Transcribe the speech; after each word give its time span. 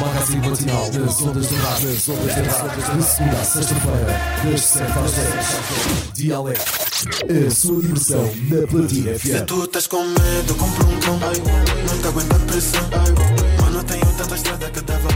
Magazine 0.00 0.48
Matinal 0.48 0.90
das 0.90 1.22
Ondas 1.22 1.48
de 1.48 1.54
das 1.54 2.08
Ondas 2.08 2.34
de 2.34 2.40
Rádio, 2.42 2.96
de 2.96 3.04
segunda 3.04 3.36
a 3.38 3.44
sexta-feira, 3.44 4.20
das 4.44 4.60
7 4.62 4.82
às 4.98 5.12
10. 5.12 6.12
Dialeto. 6.14 6.60
A 7.46 7.50
sua 7.54 7.80
diversão 7.80 8.30
na 8.50 8.66
Platina 8.66 9.16
FM. 9.16 9.22
Se 9.22 9.42
tu 9.42 9.62
estás 9.62 9.86
com 9.86 10.02
medo, 10.02 10.54
compro 10.56 10.88
um 10.88 10.98
cão. 10.98 11.20
Não 11.20 11.98
te 12.00 12.08
aguento 12.08 12.32
a 12.32 12.38
pressão. 12.50 12.82
Mano, 13.62 13.84
tenho 13.84 14.06
tanta 14.16 14.34
estrada 14.34 14.70
que 14.70 14.80
dava 14.80 15.07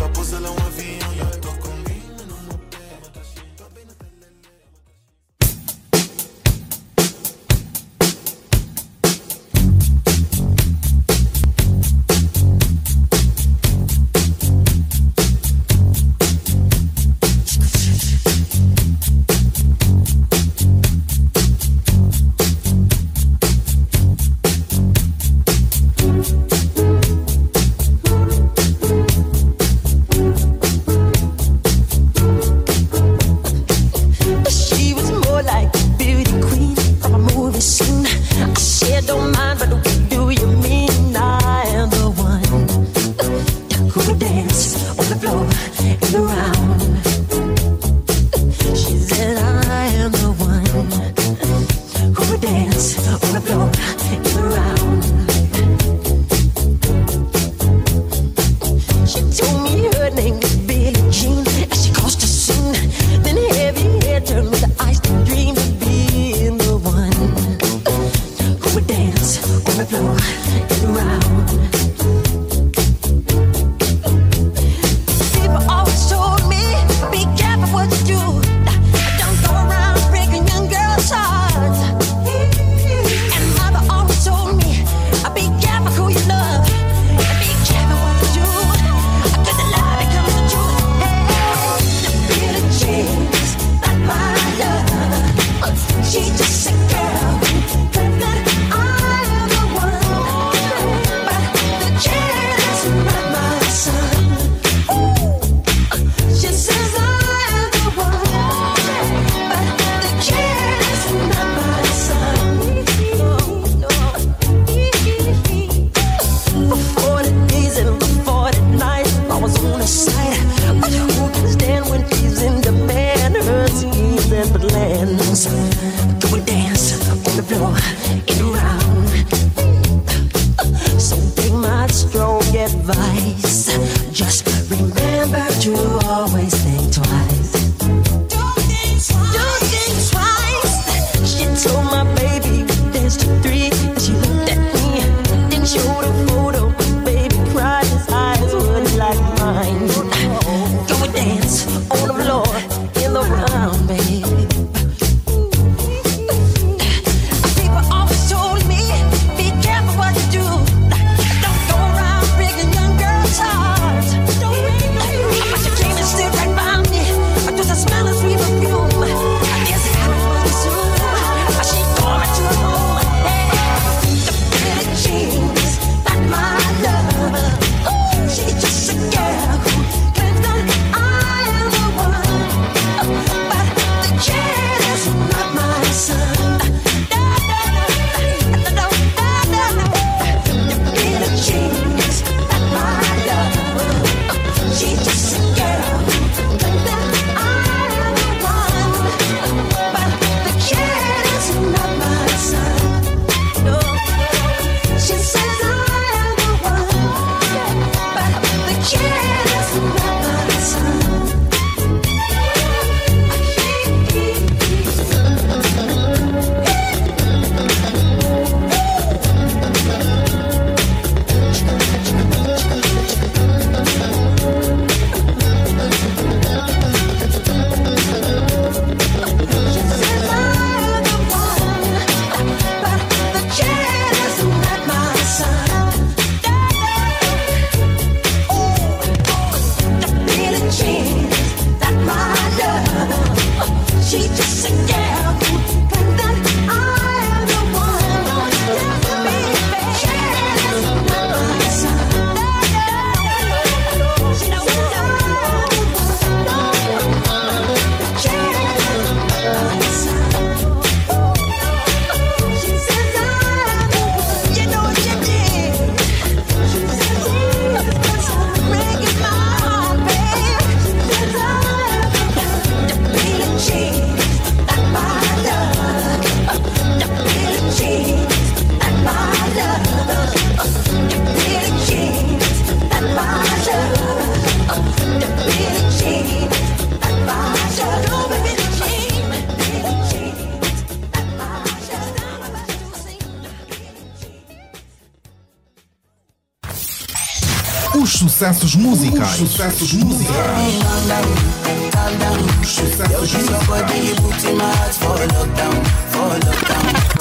musicais. 298.82 299.40
Os 299.40 299.50
sucessos 299.50 299.93
musicais. 299.94 300.34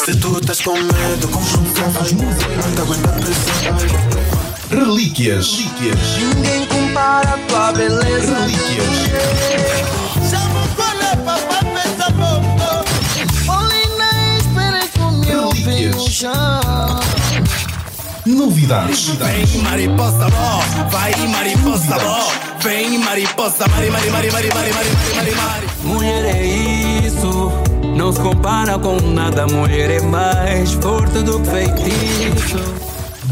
Se 0.04 0.16
tu 0.16 0.40
estás 0.40 0.62
com 0.62 0.74
medo, 0.74 1.28
com 1.30 1.44
sucessos 1.44 2.12
musicais. 2.14 2.66
Relíquias. 4.72 5.52
Relíquias. 5.52 6.18
Ninguém 6.36 6.66
compara 6.66 7.30
a 7.30 7.38
tua 7.48 7.72
beleza. 7.74 8.40
Relíquias. 8.40 10.01
Novidades. 18.42 19.08
Vem 19.10 19.62
mariposa 19.62 20.28
bom, 20.28 20.90
vai 20.90 21.16
mariposa 21.28 22.00
bom. 22.00 22.32
Vem 22.60 22.98
mariposa, 22.98 23.68
mari, 23.68 23.92
mari, 23.92 24.10
mari, 24.10 24.32
mari, 24.32 24.50
mari, 24.52 24.74
mari, 24.74 24.90
mari, 25.16 25.32
mari. 25.36 25.68
Mulher 25.84 26.26
é 26.26 26.44
isso, 27.06 27.52
não 27.96 28.12
se 28.12 28.20
compara 28.20 28.80
com 28.80 29.00
nada. 29.00 29.46
Mulher 29.46 29.92
é 29.92 30.02
mais 30.02 30.72
forte 30.72 31.22
do 31.22 31.40
que 31.40 31.52
feitiço. 31.52 32.58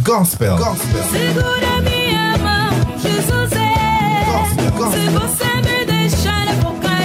Gospel. 0.04 0.56
Gospel. 0.58 1.04
Segura 1.10 1.82
minha 1.82 2.38
mão, 2.38 2.70
Jesus 3.02 3.52
é. 3.54 4.26
Gospel. 4.32 4.92
Se 4.92 5.10
Gospel. 5.10 5.12
você 5.22 5.46
me 5.56 5.86
deixar, 5.86 6.48
eu 6.50 6.62
vou 6.62 6.74
cair. 6.74 7.00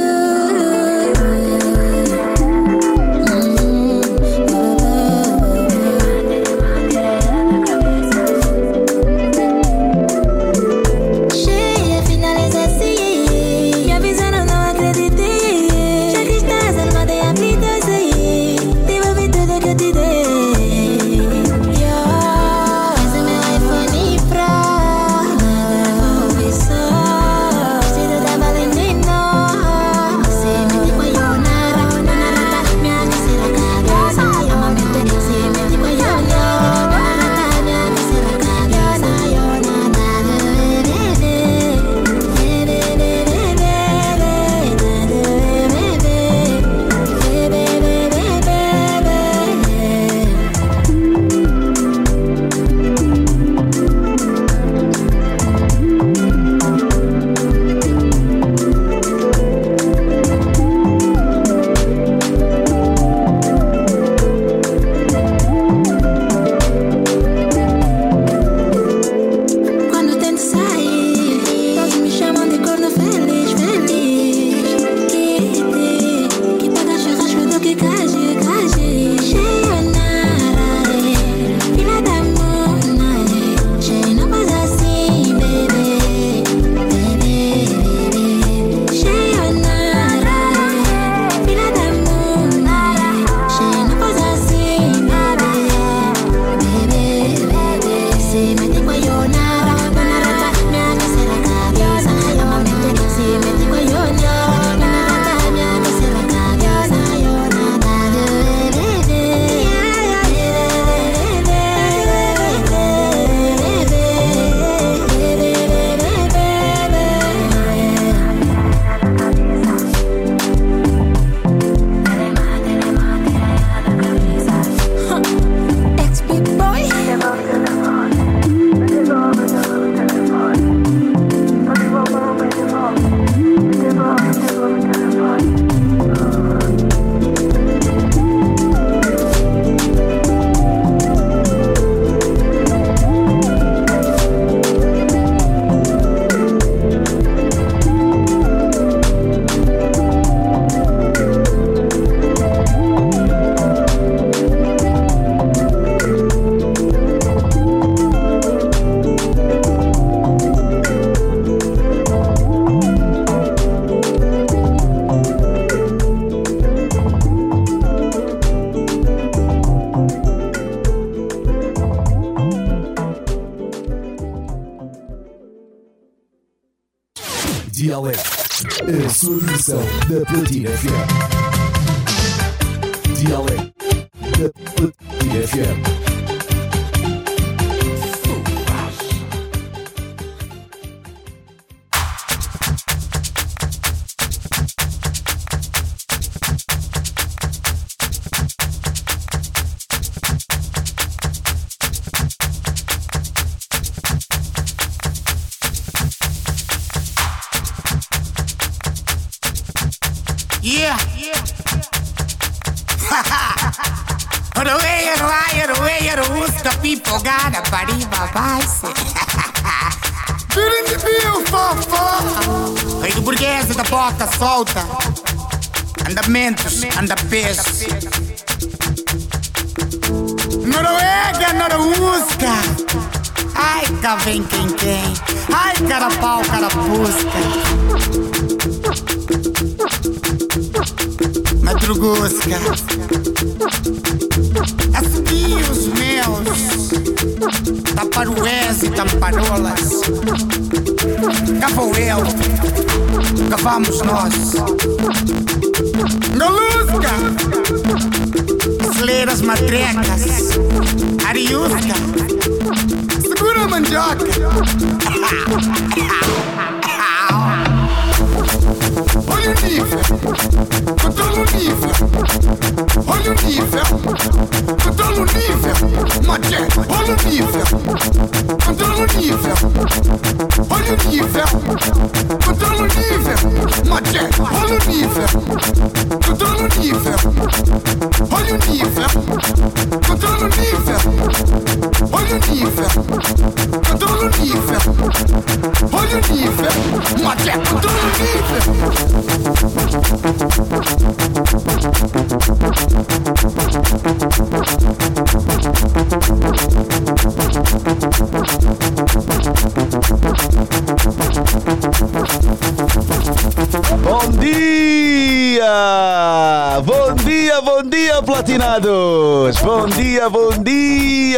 Nível. 276.77 277.51
Maté, 277.55 277.89
olha 277.89 277.94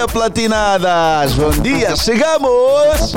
platinadas! 0.09 1.35
Bom 1.35 1.51
dia, 1.63 1.95
chegamos! 1.97 3.13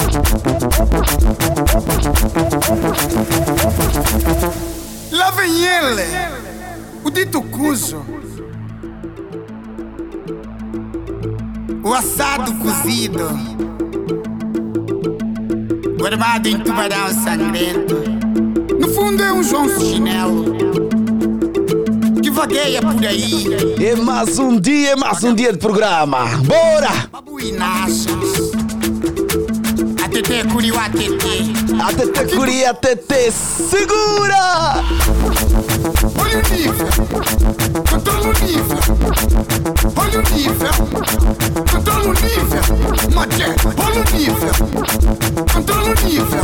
Lá 5.11 5.31
vem 5.31 5.63
ele, 5.63 6.03
o 7.03 7.09
dito 7.09 7.41
cujo. 7.41 8.05
O 11.83 11.93
assado 11.93 12.53
cozido, 12.55 13.29
guardado 15.97 16.47
em 16.47 16.59
tubarão 16.59 17.09
sangrento. 17.23 17.95
No 18.79 18.87
fundo 18.93 19.23
é 19.23 19.33
um 19.33 19.41
João 19.41 19.67
Chinelo 19.69 20.58
vagueia 22.39 22.81
por 22.81 23.05
aí. 23.05 23.47
É 23.83 23.95
mais 23.97 24.39
um 24.39 24.57
dia, 24.57 24.91
é 24.91 24.95
mais 24.95 25.21
um 25.25 25.35
dia 25.35 25.51
de 25.51 25.59
programa! 25.59 26.25
Bora! 26.45 27.09
Babuinachas, 27.11 28.48
a 30.29 30.43
TT 30.43 30.47
curiu 30.51 30.75
a 30.77 30.89
TT. 30.89 31.25
A 31.81 31.91
tete 31.91 32.35
curia, 32.35 32.73
tete 32.73 33.31
segura! 33.31 34.83
Olha 36.15 36.37
o 36.37 36.41
nível, 36.53 36.87
controla 37.89 38.27
o 38.27 38.33
nível. 38.45 38.79
Olha 39.95 40.19
o 40.19 40.23
nível, 40.33 40.73
controla 41.71 42.09
o 42.09 42.13
nível. 42.13 42.63
Maté, 43.15 43.45
olha 43.77 44.01
o 44.01 44.05
nível, 44.15 44.53
controla 45.51 45.89
o 45.89 45.95
nível. 46.05 46.43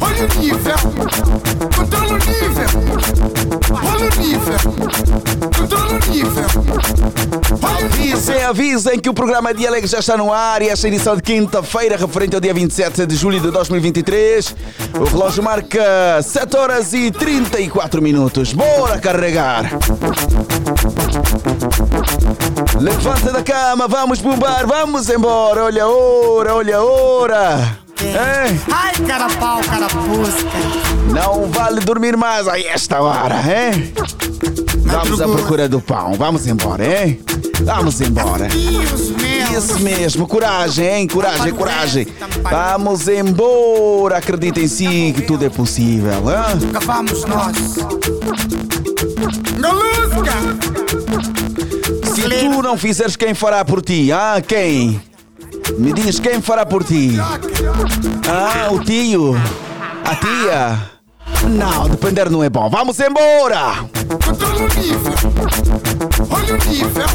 Olha 0.00 0.24
o 0.24 0.28
nível, 0.40 0.78
controla 1.76 2.12
o 2.12 2.18
nível. 2.18 2.70
Olha 3.70 4.06
o 4.06 4.12
nível, 4.18 4.62
controla 5.58 5.92
o 5.92 5.98
nível. 6.10 6.52
Olha 7.62 7.86
o 7.86 7.88
nível. 7.88 8.12
Avisem, 8.12 8.42
avisem 8.44 8.98
que 9.00 9.08
o 9.08 9.14
programa 9.14 9.52
Dialeg 9.54 9.86
já 9.86 9.98
está 9.98 10.16
no 10.16 10.32
ar 10.32 10.62
e 10.62 10.68
esta 10.68 10.86
edição 10.88 11.16
de 11.16 11.22
quinta-feira, 11.22 11.96
referente 11.96 12.34
ao 12.34 12.40
dia 12.40 12.52
27 12.62 13.06
de 13.06 13.16
julho 13.16 13.40
de 13.40 13.50
2023. 13.50 14.54
O 15.00 15.04
relógio 15.04 15.42
marca 15.42 16.22
7 16.22 16.56
horas 16.56 16.92
e 16.92 17.10
34 17.10 18.00
minutos. 18.00 18.52
Bora 18.52 18.98
carregar! 18.98 19.64
Levanta 22.80 23.32
da 23.32 23.42
cama, 23.42 23.88
vamos 23.88 24.20
bombar, 24.20 24.66
vamos 24.66 25.08
embora. 25.08 25.64
Olha 25.64 25.84
a 25.84 25.88
hora, 25.88 26.54
olha 26.54 26.76
a 26.76 26.84
hora. 26.84 27.78
Hein? 28.00 28.60
Ai, 28.70 28.94
carapau, 29.06 29.60
carapusca. 29.60 30.82
Não 31.12 31.50
vale 31.50 31.80
dormir 31.80 32.16
mais 32.16 32.46
a 32.46 32.58
esta 32.60 33.00
hora, 33.00 33.36
hein? 33.36 33.92
Vamos 34.84 35.20
à 35.20 35.28
procura 35.28 35.68
do 35.68 35.80
pão, 35.80 36.14
vamos 36.14 36.46
embora, 36.46 36.84
hein? 36.84 37.20
Vamos 37.64 38.00
embora. 38.00 38.48
Isso 39.56 39.78
mesmo, 39.80 40.26
coragem, 40.26 40.86
hein? 40.86 41.06
Coragem, 41.06 41.52
coragem. 41.52 42.06
Vamos 42.42 43.08
embora, 43.08 44.18
acredita 44.18 44.60
em 44.60 44.68
si 44.68 45.12
que 45.14 45.22
tudo 45.22 45.44
é 45.44 45.50
possível, 45.50 46.22
hein? 46.30 46.70
Vamos 46.84 47.24
nós. 47.24 47.56
Se 52.14 52.22
tu 52.22 52.62
não 52.62 52.76
fizeres, 52.76 53.16
quem 53.16 53.34
fará 53.34 53.64
por 53.64 53.80
ti? 53.82 54.12
Ah, 54.12 54.42
quem? 54.46 55.00
Me 55.78 55.92
diz 55.92 56.18
quem 56.18 56.40
fará 56.40 56.66
por 56.66 56.84
ti? 56.84 57.16
Ah, 58.28 58.70
o 58.72 58.80
tio? 58.80 59.34
A 60.04 60.16
tia? 60.16 60.90
Não, 61.48 61.88
depender 61.88 62.30
não 62.30 62.42
é 62.42 62.50
bom. 62.50 62.68
Vamos 62.68 62.98
embora! 63.00 63.88
Controla 64.20 64.62
o 64.62 64.68
nível. 64.78 65.14
Olha 66.28 66.54
o 66.54 66.58
nível. 66.68 67.08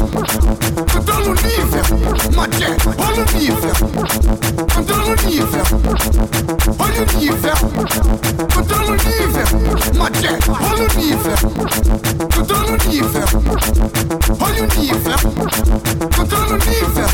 Controla 0.92 1.28
o 1.28 1.34
nível. 1.34 1.86
Maté, 2.34 2.66
olha 2.98 3.22
o 3.22 3.26
nível. 3.38 3.76
Controla 4.74 5.04
o 5.04 5.16
nível. 5.24 5.66
Olha 6.78 7.02
o 7.02 7.06
nível. 7.18 7.58
Controla 8.52 8.90
o 8.90 8.96
nível. 8.96 9.48
Maté, 9.96 10.32
olha 10.48 10.82
o 10.82 10.88
nível. 10.98 11.38
Controla 12.34 12.72
o 12.72 12.78
nível. 12.88 13.28
Olha 14.40 14.62
o 14.62 14.66
nível. 14.80 15.20
Controla 16.16 16.54
o 16.54 16.58
nível. 16.58 17.10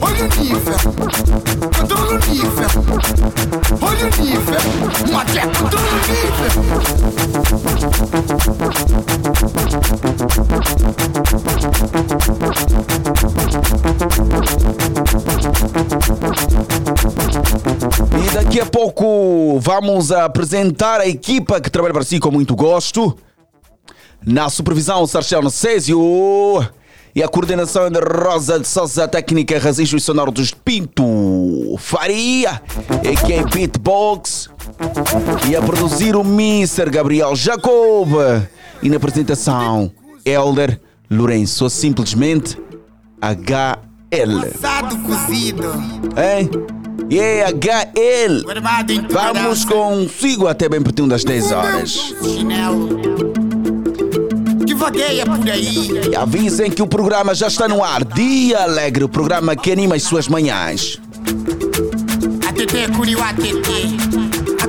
Olha 0.00 0.22
o 0.22 0.28
nível. 0.40 0.80
Controla 1.76 2.12
o 2.12 2.18
nível. 2.30 2.72
Olha 3.80 4.06
o 4.06 4.10
nível. 4.22 4.68
E 18.22 18.34
daqui 18.34 18.60
a 18.60 18.66
pouco 18.66 19.58
vamos 19.60 20.12
apresentar 20.12 21.00
a 21.00 21.06
equipa 21.06 21.60
que 21.60 21.70
trabalha 21.70 21.94
para 21.94 22.04
si 22.04 22.18
com 22.18 22.30
muito 22.30 22.54
gosto. 22.54 23.16
Na 24.24 24.50
supervisão, 24.50 25.06
Sarchel 25.06 25.48
Césio. 25.50 25.98
E 27.14 27.22
a 27.22 27.28
coordenação 27.28 27.86
é 27.86 27.90
de 27.90 28.00
Rosa 28.00 28.60
de 28.60 28.68
Sousa, 28.68 29.08
técnica 29.08 29.58
registros 29.58 30.04
sonoros 30.04 30.48
de 30.48 30.54
Pinto 30.54 31.76
Faria, 31.78 32.60
que 33.24 33.32
é 33.32 33.42
Beatbox. 33.42 34.50
E 35.48 35.56
a 35.56 35.62
produzir 35.62 36.16
o 36.16 36.20
Mr. 36.20 36.90
Gabriel 36.90 37.34
Jacob. 37.34 38.10
E 38.82 38.88
na 38.88 38.96
apresentação, 38.96 39.90
Elder 40.24 40.80
Lourenço, 41.10 41.64
ou 41.64 41.70
simplesmente 41.70 42.58
HL. 43.20 44.46
Assado 44.54 44.98
cozido. 44.98 45.72
Hein? 46.16 46.50
E 47.10 47.18
é 47.18 47.46
HL. 47.46 48.44
Vamos 49.10 49.64
consigo 49.64 50.46
até 50.46 50.68
bem 50.68 50.82
pertinho 50.82 51.08
das 51.08 51.24
10 51.24 51.52
horas. 51.52 52.14
Chinelo. 52.22 53.00
Que 54.66 54.74
vagueia 54.74 55.24
por 55.24 55.48
aí. 55.48 56.10
E 56.12 56.14
avisem 56.14 56.70
que 56.70 56.82
o 56.82 56.86
programa 56.86 57.34
já 57.34 57.46
está 57.46 57.66
no 57.66 57.82
ar. 57.82 58.04
Dia 58.04 58.64
Alegre, 58.64 59.04
o 59.04 59.08
programa 59.08 59.56
que 59.56 59.72
anima 59.72 59.96
as 59.96 60.02
suas 60.02 60.28
manhãs. 60.28 61.00
A 62.46 62.52
TT 62.52 62.88
curiu 62.94 63.18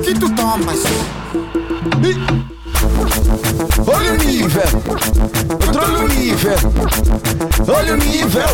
Aqui 0.09 0.19
tu 0.19 0.29
tomas. 0.33 0.81
Olha 3.59 4.13
o 4.13 4.17
nível! 4.17 4.61
Controle 5.59 5.95
o 5.97 6.07
nível! 6.07 6.55
Olha 7.67 7.93
o 7.93 7.97
nível! 7.97 8.47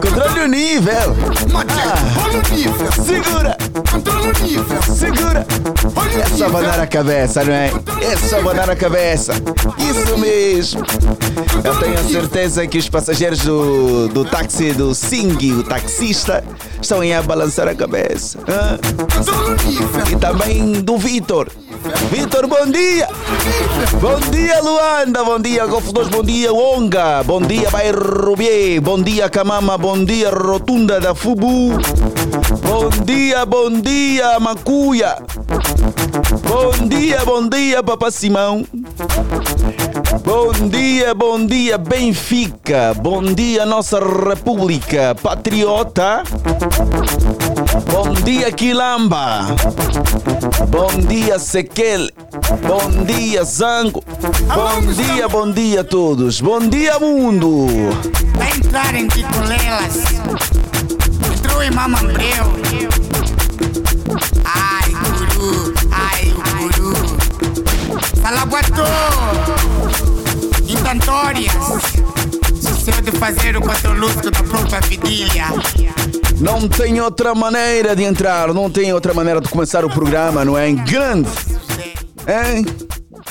Controle 0.00 0.40
o 0.40 0.46
nível! 0.48 1.16
Maté, 1.52 1.82
olha 2.24 2.38
o 2.38 2.54
nível. 2.54 2.92
Segura! 3.04 3.58
Controla 3.90 4.20
o 4.20 4.42
nível. 4.44 4.82
Segura! 4.94 5.46
Olha 5.96 6.22
É 6.22 6.28
só 6.28 6.46
abanar 6.46 6.78
a 6.78 6.86
cabeça, 6.86 7.44
não 7.44 7.52
é? 7.52 7.72
É 8.00 8.16
só 8.16 8.38
abanar 8.38 8.70
a 8.70 8.76
cabeça! 8.76 9.32
Isso 9.78 10.16
mesmo! 10.16 10.82
Eu 11.64 11.74
tenho 11.80 11.98
a 11.98 12.04
certeza 12.04 12.66
que 12.66 12.78
os 12.78 12.88
passageiros 12.88 13.40
do, 13.40 14.06
do 14.08 14.24
táxi 14.24 14.72
do 14.72 14.94
Sing, 14.94 15.52
o 15.52 15.64
taxista, 15.64 16.44
estão 16.80 17.00
aí 17.00 17.12
a 17.12 17.22
balançar 17.22 17.66
a 17.66 17.74
cabeça. 17.74 18.38
nível. 19.66 20.02
E 20.12 20.16
também 20.16 20.80
do 20.80 20.96
Vitor. 20.96 21.48
Vitor, 22.10 22.46
bom 22.46 22.66
dia! 22.70 23.08
Bom 24.00 24.11
dia, 24.20 24.60
Luanda! 24.60 25.24
Bom 25.24 25.38
dia, 25.38 25.66
Golfo 25.66 25.92
2, 25.92 26.10
bom 26.10 26.22
dia, 26.22 26.52
Onga! 26.52 27.22
Bom 27.22 27.40
dia, 27.40 27.70
Bairro! 27.70 28.34
Bom 28.82 29.00
dia, 29.00 29.30
Camama! 29.30 29.78
Bom 29.78 30.04
dia, 30.04 30.30
Rotunda 30.30 31.00
da 31.00 31.14
Fubu! 31.14 31.78
Bom 32.66 32.90
dia, 33.04 33.46
bom 33.46 33.70
dia, 33.80 34.40
Macuia! 34.40 35.16
Bom 36.48 36.88
dia, 36.88 37.24
bom 37.24 37.48
dia, 37.48 37.82
Papa 37.82 38.10
Simão! 38.10 38.66
Bom 40.24 40.52
dia, 40.68 41.14
bom 41.14 41.46
dia, 41.46 41.78
Benfica! 41.78 42.94
Bom 42.94 43.22
dia, 43.22 43.64
nossa 43.64 44.00
República 44.00 45.14
Patriota! 45.22 46.22
Bom 47.90 48.12
dia, 48.24 48.50
Quilamba! 48.50 49.46
Bom 50.68 50.88
dia, 51.06 51.38
Sequel. 51.38 52.10
Bom 52.66 53.04
dia, 53.04 53.44
Zango. 53.44 54.01
Bom 54.06 54.92
dia, 54.92 55.28
bom 55.28 55.50
dia 55.52 55.80
a 55.82 55.84
todos. 55.84 56.40
Bom 56.40 56.58
dia, 56.60 56.98
mundo. 56.98 57.66
Vai 58.36 58.50
entrar 58.50 58.94
em 58.94 59.06
Titolelas. 59.06 59.96
Entrou 61.36 61.62
em 61.62 61.70
Mamambreu. 61.70 62.44
Ai, 64.44 64.90
guru. 64.90 65.74
Ai, 65.92 66.34
guru. 66.76 66.94
Salaguatô. 68.20 68.82
Em 70.68 70.76
Tantórias. 70.76 71.52
Sucedeu 72.60 73.02
de 73.02 73.18
fazer 73.18 73.56
o 73.56 73.60
controluto 73.60 74.30
da 74.30 74.42
própria 74.42 74.80
vidilha. 74.80 75.46
Não 76.40 76.68
tem 76.68 77.00
outra 77.00 77.34
maneira 77.36 77.94
de 77.94 78.02
entrar, 78.02 78.52
não 78.52 78.68
tem 78.68 78.92
outra 78.92 79.14
maneira 79.14 79.40
de 79.40 79.48
começar 79.48 79.84
o 79.84 79.90
programa, 79.90 80.44
não 80.44 80.58
é? 80.58 80.68
Em 80.68 80.74
grande, 80.74 81.28
hein? 82.26 82.66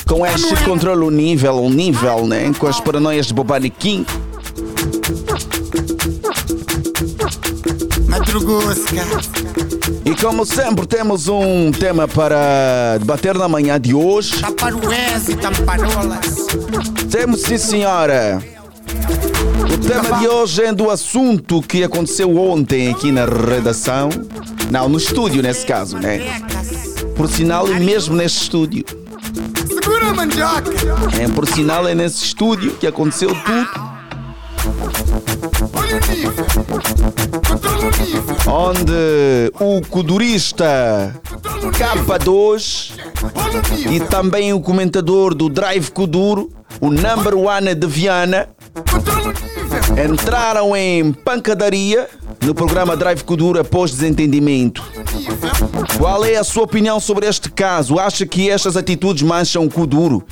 Com 0.08 0.26
este 0.26 0.56
controle 0.64 1.04
o 1.04 1.10
nível, 1.10 1.56
o 1.64 1.70
nível, 1.70 2.28
né? 2.28 2.52
Com 2.58 2.68
as 2.68 2.80
paranoias 2.80 3.28
de 3.28 3.34
Bobaniquim. 3.34 4.06
Madrugusca. 8.08 9.06
E 10.04 10.16
como 10.16 10.46
sempre, 10.46 10.86
temos 10.86 11.28
um 11.28 11.72
tema 11.72 12.08
para 12.08 12.98
debater 12.98 13.36
na 13.36 13.48
manhã 13.48 13.80
de 13.80 13.94
hoje. 13.94 14.42
Taparués 14.42 15.30
e 15.30 15.36
tamparolas. 15.36 16.48
Temos, 17.10 17.42
sim, 17.42 17.58
senhora. 17.58 18.42
O 19.74 19.78
tema 19.78 20.20
de 20.20 20.28
hoje 20.28 20.64
é 20.64 20.74
do 20.74 20.90
assunto 20.90 21.62
que 21.62 21.84
aconteceu 21.84 22.38
ontem 22.38 22.90
aqui 22.90 23.12
na 23.12 23.26
redação. 23.26 24.10
Não, 24.70 24.90
no 24.90 24.98
estúdio, 24.98 25.42
nesse 25.42 25.66
caso, 25.66 25.98
né? 25.98 26.42
Por 27.16 27.30
sinal, 27.30 27.68
e 27.68 27.80
mesmo 27.80 28.16
neste 28.16 28.42
estúdio. 28.42 28.84
É, 31.20 31.28
por 31.28 31.48
sinal, 31.48 31.88
é 31.88 31.96
nesse 31.96 32.24
estúdio 32.24 32.74
que 32.74 32.88
aconteceu 32.88 33.30
tudo. 33.30 33.92
Onde 38.48 39.52
o 39.60 39.82
codurista 39.88 41.14
K2 41.72 42.92
Olha 43.34 43.60
o 43.60 43.76
nível. 43.76 43.94
e 43.94 44.00
também 44.02 44.54
o 44.54 44.60
comentador 44.60 45.34
do 45.34 45.50
Drive 45.50 45.90
Kuduro, 45.92 46.52
o 46.80 46.90
number 46.90 47.36
one 47.36 47.74
de 47.74 47.88
Viana, 47.88 48.50
entraram 50.04 50.76
em 50.76 51.12
pancadaria 51.14 52.08
no 52.42 52.54
programa 52.54 52.96
Drive 52.96 53.24
Kuduro 53.24 53.60
após 53.60 53.92
desentendimento. 53.92 54.84
Qual 55.98 56.26
é 56.26 56.36
a 56.36 56.44
sua 56.44 56.64
opinião 56.64 57.00
sobre 57.00 57.28
este 57.28 57.52
caso? 57.52 58.00
Acha 58.00 58.26
que 58.26 58.50
estas 58.50 58.76
atitudes 58.76 59.24
mancham 59.24 59.66
o 59.66 59.70
Kuduro 59.70 60.26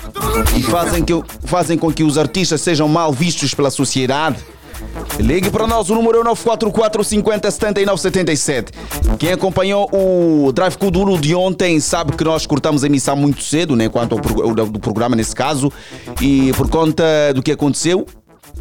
e 0.58 0.64
fazem, 0.64 1.04
que, 1.04 1.14
fazem 1.46 1.78
com 1.78 1.92
que 1.92 2.04
os 2.04 2.18
artistas 2.18 2.62
sejam 2.62 2.88
mal 2.88 3.12
vistos 3.12 3.54
pela 3.54 3.70
sociedade? 3.70 4.38
Ligue 5.20 5.50
para 5.50 5.68
nós, 5.68 5.90
o 5.90 5.96
número 5.96 6.22
é 6.22 6.24
944 6.24 7.04
50 7.04 7.52
79 7.52 8.02
77. 8.02 8.72
Quem 9.18 9.32
acompanhou 9.32 9.90
o 9.92 10.52
Drive 10.52 10.78
Kuduro 10.78 11.18
de 11.18 11.36
ontem 11.36 11.80
sabe 11.80 12.16
que 12.16 12.24
nós 12.24 12.46
cortamos 12.46 12.84
a 12.84 12.88
emissão 12.88 13.16
muito 13.16 13.44
cedo, 13.44 13.76
né, 13.76 13.90
quanto 13.90 14.16
ao 14.16 14.66
do, 14.66 14.80
programa 14.80 15.16
nesse 15.16 15.36
caso, 15.36 15.72
e 16.22 16.54
por 16.54 16.70
conta 16.70 17.04
do 17.34 17.44
que 17.44 17.52
aconteceu 17.52 18.06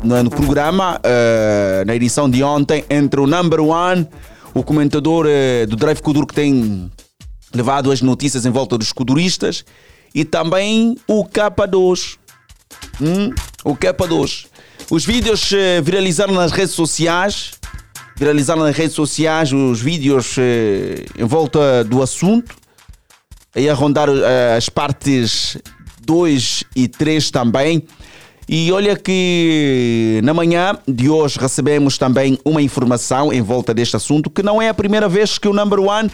no, 0.03 0.23
no 0.23 0.31
programa, 0.31 1.01
eh, 1.03 1.85
na 1.87 1.95
edição 1.95 2.29
de 2.29 2.43
ontem, 2.43 2.85
entre 2.91 3.21
o 3.21 3.27
number 3.27 3.61
one, 3.61 4.07
o 4.59 4.65
comentador 4.65 5.27
eh, 5.29 5.67
do 5.67 5.77
Drive 5.77 6.01
Kuduro 6.01 6.27
que 6.27 6.35
tem 6.35 6.91
levado 7.55 7.93
as 7.93 8.03
notícias 8.03 8.45
em 8.45 8.51
volta 8.51 8.77
dos 8.77 8.93
kuduristas, 8.93 9.65
e 10.15 10.25
também 10.25 10.97
o 11.07 11.25
K2. 11.25 12.17
Hum, 13.01 13.33
o 13.65 13.77
K2. 13.77 14.47
Os 14.91 15.05
vídeos 15.05 15.53
eh, 15.53 15.81
viralizaram 15.81 16.35
nas 16.35 16.51
redes 16.51 16.75
sociais. 16.75 17.53
Viralizaram 18.17 18.63
nas 18.63 18.77
redes 18.77 18.97
sociais 18.97 19.53
os 19.53 19.81
vídeos 19.81 20.35
eh, 20.39 21.05
em 21.17 21.25
volta 21.25 21.85
do 21.85 22.03
assunto. 22.03 22.57
Aí 23.55 23.69
a 23.69 23.75
rondar 23.75 24.09
as 24.57 24.69
partes 24.69 25.57
2 26.05 26.65
e 26.75 26.89
3 26.89 27.31
também. 27.31 27.87
E 28.49 28.73
olha 28.73 28.97
que 28.97 30.23
na 30.25 30.33
manhã 30.33 30.79
de 30.89 31.11
hoje 31.11 31.39
recebemos 31.39 31.99
também 31.99 32.39
uma 32.43 32.63
informação 32.63 33.31
em 33.31 33.43
volta 33.43 33.75
deste 33.75 33.95
assunto 33.95 34.31
que 34.31 34.43
não 34.43 34.61
é 34.63 34.71
a 34.71 34.75
primeira 34.75 35.07
vez 35.07 35.37
que 35.37 35.47
o 35.47 35.53
number 35.53 35.81
one 35.81 36.11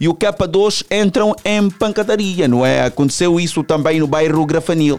e 0.00 0.08
o 0.08 0.14
K2 0.14 0.84
entram 0.90 1.32
em 1.44 1.70
pancadaria, 1.70 2.48
não 2.48 2.66
é? 2.66 2.84
Aconteceu 2.86 3.38
isso 3.38 3.62
também 3.62 4.00
no 4.00 4.08
bairro 4.08 4.44
Grafanil. 4.44 4.98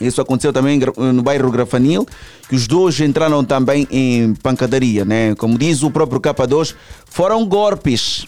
Isso 0.00 0.22
aconteceu 0.22 0.52
também 0.52 0.80
no 0.96 1.22
bairro 1.22 1.50
Grafanil, 1.50 2.06
que 2.48 2.54
os 2.54 2.66
dois 2.66 2.98
entraram 3.00 3.44
também 3.44 3.86
em 3.90 4.32
pancadaria, 4.34 5.04
né? 5.04 5.34
Como 5.34 5.58
diz 5.58 5.82
o 5.82 5.90
próprio 5.90 6.20
K2, 6.20 6.74
foram 7.04 7.44
golpes. 7.44 8.26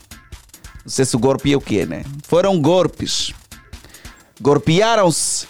Não 0.85 0.90
sei 0.90 1.05
se 1.07 1.16
golpe 1.16 1.53
é 1.53 1.57
o 1.57 1.61
que, 1.61 1.87
né? 1.87 2.05
Foram 2.24 2.61
golpes. 2.61 3.33
Golpearam-se. 4.40 5.46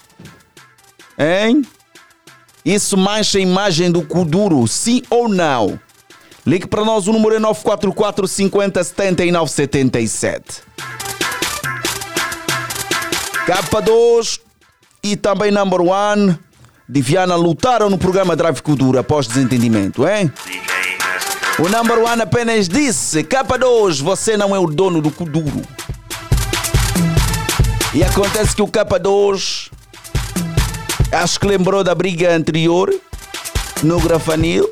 Hein? 1.19 1.65
Isso 2.65 2.97
mancha 2.97 3.39
a 3.39 3.41
imagem 3.41 3.91
do 3.91 4.03
Kuduro, 4.03 4.67
sim 4.67 5.03
ou 5.09 5.29
não? 5.29 5.79
Ligue 6.47 6.67
para 6.67 6.85
nós, 6.85 7.07
o 7.07 7.13
número 7.13 7.37
é 7.37 7.39
944 7.39 8.27
50 8.27 8.85
79 8.85 9.51
77. 9.51 10.63
K2 13.47 14.41
e 15.03 15.17
também 15.17 15.51
Number 15.51 15.81
One 15.81 16.39
de 16.89 17.01
Viana 17.01 17.37
lutaram 17.37 17.89
no 17.89 17.97
programa 17.97 18.37
Drive 18.37 18.61
Kuduro 18.61 18.99
após 18.99 19.27
desentendimento, 19.27 20.07
hein? 20.07 20.31
O 21.59 21.69
Number 21.69 21.99
One 21.99 22.23
apenas 22.23 22.69
disse: 22.69 23.23
K2, 23.23 24.03
você 24.03 24.37
não 24.37 24.55
é 24.55 24.59
o 24.59 24.67
dono 24.67 25.01
do 25.01 25.11
Kuduro. 25.11 25.63
E 27.93 28.05
acontece 28.05 28.55
que 28.55 28.63
o 28.63 28.69
K2 28.69 29.71
acho 31.13 31.41
que 31.41 31.47
lembrou 31.47 31.83
da 31.83 31.95
briga 31.95 32.35
anterior 32.35 32.95
no 33.83 34.01
Grafanil. 34.01 34.69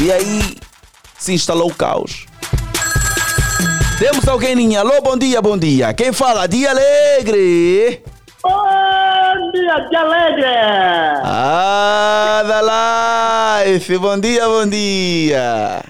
E 0.00 0.10
aí 0.10 0.56
se 1.18 1.32
instalou 1.32 1.70
o 1.70 1.74
caos. 1.74 2.26
Temos 3.98 4.26
alguém 4.26 4.58
em 4.58 4.76
alô, 4.76 5.00
bom 5.00 5.16
dia, 5.16 5.40
bom 5.40 5.56
dia. 5.56 5.94
Quem 5.94 6.12
fala? 6.12 6.46
Dia 6.48 6.70
Alegre. 6.70 8.02
Bom 8.42 9.50
dia, 9.52 9.88
dia 9.88 10.00
alegre! 10.00 10.44
Ah, 11.22 12.42
da 12.44 13.62
life. 13.64 13.98
Bom 13.98 14.18
dia, 14.18 14.48
bom 14.48 14.66
dia. 14.66 15.80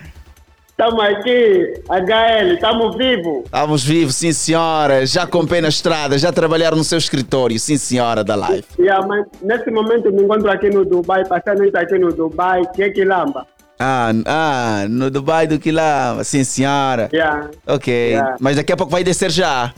Estamos 0.82 1.04
aqui, 1.04 1.74
HL, 1.88 2.54
estamos 2.54 2.96
vivos. 2.96 3.44
Estamos 3.44 3.84
vivos, 3.84 4.16
sim 4.16 4.32
senhora. 4.32 5.06
Já 5.06 5.24
comprei 5.24 5.60
na 5.60 5.68
estrada, 5.68 6.18
já 6.18 6.32
trabalharam 6.32 6.76
no 6.76 6.82
seu 6.82 6.98
escritório, 6.98 7.56
sim 7.60 7.76
senhora 7.76 8.24
da 8.24 8.34
live. 8.34 8.64
Yeah, 8.80 9.06
mas 9.06 9.24
nesse 9.40 9.70
momento 9.70 10.10
me 10.10 10.24
encontro 10.24 10.50
aqui 10.50 10.70
no 10.70 10.84
Dubai, 10.84 11.24
passando 11.24 11.58
noite 11.58 11.76
aqui 11.76 11.96
no 12.00 12.12
Dubai, 12.12 12.62
que 12.74 12.82
é 12.82 12.90
Quilamba. 12.90 13.46
Ah, 13.78 14.10
ah, 14.26 14.86
no 14.90 15.08
Dubai 15.08 15.46
do 15.46 15.56
Quilamba, 15.60 16.24
sim 16.24 16.42
senhora. 16.42 17.08
Yeah. 17.12 17.48
Ok, 17.64 17.92
Yeah. 18.10 18.36
mas 18.40 18.56
daqui 18.56 18.72
a 18.72 18.76
pouco 18.76 18.90
vai 18.90 19.04
descer 19.04 19.30
já. 19.30 19.72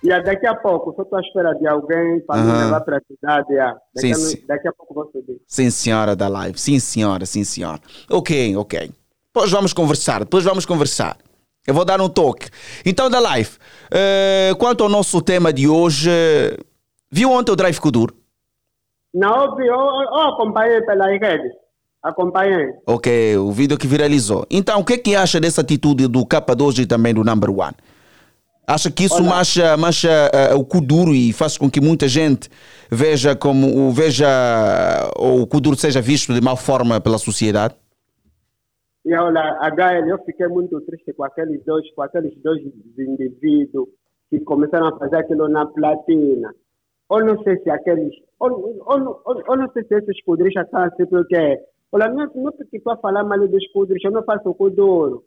E 0.00 0.06
yeah, 0.06 0.24
daqui 0.24 0.46
a 0.46 0.54
pouco, 0.54 0.94
só 0.94 1.02
estou 1.02 1.18
à 1.18 1.22
espera 1.22 1.54
de 1.54 1.66
alguém 1.66 2.20
para 2.20 2.40
me 2.40 2.52
Aham. 2.52 2.64
levar 2.66 2.80
para 2.82 2.98
a 2.98 3.00
cidade. 3.00 3.52
Yeah. 3.52 3.76
Daqui, 3.96 4.14
Sim, 4.14 4.38
a, 4.44 4.46
daqui 4.54 4.68
a 4.68 4.72
pouco 4.72 4.94
vou 4.94 5.06
subir. 5.06 5.40
Sim 5.48 5.70
senhora 5.70 6.14
da 6.14 6.28
live, 6.28 6.56
sim 6.56 6.78
senhora, 6.78 7.26
sim 7.26 7.42
senhora. 7.42 7.80
Ok, 8.08 8.56
ok. 8.56 8.92
Depois 9.36 9.50
vamos 9.50 9.74
conversar, 9.74 10.20
depois 10.20 10.44
vamos 10.44 10.64
conversar. 10.64 11.18
Eu 11.66 11.74
vou 11.74 11.84
dar 11.84 12.00
um 12.00 12.08
toque. 12.08 12.48
Então, 12.86 13.10
da 13.10 13.20
live, 13.20 13.50
eh, 13.90 14.54
quanto 14.58 14.82
ao 14.82 14.88
nosso 14.88 15.20
tema 15.20 15.52
de 15.52 15.68
hoje, 15.68 16.08
eh, 16.10 16.56
viu 17.12 17.30
ontem 17.30 17.52
o 17.52 17.56
Drive 17.56 17.78
Kudur? 17.78 18.14
Não 19.12 19.50
ouvi, 19.50 19.66
eu, 19.66 19.74
eu 19.74 20.20
acompanhei 20.30 20.80
pela 20.86 21.08
rede. 21.08 21.50
Acompanhei. 22.02 22.68
Ok, 22.86 23.36
o 23.36 23.52
vídeo 23.52 23.76
que 23.76 23.86
viralizou. 23.86 24.46
Então, 24.50 24.80
o 24.80 24.84
que 24.86 24.94
é 24.94 24.96
que 24.96 25.14
acha 25.14 25.38
dessa 25.38 25.60
atitude 25.60 26.08
do 26.08 26.24
K12 26.24 26.78
e 26.78 26.86
também 26.86 27.12
do 27.12 27.22
Number 27.22 27.50
One? 27.50 27.74
Acha 28.66 28.90
que 28.90 29.04
isso 29.04 29.16
Olha. 29.16 29.26
mancha, 29.26 29.76
mancha 29.76 30.30
eh, 30.32 30.54
o 30.54 30.64
Kuduro 30.64 31.14
e 31.14 31.30
faz 31.34 31.58
com 31.58 31.70
que 31.70 31.78
muita 31.82 32.08
gente 32.08 32.48
veja 32.90 33.36
como 33.36 33.86
o 33.86 33.92
veja 33.92 34.26
ou 35.14 35.42
o 35.42 35.46
Kuduro 35.46 35.76
seja 35.76 36.00
visto 36.00 36.32
de 36.32 36.40
mal 36.40 36.56
forma 36.56 36.98
pela 37.02 37.18
sociedade? 37.18 37.74
E 39.06 39.14
olha, 39.14 39.56
HL, 39.60 40.08
eu 40.08 40.18
fiquei 40.24 40.48
muito 40.48 40.80
triste 40.80 41.12
com 41.12 41.22
aqueles 41.22 41.64
dois, 41.64 41.88
com 41.94 42.02
aqueles 42.02 42.36
dois 42.42 42.60
indivíduos 42.98 43.88
que 44.28 44.40
começaram 44.40 44.88
a 44.88 44.98
fazer 44.98 45.18
aquilo 45.18 45.48
na 45.48 45.64
platina. 45.64 46.52
Ou 47.08 47.24
não 47.24 47.40
sei 47.44 47.56
se 47.62 47.70
aqueles. 47.70 48.12
Ou, 48.40 48.50
ou, 48.84 49.22
ou, 49.24 49.42
ou 49.46 49.56
não 49.56 49.70
sei 49.70 49.84
se 49.84 49.94
esses 49.94 50.20
cudristas 50.24 50.64
estão 50.64 50.82
assim, 50.82 51.06
porque. 51.06 51.36
Olha, 51.92 52.08
não, 52.08 52.26
não 52.34 52.50
porque 52.50 52.78
estou 52.78 52.94
a 52.94 52.96
falar 52.96 53.22
mal 53.22 53.38
dos 53.46 53.68
cudristas, 53.68 54.10
eu 54.10 54.16
não 54.16 54.24
faço 54.24 54.52
cuduro. 54.54 55.22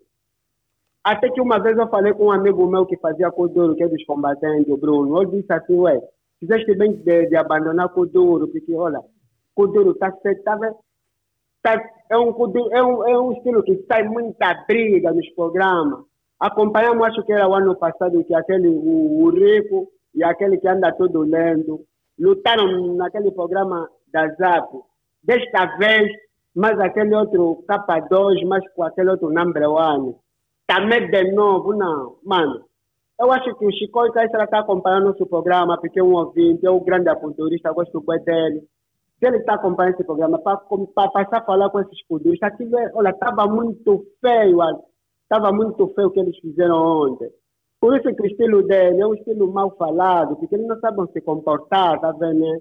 Até 1.01 1.29
que 1.29 1.39
uma 1.39 1.57
vez 1.57 1.77
eu 1.77 1.87
falei 1.87 2.13
com 2.13 2.25
um 2.25 2.31
amigo 2.31 2.67
meu 2.67 2.85
que 2.85 2.97
fazia 2.97 3.31
cuduro, 3.31 3.77
que 3.77 3.83
é 3.83 3.87
dos 3.87 4.03
combatentes, 4.03 4.67
o 4.67 4.75
Bruno. 4.75 5.21
Eu 5.21 5.25
disse 5.31 5.53
assim, 5.53 5.77
ué, 5.77 6.01
fizeste 6.37 6.75
bem 6.75 6.97
de, 6.97 7.27
de 7.27 7.35
abandonar 7.37 7.87
cuduro, 7.93 8.49
porque 8.49 8.75
olha, 8.75 8.99
cuduro 9.55 9.91
está 9.91 10.11
tá, 10.11 10.55
vendo? 10.57 10.75
tá, 11.63 11.81
é, 12.09 12.17
um, 12.17 12.29
é, 12.71 12.83
um, 12.83 13.07
é 13.07 13.19
um 13.19 13.31
estilo 13.33 13.63
que 13.63 13.85
sai 13.87 14.03
muita 14.03 14.65
briga 14.67 15.13
nos 15.13 15.29
programas. 15.33 16.03
Acompanhamos, 16.39 17.05
acho 17.05 17.23
que 17.23 17.33
era 17.33 17.47
o 17.47 17.53
ano 17.53 17.75
passado, 17.75 18.23
que 18.23 18.33
aquele, 18.33 18.67
o, 18.69 19.23
o 19.23 19.29
Rico 19.29 19.89
e 20.15 20.23
aquele 20.23 20.57
que 20.57 20.67
anda 20.67 20.91
todo 20.93 21.21
lendo, 21.21 21.81
lutaram 22.17 22.95
naquele 22.95 23.31
programa 23.31 23.87
da 24.11 24.27
Zap. 24.35 24.69
Desta 25.23 25.77
vez, 25.77 26.09
mais 26.55 26.79
aquele 26.79 27.13
outro 27.13 27.63
K2, 27.67 28.45
mais 28.47 28.63
com 28.73 28.83
aquele 28.83 29.11
outro 29.11 29.31
number 29.31 29.69
one. 29.69 30.15
Também 30.65 31.09
de 31.09 31.31
novo, 31.31 31.75
não. 31.75 32.17
Mano, 32.23 32.65
eu 33.19 33.31
acho 33.31 33.53
que 33.55 33.65
o 33.65 33.71
Chico 33.71 34.05
está 34.05 34.59
acompanhando 34.59 35.07
nosso 35.07 35.25
programa, 35.27 35.77
porque 35.79 35.99
é 35.99 36.03
um 36.03 36.13
ouvinte, 36.13 36.65
é 36.65 36.71
um 36.71 36.83
grande 36.83 37.09
aponturista, 37.09 37.73
gosto 37.73 38.01
bem 38.01 38.23
dele. 38.23 38.63
Se 39.19 39.27
ele 39.27 39.37
está 39.37 39.55
acompanhando 39.55 39.95
esse 39.95 40.03
programa, 40.05 40.39
para 40.39 40.57
passar 41.09 41.39
a 41.39 41.45
falar 41.45 41.69
com 41.69 41.81
esses 41.81 42.01
culturistas, 42.07 42.53
aquilo 42.53 42.79
é, 42.79 42.89
olha, 42.95 43.09
estava 43.09 43.45
muito 43.47 44.05
feio, 44.21 44.59
estava 45.23 45.51
muito 45.51 45.87
feio 45.89 46.07
o 46.07 46.11
que 46.11 46.19
eles 46.21 46.37
fizeram 46.39 46.77
ontem. 46.77 47.29
Por 47.81 47.97
isso 47.97 48.13
que 48.15 48.21
o 48.21 48.25
estilo 48.25 48.63
dele 48.63 49.01
é 49.01 49.07
um 49.07 49.13
estilo 49.13 49.51
mal 49.51 49.75
falado, 49.77 50.35
porque 50.37 50.55
eles 50.55 50.67
não 50.67 50.79
sabem 50.79 51.05
se 51.11 51.21
comportar, 51.21 51.99
tá 51.99 52.11
vendo, 52.11 52.39
né? 52.39 52.59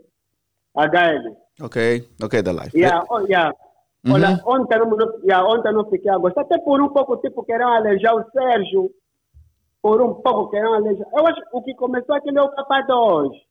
HL. 0.76 1.36
Ok, 1.64 2.08
ok, 2.22 2.42
da 2.42 2.52
live. 2.52 2.78
Yeah, 2.78 3.04
oh, 3.10 3.20
yeah. 3.20 3.52
Uhum. 4.04 4.14
Olha, 4.14 4.40
ontem, 4.46 4.78
eu 4.78 4.86
não, 4.86 4.96
yeah, 5.24 5.44
ontem 5.44 5.72
não 5.72 5.88
fiquei 5.90 6.10
a 6.10 6.18
gostar, 6.18 6.42
até 6.42 6.58
por 6.58 6.80
um 6.80 6.88
pouco, 6.88 7.16
tipo, 7.16 7.44
queriam 7.44 7.72
alejar 7.72 8.14
o 8.14 8.30
Sérgio, 8.30 8.90
por 9.82 10.00
um 10.00 10.14
pouco 10.14 10.50
queriam 10.50 10.74
alejar. 10.74 11.06
Eu 11.12 11.26
acho 11.26 11.40
que 11.40 11.48
o 11.52 11.62
que 11.62 11.74
começou 11.74 12.14
aquilo 12.14 12.38
é 12.38 12.42
o 12.42 12.50
K2. 12.50 13.47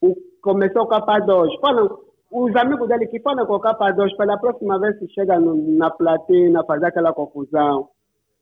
O, 0.00 0.14
começou 0.42 0.82
o 0.82 0.88
K2. 0.88 1.60
Falam, 1.60 1.98
os 2.30 2.56
amigos 2.56 2.88
dele 2.88 3.06
que 3.06 3.20
falam 3.20 3.46
com 3.46 3.54
o 3.54 3.60
K2, 3.60 4.16
pela 4.16 4.38
próxima 4.38 4.78
vez 4.78 4.98
se 4.98 5.08
chega 5.08 5.38
no, 5.38 5.56
na 5.76 5.90
platina, 5.90 6.64
fazer 6.64 6.86
aquela 6.86 7.12
confusão. 7.12 7.88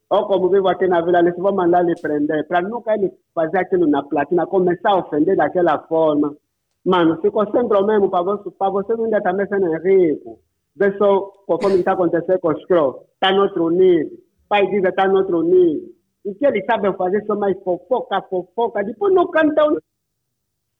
Ou 0.08 0.26
como 0.26 0.48
vivo 0.48 0.68
aqui 0.68 0.86
na 0.86 1.00
vila, 1.00 1.18
eles 1.18 1.36
vão 1.36 1.52
mandar 1.52 1.82
ele 1.82 1.94
prender, 2.00 2.46
para 2.46 2.62
nunca 2.62 2.94
ele 2.94 3.12
fazer 3.34 3.58
aquilo 3.58 3.88
na 3.88 4.04
platina, 4.04 4.46
começar 4.46 4.90
a 4.90 4.98
ofender 4.98 5.36
daquela 5.36 5.78
forma. 5.88 6.36
Mano, 6.84 7.20
se 7.20 7.28
concentra 7.30 7.82
mesmo 7.82 8.08
para 8.08 8.22
você, 8.22 8.48
para 8.52 8.70
você 8.70 8.92
ainda 8.92 9.20
também 9.20 9.46
sendo 9.48 9.72
rico. 9.78 10.38
Vê 10.76 10.96
só 10.98 11.32
conforme 11.46 11.78
está 11.78 11.92
acontecendo 11.92 12.38
com 12.38 12.52
os 12.52 12.64
Crow. 12.66 13.06
Está 13.14 13.32
no 13.32 13.42
outro 13.42 13.70
nível. 13.70 14.18
Pai 14.48 14.66
diz 14.68 14.84
está 14.84 15.08
no 15.08 15.18
outro 15.18 15.42
nível. 15.42 15.88
O 16.24 16.34
que 16.34 16.46
eles 16.46 16.64
sabem 16.66 16.92
fazer 16.94 17.24
só 17.26 17.34
mais 17.34 17.60
fofoca, 17.64 18.22
fofoca. 18.30 18.84
Depois 18.84 19.12
não 19.12 19.26
cantam. 19.28 19.78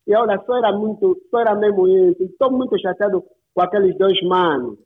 E 0.07 0.15
olha, 0.15 0.41
só 0.47 0.57
era 0.59 0.73
muito, 0.73 1.21
só 1.31 1.41
era 1.41 1.55
mesmo 1.55 1.89
isso. 1.89 2.23
Estou 2.23 2.53
muito 2.53 2.79
chateado 2.79 3.25
com 3.55 3.61
aqueles 3.61 3.97
dois 3.99 4.21
manos. 4.23 4.79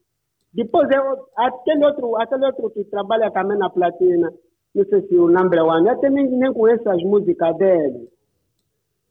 Depois, 0.52 0.88
eu, 0.90 1.26
aquele, 1.37 1.85
outro, 1.85 2.16
aquele 2.16 2.46
outro 2.46 2.70
que 2.70 2.85
trabalha 2.85 3.30
também 3.30 3.59
na 3.59 3.70
platina, 3.70 4.33
não 4.74 4.85
sei 4.85 5.02
se 5.02 5.16
o 5.16 5.28
number 5.28 5.64
one, 5.64 5.87
eu 5.87 5.92
até 5.92 6.11
nem, 6.11 6.52
conheço 6.52 6.88
as 6.88 7.02
músicas 7.02 7.56
dele. 7.56 8.09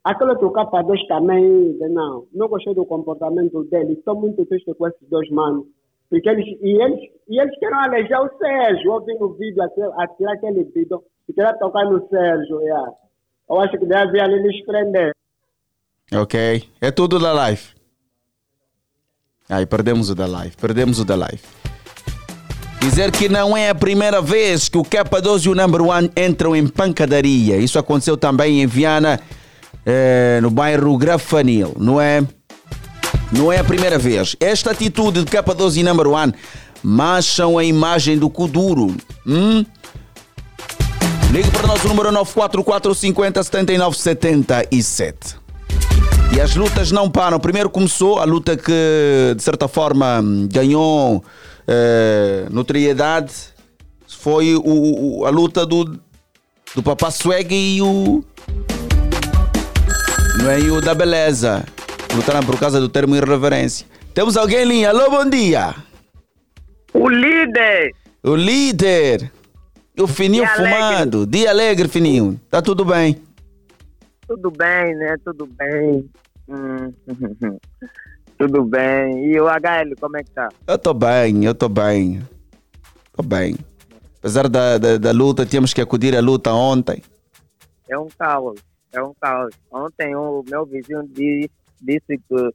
Aquele 0.04 0.32
outro 0.32 0.52
capa 0.52 0.82
2 0.82 1.08
também, 1.08 1.78
não, 1.90 2.26
não 2.34 2.48
gostei 2.48 2.74
do 2.74 2.86
comportamento 2.86 3.64
dele. 3.66 3.94
Estou 3.94 4.16
muito 4.16 4.46
triste 4.46 4.74
com 4.74 4.88
esses 4.88 5.08
dois 5.10 5.30
manos. 5.30 5.66
Porque 6.10 6.28
eles, 6.28 6.46
e 6.62 6.82
eles, 6.82 7.00
e 7.28 7.40
eles 7.40 7.58
querem 7.60 7.78
alejar 7.78 8.24
o 8.24 8.38
Sérgio. 8.38 8.94
Eu 8.94 9.06
vi 9.06 9.14
no 9.20 9.34
vídeo, 9.34 9.62
atirar, 9.62 10.34
aquele 10.34 10.64
vídeo, 10.64 11.04
e 11.28 11.34
queria 11.34 11.54
tocar 11.54 11.86
no 11.86 12.08
Sérgio. 12.08 12.62
Yeah. 12.62 12.94
Eu 13.50 13.60
acho 13.60 13.78
que 13.78 13.86
deve 13.86 14.20
ali 14.20 14.36
eles 14.36 14.66
prender. 14.66 15.14
Ok, 16.12 16.70
é 16.82 16.92
tudo 16.92 17.20
da 17.20 17.32
live. 17.32 17.62
Aí 19.48 19.66
perdemos 19.66 20.10
o 20.10 20.16
da 20.16 20.26
live, 20.26 20.56
perdemos 20.58 21.00
o 21.00 21.06
da 21.06 21.16
live. 21.16 21.40
Dizer 22.80 23.12
que 23.12 23.28
não 23.28 23.58
é 23.58 23.70
a 23.70 23.76
primeira 23.76 24.22
vez 24.22 24.70
que 24.70 24.78
o 24.78 24.84
K12 24.84 25.46
e 25.46 25.50
o 25.50 25.56
Number 25.56 25.82
One 25.82 26.10
entram 26.16 26.56
em 26.56 26.66
pancadaria. 26.66 27.58
Isso 27.58 27.78
aconteceu 27.78 28.16
também 28.16 28.62
em 28.62 28.68
Viana, 28.68 29.20
eh, 29.86 30.40
no 30.42 30.50
bairro 30.50 30.98
Grafanil, 30.98 31.76
não 31.78 32.00
é? 32.00 32.24
Não 33.32 33.52
é 33.52 33.60
a 33.60 33.64
primeira 33.64 33.98
vez. 33.98 34.36
Esta 34.40 34.72
atitude 34.72 35.24
de 35.24 35.32
K12 35.32 35.78
e 35.78 35.84
Number 35.84 36.08
One 36.08 36.34
mancham 36.82 37.58
a 37.58 37.64
imagem 37.64 38.18
do 38.18 38.30
Kuduro. 38.30 38.96
Hum? 39.28 39.66
Ligue 41.32 41.52
para 41.52 41.68
nós 41.68 41.84
o 41.84 41.88
número 41.88 42.12
944 42.12 42.96
50 42.96 43.44
79 43.44 43.98
77. 43.98 45.39
E 46.36 46.40
as 46.42 46.56
lutas 46.56 46.92
não 46.92 47.10
param. 47.10 47.40
Primeiro 47.40 47.70
começou 47.70 48.20
a 48.20 48.24
luta 48.24 48.56
que, 48.56 49.34
de 49.36 49.44
certa 49.44 49.68
forma, 49.68 50.22
ganhou 50.52 51.24
eh, 51.68 52.46
notoriedade. 52.50 53.34
Foi 54.08 54.56
o, 54.56 54.62
o- 55.22 55.26
a 55.26 55.30
luta 55.30 55.66
do, 55.66 55.86
do 56.76 56.84
Papá 56.84 57.10
Swag 57.12 57.54
e 57.54 57.82
o. 57.82 58.24
Não 60.42 60.50
é? 60.50 60.60
E 60.60 60.70
o 60.72 60.80
da 60.82 60.94
Beleza. 60.94 61.66
Lutaram 62.16 62.42
por 62.44 62.58
causa 62.60 62.80
do 62.80 62.90
termo 62.90 63.16
irreverência. 63.16 63.86
Temos 64.14 64.38
alguém 64.38 64.60
em 64.64 64.66
linha. 64.68 64.90
Alô, 64.90 65.10
bom 65.10 65.30
dia. 65.30 65.76
O 66.94 67.08
líder! 67.08 67.94
O 68.24 68.36
líder. 68.36 69.32
O 69.98 70.08
fininho 70.08 70.44
Dia 70.46 70.54
alegre. 70.56 70.76
fumado. 70.80 71.26
Dia 71.28 71.50
alegre, 71.50 71.88
fininho. 71.88 72.40
Tá 72.50 72.62
tudo 72.62 72.84
bem. 72.86 73.22
Tudo 74.30 74.52
bem, 74.52 74.96
né? 74.96 75.16
Tudo 75.26 75.48
bem. 75.48 76.08
Hum, 76.48 76.94
Tudo 78.38 78.64
bem. 78.64 79.26
E 79.26 79.42
o 79.42 79.48
HL, 79.48 79.96
como 80.00 80.18
é 80.18 80.24
que 80.24 80.30
tá? 80.30 80.50
Eu 80.68 80.78
tô 80.78 80.94
bem, 80.94 81.46
eu 81.46 81.56
tô 81.56 81.68
bem. 81.68 82.22
Tô 83.12 83.24
bem. 83.24 83.56
Apesar 84.20 84.48
da, 84.48 84.78
da, 84.78 84.98
da 85.00 85.12
luta, 85.12 85.48
tínhamos 85.48 85.74
que 85.74 85.82
acudir 85.82 86.16
à 86.16 86.22
luta 86.22 86.54
ontem. 86.54 87.02
É 87.90 87.98
um 87.98 88.08
caos. 88.20 88.62
É 88.94 89.02
um 89.02 89.16
caos. 89.20 89.56
Ontem 89.72 90.16
o 90.16 90.44
meu 90.48 90.64
vizinho 90.64 91.08
disse, 91.08 91.50
disse 91.82 92.20
que 92.30 92.52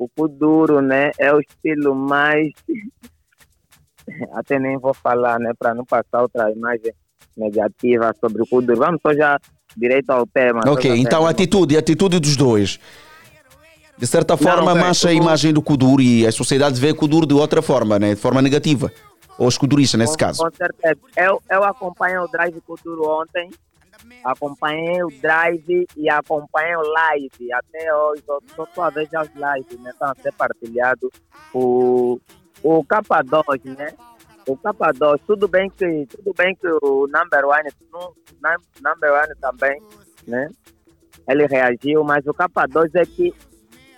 o 0.00 0.08
Kuduro, 0.08 0.80
né, 0.80 1.12
é 1.16 1.32
o 1.32 1.38
estilo 1.38 1.94
mais. 1.94 2.50
Até 4.34 4.58
nem 4.58 4.76
vou 4.78 4.92
falar, 4.92 5.38
né, 5.38 5.52
para 5.56 5.76
não 5.76 5.84
passar 5.84 6.22
outra 6.22 6.50
imagem 6.50 6.92
negativa 7.36 8.12
sobre 8.20 8.42
o 8.42 8.46
Kuduro. 8.48 8.80
Vamos 8.80 9.00
só 9.00 9.14
já 9.14 9.38
direito 9.76 10.10
ao 10.10 10.26
tema. 10.26 10.60
Ok, 10.66 10.90
Só 10.90 10.96
já 10.96 11.02
então 11.02 11.18
tema. 11.20 11.30
atitude, 11.30 11.76
atitude 11.76 12.20
dos 12.20 12.36
dois. 12.36 12.78
De 13.96 14.06
certa 14.06 14.36
forma, 14.36 14.74
velho, 14.74 14.86
mancha 14.86 15.08
a 15.08 15.12
imagem 15.12 15.52
do 15.52 15.62
Kuduro 15.62 16.02
e 16.02 16.26
a 16.26 16.32
sociedade 16.32 16.80
vê 16.80 16.90
o 16.90 16.94
Kuduro 16.96 17.26
de 17.26 17.34
outra 17.34 17.62
forma, 17.62 17.98
né? 17.98 18.14
de 18.14 18.20
forma 18.20 18.42
negativa. 18.42 18.90
Ou 19.38 19.46
os 19.48 19.58
kuduristas, 19.58 19.98
nesse 19.98 20.12
Com- 20.14 20.18
caso. 20.18 20.42
Com 20.42 20.50
certeza. 20.56 20.96
Eu, 21.16 21.42
eu 21.50 21.64
acompanhei 21.64 22.18
o 22.18 22.26
Drive 22.28 22.56
Futuro 22.66 23.02
ontem, 23.08 23.50
acompanhei 24.24 25.02
o 25.02 25.08
Drive 25.20 25.86
e 25.96 26.08
acompanhei 26.10 26.76
o 26.76 26.82
Live. 26.82 27.52
Até 27.52 27.94
hoje, 27.94 28.22
só 28.26 28.38
só 28.54 28.64
estou 28.64 28.84
a 28.84 28.90
ver 28.90 29.08
já 29.10 29.22
os 29.22 29.28
lives, 29.28 29.80
né? 29.80 29.90
Estão 29.90 30.08
a 30.08 30.14
ser 30.22 30.32
partilhados. 30.32 31.10
O, 31.52 32.20
o 32.62 32.84
K2, 32.84 33.76
né? 33.76 33.92
O 34.46 34.56
K2, 34.56 35.20
tudo 35.26 35.48
bem 35.48 35.70
que, 35.70 36.06
tudo 36.06 36.34
bem 36.36 36.54
que 36.54 36.66
o 36.66 37.06
Number 37.06 37.46
One, 37.46 37.70
Number 38.82 39.12
One 39.12 39.34
também, 39.40 39.80
né? 40.26 40.48
Ele 41.26 41.46
reagiu, 41.46 42.04
mas 42.04 42.26
o 42.26 42.34
K2 42.34 42.90
é 42.94 43.06
que 43.06 43.34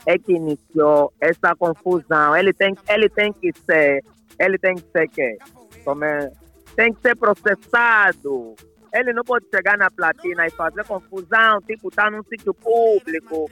é 0.07 0.17
que 0.17 0.33
iniciou 0.33 1.13
essa 1.21 1.55
confusão. 1.57 2.37
Ele 2.37 2.53
tem, 2.53 2.75
ele 2.89 3.09
tem 3.09 3.33
que 3.33 3.51
ser, 3.65 4.05
ele 4.39 4.57
tem 4.57 4.77
que 4.77 4.85
ser 4.93 5.09
quê? 5.09 5.37
Como 5.85 6.05
é? 6.05 6.31
Tem 6.77 6.95
que 6.95 7.01
ser 7.03 7.17
processado. 7.17 8.55
Ele 8.95 9.13
não 9.13 9.25
pode 9.25 9.47
chegar 9.53 9.77
na 9.77 9.91
platina 9.91 10.47
e 10.47 10.51
fazer 10.51 10.85
confusão, 10.85 11.61
tipo, 11.67 11.91
tá 11.91 12.09
num 12.09 12.23
sítio 12.23 12.55
público, 12.55 13.51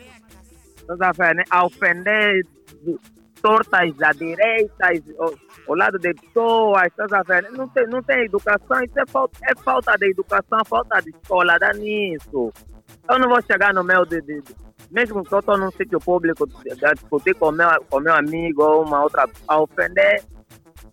tá 0.87 1.12
vendo, 1.12 1.38
né? 1.38 1.44
ofender 1.64 2.46
tortas 3.44 3.92
à 4.02 4.11
direita, 4.12 4.87
ao 5.68 5.74
lado 5.74 5.98
de 5.98 6.14
pessoas, 6.14 6.88
tá 6.96 7.22
vendo? 7.28 7.52
Não 7.59 7.68
tem, 7.68 7.87
não 7.88 8.02
tem 8.02 8.24
educação, 8.24 8.83
isso 8.83 8.98
é 8.98 9.07
falta, 9.07 9.38
é 9.44 9.54
falta 9.62 9.94
de 9.98 10.11
educação, 10.11 10.64
falta 10.66 10.98
de 11.02 11.11
escola, 11.11 11.59
dá 11.59 11.70
nisso. 11.74 12.50
Eu 13.11 13.18
não 13.18 13.28
vou 13.28 13.42
chegar 13.42 13.74
no 13.74 13.85
meu 13.85 14.07
de, 14.07 14.22
de- 14.22 14.40
de- 14.40 14.54
mesmo 14.90 15.22
que 15.22 15.35
eu 15.35 15.40
estou 15.40 15.59
num 15.59 15.70
sítio 15.72 15.98
público, 16.00 16.46
discutir 16.46 17.35
com 17.35 17.50
meu, 17.52 17.68
com 17.90 18.00
meu 18.00 18.14
amigo 18.14 18.62
ou 18.62 18.83
uma 18.87 19.02
outra, 19.02 19.28
a 19.46 19.61
ofender, 19.61 20.22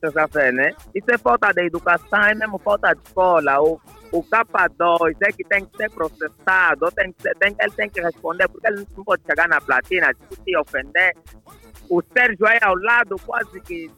você 0.02 0.12
sabe, 0.12 0.52
né? 0.52 0.72
Isso 0.94 1.10
é 1.10 1.18
falta 1.18 1.54
de 1.54 1.68
educação, 1.68 2.22
é 2.24 2.36
mesmo 2.36 2.58
falta 2.60 2.94
de 2.94 3.02
escola. 3.08 3.62
O, 3.62 3.80
o 4.12 4.24
K2 4.24 5.16
é 5.24 5.32
que 5.32 5.44
tem 5.46 5.64
que 5.64 5.78
ser 5.78 5.90
processado, 5.92 6.92
tem 6.92 7.14
que 7.14 7.22
ser, 7.22 7.34
tem, 7.38 7.56
ele 7.62 7.72
tem 7.72 7.90
que 7.90 8.02
responder, 8.02 8.48
porque 8.50 8.68
ele 8.68 8.86
não 8.98 9.04
pode 9.06 9.24
chegar 9.26 9.48
na 9.48 9.62
platina, 9.62 10.12
discutir, 10.14 10.58
ofender. 10.58 11.14
O 11.92 12.02
Sérgio 12.18 12.48
aí 12.48 12.58
ao 12.62 12.76
lado, 12.76 13.18
quase 13.26 13.60
que 13.60 13.92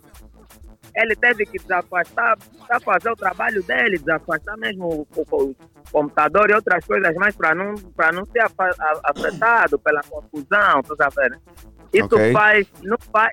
ele 0.95 1.15
teve 1.15 1.45
que 1.45 1.59
desafastar 1.59 2.35
para 2.67 2.79
fazer 2.79 3.11
o 3.11 3.15
trabalho 3.15 3.61
dele, 3.63 3.97
desafastar 3.99 4.57
mesmo 4.57 4.85
o, 4.87 5.07
o- 5.15 5.49
o 5.51 5.55
computador 5.91 6.49
e 6.49 6.55
outras 6.55 6.83
coisas 6.85 7.13
mais 7.15 7.35
para 7.35 7.53
não, 7.53 7.75
para 7.95 8.11
não 8.11 8.25
ser 8.25 8.41
afetado 9.03 9.77
pela 9.79 10.01
confusão, 10.09 10.81
tu 10.83 10.95
tá 10.95 11.07
vendo? 11.15 11.37
Isso 11.93 12.05
Ok. 12.15 12.33
faz, 12.33 12.67
não 12.81 12.97
faz, 13.11 13.31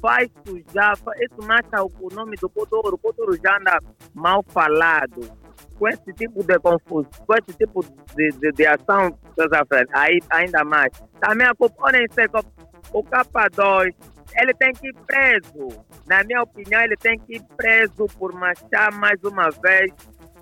faz 0.00 0.30
sujar, 0.46 0.94
isso 1.20 1.46
mata 1.48 1.82
o, 1.82 1.90
o 2.00 2.14
nome 2.14 2.36
do 2.36 2.50
Kuduro, 2.50 2.94
o 2.94 2.98
Kuduro 2.98 3.32
já 3.42 3.56
anda 3.58 3.80
mal 4.14 4.44
falado. 4.48 5.46
Com 5.78 5.88
esse 5.88 6.10
tipo 6.14 6.42
de 6.42 6.58
confusão, 6.58 7.10
com 7.26 7.34
esse 7.34 7.52
tipo 7.58 7.84
de, 8.14 8.28
de, 8.40 8.52
de 8.52 8.66
ação, 8.66 9.10
tá? 9.36 9.62
Aí, 9.92 10.18
ainda 10.30 10.64
mais. 10.64 10.90
Também 11.20 11.46
a 11.46 11.54
culpa, 11.54 11.90
se 12.10 12.26
o 12.96 13.04
K2, 13.04 13.94
ele 14.40 14.54
tem 14.54 14.72
que 14.72 14.88
ir 14.88 14.94
preso. 15.06 15.84
Na 16.06 16.24
minha 16.24 16.42
opinião, 16.42 16.80
ele 16.80 16.96
tem 16.96 17.18
que 17.18 17.36
ir 17.36 17.42
preso 17.54 18.06
por 18.18 18.32
manchar 18.32 18.90
mais 18.94 19.22
uma 19.22 19.50
vez 19.50 19.92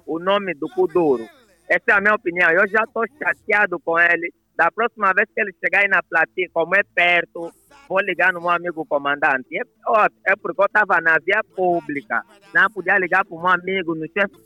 o 0.06 0.20
nome 0.20 0.54
do 0.54 0.68
Kuduro. 0.68 1.28
Essa 1.68 1.84
é 1.88 1.92
a 1.94 2.00
minha 2.00 2.14
opinião. 2.14 2.50
Eu 2.50 2.68
já 2.68 2.84
estou 2.84 3.04
chateado 3.18 3.80
com 3.80 3.98
ele. 3.98 4.32
Da 4.56 4.70
próxima 4.70 5.12
vez 5.12 5.28
que 5.34 5.40
ele 5.40 5.52
chegar 5.58 5.80
aí 5.80 5.88
na 5.88 6.00
platina, 6.00 6.48
como 6.52 6.76
é 6.76 6.82
perto, 6.94 7.50
vou 7.88 8.00
ligar 8.00 8.32
no 8.32 8.40
meu 8.40 8.50
amigo 8.50 8.86
comandante. 8.86 9.48
É, 9.58 9.62
ó, 9.88 10.06
é 10.24 10.36
porque 10.36 10.60
eu 10.60 10.66
estava 10.66 11.00
na 11.00 11.18
via 11.18 11.42
pública. 11.56 12.22
Não 12.54 12.70
podia 12.70 12.96
ligar 12.98 13.24
para 13.24 13.36
meu 13.36 13.48
amigo 13.48 13.96
no 13.96 14.06
chefe, 14.12 14.36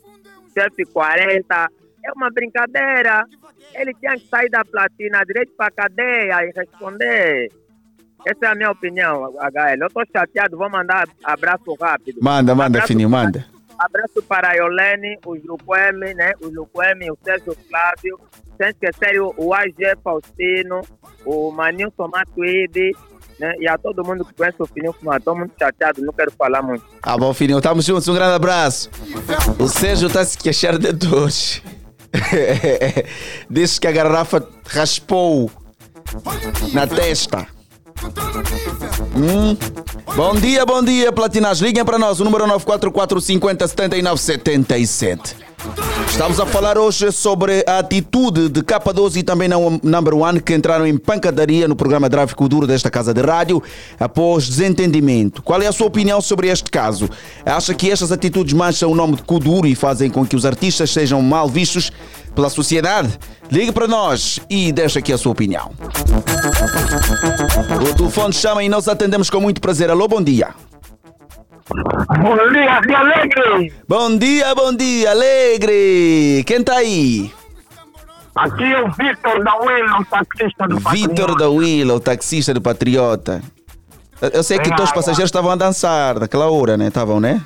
chefe 0.57 0.83
40. 0.91 1.67
É 2.03 2.11
uma 2.13 2.31
brincadeira. 2.31 3.23
Ele 3.75 3.93
tinha 3.93 4.13
que 4.13 4.27
sair 4.29 4.49
da 4.49 4.65
platina 4.65 5.23
direito 5.23 5.53
para 5.55 5.67
a 5.67 5.71
cadeia 5.71 6.43
e 6.43 6.51
responder. 6.55 7.49
Essa 8.25 8.45
é 8.45 8.47
a 8.47 8.55
minha 8.55 8.71
opinião, 8.71 9.33
HL. 9.39 9.81
Eu 9.81 9.87
estou 9.87 10.03
chateado, 10.11 10.57
vou 10.57 10.69
mandar 10.69 11.07
abraço 11.23 11.75
rápido. 11.79 12.19
Manda, 12.21 12.53
manda, 12.53 12.77
Abraço 12.77 12.87
Fininho, 12.87 13.09
manda. 13.09 13.45
Abraço 13.77 14.21
para 14.27 14.49
a 14.49 14.53
Iolene, 14.55 15.17
o 15.25 15.37
Juqueme, 15.37 16.13
né? 16.13 16.33
O 16.41 16.51
Juqueme, 16.51 17.09
o 17.09 17.17
Sérgio 17.23 17.55
Flávio, 17.69 18.19
sem 18.57 18.69
esquecer 18.69 19.21
o, 19.21 19.53
AG 19.53 19.95
Faustino, 20.03 20.81
o 21.25 21.49
Manilson 21.51 22.09
Matuide, 22.09 22.91
né? 23.39 23.53
E 23.57 23.69
a 23.69 23.77
todo 23.77 24.03
mundo 24.03 24.25
que 24.25 24.33
conhece 24.33 24.57
o 24.59 24.65
Fininho 24.65 24.91
Fumar. 24.91 25.19
Estou 25.19 25.33
muito 25.33 25.53
chateado, 25.57 26.01
não 26.01 26.11
quero 26.11 26.31
falar 26.31 26.61
muito. 26.61 26.83
Ah, 27.01 27.17
bom, 27.17 27.33
Fininho, 27.33 27.59
estamos 27.59 27.85
juntos, 27.85 28.07
um 28.09 28.13
grande 28.13 28.35
abraço. 28.35 28.91
O 29.57 29.67
Sérgio 29.69 30.07
está 30.07 30.25
se 30.25 30.37
queixar 30.37 30.77
de 30.77 30.91
dores. 30.91 31.63
Diz 33.49 33.79
que 33.79 33.87
a 33.87 33.91
garrafa 33.93 34.45
raspou 34.67 35.49
na 36.73 36.85
testa. 36.85 37.47
Hum. 39.15 39.57
Bom 40.15 40.35
dia, 40.35 40.65
bom 40.65 40.81
dia, 40.81 41.11
Platinas. 41.11 41.59
Liguem 41.59 41.83
para 41.83 41.99
nós, 41.99 42.19
o 42.19 42.23
número 42.23 42.47
944 42.47 43.19
50 43.19 43.67
79 43.67 44.21
77. 44.21 45.35
Estamos 46.09 46.39
a 46.39 46.45
falar 46.45 46.77
hoje 46.77 47.11
sobre 47.11 47.63
a 47.67 47.79
atitude 47.79 48.49
de 48.49 48.61
K12 48.61 49.17
e 49.17 49.23
também 49.23 49.47
não 49.47 49.79
Number 49.83 50.15
One 50.15 50.41
que 50.41 50.53
entraram 50.53 50.87
em 50.87 50.97
pancadaria 50.97 51.67
no 51.67 51.75
programa 51.75 52.09
Drive 52.09 52.33
Duro 52.49 52.65
desta 52.65 52.89
casa 52.89 53.13
de 53.13 53.21
rádio 53.21 53.61
após 53.99 54.47
desentendimento. 54.47 55.41
Qual 55.43 55.61
é 55.61 55.67
a 55.67 55.71
sua 55.71 55.87
opinião 55.87 56.21
sobre 56.21 56.47
este 56.47 56.71
caso? 56.71 57.09
Acha 57.45 57.73
que 57.73 57.91
estas 57.91 58.11
atitudes 58.11 58.53
mancham 58.53 58.91
o 58.91 58.95
nome 58.95 59.17
de 59.17 59.23
Kuduro 59.23 59.67
e 59.67 59.75
fazem 59.75 60.09
com 60.09 60.25
que 60.25 60.35
os 60.35 60.45
artistas 60.45 60.89
sejam 60.91 61.21
mal 61.21 61.47
vistos 61.47 61.91
pela 62.35 62.49
sociedade? 62.49 63.17
Ligue 63.51 63.71
para 63.71 63.87
nós 63.87 64.39
e 64.49 64.71
deixe 64.71 64.99
aqui 64.99 65.13
a 65.13 65.17
sua 65.17 65.31
opinião. 65.31 65.71
O 67.89 67.93
telefone 67.95 68.33
chama 68.33 68.63
e 68.63 68.69
nós 68.69 68.87
atendemos 68.87 69.29
com 69.29 69.39
muito 69.39 69.61
prazer. 69.61 69.89
Alô, 69.89 70.07
bom 70.07 70.21
dia. 70.21 70.49
Bom 72.21 72.35
dia, 72.51 72.79
dia 72.81 72.97
alegre. 72.97 73.73
Bom 73.87 74.17
dia, 74.17 74.55
bom 74.55 74.75
dia, 74.75 75.11
alegre. 75.11 76.43
Quem 76.45 76.63
tá 76.63 76.75
aí? 76.77 77.31
Aqui 78.35 78.63
é 78.63 78.81
o 78.81 78.89
Vitor 78.91 79.43
da 79.43 79.55
Willow, 79.57 80.05
taxista 80.05 80.67
do 80.67 80.77
Vitor 80.91 81.37
da 81.37 81.49
Willa, 81.49 81.95
o 81.95 81.99
taxista 81.99 82.53
do 82.53 82.61
Patriota. 82.61 83.41
Eu- 84.21 84.43
sei 84.43 84.59
que 84.59 84.69
todos 84.69 84.85
os 84.85 84.91
passageiros 84.93 85.29
estavam 85.29 85.51
a 85.51 85.55
dançar 85.55 86.19
naquela 86.19 86.49
hora, 86.49 86.77
né? 86.77 86.87
Estavam, 86.87 87.19
né? 87.19 87.41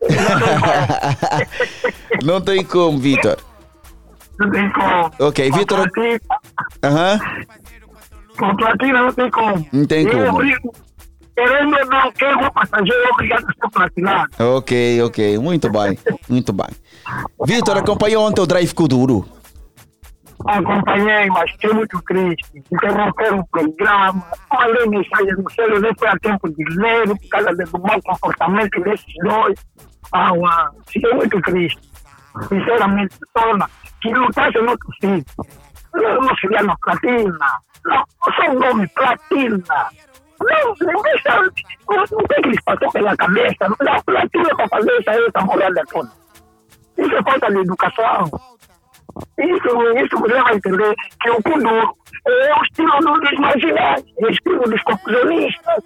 Não 2.22 2.40
tem 2.40 2.64
como, 2.64 2.98
Vitor. 2.98 3.36
Não 4.38 4.50
tem 4.50 4.72
como. 4.72 5.10
Ok, 5.18 5.50
Vitor. 5.50 5.86
Aham. 6.84 7.18
Com 8.38 8.56
platina 8.56 9.02
não 9.02 9.12
tem 9.12 9.30
como. 9.30 9.66
Não 9.72 9.84
tem 9.84 10.06
Eu, 10.06 10.32
como. 10.32 10.42
Querendo 11.34 11.76
ou 11.76 11.86
não, 11.86 12.12
quem 12.12 12.28
é 12.28 12.50
passageiro 12.50 13.04
é 13.04 13.12
obrigado 13.12 13.44
a 13.44 13.52
ser 13.52 13.70
platinado. 13.72 14.28
Ok, 14.40 15.02
ok. 15.02 15.38
Muito 15.38 15.70
bem, 15.70 15.98
muito 16.28 16.52
bem. 16.52 16.66
Vitor, 17.46 17.76
acompanhou 17.78 18.26
ontem 18.26 18.40
o 18.40 18.46
Drive 18.46 18.74
Kuduro? 18.74 19.24
Acompanhei, 20.46 21.26
mas 21.28 21.50
fiquei 21.52 21.72
muito 21.72 22.00
triste. 22.02 22.64
Interromperam 22.72 23.40
o 23.40 23.46
programa. 23.48 24.24
Mandei 24.52 24.86
mensagem 24.86 25.34
no 25.34 25.50
celular, 25.50 25.80
nem 25.80 25.92
foi 25.98 26.08
a 26.08 26.16
tempo 26.18 26.48
de 26.48 26.64
ler, 26.76 27.06
por 27.08 27.28
causa 27.28 27.54
do 27.54 27.78
mau 27.80 28.00
comportamento 28.02 28.80
desses 28.82 29.14
dois. 29.22 29.58
Ah, 30.12 30.32
uau. 30.32 30.70
Fiquei 30.88 31.12
muito 31.14 31.40
triste. 31.42 31.80
Sinceramente, 32.48 33.16
torna 33.34 33.68
que 34.00 34.12
lutasse 34.12 34.58
no 34.58 34.70
outro 34.70 34.88
sítio. 35.00 35.34
Seria 36.40 36.62
na 36.62 36.76
platina. 36.76 37.60
Não, 37.84 38.04
só 38.24 38.50
o 38.50 38.58
nome, 38.58 38.88
platina. 38.88 39.64
Não, 40.40 40.74
não 40.80 41.02
deixa. 41.02 41.42
Não, 41.88 42.26
tem 42.28 42.42
que 42.42 42.48
lhes 42.50 42.60
passar 42.62 42.90
pela 42.92 43.16
cabeça. 43.16 43.68
Não 43.68 43.76
dá 43.80 44.00
platina 44.04 44.56
para 44.56 44.68
fazer 44.68 44.92
essa, 44.98 45.10
essa 45.12 45.44
morada 45.44 45.82
toda. 45.90 46.10
Isso 46.98 47.14
é 47.14 47.22
falta 47.22 47.50
de 47.50 47.58
educação. 47.58 48.24
Isso, 49.38 49.98
isso 50.04 50.18
você 50.18 50.42
vai 50.42 50.54
entender 50.54 50.94
que 51.20 51.30
o 51.30 51.42
Kuduro 51.42 51.96
é 52.26 52.54
o 52.54 52.62
estilo 52.62 52.98
dos 53.00 53.38
marginais, 53.38 54.04
é 54.18 54.26
o 54.26 54.30
estilo 54.30 54.62
dos 54.62 54.82
confussionistas. 54.82 55.84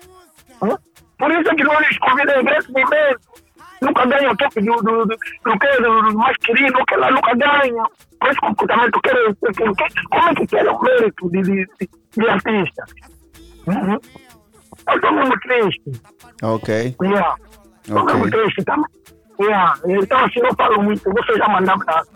Hã? 0.63 0.77
Por 1.19 1.31
isso 1.31 1.51
é 1.51 1.55
que 1.55 1.65
não 1.65 1.81
lhes 1.81 1.99
convidam 1.99 2.41
em 2.41 2.45
grande 2.45 2.73
momento. 2.73 3.42
Nunca 3.83 4.07
ganham 4.07 4.33
o 4.33 4.37
toque 4.37 4.61
do, 4.61 4.77
do, 4.77 5.07
do, 5.07 5.17
do, 5.45 5.59
que, 5.59 5.83
do, 5.83 6.19
mais 6.19 6.37
querido, 6.39 6.85
que 6.87 6.97
lá 6.97 7.11
nunca 7.11 7.35
ganham. 7.35 7.87
Com 8.21 8.29
esse 8.29 8.41
comportamento, 8.41 9.01
querem, 9.03 9.35
que- 9.35 9.53
que- 9.53 10.07
como 10.11 10.29
é 10.29 10.35
que 10.35 10.47
querem 10.47 10.71
o 10.73 10.81
mérito 10.81 11.31
de, 11.31 11.43
de, 11.43 11.69
de, 12.17 12.29
artista? 12.29 12.85
Uhum. 13.67 13.99
Eu 14.89 14.95
estou 14.97 15.13
mesmo 15.13 15.41
triste. 15.41 15.83
Ok. 16.43 16.97
Yeah. 17.03 17.35
Estou 17.83 17.99
Ok. 18.03 18.15
mesmo 18.15 18.31
triste 18.31 18.65
também. 18.65 18.87
Yeah. 19.41 19.75
Então, 19.87 20.25
assim, 20.25 20.41
eu 20.41 20.55
falo 20.57 20.83
muito. 20.83 21.03
Você 21.13 21.37
já 21.37 21.49
mandou 21.49 21.75
abraço. 21.75 22.11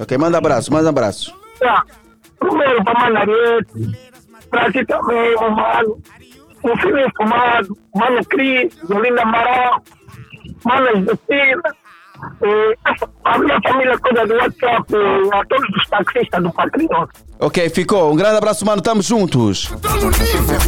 Ok, 0.00 0.18
manda 0.18 0.38
abraço, 0.38 0.72
manda 0.72 0.88
abraço. 0.90 1.34
Yeah. 1.62 1.84
Primeiro 2.38 2.82
para 2.84 3.00
Manarete, 3.00 3.72
para 4.50 4.72
ti 4.72 4.84
também, 4.86 5.34
o 5.36 5.50
mano. 5.50 6.02
O 6.62 6.76
filho 6.76 7.10
fumado, 7.16 7.74
mano 7.94 8.22
Cris, 8.26 8.74
Jolinda 8.86 9.22
Amaral, 9.22 9.82
mano 10.64 11.06
Justina. 11.06 11.62
eh, 12.42 12.74
A 13.24 13.38
minha 13.38 13.58
família 13.62 13.98
toda 14.02 14.26
do 14.26 14.34
WhatsApp, 14.34 14.94
eh, 14.94 15.36
a 15.36 15.44
todos 15.46 15.68
os 15.76 15.88
taxistas 15.88 16.42
do 16.42 16.52
Patriota. 16.52 17.08
Ok, 17.38 17.70
ficou. 17.70 18.12
Um 18.12 18.16
grande 18.16 18.36
abraço, 18.36 18.66
mano. 18.66 18.82
Tamo 18.82 19.00
juntos. 19.00 19.72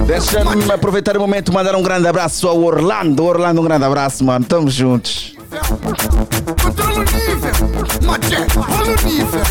Deixa-me 0.06 0.72
aproveitar 0.72 1.16
o 1.16 1.20
momento 1.20 1.52
mandar 1.52 1.74
um 1.74 1.82
grande 1.82 2.06
abraço 2.08 2.48
ao 2.48 2.58
Orlando. 2.58 3.22
Orlando, 3.24 3.60
um 3.60 3.64
grande 3.64 3.84
abraço, 3.84 4.24
mano. 4.24 4.44
Tamo 4.46 4.70
juntos. 4.70 5.36
Controla 8.02 8.90
o 8.90 8.96
nível, 9.06 9.44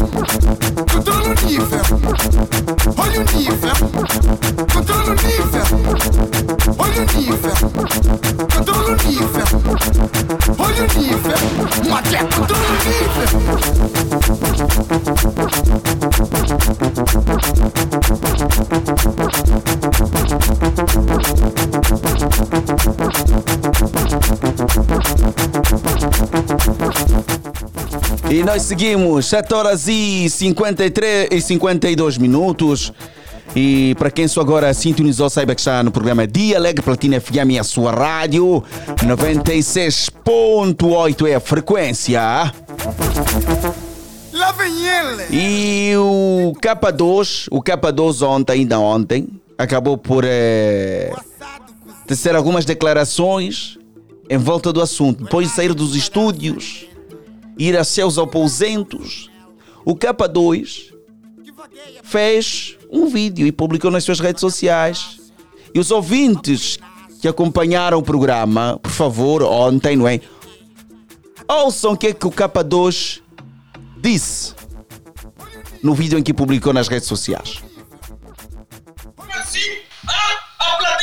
maté, 1.38 1.86
olha 2.98 3.20
o 3.20 3.24
nível. 3.24 3.76
Controla 4.74 5.10
o 5.10 5.16
nível, 5.16 5.66
olha 6.78 7.02
o 7.02 7.06
nível. 7.06 7.56
Controla 8.54 8.88
o 8.88 9.00
nível, 9.06 9.46
olha 10.58 10.82
o 10.82 10.94
nível. 11.00 11.38
Controla 12.36 12.68
o 12.68 12.84
nível, 12.86 13.22
olha 13.22 13.62
E 28.42 28.44
nós 28.44 28.64
seguimos 28.64 29.28
7 29.28 29.54
horas 29.54 29.88
e 29.88 30.28
53 30.28 31.30
e 31.32 31.40
52 31.40 32.18
minutos. 32.18 32.92
E 33.56 33.94
para 34.00 34.10
quem 34.10 34.28
só 34.28 34.42
agora 34.42 34.74
sintonizou, 34.74 35.30
saiba 35.30 35.54
que 35.54 35.62
está 35.62 35.84
no 35.84 35.92
programa 35.92 36.26
Dia 36.26 36.58
Alegre 36.58 36.82
Platina 36.82 37.22
FM, 37.22 37.60
a 37.60 37.64
sua 37.64 37.92
rádio 37.92 38.64
96.8 39.04 41.30
é 41.30 41.36
a 41.36 41.40
frequência. 41.40 42.20
Lá 44.34 44.52
vem 44.54 44.88
ele. 44.88 45.24
E 45.30 45.96
o 45.98 46.54
K2, 46.60 47.48
o 47.52 47.62
K2 47.62 48.28
ontem, 48.28 48.54
ainda 48.54 48.80
ontem, 48.80 49.28
acabou 49.56 50.00
por 50.00 50.24
eh, 50.26 51.14
tecer 52.08 52.36
algumas 52.36 52.66
declarações 52.66 53.78
em 54.28 54.40
volta 54.40 54.74
do 54.74 54.82
assunto. 54.82 55.26
Depois 55.26 55.48
de 55.48 55.54
sair 55.54 55.76
dos 55.76 55.96
estúdios, 55.96 56.88
ir 57.58 57.78
a 57.78 57.84
seus 57.84 58.18
aposentos, 58.18 59.30
o 59.86 59.96
K2 59.96 60.92
fez 62.04 62.78
um 62.92 63.08
vídeo 63.08 63.48
e 63.48 63.52
publicou 63.52 63.90
nas 63.90 64.04
suas 64.04 64.20
redes 64.20 64.42
sociais. 64.42 65.20
E 65.74 65.80
os 65.80 65.92
ouvintes 65.92 66.78
que 67.22 67.28
acompanharam 67.28 68.00
o 68.00 68.04
programa, 68.04 68.80
por 68.82 68.92
favor, 68.92 69.44
ontem, 69.44 69.96
não 69.96 70.08
é? 70.08 70.20
Ouçam 71.48 71.94
o 71.94 71.98
que 71.98 72.08
é 72.08 72.14
que 72.14 72.28
o 72.28 72.32
K2 72.32 73.22
disse 73.98 74.54
no 75.84 75.94
vídeo 75.94 76.18
em 76.18 76.24
que 76.24 76.34
publicou 76.34 76.74
nas 76.74 76.88
redes 76.88 77.08
sociais. 77.08 77.62
assim? 79.34 79.78
A 80.08 80.98
me 80.98 81.01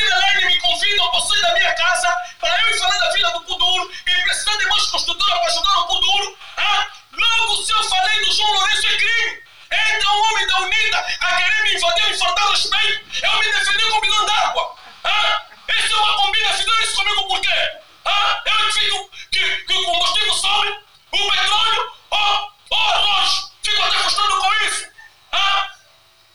convidam 0.68 1.20
sair 1.22 1.40
da 1.40 1.54
minha 1.54 1.74
casa 1.74 2.16
para 2.38 2.62
eu 2.62 2.70
ir 2.70 2.78
falar 2.78 2.98
da 2.98 3.10
Vila 3.12 3.30
do 3.30 3.40
Kuduro 3.42 3.90
e 4.06 4.22
precisar 4.22 4.56
de 4.58 4.66
mais 4.66 4.86
construtora 4.86 5.36
para 5.36 5.46
ajudar 5.46 5.78
o 5.78 5.84
Kuduro. 5.86 6.38
Ah, 6.58 6.86
logo 7.12 7.62
se 7.62 7.72
eu 7.72 7.84
falei 7.84 8.24
do 8.24 8.32
João 8.32 8.52
Lourenço 8.52 8.86
é 8.86 8.96
crime. 8.96 9.42
Entra 9.70 10.10
um 10.10 10.24
homem 10.24 10.46
da 10.46 10.60
UNITA 10.60 11.06
a 11.20 11.36
querer 11.36 11.62
me 11.62 11.74
invadir 11.74 12.10
e 12.10 12.18
faltar 12.18 12.50
respeito. 12.50 13.00
Eu 13.22 13.38
me 13.38 13.52
defendi 13.52 13.84
com 13.84 14.22
um 14.22 14.26
d'água. 14.26 14.76
Ah, 15.04 15.42
isso 15.68 15.94
é 15.94 15.96
uma 15.96 16.16
combina, 16.16 16.52
fizeram 16.54 16.80
isso 16.80 16.96
comigo 16.96 17.28
por 17.28 17.40
quê? 17.40 17.70
Ah, 18.04 18.42
eu 18.44 18.58
que 18.66 18.72
fico 18.72 19.10
que, 19.30 19.56
que 19.64 19.72
o 19.72 19.84
combustível 19.84 20.34
sobe, 20.34 20.68
o 21.12 21.30
petróleo, 21.30 21.92
oh, 22.10 22.48
oh, 22.70 22.76
arroz. 22.76 23.52
Fico 23.62 23.82
até 23.82 23.98
frustrado 23.98 24.38
com 24.38 24.54
isso. 24.66 24.86
Ah, 25.32 25.68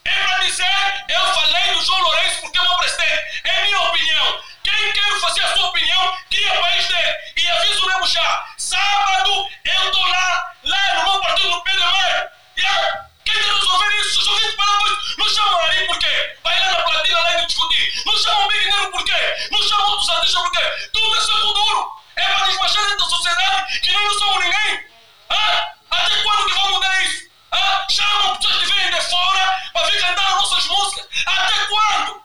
é 0.05 0.23
pra 0.27 0.37
dizer, 0.39 1.05
eu 1.09 1.33
falei 1.33 1.73
do 1.73 1.81
João 1.81 2.01
Lourenço 2.01 2.41
porque 2.41 2.57
é 2.57 2.61
meu 2.61 2.77
presidente. 2.77 3.41
É 3.43 3.63
minha 3.63 3.81
opinião. 3.81 4.43
Quem 4.63 4.93
quer 4.93 5.19
fazer 5.19 5.43
a 5.43 5.53
sua 5.53 5.67
opinião, 5.69 6.17
cria 6.29 6.61
país 6.61 6.87
dele. 6.87 7.17
E 7.37 7.49
aviso 7.49 7.85
mesmo 7.85 8.07
já. 8.07 8.45
Sábado 8.57 9.47
eu 9.65 9.91
tô 9.91 10.05
lá, 10.07 10.53
lá 10.63 10.93
no 10.95 11.11
meu 11.11 11.21
partido 11.21 11.49
no 11.49 11.63
PDM. 11.63 12.29
Yeah. 12.57 13.07
Quem 13.25 13.33
quer 13.33 13.53
resolver 13.53 14.01
isso? 14.01 14.21
Os 14.21 14.27
ouvintes 14.27 14.55
palavras 14.55 15.17
não 15.17 15.29
chamam 15.29 15.59
aí 15.65 15.87
por 15.87 15.97
quê? 15.99 16.37
Vai 16.43 16.59
lá 16.59 16.71
na 16.71 16.83
platina 16.83 17.19
lá 17.19 17.41
e 17.41 17.45
discutir. 17.45 18.03
Não 18.05 18.17
chamam 18.17 18.45
o 18.45 18.47
Big 18.49 18.65
Nero 18.65 18.91
por 18.91 19.03
quê? 19.05 19.47
Não 19.51 19.63
chamam 19.63 19.89
outros 19.89 20.09
artistas 20.09 20.41
por 20.41 20.51
quê? 20.51 20.89
Tudo 20.93 21.17
é 21.17 21.21
seu 21.21 21.37
duro. 21.53 21.91
É 22.15 22.25
pra 22.25 22.47
desmanchar 22.47 22.83
dentro 22.83 22.97
da 22.99 23.05
sociedade 23.05 23.79
que 23.79 23.91
nós 23.91 24.03
não 24.03 24.19
somos 24.19 24.45
ninguém. 24.45 24.85
Ah? 25.29 25.73
Até 25.91 26.23
quando 26.23 26.45
que 26.45 26.53
vão 26.53 26.71
mudar 26.71 27.03
isso? 27.03 27.32
Ah, 27.53 27.85
chamam 27.89 28.35
pessoas 28.37 28.57
que 28.57 28.73
vêm 28.73 28.91
de 28.91 29.01
fora 29.01 29.61
para 29.71 29.87
vir 29.89 30.01
cantar 30.01 30.27
as 30.27 30.35
nossas 30.35 30.67
músicas. 30.67 31.05
Até 31.25 31.53
quando? 31.69 32.21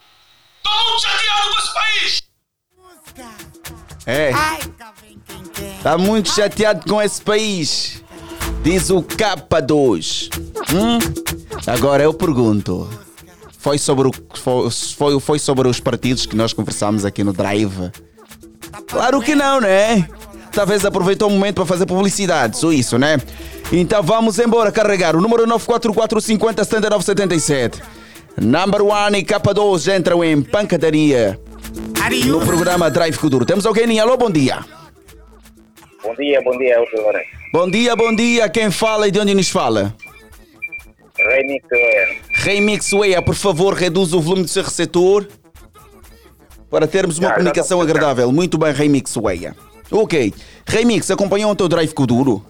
Estou 0.57 0.85
muito 0.85 1.03
chateado 1.03 1.51
com 1.51 1.59
esse 1.59 1.75
país. 1.75 2.23
É. 4.07 4.33
Tá 5.83 5.99
muito 5.99 6.35
chateado 6.35 6.89
com 6.89 7.03
esse 7.03 7.21
país. 7.21 8.03
Diz 8.63 8.91
o 8.91 9.03
K2. 9.03 10.31
Hum? 10.75 10.99
Agora 11.67 12.03
eu 12.03 12.15
pergunto. 12.15 12.89
Foi 13.59 13.77
sobre, 13.77 14.09
o, 14.09 14.13
foi, 14.35 14.71
foi, 14.71 15.21
foi 15.21 15.39
sobre 15.39 15.69
os 15.69 15.79
partidos 15.81 16.25
que 16.25 16.37
nós 16.37 16.53
conversámos 16.53 17.05
aqui 17.05 17.23
no 17.23 17.33
Drive? 17.33 17.93
Claro 18.87 19.21
que 19.21 19.35
não, 19.35 19.61
né? 19.61 20.09
Talvez 20.59 20.85
aproveitou 20.85 21.29
o 21.29 21.31
momento 21.31 21.55
para 21.55 21.67
fazer 21.67 21.87
publicidade, 21.87 22.59
só 22.59 22.73
isso, 22.73 22.99
né? 22.99 23.17
Então 23.71 24.03
vamos 24.03 24.41
embora 24.41 24.73
carregar 24.73 25.15
o 25.15 25.21
número 25.21 25.47
944507977. 25.47 27.81
Number 28.43 28.83
one 28.83 29.21
e 29.21 29.25
K2 29.25 29.97
entram 29.97 30.25
em 30.25 30.43
pancadaria 30.43 31.39
no 32.27 32.41
programa 32.41 32.91
Drive 32.91 33.17
Kuduro. 33.17 33.47
Temos 33.47 33.67
alguém 33.67 33.89
em 33.89 34.01
alô, 34.01 34.17
bom 34.17 34.29
dia. 34.29 34.65
Bom 36.03 36.13
dia, 36.17 36.43
bom 36.43 36.59
dia, 36.59 36.75
Elton 36.75 37.03
Lourenço. 37.03 37.29
Bom 37.53 37.71
dia, 37.71 37.95
bom 37.95 38.13
dia. 38.13 38.49
Quem 38.49 38.73
fala 38.73 39.07
e 39.07 39.13
de 39.13 39.21
onde 39.21 39.35
nos 39.35 39.51
fala? 39.51 39.95
Remix 42.35 42.93
Weia, 42.93 43.23
por 43.23 43.37
favor, 43.37 43.75
reduz 43.75 44.13
o 44.13 44.21
volume 44.21 44.43
do 44.43 44.49
seu 44.49 44.65
receptor 44.65 45.25
para 46.69 46.89
termos 46.89 47.17
uma 47.17 47.29
já 47.29 47.35
comunicação 47.35 47.81
agradável. 47.81 48.33
Muito 48.33 48.59
bem, 48.59 48.73
Remix 48.73 49.17
Weia. 49.17 49.55
Ok. 49.91 50.33
Remix, 50.67 51.11
acompanhou 51.11 51.51
o 51.51 51.57
teu 51.57 51.69
Drive 51.69 51.93
Kuduro? 51.93 52.45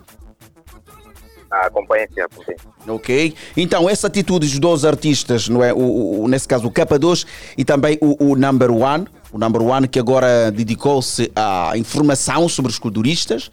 Ah, 1.51 1.67
acompanha 1.67 2.07
sim, 2.13 2.21
acompanha. 2.21 2.59
Ok? 2.89 3.35
Então, 3.57 3.89
essa 3.89 4.07
atitude 4.07 4.47
dos 4.47 4.59
dois 4.59 4.85
artistas, 4.85 5.49
não 5.49 5.63
é? 5.65 5.73
O, 5.73 6.23
o- 6.25 6.29
nesse 6.29 6.47
caso, 6.47 6.67
o 6.67 6.71
K2 6.71 7.27
e 7.57 7.65
também 7.65 7.97
o, 8.03 8.33
o 8.33 8.37
Number 8.37 8.71
One, 8.71 9.07
o 9.33 9.39
Number 9.39 9.63
One 9.63 9.89
que 9.89 9.99
agora 9.99 10.51
dedicou-se 10.51 11.31
à 11.35 11.73
informação 11.77 12.49
sobre 12.49 12.71
os 12.71 12.79
culturistas. 12.79 13.51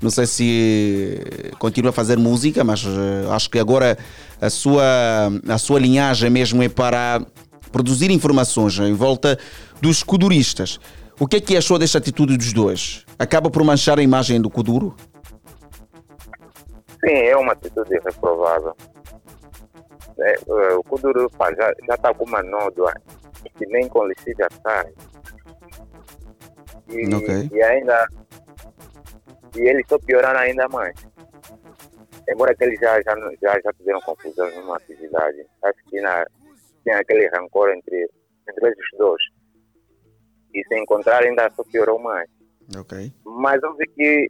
Não 0.00 0.10
sei 0.10 0.26
se 0.26 1.20
continua 1.58 1.90
a 1.90 1.92
fazer 1.92 2.18
música, 2.18 2.62
mas 2.62 2.84
eh, 2.84 3.26
acho 3.32 3.50
que 3.50 3.58
agora 3.58 3.98
a 4.40 4.48
sua, 4.50 4.84
a 5.48 5.58
sua 5.58 5.80
linhagem 5.80 6.30
mesmo 6.30 6.62
é 6.62 6.68
para 6.68 7.20
produzir 7.72 8.10
informações 8.10 8.78
em 8.78 8.92
volta 8.92 9.38
dos 9.82 10.02
kuduristas. 10.02 10.78
O 11.18 11.26
que 11.26 11.36
é 11.36 11.40
que 11.40 11.56
achou 11.56 11.78
desta 11.78 11.98
atitude 11.98 12.36
dos 12.36 12.52
dois? 12.52 13.04
Acaba 13.18 13.50
por 13.50 13.64
manchar 13.64 13.98
a 13.98 14.02
imagem 14.02 14.40
do 14.40 14.48
Kuduro? 14.48 14.94
Sim, 17.04 17.14
é 17.14 17.36
uma 17.36 17.52
atitude 17.52 17.98
reprovável. 18.04 18.76
É, 20.18 20.34
eh, 20.34 20.74
o 20.74 20.82
Kuduro 20.84 21.30
pá, 21.30 21.52
já 21.54 21.72
já 21.86 21.94
está 21.94 22.12
com 22.14 22.24
uma 22.24 22.42
nódoa 22.42 22.92
que 23.56 23.66
nem 23.66 23.88
com 23.88 24.06
lixívia 24.06 24.48
sai. 24.62 24.92
E, 26.88 27.14
Ok. 27.14 27.50
e 27.52 27.62
ainda. 27.62 28.06
E 29.56 29.60
eles 29.60 29.82
estão 29.82 29.98
piorando 30.00 30.38
ainda 30.38 30.68
mais. 30.68 30.94
Embora 32.28 32.54
que 32.54 32.64
eles 32.64 32.78
já, 32.80 33.00
já, 33.02 33.14
já, 33.42 33.60
já 33.60 33.72
tiveram 33.72 34.00
confusão 34.02 34.48
numa 34.54 34.76
atividade. 34.76 35.44
Acho 35.64 35.84
que 35.88 36.00
na, 36.00 36.24
tinha 36.82 36.98
aquele 36.98 37.28
rancor 37.28 37.70
entre, 37.70 38.08
entre 38.48 38.66
eles 38.66 38.86
dois. 38.96 39.22
E 40.54 40.62
se 40.66 40.78
encontrar 40.78 41.22
ainda 41.24 41.50
só 41.54 41.64
piorou 41.64 41.98
mais. 41.98 42.28
Ok. 42.76 43.12
Mas 43.24 43.62
eu 43.62 43.74
vi 43.76 43.86
que 43.88 44.28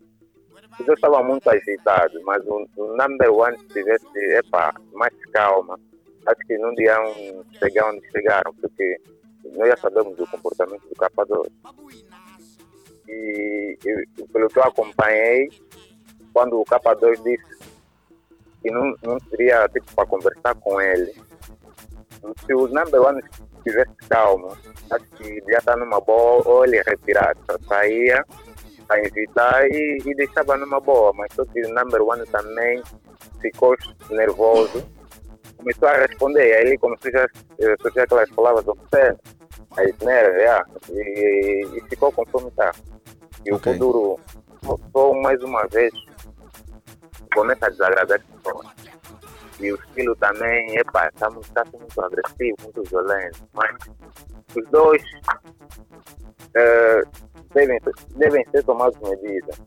dois 0.84 0.98
estavam 0.98 1.24
muito 1.24 1.48
agitados, 1.48 2.22
mas 2.22 2.44
o, 2.46 2.68
o 2.76 2.96
number 2.96 3.32
one 3.32 3.58
se 3.58 3.66
tivesse, 3.68 4.06
epa, 4.34 4.74
mais 4.92 5.14
calma, 5.32 5.78
acho 6.26 6.40
que 6.46 6.58
não 6.58 6.72
iam 6.78 7.44
chegar 7.58 7.90
onde 7.90 8.10
chegaram, 8.10 8.54
porque 8.54 9.00
nós 9.56 9.68
já 9.68 9.76
sabemos 9.76 10.16
do 10.16 10.26
comportamento 10.26 10.82
do 10.82 10.94
K2. 10.94 11.50
E, 13.08 13.78
e 13.84 14.26
pelo 14.28 14.48
que 14.48 14.58
eu 14.58 14.64
acompanhei, 14.64 15.48
quando 16.32 16.60
o 16.60 16.64
K2 16.64 17.22
disse 17.22 17.58
que 18.62 18.70
não, 18.70 18.94
não 19.02 19.18
seria 19.30 19.68
tipo 19.68 19.92
para 19.94 20.06
conversar 20.06 20.54
com 20.56 20.80
ele, 20.80 21.12
se 22.44 22.54
o 22.54 22.68
number 22.68 23.00
one 23.00 23.22
estivesse 23.58 23.96
calmo, 24.08 24.56
acho 24.90 25.04
que 25.16 25.42
já 25.48 25.58
está 25.58 25.76
numa 25.76 26.00
boa, 26.00 26.42
ou 26.46 26.64
ele 26.64 26.82
retirar, 26.82 27.36
só 27.48 27.58
saía 27.68 28.24
para 28.86 29.04
evitar 29.04 29.66
e, 29.70 29.98
e 30.04 30.14
deixava 30.14 30.56
numa 30.56 30.80
boa, 30.80 31.12
mas 31.14 31.32
só 31.34 31.44
que 31.44 31.62
o 31.64 31.74
number 31.74 32.02
one 32.02 32.26
também 32.26 32.82
ficou 33.40 33.76
nervoso, 34.10 34.82
começou 35.56 35.88
a 35.88 35.98
responder, 35.98 36.54
aí 36.54 36.66
ele 36.68 36.78
começou 36.78 37.10
já 37.10 37.24
a 37.24 37.74
associar 37.74 38.04
aquelas 38.04 38.30
palavras 38.30 38.64
do 38.64 38.74
pé, 38.90 39.14
aí 39.76 39.94
né, 40.02 40.40
já, 40.40 40.64
e, 40.90 41.66
e 41.76 41.80
ficou 41.88 42.10
conforme 42.12 42.48
está. 42.48 42.72
E 43.44 43.52
o 43.52 43.60
Kuduro, 43.60 44.18
só 44.92 45.12
mais 45.14 45.42
uma 45.42 45.66
vez, 45.68 45.92
começa 47.34 47.66
a 47.66 47.70
desagradar 47.70 48.18
as 48.18 48.42
pessoas. 48.42 48.77
E 49.60 49.72
o 49.72 49.76
estilo 49.76 50.14
também, 50.16 50.76
epa, 50.78 51.08
está 51.08 51.28
muito, 51.30 51.50
tá 51.52 51.64
muito 51.72 52.00
agressivo, 52.00 52.56
muito 52.62 52.82
violento. 52.90 53.38
Mas 53.54 53.76
os 54.56 54.68
dois 54.70 55.02
eh, 56.54 57.02
devem, 57.54 57.80
devem 58.16 58.46
ser 58.50 58.62
tomados 58.64 58.98
medidas. 59.00 59.60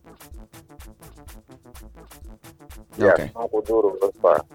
Ok. 2.94 3.06
Yeah, 3.06 3.32
o 3.36 3.62
duro, 3.62 3.98
epa, 4.04 4.46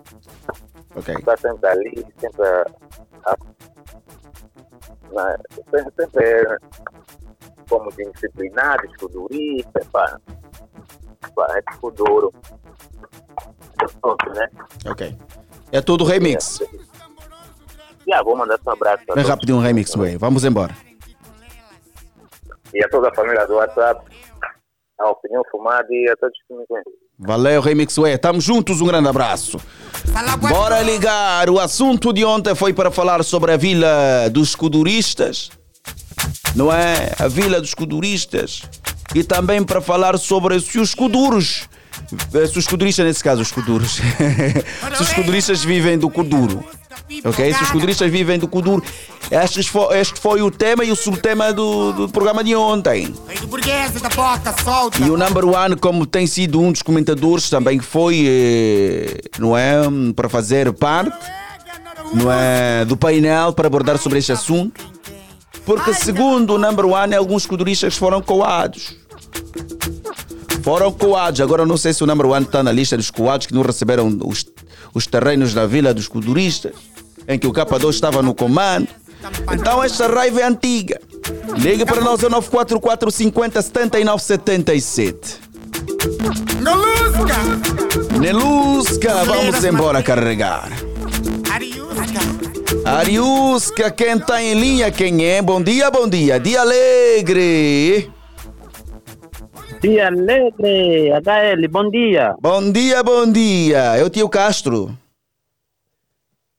Ok. 0.94 1.14
está 1.14 1.36
sempre 1.36 1.68
ali, 1.68 2.06
sempre 2.18 2.46
a, 2.46 2.64
a- 3.26 3.36
na, 5.12 5.36
sempre, 5.70 5.92
sempre 5.96 6.58
como 7.68 7.90
de 7.92 8.04
indisciplinados, 8.08 8.90
futuristas, 9.00 9.86
pá. 9.88 10.18
Pá, 11.34 11.46
é 11.58 11.62
tipo 11.72 11.90
né? 14.34 14.48
Ok. 14.86 15.16
É 15.72 15.80
tudo 15.80 16.04
remix. 16.04 16.60
Já, 18.08 18.22
vou 18.22 18.36
mandar 18.36 18.58
um 18.64 18.70
abraço 18.70 19.02
Bem 19.14 19.24
rapidinho 19.24 19.58
um 19.58 19.60
remix, 19.60 19.94
ué. 19.96 20.16
Vamos 20.16 20.44
embora. 20.44 20.74
E 22.72 22.84
a 22.84 22.88
toda 22.88 23.08
a 23.08 23.14
família 23.14 23.46
do 23.46 23.54
WhatsApp, 23.54 24.04
a 24.98 25.10
opinião 25.10 25.42
fumada 25.50 25.86
e 25.90 26.08
a 26.10 26.16
todos 26.16 26.36
que 26.46 26.54
me 26.54 26.66
conhecem. 26.66 26.92
Valeu, 27.18 27.62
Remix 27.62 27.96
Ué. 27.96 28.18
Tamo 28.18 28.40
juntos, 28.40 28.80
um 28.80 28.86
grande 28.86 29.08
abraço. 29.08 29.58
Bora 30.48 30.82
ligar. 30.82 31.48
O 31.48 31.58
assunto 31.58 32.12
de 32.12 32.24
ontem 32.24 32.54
foi 32.54 32.74
para 32.74 32.90
falar 32.90 33.24
sobre 33.24 33.52
a 33.52 33.56
Vila 33.56 34.28
dos 34.30 34.50
Escuduristas. 34.50 35.50
Não 36.54 36.72
é? 36.72 37.12
A 37.18 37.28
Vila 37.28 37.58
dos 37.60 37.70
Escuduristas. 37.70 38.62
E 39.14 39.24
também 39.24 39.64
para 39.64 39.80
falar 39.80 40.18
sobre 40.18 40.60
se 40.60 40.78
os 40.78 40.90
escuduros. 40.90 41.68
Eh, 42.34 42.46
Se 42.46 42.58
os 42.58 42.64
escuduristas, 42.64 43.06
nesse 43.06 43.22
caso, 43.22 43.42
os 43.42 43.48
escuduros. 43.48 43.92
se 44.96 45.02
os 45.02 45.08
escuduristas 45.08 45.64
vivem 45.64 45.98
do 45.98 46.10
Kuduro. 46.10 46.64
Ok? 47.24 47.52
Se 47.52 47.56
os 47.56 47.66
escuduristas 47.68 48.10
vivem 48.10 48.38
do 48.38 48.48
Kuduro. 48.48 48.82
Este 49.30 49.62
foi, 49.64 49.98
este 49.98 50.20
foi 50.20 50.42
o 50.42 50.50
tema 50.50 50.84
e 50.84 50.92
o 50.92 50.96
subtema 50.96 51.52
do, 51.52 51.92
do 51.92 52.08
programa 52.08 52.44
de 52.44 52.54
ontem. 52.54 53.12
E 55.04 55.10
o 55.10 55.16
number 55.16 55.44
one, 55.44 55.76
como 55.76 56.06
tem 56.06 56.26
sido 56.26 56.60
um 56.60 56.70
dos 56.70 56.82
comentadores, 56.82 57.50
também 57.50 57.80
foi, 57.80 58.24
eh, 58.28 59.20
não 59.38 59.56
é, 59.56 59.80
para 60.14 60.28
fazer 60.28 60.72
parte, 60.72 61.16
não 62.12 62.30
é, 62.32 62.84
do 62.84 62.96
painel 62.96 63.52
para 63.52 63.66
abordar 63.66 63.98
sobre 63.98 64.18
este 64.18 64.32
assunto. 64.32 64.96
Porque 65.64 65.92
segundo 65.92 66.54
o 66.54 66.58
number 66.58 66.86
one, 66.86 67.14
alguns 67.14 67.42
escuduristas 67.42 67.96
foram 67.96 68.22
coados. 68.22 68.94
Foram 70.66 70.90
coados. 70.90 71.40
Agora 71.40 71.64
não 71.64 71.76
sei 71.76 71.92
se 71.92 72.02
o 72.02 72.08
number 72.08 72.26
one 72.26 72.44
está 72.44 72.60
na 72.60 72.72
lista 72.72 72.96
dos 72.96 73.08
coados 73.08 73.46
que 73.46 73.54
não 73.54 73.62
receberam 73.62 74.18
os, 74.24 74.44
os 74.92 75.06
terrenos 75.06 75.54
da 75.54 75.64
vila 75.64 75.94
dos 75.94 76.06
escuduristas, 76.06 76.72
em 77.28 77.38
que 77.38 77.46
o 77.46 77.52
K2 77.52 77.90
estava 77.90 78.20
no 78.20 78.34
comando. 78.34 78.88
Então 79.52 79.80
esta 79.80 80.08
raiva 80.08 80.40
é 80.40 80.42
antiga. 80.42 81.00
Ligue 81.56 81.84
para 81.84 82.00
nós 82.00 82.24
ao 82.24 82.30
944 82.30 83.12
50 83.12 83.62
79 83.62 84.22
77. 84.24 85.36
Nolusca. 86.60 88.18
Nelusca, 88.18 89.24
vamos 89.24 89.62
embora 89.62 90.02
carregar. 90.02 90.68
Ariusca, 92.84 93.88
quem 93.92 94.18
tá 94.18 94.42
em 94.42 94.58
linha, 94.58 94.90
quem 94.90 95.24
é? 95.24 95.40
Bom 95.40 95.62
dia, 95.62 95.92
bom 95.92 96.08
dia. 96.08 96.40
Dia 96.40 96.62
alegre. 96.62 98.15
Dia 99.80 100.08
alegre, 100.08 101.10
HL, 101.12 101.68
bom 101.68 101.90
dia. 101.90 102.34
Bom 102.40 102.72
dia, 102.72 103.02
bom 103.02 103.30
dia. 103.30 103.96
É 103.96 104.02
o 104.02 104.10
tio 104.10 104.28
Castro. 104.28 104.96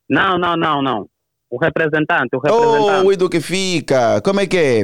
Não, 0.10 0.38
não, 0.38 0.56
não, 0.56 0.82
não. 0.82 1.10
O 1.50 1.58
representante, 1.58 2.36
o 2.36 2.40
representante. 2.40 3.06
Oi, 3.08 3.16
do 3.18 3.30
que 3.30 3.42
fica. 3.42 4.22
Como 4.22 4.40
é 4.40 4.48
que 4.48 4.58
é? 4.58 4.80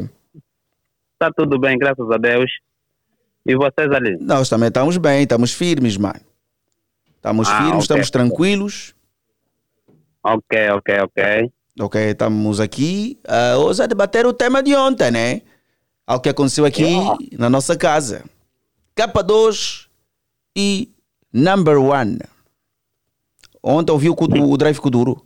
Está 1.13 1.31
tudo 1.36 1.59
bem, 1.59 1.77
graças 1.77 2.09
a 2.09 2.17
Deus. 2.17 2.51
E 3.45 3.55
vocês 3.55 3.91
ali? 3.91 4.17
Nós 4.19 4.49
também 4.49 4.67
estamos 4.69 4.97
bem, 4.97 5.23
estamos 5.23 5.53
firmes, 5.53 5.97
mano. 5.97 6.19
Estamos 7.15 7.47
Ah, 7.49 7.57
firmes, 7.57 7.73
ok. 7.73 7.81
estamos 7.81 8.09
tranquilos. 8.09 8.95
Ok, 10.23 10.69
ok, 10.71 10.99
ok. 11.01 11.51
Ok, 11.79 12.01
estamos 12.11 12.59
aqui 12.59 13.19
ah, 13.27 13.57
hoje 13.57 13.81
a 13.84 13.88
debater 13.88 14.25
o 14.25 14.34
tema 14.34 14.61
de 14.61 14.75
ontem, 14.75 15.11
né? 15.11 15.41
Algo 16.06 16.22
que 16.22 16.30
aconteceu 16.30 16.66
aqui 16.66 16.86
na 17.38 17.49
nossa 17.49 17.78
casa. 17.78 18.26
K2 18.95 19.88
e 20.56 20.89
Number 21.32 21.80
One. 21.80 22.20
Ontem 23.62 23.91
ouviu 23.91 24.14
o, 24.14 24.51
o 24.51 24.58
Drive 24.58 24.80
Kuduro. 24.80 25.26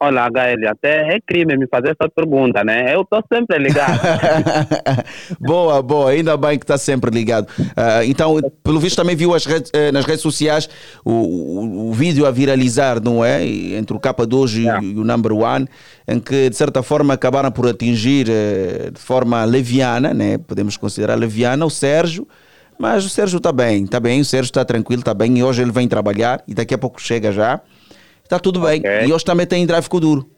Olha, 0.00 0.26
HL, 0.28 0.66
até 0.68 1.14
é 1.14 1.20
crime 1.24 1.56
me 1.56 1.66
fazer 1.66 1.96
essa 1.98 2.10
pergunta, 2.10 2.62
né? 2.64 2.94
Eu 2.94 3.02
estou 3.02 3.22
sempre 3.32 3.58
ligado. 3.58 3.98
boa, 5.40 5.80
boa, 5.82 6.10
ainda 6.10 6.36
bem 6.36 6.58
que 6.58 6.64
está 6.64 6.76
sempre 6.76 7.10
ligado. 7.10 7.46
Ah, 7.76 8.04
então, 8.04 8.38
pelo 8.62 8.78
visto, 8.80 8.96
também 8.96 9.16
viu 9.16 9.34
as 9.34 9.46
redes- 9.46 9.70
eh, 9.72 9.90
nas 9.92 10.04
redes 10.04 10.20
sociais 10.20 10.68
o, 11.04 11.10
o- 11.12 11.88
o 11.88 11.92
vídeo 11.92 12.26
a 12.26 12.30
viralizar, 12.30 13.00
não 13.02 13.24
é? 13.24 13.44
Entre 13.46 13.96
o 13.96 14.00
K2 14.00 14.56
e, 14.82 14.84
e 14.84 14.98
o 14.98 15.04
Number 15.04 15.32
One, 15.32 15.66
em 16.06 16.18
que, 16.20 16.50
de 16.50 16.56
certa 16.56 16.82
forma, 16.82 17.14
acabaram 17.14 17.50
por 17.50 17.66
atingir 17.68 18.26
eh, 18.28 18.90
de 18.92 19.00
forma 19.00 19.44
leviana, 19.44 20.12
né? 20.12 20.38
Podemos 20.38 20.76
considerar 20.76 21.14
leviana, 21.14 21.64
o 21.64 21.70
Sérgio. 21.70 22.26
Mas 22.76 23.04
o 23.04 23.08
Sérgio 23.08 23.36
está 23.36 23.52
bem, 23.52 23.84
está 23.84 24.00
bem, 24.00 24.20
o 24.20 24.24
Sérgio 24.24 24.48
está 24.50 24.64
tranquilo, 24.64 25.00
está 25.00 25.14
bem. 25.14 25.38
E 25.38 25.42
hoje 25.44 25.62
ele 25.62 25.70
vem 25.70 25.86
trabalhar 25.86 26.42
e 26.48 26.52
daqui 26.54 26.74
a 26.74 26.78
pouco 26.78 27.00
chega 27.00 27.30
já. 27.30 27.60
Está 28.24 28.38
tudo 28.38 28.60
bem. 28.60 28.82
E 29.06 29.12
hoje 29.12 29.24
também 29.24 29.46
tem 29.46 29.66
Drive 29.66 29.88
Kuduro. 29.88 30.28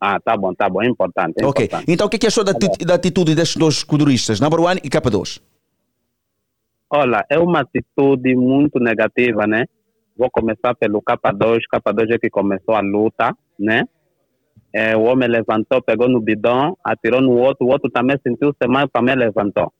ah, 0.00 0.20
tá 0.20 0.36
bom, 0.36 0.54
tá 0.54 0.68
bom, 0.68 0.82
é 0.82 0.86
importante. 0.86 1.34
É 1.40 1.46
Ok, 1.46 1.64
importante. 1.64 1.90
então 1.90 2.06
o 2.06 2.10
que 2.10 2.16
é 2.16 2.18
que 2.18 2.26
achou 2.26 2.44
da, 2.44 2.52
ati- 2.52 2.84
da 2.84 2.94
atitude 2.94 3.34
destes 3.34 3.56
dois 3.56 3.74
escuduristas, 3.76 4.38
Number 4.40 4.60
One 4.60 4.80
e 4.84 4.88
K2? 4.90 5.40
Olha, 6.90 7.24
é 7.28 7.38
uma 7.38 7.60
atitude 7.60 8.36
muito 8.36 8.78
negativa, 8.78 9.46
né? 9.46 9.64
Vou 10.16 10.30
começar 10.30 10.74
pelo 10.74 11.02
K2. 11.02 11.60
K2 11.72 12.14
é 12.14 12.18
que 12.18 12.30
começou 12.30 12.74
a 12.74 12.80
luta, 12.80 13.34
né? 13.58 13.84
É, 14.72 14.96
o 14.96 15.02
homem 15.04 15.28
levantou, 15.28 15.80
pegou 15.82 16.08
no 16.08 16.20
bidão, 16.20 16.76
atirou 16.84 17.20
no 17.20 17.32
outro, 17.32 17.66
o 17.66 17.70
outro 17.70 17.90
também 17.90 18.16
sentiu-se 18.22 18.66
mal, 18.68 18.86
também 18.88 19.16
levantou. 19.16 19.72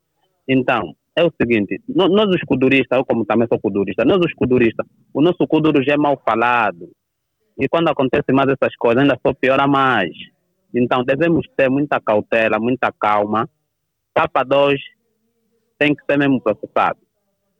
Então, 0.48 0.94
é 1.16 1.24
o 1.24 1.32
seguinte, 1.40 1.80
nó- 1.88 2.08
nós 2.08 2.28
os 2.28 2.42
kuduristas, 2.42 2.98
eu 2.98 3.04
como 3.04 3.24
também 3.24 3.48
sou 3.48 3.58
kudurista, 3.58 4.04
nós 4.04 4.18
os 4.18 4.34
kuduristas, 4.34 4.86
o 5.14 5.20
nosso 5.20 5.46
kuduro 5.46 5.82
já 5.82 5.94
é 5.94 5.96
mal 5.96 6.20
falado. 6.24 6.90
E 7.58 7.68
quando 7.68 7.88
acontece 7.88 8.32
mais 8.32 8.48
essas 8.50 8.76
coisas, 8.76 9.02
ainda 9.02 9.18
só 9.26 9.32
piora 9.32 9.66
mais. 9.66 10.10
Então, 10.74 11.02
devemos 11.02 11.46
ter 11.56 11.70
muita 11.70 11.98
cautela, 11.98 12.58
muita 12.58 12.92
calma. 12.92 13.48
K2 14.14 14.76
tem 15.78 15.94
que 15.94 16.04
ser 16.04 16.18
mesmo 16.18 16.40
processado. 16.40 16.98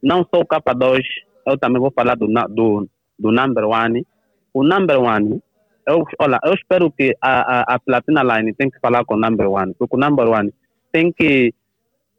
Não 0.03 0.19
só 0.19 0.41
o 0.41 0.47
K2, 0.47 1.03
eu 1.47 1.59
também 1.59 1.81
vou 1.81 1.91
falar 1.91 2.15
do, 2.15 2.27
do, 2.27 2.87
do 3.19 3.33
number 3.33 3.65
one. 3.67 4.07
O 4.53 4.63
number 4.63 5.01
one, 5.01 5.41
eu, 5.87 6.05
olha, 6.19 6.39
eu 6.45 6.55
espero 6.55 6.91
que 6.91 7.17
a, 7.23 7.61
a, 7.61 7.75
a 7.75 7.79
Platina 7.79 8.23
Line 8.23 8.53
tem 8.55 8.71
que 8.71 8.81
falar 8.81 9.05
com 9.05 9.15
o 9.15 9.19
number 9.19 9.49
one, 9.49 9.75
porque 9.79 9.97
o 9.97 9.99
number 9.99 10.29
one 10.29 10.53
tem 10.93 11.13
que, 11.13 11.55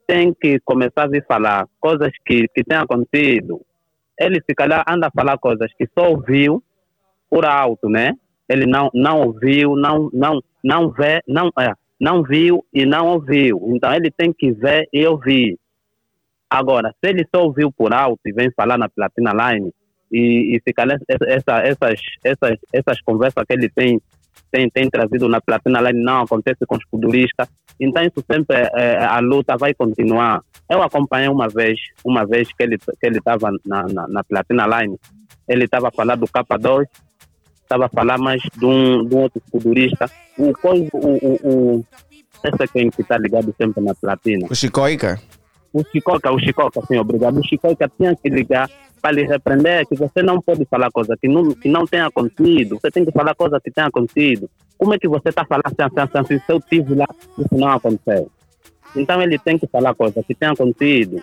tem 0.08 0.34
que 0.34 0.60
começar 0.62 1.03
a 1.03 1.08
vir 1.08 1.26
falar 1.28 1.68
coisas 1.80 2.12
que, 2.26 2.47
que 2.55 2.64
têm 2.64 2.78
acontecido. 2.78 3.62
Ele, 4.20 4.41
se 4.49 4.55
calhar, 4.55 4.84
anda 4.89 5.08
a 5.08 5.12
falar 5.12 5.38
coisas 5.38 5.72
que 5.78 5.88
só 5.97 6.10
ouviu 6.10 6.64
por 7.30 7.45
alto, 7.45 7.89
né? 7.89 8.14
Ele 8.49 8.66
não, 8.66 8.89
não 8.93 9.22
ouviu, 9.24 9.76
não, 9.76 10.10
não, 10.14 10.41
não 10.64 10.89
vê, 10.89 11.22
não, 11.28 11.51
é, 11.60 11.74
não 11.99 12.24
viu 12.24 12.66
e 12.74 12.86
não 12.86 13.08
ouviu. 13.08 13.62
Então 13.76 13.93
ele 13.93 14.10
tem 14.10 14.32
que 14.32 14.51
ver 14.51 14.88
e 14.93 15.05
ouvir. 15.05 15.60
Agora, 16.49 16.95
se 17.03 17.10
ele 17.10 17.28
só 17.36 17.43
ouviu 17.43 17.70
por 17.72 17.93
alto 17.93 18.22
e 18.26 18.32
vem 18.32 18.49
falar 18.55 18.78
na 18.78 18.88
Platina 18.88 19.32
Line, 19.34 19.72
e, 20.10 20.55
e 20.55 20.62
se 20.66 20.74
calhar 20.74 20.97
essa, 21.10 21.26
essa- 21.30 21.60
essas, 21.68 21.99
essas, 22.24 22.58
essas 22.72 23.01
conversas 23.01 23.43
que 23.45 23.53
ele 23.53 23.70
tem 23.70 23.99
tem, 24.49 24.70
tem 24.70 24.89
trazido 24.89 25.28
na 25.28 25.41
Platina 25.41 25.82
Line 25.82 26.01
não 26.03 26.22
acontece 26.22 26.66
com 26.66 26.76
os 26.78 26.86
kuduristas. 26.86 27.49
Então 27.80 28.03
isso 28.03 28.23
sempre, 28.30 28.55
eh, 28.75 28.97
a 29.03 29.19
luta 29.19 29.55
vai 29.57 29.73
continuar. 29.73 30.41
Eu 30.69 30.82
acompanhei 30.82 31.30
uma 31.30 31.47
vez, 31.47 31.80
uma 32.03 32.25
vez 32.25 32.51
que 32.51 32.63
ele 32.63 32.78
que 32.78 33.05
ele 33.05 33.19
estava 33.19 33.51
na, 33.65 33.84
na, 33.84 34.07
na 34.07 34.23
Platina 34.23 34.65
Line, 34.65 34.97
ele 35.47 35.65
estava 35.65 35.91
falar 35.91 36.15
do 36.15 36.28
K2, 36.28 36.88
estava 37.61 37.86
a 37.86 37.89
falar 37.89 38.17
mais 38.17 38.41
de 38.41 38.65
um, 38.65 39.05
de 39.05 39.15
um 39.15 39.19
outro 39.19 39.41
kudurista. 39.51 40.09
O, 40.38 40.49
o, 40.49 40.89
o, 40.93 41.78
o, 41.78 41.86
esse 42.43 42.63
é 42.63 42.67
quem 42.67 42.89
que 42.89 43.01
está 43.01 43.17
ligado 43.17 43.53
sempre 43.57 43.84
na 43.84 43.93
Platina. 43.93 44.47
O 44.49 44.55
Chicoica? 44.55 45.19
O 45.78 45.86
Chicoca, 45.91 46.32
o 46.32 46.39
Chicoca, 46.39 46.82
sim, 46.88 46.97
obrigado. 46.97 47.39
O 47.39 47.47
Chicoca 47.47 47.88
tinha 47.95 48.15
que 48.15 48.28
ligar 48.30 48.67
para 48.99 49.11
lhe 49.11 49.23
repreender 49.23 49.86
que 49.86 49.95
você 49.95 50.23
não 50.23 50.41
pode 50.41 50.65
falar 50.65 50.89
coisa 50.89 51.15
que 51.21 51.28
não, 51.28 51.51
que 51.51 51.69
não 51.69 51.86
tenha 51.86 52.07
acontecido. 52.07 52.80
Você 52.82 52.89
tem 52.89 53.05
que 53.05 53.11
falar 53.11 53.36
coisa 53.36 53.59
que 53.63 53.69
tenha 53.69 53.86
acontecido. 53.86 54.49
Como 54.75 54.95
é 54.95 54.97
que 54.97 55.07
você 55.07 55.30
está 55.30 55.45
falando 55.45 55.67
assim, 55.67 56.01
assim, 56.01 56.17
assim, 56.17 56.39
se 56.43 56.51
eu 56.51 56.57
estive 56.57 56.95
lá, 56.95 57.05
isso 57.38 57.55
não 57.55 57.69
aconteceu? 57.69 58.32
Então 58.95 59.21
ele 59.21 59.38
tem 59.38 59.59
que 59.59 59.67
falar 59.67 59.93
coisa 59.93 60.23
que 60.23 60.34
tenha 60.34 60.51
acontecido. 60.51 61.21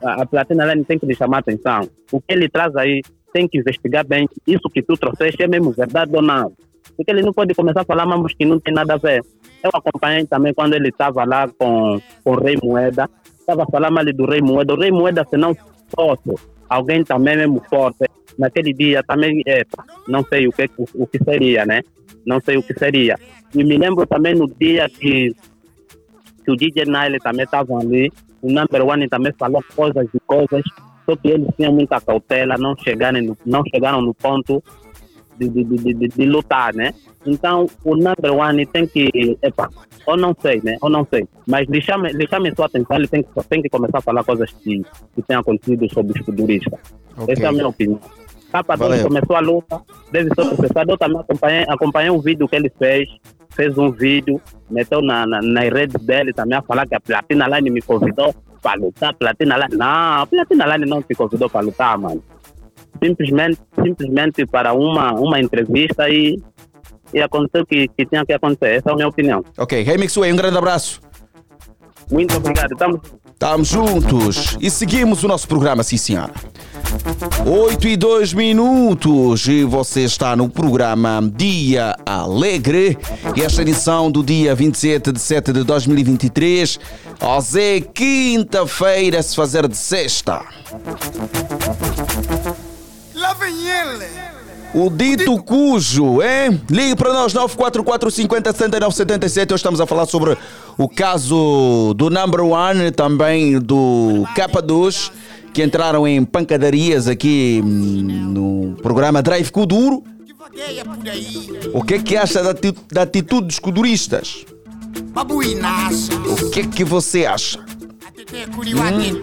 A, 0.00 0.22
a 0.22 0.26
Platina 0.26 0.72
Line 0.72 0.84
tem 0.84 0.96
que 0.96 1.06
lhe 1.06 1.14
chamar 1.14 1.38
atenção. 1.38 1.88
O 2.12 2.20
que 2.20 2.32
ele 2.32 2.48
traz 2.48 2.76
aí 2.76 3.02
tem 3.32 3.48
que 3.48 3.58
investigar 3.58 4.06
bem. 4.06 4.28
Isso 4.46 4.70
que 4.72 4.80
tu 4.80 4.96
trouxeste 4.96 5.42
é 5.42 5.48
mesmo 5.48 5.72
verdade 5.72 6.14
ou 6.14 6.22
não? 6.22 6.52
Porque 6.96 7.10
ele 7.10 7.22
não 7.22 7.32
pode 7.32 7.52
começar 7.54 7.82
a 7.82 7.84
falar 7.84 8.06
mas 8.06 8.32
que 8.34 8.44
não 8.44 8.60
tem 8.60 8.72
nada 8.72 8.94
a 8.94 8.96
ver. 8.96 9.24
Eu 9.62 9.70
acompanhei 9.74 10.24
também 10.26 10.54
quando 10.54 10.74
ele 10.74 10.88
estava 10.88 11.24
lá 11.24 11.48
com, 11.48 12.00
com 12.22 12.30
o 12.30 12.40
Rei 12.40 12.56
Moeda. 12.62 13.10
Estava 13.48 13.64
falando 13.72 13.94
mal 13.94 14.04
do 14.04 14.26
Rei 14.26 14.42
Moeda. 14.42 14.74
O 14.74 14.78
Rei 14.78 14.90
Moeda, 14.90 15.24
se 15.24 15.38
não 15.38 15.56
fosse 15.96 16.34
alguém 16.68 17.02
também 17.02 17.34
mesmo 17.34 17.62
forte, 17.66 18.04
naquele 18.38 18.74
dia 18.74 19.02
também, 19.02 19.42
epa, 19.46 19.86
não 20.06 20.22
sei 20.22 20.46
o 20.46 20.52
que, 20.52 20.70
o, 20.76 20.86
o 21.02 21.06
que 21.06 21.18
seria, 21.24 21.64
né? 21.64 21.80
Não 22.26 22.42
sei 22.42 22.58
o 22.58 22.62
que 22.62 22.78
seria. 22.78 23.18
E 23.54 23.64
me 23.64 23.78
lembro 23.78 24.06
também 24.06 24.34
no 24.34 24.46
dia 24.60 24.86
que, 24.90 25.34
que 26.44 26.50
o 26.50 26.56
DJ 26.56 26.84
Nile 26.84 27.18
também 27.20 27.46
estava 27.46 27.74
ali, 27.78 28.12
o 28.42 28.52
Number 28.52 28.86
One 28.86 29.08
também 29.08 29.32
falou 29.32 29.64
coisas 29.74 30.06
e 30.12 30.20
coisas, 30.26 30.62
só 31.06 31.16
que 31.16 31.28
eles 31.28 31.48
tinham 31.56 31.72
muita 31.72 31.98
cautela, 32.02 32.58
não 32.58 32.76
chegaram 32.76 33.22
no, 33.22 33.38
não 33.46 33.62
chegaram 33.74 34.02
no 34.02 34.12
ponto 34.12 34.62
de, 35.38 35.48
de, 35.48 35.64
de, 35.64 35.94
de, 35.94 36.08
de 36.08 36.26
lutar, 36.26 36.74
né? 36.74 36.92
Então, 37.24 37.66
o 37.84 37.94
number 37.94 38.32
one 38.32 38.66
tem 38.66 38.86
que, 38.86 39.36
epa, 39.42 39.68
ou 40.06 40.16
não 40.16 40.34
sei, 40.40 40.60
né? 40.62 40.76
Ou 40.80 40.88
não 40.88 41.06
sei. 41.08 41.26
Mas 41.46 41.68
lhe 41.68 41.80
chame 41.80 42.10
sua 42.54 42.66
atenção, 42.66 42.96
ele 42.96 43.08
tem 43.08 43.22
que, 43.22 43.28
tem 43.48 43.62
que 43.62 43.68
começar 43.68 43.98
a 43.98 44.02
falar 44.02 44.24
coisas 44.24 44.50
que, 44.52 44.82
que 45.14 45.22
têm 45.22 45.36
acontecido 45.36 45.88
sobre 45.92 46.18
os 46.18 46.24
futuristas. 46.24 46.78
Ok. 47.16 47.34
Essa 47.34 47.44
é 47.44 47.46
a 47.46 47.52
minha 47.52 47.68
opinião. 47.68 48.00
Capa 48.50 48.76
Valeu. 48.76 49.02
começou 49.04 49.36
a 49.36 49.40
luta, 49.40 49.80
deve 50.10 50.30
ser 50.30 50.46
processado. 50.56 50.92
Eu 50.92 50.98
também 50.98 51.20
acompanhei, 51.20 51.64
acompanhei 51.68 52.10
um 52.10 52.20
vídeo 52.20 52.48
que 52.48 52.56
ele 52.56 52.72
fez, 52.78 53.08
fez 53.50 53.76
um 53.76 53.90
vídeo, 53.90 54.40
meteu 54.70 55.02
na, 55.02 55.26
na, 55.26 55.42
nas 55.42 55.68
redes 55.68 56.02
dele 56.02 56.32
também 56.32 56.56
a 56.56 56.62
falar 56.62 56.86
que 56.86 56.94
a 56.94 57.00
Platina 57.00 57.46
Line 57.46 57.70
me 57.70 57.82
convidou 57.82 58.34
para 58.62 58.80
lutar. 58.80 59.14
Platina 59.14 59.58
Line, 59.58 59.76
não, 59.76 60.22
a 60.22 60.26
Platina 60.26 60.76
Line 60.76 60.88
não 60.88 61.02
te 61.02 61.14
convidou 61.14 61.50
para 61.50 61.60
lutar, 61.60 61.98
mano 61.98 62.22
simplesmente, 63.02 63.58
simplesmente 63.82 64.46
para 64.46 64.72
uma, 64.72 65.12
uma 65.12 65.40
entrevista 65.40 66.08
e, 66.08 66.40
e 67.12 67.20
aconteceu 67.20 67.62
o 67.62 67.66
que, 67.66 67.88
que 67.88 68.06
tinha 68.06 68.24
que 68.24 68.32
acontecer. 68.32 68.76
Essa 68.76 68.90
é 68.90 68.92
a 68.92 68.96
minha 68.96 69.08
opinião. 69.08 69.44
Ok, 69.56 69.82
Remix 69.82 70.14
Way, 70.14 70.32
um 70.32 70.36
grande 70.36 70.58
abraço. 70.58 71.00
Muito 72.10 72.36
obrigado. 72.36 72.72
Estamos 72.72 73.00
Estamos 73.40 73.68
juntos 73.68 74.56
e 74.60 74.68
seguimos 74.68 75.22
o 75.22 75.28
nosso 75.28 75.46
programa, 75.46 75.84
sim 75.84 75.96
senhora. 75.96 76.32
8 77.46 77.86
e 77.86 77.96
2 77.96 78.32
minutos 78.34 79.46
e 79.46 79.62
você 79.62 80.00
está 80.00 80.34
no 80.34 80.48
programa 80.48 81.20
Dia 81.36 81.94
Alegre. 82.04 82.98
Esta 83.40 83.62
edição 83.62 84.10
do 84.10 84.24
dia 84.24 84.56
27 84.56 85.12
de 85.12 85.20
7 85.20 85.52
de 85.52 85.62
2023. 85.62 86.80
Hoje 87.20 87.76
é 87.76 87.80
quinta-feira, 87.80 89.22
se 89.22 89.36
fazer 89.36 89.68
de 89.68 89.76
sexta. 89.76 90.44
O 94.74 94.90
dito 94.90 95.42
cujo, 95.42 96.22
hein? 96.22 96.60
Ligue 96.70 96.94
para 96.94 97.12
nós 97.12 97.32
944 97.32 98.10
50 98.10 98.52
79 98.52 98.94
77. 98.94 99.54
Hoje 99.54 99.60
estamos 99.60 99.80
a 99.80 99.86
falar 99.86 100.06
sobre 100.06 100.36
o 100.76 100.88
caso 100.88 101.94
do 101.96 102.10
Number 102.10 102.42
One, 102.42 102.90
também 102.90 103.58
do 103.58 104.24
K2, 104.36 105.10
que 105.54 105.62
entraram 105.62 106.06
em 106.06 106.22
pancadarias 106.22 107.08
aqui 107.08 107.62
hum, 107.64 108.28
no 108.32 108.76
programa 108.82 109.22
Drive 109.22 109.50
Kuduro. 109.50 110.04
O 111.72 111.82
que 111.82 111.94
é 111.94 111.98
que 111.98 112.16
acha 112.16 112.42
da, 112.42 112.54
da 112.92 113.02
atitude 113.02 113.46
dos 113.46 113.58
kuduristas? 113.58 114.44
O 116.46 116.50
que 116.50 116.60
é 116.60 116.66
que 116.66 116.84
você 116.84 117.24
acha? 117.24 117.58
Curiuate. 118.54 119.18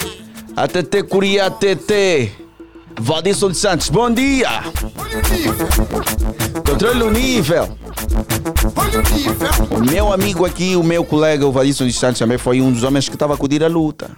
ATT 0.55 1.03
Curia 1.03 1.51
TT. 1.51 2.44
Vadisson 2.99 3.51
de 3.51 3.57
Santos, 3.57 3.89
bom 3.89 4.09
dia! 4.09 4.63
Controle 6.67 7.03
o 7.03 7.11
nível. 7.11 7.69
Olha 8.75 8.99
o 8.99 9.13
nível. 9.13 9.77
O 9.77 9.91
meu 9.91 10.13
amigo 10.13 10.45
aqui, 10.45 10.75
o 10.75 10.83
meu 10.83 11.03
colega, 11.03 11.45
o 11.45 11.51
Vadisson 11.51 11.85
de 11.85 11.93
Santos, 11.93 12.19
também 12.19 12.37
foi 12.37 12.61
um 12.61 12.71
dos 12.71 12.83
homens 12.83 13.07
que 13.07 13.15
estava 13.15 13.33
a 13.33 13.35
acudir 13.35 13.63
à 13.63 13.67
luta. 13.67 14.09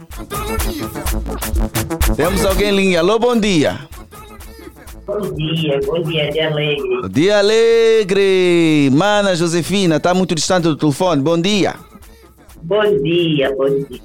Temos 2.16 2.44
alguém 2.44 2.70
em 2.70 2.76
linha. 2.76 3.00
Alô, 3.00 3.18
bom 3.18 3.38
dia. 3.38 3.78
Bom 5.06 5.20
dia, 5.34 5.80
bom 5.86 6.02
dia 6.02 6.30
de 6.30 6.40
alegre. 6.40 7.08
Dia 7.10 7.38
alegre. 7.38 8.90
Mana 8.92 9.34
Josefina, 9.34 9.96
está 9.96 10.12
muito 10.12 10.34
distante 10.34 10.64
do 10.64 10.76
telefone. 10.76 11.22
Bom 11.22 11.40
dia. 11.40 11.74
Bom 12.62 12.82
dia, 13.02 13.54
bom 13.56 13.68
dia. 13.68 14.00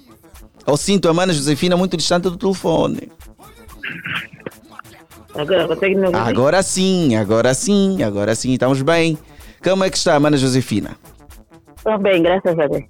Eu 0.65 0.77
sinto 0.77 1.09
a 1.09 1.13
Mana 1.13 1.33
Josefina 1.33 1.75
muito 1.75 1.97
distante 1.97 2.23
do 2.23 2.37
telefone. 2.37 3.11
Agora 5.35 5.67
consegue 5.67 5.95
me 5.95 6.05
ouvir? 6.05 6.17
Agora 6.17 6.63
sim, 6.63 7.15
agora 7.15 7.53
sim, 7.53 8.03
agora 8.03 8.35
sim, 8.35 8.53
estamos 8.53 8.81
bem. 8.81 9.17
Como 9.63 9.83
é 9.83 9.89
que 9.89 9.97
está, 9.97 10.19
Mana 10.19 10.37
Josefina? 10.37 10.97
Estou 11.77 11.97
bem, 11.97 12.21
graças 12.21 12.57
a 12.57 12.67
Deus. 12.67 12.83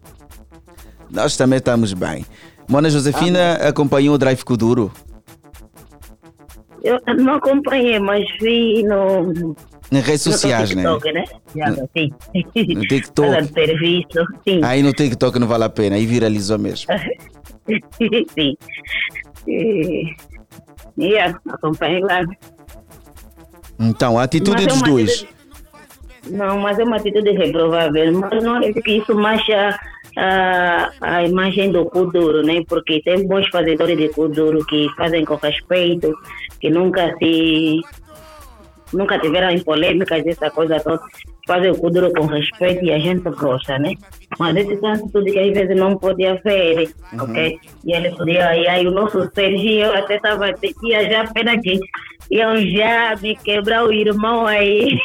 Nós 1.09 1.37
também 1.37 1.57
estamos 1.57 1.93
bem. 1.93 2.25
Mana 2.67 2.89
Josefina 2.89 3.55
acompanhou 3.67 4.15
o 4.15 4.17
Drive 4.17 4.43
Kuduro. 4.43 4.91
Eu 6.83 6.99
não 7.17 7.35
acompanhei, 7.35 7.97
mas 7.99 8.25
vi 8.41 8.83
no. 8.83 9.55
Em 9.91 9.99
redes 9.99 10.25
no 10.25 10.33
sociais, 10.33 10.75
né? 10.75 10.83
TikTok, 10.83 11.11
né? 11.13 11.23
Já, 11.55 11.75
sim. 11.95 12.11
No 12.73 12.81
TikTok. 12.81 13.29
Fala 13.29 13.41
de 13.41 13.53
serviço, 13.53 14.25
sim. 14.47 14.59
Aí 14.63 14.83
no 14.83 14.91
TikTok 14.91 15.39
não 15.39 15.47
vale 15.47 15.63
a 15.63 15.69
pena, 15.69 15.95
aí 15.95 16.05
viralizou 16.05 16.59
mesmo. 16.59 16.87
sim. 18.33 18.57
Yeah, 20.97 21.39
acompanhei 21.49 22.01
lá. 22.01 22.21
Então, 23.79 24.17
a 24.19 24.23
atitude 24.23 24.63
é 24.63 24.67
dos 24.67 24.81
dois. 24.81 25.11
atitude- 25.11 25.33
Não, 26.37 26.59
mas 26.59 26.79
é 26.79 26.83
uma 26.83 26.97
atitude 26.97 27.31
reprovável. 27.31 28.13
Mas 28.19 28.43
não 28.43 28.57
é 28.57 28.71
que 28.71 28.91
isso 28.97 29.13
mancha 29.15 29.77
a, 30.17 30.91
a 31.01 31.23
imagem 31.25 31.71
do 31.71 31.85
Kuduro, 31.85 32.43
né? 32.43 32.61
Porque 32.67 33.01
tem 33.03 33.27
bons 33.27 33.47
fazedores 33.49 33.97
de 33.97 34.09
Kuduro 34.09 34.63
que 34.65 34.87
fazem 34.95 35.25
com 35.25 35.35
respeito, 35.35 36.13
que 36.59 36.69
nunca 36.69 37.13
se. 37.17 37.81
Nunca 38.93 39.17
tiveram 39.17 39.49
em 39.49 39.59
polêmicas, 39.63 40.23
essa 40.25 40.51
coisa 40.51 40.79
toda. 40.79 41.01
Fazem 41.45 41.71
o 41.71 41.77
Kuduro 41.77 42.11
com 42.13 42.25
respeito 42.25 42.85
e 42.85 42.91
a 42.91 42.99
gente 42.99 43.29
gosta, 43.31 43.77
né? 43.77 43.93
Mas 44.39 44.55
esse 44.55 44.79
são 44.79 44.93
atitudes 44.93 45.33
que 45.33 45.39
às 45.39 45.53
vezes 45.53 45.75
não 45.75 45.97
pode 45.97 46.25
haver, 46.25 46.89
ok? 47.19 47.59
E 47.83 47.93
ele 47.93 48.11
podia, 48.11 48.55
e 48.55 48.67
aí 48.67 48.87
o 48.87 48.91
nosso 48.91 49.29
Serginho 49.35 49.93
até 49.93 50.15
estava, 50.15 50.53
tinha 50.53 51.09
já 51.09 51.27
pena 51.33 51.59
que 51.59 51.79
iam 52.31 52.57
já 52.57 53.15
me 53.21 53.35
quebrar 53.35 53.85
o 53.85 53.91
irmão 53.91 54.47
aí. 54.47 54.97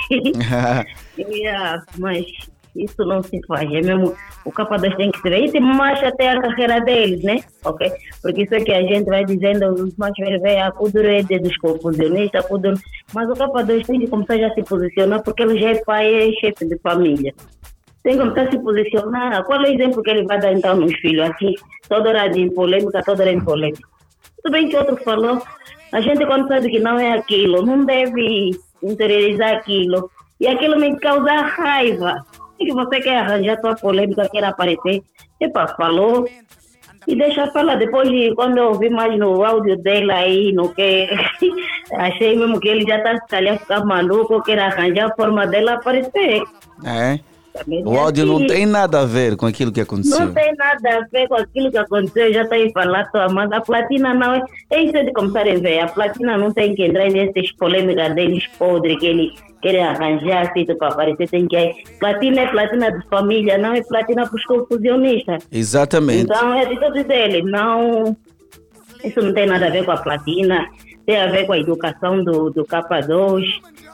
Yeah, 1.18 1.82
mas 1.98 2.24
isso 2.84 3.04
não 3.04 3.22
se 3.22 3.40
faz. 3.46 3.62
É 3.72 3.80
mesmo, 3.80 4.14
o 4.44 4.52
capa 4.52 4.76
2 4.76 4.94
tem 4.96 5.10
que 5.10 5.20
se 5.20 5.28
ver. 5.28 5.44
Isso 5.44 5.60
marcha 5.60 6.08
até 6.08 6.30
a 6.30 6.40
carreira 6.40 6.80
deles, 6.80 7.22
né? 7.22 7.40
Ok? 7.64 7.90
Porque 8.22 8.42
isso 8.42 8.54
é 8.54 8.60
que 8.60 8.72
a 8.72 8.82
gente 8.82 9.04
vai 9.04 9.24
dizendo, 9.24 9.72
os 9.74 9.96
mais 9.96 10.12
velhos 10.18 10.40
veem 10.42 10.62
a 10.62 10.70
Kuduro 10.70 11.06
é 11.08 11.22
de- 11.22 11.38
dos 11.38 11.56
confusionistas, 11.58 12.46
Kuduro. 12.46 12.76
Mas 13.14 13.28
o 13.28 13.34
capa 13.34 13.62
2 13.62 13.86
tem 13.86 14.00
que 14.00 14.06
começar 14.08 14.38
já 14.38 14.48
a 14.48 14.54
se 14.54 14.62
posicionar, 14.62 15.22
porque 15.22 15.42
ele 15.42 15.58
já 15.60 15.70
é 15.70 15.84
pai 15.84 16.06
e 16.14 16.28
é 16.28 16.32
chefe 16.40 16.66
de 16.66 16.78
família. 16.78 17.34
Tem 18.02 18.12
que 18.14 18.20
começar 18.20 18.42
a 18.42 18.50
se 18.50 18.58
posicionar. 18.60 19.44
Qual 19.44 19.60
é 19.60 19.68
o 19.68 19.72
exemplo 19.72 20.02
que 20.02 20.10
ele 20.10 20.24
vai 20.24 20.38
dar 20.40 20.52
então 20.52 20.76
nos 20.76 20.94
filhos 21.00 21.28
aqui? 21.28 21.54
Toda 21.88 22.08
hora 22.10 22.28
de 22.28 22.48
polêmica, 22.50 23.02
toda 23.04 23.22
hora 23.22 23.32
em 23.32 23.40
polêmica. 23.40 23.86
Tudo 24.42 24.52
bem 24.52 24.68
que 24.68 24.76
outro 24.76 24.96
falou, 24.98 25.42
a 25.92 26.00
gente 26.00 26.24
quando 26.24 26.46
sabe 26.48 26.70
que 26.70 26.78
não 26.78 26.98
é 26.98 27.12
aquilo, 27.12 27.66
não 27.66 27.84
deve 27.84 28.52
interiorizar 28.82 29.54
aquilo. 29.56 30.10
E 30.40 30.46
aquilo 30.46 30.78
me 30.78 30.96
causa 31.00 31.32
raiva. 31.32 32.24
Que 32.58 32.72
você 32.72 33.00
quer 33.00 33.18
arranjar 33.18 33.60
tua 33.60 33.74
polêmica, 33.76 34.28
quer 34.28 34.44
aparecer. 34.44 35.02
Epa, 35.40 35.68
falou, 35.68 36.28
E 37.06 37.16
deixa 37.16 37.50
falar, 37.52 37.76
depois 37.76 38.08
de 38.10 38.34
quando 38.34 38.58
eu 38.58 38.68
ouvi 38.68 38.90
mais 38.90 39.18
no 39.18 39.42
áudio 39.42 39.76
dela 39.78 40.14
aí, 40.14 40.52
no 40.52 40.74
que 40.74 41.08
achei 41.96 42.36
mesmo 42.36 42.60
que 42.60 42.68
ele 42.68 42.84
já 42.86 42.98
está 42.98 43.14
se 43.14 43.26
calhar 43.28 43.58
ficar 43.58 43.84
maluco, 43.84 44.42
quer 44.42 44.58
arranjar 44.58 45.10
a 45.10 45.16
forma 45.16 45.46
dela 45.46 45.74
aparecer. 45.74 46.42
É? 46.84 47.18
O 47.84 47.96
áudio 47.98 48.26
não 48.26 48.46
tem 48.46 48.66
nada 48.66 49.00
a 49.00 49.04
ver 49.04 49.36
com 49.36 49.46
aquilo 49.46 49.72
que 49.72 49.80
aconteceu. 49.80 50.26
Não 50.26 50.32
tem 50.32 50.54
nada 50.56 50.98
a 50.98 51.00
ver 51.10 51.28
com 51.28 51.34
aquilo 51.34 51.70
que 51.70 51.78
aconteceu, 51.78 52.32
já 52.32 52.42
está 52.42 52.54
aí 52.56 52.72
falar 52.72 53.10
tua 53.10 53.28
mas 53.28 53.50
a 53.52 53.60
platina 53.60 54.14
não 54.14 54.34
é. 54.34 54.42
É 54.70 54.82
isso 54.82 54.92
de 54.92 55.12
começar 55.12 55.48
a 55.48 55.54
ver. 55.54 55.80
A 55.80 55.88
platina 55.88 56.36
não 56.36 56.52
tem 56.52 56.74
que 56.74 56.84
entrar 56.84 57.10
nessas 57.10 57.52
polêmicas 57.52 58.14
deles 58.14 58.46
podres 58.58 58.98
que 58.98 59.06
ele 59.06 59.32
quer 59.62 59.80
arranjar 59.80 60.52
sítio 60.52 60.76
para 60.76 60.88
aparecer. 60.88 61.28
Tem 61.28 61.46
que. 61.46 61.74
Platina 61.98 62.42
é 62.42 62.46
platina 62.48 62.92
de 62.92 63.06
família, 63.08 63.58
não 63.58 63.74
é 63.74 63.82
platina 63.82 64.26
para 64.26 64.36
os 64.36 64.44
confusionistas. 64.44 65.46
Exatamente. 65.50 66.24
Então 66.24 66.54
é 66.54 66.66
de 66.66 66.78
todos 66.78 67.04
eles. 67.08 67.44
Não. 67.44 68.16
Isso 69.04 69.20
não 69.20 69.32
tem 69.32 69.46
nada 69.46 69.66
a 69.66 69.70
ver 69.70 69.84
com 69.84 69.92
a 69.92 69.96
platina, 69.96 70.66
tem 71.06 71.16
a 71.20 71.28
ver 71.28 71.46
com 71.46 71.52
a 71.52 71.58
educação 71.58 72.22
do, 72.24 72.50
do 72.50 72.64
K2, 72.64 73.44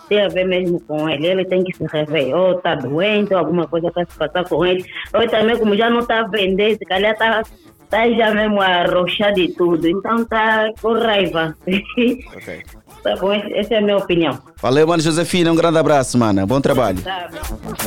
tem 0.09 0.22
a 0.22 0.28
ver 0.28 0.44
mesmo 0.46 0.80
com 0.80 1.09
ele. 1.09 1.26
Ele 1.26 1.44
tem 1.44 1.62
que 1.64 1.76
se 1.76 1.84
rever. 1.86 2.34
Ou 2.34 2.57
está 2.57 2.74
doente, 2.74 3.32
ou 3.32 3.40
alguma 3.40 3.66
coisa 3.66 3.88
está 3.88 4.05
se 4.05 4.18
passar 4.18 4.44
com 4.48 4.64
ele. 4.64 4.84
Ou 5.12 5.28
também, 5.28 5.59
como 5.59 5.76
já 5.76 5.90
não 5.90 6.00
está 6.00 6.20
a 6.20 6.28
vender, 6.28 6.76
se 6.76 6.84
calhar 6.84 7.12
está 7.12 7.42
tá 7.90 8.11
já 8.11 8.34
mesmo 8.34 8.61
a 8.61 8.66
arrochar 8.66 9.32
de 9.32 9.48
tudo. 9.48 9.88
Então 9.88 10.22
está 10.22 10.70
com 10.80 10.92
raiva. 10.92 11.57
tá 13.02 13.16
bom, 13.16 13.32
essa 13.32 13.74
é 13.74 13.78
a 13.78 13.82
minha 13.82 13.96
opinião. 13.96 14.53
Valeu, 14.64 14.86
mano 14.86 15.02
Josefina. 15.02 15.52
Um 15.52 15.54
grande 15.54 15.76
abraço, 15.76 16.16
mano. 16.16 16.46
Bom 16.46 16.58
trabalho. 16.58 16.96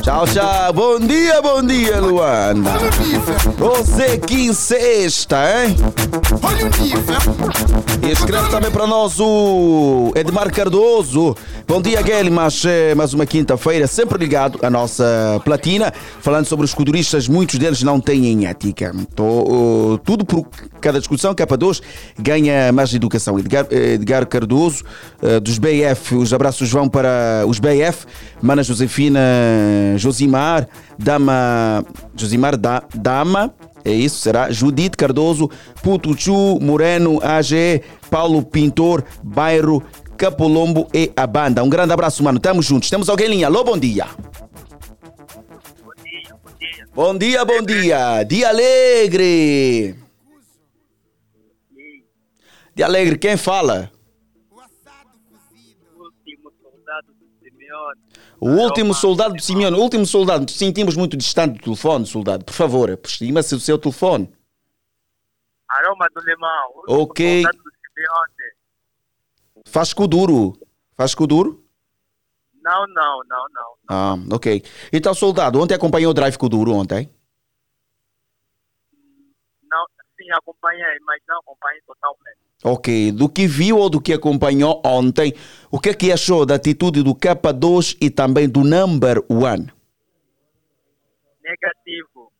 Tchau, 0.00 0.24
tchau. 0.28 0.72
Bom 0.72 1.00
dia, 1.00 1.42
bom 1.42 1.60
dia, 1.60 2.00
Luanda. 2.00 2.70
Você 3.58 4.16
que 4.16 4.42
insista, 4.42 5.38
hein? 5.60 5.74
E 8.00 8.12
escreve 8.12 8.48
também 8.50 8.70
para 8.70 8.86
nós 8.86 9.18
o 9.18 10.12
Edmar 10.14 10.52
Cardoso. 10.52 11.34
Bom 11.66 11.82
dia, 11.82 12.00
Guilherme. 12.00 12.38
Eh, 12.64 12.94
mais 12.94 13.12
uma 13.12 13.26
quinta-feira, 13.26 13.88
sempre 13.88 14.16
ligado 14.16 14.60
à 14.62 14.70
nossa 14.70 15.40
platina, 15.44 15.92
falando 16.20 16.46
sobre 16.46 16.64
os 16.64 16.72
coduristas, 16.72 17.26
muitos 17.26 17.58
deles 17.58 17.82
não 17.82 18.00
têm 18.00 18.46
ética. 18.46 18.94
Tô, 19.16 19.24
uh, 19.24 19.98
tudo 19.98 20.24
por 20.24 20.46
cada 20.80 20.98
discussão, 21.00 21.34
K2 21.34 21.82
ganha 22.18 22.72
mais 22.72 22.94
educação. 22.94 23.38
Edgar, 23.38 23.66
Edgar 23.70 24.26
Cardoso, 24.26 24.84
eh, 25.20 25.40
dos 25.40 25.58
BF, 25.58 26.14
os 26.14 26.32
abraços 26.32 26.67
vão 26.70 26.88
para 26.88 27.44
os 27.46 27.58
BF, 27.58 28.06
Mana 28.40 28.62
Josefina 28.62 29.20
Josimar, 29.96 30.68
Dama. 30.98 31.84
Josimar 32.16 32.56
da, 32.56 32.82
Dama. 32.94 33.54
É 33.84 33.92
isso, 33.92 34.20
será 34.20 34.50
Judite 34.50 34.96
Cardoso, 34.96 35.50
Putuchu, 35.82 36.58
Moreno, 36.60 37.20
AG, 37.22 37.82
Paulo 38.10 38.42
Pintor, 38.42 39.04
Bairro, 39.22 39.82
Capolombo 40.16 40.88
e 40.92 41.12
a 41.16 41.26
banda. 41.26 41.62
Um 41.62 41.68
grande 41.68 41.92
abraço, 41.92 42.22
mano. 42.22 42.40
Tamo 42.40 42.60
juntos. 42.60 42.90
Temos 42.90 43.08
alguém 43.08 43.28
em 43.28 43.30
linha. 43.30 43.46
Alô, 43.46 43.62
bom 43.62 43.78
dia. 43.78 44.06
Bom 46.94 47.16
dia, 47.16 47.44
bom 47.44 47.62
dia. 47.62 48.24
Dia 48.24 48.48
alegre. 48.48 49.94
Dia 52.74 52.86
alegre, 52.86 53.16
quem 53.16 53.36
fala? 53.36 53.90
O 58.40 58.50
último 58.50 58.94
soldado 58.94 59.34
do 59.34 59.42
Simeone. 59.42 59.76
O 59.76 59.80
último 59.80 60.06
soldado. 60.06 60.50
Sentimos 60.50 60.96
muito 60.96 61.16
distante 61.16 61.58
do 61.58 61.64
telefone, 61.64 62.06
soldado. 62.06 62.44
Por 62.44 62.54
favor, 62.54 62.90
aproxima-se 62.90 63.54
do 63.54 63.60
seu 63.60 63.78
telefone. 63.78 64.32
Aroma 65.68 66.06
do 66.14 66.20
limão. 66.20 66.82
Ok. 66.88 67.42
Soldado 67.42 67.58
do 67.58 67.70
Simeone. 67.70 68.54
Faz. 69.66 69.94
Faz 70.96 71.14
Kuduro? 71.14 71.64
Não, 72.62 72.86
não, 72.88 73.20
não, 73.28 73.46
não. 73.50 73.74
Ah, 73.88 74.14
ok. 74.34 74.62
Então, 74.92 75.14
soldado, 75.14 75.60
ontem 75.60 75.74
acompanhou 75.74 76.10
o 76.10 76.14
Drive 76.14 76.36
Kuduro 76.36 76.72
ontem? 76.72 77.10
Não, 79.62 79.86
sim, 80.16 80.30
acompanhei, 80.32 80.98
mas 81.02 81.20
não 81.26 81.38
acompanhei 81.38 81.80
totalmente. 81.86 82.47
Ok. 82.64 83.12
Do 83.12 83.28
que 83.28 83.46
viu 83.46 83.78
ou 83.78 83.88
do 83.88 84.00
que 84.00 84.12
acompanhou 84.12 84.82
ontem, 84.84 85.32
o 85.70 85.78
que 85.78 85.90
é 85.90 85.94
que 85.94 86.10
achou 86.10 86.44
da 86.44 86.56
atitude 86.56 87.04
do 87.04 87.14
K2 87.14 87.96
e 88.00 88.10
também 88.10 88.48
do 88.48 88.64
Number 88.64 89.22
One? 89.30 89.70
Negativo. 91.40 92.32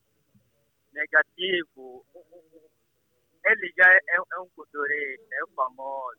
Negativo. 0.93 2.05
Ele 3.47 3.73
já 3.77 3.87
é, 3.87 4.17
é 4.19 4.41
um 4.41 4.49
culturista, 4.57 5.35
é 5.35 5.45
um 5.45 5.55
famoso. 5.55 6.19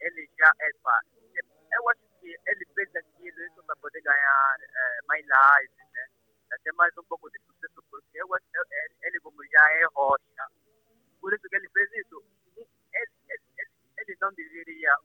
Ele 0.00 0.28
já 0.38 0.52
é. 0.60 0.70
pá, 0.82 1.00
Eu 1.72 1.88
acho 1.88 2.00
que 2.20 2.28
ele 2.28 2.66
fez 2.74 2.88
aquilo 2.94 3.40
isso 3.40 3.62
para 3.66 3.74
poder 3.76 4.02
ganhar 4.02 4.56
eh, 4.60 5.00
mais 5.08 5.24
lives, 5.24 5.92
né? 5.94 6.06
Até 6.52 6.70
mais 6.72 6.92
um 6.98 7.02
pouco 7.04 7.30
de 7.30 7.38
sucesso, 7.40 7.82
porque 7.90 8.20
eu 8.20 8.34
acho 8.34 8.44
que 8.52 9.06
ele 9.06 9.18
como 9.20 9.42
já 9.46 9.72
é 9.72 9.84
rocha. 9.96 10.44
Por 11.20 11.32
isso 11.32 11.48
que 11.48 11.56
ele 11.56 11.68
fez 11.70 11.90
isso. 12.06 12.22
Ele, 14.06 14.16
não 14.20 14.32
deveria 14.34 14.96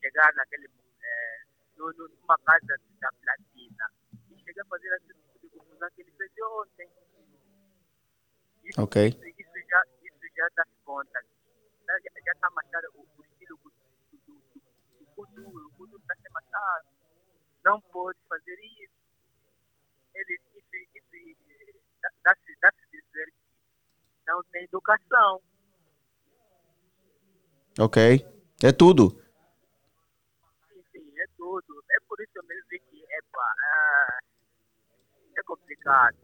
chegar 0.00 0.32
naquele. 0.34 0.66
eh, 1.02 1.42
no, 1.76 1.92
numa 1.92 2.38
casa 2.38 2.76
da 3.00 3.08
platina 3.12 3.90
e 4.30 4.38
chegar 4.44 4.62
a 4.62 4.66
fazer 4.66 4.94
esse 4.96 5.06
tipo 5.08 5.38
de 5.40 5.48
confusão 5.58 5.88
que 5.94 6.02
ele 6.02 6.12
fez 6.12 6.30
ontem. 6.42 6.88
Isso, 8.64 8.80
Ok. 8.80 9.08
isso, 9.08 9.24
isso 9.24 9.68
já, 9.68 9.82
isso 10.02 10.34
já 10.36 10.48
dá 10.56 10.64
conta. 10.84 11.20
Já, 11.86 12.32
está 12.32 12.50
marcado 12.50 12.86
o, 12.94 13.00
o 13.18 13.24
estilo 13.24 13.58
do, 13.58 13.70
do, 13.70 14.18
do, 14.26 14.60
do 15.00 15.06
futuro. 15.14 15.66
O 15.66 15.70
futuro 15.76 15.98
está 16.00 16.14
sendo 16.16 16.32
marcado. 16.32 16.86
Não 17.64 17.80
pode 17.80 18.18
fazer 18.28 18.58
isso. 18.80 18.94
Ele, 20.14 20.40
isso, 20.54 21.16
isso, 21.16 21.80
dá- 22.00 22.10
dá-se 22.22 22.56
dá-se 22.60 22.86
dizer 22.90 23.26
que 23.26 24.26
não 24.26 24.42
tem 24.44 24.64
educação. 24.64 25.42
Ok. 27.78 27.98
É 28.62 28.72
tudo. 28.72 29.20
Sim, 30.68 30.82
sim, 30.92 31.20
é 31.20 31.26
tudo. 31.36 31.84
É 31.90 31.96
por 32.08 32.20
isso 32.20 32.40
mesmo 32.46 32.68
que 32.68 33.04
é, 33.10 33.18
é 35.38 35.42
complicado. 35.44 36.16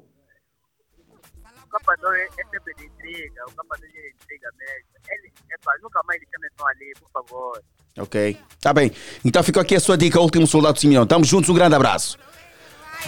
O 1.64 1.68
capador 1.68 2.14
é, 2.14 2.24
é 2.24 2.44
sempre 2.50 2.74
de 2.74 2.86
intriga, 2.86 3.44
o 3.46 3.54
capador 3.54 3.86
é 3.86 3.88
de 3.88 4.14
intriga 4.14 4.50
mesmo. 4.56 4.88
Ele, 5.08 5.32
é, 5.50 5.82
nunca 5.82 6.00
mais 6.04 6.20
chamem 6.20 6.50
só 6.58 6.66
ali, 6.66 6.92
por 6.98 7.10
favor. 7.10 7.62
Ok. 7.98 8.36
Tá 8.60 8.72
bem. 8.72 8.90
Então 9.24 9.42
ficou 9.42 9.60
aqui 9.62 9.74
a 9.74 9.80
sua 9.80 9.96
dica, 9.96 10.20
Último 10.20 10.46
Soldado 10.46 10.78
Simeão. 10.78 11.04
Estamos 11.04 11.28
juntos, 11.28 11.50
um 11.50 11.54
grande 11.54 11.74
abraço. 11.74 12.18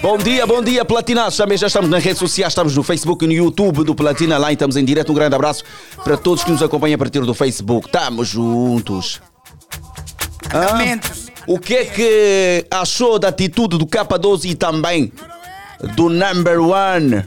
Bom 0.01 0.19
dia, 0.19 0.47
bom 0.47 0.63
dia, 0.63 0.85
Platinados. 0.85 1.37
Também 1.37 1.57
já 1.57 1.67
estamos 1.67 1.89
nas 1.89 2.03
redes 2.03 2.19
sociais, 2.19 2.53
estamos 2.53 2.75
no 2.77 2.83
Facebook 2.83 3.25
e 3.25 3.29
no 3.29 3.35
YouTube 3.35 3.85
do 3.85 3.95
Platina 3.95 4.39
Line. 4.39 4.55
Estamos 4.55 4.77
em 4.77 4.85
direto. 4.85 5.13
Um 5.13 5.15
grande 5.15 5.35
abraço 5.35 5.63
para 6.03 6.17
todos 6.17 6.43
que 6.43 6.51
nos 6.51 6.63
acompanham 6.63 6.97
a 6.97 6.99
partir 6.99 7.21
do 7.21 7.35
Facebook. 7.35 7.87
Estamos 7.87 8.29
juntos. 8.29 9.21
Hã? 10.53 11.01
o 11.47 11.59
que 11.59 11.75
é 11.75 11.85
que 11.85 12.67
achou 12.71 13.19
da 13.19 13.29
atitude 13.29 13.79
do 13.79 13.87
K12 13.87 14.51
e 14.51 14.55
também 14.55 15.13
do 15.95 16.09
Number 16.09 16.61
One 16.61 17.25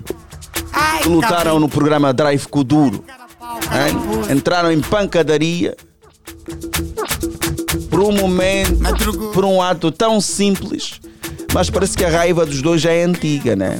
que 1.01 1.09
lutaram 1.09 1.59
no 1.59 1.67
programa 1.67 2.13
Drive 2.13 2.45
Kuduro? 2.47 3.03
Hã? 3.41 4.33
Entraram 4.33 4.71
em 4.71 4.81
pancadaria 4.81 5.75
por 7.89 8.01
um 8.01 8.11
momento, 8.11 9.31
por 9.33 9.45
um 9.45 9.61
ato 9.61 9.91
tão 9.91 10.19
simples, 10.21 10.99
mas 11.55 11.69
parece 11.69 11.95
que 11.97 12.03
a 12.03 12.09
raiva 12.09 12.45
dos 12.45 12.61
dois 12.61 12.81
já 12.81 12.91
é 12.91 13.03
antiga, 13.03 13.55
né? 13.55 13.79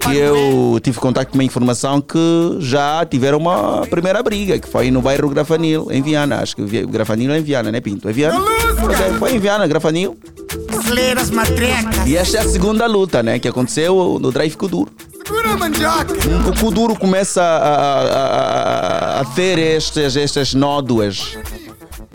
Que 0.00 0.16
eu 0.16 0.78
tive 0.82 0.98
contato 0.98 1.28
com 1.28 1.34
uma 1.34 1.44
informação 1.44 2.00
que 2.00 2.18
já 2.58 3.06
tiveram 3.08 3.38
uma 3.38 3.86
primeira 3.88 4.20
briga, 4.24 4.58
que 4.58 4.68
foi 4.68 4.90
no 4.90 5.00
bairro 5.00 5.28
Grafanil, 5.30 5.86
em 5.92 6.02
Viana. 6.02 6.40
Acho 6.42 6.56
que 6.56 6.86
Grafanil 6.86 7.30
é 7.30 7.38
em 7.38 7.42
Viana, 7.42 7.70
né, 7.70 7.80
Pinto? 7.80 8.08
É 8.08 8.12
Viana? 8.12 8.40
Pois 8.80 9.00
é, 9.00 9.10
Foi 9.12 9.34
em 9.36 9.38
Viana, 9.38 9.66
Grafanil. 9.68 10.18
E 12.06 12.16
esta 12.16 12.38
é 12.38 12.40
a 12.40 12.48
segunda 12.48 12.86
luta, 12.86 13.22
né, 13.22 13.38
que 13.38 13.46
aconteceu 13.46 14.18
no 14.20 14.32
Drive 14.32 14.56
Kuduro. 14.56 14.90
O 16.48 16.60
Kuduro 16.60 16.96
começa 16.96 17.42
a, 17.42 17.56
a- 17.56 19.18
a- 19.18 19.20
a 19.20 19.24
ter 19.36 19.58
estas, 19.58 20.16
estas 20.16 20.54
nódoas. 20.54 21.36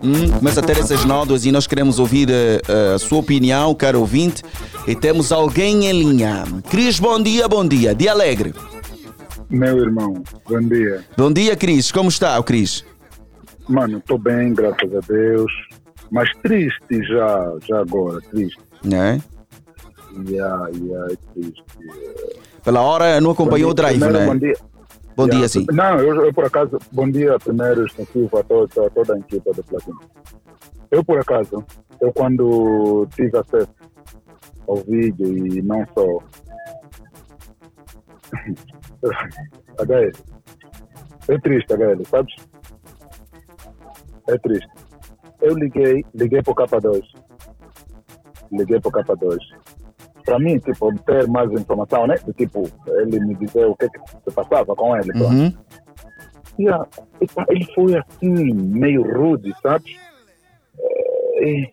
Hum, 0.02 0.30
começa 0.36 0.60
a 0.60 0.62
ter 0.62 0.78
essas 0.78 1.04
nódoas 1.04 1.46
e 1.46 1.52
nós 1.52 1.66
queremos 1.66 2.00
ouvir 2.00 2.28
eh, 2.30 2.60
a 2.94 2.98
sua 2.98 3.18
opinião, 3.18 3.72
caro 3.74 4.00
ouvinte. 4.00 4.42
E 4.86 4.96
temos 4.96 5.30
alguém 5.30 5.86
em 5.86 5.92
linha. 5.92 6.44
Cris, 6.68 6.98
bom 6.98 7.22
dia, 7.22 7.46
bom 7.46 7.66
dia. 7.66 7.94
Dia 7.94 8.10
alegre. 8.10 8.52
Meu 9.48 9.78
irmão, 9.78 10.22
bom 10.48 10.60
dia. 10.60 11.04
Bom 11.16 11.32
dia, 11.32 11.54
Cris. 11.54 11.92
Como 11.92 12.08
está 12.08 12.36
o 12.38 12.42
Cris? 12.42 12.84
Mano, 13.68 13.98
estou 13.98 14.18
bem, 14.18 14.52
graças 14.52 14.92
a 14.92 15.00
Deus. 15.06 15.52
Mas 16.10 16.28
triste 16.42 17.02
já, 17.06 17.54
já 17.66 17.80
agora, 17.80 18.20
triste. 18.30 18.58
Né? 18.82 19.22
Yeah, 20.28 20.68
yeah, 20.74 21.12
é 21.12 21.16
triste. 21.32 21.62
Pela 22.64 22.80
hora 22.80 23.20
não 23.20 23.30
acompanhou 23.30 23.70
o 23.70 23.74
drive, 23.74 24.00
né? 24.00 24.26
bom 24.26 24.36
dia. 24.36 24.56
Bom 25.16 25.24
Yeah, 25.24 25.38
dia, 25.38 25.48
sim. 25.48 25.66
Não, 25.70 25.98
eu, 26.00 26.24
eu 26.26 26.32
por 26.32 26.44
acaso, 26.44 26.78
bom 26.90 27.10
dia 27.10 27.38
primeiro, 27.38 27.86
extensivo 27.86 28.38
a, 28.38 28.42
todo, 28.42 28.84
a 28.84 28.90
toda 28.90 29.14
a 29.14 29.18
equipa 29.18 29.52
do 29.52 29.62
Platina. 29.62 29.98
Eu 30.90 31.04
por 31.04 31.18
acaso, 31.18 31.64
eu 32.00 32.12
quando 32.12 33.06
tive 33.14 33.36
acesso 33.38 33.72
ao 34.66 34.76
vídeo 34.76 35.46
e 35.46 35.62
não 35.62 35.84
só. 35.94 36.06
HL. 39.78 40.12
É 41.28 41.38
triste, 41.38 41.72
HL, 41.72 42.04
sabes? 42.08 42.34
É 44.28 44.38
triste. 44.38 44.70
Eu 45.40 45.54
liguei, 45.54 46.04
liguei 46.14 46.42
pro 46.42 46.54
K2. 46.54 47.02
Liguei 48.52 48.80
pro 48.80 48.90
K2. 48.90 49.38
Para 50.24 50.38
mim, 50.38 50.58
tipo, 50.58 50.88
obter 50.88 51.26
mais 51.28 51.50
informação, 51.52 52.06
né? 52.06 52.16
De, 52.24 52.32
tipo, 52.32 52.68
ele 52.86 53.20
me 53.20 53.34
dizer 53.34 53.66
o 53.66 53.74
que, 53.74 53.88
que 53.88 53.98
se 53.98 54.34
passava 54.34 54.74
com 54.74 54.96
ele. 54.96 55.10
Uhum. 55.20 55.52
E, 56.58 56.68
ah, 56.68 56.86
epa, 57.20 57.46
ele 57.48 57.66
foi 57.74 57.96
assim, 57.96 58.52
meio 58.54 59.02
rude, 59.02 59.52
sabe? 59.62 59.96
Eh, 60.78 61.48
e 61.48 61.72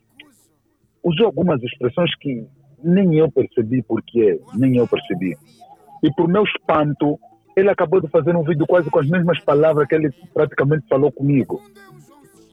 usou 1.04 1.28
algumas 1.28 1.62
expressões 1.62 2.16
que 2.16 2.45
nem 2.84 3.16
eu 3.18 3.32
percebi 3.32 3.84
porque 3.84 4.39
nem 4.56 4.78
eu 4.78 4.88
percebi. 4.88 5.36
E 6.02 6.14
por 6.14 6.28
meu 6.28 6.43
espanto, 6.43 7.20
ele 7.56 7.70
acabou 7.70 8.02
de 8.02 8.08
fazer 8.08 8.36
um 8.36 8.43
vídeo 8.43 8.66
quase 8.66 8.89
com 8.89 9.00
as 9.00 9.08
mesmas 9.08 9.39
palavras 9.41 9.88
que 9.88 9.95
ele 9.95 10.12
praticamente 10.34 10.88
falou 10.88 11.12
comigo. 11.12 11.62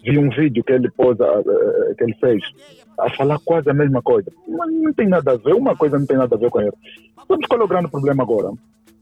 Vi 0.02 0.18
um 0.18 0.30
vídeo 0.30 0.62
que 0.64 0.72
ele 0.72 0.90
pôs, 0.90 1.18
eh, 1.18 1.94
que 1.96 2.04
ele 2.04 2.14
fez, 2.14 2.42
a 2.98 3.10
falar 3.16 3.38
quase 3.44 3.70
a 3.70 3.74
mesma 3.74 4.02
coisa. 4.02 4.30
Mas 4.48 4.72
não 4.72 4.92
tem 4.92 5.08
nada 5.08 5.32
a 5.32 5.36
ver, 5.36 5.54
uma 5.54 5.76
coisa 5.76 5.98
não 5.98 6.06
tem 6.06 6.16
nada 6.16 6.34
a 6.34 6.38
ver 6.38 6.50
com 6.50 6.58
a 6.58 6.64
outra. 6.64 6.80
Vamos 7.28 7.46
qual 7.46 7.60
é 7.60 7.64
o 7.64 7.68
grande 7.68 7.88
problema 7.88 8.22
agora? 8.22 8.52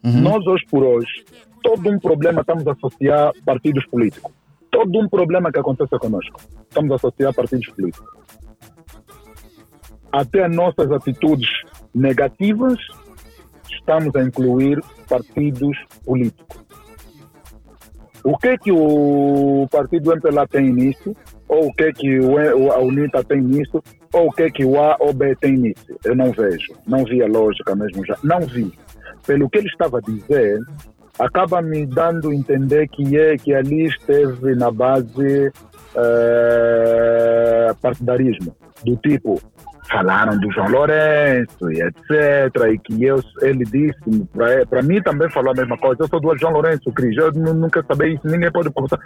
Nós, 0.03 0.47
hoje 0.47 0.65
por 0.71 0.83
hoje, 0.83 1.25
todo 1.63 1.89
um 1.89 1.99
problema 1.99 2.43
estamos 2.43 2.67
a 2.67 2.73
associar 2.73 3.33
partidos 3.45 3.87
políticos. 3.87 4.31
Todo 4.71 4.99
um 4.99 5.09
problema 5.09 5.51
que 5.51 5.59
acontece 5.59 5.99
conosco, 5.99 6.41
estamos 6.69 6.93
a 6.93 6.97
associar 6.97 7.33
partidos 7.33 7.69
políticos. 7.69 8.09
Até 10.13 10.45
as 10.45 10.55
nossas 10.55 10.91
atitudes 10.93 11.49
negativas, 11.95 12.79
estamos 13.71 14.15
a 14.17 14.23
incluir 14.23 14.83
partidos 15.09 15.77
políticos. 16.05 16.65
O 18.23 18.37
que 18.39 18.49
é 18.49 18.59
que 18.59 18.73
o 18.73 19.67
partido 19.71 20.13
MPLA 20.13 20.47
tem 20.49 20.73
nisso? 20.73 21.15
Ou 21.49 21.69
o 21.69 21.75
que 21.75 21.85
é 21.85 21.93
que 21.93 22.19
a 22.19 22.79
UNITA 22.79 23.23
tem 23.25 23.41
nisso? 23.41 23.83
Ou 24.13 24.29
o 24.29 24.33
que 24.33 24.43
é 24.45 24.51
que 24.51 24.65
o 24.65 24.81
A 24.81 24.97
ou 25.01 25.13
B 25.13 25.35
tem 25.37 25.57
nisso? 25.57 25.87
Eu 26.05 26.15
não 26.15 26.33
vejo. 26.33 26.73
Não 26.87 27.05
vi 27.05 27.23
a 27.23 27.27
lógica 27.27 27.75
mesmo 27.75 28.05
já. 28.07 28.17
Não 28.23 28.41
vi. 28.41 28.73
Pelo 29.27 29.49
que 29.51 29.59
ele 29.59 29.69
estava 29.69 29.99
a 29.99 30.01
dizer, 30.01 30.59
acaba 31.19 31.63
me 31.63 31.87
dando 31.87 32.31
a 32.31 32.35
entender 32.35 32.89
que 32.89 33.17
é 33.17 33.37
que 33.37 33.55
ali 33.55 33.87
esteve 33.87 34.55
na 34.55 34.71
base 34.71 35.53
eh, 35.97 37.75
partidarismo. 37.81 38.55
Do 38.85 38.97
tipo, 38.97 39.41
falaram 39.91 40.39
do 40.39 40.51
João 40.53 40.69
Lourenço 40.69 41.71
e 41.71 41.81
etc. 41.83 42.73
E 42.73 42.79
que 42.79 43.05
eu, 43.05 43.23
ele 43.43 43.65
disse, 43.65 44.27
para 44.69 44.83
mim 44.83 45.01
também 45.03 45.31
falou 45.31 45.53
a 45.53 45.55
mesma 45.55 45.77
coisa. 45.79 46.03
Eu 46.03 46.09
sou 46.09 46.21
do 46.21 46.37
João 46.39 46.53
Lourenço, 46.55 46.91
Cris. 46.93 47.17
Eu 47.17 47.33
nu- 47.33 47.55
nunca 47.55 47.85
sabia 47.87 48.09
isso, 48.09 48.27
ninguém 48.27 48.51
pode 48.51 48.71
conversar. 48.71 48.99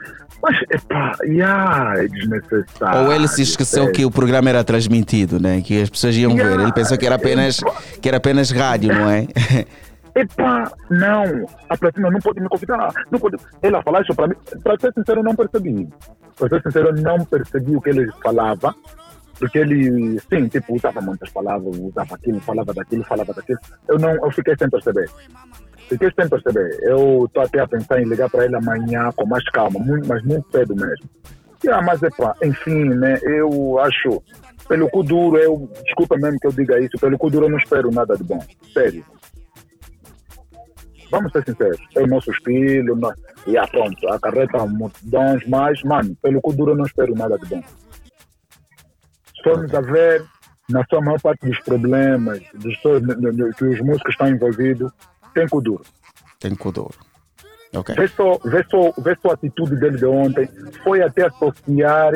Mas, 0.43 0.57
epá, 0.71 1.13
yeah, 1.25 2.03
é 2.03 2.07
desnecessário. 2.09 3.07
Ou 3.07 3.13
ele 3.13 3.29
se 3.29 3.43
esqueceu 3.43 3.85
sério. 3.85 3.93
que 3.95 4.05
o 4.05 4.11
programa 4.11 4.49
era 4.51 4.63
transmitido, 4.65 5.41
né? 5.41 5.61
Que 5.61 5.83
as 5.83 5.91
pessoas 5.91 6.17
iam 6.17 6.35
ver. 6.35 6.59
Ele 6.61 6.73
pensou 6.73 6.97
que 6.97 7.07
era 7.07 7.17
apenas, 7.17 7.61
que 8.01 8.09
era 8.09 8.17
apenas 8.19 8.51
rádio, 8.51 8.95
não 8.95 9.11
é? 9.11 9.27
Epá, 10.15 10.73
não, 10.91 11.47
a 11.69 11.77
Platina 11.77 12.11
não 12.11 12.19
pode 12.19 12.41
me 12.41 12.49
convidar. 12.49 12.93
Não 13.11 13.21
pode. 13.21 13.37
Ela 13.63 13.81
falar 13.83 14.03
isso 14.03 14.15
para 14.17 14.27
mim. 14.27 14.35
Para 14.65 14.77
ser 14.81 14.93
sincero, 14.93 15.21
eu 15.21 15.25
não 15.25 15.37
percebi. 15.37 15.89
Para 16.37 16.49
ser 16.49 16.63
sincero, 16.63 16.89
eu 16.89 17.03
não 17.03 17.25
percebi 17.25 17.77
o 17.77 17.81
que 17.81 17.91
ele 17.91 18.11
falava. 18.23 18.75
Porque 19.39 19.59
ele, 19.59 20.19
sim, 20.21 20.49
tipo, 20.49 20.75
usava 20.75 21.01
muitas 21.01 21.31
palavras, 21.31 21.77
usava 21.79 22.15
aquilo, 22.15 22.41
falava 22.41 22.75
daquilo, 22.75 23.05
falava 23.05 23.33
daquilo. 23.33 23.59
Eu 23.87 23.99
não, 23.99 24.11
eu 24.11 24.31
fiquei 24.33 24.57
sem 24.57 24.69
perceber. 24.69 25.09
Fiquei 25.89 26.11
sem 26.11 26.29
perceber. 26.29 26.79
Eu 26.83 27.25
estou 27.27 27.43
até 27.43 27.61
a 27.61 27.69
pensar 27.69 28.01
em 28.01 28.05
ligar 28.05 28.29
para 28.29 28.45
ele 28.45 28.57
amanhã 28.57 29.11
com 29.15 29.27
mais 29.27 29.45
calma, 29.51 29.79
muito, 29.79 30.09
mas 30.09 30.23
muito 30.25 30.51
cedo 30.51 30.75
mesmo. 30.75 31.09
E, 31.65 31.69
ah, 31.69 31.83
mas, 31.83 32.03
epá, 32.03 32.35
enfim, 32.43 32.85
né, 32.91 33.19
eu 33.23 33.79
acho, 33.81 34.23
pelo 34.69 34.89
cu 34.91 35.03
duro, 35.03 35.37
eu, 35.39 35.69
desculpa 35.85 36.17
mesmo 36.17 36.39
que 36.39 36.47
eu 36.47 36.53
diga 36.53 36.79
isso, 36.79 36.99
pelo 37.01 37.19
cu 37.19 37.31
duro 37.31 37.47
eu 37.47 37.51
não 37.51 37.59
espero 37.59 37.91
nada 37.91 38.17
de 38.17 38.23
bom. 38.23 38.39
Sério. 38.73 39.05
Vamos 41.11 41.33
ser 41.33 41.43
sinceros, 41.45 41.81
é 41.97 42.03
o 42.03 42.07
nosso 42.07 42.31
filho, 42.45 42.95
nós, 42.95 43.15
e 43.47 43.57
ah, 43.57 43.67
pronto, 43.67 44.07
acarreta 44.09 44.65
multidões, 44.67 45.43
mas, 45.49 45.83
mano, 45.83 46.15
pelo 46.23 46.41
cu 46.41 46.53
duro 46.53 46.73
eu 46.73 46.77
não 46.77 46.85
espero 46.85 47.15
nada 47.15 47.37
de 47.39 47.47
bom. 47.47 47.63
Formos 49.43 49.73
a 49.75 49.81
ver, 49.81 50.25
na 50.69 50.85
sua 50.87 51.01
maior 51.01 51.21
parte 51.21 51.47
dos 51.47 51.59
problemas 51.61 52.41
dos 52.55 52.77
que 53.57 53.65
os 53.65 53.81
músicos 53.81 54.13
estão 54.13 54.29
envolvidos, 54.29 54.93
tem 55.35 55.49
cu 55.49 55.61
duro. 55.61 55.85
Tem 56.39 56.55
Kuduro. 56.55 56.95
Ok. 57.75 57.95
Vê 57.95 58.09
só, 58.09 58.39
vê, 58.45 58.65
só, 58.71 58.93
vê 58.99 59.17
só 59.21 59.31
a 59.31 59.35
atitude 59.35 59.77
dele 59.77 59.99
de 59.99 60.07
ontem. 60.07 60.49
Foi 60.83 61.03
até 61.03 61.27
associar, 61.27 62.13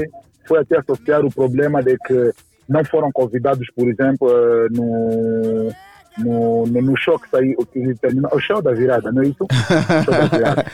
foi 0.46 0.60
até 0.60 0.78
associar 0.78 1.24
o 1.24 1.30
problema 1.30 1.82
de 1.82 1.96
que 1.98 2.32
não 2.68 2.84
foram 2.84 3.10
convidados, 3.12 3.68
por 3.76 3.88
exemplo, 3.88 4.28
eh, 4.30 4.68
no, 4.70 5.72
no, 6.18 6.66
no, 6.66 6.82
no 6.82 6.96
show 6.96 7.18
que 7.18 7.28
saiu, 7.28 7.56
que 7.66 7.94
terminou, 7.96 8.30
o 8.32 8.40
show 8.40 8.62
da 8.62 8.72
virada, 8.72 9.12
não 9.12 9.22
é 9.22 9.26
isso? 9.26 9.44
O 9.50 10.04
show 10.04 10.14
da 10.14 10.26
virada. 10.26 10.66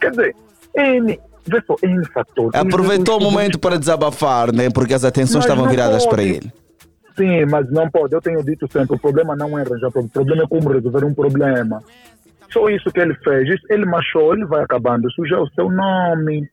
Quer 0.00 0.10
dizer, 0.10 0.36
N, 0.74 1.20
Aproveitou 2.54 3.18
o 3.18 3.22
momento 3.22 3.58
para 3.58 3.78
desabafar, 3.78 4.52
né? 4.52 4.70
Porque 4.70 4.94
as 4.94 5.04
atenções 5.04 5.44
Mas 5.44 5.44
estavam 5.44 5.68
viradas 5.68 6.04
pode. 6.04 6.14
para 6.16 6.22
ele. 6.22 6.52
Sim, 7.16 7.44
mas 7.46 7.70
não 7.70 7.88
pode. 7.90 8.12
Eu 8.14 8.20
tenho 8.20 8.42
dito 8.42 8.66
sempre, 8.72 8.96
o 8.96 8.98
problema 8.98 9.36
não 9.36 9.56
é 9.58 9.62
arranjar 9.62 9.90
problema, 9.90 10.06
o 10.08 10.10
problema 10.10 10.42
é 10.42 10.46
como 10.48 10.72
resolver 10.72 11.04
um 11.04 11.14
problema. 11.14 11.82
Só 12.50 12.68
isso 12.68 12.90
que 12.90 13.00
ele 13.00 13.14
fez. 13.22 13.48
Ele 13.70 13.84
machou, 13.86 14.34
ele 14.34 14.44
vai 14.46 14.62
acabando, 14.64 15.10
sujou 15.12 15.44
o 15.44 15.48
seu 15.50 15.70
nome. 15.70 16.48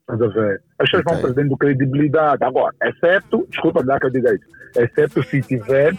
Estás 0.00 0.20
a 0.22 0.26
ver? 0.28 0.62
As 0.78 0.90
pessoas 0.90 1.04
vão 1.04 1.22
perdendo 1.22 1.56
credibilidade. 1.56 2.44
Agora, 2.44 2.74
exceto, 2.82 3.46
desculpa 3.50 3.82
dar 3.82 3.98
que 4.00 4.06
eu 4.06 4.10
diga 4.10 4.34
isso, 4.34 4.44
exceto 4.76 5.22
se 5.22 5.40
tiver, 5.42 5.94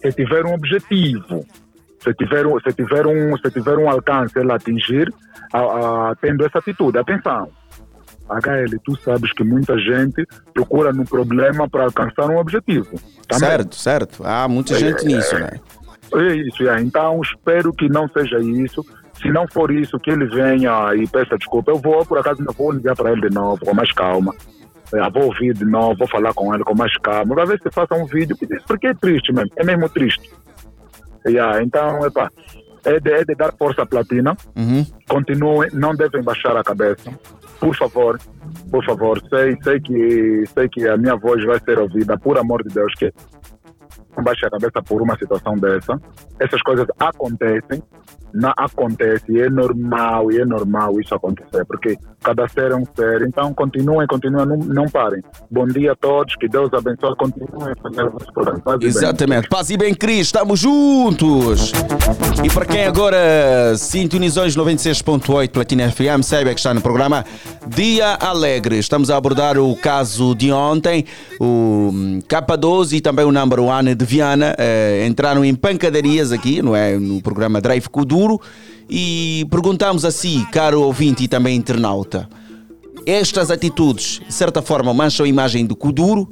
se 0.00 0.12
tiver 0.12 0.44
um 0.46 0.54
objetivo. 0.54 1.44
Se 2.02 2.14
tiver, 2.14 2.46
um- 2.46 2.58
se 2.60 2.72
tiver, 2.72 3.06
um, 3.06 3.36
se 3.36 3.50
tiver 3.50 3.76
um 3.76 3.90
alcance 3.90 4.38
ele 4.38 4.50
atingir, 4.52 5.12
a, 5.52 5.58
a- 6.10 6.16
tendo 6.20 6.44
essa 6.44 6.58
atitude. 6.58 6.98
Atenção, 6.98 7.48
HL, 8.28 8.78
tu 8.84 8.96
sabes 9.02 9.32
que 9.32 9.42
muita 9.42 9.76
gente 9.78 10.26
procura 10.54 10.92
no 10.92 11.04
problema 11.04 11.68
para 11.68 11.84
alcançar 11.84 12.28
um 12.30 12.38
objetivo. 12.38 12.98
Também. 13.26 13.48
Certo, 13.48 13.74
certo. 13.74 14.24
Há 14.24 14.46
muita 14.48 14.76
gente 14.78 15.04
nisso, 15.04 15.38
né? 15.38 15.50
É 16.12 16.34
isso, 16.34 16.68
é. 16.68 16.80
então 16.80 17.20
espero 17.22 17.72
que 17.72 17.88
não 17.88 18.08
seja 18.08 18.38
isso. 18.40 18.84
Se 19.20 19.30
não 19.30 19.46
for 19.46 19.70
isso, 19.70 19.98
que 20.00 20.10
ele 20.10 20.26
venha 20.26 20.94
e 20.94 21.06
peça 21.06 21.36
desculpa. 21.36 21.70
Eu 21.70 21.78
vou, 21.78 22.04
por 22.06 22.18
acaso, 22.18 22.42
eu 22.42 22.52
vou 22.54 22.72
ligar 22.72 22.96
para 22.96 23.12
ele 23.12 23.28
de 23.28 23.34
novo, 23.34 23.64
com 23.64 23.74
mais 23.74 23.92
calma. 23.92 24.34
É, 24.92 25.10
vou 25.10 25.24
ouvir 25.24 25.52
de 25.54 25.64
novo, 25.64 25.98
vou 25.98 26.08
falar 26.08 26.32
com 26.32 26.52
ele 26.54 26.64
com 26.64 26.74
mais 26.74 26.96
calma. 26.98 27.34
Para 27.34 27.44
ver 27.44 27.60
se 27.62 27.70
faça 27.70 27.94
um 27.94 28.06
vídeo, 28.06 28.36
porque 28.66 28.86
é 28.88 28.94
triste 28.94 29.32
mesmo, 29.32 29.50
é 29.56 29.64
mesmo 29.64 29.88
triste. 29.88 30.30
Yeah, 31.26 31.62
então, 31.62 32.04
epa, 32.06 32.30
é 32.84 33.00
de, 33.00 33.12
é 33.12 33.24
de 33.24 33.34
dar 33.34 33.52
força 33.52 33.82
à 33.82 33.86
platina. 33.86 34.36
Uhum. 34.56 34.84
Continuem, 35.08 35.70
não 35.72 35.94
devem 35.94 36.22
baixar 36.22 36.56
a 36.56 36.62
cabeça. 36.62 37.10
Por 37.58 37.76
favor, 37.76 38.18
por 38.70 38.84
favor, 38.84 39.20
sei, 39.28 39.56
sei, 39.62 39.80
que, 39.80 40.44
sei 40.54 40.68
que 40.68 40.88
a 40.88 40.96
minha 40.96 41.16
voz 41.16 41.44
vai 41.44 41.60
ser 41.60 41.78
ouvida, 41.78 42.18
por 42.18 42.38
amor 42.38 42.62
de 42.62 42.74
Deus, 42.74 42.92
que 42.94 43.12
baixe 44.22 44.46
a 44.46 44.50
cabeça 44.50 44.82
por 44.82 45.02
uma 45.02 45.16
situação 45.16 45.54
dessa. 45.56 46.00
Essas 46.38 46.62
coisas 46.62 46.86
acontecem, 46.98 47.82
não 48.32 48.52
acontece, 48.56 49.24
e 49.28 49.40
é 49.40 49.50
normal, 49.50 50.30
e 50.32 50.40
é 50.40 50.44
normal 50.44 51.00
isso 51.00 51.14
acontecer, 51.14 51.64
porque 51.64 51.96
cada 52.22 52.46
ser 52.48 52.72
é 52.72 52.76
um 52.76 52.84
ser. 52.84 53.22
Então, 53.22 53.52
continuem, 53.54 54.06
continuem, 54.06 54.46
não, 54.46 54.56
não 54.56 54.84
parem. 54.86 55.22
Bom 55.50 55.66
dia 55.66 55.92
a 55.92 55.96
todos, 55.96 56.36
que 56.36 56.48
Deus 56.48 56.72
abençoe, 56.72 57.16
continuem 57.16 57.72
a 57.72 57.82
fazer 57.82 58.04
o 58.04 58.10
vosso 58.10 58.32
programa. 58.32 58.60
Paz. 58.60 58.78
Exatamente. 58.82 59.48
Paz 59.48 59.70
e 59.70 59.76
bem, 59.76 59.94
Cris, 59.94 60.26
estamos 60.26 60.60
juntos. 60.60 61.72
E 62.44 62.50
para 62.52 62.66
quem 62.66 62.84
agora 62.84 63.18
sintonizou 63.76 64.44
os 64.44 64.56
96.8 64.56 65.50
Platina 65.50 65.90
FM, 65.90 66.22
saiba 66.22 66.50
que 66.50 66.60
está 66.60 66.74
no 66.74 66.80
programa 66.80 67.24
Dia 67.66 68.14
Alegre. 68.20 68.78
Estamos 68.78 69.10
a 69.10 69.16
abordar 69.16 69.58
o 69.58 69.74
caso 69.76 70.34
de 70.34 70.52
ontem. 70.52 71.04
O 71.40 71.90
hum, 71.92 72.18
K12 72.28 72.94
e 72.94 73.00
também 73.00 73.24
o 73.24 73.32
Number 73.32 73.60
One 73.60 73.94
de 73.94 74.04
Viana 74.04 74.54
eh, 74.58 75.06
entraram 75.06 75.44
em 75.44 75.54
pancadarias 75.54 76.32
aqui, 76.32 76.62
não 76.62 76.74
é? 76.76 76.96
No 76.98 77.20
programa 77.22 77.60
Drive 77.60 77.88
Kuduro. 78.20 78.40
E 78.88 79.46
perguntamos 79.50 80.04
a 80.04 80.10
si, 80.10 80.44
caro 80.50 80.82
ouvinte 80.82 81.22
e 81.22 81.28
também 81.28 81.56
internauta, 81.56 82.28
estas 83.06 83.50
atitudes, 83.50 84.20
de 84.26 84.34
certa 84.34 84.60
forma, 84.60 84.92
mancham 84.92 85.24
a 85.24 85.28
imagem 85.28 85.64
do 85.64 85.76
Kuduro 85.76 86.28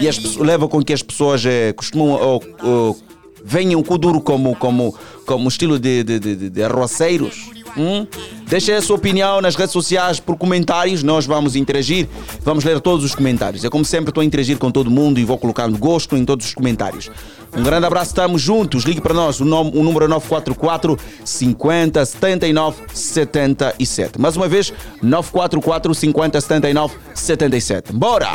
e 0.00 0.08
as 0.08 0.36
levam 0.36 0.66
com 0.66 0.82
que 0.82 0.92
as 0.92 1.02
pessoas 1.02 1.44
eh, 1.44 1.72
costumam 1.74 2.08
ou, 2.08 2.42
ou, 2.62 2.96
venham 3.44 3.80
o 3.80 3.84
Kuduro 3.84 4.20
como, 4.20 4.56
como, 4.56 4.94
como 5.26 5.48
estilo 5.48 5.78
de, 5.78 6.02
de, 6.02 6.18
de, 6.18 6.50
de 6.50 6.62
arroceiros. 6.62 7.50
Hum? 7.76 8.06
Deixa 8.46 8.76
a 8.76 8.82
sua 8.82 8.96
opinião 8.96 9.40
nas 9.40 9.54
redes 9.54 9.72
sociais 9.72 10.18
por 10.18 10.36
comentários, 10.36 11.02
nós 11.02 11.26
vamos 11.26 11.54
interagir, 11.54 12.08
vamos 12.42 12.64
ler 12.64 12.80
todos 12.80 13.04
os 13.04 13.14
comentários. 13.14 13.62
Eu, 13.62 13.70
como 13.70 13.84
sempre, 13.84 14.10
estou 14.10 14.22
a 14.22 14.24
interagir 14.24 14.56
com 14.58 14.70
todo 14.70 14.90
mundo 14.90 15.20
e 15.20 15.24
vou 15.24 15.36
colocar 15.38 15.68
no 15.68 15.76
gosto 15.76 16.16
em 16.16 16.24
todos 16.24 16.46
os 16.46 16.54
comentários. 16.54 17.10
Um 17.56 17.62
grande 17.62 17.86
abraço, 17.86 18.10
estamos 18.10 18.40
juntos. 18.42 18.84
Ligue 18.84 19.00
para 19.00 19.14
nós, 19.14 19.40
o, 19.40 19.44
nom- 19.44 19.70
o 19.70 19.82
número 19.82 20.04
é 20.06 20.08
944 20.08 20.98
50 21.24 22.04
79 22.06 22.76
77. 22.92 24.20
Mais 24.20 24.36
uma 24.36 24.48
vez, 24.48 24.72
944 25.02 25.94
50 25.94 26.40
79 26.40 26.94
77. 27.14 27.92
Bora! 27.92 28.28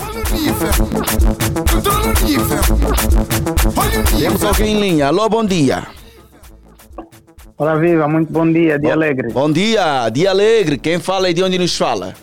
Temos 4.19 4.43
alguém 4.43 4.75
em 4.75 4.79
linha. 4.79 5.07
Alô, 5.07 5.27
bom 5.29 5.43
dia. 5.45 5.85
Olá, 7.55 7.75
Viva, 7.75 8.07
muito 8.07 8.33
bom 8.33 8.51
dia, 8.51 8.79
dia 8.79 8.93
alegre. 8.93 9.31
Bom 9.31 9.51
dia, 9.51 10.09
dia 10.09 10.31
alegre. 10.31 10.77
Quem 10.77 10.99
fala 10.99 11.29
e 11.29 11.33
de 11.33 11.43
onde 11.43 11.59
nos 11.59 11.77
fala? 11.77 12.13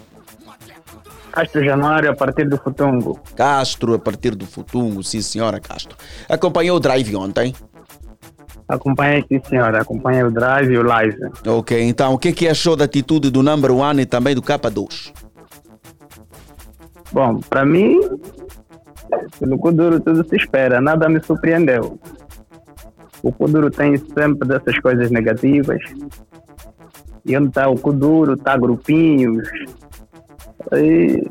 Castro 1.31 1.65
Januário, 1.65 2.11
a 2.11 2.15
partir 2.15 2.49
do 2.49 2.59
Futungo. 2.59 3.21
Castro, 3.37 3.95
a 3.95 3.99
partir 3.99 4.35
do 4.35 4.45
Futungo, 4.45 5.05
sim 5.05 5.21
senhora 5.21 5.61
Castro. 5.61 5.97
Acompanhou 6.29 6.77
o 6.77 6.81
drive 6.81 7.15
ontem? 7.15 7.55
Acompanhei, 8.69 9.25
sim 9.29 9.41
senhora, 9.49 9.83
acompanhei 9.83 10.25
o 10.25 10.31
drive 10.33 10.73
e 10.73 10.79
o 10.79 10.83
live. 10.83 11.17
Ok, 11.47 11.81
então 11.81 12.15
o 12.15 12.19
que, 12.19 12.33
que 12.33 12.49
achou 12.49 12.75
da 12.75 12.85
atitude 12.85 13.31
do 13.31 13.43
number 13.43 13.71
one 13.71 14.03
e 14.03 14.07
também 14.07 14.35
do 14.35 14.43
K2? 14.43 15.13
Bom, 17.13 17.39
para 17.39 17.65
mim, 17.65 18.01
pelo 19.39 19.59
Kuduro 19.59 20.01
tudo 20.01 20.29
se 20.29 20.37
espera, 20.37 20.81
nada 20.81 21.09
me 21.09 21.23
surpreendeu. 21.23 21.99
O 23.23 23.33
Kuduro 23.33 23.71
tem 23.71 23.97
sempre 23.97 24.49
dessas 24.49 24.79
coisas 24.79 25.11
negativas. 25.11 25.81
E 27.25 27.37
onde 27.37 27.49
está 27.49 27.69
o 27.69 27.77
Kuduro, 27.77 28.35
está 28.35 28.57
grupinhos. 28.57 29.49
E 30.73 31.31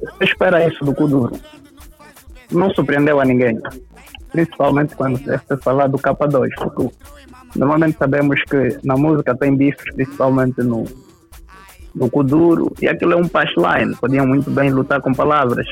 você 0.00 0.24
espera 0.24 0.66
isso 0.66 0.84
do 0.84 0.94
Kuduro. 0.94 1.38
Não 2.50 2.70
surpreendeu 2.70 3.20
a 3.20 3.24
ninguém. 3.24 3.60
Principalmente 4.32 4.96
quando 4.96 5.18
você 5.18 5.56
falar 5.58 5.88
do 5.88 5.98
K2. 5.98 6.48
Porque 6.56 6.88
normalmente 7.56 7.98
sabemos 7.98 8.42
que 8.44 8.78
na 8.82 8.96
música 8.96 9.36
tem 9.36 9.54
bifes, 9.54 9.94
principalmente 9.94 10.62
no, 10.62 10.84
no 11.94 12.10
Kuduro. 12.10 12.72
E 12.80 12.88
aquilo 12.88 13.12
é 13.12 13.16
um 13.16 13.28
punchline. 13.28 13.94
Podiam 13.96 14.26
muito 14.26 14.50
bem 14.50 14.70
lutar 14.70 15.00
com 15.02 15.12
palavras, 15.12 15.66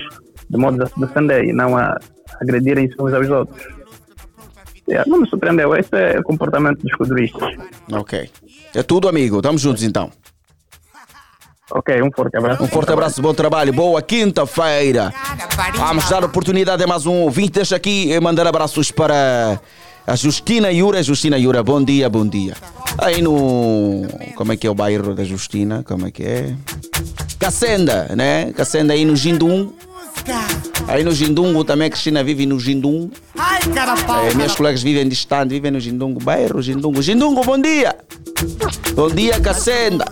de 0.51 0.59
modo 0.59 0.83
a 0.83 0.87
se 0.87 1.01
defender 1.01 1.45
e 1.45 1.53
não 1.53 1.77
a 1.77 1.99
agredirem 2.41 2.91
uns 3.01 3.15
aos 3.15 3.31
outros. 3.31 3.78
Yeah, 4.89 5.09
não 5.09 5.21
me 5.21 5.29
surpreendeu. 5.29 5.77
Esse 5.77 5.95
é 5.95 6.19
o 6.19 6.23
comportamento 6.23 6.81
dos 6.81 6.93
kuduristas. 6.95 7.55
Ok. 7.93 8.31
É 8.75 8.83
tudo, 8.83 9.09
amigo. 9.09 9.43
Tamo 9.43 9.59
juntos 9.59 9.83
então. 9.83 10.11
Ok, 11.71 12.01
um 12.03 12.11
forte 12.11 12.37
abraço. 12.37 12.63
Um 12.63 12.67
forte 12.67 12.93
abraço, 12.93 13.21
bom 13.21 13.35
trabalho. 13.35 13.73
Boa 13.75 14.01
quinta-feira. 14.01 15.13
Vamos 15.77 16.09
dar 16.09 16.25
oportunidade 16.25 16.83
a 16.83 16.87
mais 16.87 17.05
um 17.05 17.25
ouvinte. 17.25 17.51
Deixa 17.51 17.77
aqui 17.77 18.11
eh, 18.11 18.19
mandar 18.21 18.47
abraços 18.47 18.91
para 18.91 19.61
a 20.07 20.17
Justina 20.17 20.73
Yura. 20.73 21.03
Justina 21.03 21.37
Yura, 21.37 21.63
bom 21.63 21.85
dia, 21.85 22.09
bom 22.09 22.27
dia. 22.27 22.55
Aí 22.97 23.21
no. 23.21 24.07
Como 24.35 24.53
é 24.53 24.57
que 24.57 24.67
é 24.67 24.71
o 24.71 24.75
bairro 24.75 25.15
da 25.15 25.25
Justina? 25.25 25.85
Como 25.87 26.07
é 26.07 26.11
que 26.11 26.23
é? 26.23 26.57
Cacenda, 27.39 28.15
né? 28.17 28.51
Cacenda 28.55 28.95
aí 28.95 29.05
no 29.05 29.15
Jindum. 29.15 29.71
Aí 30.89 31.05
no 31.05 31.13
Jindungo 31.13 31.65
também 31.65 31.89
a 31.89 31.91
Cristina 31.91 32.25
vive 32.25 32.47
no 32.47 32.59
Jindum. 32.59 33.11
Ai, 33.37 33.61
cara 33.75 33.95
pau. 33.95 34.25
Eh, 34.27 34.35
minhas 34.35 34.55
colegas 34.55 34.83
vivem 34.83 35.07
distante, 35.07 35.51
vivem 35.51 35.71
no 35.71 35.79
Jindungo. 35.79 36.19
Bairro 36.19 36.63
Jindungo. 36.63 37.03
Jindungo, 37.03 37.45
bom 37.45 37.59
dia. 37.61 37.95
Bom 38.95 39.11
dia, 39.11 39.39
Cacenda. 39.39 40.07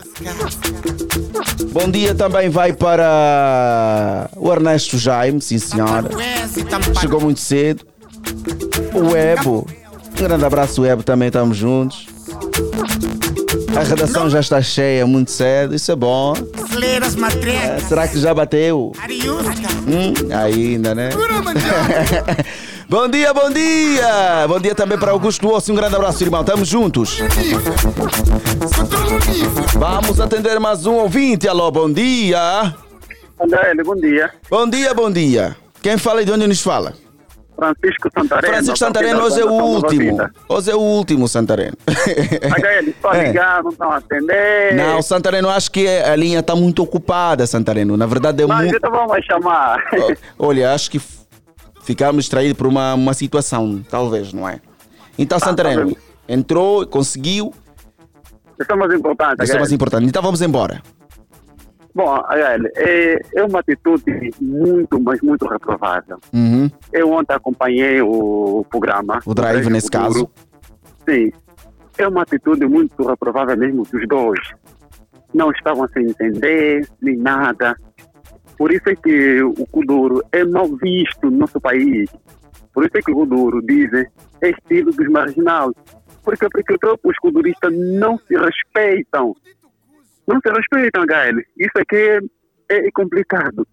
Bom 1.72 1.90
dia 1.90 2.14
também 2.14 2.50
vai 2.50 2.74
para 2.74 4.28
o 4.36 4.52
Ernesto 4.52 4.98
Jaime, 4.98 5.40
sim 5.40 5.58
senhora. 5.58 6.10
Chegou 7.00 7.20
muito 7.22 7.40
cedo. 7.40 7.86
O 8.94 9.16
Ebo. 9.16 9.66
Um 10.12 10.22
grande 10.22 10.44
abraço, 10.44 10.84
Ebo, 10.84 11.02
também 11.02 11.28
estamos 11.28 11.56
juntos. 11.56 12.06
A 13.74 13.82
redação 13.82 14.28
já 14.28 14.40
está 14.40 14.60
cheia 14.60 15.06
muito 15.06 15.30
cedo, 15.30 15.74
isso 15.74 15.90
é 15.90 15.96
bom. 15.96 16.34
É, 17.76 17.80
será 17.80 18.06
que 18.06 18.18
já 18.18 18.34
bateu? 18.34 18.92
Hum, 19.86 20.12
ainda, 20.34 20.94
né? 20.94 21.08
bom 22.88 23.08
dia, 23.08 23.32
bom 23.32 23.50
dia! 23.50 24.46
Bom 24.46 24.60
dia 24.60 24.74
também 24.74 24.98
para 24.98 25.12
Augusto 25.12 25.48
Ossi. 25.48 25.72
Um 25.72 25.74
grande 25.74 25.96
abraço, 25.96 26.22
irmão. 26.22 26.42
Estamos 26.42 26.68
juntos. 26.68 27.18
Vamos 29.74 30.20
atender 30.20 30.60
mais 30.60 30.86
um 30.86 30.94
ouvinte. 30.94 31.48
Alô, 31.48 31.70
bom 31.70 31.90
dia. 31.90 32.74
André, 33.40 33.74
bom 33.82 33.96
dia. 33.96 34.30
Bom 34.50 34.68
dia, 34.68 34.92
bom 34.94 35.10
dia. 35.10 35.56
Quem 35.80 35.96
fala 35.96 36.22
e 36.22 36.24
de 36.24 36.32
onde 36.32 36.46
nos 36.46 36.60
fala? 36.60 36.94
Francisco 37.56 38.10
Santareno. 38.16 38.52
Francisco 38.52 38.76
Santareno, 38.78 39.20
hoje 39.22 39.40
é 39.40 39.44
o 39.44 39.52
último. 39.52 40.18
Hoje 40.48 40.70
é 40.70 40.74
o 40.74 40.78
último, 40.80 41.26
Santareno. 41.26 41.76
HL, 41.86 42.92
só 43.00 43.12
É. 43.14 43.26
ligar, 43.28 43.62
não 43.62 43.70
estão 43.70 43.90
a 43.90 43.96
atender. 43.96 44.74
Não, 44.74 45.00
Santareno, 45.02 45.48
acho 45.48 45.70
que 45.70 45.88
a 45.88 46.14
linha 46.14 46.40
está 46.40 46.54
muito 46.54 46.82
ocupada, 46.82 47.46
Santareno. 47.46 47.96
Na 47.96 48.06
verdade, 48.06 48.42
é 48.42 48.46
Mas 48.46 48.58
muito. 48.64 48.76
então 48.76 48.90
vamos 48.90 49.24
chamar. 49.24 49.82
Olha, 50.38 50.72
acho 50.74 50.90
que 50.90 50.98
f- 50.98 51.20
ficamos 51.82 52.24
distraídos 52.24 52.56
por 52.58 52.66
uma, 52.66 52.94
uma 52.94 53.14
situação, 53.14 53.82
talvez, 53.90 54.32
não 54.32 54.48
é? 54.48 54.60
Então, 55.18 55.38
Santareno, 55.38 55.96
entrou, 56.28 56.86
conseguiu. 56.86 57.54
Isso 58.60 58.70
é 58.72 58.74
mais 58.76 58.92
importante. 58.92 59.42
Isso 59.44 59.52
é 59.54 59.58
mais 59.58 59.72
importante. 59.72 60.06
Então 60.06 60.22
vamos 60.22 60.42
embora. 60.42 60.82
Bom, 61.96 62.14
é, 62.30 63.18
é 63.36 63.42
uma 63.42 63.60
atitude 63.60 64.30
muito, 64.38 65.00
mas 65.00 65.18
muito 65.22 65.46
reprovável. 65.46 66.18
Uhum. 66.30 66.70
Eu 66.92 67.10
ontem 67.10 67.32
acompanhei 67.32 68.02
o 68.02 68.66
programa. 68.68 69.18
O 69.24 69.32
drive, 69.32 69.70
nesse 69.70 69.90
caso. 69.90 70.30
Sim. 71.08 71.32
É 71.96 72.06
uma 72.06 72.20
atitude 72.20 72.66
muito 72.66 73.02
reprovável 73.02 73.56
mesmo 73.56 73.82
dos 73.84 74.06
dois. 74.06 74.38
Não 75.32 75.50
estavam 75.52 75.88
sem 75.88 76.04
entender, 76.04 76.86
nem 77.00 77.16
nada. 77.16 77.74
Por 78.58 78.70
isso 78.70 78.90
é 78.90 78.94
que 78.94 79.42
o 79.42 79.66
Kuduro 79.66 80.22
é 80.32 80.44
mal 80.44 80.68
visto 80.76 81.30
no 81.30 81.38
nosso 81.38 81.58
país. 81.58 82.10
Por 82.74 82.84
isso 82.84 82.98
é 82.98 83.00
que 83.00 83.10
o 83.10 83.14
Kuduro 83.14 83.62
dizem 83.62 84.04
é 84.42 84.50
estilo 84.50 84.92
dos 84.92 85.08
marginais. 85.08 85.72
Porque, 86.22 86.46
porque 86.50 86.74
os 87.04 87.16
kuduristas 87.22 87.72
não 87.72 88.18
se 88.18 88.36
respeitam. 88.36 89.34
Não 90.26 90.40
se 90.40 90.52
respeitam, 90.52 91.04
HL. 91.04 91.40
Isso 91.56 91.78
aqui 91.78 92.20
é, 92.68 92.90
complicado. 92.92 93.66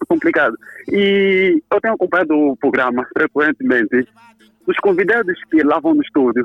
É 0.00 0.04
complicado. 0.06 0.56
E 0.90 1.62
eu 1.70 1.80
tenho 1.80 1.94
acompanhado 1.94 2.34
o 2.34 2.56
programa 2.56 3.06
frequentemente. 3.16 4.08
Os 4.66 4.76
convidados 4.78 5.38
que 5.50 5.62
lá 5.62 5.78
vão 5.80 5.94
no 5.94 6.02
estúdio 6.02 6.44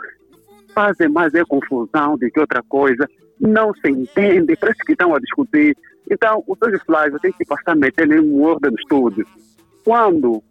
fazem 0.74 1.10
mais 1.10 1.34
é 1.34 1.44
confusão 1.46 2.18
do 2.18 2.30
que 2.30 2.40
outra 2.40 2.62
coisa. 2.68 3.08
Não 3.40 3.74
se 3.74 3.90
entende, 3.90 4.56
parece 4.56 4.84
que 4.84 4.92
estão 4.92 5.16
a 5.16 5.20
discutir. 5.20 5.76
Então, 6.10 6.44
o 6.48 6.56
Sérgio 6.56 6.82
Flávio 6.86 7.20
tem 7.20 7.32
que 7.32 7.46
passar 7.46 7.72
a 7.72 7.76
meter 7.76 8.08
nenhum 8.08 8.42
ordem 8.44 8.72
no 8.72 8.80
estúdio. 8.80 9.26
Quando 9.84 10.44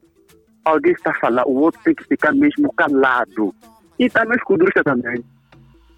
alguém 0.64 0.92
está 0.92 1.10
a 1.10 1.14
falar, 1.14 1.46
o 1.46 1.54
outro 1.54 1.80
tem 1.82 1.94
que 1.94 2.04
ficar 2.04 2.32
mesmo 2.32 2.72
calado. 2.72 3.54
E 3.98 4.08
também 4.10 4.36
os 4.36 4.44
kuduristas 4.44 4.84
também. 4.84 5.24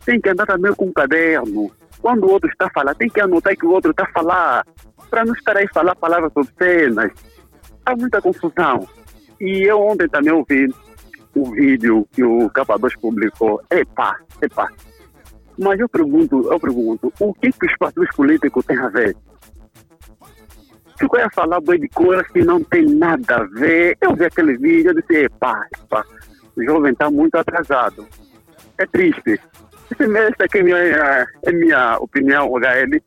Tem 0.04 0.20
que 0.20 0.28
andar 0.28 0.46
também 0.46 0.72
com 0.74 0.86
um 0.86 0.92
caderno. 0.92 1.70
Quando 2.00 2.24
o 2.24 2.30
outro 2.30 2.48
está 2.48 2.70
falar, 2.70 2.94
tem 2.94 3.08
que 3.08 3.20
anotar 3.20 3.56
que 3.56 3.66
o 3.66 3.70
outro 3.70 3.90
está 3.90 4.04
a 4.04 4.12
falar. 4.12 4.66
Para 5.10 5.24
não 5.24 5.34
estar 5.34 5.56
aí 5.56 5.64
a 5.64 5.74
falar 5.74 5.96
palavras 5.96 6.32
obscenas. 6.34 7.10
Há 7.84 7.96
muita 7.96 8.20
confusão. 8.20 8.86
E 9.40 9.62
eu 9.62 9.80
ontem 9.80 10.08
também 10.08 10.32
ouvi 10.32 10.68
o 11.34 11.50
vídeo 11.52 12.06
que 12.12 12.22
o 12.22 12.50
K2 12.50 12.92
publicou. 13.00 13.62
Epa, 13.70 14.16
epa. 14.42 14.68
Mas 15.58 15.80
eu 15.80 15.88
pergunto, 15.88 16.52
eu 16.52 16.60
pergunto, 16.60 17.12
o 17.18 17.34
que, 17.34 17.50
que 17.50 17.66
os 17.66 17.76
partidos 17.78 18.10
políticos 18.14 18.64
têm 18.64 18.78
a 18.78 18.88
ver? 18.88 19.16
Ficou 20.98 21.20
a 21.20 21.30
falar 21.30 21.60
bem 21.60 21.80
de 21.80 21.88
coisas 21.88 22.26
que 22.28 22.42
não 22.42 22.62
tem 22.62 22.84
nada 22.84 23.36
a 23.36 23.44
ver. 23.44 23.96
Eu 24.00 24.14
vi 24.14 24.24
aquele 24.24 24.56
vídeo, 24.56 24.90
eu 24.90 24.94
disse, 24.94 25.24
epa, 25.24 25.66
epa, 25.76 26.04
o 26.56 26.64
jovem 26.64 26.92
está 26.92 27.10
muito 27.10 27.36
atrasado. 27.36 28.06
É 28.76 28.86
triste. 28.86 29.40
Essa 29.90 30.44
aqui 30.44 30.58
é 30.58 30.62
minha, 30.62 31.26
é 31.44 31.52
minha 31.52 31.98
opinião, 31.98 32.48
HL. 32.56 33.00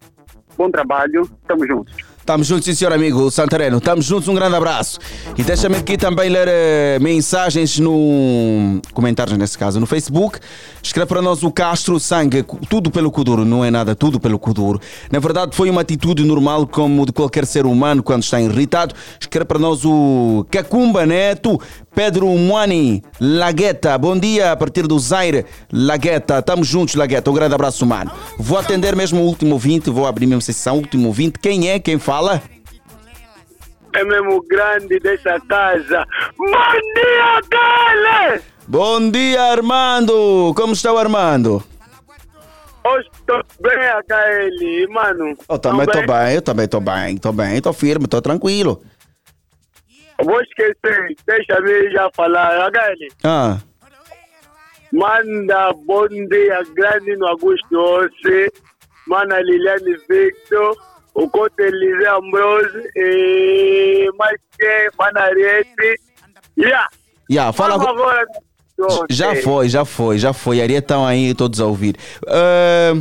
Bom 0.57 0.69
trabalho, 0.69 1.29
estamos 1.41 1.67
juntos. 1.67 2.11
Estamos 2.21 2.45
juntos, 2.45 2.65
sim, 2.65 2.75
senhor 2.75 2.93
amigo 2.93 3.32
Santareno. 3.32 3.79
Estamos 3.79 4.05
juntos, 4.05 4.27
um 4.27 4.36
grande 4.36 4.55
abraço. 4.55 4.99
E 5.36 5.43
deixa-me 5.43 5.75
aqui 5.77 5.97
também 5.97 6.29
ler 6.29 6.47
eh, 6.47 6.99
mensagens 7.01 7.79
no. 7.79 8.79
comentários 8.93 9.36
nesse 9.38 9.57
caso, 9.57 9.79
no 9.79 9.88
Facebook. 9.88 10.39
Escreve 10.84 11.07
para 11.07 11.21
nós 11.21 11.41
o 11.41 11.51
Castro 11.51 11.99
Sangue, 11.99 12.45
tudo 12.69 12.91
pelo 12.91 13.11
Kuduro, 13.11 13.43
não 13.43 13.65
é 13.65 13.71
nada, 13.71 13.95
tudo 13.95 14.19
pelo 14.19 14.38
Kuduro. 14.38 14.79
Na 15.11 15.17
verdade, 15.17 15.55
foi 15.55 15.69
uma 15.71 15.82
atitude 15.82 16.23
normal, 16.23 16.67
como 16.67 17.07
de 17.07 17.11
qualquer 17.11 17.45
ser 17.45 17.65
humano 17.65 18.03
quando 18.03 18.21
está 18.21 18.39
irritado. 18.39 18.93
Escreve 19.19 19.45
para 19.45 19.57
nós 19.57 19.84
o 19.84 20.45
Cacumba 20.51 21.07
Neto, 21.07 21.59
Pedro 21.93 22.27
Moani, 22.27 23.03
Lagueta, 23.19 23.97
bom 23.97 24.17
dia 24.17 24.53
a 24.53 24.55
partir 24.55 24.87
do 24.87 24.97
Zaire, 24.97 25.45
Lagueta, 25.71 26.39
estamos 26.39 26.67
juntos, 26.67 26.95
Lagueta, 26.95 27.29
um 27.29 27.33
grande 27.33 27.53
abraço, 27.53 27.85
mano. 27.85 28.11
Vou 28.39 28.57
atender 28.57 28.95
mesmo 28.95 29.21
o 29.21 29.25
último 29.25 29.59
20, 29.59 29.89
vou 29.89 30.07
abrir 30.07 30.25
mesmo 30.25 30.41
sessão, 30.41 30.77
último 30.77 31.11
20. 31.11 31.37
Quem 31.37 31.69
é? 31.69 31.79
Quem 31.79 31.99
fala? 31.99 32.41
É 33.93 34.03
mesmo 34.05 34.41
grande 34.47 34.99
dessa 34.99 35.37
casa. 35.49 36.05
Bom 36.37 36.71
dia, 36.95 37.41
Gale! 37.49 38.41
Bom 38.65 39.11
dia, 39.11 39.41
Armando! 39.43 40.53
Como 40.55 40.71
está 40.71 40.93
o 40.93 40.97
Armando? 40.97 41.61
Hoje 42.85 43.07
estou 43.13 43.43
bem, 43.61 43.77
HL, 43.77 44.93
mano. 44.93 45.37
Eu 45.47 45.59
também 45.59 45.83
estou 45.83 46.07
bem, 46.07 46.35
eu 46.35 46.41
também 46.41 46.65
estou 46.65 46.81
bem, 46.81 47.15
estou 47.15 47.33
bem, 47.33 47.57
estou 47.57 47.73
firme, 47.73 48.05
estou 48.05 48.21
tranquilo. 48.21 48.81
Vou 50.24 50.41
esquecer, 50.41 51.15
deixa-me 51.26 51.91
já 51.91 52.09
falar. 52.15 52.69
HL, 52.69 53.07
Ah, 53.24 53.57
manda 54.91 55.74
bom 55.86 56.07
dia 56.07 56.61
grande 56.76 57.15
no 57.17 57.28
Augusto 57.28 57.76
Ossi, 57.78 58.51
mana 59.07 59.39
Liliane 59.41 59.97
Victor, 60.09 60.76
o 61.13 61.30
Cote 61.30 61.61
Eliseu 61.61 62.17
Ambrose, 62.17 62.89
e 62.95 64.09
mais 64.17 64.38
que, 64.59 64.89
mana 64.99 65.22
Ariete. 65.22 65.99
Yeah. 66.57 66.88
yeah, 67.30 67.51
fala 67.53 67.76
agora. 67.76 68.26
Já 69.09 69.36
foi, 69.36 69.69
já 69.69 69.86
foi, 69.86 70.17
já 70.17 70.34
foi. 70.34 70.61
Aria 70.61 70.80
estão 70.80 71.05
aí 71.05 71.34
todos 71.34 71.59
a 71.61 71.65
ouvir. 71.65 71.95
Ah, 72.28 72.93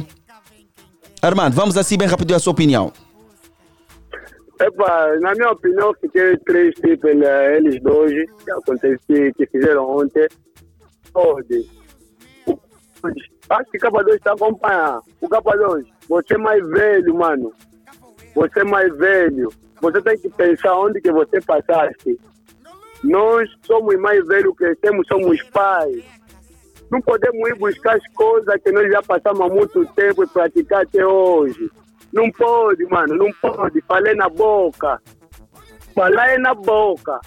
Armando, 1.22 1.54
vamos 1.54 1.76
assim 1.76 1.98
bem 1.98 2.08
rápido 2.08 2.34
a 2.34 2.38
sua 2.38 2.52
opinião. 2.52 2.92
Epa, 4.60 5.16
na 5.20 5.32
minha 5.34 5.50
opinião, 5.52 5.94
fiquei 6.00 6.36
triste 6.38 6.96
pela 6.98 7.44
eles 7.54 7.80
dois 7.82 8.12
que 8.44 8.50
aconteceu, 8.50 9.34
que 9.34 9.46
fizeram 9.46 9.88
ontem. 9.88 10.28
Pode. 11.12 11.66
Acho 13.48 13.70
que 13.70 13.78
o 13.78 13.80
Capa 13.80 14.04
2 14.04 14.16
está 14.16 14.32
acompanhando. 14.32 15.02
O 15.20 15.28
Capa 15.28 15.56
2, 15.56 15.86
você 16.08 16.34
é 16.34 16.38
mais 16.38 16.68
velho, 16.68 17.14
mano. 17.14 17.52
Você 18.34 18.60
é 18.60 18.64
mais 18.64 18.94
velho. 18.96 19.48
Você 19.80 20.02
tem 20.02 20.18
que 20.18 20.28
pensar 20.28 20.78
onde 20.78 21.00
que 21.00 21.10
você 21.10 21.40
passaste. 21.40 22.20
Nós 23.02 23.48
somos 23.62 23.96
mais 23.98 24.24
velhos, 24.26 24.54
crescemos, 24.56 25.06
somos 25.08 25.42
pais. 25.44 26.04
Não 26.90 27.00
podemos 27.00 27.48
ir 27.48 27.54
buscar 27.56 27.96
as 27.96 28.06
coisas 28.12 28.62
que 28.62 28.70
nós 28.72 28.90
já 28.92 29.02
passamos 29.02 29.40
há 29.40 29.48
muito 29.48 29.86
tempo 29.94 30.22
e 30.22 30.26
praticar 30.26 30.82
até 30.82 31.04
hoje. 31.06 31.70
Não 32.12 32.30
pode, 32.32 32.84
mano, 32.86 33.14
não 33.14 33.32
pode. 33.40 33.80
Falei 33.82 34.14
na 34.14 34.28
boca. 34.28 35.00
Falar 35.94 36.30
é 36.30 36.38
na 36.38 36.54
boca. 36.54 37.20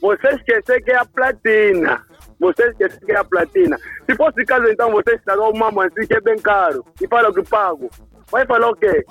Você 0.00 0.28
esquecer 0.28 0.82
que 0.82 0.90
é 0.90 0.96
a 0.96 1.04
platina. 1.04 2.02
Você 2.40 2.68
esquecer 2.68 3.00
que 3.00 3.12
é 3.12 3.16
a 3.16 3.24
platina. 3.24 3.78
Se 4.08 4.16
fosse 4.16 4.44
caso, 4.44 4.66
então, 4.68 4.90
você 4.90 5.14
estragou 5.14 5.54
uma 5.54 5.70
mansinha 5.70 6.06
que 6.06 6.14
é 6.14 6.20
bem 6.20 6.36
caro 6.36 6.84
e 7.00 7.06
fala 7.06 7.30
o 7.30 7.34
que 7.34 7.42
pago. 7.42 7.88
Vai 8.30 8.44
falar 8.46 8.70
o 8.70 8.76
quê? 8.76 9.04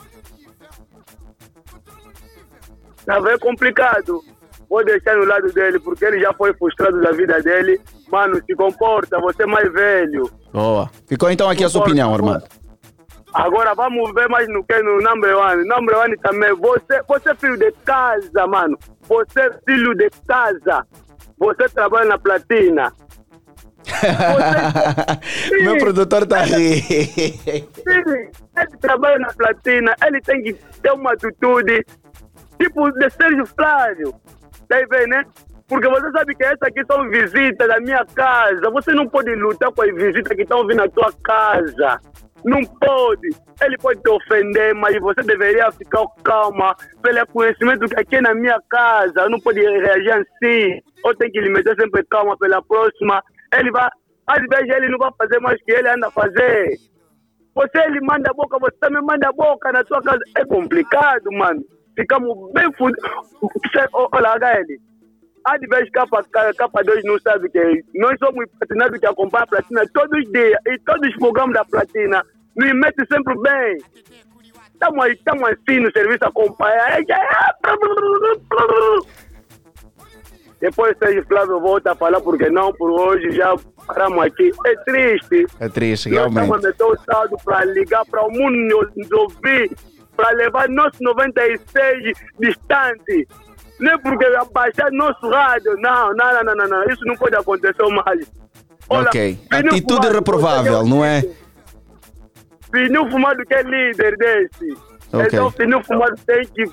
Tá 3.05 3.19
bem 3.21 3.37
complicado. 3.39 4.21
Vou 4.69 4.85
deixar 4.85 5.15
no 5.17 5.25
lado 5.25 5.51
dele, 5.51 5.79
porque 5.79 6.05
ele 6.05 6.21
já 6.21 6.33
foi 6.33 6.53
frustrado 6.53 7.01
da 7.01 7.11
vida 7.11 7.41
dele. 7.41 7.79
Mano, 8.09 8.41
se 8.45 8.55
comporta, 8.55 9.19
você 9.19 9.43
é 9.43 9.45
mais 9.45 9.71
velho. 9.71 10.29
Boa. 10.53 10.89
Ficou 11.07 11.29
então 11.31 11.49
aqui 11.49 11.63
a 11.63 11.69
sua 11.69 11.81
opinião, 11.81 12.13
Armando. 12.13 12.43
Agora 13.33 13.73
vamos 13.73 14.13
ver 14.13 14.27
mais 14.29 14.47
no 14.49 14.63
que 14.63 14.81
no 14.81 15.01
number 15.01 15.37
one. 15.37 15.65
Number 15.65 15.97
one 15.97 16.17
também. 16.17 16.53
Você, 16.55 17.01
você 17.07 17.29
é 17.29 17.35
filho 17.35 17.57
de 17.57 17.71
casa, 17.85 18.47
mano. 18.47 18.77
Você 19.03 19.39
é 19.39 19.51
filho 19.65 19.95
de 19.95 20.09
casa. 20.27 20.85
Você 21.37 21.69
trabalha 21.69 22.05
na 22.09 22.19
platina. 22.19 22.91
Meu 25.63 25.77
produtor 25.77 26.27
tá 26.27 26.41
aí. 26.41 26.81
Sim, 26.81 28.03
ele 28.57 28.77
trabalha 28.79 29.19
na 29.19 29.33
platina. 29.33 29.95
Ele 30.05 30.21
tem 30.21 30.43
que 30.43 30.53
ter 30.53 30.91
uma 30.91 31.13
atitude 31.13 31.85
tipo 32.59 32.91
de 32.91 33.09
Sérgio 33.09 33.45
Flávio. 33.45 34.13
Tá 34.67 34.75
aí 34.75 34.85
vendo, 34.85 35.07
né? 35.07 35.25
Porque 35.67 35.87
você 35.87 36.11
sabe 36.11 36.35
que 36.35 36.43
essas 36.43 36.61
aqui 36.63 36.83
são 36.85 37.09
visitas 37.09 37.67
da 37.67 37.79
minha 37.79 38.05
casa. 38.13 38.69
Você 38.71 38.91
não 38.91 39.07
pode 39.07 39.33
lutar 39.35 39.71
com 39.71 39.81
as 39.81 39.95
visitas 39.95 40.35
que 40.35 40.43
estão 40.43 40.67
vindo 40.67 40.77
na 40.77 40.89
tua 40.89 41.11
casa. 41.23 41.99
Não 42.43 42.61
pode. 42.79 43.29
Ele 43.61 43.77
pode 43.77 44.01
te 44.01 44.09
ofender, 44.09 44.73
mas 44.75 44.99
você 44.99 45.21
deveria 45.21 45.71
ficar 45.71 46.05
calma 46.23 46.75
pelo 47.01 47.27
conhecimento 47.27 47.87
que 47.87 47.99
aqui 47.99 48.15
é 48.15 48.21
na 48.21 48.33
minha 48.33 48.59
casa. 48.69 49.29
Não 49.29 49.39
pode 49.39 49.59
reagir 49.59 50.11
assim. 50.11 50.81
Ou 51.03 51.15
tem 51.15 51.31
que 51.31 51.39
lhe 51.39 51.49
meter 51.49 51.75
sempre 51.79 52.03
calma 52.05 52.37
pela 52.37 52.61
próxima. 52.63 53.23
Ele 53.53 53.71
vai. 53.71 53.89
Às 54.27 54.41
vezes 54.47 54.75
ele 54.75 54.89
não 54.89 54.97
vai 54.97 55.11
fazer 55.17 55.39
mais 55.39 55.61
que 55.63 55.71
ele 55.71 55.89
anda 55.89 56.07
a 56.07 56.11
fazer. 56.11 56.77
Você 57.53 57.79
ele 57.79 57.99
manda 58.01 58.31
a 58.31 58.33
boca, 58.33 58.57
você 58.59 58.75
também 58.79 59.01
manda 59.01 59.27
a 59.27 59.33
boca 59.33 59.71
na 59.71 59.83
sua 59.85 60.01
casa. 60.01 60.21
É 60.37 60.45
complicado, 60.45 61.31
mano. 61.31 61.61
Ficamos 61.95 62.51
bem 62.53 62.71
fudidos. 62.73 63.03
Olha, 63.93 64.35
HL. 64.35 64.90
Vezes 65.69 65.89
capa, 65.91 66.23
capa 66.57 66.83
2 66.83 67.03
não 67.03 67.19
sabe 67.19 67.49
que 67.49 67.57
é. 67.57 67.73
Nós 67.95 68.17
somos 68.19 68.45
platinados 68.59 68.99
que 68.99 69.05
acompanham 69.05 69.43
a 69.43 69.47
platina 69.47 69.81
todos 69.93 70.19
os 70.19 70.31
dias. 70.31 70.59
E 70.67 70.79
todos 70.79 71.09
os 71.09 71.15
programas 71.17 71.53
da 71.53 71.65
platina 71.65 72.23
nos 72.55 72.73
metem 72.73 73.05
sempre 73.11 73.35
bem. 73.41 73.77
Estamos 74.73 75.05
aí, 75.05 75.13
estamos 75.13 75.43
assim 75.43 75.79
no 75.79 75.91
serviço 75.91 76.25
acompanhar. 76.25 76.99
Depois 80.59 80.95
Sérgio 80.97 81.25
Flávio 81.25 81.59
volta 81.59 81.91
a 81.91 81.95
falar 81.95 82.21
porque 82.21 82.49
não, 82.49 82.71
por 82.73 82.91
hoje 82.91 83.31
já 83.31 83.55
paramos 83.87 84.25
aqui. 84.25 84.51
É 84.65 84.75
triste. 84.83 85.47
É 85.59 85.69
triste, 85.69 86.09
Nós 86.09 86.17
realmente. 86.17 86.43
estamos 86.43 86.65
a 86.65 86.67
meter 86.67 87.33
o 87.33 87.37
para 87.43 87.65
ligar 87.65 88.05
para 88.05 88.25
o 88.25 88.31
mundo 88.31 88.91
nos 88.95 89.11
ouvir, 89.11 89.71
para 90.15 90.29
levar 90.31 90.69
nosso 90.69 90.97
96 91.01 92.13
distante. 92.39 93.27
Nem 93.81 93.97
porque 93.99 94.25
abaixar 94.25 94.91
nosso 94.91 95.27
rádio. 95.27 95.75
Não, 95.79 96.13
não, 96.13 96.43
não, 96.43 96.55
não, 96.55 96.67
não. 96.67 96.83
Isso 96.83 97.03
não 97.05 97.15
pode 97.15 97.35
acontecer 97.35 97.83
mais. 98.05 98.31
Olha, 98.87 99.07
ok. 99.07 99.39
Atitude 99.51 100.07
reprovável, 100.07 100.85
não 100.85 101.03
é? 101.03 101.23
Pneu 102.69 103.09
fumado 103.09 103.43
que 103.45 103.53
é 103.53 103.63
líder 103.63 104.15
desse. 104.17 104.77
Ok. 105.11 105.25
Então, 105.25 105.51
pneu 105.51 105.83
fumado 105.83 106.15
tem 106.25 106.45
que, 106.45 106.63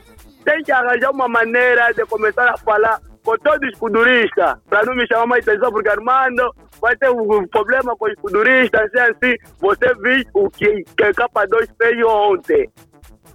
tem 0.45 0.63
que 0.63 0.71
arranjar 0.71 1.11
uma 1.11 1.29
maneira 1.29 1.93
de 1.93 2.05
começar 2.05 2.51
a 2.51 2.59
falar 2.59 3.01
com 3.25 3.37
todos 3.39 3.69
os 3.69 3.79
futuristas, 3.79 4.55
para 4.69 4.85
não 4.85 4.95
me 4.95 5.07
chamar 5.07 5.27
mais 5.27 5.47
atenção, 5.47 5.71
porque 5.71 5.89
Armando 5.89 6.55
vai 6.81 6.97
ter 6.97 7.11
um 7.11 7.47
problema 7.49 7.97
com 7.97 8.07
os 8.07 8.15
futuristas, 8.21 8.81
assim, 8.83 9.11
assim. 9.11 9.37
Você 9.59 9.95
viu 9.95 10.25
o 10.35 10.51
que, 10.51 10.85
que 10.97 11.05
a 11.05 11.13
capa 11.13 11.47
2 11.47 11.69
fez 11.81 12.05
ontem. 12.07 12.71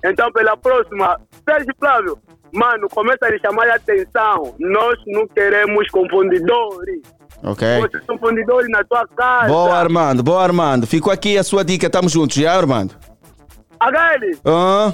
Então, 0.03 0.31
pela 0.31 0.55
próxima, 0.57 1.19
Sérgio 1.47 1.73
Flávio, 1.79 2.17
mano, 2.53 2.87
começa 2.89 3.25
a 3.25 3.29
lhe 3.29 3.39
chamar 3.39 3.67
a 3.69 3.75
atenção. 3.75 4.55
Nós 4.59 4.97
não 5.07 5.27
queremos 5.27 5.87
confundidores. 5.89 7.01
Ok. 7.43 7.67
Vocês 7.81 8.05
são 8.05 8.17
confundidores 8.17 8.69
na 8.69 8.83
tua 8.83 9.05
casa. 9.07 9.47
Boa, 9.47 9.75
Armando, 9.77 10.23
boa, 10.23 10.41
Armando. 10.43 10.87
Ficou 10.87 11.11
aqui 11.11 11.37
a 11.37 11.43
sua 11.43 11.63
dica, 11.65 11.87
estamos 11.87 12.11
juntos, 12.11 12.37
já, 12.37 12.53
Armando? 12.55 12.95
HL, 13.81 14.37
Ah, 14.45 14.93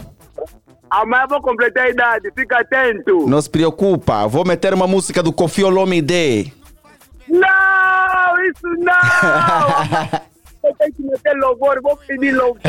amanhã 0.89 1.28
vou 1.30 1.41
completar 1.41 1.86
a 1.86 1.89
idade, 1.89 2.32
fica 2.36 2.60
atento. 2.60 3.28
não 3.28 3.39
se 3.39 3.47
preocupa, 3.49 4.26
vou 4.28 4.43
meter 4.43 4.74
uma 4.74 4.88
música 4.88 5.22
do 5.22 5.32
Kofi 5.32 5.64
Olomide. 5.64 6.51
Não, 7.28 8.43
isso 8.45 8.68
não! 8.80 10.20
Eu 10.64 10.76
tenho 10.76 10.93
que 10.93 11.01
meter 11.03 11.34
louvor, 11.36 11.82
vou 11.82 11.97
pedir 11.97 12.34
louvor. 12.34 12.60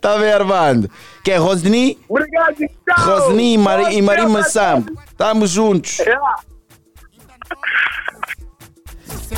Tá 0.00 0.18
bem, 0.18 0.32
Armando? 0.32 0.90
Que 1.24 1.32
é 1.32 1.36
Rosni? 1.36 1.98
Obrigado, 2.08 2.56
tchau. 2.56 3.18
Rosni 3.18 3.54
e 3.54 3.58
Mari, 3.58 3.96
e 3.96 4.02
Mari 4.02 4.26
Massam. 4.26 4.84
Estamos 5.08 5.50
juntos. 5.50 5.98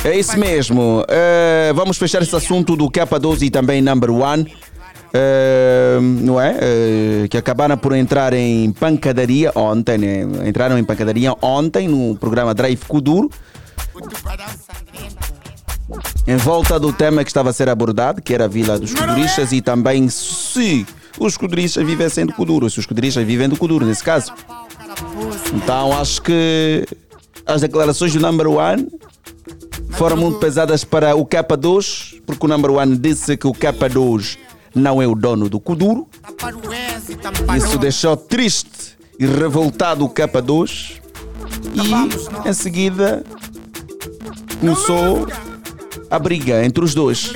É 0.03 0.15
isso 0.15 0.37
mesmo. 0.37 1.03
Eh, 1.07 1.71
vamos 1.75 1.97
fechar 1.97 2.21
esse 2.21 2.35
assunto 2.35 2.75
do 2.75 2.89
Capa 2.91 3.19
12 3.19 3.45
e 3.45 3.49
também 3.49 3.81
Number 3.81 4.11
One. 4.11 4.55
Eh, 5.13 5.97
não 6.01 6.39
é? 6.39 6.57
Eh, 6.59 7.27
que 7.29 7.37
acabaram 7.37 7.77
por 7.77 7.93
entrar 7.93 8.33
em 8.33 8.71
pancadaria 8.71 9.51
ontem, 9.55 9.97
né? 9.97 10.47
Entraram 10.47 10.77
em 10.77 10.83
pancadaria 10.83 11.33
ontem 11.41 11.87
no 11.87 12.15
programa 12.17 12.53
Drive 12.53 12.83
Kuduro. 12.85 13.29
Em 16.27 16.37
volta 16.37 16.79
do 16.79 16.91
tema 16.91 17.23
que 17.23 17.29
estava 17.29 17.51
a 17.51 17.53
ser 17.53 17.69
abordado, 17.69 18.21
que 18.21 18.33
era 18.33 18.45
a 18.45 18.47
Vila 18.47 18.79
dos 18.79 18.93
Kuduristas 18.93 19.51
e 19.51 19.61
também 19.61 20.09
se 20.09 20.85
os 21.19 21.37
Kuduristas 21.37 21.85
vivessem 21.85 22.25
do 22.25 22.33
Kuduro, 22.33 22.69
se 22.69 22.79
os 22.79 22.85
Kuduristas 22.85 23.25
vivem 23.25 23.47
do 23.47 23.55
Kuduro, 23.55 23.85
nesse 23.85 24.03
caso. 24.03 24.33
Então 25.53 25.93
acho 25.97 26.21
que 26.21 26.87
as 27.45 27.61
declarações 27.61 28.13
do 28.13 28.19
Number 28.19 28.47
One 28.47 28.87
foram 29.91 30.17
muito 30.17 30.39
pesadas 30.39 30.83
para 30.83 31.15
o 31.15 31.25
K2, 31.25 32.21
porque 32.25 32.45
o 32.45 32.49
Number 32.49 32.71
One 32.71 32.97
disse 32.97 33.37
que 33.37 33.47
o 33.47 33.53
K2 33.53 34.37
não 34.73 35.01
é 35.01 35.07
o 35.07 35.15
dono 35.15 35.47
do 35.47 35.59
Kuduro. 35.59 36.07
Isso 37.55 37.77
deixou 37.77 38.17
triste 38.17 38.97
e 39.19 39.25
revoltado 39.25 40.03
o 40.03 40.09
K2. 40.09 40.99
E 41.73 42.49
em 42.49 42.53
seguida 42.53 43.23
começou 44.59 45.27
a 46.15 46.19
briga 46.19 46.63
entre 46.63 46.83
os 46.83 46.93
dois. 46.93 47.31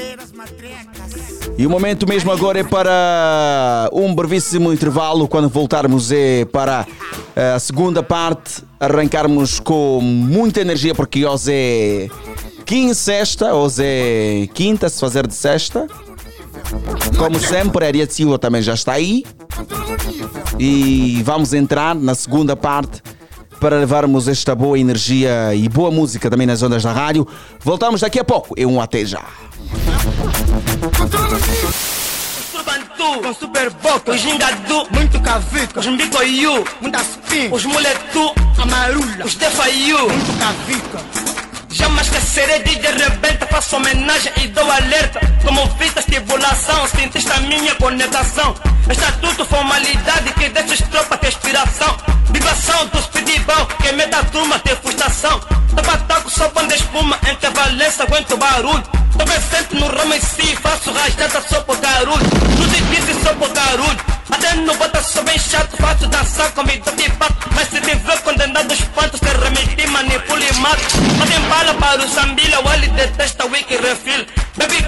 E 1.58 1.68
o 1.68 1.70
momento 1.70 2.08
mesmo 2.08 2.32
agora 2.32 2.60
é 2.60 2.64
para 2.64 3.90
um 3.92 4.16
brevíssimo 4.16 4.72
intervalo. 4.72 5.28
Quando 5.28 5.50
voltarmos 5.50 6.10
é 6.12 6.46
para 6.46 6.88
eh, 7.36 7.52
a 7.52 7.60
segunda 7.60 8.02
parte, 8.02 8.64
arrancarmos 8.80 9.60
com 9.60 10.00
muita 10.02 10.62
energia, 10.62 10.96
porque 10.96 11.26
hoje 11.26 11.52
é 11.52 12.08
quinta 12.66 12.94
sexta, 12.94 13.54
hoje 13.54 13.84
é 13.84 14.48
quinta, 14.54 14.88
se 14.88 15.00
fazer 15.00 15.28
de 15.28 15.36
sexta. 15.36 15.86
Como 17.18 17.38
sempre, 17.40 17.84
a 17.84 17.88
Aria 17.88 18.08
de 18.08 18.14
Silva 18.14 18.40
também 18.40 18.62
já 18.62 18.74
está 18.74 18.94
aí. 18.94 19.26
E 20.58 21.22
vamos 21.26 21.54
entrar 21.54 21.94
na 21.94 22.16
segunda 22.16 22.56
parte 22.56 23.02
para 23.60 23.78
levarmos 23.78 24.28
esta 24.28 24.56
boa 24.56 24.80
energia 24.80 25.54
e 25.54 25.68
boa 25.68 25.92
música 25.92 26.30
também 26.30 26.48
nas 26.48 26.64
ondas 26.64 26.84
da 26.84 26.92
rádio. 26.92 27.28
Voltamos 27.60 28.02
daqui 28.02 28.20
a 28.20 28.24
pouco. 28.24 28.56
É 28.58 28.66
um 28.66 28.80
até 28.82 29.06
já. 29.06 29.24
Com 33.22 33.34
super 33.34 33.70
boca, 33.72 34.12
os 34.12 34.20
gingadu, 34.20 34.88
muito 34.92 35.20
cavica, 35.22 35.80
os 35.80 35.86
muita 35.86 37.02
spin, 37.02 37.50
os 37.52 37.66
moletu, 37.66 38.34
amarula, 38.58 39.26
os 39.26 39.36
defaiu, 39.36 40.10
muito 40.10 40.40
cavica. 40.40 41.29
Esquecerei 41.80 42.64
de 42.64 42.76
de 42.76 42.88
rebenta, 42.88 43.46
faço 43.46 43.76
homenagem 43.76 44.32
e 44.38 44.48
dou 44.48 44.70
alerta. 44.72 45.20
Como 45.44 45.70
estimulação, 45.98 46.88
sentiste 46.88 47.32
a 47.32 47.40
minha 47.42 47.76
conectação. 47.76 48.56
Estatuto, 48.90 49.46
formalidade 49.46 50.34
que 50.34 50.50
deixa 50.50 50.86
tropa 50.88 51.18
ter 51.18 51.28
inspiração. 51.28 51.98
Vibração 52.32 52.88
do 52.88 53.02
speedball, 53.02 53.66
que 53.82 53.92
me 53.92 54.06
dá 54.08 54.24
turma 54.24 54.58
ter 54.60 54.76
frustração. 54.78 55.40
Tô 55.76 55.82
bataco, 55.82 56.30
só 56.30 56.50
banda 56.50 56.76
espuma, 56.76 57.18
entre 57.30 57.50
valência, 57.52 58.04
aguento 58.04 58.38
barulho. 58.38 58.84
Tô 59.18 59.26
presente 59.26 59.76
no 59.76 59.88
ramo 59.88 60.14
em 60.14 60.22
si, 60.22 60.56
faço 60.58 60.92
rajada 60.92 61.42
só 61.48 61.62
por 61.62 61.78
barulho. 61.78 62.26
No 62.58 62.68
difícil 62.68 63.22
só 63.24 63.34
por 63.36 63.50
barulho. 63.50 64.19
Até 64.32 64.56
no 64.56 64.74
bota 64.76 65.02
sou 65.02 65.24
bem 65.24 65.38
chato, 65.40 65.76
faço 65.78 66.08
dançar 66.08 66.52
com 66.52 66.64
pato. 67.18 67.50
Mas 67.56 67.68
se 67.70 67.80
vê 67.80 67.96
condenado 68.24 68.72
os 68.72 68.82
pantos, 68.96 69.20
te 69.20 69.28
remeti, 69.28 69.88
manipula 69.88 70.44
e 70.44 70.54
mato. 70.54 70.82
Mandem 71.18 71.42
bala 71.50 71.74
para 71.76 72.04
o 72.04 72.08
Zambila, 72.08 72.60
o 72.62 72.70
Ali 72.70 72.88
detesta 72.90 73.46
o 73.46 73.52
wiki 73.52 73.78
refill. 73.78 74.26
Baby 74.58 74.88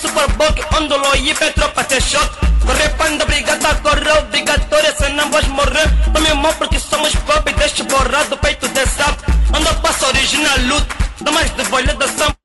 super 0.00 0.28
book, 0.32 0.76
ondolo 0.76 1.14
e 1.16 1.34
tropa 1.52 1.84
te 1.84 2.00
shot. 2.00 2.30
Corre 2.66 2.88
panda, 2.90 3.24
brigada, 3.24 3.74
corre 3.76 4.10
obrigatória, 4.18 4.94
senão 4.96 5.30
vais 5.30 5.46
morrer. 5.48 5.88
Tome 6.12 6.34
mão 6.34 6.52
porque 6.54 6.78
somos 6.78 7.14
pop, 7.14 7.52
deixa 7.52 7.84
borrado, 7.84 8.36
peito 8.38 8.68
de 8.68 8.86
sapo. 8.86 9.22
Ando 9.54 9.74
passo 9.80 10.06
original 10.06 10.58
luto, 10.66 10.96
dá 11.20 11.30
mais 11.32 11.50
de 11.54 11.64
bolha 11.64 11.94
da 11.94 12.08
sampa. 12.08 12.41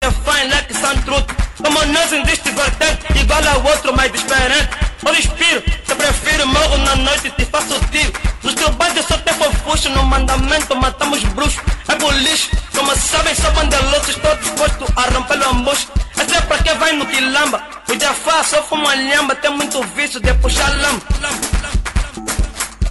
É 0.00 0.10
fine 0.12 0.48
like 0.50 0.72
some 0.74 1.02
truth. 1.02 1.26
Como 1.56 1.84
nós 1.86 2.12
existe 2.12 2.50
vertente 2.52 3.18
Igual 3.20 3.42
ao 3.48 3.64
outro 3.66 3.92
mais 3.96 4.12
diferente. 4.12 4.68
Eu 5.04 5.12
respiro, 5.12 5.60
te 5.60 5.94
prefiro 5.94 6.46
Morro 6.46 6.78
na 6.78 6.94
noite 6.96 7.26
e 7.26 7.30
te 7.32 7.44
faço 7.46 7.80
tiro. 7.90 8.12
Nos 8.44 8.54
teus 8.54 8.70
bandos 8.76 9.04
só 9.06 9.18
tem 9.18 9.34
fofuxo 9.34 9.90
No 9.90 10.04
mandamento 10.04 10.76
matamos 10.76 11.22
bruxos. 11.34 11.60
É 11.88 11.96
boliche 11.96 12.48
Como 12.76 12.94
sabem 12.96 13.34
só 13.34 13.50
bandelosos 13.50 14.10
Estou 14.10 14.36
disposto 14.36 14.86
a 14.94 15.02
romper 15.10 15.40
o 15.40 15.50
ambush. 15.50 15.88
Esse 16.16 16.36
é 16.36 16.40
pra 16.42 16.58
quem 16.58 16.78
vai 16.78 16.92
no 16.92 17.04
quilamba 17.04 17.60
O 17.88 18.00
Jafá 18.00 18.44
só 18.44 18.62
fuma 18.62 18.94
lhamba 18.94 19.34
Tem 19.34 19.50
muito 19.50 19.82
vício 19.96 20.20
de 20.20 20.32
puxar 20.34 20.70
lama. 20.80 21.02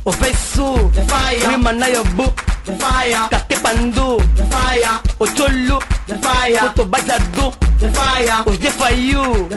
O 0.04 0.12
Feisu, 0.12 0.92
Rima 1.50 1.74
na 1.74 1.88
Yobu, 1.88 2.34
Katepandu, 3.30 4.18
O 5.20 5.26
Chulu, 5.26 5.80
O 6.78 6.86
Bajadu, 6.86 7.54
Os 8.46 8.58
Defaiu, 8.58 9.48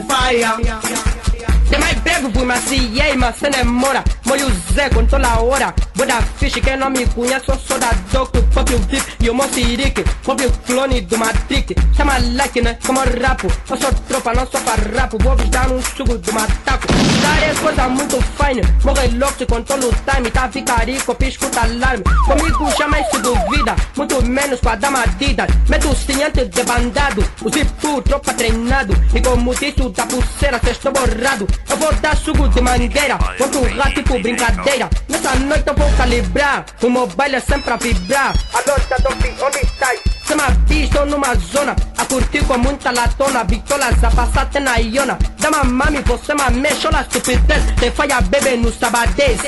Demais 1.71 1.97
bebo 1.99 2.29
por 2.31 2.45
maciei, 2.45 3.15
mas 3.15 3.37
cê 3.37 3.49
demora 3.49 4.03
Molho 4.25 4.51
Zé 4.73 4.89
com 4.89 5.05
toda 5.05 5.25
a 5.25 5.39
hora 5.39 5.73
Boda 5.95 6.21
fish, 6.37 6.55
quem 6.55 6.75
não 6.75 6.89
me 6.89 7.05
conhece 7.07 7.47
Eu 7.47 7.57
sou 7.57 7.79
da 7.79 7.91
Doc, 8.11 8.35
o 8.35 8.43
próprio 8.43 8.77
VIP 8.79 9.05
E 9.21 9.29
o 9.29 9.33
Mossirique, 9.33 10.03
próprio 10.21 10.51
clone 10.65 10.99
do 10.99 11.17
Matrix 11.17 11.73
Chama 11.95 12.17
like, 12.33 12.61
né, 12.61 12.77
como 12.85 12.99
rapo 12.99 13.47
Eu 13.69 13.77
sou 13.77 13.93
tropa, 14.05 14.33
não 14.33 14.45
sou 14.47 14.59
farrapo 14.59 15.17
Vou 15.23 15.33
dar 15.47 15.71
um 15.71 15.81
suco 15.81 16.17
do 16.17 16.33
mataco 16.33 16.87
Dar 17.21 17.41
é 17.41 17.55
coisa 17.55 17.87
muito 17.87 18.21
fine 18.21 18.61
Morre 18.83 19.07
louco, 19.17 19.37
se 19.37 19.45
controlo 19.45 19.87
o 19.87 19.93
time. 19.93 20.29
Tá 20.29 20.47
vicarico, 20.47 21.15
pisco 21.15 21.45
tá 21.47 21.63
alarme 21.63 22.03
Comigo 22.25 22.69
se 23.05 23.19
duvida 23.19 23.75
Muito 23.95 24.23
menos 24.25 24.59
com 24.59 24.69
a 24.69 24.75
dama 24.75 25.03
Adidas 25.03 25.47
Meto 25.67 25.95
ciente 25.95 26.45
de 26.45 26.63
bandado 26.63 27.23
O 27.41 27.49
zipu, 27.49 28.01
tropa 28.01 28.33
treinado 28.33 28.93
E 29.13 29.21
como 29.21 29.55
disse 29.55 29.81
o 29.81 29.89
da 29.89 30.05
pulseira, 30.05 30.59
cê 30.63 30.71
estou 30.71 30.91
borrado 30.91 31.47
eu 31.69 31.77
vou 31.77 31.93
dar 31.95 32.17
suco 32.17 32.49
de 32.49 32.61
mangueira, 32.61 33.17
vou 33.37 33.47
empurrar 33.47 33.93
tipo 33.93 34.19
brincadeira. 34.19 34.89
Nessa 35.07 35.35
noite 35.35 35.63
eu 35.67 35.73
vou 35.73 35.89
calibrar, 35.93 36.65
o 36.81 36.89
mobile 36.89 37.35
é 37.35 37.39
sempre 37.39 37.71
a 37.71 37.77
vibrar. 37.77 38.33
Alô, 38.53 38.79
Tadopi, 38.89 39.33
onde 39.41 39.59
estás? 39.59 39.99
Cê 40.25 40.35
me 40.35 40.41
avista 40.41 41.05
numa 41.05 41.33
zona, 41.35 41.75
a 41.97 42.05
curtir 42.05 42.43
com 42.45 42.57
muita 42.57 42.91
latona. 42.91 43.43
Bitolas 43.43 44.03
a 44.03 44.11
passar 44.11 44.41
até 44.43 44.59
na 44.59 44.77
iona. 44.79 45.17
Dá 45.39 45.49
mami, 45.63 46.01
você 46.01 46.33
me 46.33 46.59
mexe, 46.59 46.87
olha 46.87 46.99
a 46.99 47.01
estupidez. 47.01 47.63
Te 47.79 47.91
falha 47.91 48.21
bebê 48.21 48.57
no 48.57 48.71
sabadez. 48.71 49.39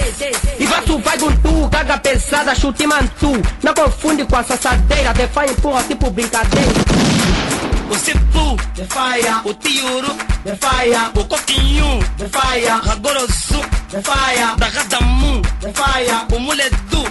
E 0.60 0.66
vaso 0.66 1.00
vai 1.00 1.18
com 1.18 1.32
tu, 1.38 1.70
carga 1.70 1.98
pesada, 1.98 2.56
chute 2.56 2.88
mantu. 2.88 3.34
Não 3.64 3.74
confunde 3.74 4.26
com 4.26 4.36
a 4.36 4.44
sassadeira, 4.44 5.14
faz 5.34 5.52
empurra 5.52 5.84
tipo 5.84 6.10
brincadeira. 6.10 6.72
O 7.90 7.96
Cipu, 7.96 8.58
de 8.74 8.86
faia, 8.86 9.42
o 9.44 9.54
Tiuro, 9.54 10.16
de 10.44 10.56
faia, 10.56 11.12
o 11.16 11.26
Coquinho, 11.26 12.00
de 12.18 12.28
faia, 12.28 12.76
Ragorosu, 12.76 13.62
de 13.90 14.02
faia, 14.02 14.56
da 14.56 14.68
Radamu, 14.68 15.42
de 15.60 15.72
faia, 15.74 16.26
o 16.32 16.40
Muledu, 16.40 17.04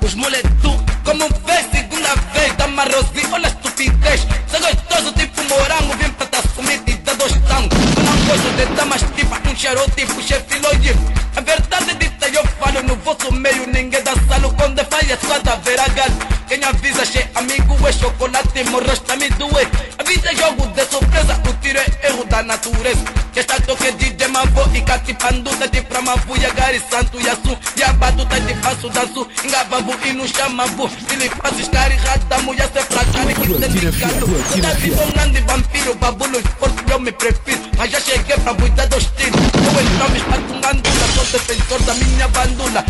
os 0.00 0.14
Muletu. 0.14 0.84
Como 1.04 1.28
vês, 1.44 1.66
segunda 1.72 2.14
vez, 2.32 2.52
da 2.56 2.68
Marosi, 2.68 3.26
olha 3.32 3.46
a 3.46 3.50
estupidez. 3.50 4.26
Sou 4.48 4.60
gostoso 4.60 5.12
tipo 5.12 5.42
morango, 5.44 5.96
vim 5.96 6.10
pra 6.10 6.26
te 6.26 6.36
assumir 6.36 6.80
e 6.86 6.94
dar 6.94 7.16
dois 7.16 7.32
tangos. 7.32 7.78
Eu 7.96 8.02
não 8.04 8.26
gosto 8.26 8.56
de 8.56 8.66
damas 8.76 9.02
tipo 9.16 9.50
um 9.50 9.56
cheiro 9.56 9.84
tipo 9.96 10.22
chefe 10.22 10.58
Lloyd. 10.60 10.96
A 11.36 11.40
verdade 11.40 11.94
dita 11.94 12.28
eu 12.28 12.46
falo 12.60 12.82
no 12.84 12.94
vosso 12.96 13.32
meio, 13.32 13.66
ninguém 13.66 14.02
dá 14.02 14.12
salo. 14.28 14.54
Quando 14.54 14.84
falha, 14.84 15.18
só 15.26 15.38
da 15.40 15.56
vera 15.56 15.88
galho. 15.88 16.16
Quem 16.46 16.62
avisa, 16.62 17.04
che 17.04 17.26
amigo, 17.34 17.74
é 17.88 17.92
chocolate, 17.92 18.64
morros 18.70 19.00
tá 19.00 19.16
me 19.16 19.28
doer. 19.30 19.68
A 19.98 20.04
vida 20.04 20.30
é 20.30 20.36
jogo 20.36 20.66
de 20.68 20.84
surpresa, 20.84 21.40
o 21.48 21.52
tiro 21.54 21.78
é 21.78 22.06
erro 22.06 22.24
da 22.26 22.42
natureza. 22.42 23.02
Está 23.34 23.58
toque 23.60 23.90
de 23.92 24.28
mavo 24.28 24.70
e 24.76 24.80
catipandu, 24.82 25.50
tá 25.56 25.66
de 25.66 25.80
pra 25.82 26.00
mavu, 26.00 26.36
e 26.36 26.46
agari 26.46 26.80
santo 26.88 27.18
assu. 27.18 27.58
E 27.76 27.82
abado, 27.82 28.24
tá 28.26 28.38
de 28.38 28.54
passo 28.54 28.88
danço, 28.90 29.23
engavavu 29.44 29.94
e 30.04 30.12
no 30.12 30.26
chamavu. 30.28 30.90
Ele 31.10 31.28
faz 31.28 31.58
estar 31.58 31.90
errada, 31.90 32.38
mulher 32.42 32.68
se 32.72 32.82
fracane, 32.82 33.34
que. 33.34 34.60
Tá 34.60 34.72
de 34.72 34.90
bom 34.90 35.10
grande 35.12 35.40
vampiro, 35.40 35.94
babulo 35.96 36.42
forte, 36.58 36.84
eu 36.90 37.00
me 37.00 37.12
prefiro. 37.12 37.60
Mas 37.76 37.90
já 37.90 38.00
cheguei 38.00 38.36
pra 38.36 38.54
cuidar 38.54 38.86
dos 38.86 39.04
tiros. 39.16 39.40
Eu 39.40 39.82
então 39.82 40.08
me 40.10 40.18
espatungando, 40.18 40.82
sou 41.14 41.24
defensor 41.24 41.82
da 41.82 41.94
minha 41.94 42.28
bandula. 42.28 42.84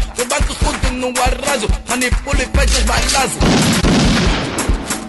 Os 0.49 0.57
pontos 0.59 0.91
no 0.93 1.09
arraso, 1.23 1.69
manipulo 1.89 2.43
e 2.43 2.47
fecho 2.47 2.79
os 2.79 2.85
balazos. 2.85 3.39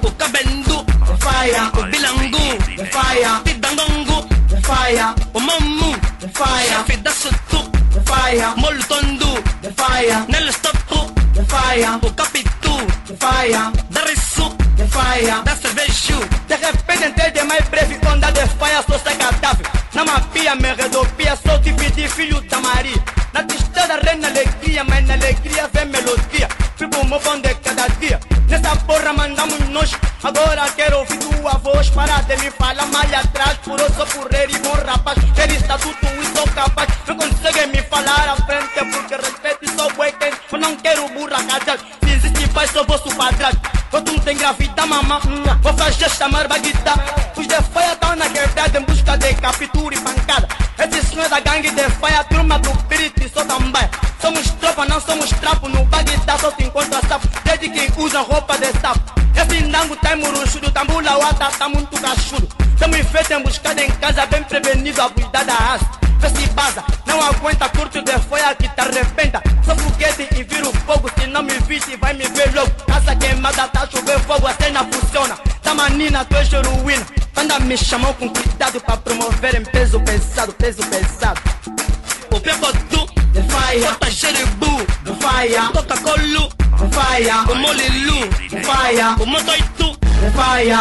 O 0.02 0.12
cabendu, 0.12 0.86
de 0.86 1.24
faia, 1.24 1.72
o 1.74 1.84
bilangu, 1.84 2.58
de 2.78 2.86
faia, 2.92 3.40
pidangongu, 3.44 4.28
de 4.48 4.62
faia, 4.62 5.16
o 5.34 5.40
mamu, 5.40 5.96
de 6.20 6.28
faia, 6.34 6.78
chefe 6.78 6.98
da 6.98 7.12
sutu, 7.12 7.72
de 7.96 8.02
faia, 8.02 8.54
molutondu, 8.58 9.34
de 9.62 9.72
faia, 9.72 10.26
nel 10.28 10.52
stopu, 10.52 11.00
de 11.36 11.44
faia, 11.50 12.00
o 12.02 12.14
capitu, 12.14 12.78
de 13.06 13.16
faia, 13.18 13.72
da 13.90 14.02
risu, 14.06 14.56
de 14.76 14.88
faia, 14.88 15.42
da 15.44 15.54
cerveju. 15.56 16.20
De 16.48 16.56
repente 16.56 17.32
de 17.32 17.44
mais 17.44 17.68
breve, 17.68 18.00
onda 18.10 18.32
de 18.32 18.48
faia, 18.58 18.82
sou 18.84 18.98
cadáver. 19.00 19.68
Na 19.94 20.06
mapia, 20.06 20.56
me 20.56 20.74
redopia, 20.74 21.36
sou 21.36 21.58
dividir 21.60 22.10
filho 22.10 22.40
da 22.50 22.62
Maria. 22.62 23.04
Na 23.34 23.44
tristeza 23.44 24.00
reina 24.02 24.30
alegria, 24.30 24.84
mas 24.86 25.06
na 25.06 25.14
alegria 25.16 25.70
vem 25.74 25.86
melodia. 25.88 26.48
Fico 26.78 27.00
um 27.00 27.10
bom 27.10 27.40
de 27.42 27.54
cada 27.56 27.88
dia. 28.00 28.20
Nessa 28.48 28.76
porra 28.88 29.12
mandamos 29.14 29.60
nós. 29.70 29.92
Agora 30.24 30.70
quero 30.76 31.00
ouvir 31.00 31.18
tua 31.18 31.52
voz. 31.58 31.90
Para 31.90 32.22
de 32.22 32.38
me 32.38 32.52
falar 32.52 32.86
mais 32.88 33.14
atrás. 33.14 33.58
Por 33.64 33.80
eu 33.80 33.90
sou 33.94 34.06
porreiro 34.06 34.52
e 34.56 34.60
bom 34.60 34.76
rapaz. 34.86 35.18
Ter 35.36 35.52
estatuto 35.52 36.06
e 36.06 36.38
sou 36.38 36.48
capaz. 36.54 36.90
Não 37.08 37.16
consegue 37.16 37.66
me 37.68 37.82
falar 37.84 38.30
à 38.30 38.36
frente. 38.46 38.92
Porque 38.92 39.16
respeito 39.16 39.55
sou. 39.76 40.32
Eu 40.52 40.60
não 40.60 40.76
quero 40.78 41.08
burra 41.10 41.44
casada. 41.44 41.80
Se 42.04 42.12
existe 42.12 42.50
pai, 42.50 42.68
sou 42.68 42.86
vosso 42.86 43.10
padrasto. 43.16 43.85
Não 44.02 44.20
tem 44.20 44.38
gravida, 44.38 44.86
mamã. 44.86 45.20
Vou 45.62 45.74
fazer 45.74 46.10
chamar 46.10 46.48
baguita. 46.48 46.94
Os 47.38 47.48
de 47.48 47.62
faia 47.74 47.94
estão 47.94 48.16
na 48.16 48.30
quebrada 48.30 48.80
em 48.80 48.84
busca 48.84 49.18
de 49.18 49.34
captura 49.36 49.96
e 49.96 50.00
pancada. 50.00 50.48
Esse 50.78 51.20
é 51.20 51.30
da 51.30 51.40
gangue 51.40 51.72
de 51.72 51.90
faia, 51.92 52.24
turma 52.26 52.60
do 52.60 52.72
pirito 52.84 53.24
e 53.24 53.30
só 53.30 53.46
também. 53.46 53.90
Somos 54.22 54.50
tropa, 54.52 54.86
não 54.86 55.00
somos 55.00 55.30
trapo. 55.30 55.70
No 55.70 55.86
Bagdá 55.86 56.38
só 56.38 56.52
se 56.52 56.64
encontra 56.64 57.00
sapo. 57.08 57.28
Desde 57.44 57.70
que 57.70 58.02
usam 58.02 58.24
roupa 58.24 58.58
de 58.58 58.72
sapo. 58.80 59.16
Esse 59.36 59.64
não 59.64 59.86
Tango 59.86 59.98
tá 59.98 60.16
muruchudo, 60.16 60.72
tambula 60.72 61.16
wata 61.18 61.52
tá 61.60 61.70
muito 61.70 62.02
cachudo. 62.02 62.48
Tamo 62.80 62.96
feito 62.96 63.34
emboscada 63.34 63.84
em 63.84 63.92
casa, 63.92 64.26
bem 64.26 64.42
prevenido 64.44 65.00
a 65.00 65.10
cuidar 65.12 65.44
da 65.44 65.54
raça. 65.54 65.86
Vê 66.18 66.30
se 66.30 66.48
baza, 66.54 66.84
não 67.06 67.22
aguenta, 67.22 67.70
curto 67.70 68.02
de 68.02 68.12
folha 68.22 68.56
que 68.56 68.68
te 68.68 68.82
arrebenta. 68.82 69.44
Sou 69.64 69.76
foguete 69.76 70.28
e 70.36 70.44
viro 70.44 70.74
fogo, 70.88 71.08
não 71.36 71.44
me 71.44 71.60
viste 71.68 71.98
vai 71.98 72.14
me 72.14 72.26
ver 72.30 72.54
logo. 72.56 72.72
Casa 72.88 73.14
queimada, 73.18 73.68
tá 73.68 73.86
chovendo 73.92 74.22
fogo, 74.22 74.48
a 74.48 74.54
cena 74.54 74.86
funciona. 74.86 75.38
Tá 75.62 75.74
manina, 75.74 76.24
tu 76.24 76.38
és 76.38 76.54
heroína. 76.54 77.06
Banda 77.34 77.60
me 77.60 77.78
chamou 77.78 78.14
com 78.14 78.30
cuidado 78.30 78.80
pra 78.80 78.96
promover 78.96 79.56
em 79.56 79.66
peso 79.66 80.00
pesado, 80.00 80.54
peso 80.54 80.82
pesado. 80.88 81.42
O 82.32 82.40
pecotu, 82.40 83.06
de 83.34 83.42
faia. 83.52 83.90
Bota 83.90 84.10
xeribu, 84.10 84.78
de 85.04 85.14
faia. 85.22 85.70
Toca 85.74 85.98
colu, 85.98 86.48
de 86.48 86.96
faia. 86.96 87.44
O 87.44 88.50
de 88.50 88.64
faia. 88.64 89.16
O 89.20 89.26
motoitu, 89.26 89.98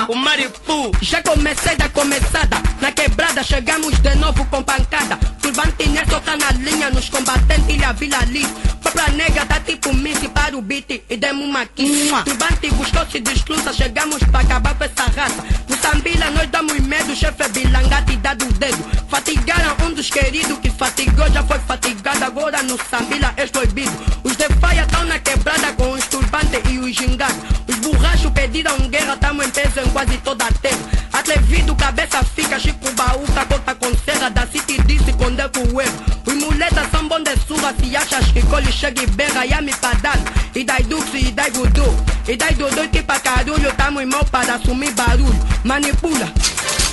O 0.09 0.15
maripu. 0.17 0.91
Já 1.03 1.23
comecei 1.23 1.77
da 1.77 1.89
começada. 1.91 2.57
Na 2.81 2.91
quebrada 2.91 3.43
chegamos 3.43 3.99
de 4.01 4.15
novo 4.15 4.45
com 4.47 4.63
pancada. 4.63 5.17
Turbante 5.41 5.89
Neto 5.89 6.21
tá 6.21 6.37
na 6.37 6.51
linha, 6.53 6.91
nos 6.91 7.09
combatentes 7.09 7.69
ilha 7.69 7.93
Vila 7.93 8.19
Liz. 8.27 8.49
Pra 8.95 9.09
nega, 9.09 9.45
tá 9.45 9.59
tipo 9.59 9.93
misse 9.93 10.29
para 10.29 10.57
o 10.57 10.63
beat 10.63 11.03
e 11.11 11.17
demos 11.17 11.47
uma 11.47 11.67
kiss. 11.67 12.13
Turbante 12.25 12.69
gostou-se 12.71 13.19
de 13.19 13.33
exclusa, 13.33 13.73
chegamos 13.73 14.23
pra 14.23 14.41
acabar 14.41 14.73
com 14.77 14.85
essa 14.85 15.03
raça. 15.05 15.45
No 15.69 15.77
Sambila 15.77 16.31
nós 16.31 16.49
damos 16.49 16.79
medo, 16.79 17.15
chefe 17.17 17.43
é 17.43 17.49
bilangate 17.49 18.13
e 18.13 18.17
dá 18.19 18.35
do 18.35 18.47
dedo. 18.53 18.85
Fatigaram 19.09 19.77
um 19.85 19.93
dos 19.95 20.09
queridos 20.09 20.59
que 20.59 20.71
fatigou, 20.71 21.29
já 21.33 21.43
foi 21.43 21.59
fatigado. 21.59 22.25
Agora 22.25 22.63
no 22.63 22.79
Sambila 22.89 23.35
és 23.37 23.51
proibido. 23.51 23.93
Os 24.23 24.37
de 24.37 24.49
faia 24.61 24.87
tão 24.87 25.05
na 25.05 25.19
quebrada 25.19 25.73
com 25.73 25.91
os 25.91 26.07
turbantes 26.07 26.61
e 26.71 26.79
os 26.79 26.95
gingados. 26.95 27.37
Os 27.67 27.77
borrachos 27.77 28.31
pediram 28.31 28.79
guerra, 28.89 29.17
tamo 29.35 29.43
em 29.43 29.51
peso 29.51 29.81
em 29.81 29.91
quase 29.91 30.17
toda 30.19 30.45
a 30.45 30.53
terra. 30.53 30.79
Atrevido, 31.13 31.75
cabeça 31.75 32.23
fica, 32.23 32.59
Chico 32.59 32.91
baú, 32.93 33.25
cota 33.49 33.75
com 33.75 33.93
serra 34.05 34.31
da 34.31 34.47
City 34.47 34.81
disse 34.87 35.13
quando 35.15 35.41
é 35.41 35.47
o 35.47 35.81
erro. 35.81 36.05
Os 36.25 36.35
muletas 36.35 36.89
são 36.91 37.09
bom 37.09 37.21
de 37.21 37.37
surra, 37.47 37.75
se 37.81 37.97
achas 37.97 38.27
que 38.31 38.43
colhe, 38.43 38.71
chega 38.73 39.03
e 39.03 39.07
berra, 39.07 39.45
e 39.45 39.61
me 39.63 39.75
padano. 39.75 40.25
E 40.55 40.63
dai 40.63 40.83
duxo, 40.85 41.17
e 41.17 41.33
dai 41.33 41.51
gudu. 41.51 42.05
E 42.29 42.37
dai 42.37 42.55
dudu, 42.55 42.89
que 42.89 43.03
pra 43.03 43.19
carulho, 43.19 43.73
tamo 43.77 44.01
em 44.01 44.07
mão 44.07 44.25
para 44.31 44.55
assumir 44.55 44.93
barulho. 44.93 45.47
Manipula. 45.65 46.33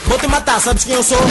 Vou 0.06 0.18
te 0.18 0.28
matar, 0.28 0.60
sabes 0.60 0.84
quem 0.84 0.96
eu 0.96 1.04
sou? 1.04 1.22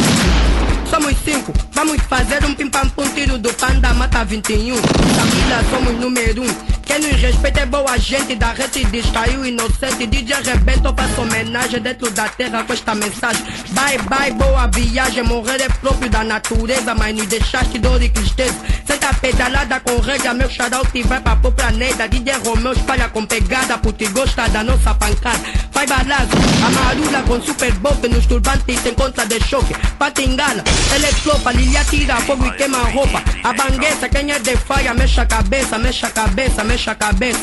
Somos 0.89 1.15
cinco, 1.25 1.53
vamos 1.73 2.01
fazer 2.09 2.45
um 2.45 2.55
pim-pam-pum 2.55 3.09
tiro 3.11 3.39
do 3.39 3.53
panda 3.55 3.95
mata 3.95 4.25
21 4.25 4.75
Família 4.77 5.65
somos 5.71 6.01
número 6.01 6.43
um 6.43 6.80
Quem 6.91 6.99
nos 6.99 7.21
respeita 7.21 7.61
é 7.61 7.67
boa 7.67 7.97
gente 7.99 8.35
da 8.35 8.53
rede 8.53 8.85
diz 8.87 9.07
caiu 9.13 9.47
inocente. 9.47 10.09
DJ 10.09 10.35
rebento, 10.43 10.89
eu 10.89 10.93
faço 10.93 11.21
homenagem 11.21 11.81
dentro 11.81 12.11
da 12.11 12.29
terra 12.29 12.65
com 12.65 12.73
esta 12.73 12.97
mensagem. 12.97 13.45
Bye 13.69 13.99
bye, 14.09 14.33
boa 14.33 14.67
viagem, 14.67 15.23
morrer 15.23 15.63
é 15.63 15.69
próprio 15.69 16.11
da 16.11 16.25
natureza 16.25 16.93
Mas 16.97 17.15
nos 17.15 17.29
deixaste 17.29 17.79
dor 17.79 18.03
e 18.03 18.09
tristeza. 18.09 18.57
Senta 18.85 19.15
pedalada 19.15 19.79
com 19.79 20.01
regra, 20.01 20.35
meu 20.35 20.51
xarote 20.51 21.05
vai 21.05 21.21
pra 21.21 21.37
pro 21.37 21.53
planeta. 21.53 22.09
DJ 22.09 22.35
Romeu 22.45 22.73
espalha 22.73 23.09
com 23.09 23.25
pegada, 23.25 23.79
porque 23.79 24.09
gosta 24.09 24.49
da 24.49 24.65
nossa 24.65 24.93
pancada. 24.93 25.39
Vai 25.71 25.87
balazo, 25.87 26.31
amarula 26.67 27.23
com 27.23 27.41
super 27.41 27.73
bofe 27.75 28.09
nos 28.09 28.27
turbantes 28.27 28.81
sem 28.81 28.95
conta 28.95 29.25
de 29.25 29.39
choque. 29.45 29.75
Patingala, 29.97 30.65
ele 30.93 31.07
flopa, 31.07 31.53
Lilia 31.53 31.85
tira 31.85 32.17
fogo 32.23 32.45
e 32.47 32.51
queima 32.57 32.79
a 32.79 32.91
roupa. 32.91 33.23
A 33.45 33.53
bangueça, 33.53 34.09
quem 34.09 34.33
é 34.33 34.41
de 34.41 34.57
faia, 34.57 34.93
mexa 34.93 35.23
a 35.23 35.27
cabeça, 35.27 35.79
mexa 35.79 36.09
a 36.09 36.11
cabeça, 36.11 36.65
mexa 36.81 36.93
a 36.93 36.95
cabeça 36.95 37.41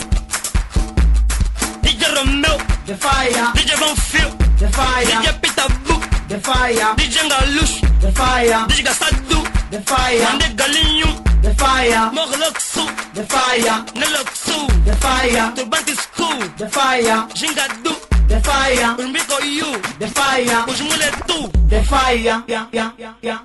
DJ 1.83 2.05
Romeu, 2.15 2.57
de 2.85 2.95
faia 2.95 3.51
DJ 3.53 3.77
Bonfil, 3.77 4.29
de 4.57 4.67
faia 4.69 5.19
DJ 5.19 5.33
Pitabu, 5.33 6.01
de 6.27 6.39
faia 6.39 6.93
DJ 6.95 7.29
Galuxo, 7.29 7.85
de 7.99 8.11
faia 8.13 8.65
DJ 8.67 8.81
Gassadu, 8.81 9.43
de 9.69 9.79
faia 9.85 10.29
Mande 10.31 10.47
Galinho, 10.55 11.23
de 11.41 11.53
faia 11.53 12.11
Morloxu, 12.11 12.87
de 13.13 13.23
faia 13.25 13.85
Neloxu, 13.93 14.67
de 14.83 14.93
faia 14.93 15.51
Turbante 15.51 15.95
School, 15.95 16.39
de 16.57 16.67
faia 16.69 17.27
Gingadu, 17.35 17.95
de 18.27 18.39
faia 18.41 18.95
Urmico 18.97 19.39
Yu, 19.43 19.79
de 19.99 20.07
faia 20.07 20.65
Os 20.67 20.81
Muletu, 20.81 21.47
de 21.67 21.83
faia 21.83 22.43
ya, 22.47 22.67
ya, 22.73 22.91
ya, 22.97 23.13
ya. 23.21 23.41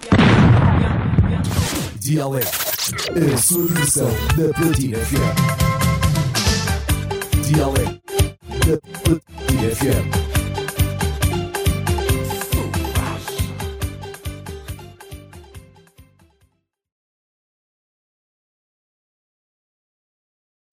Dialeto, 2.00 2.48
a 3.32 3.36
sua 3.36 3.66
diversão 3.68 4.10
da 4.36 4.52
Platina 4.54 4.98
FM. 4.98 5.81
Dialeto 7.52 8.00
da 8.64 8.76
Platina 8.80 9.76
FM. 9.76 10.08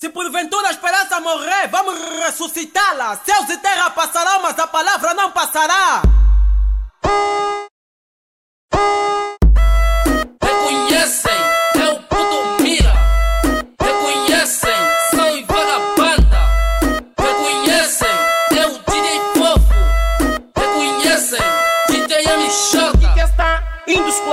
Se 0.02 0.10
porventura 0.10 0.70
a 0.70 0.72
esperança 0.72 1.20
morrer, 1.20 1.68
vamos 1.68 2.00
ressuscitá-la. 2.24 3.18
Céus 3.26 3.50
e 3.50 3.58
terra 3.58 3.90
passarão, 3.90 4.42
mas 4.42 4.58
a 4.58 4.68
palavra 4.68 5.14
não 5.14 5.32
passará. 5.32 6.02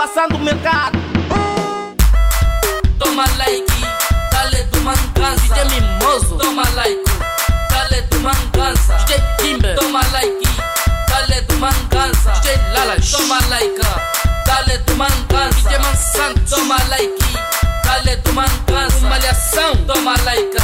Esculaçando 0.06 0.36
o 0.36 0.38
mercado. 0.38 0.98
Toma 2.98 3.24
like, 3.38 3.66
dale 4.30 4.64
do 4.64 4.80
mangança. 4.80 5.40
DJ 5.40 5.80
Mimoso, 5.80 6.38
toma 6.38 6.62
like, 6.74 7.02
dale 7.68 8.02
do 8.02 8.20
mangança. 8.20 8.94
DJ 8.94 9.20
Timber, 9.38 9.76
toma 9.76 10.00
like, 10.12 10.48
dale 11.08 11.40
do 11.42 11.54
mangança. 11.56 12.30
DJ 12.30 12.56
Lalas, 12.72 13.10
toma 13.10 13.40
like, 13.48 13.80
dale 14.46 14.78
do 14.78 14.96
mangança. 14.96 15.60
DJ 15.60 15.78
Mansanto, 15.78 16.56
toma 16.56 16.76
like, 16.88 17.12
dale 17.84 18.16
do 18.16 18.32
mangança. 18.32 19.00
Malhação, 19.00 19.76
toma 19.86 20.14
like, 20.24 20.56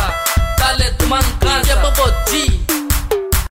dale 0.59 0.91
mangança. 1.09 1.63
DJ 1.63 1.77
Bobodi. 1.77 2.62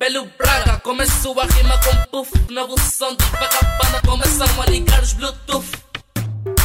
Pelo 0.02 0.26
Braga, 0.36 0.80
começou 0.80 1.40
a 1.40 1.46
rima 1.46 1.78
com 1.78 1.96
puff. 2.10 2.32
Na 2.52 2.62
evolução 2.62 3.16
de 3.16 3.24
vagabanda 3.24 4.02
começam 4.04 4.48
a 4.60 4.66
ligar 4.66 5.00
os 5.00 5.14
bluetooth. 5.14 5.68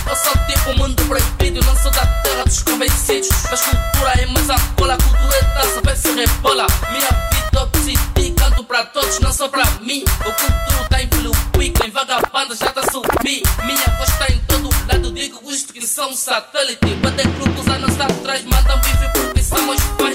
Eu 0.08 0.16
sou 0.16 0.32
tipo 0.46 0.72
mundo 0.78 1.04
proibido, 1.04 1.62
não 1.66 1.76
sou 1.76 1.90
da 1.90 2.06
terra 2.22 2.44
dos 2.44 2.62
convencidos. 2.62 3.28
Mas 3.50 3.60
cultura 3.60 4.22
é 4.22 4.24
mais 4.24 4.48
a 4.48 4.58
cola, 4.78 4.96
cultura 4.96 5.36
é 5.36 5.42
taça, 5.52 5.82
vai 5.82 5.94
se 5.94 6.12
rebola. 6.12 6.66
Minha 6.90 7.10
vida 7.30 7.70
eu 8.16 8.34
canto 8.36 8.64
pra 8.64 8.86
todos, 8.86 9.20
não 9.20 9.30
só 9.30 9.48
pra 9.48 9.66
mim. 9.82 10.02
O 10.20 10.32
cultura 10.32 10.88
tá 10.88 11.02
em 11.02 11.08
fluir, 11.08 11.72
em 11.84 11.90
vagabanda 11.90 12.56
já 12.56 12.72
tá 12.72 12.80
a 12.80 12.90
subir 12.90 13.42
Minha 13.66 13.96
voz 13.98 14.18
tá 14.18 14.32
em 14.32 14.38
todo 14.48 14.70
lado, 14.88 15.12
digo 15.12 15.52
isto 15.52 15.74
que 15.74 15.86
são 15.86 16.14
satélite. 16.14 16.94
Bater 17.02 17.28
grupos 17.28 17.66
anos 17.68 18.00
atrás, 18.00 18.42
mandam 18.46 18.78
bife 18.78 19.12
porque 19.12 19.42
somos 19.42 19.78
fãs 19.98 20.06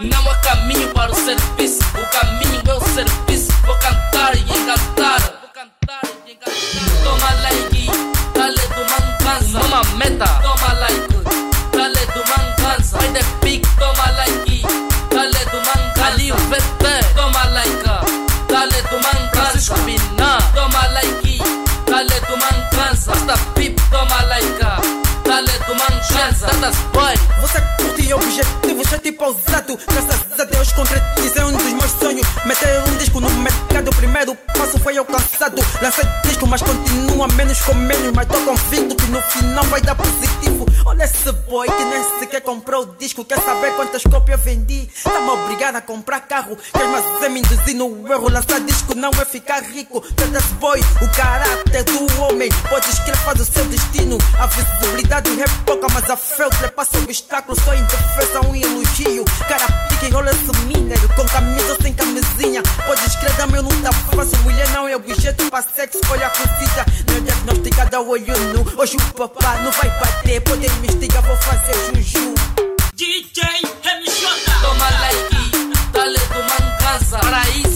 não 0.00 0.30
há 0.30 0.34
caminho 0.36 0.88
para 0.94 1.10
o 1.10 1.14
serviço, 1.14 1.80
o 1.94 2.06
caminho 2.10 2.62
é 2.68 2.74
o 2.74 2.80
serviço. 2.94 3.52
Vou 3.66 3.76
cantar 3.78 4.36
e 4.36 4.40
encantar. 4.40 5.20
Toma 7.02 7.34
like, 7.42 7.90
dale 8.34 8.68
do 8.68 8.84
manganza. 8.84 9.60
Uma 9.60 9.82
meta, 9.96 10.26
toma 10.42 10.72
like, 10.74 11.08
dale 11.72 12.06
do 12.06 12.24
manganza. 12.28 12.98
Vai 12.98 13.08
de 13.08 13.24
pique, 13.40 13.68
toma 13.76 14.10
like, 14.12 14.62
dale 15.10 15.44
do 15.46 15.56
manganza. 15.56 16.06
Ali 16.06 16.32
o 16.32 16.36
VT, 16.36 17.14
toma 17.16 17.44
like, 17.48 17.84
dale 18.48 18.82
do 18.82 19.00
manganza. 19.00 19.74
Biná, 19.84 20.38
toma 20.54 20.86
like, 20.88 21.38
dale 21.86 22.20
do 22.20 22.36
manganza. 22.36 23.10
Basta 23.10 23.38
pip, 23.54 23.80
toma 23.90 24.22
like, 24.24 24.58
dale 25.24 25.58
do 25.66 25.74
manganza. 25.74 26.46
Datas 26.46 26.76
boy. 26.92 27.14
Você 27.40 27.60
curte 28.08 28.14
objetivos, 28.14 28.92
é 28.92 28.98
tipo 28.98 29.24
ousado. 29.24 29.78
Graças 29.86 30.40
a 30.40 30.44
Deus 30.44 30.72
concretizei 30.72 31.44
um 31.44 31.52
dos 31.52 31.72
meus 31.72 31.90
sonhos. 31.92 32.26
Meter 32.44 32.87
disco 33.18 33.20
no 33.20 33.30
mercado, 33.42 33.90
primeiro 33.90 34.34
passo 34.34 34.78
foi 34.78 34.96
alcançado. 34.96 35.60
Lancei 35.82 36.04
disco, 36.24 36.46
mas 36.46 36.62
continuo 36.62 37.18
um 37.18 37.24
a 37.24 37.28
menos 37.28 37.60
com 37.60 37.74
menos, 37.74 38.12
mas 38.14 38.26
tô 38.26 38.38
convicto 38.40 38.94
que 38.94 39.10
no 39.10 39.20
final 39.22 39.64
vai 39.64 39.80
dar 39.80 39.94
positivo. 39.94 40.66
Olha 40.84 41.04
esse 41.04 41.32
boy 41.32 41.68
que 41.68 41.84
nem 41.84 42.18
sequer 42.20 42.40
comprou 42.40 42.82
o 42.82 42.96
disco, 42.96 43.24
quer 43.24 43.40
saber 43.40 43.74
quantas 43.74 44.02
cópias 44.04 44.40
vendi? 44.42 44.88
Tá-me 45.02 45.30
obrigado 45.30 45.76
a 45.76 45.80
comprar 45.80 46.20
carro, 46.20 46.56
quer 46.72 46.86
mas 46.88 47.30
me 47.30 47.40
induzir 47.40 47.76
no 47.76 48.10
erro, 48.10 48.30
lançar 48.30 48.60
disco 48.60 48.94
não 48.94 49.10
é 49.10 49.24
ficar 49.24 49.62
rico. 49.62 50.00
Trata 50.00 50.38
esse 50.38 50.54
boy, 50.54 50.80
o 50.80 51.16
caráter 51.16 51.84
do 51.84 52.22
homem, 52.22 52.48
pode 52.68 52.88
escrever 52.88 53.18
faz 53.18 53.40
o 53.40 53.44
seu 53.44 53.64
destino. 53.66 54.18
A 54.38 54.46
visibilidade 54.46 55.30
é 55.40 55.44
pouca, 55.64 55.86
mas 55.92 56.08
a 56.08 56.16
fé 56.16 56.44
ultrapassa 56.44 56.98
o 56.98 57.02
obstáculo, 57.02 57.58
só 57.60 57.74
em 57.74 57.84
defesa 57.84 58.46
um 58.46 58.54
elogio. 58.54 59.24
Cara, 59.48 59.66
pique, 59.88 60.14
olha 60.14 60.30
esse 60.30 60.64
minério, 60.66 61.08
com 61.14 61.26
camisa 61.26 61.72
ou 61.72 61.82
sem 61.82 61.92
camisinha. 61.92 62.62
Pode 62.86 63.07
escrever, 63.08 63.46
meu 63.48 63.62
não 63.62 63.70
tá 63.82 63.90
mulher 64.44 64.68
não 64.70 64.86
é 64.86 64.94
objeto 64.94 65.50
para 65.50 65.62
sexo, 65.62 66.00
olha 66.10 66.30
concisa. 66.30 66.84
Não 67.08 67.16
é 67.16 67.20
diagnosticada 67.20 68.00
olho 68.00 68.38
nu. 68.52 68.80
Hoje 68.80 68.96
o 68.96 69.14
papá 69.14 69.56
não 69.56 69.72
vai 69.72 69.90
bater, 69.98 70.40
pode 70.42 70.68
me 70.80 70.88
instigar, 70.88 71.22
vou 71.22 71.36
fazer 71.38 71.96
juju. 71.96 72.34
DJ 72.94 73.42
MJ 73.84 74.28
Toma 74.60 74.90
like 75.00 75.38
Dale 75.92 76.18
do 76.18 76.42
manganza 76.42 77.18
Paraíso 77.18 77.67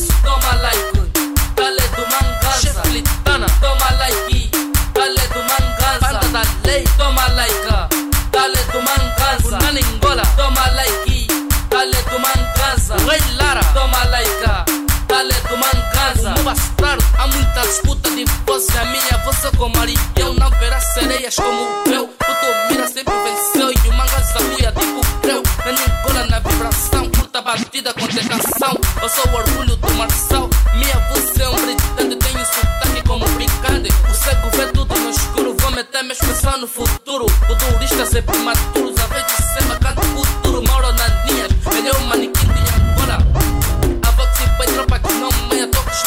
Há 17.19 17.27
muita 17.29 17.63
disputa 17.63 18.11
de 18.11 18.25
vozes 18.47 18.77
A 18.77 18.85
minha 18.85 19.19
voz 19.25 19.45
é 19.45 19.51
como 19.57 19.75
Ariel 19.79 20.35
Não 20.35 20.51
verá 20.51 20.79
sereias 20.81 21.35
como 21.35 21.61
eu 21.87 22.05
O 22.05 22.09
teu 22.09 22.69
mira 22.69 22.87
sempre 22.87 23.15
venceu 23.15 23.73
E 23.73 23.89
o 23.89 23.93
manganza 23.93 24.39
buia 24.39 24.73
tipo 24.73 25.01
eu 25.27 25.43
Nana 25.65 25.81
Angola 25.81 26.27
na 26.27 26.39
vibração 26.41 27.09
Curta 27.11 27.41
batida 27.41 27.95
com 27.95 28.07
canção 28.07 28.79
Eu 29.03 29.09
sou 29.09 29.33
o 29.33 29.35
orgulho 29.35 29.77
do 29.77 29.91
Marçal 29.95 30.51
Minha 30.75 30.99
voz 31.09 31.39
é 31.39 31.49
um 31.49 31.55
brilhante 31.55 32.17
Tenho 32.17 32.45
sotaque 32.45 33.03
como 33.07 33.25
brincante 33.31 33.91
O 34.11 34.15
cego 34.15 34.51
vê 34.55 34.67
tudo 34.73 34.95
no 34.95 35.11
escuro 35.11 35.57
Vou 35.59 35.71
meter 35.71 36.03
minha 36.03 36.13
expressão 36.13 36.59
no 36.59 36.67
futuro. 36.67 37.27
O 37.49 37.55
duristas 37.55 38.15
é 38.15 38.21
prematuros 38.21 38.99
A 38.99 39.07
vez 39.07 39.27
de 39.27 39.43
ser 39.43 39.63
bacana 39.69 40.03
futuro. 40.03 40.63
Mauro 40.63 40.93
Naninhas 40.93 41.51
Ele 41.75 41.89
é 41.89 41.93
o 41.93 42.01
manequim 42.03 42.32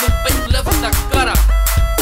meia 0.06 0.10
Toques 0.10 0.10
no 0.10 0.23
peito 0.23 0.52
leva 0.52 0.72
da 0.82 0.91
cara 1.11 1.34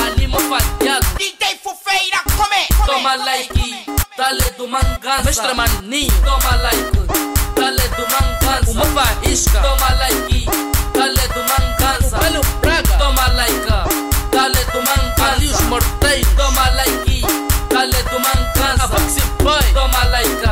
Ali 0.05 0.27
mo 0.27 0.39
falhado 0.39 1.05
DJ 1.17 1.59
Fufeira 1.63 2.21
come 2.35 2.67
Toma 2.85 3.15
like 3.15 3.85
Dale 4.17 4.51
do 4.57 4.67
manganza 4.67 5.23
Mestre 5.23 5.53
maninho 5.53 6.11
Toma 6.23 6.55
like 6.57 6.91
Dale 7.55 7.87
do 7.89 8.07
manganza 8.11 8.71
Uma 8.71 8.85
faísca 8.85 9.61
Toma 9.61 9.89
like 9.99 10.45
Dale 10.93 11.27
do 11.29 11.43
manganza 11.43 12.17
Velho 12.19 12.41
Praga 12.61 12.97
Toma 12.97 13.27
like 13.29 13.67
Dale 14.31 14.65
do 14.71 14.81
manganza 14.81 15.33
Ali 15.33 15.47
os 15.47 15.61
morteiros 15.61 16.33
Toma 16.35 16.69
like 16.71 17.21
Dale 17.69 18.03
do 18.03 18.19
manganza 18.19 18.83
A 18.83 18.87
Boxy 18.87 19.21
Boy 19.43 19.73
Toma 19.73 20.03
like 20.05 20.45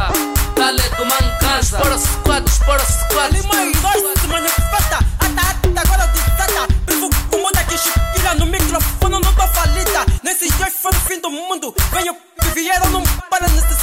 Dale 0.56 0.90
do 0.98 1.06
manganza 1.06 1.78
Spora 1.78 1.98
squad 1.98 2.48
Spora 2.49 2.86
squad 2.86 3.26
Ali 3.26 3.44
mais 3.48 3.82
dois 3.82 4.19
se 4.19 4.70
fim 11.12 11.20
do 11.20 11.30
mundo. 11.30 11.76
Venho 11.92 12.16
que 12.40 12.48
vieram 12.56 12.90
não 12.90 13.04
para 13.30 13.48
necessidade 13.50 13.81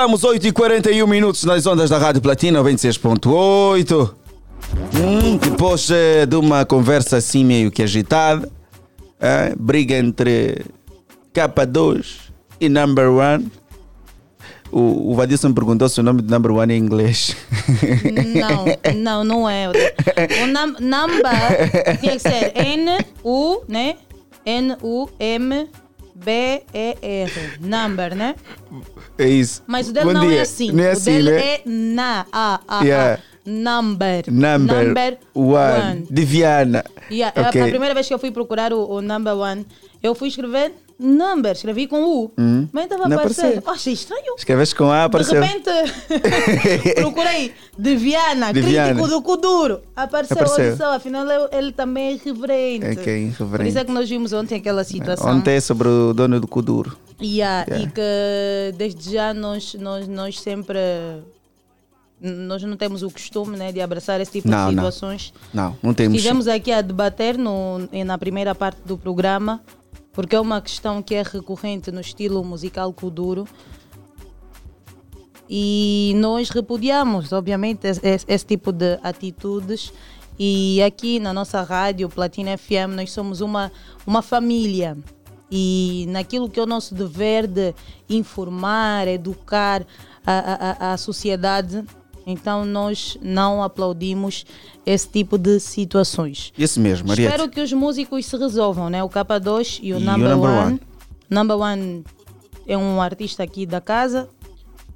Voltamos, 0.00 0.22
voltamos, 0.22 0.22
8h41 0.22 1.06
minutos 1.06 1.44
nas 1.44 1.66
ondas 1.66 1.90
da 1.90 1.98
Rádio 1.98 2.22
Platina 2.22 2.62
26.8. 2.62 4.14
Hum, 4.96 5.36
depois 5.36 5.90
eh, 5.90 6.24
de 6.24 6.36
uma 6.36 6.64
conversa 6.64 7.18
assim 7.18 7.44
meio 7.44 7.70
que 7.70 7.82
agitada, 7.82 8.50
eh, 9.20 9.54
briga 9.58 9.96
entre 9.96 10.64
K2 11.34 12.30
e 12.58 12.70
Number 12.70 13.10
One. 13.10 13.52
O, 14.72 15.10
o 15.12 15.14
Vadilson 15.14 15.52
perguntou 15.52 15.86
se 15.86 16.00
o 16.00 16.02
nome 16.02 16.22
de 16.22 16.30
Number 16.30 16.52
One 16.52 16.72
é 16.72 16.76
em 16.78 16.80
inglês. 16.80 17.36
Não, 18.40 18.64
não, 18.94 19.22
não 19.24 19.50
é. 19.50 19.68
O 19.68 19.72
num, 20.46 20.76
number 20.80 21.98
tinha 22.00 22.12
que 22.12 22.20
ser 22.20 22.52
N-U, 22.56 23.64
né? 23.68 23.96
N-U-M-B-E-R. 24.46 25.70
Number, 27.60 28.14
né? 28.14 28.34
É 29.22 29.28
isso. 29.28 29.62
Mas 29.66 29.88
o 29.88 29.92
dele 29.92 30.06
Bom 30.06 30.12
não 30.14 30.26
dia. 30.28 30.38
é 30.38 30.40
assim. 30.40 30.72
Não 30.72 30.82
é 30.84 30.88
o 30.88 30.92
assim, 30.92 31.12
dele 31.12 31.30
né? 31.32 31.40
é 31.54 31.62
na, 31.66 32.26
a, 32.32 32.60
a, 32.66 32.82
Yeah. 32.84 33.14
a. 33.26 33.30
Number. 33.44 34.24
Number, 34.30 35.18
one. 35.34 36.06
De 36.10 36.24
Viana. 36.24 36.84
Yeah, 37.10 37.32
a- 37.40 37.48
Ok. 37.48 37.60
A, 37.60 37.68
primeira 37.68 37.94
vez 37.94 38.06
que 38.06 38.14
eu 38.14 38.18
fui 38.18 38.30
procurar 38.30 38.72
o, 38.72 38.88
o 38.88 39.00
number 39.02 39.34
one, 39.34 39.66
eu 40.02 40.14
fui 40.14 40.28
escrever 40.28 40.72
number, 41.00 41.52
escrevi 41.52 41.86
com 41.86 42.02
U. 42.02 42.32
Hum. 42.38 42.68
Mas 42.72 42.84
estava 42.84 43.04
a 43.04 43.08
Não 43.08 43.16
aparecer. 43.16 43.62
Oh, 43.66 43.70
achei 43.70 43.92
estranho. 43.94 44.34
Escreves 44.36 44.72
com 44.72 44.90
A, 44.90 45.04
apareceu. 45.04 45.40
De 45.40 45.46
repente, 45.46 45.70
procurei 46.96 47.54
de 47.78 47.96
Viana, 47.96 48.52
crítico 48.52 49.08
do 49.08 49.22
Kuduro. 49.22 49.80
Apareceu, 49.96 50.36
Apareceu. 50.36 50.64
olha 50.64 50.76
só, 50.76 50.94
afinal 50.94 51.24
ele, 51.52 51.72
também 51.72 52.08
é 52.08 52.12
irreverente. 52.12 52.86
É 52.86 52.94
que 52.94 53.10
é 53.10 53.18
irreverente. 53.18 53.56
Por 53.56 53.66
isso 53.66 53.78
é 53.78 53.84
que 53.84 53.92
nós 53.92 54.08
vimos 54.08 54.32
ontem 54.32 54.56
aquela 54.56 54.84
situação. 54.84 55.30
Ontem 55.30 55.54
é 55.54 55.60
sobre 55.60 55.88
o 55.88 56.12
dono 56.12 56.38
do 56.40 56.46
Kuduro. 56.46 56.96
Yeah, 57.22 57.66
Yeah. 57.68 57.86
E 57.86 57.90
que 57.90 58.76
desde 58.78 59.12
já 59.12 59.34
nós, 59.34 59.74
nós, 59.74 60.08
nós 60.08 60.40
sempre. 60.40 60.78
Nós 62.22 62.62
não 62.62 62.76
temos 62.76 63.02
o 63.02 63.10
costume 63.10 63.56
né, 63.56 63.72
de 63.72 63.80
abraçar 63.80 64.20
esse 64.20 64.30
tipo 64.32 64.48
Não, 64.48 64.68
de 64.68 64.76
não. 64.76 64.84
situações. 64.84 65.32
Não, 65.54 65.74
não 65.82 65.94
temos. 65.94 66.16
Estivemos 66.16 66.46
aqui 66.48 66.70
a 66.70 66.82
debater 66.82 67.38
no, 67.38 67.78
na 68.04 68.18
primeira 68.18 68.54
parte 68.54 68.78
do 68.84 68.98
programa, 68.98 69.62
porque 70.12 70.34
é 70.36 70.40
uma 70.40 70.60
questão 70.60 71.02
que 71.02 71.14
é 71.14 71.22
recorrente 71.22 71.90
no 71.92 72.00
estilo 72.00 72.42
musical 72.44 72.92
Kuduro. 72.92 73.46
E 75.48 76.12
nós 76.16 76.48
repudiamos, 76.50 77.32
obviamente, 77.32 77.86
esse, 77.86 78.24
esse- 78.26 78.46
tipo 78.46 78.70
de 78.72 78.98
atitudes. 79.02 79.92
E 80.38 80.80
aqui 80.82 81.18
na 81.18 81.32
nossa 81.32 81.60
rádio, 81.62 82.08
Platina 82.08 82.56
FM, 82.56 82.94
nós 82.96 83.10
somos 83.12 83.40
uma, 83.40 83.70
uma 84.06 84.22
família. 84.22 84.96
E 85.50 86.06
naquilo 86.08 86.48
que 86.48 86.60
é 86.60 86.62
o 86.62 86.66
nosso 86.66 86.94
dever 86.94 87.46
de 87.48 87.74
informar, 88.08 89.08
educar 89.08 89.84
a- 90.24 90.86
a- 90.88 90.92
a 90.92 90.96
sociedade, 90.96 91.84
então 92.24 92.64
nós 92.64 93.18
não 93.20 93.60
aplaudimos 93.62 94.44
esse 94.84 95.08
tipo 95.08 95.36
de 95.38 95.60
situações. 95.60 96.52
Isso 96.56 96.80
mesmo, 96.80 97.08
Mariette. 97.08 97.32
Espero 97.32 97.50
que 97.50 97.60
os 97.60 97.72
músicos 97.72 98.26
se 98.26 98.36
resolvam, 98.36 98.88
né? 98.90 99.02
O 99.02 99.08
K2 99.08 99.80
e 99.82 99.92
o 99.92 99.98
E 99.98 99.98
o 99.98 100.00
Number, 100.00 100.30
Number 100.30 100.50
One. 100.50 100.66
One. 100.66 100.80
Number 101.28 101.56
One 101.58 102.04
é 102.66 102.76
um 102.76 103.00
artista 103.00 103.42
aqui 103.42 103.66
da 103.66 103.80
casa. 103.80 104.28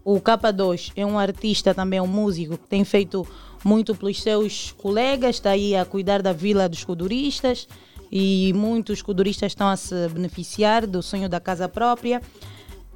O 0.04 0.20
K2 0.20 0.92
é 0.96 1.04
um 1.04 1.18
artista 1.18 1.74
também, 1.74 2.00
um 2.00 2.06
músico 2.06 2.58
que 2.58 2.68
tem 2.68 2.84
feito 2.84 3.26
muito 3.64 3.94
pelos 3.94 4.22
seus 4.22 4.72
colegas, 4.72 5.36
está 5.36 5.50
aí 5.50 5.74
a 5.74 5.84
cuidar 5.84 6.20
da 6.20 6.32
vila 6.32 6.68
dos 6.68 6.84
coduristas 6.84 7.66
e 8.12 8.52
muitos 8.54 9.00
coduristas 9.00 9.52
estão 9.52 9.68
a 9.68 9.76
se 9.76 10.08
beneficiar 10.08 10.86
do 10.86 11.02
sonho 11.02 11.28
da 11.28 11.40
casa 11.40 11.68
própria. 11.68 12.20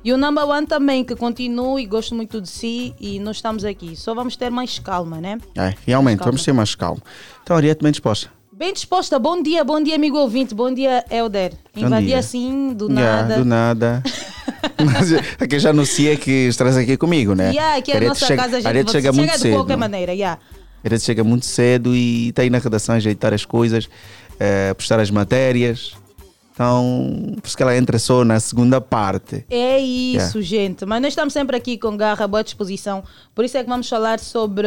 E 0.09 0.13
o 0.15 0.17
Number 0.17 0.49
One 0.49 0.67
também, 0.67 1.05
que 1.05 1.15
continua 1.15 1.79
e 1.79 1.85
gosto 1.85 2.15
muito 2.15 2.41
de 2.41 2.49
si 2.49 2.95
e 2.99 3.21
nós 3.21 3.37
estamos 3.37 3.63
aqui. 3.63 3.95
Só 3.95 4.15
vamos 4.15 4.37
ter 4.37 4.49
mais 4.49 4.79
calma, 4.79 5.21
né? 5.21 5.37
É, 5.55 5.75
realmente, 5.87 6.21
Calma. 6.21 6.31
vamos 6.33 6.43
ser 6.45 6.55
mais 6.55 6.75
calmos. 6.75 7.03
Então, 7.43 7.55
Ariete, 7.55 7.83
bem 7.83 7.93
disposta. 7.93 8.31
Bem 8.51 8.73
disposta, 8.73 9.19
bom 9.19 9.43
dia, 9.43 9.63
bom 9.63 9.83
dia, 9.83 9.97
amigo 9.97 10.17
ouvinte, 10.17 10.55
bom 10.55 10.73
dia, 10.73 11.05
Elder. 11.11 11.53
Invadi 11.77 12.15
assim, 12.15 12.73
do 12.73 12.91
Yeah, 12.91 13.23
nada. 13.23 13.37
do 13.37 13.45
nada. 13.45 14.03
Mas 14.83 15.13
aqui 15.39 15.57
eu 15.57 15.61
já 15.61 15.71
anunciei 15.71 16.17
que 16.17 16.49
estás 16.49 16.75
aqui 16.79 16.97
comigo, 16.97 17.35
né? 17.35 17.51
Yeah, 17.51 17.77
aqui 17.77 17.93
é 17.93 17.99
a 17.99 18.01
nossa 18.01 18.25
chega, 18.25 18.43
casa, 18.45 18.57
a 18.67 18.73
gente 18.73 18.91
você 18.91 18.93
chega 18.93 19.13
muito 19.13 19.31
de 19.31 19.39
cedo. 19.41 19.57
qualquer 19.57 19.77
maneira, 19.77 20.15
yeah. 20.15 20.41
Ariete 20.83 21.05
chega 21.05 21.23
muito 21.23 21.45
cedo 21.45 21.95
e 21.95 22.31
está 22.31 22.41
aí 22.41 22.49
na 22.49 22.57
redação 22.57 22.95
a 22.95 22.97
ajeitar 22.97 23.35
as 23.35 23.45
coisas, 23.45 23.91
eh, 24.41 24.73
postar 24.73 25.01
as 25.01 25.11
matérias. 25.11 25.93
Então, 26.63 27.37
por 27.41 27.47
isso 27.47 27.57
que 27.57 27.63
ela 27.63 27.77
entra 27.77 28.01
só 28.01 28.25
na 28.25 28.41
segunda 28.41 28.81
parte. 28.81 29.45
É 29.49 29.79
isso, 29.79 30.39
Yeah. 30.39 30.41
gente. 30.43 30.85
Mas 30.85 31.01
nós 31.01 31.13
estamos 31.13 31.33
sempre 31.33 31.57
aqui 31.57 31.79
com 31.79 31.97
garra, 31.97 32.27
boa 32.27 32.43
disposição. 32.43 33.05
Por 33.33 33.45
isso 33.45 33.57
é 33.57 33.63
que 33.63 33.69
vamos 33.71 33.89
falar 33.89 34.19
sobre, 34.19 34.67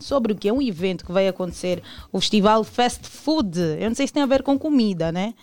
sobre 0.00 0.32
o 0.32 0.34
que 0.34 0.48
é 0.48 0.52
um 0.52 0.62
evento 0.62 1.04
que 1.04 1.12
vai 1.12 1.28
acontecer, 1.28 1.82
o 2.10 2.18
Festival 2.18 2.64
Fast 2.64 3.06
Food. 3.06 3.58
Eu 3.78 3.90
não 3.90 3.94
sei 3.94 4.06
se 4.06 4.14
tem 4.14 4.22
a 4.22 4.26
ver 4.26 4.42
com 4.42 4.58
comida, 4.58 5.12
né? 5.12 5.34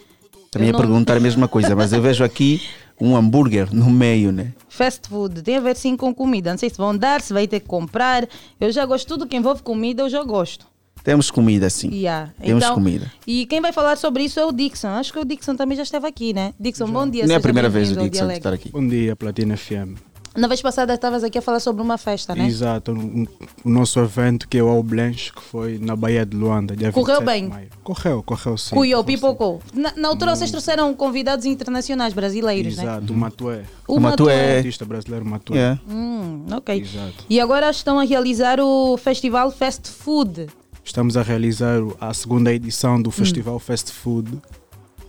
Também 0.50 0.70
Eu 0.70 0.72
ia 0.72 0.74
não- 0.74 0.80
perguntar 0.80 1.18
a 1.18 1.20
mesma 1.20 1.48
coisa, 1.48 1.76
mas 1.76 1.94
eu 1.94 2.02
vejo 2.02 2.24
aqui 2.24 2.60
um 3.00 3.16
hambúrguer 3.16 3.72
no 3.72 3.88
meio, 3.92 4.32
né? 4.32 4.54
Fast 4.68 5.08
food 5.10 5.44
tem 5.44 5.58
a 5.58 5.62
ver 5.62 5.76
sim 5.76 5.96
com 5.96 6.12
comida. 6.12 6.50
Não 6.50 6.58
sei 6.58 6.72
se 6.72 6.78
vão 6.78 6.98
dar, 6.98 7.22
se 7.22 7.34
vai 7.34 7.48
ter 7.48 7.60
que 7.60 7.68
comprar. 7.68 8.28
Eu 8.60 8.72
já 8.72 8.84
gosto 8.84 9.08
tudo 9.08 9.28
que 9.28 9.38
envolve 9.38 9.62
comida, 9.62 10.02
eu 10.02 10.10
já 10.10 10.24
gosto. 10.24 10.66
Temos 11.04 11.32
comida, 11.32 11.70
sim. 11.70 11.90
Yeah. 11.92 12.32
Temos 12.40 12.64
Então, 12.64 12.76
comida. 12.76 13.12
E 13.26 13.46
quem 13.48 13.60
vai 13.62 13.72
falar 13.74 13.98
sobre 13.98 14.24
isso 14.24 14.40
é 14.40 14.46
o 14.46 14.52
Dixon. 14.52 14.90
Acho 14.90 15.12
que 15.14 15.20
o 15.20 15.26
Dixon 15.26 15.56
também 15.56 15.76
já 15.76 15.84
esteve 15.84 16.08
aqui, 16.08 16.34
né? 16.34 16.54
Dixon, 16.60 16.88
bom 16.92 17.08
dia. 17.10 17.26
Não 17.26 17.34
é 17.34 17.38
a 17.38 17.42
primeira 17.42 17.70
vez 17.70 17.90
o 17.92 17.96
Dixon 17.96 18.10
Dialecto. 18.10 18.38
estar 18.40 18.54
aqui. 18.54 18.70
Bom 18.70 18.88
dia, 18.88 19.16
Platina 19.16 19.58
FM. 19.58 19.98
Na 20.38 20.48
vez 20.48 20.62
passada 20.62 20.94
estavas 20.94 21.26
aqui 21.26 21.38
a 21.38 21.42
falar 21.42 21.60
sobre 21.60 21.82
uma 21.82 21.98
festa, 21.98 22.34
né? 22.34 22.46
Exato, 22.48 22.94
o 22.94 23.28
o 23.66 23.70
nosso 23.70 24.00
evento 24.00 24.48
que 24.48 24.58
é 24.58 24.64
o 24.64 24.70
All 24.70 24.82
Blanche, 24.82 25.30
que 25.34 25.42
foi 25.42 25.78
na 25.78 25.94
Baía 25.94 26.26
de 26.26 26.38
Luanda, 26.38 26.74
dia 26.74 26.90
Correu 26.90 27.20
27 27.20 27.26
bem? 27.26 27.44
de 27.44 27.50
maio. 27.50 27.70
Correu, 27.84 28.24
correu 28.24 28.58
sim. 28.58 28.74
Cuiou, 28.74 29.04
pipocou. 29.04 29.62
Na, 29.74 29.92
na 29.98 30.08
altura 30.08 30.34
vocês 30.34 30.50
trouxeram 30.50 30.94
convidados 30.94 31.46
internacionais 31.46 32.14
brasileiros, 32.14 32.78
né? 32.78 32.84
Exato, 32.84 33.12
o 33.12 33.18
Matué. 33.18 33.64
O 33.86 33.96
O 33.98 34.00
Matué. 34.00 34.58
artista 34.60 34.86
brasileiro 34.86 35.26
Matué. 35.26 35.58
Yeah. 35.58 35.82
Hum, 35.90 36.46
ok. 36.56 36.80
Exato. 36.80 37.26
E 37.30 37.38
agora 37.38 37.70
estão 37.70 38.00
a 38.00 38.04
realizar 38.06 38.62
o 38.62 38.96
Festival 38.98 39.52
Fast 39.52 39.90
Food. 39.90 40.48
Estamos 40.84 41.16
a 41.16 41.22
realizar 41.22 41.78
a 42.00 42.14
segunda 42.14 42.54
edição 42.54 42.96
Hum. 42.96 43.02
do 43.04 43.12
Festival 43.12 43.60
Fast 43.60 43.92
Food, 43.92 44.32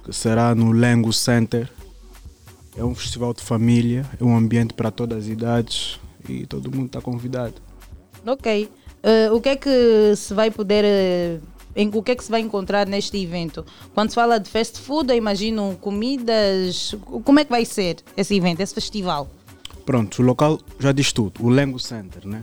que 0.04 0.12
será 0.12 0.54
no 0.54 0.72
Lengo 0.72 1.12
Center. 1.12 1.68
É 2.76 2.84
um 2.84 2.94
festival 2.94 3.34
de 3.34 3.42
família, 3.42 4.06
é 4.20 4.24
um 4.24 4.36
ambiente 4.36 4.74
para 4.74 4.90
todas 4.90 5.24
as 5.24 5.26
idades 5.28 6.00
e 6.28 6.46
todo 6.46 6.70
mundo 6.74 6.86
está 6.86 7.00
convidado. 7.00 7.54
Ok. 8.26 8.68
Eh, 9.02 9.30
o 9.30 9.40
que 9.40 9.48
é 9.50 9.56
que 9.56 10.14
se 10.16 10.32
vai 10.32 10.50
poder 10.50 10.84
eh, 10.84 11.38
em, 11.74 11.90
o 11.92 12.02
que 12.02 12.12
é 12.12 12.16
que 12.16 12.24
se 12.24 12.30
vai 12.30 12.40
encontrar 12.40 12.86
neste 12.86 13.20
evento? 13.20 13.64
Quando 13.94 14.10
se 14.10 14.14
fala 14.14 14.38
de 14.38 14.48
fast 14.48 14.78
food, 14.80 15.10
eu 15.10 15.16
imagino 15.16 15.76
comidas. 15.80 16.94
Como 17.24 17.40
é 17.40 17.44
que 17.44 17.50
vai 17.50 17.64
ser 17.64 17.96
esse 18.16 18.34
evento, 18.36 18.60
esse 18.60 18.72
festival? 18.74 19.28
Pronto, 19.84 20.22
o 20.22 20.24
local 20.24 20.58
já 20.78 20.92
diz 20.92 21.12
tudo. 21.12 21.44
O 21.44 21.48
Lengo 21.50 21.78
Center, 21.78 22.26
né? 22.26 22.42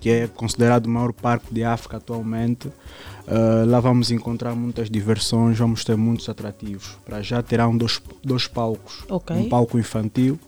Que 0.00 0.08
é 0.08 0.26
considerado 0.26 0.86
o 0.86 0.88
maior 0.88 1.12
parque 1.12 1.52
de 1.52 1.62
África 1.62 1.98
atualmente. 1.98 2.68
Uh, 2.68 3.64
lá 3.66 3.78
vamos 3.78 4.10
encontrar 4.10 4.54
muitas 4.54 4.90
diversões, 4.90 5.58
vamos 5.58 5.84
ter 5.84 5.96
muitos 5.96 6.28
atrativos. 6.28 6.96
Para 7.04 7.22
já 7.22 7.42
terão 7.42 7.76
dois, 7.76 8.00
dois 8.24 8.46
palcos. 8.46 9.04
Ok. 9.08 9.36
Um 9.36 9.48
palco 9.48 9.78
infantil 9.78 10.38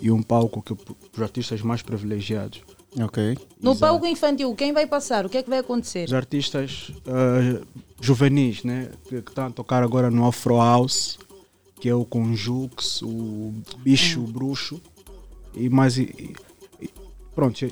e 0.00 0.10
um 0.10 0.22
palco 0.22 0.60
que, 0.60 0.74
para 0.74 0.94
os 1.14 1.22
artistas 1.22 1.62
mais 1.62 1.82
privilegiados. 1.82 2.60
Ok. 3.00 3.38
No 3.60 3.76
palco 3.76 4.06
infantil, 4.06 4.54
quem 4.54 4.72
vai 4.72 4.86
passar? 4.86 5.24
O 5.24 5.28
que 5.28 5.38
é 5.38 5.42
que 5.42 5.50
vai 5.50 5.58
acontecer? 5.58 6.04
Os 6.06 6.14
artistas 6.14 6.90
uh, 7.06 7.64
juvenis, 8.00 8.64
né? 8.64 8.90
Que, 9.08 9.22
que 9.22 9.30
estão 9.30 9.46
a 9.46 9.50
tocar 9.50 9.82
agora 9.82 10.10
no 10.10 10.26
Afro 10.26 10.56
House, 10.56 11.18
que 11.78 11.88
é 11.88 11.94
o 11.94 12.04
Conjux, 12.04 13.02
o 13.02 13.52
Bicho, 13.78 14.20
o 14.20 14.26
Bruxo 14.26 14.80
e 15.54 15.68
mais. 15.68 15.98
E, 15.98 16.34
e, 16.80 16.88
pronto, 17.34 17.66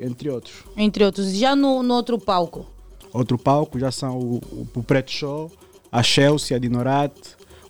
entre 0.00 0.28
outros. 0.30 0.54
Entre 0.76 1.04
outros. 1.04 1.32
Já 1.32 1.54
no, 1.56 1.82
no 1.82 1.94
outro 1.94 2.18
palco? 2.18 2.66
Outro 3.12 3.38
palco 3.38 3.78
já 3.78 3.90
são 3.90 4.18
o, 4.18 4.34
o, 4.52 4.68
o 4.76 4.82
Preto 4.82 5.10
Show, 5.10 5.50
a 5.90 6.02
Chelsea, 6.02 6.56
a 6.56 6.60
Dinorat, 6.60 7.12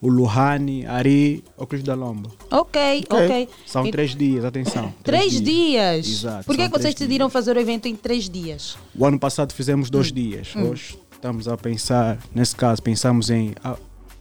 o 0.01 0.09
Luhani, 0.09 0.85
Ari, 0.87 1.43
o 1.57 1.67
Cris 1.67 1.83
da 1.83 1.95
Lomba. 1.95 2.31
Ok, 2.51 3.05
ok. 3.09 3.49
São 3.65 3.87
E- 3.87 3.91
três 3.91 4.15
dias, 4.15 4.45
atenção. 4.45 4.93
Três, 5.03 5.41
dias? 5.41 6.07
Exato. 6.07 6.45
Por 6.47 6.55
que, 6.57 6.63
é 6.63 6.67
que 6.67 6.73
vocês 6.73 6.83
três 6.83 6.95
decidiram 6.97 7.31
fazer 7.31 7.57
o 7.57 7.61
evento 7.61 7.87
em 7.87 7.95
três 7.97 8.29
dias? 8.29 8.77
O 8.95 9.07
ano 9.07 9.19
passado 9.19 9.53
fizemos 9.53 9.89
dois 9.89 10.13
dias. 10.13 10.53
Hum. 10.57 10.71
Hoje 10.71 10.99
estamos 11.13 11.49
a 11.49 11.57
pensar, 11.57 12.19
nesse 12.35 12.55
caso, 12.55 12.83
pensamos 12.83 13.31
em 13.31 13.55
a, 13.65 13.77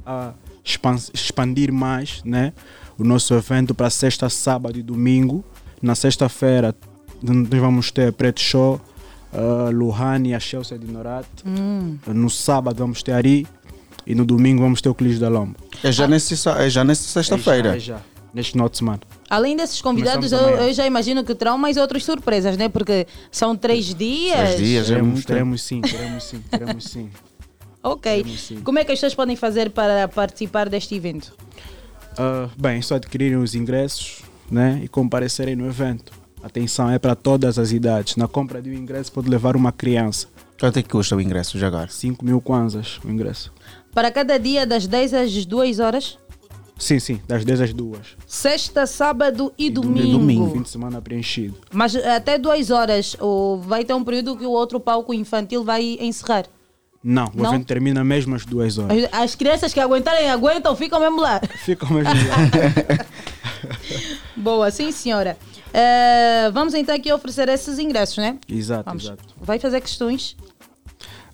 a 0.05 0.33
expan- 0.63 0.95
expandir 1.13 1.73
mais 1.73 2.21
né, 2.23 2.53
o 2.97 3.03
nosso 3.03 3.33
evento 3.33 3.73
para 3.75 3.89
sexta, 3.89 4.29
sábado 4.29 4.77
e 4.79 4.83
domingo. 4.83 5.43
Na 5.81 5.93
sexta-feira 5.93 6.73
nós 7.33 7.59
vamos 7.61 7.91
ter 7.91 8.11
Preto 8.13 8.39
Show, 8.41 8.81
uh, 9.33 9.71
Luhani, 9.71 10.33
a 10.33 10.39
Chelsea 10.39 10.77
de 10.77 10.87
Norat. 10.87 11.25
Hum. 11.45 11.97
No 12.07 12.29
sábado 12.29 12.77
vamos 12.77 13.01
ter 13.03 13.11
Ari 13.13 13.47
e 14.05 14.13
no 14.15 14.25
domingo 14.25 14.61
vamos 14.61 14.81
ter 14.81 14.89
o 14.89 14.95
Clis 14.95 15.19
da 15.19 15.29
Lomba. 15.29 15.55
É 15.83 15.91
já, 15.91 16.07
nesse, 16.07 16.35
sa- 16.37 16.61
é 16.63 16.69
já 16.69 16.83
nessa 16.83 17.03
sexta-feira. 17.03 17.75
É 17.75 17.79
já, 17.79 17.95
é 17.95 17.97
já, 17.97 18.01
neste 18.33 18.51
final 18.53 18.69
de 18.69 18.77
semana. 18.77 18.99
Além 19.29 19.55
desses 19.57 19.81
convidados, 19.81 20.31
eu, 20.31 20.39
eu 20.39 20.73
já 20.73 20.85
imagino 20.85 21.23
que 21.23 21.33
terão 21.33 21.57
mais 21.57 21.77
outras 21.77 22.03
surpresas, 22.05 22.55
né? 22.57 22.69
Porque 22.69 23.07
são 23.31 23.55
três 23.55 23.93
dias. 23.93 24.37
Três 24.53 24.57
dias, 24.57 24.85
é 24.85 24.89
teremos, 24.89 25.13
muito 25.13 25.27
teremos 25.27 25.61
sim, 25.63 25.81
teremos 25.81 26.23
sim, 26.23 26.43
teremos 26.51 26.83
sim. 26.85 27.09
Ok. 27.81 28.11
Teremos 28.23 28.41
sim. 28.41 28.59
Como 28.61 28.79
é 28.79 28.83
que 28.85 28.91
as 28.91 28.97
pessoas 28.97 29.15
podem 29.15 29.35
fazer 29.35 29.69
para 29.71 30.07
participar 30.07 30.69
deste 30.69 30.95
evento? 30.95 31.33
Ah, 32.17 32.49
bem, 32.57 32.81
só 32.81 32.95
adquirirem 32.95 33.37
os 33.37 33.55
ingressos 33.55 34.21
né, 34.49 34.79
e 34.83 34.87
comparecerem 34.87 35.55
no 35.55 35.67
evento. 35.67 36.11
Atenção, 36.45 36.91
é 36.91 36.99
para 36.99 37.15
todas 37.15 37.57
as 37.57 37.71
idades. 37.71 38.15
Na 38.17 38.27
compra 38.27 38.61
de 38.61 38.69
um 38.69 38.73
ingresso 38.75 39.11
pode 39.11 39.27
levar 39.27 39.55
uma 39.55 39.71
criança. 39.71 40.27
Quanto 40.59 40.77
é 40.77 40.83
que 40.83 40.89
custa 40.89 41.15
o 41.15 41.19
ingresso 41.19 41.57
já 41.57 41.65
agora? 41.65 41.87
5 41.89 42.23
mil 42.23 42.39
kwanzas 42.39 42.99
o 43.03 43.09
ingresso. 43.09 43.51
Para 43.91 44.11
cada 44.11 44.37
dia, 44.37 44.63
das 44.63 44.85
10 44.85 45.13
às 45.15 45.45
2 45.45 45.79
horas, 45.79 46.19
Sim, 46.77 46.99
sim, 46.99 47.19
das 47.27 47.43
10 47.43 47.61
às 47.61 47.73
2. 47.73 47.97
sexta, 48.27 48.85
sábado 48.85 49.51
e, 49.57 49.71
domingo. 49.71 50.51
Fim 50.51 50.61
de 50.61 50.69
semana 50.69 51.01
preenchido. 51.01 51.55
Mas 51.73 51.95
até 51.95 52.37
2 52.37 52.69
horas, 52.69 53.15
ou 53.19 53.59
vai 53.59 53.83
ter 53.83 53.95
um 53.95 54.03
período 54.03 54.37
que 54.37 54.45
o 54.45 54.51
outro 54.51 54.79
palco 54.79 55.15
infantil 55.15 55.63
vai 55.63 55.97
encerrar. 55.99 56.45
Não, 57.03 57.31
o 57.33 57.41
Não? 57.41 57.53
evento 57.53 57.65
termina 57.65 58.03
mesmo 58.03 58.35
às 58.35 58.45
2 58.45 58.77
horas. 58.77 59.03
As, 59.11 59.19
as 59.23 59.35
crianças 59.35 59.73
que 59.73 59.79
aguentarem, 59.79 60.29
aguentam, 60.29 60.75
ficam 60.75 60.99
mesmo 60.99 61.21
lá. 61.21 61.41
Ficam 61.63 61.89
mesmo 61.89 62.11
lá. 62.13 63.05
Boa, 64.37 64.69
sim 64.69 64.91
senhora. 64.91 65.37
Eh, 65.77 66.49
vamos 66.53 66.73
então 66.73 66.95
aqui 66.95 67.11
oferecer 67.11 67.49
esses 67.49 67.77
ingressos, 67.79 68.17
né? 68.17 68.39
Exato, 68.47 68.85
Vamos. 68.85 69.03
exato. 69.03 69.23
Vai 69.41 69.59
fazer 69.59 69.81
questões? 69.81 70.37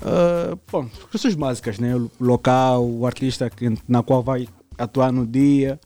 Ah, 0.02 0.58
bom, 0.72 0.90
questões 1.12 1.36
básicas, 1.36 1.78
né? 1.78 1.96
O 1.96 2.10
local, 2.20 2.84
o 2.84 3.06
artista 3.06 3.50
que, 3.52 3.72
na 3.88 4.02
qual 4.02 4.24
vai 4.24 4.48
atuar 4.80 5.12
no 5.12 5.28
dia 5.28 5.80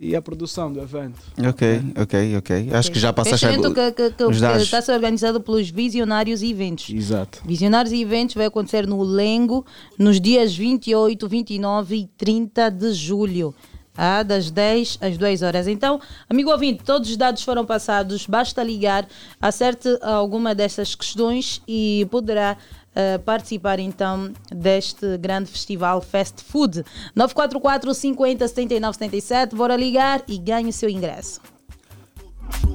e 0.00 0.14
a 0.14 0.22
produção 0.22 0.72
do 0.72 0.80
evento. 0.80 1.18
Ok, 1.48 1.80
ok, 2.00 2.36
ok. 2.36 2.70
Acho 2.72 2.92
que 2.92 3.00
já 3.00 3.12
passaste 3.12 3.46
Este 3.46 3.58
evento 3.58 3.74
que, 3.74 3.92
que, 3.92 4.10
que, 4.10 4.26
que 4.26 4.62
está 4.62 4.78
a 4.78 4.82
ser 4.82 4.92
organizado 4.92 5.40
pelos 5.40 5.68
Visionários 5.70 6.42
Eventos. 6.42 6.90
Exato. 6.90 7.40
Visionários 7.44 7.92
e 7.92 8.02
Eventos 8.02 8.36
vai 8.36 8.46
acontecer 8.46 8.86
no 8.86 9.02
Lengo 9.02 9.66
nos 9.98 10.20
dias 10.20 10.54
28, 10.54 11.28
29 11.28 11.96
e 11.96 12.06
30 12.16 12.70
de 12.70 12.92
julho. 12.92 13.54
Ah, 13.96 14.22
das 14.22 14.50
10 14.50 14.98
às 15.00 15.16
2 15.16 15.42
horas. 15.42 15.66
Então, 15.66 16.00
amigo 16.28 16.50
ouvinte, 16.50 16.84
todos 16.84 17.08
os 17.10 17.16
dados 17.16 17.42
foram 17.42 17.64
passados, 17.64 18.26
basta 18.26 18.62
ligar, 18.62 19.06
acerte 19.40 19.88
alguma 20.02 20.54
dessas 20.54 20.94
questões 20.94 21.62
e 21.66 22.06
poderá 22.10 22.56
eh, 22.98 23.18
participar 23.18 23.78
então 23.78 24.32
deste 24.50 25.18
grande 25.18 25.50
festival 25.50 26.00
Fast 26.00 26.42
Food. 26.42 26.82
944 27.14 27.92
50 27.92 28.48
79 28.48 28.94
77, 28.96 29.54
bora 29.54 29.76
ligar 29.76 30.22
e 30.26 30.38
ganhe 30.38 30.70
o 30.70 30.72
seu 30.72 30.88
ingresso. 30.88 31.42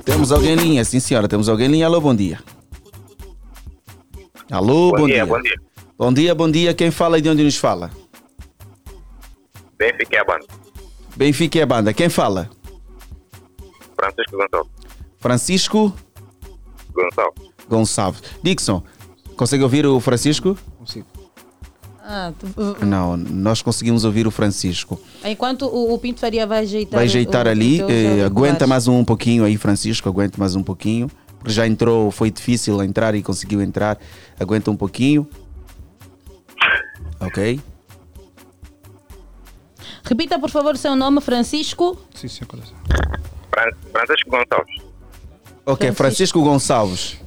Temos 0.06 0.32
alguém 0.32 0.52
em 0.52 0.56
linha, 0.58 0.86
sim 0.86 1.00
senhora, 1.00 1.28
temos 1.28 1.50
alguém 1.50 1.68
em 1.68 1.72
linha. 1.72 1.88
Alô, 1.88 2.00
bom 2.00 2.16
dia. 2.16 2.40
Alô, 4.52 4.92
Bom 4.92 4.98
bom, 4.98 5.06
dia, 5.08 5.16
dia. 5.16 5.26
bom 5.26 5.42
dia. 5.42 5.56
Bom 5.98 6.14
dia, 6.14 6.36
bom 6.36 6.52
dia. 6.52 6.74
Quem 6.76 6.92
fala 6.92 7.18
e 7.18 7.22
de 7.22 7.30
onde 7.30 7.44
nos 7.44 7.58
fala? 7.58 7.90
Benfica 9.80 10.22
a 10.22 10.26
banda. 10.26 10.61
Benfica 11.16 11.60
é 11.60 11.64
a 11.64 11.66
banda. 11.66 11.94
Quem 11.94 12.10
fala? 12.10 12.50
Francisco 13.96 14.38
Gonçalves. 14.38 14.72
Francisco 15.20 15.94
Gonçalves. 16.94 17.44
Gonçalves. 17.70 18.24
Dixon, 18.44 18.84
consegue 19.36 19.64
ouvir 19.64 19.86
o 19.86 20.00
Francisco? 20.00 20.58
Consigo. 20.80 21.06
Ah, 22.04 22.34
tu- 22.38 22.86
Não, 22.86 23.16
nós 23.16 23.62
conseguimos 23.62 24.04
ouvir 24.04 24.26
o 24.28 24.32
Francisco. 24.32 25.00
enquanto 25.24 25.66
o, 25.68 25.94
o 25.94 26.00
Pinto 26.00 26.20
Faria 26.20 26.46
vai 26.48 26.60
ajeitar, 26.60 26.98
Vai 26.98 27.06
o- 27.06 27.10
ajeitar 27.10 27.46
o- 27.46 27.50
ali. 27.50 27.78
teus 27.78 27.90
eh, 27.92 28.24
aguenta 28.26 28.66
mais 28.68 28.88
um 28.88 29.06
pouquinho 29.06 29.46
aí, 29.46 29.56
Francisco. 29.58 30.10
Aguenta 30.10 30.38
mais 30.38 30.56
um 30.56 30.64
pouquinho. 30.64 31.10
Porque 31.38 31.54
já 31.54 31.66
entrou, 31.66 32.12
foi 32.12 32.30
difícil 32.30 32.82
entrar 32.84 33.16
e 33.16 33.22
conseguiu 33.24 33.62
entrar. 33.62 33.98
Aguenta 34.40 34.70
um 34.72 34.76
pouquinho. 34.76 35.28
Ok. 37.20 37.60
Repita, 40.04 40.40
por 40.40 40.50
favor, 40.50 40.76
seu 40.78 40.96
nome, 40.96 41.22
Francisco. 41.22 41.98
Sim, 42.14 42.28
sim, 42.28 42.46
coração. 42.46 42.76
Fran- 43.50 43.72
Francisco 43.92 44.30
Gonçalves. 44.30 44.76
Ok, 45.66 45.92
Francisco 45.94 46.42
Gonçalves. 46.44 47.18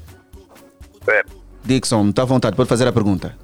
Certo. 1.04 1.32
Dixon, 1.64 2.10
está 2.10 2.22
à 2.22 2.24
vontade, 2.26 2.56
pode 2.56 2.68
fazer 2.68 2.86
a 2.86 2.92
pergunta. 2.92 3.36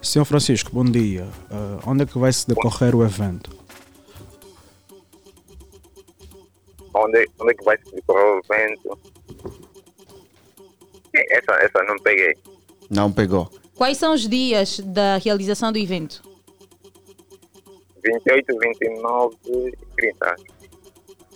Senhor 0.00 0.24
Francisco, 0.24 0.70
bom 0.72 0.84
dia. 0.84 1.28
Ah, 1.50 1.78
onde 1.86 2.02
é 2.02 2.06
que 2.06 2.18
vai 2.18 2.32
se 2.32 2.46
decorrer 2.48 2.94
o 2.96 3.04
evento? 3.04 3.50
Onde, 6.94 7.26
onde 7.38 7.52
é 7.52 7.54
que 7.54 7.64
vai 7.64 7.78
se 7.78 7.94
decorrer 7.94 8.24
o 8.24 8.40
evento? 8.54 8.98
Eh, 11.14 11.38
Essa, 11.38 11.52
essa 11.62 11.82
não 11.84 11.96
peguei. 11.98 12.34
Não 12.90 13.12
pegou. 13.12 13.50
Quais 13.74 13.96
são 13.98 14.12
os 14.14 14.28
dias 14.28 14.80
da 14.80 15.16
realização 15.18 15.72
do 15.72 15.78
evento? 15.78 16.22
28, 18.04 18.46
29 18.58 19.36
e 19.46 19.76
30. 19.96 20.34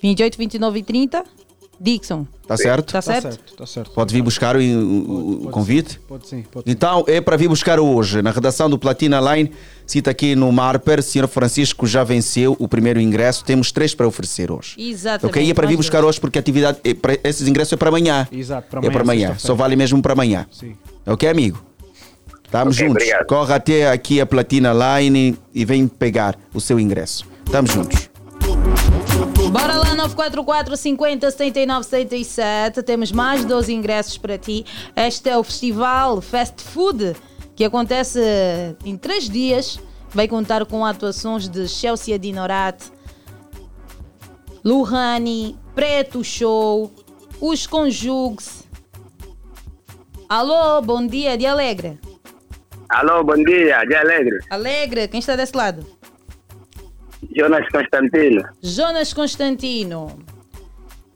28, 0.02 0.38
29 0.38 0.78
e 0.78 0.82
30? 0.82 1.24
Dixon. 1.78 2.26
Tá 2.46 2.56
certo? 2.56 2.90
Tá 2.92 3.02
certo? 3.02 3.54
Tá 3.54 3.66
certo. 3.66 3.90
Pode 3.90 4.14
vir 4.14 4.22
buscar 4.22 4.56
o, 4.56 4.60
o- 4.60 5.46
o 5.46 5.50
convite? 5.50 5.98
Pode 6.08 6.26
sim, 6.26 6.42
pode 6.50 6.70
Então, 6.70 7.04
é 7.06 7.20
para 7.20 7.36
vir 7.36 7.48
buscar 7.48 7.78
hoje. 7.78 8.22
Na 8.22 8.30
redação 8.30 8.70
do 8.70 8.78
Platina 8.78 9.20
Line, 9.20 9.52
cita 9.86 10.10
aqui 10.10 10.34
no 10.34 10.50
Marper, 10.50 11.02
Sr. 11.02 11.28
Francisco 11.28 11.86
já 11.86 12.02
venceu 12.02 12.56
o 12.58 12.66
primeiro 12.66 12.98
ingresso. 12.98 13.44
Temos 13.44 13.70
três 13.72 13.94
para 13.94 14.06
oferecer 14.08 14.50
hoje. 14.50 14.74
Exatamente. 14.78 15.26
Ok? 15.26 15.42
E 15.46 15.50
é 15.50 15.54
para 15.54 15.66
vir 15.66 15.76
buscar 15.76 16.02
hoje 16.02 16.18
porque 16.18 16.38
a 16.38 16.40
atividade, 16.40 16.78
é 16.82 16.94
para- 16.94 17.18
esses 17.22 17.46
ingressos 17.46 17.74
é 17.74 17.76
para 17.76 17.88
amanhã. 17.90 18.26
Exato, 18.32 18.68
para 18.70 18.78
É 18.78 18.82
para 18.82 18.90
amanhã, 19.02 19.02
amanhã. 19.02 19.28
sexta-feira. 19.34 19.46
Só 19.46 19.54
vale 19.54 19.76
mesmo 19.76 20.00
para 20.00 20.14
amanhã. 20.14 20.46
Sim. 20.50 20.74
Ok, 21.06 21.28
amigo? 21.28 21.62
Estamos 22.46 22.76
Ok, 22.76 22.86
juntos. 22.86 23.02
obrigado. 23.02 23.26
Corre 23.26 23.52
até 23.54 23.90
aqui 23.90 24.20
a 24.20 24.26
Platina 24.26 24.72
Line 24.72 25.36
e 25.54 25.64
vem 25.64 25.86
pegar 25.86 26.38
o 26.54 26.60
seu 26.60 26.78
ingresso. 26.80 27.26
Estamos 27.44 27.70
juntos. 27.72 28.08
Bora 29.50 29.76
lá, 29.76 29.94
944 29.94 30.76
50 30.76 31.30
79 31.30 31.84
77. 31.84 32.82
Temos 32.82 33.12
mais 33.12 33.44
12 33.44 33.72
ingressos 33.74 34.16
para 34.18 34.38
ti. 34.38 34.64
Este 34.94 35.28
é 35.28 35.36
o 35.36 35.42
festival 35.42 36.20
Fast 36.20 36.62
Food, 36.62 37.14
que 37.54 37.64
acontece 37.64 38.20
em 38.84 38.96
três 38.96 39.28
dias. 39.28 39.78
Vai 40.10 40.28
contar 40.28 40.64
com 40.66 40.84
atuações 40.84 41.48
de 41.48 41.68
Chelsea 41.68 42.18
Dinorat, 42.18 42.80
Luhani, 44.64 45.56
Preto 45.74 46.22
Show, 46.24 46.92
Os 47.40 47.66
Conjugues. 47.66 48.64
Alô, 50.28 50.80
bom 50.82 51.06
dia 51.06 51.36
de 51.36 51.46
Alegre. 51.46 51.98
Alô, 52.88 53.24
bom 53.24 53.36
dia, 53.36 53.82
dia 53.84 54.00
alegre. 54.00 54.38
Alegre, 54.48 55.08
quem 55.08 55.18
está 55.18 55.34
desse 55.34 55.56
lado? 55.56 55.84
Jonas 57.34 57.68
Constantino. 57.68 58.42
Jonas 58.62 59.12
Constantino. 59.12 60.18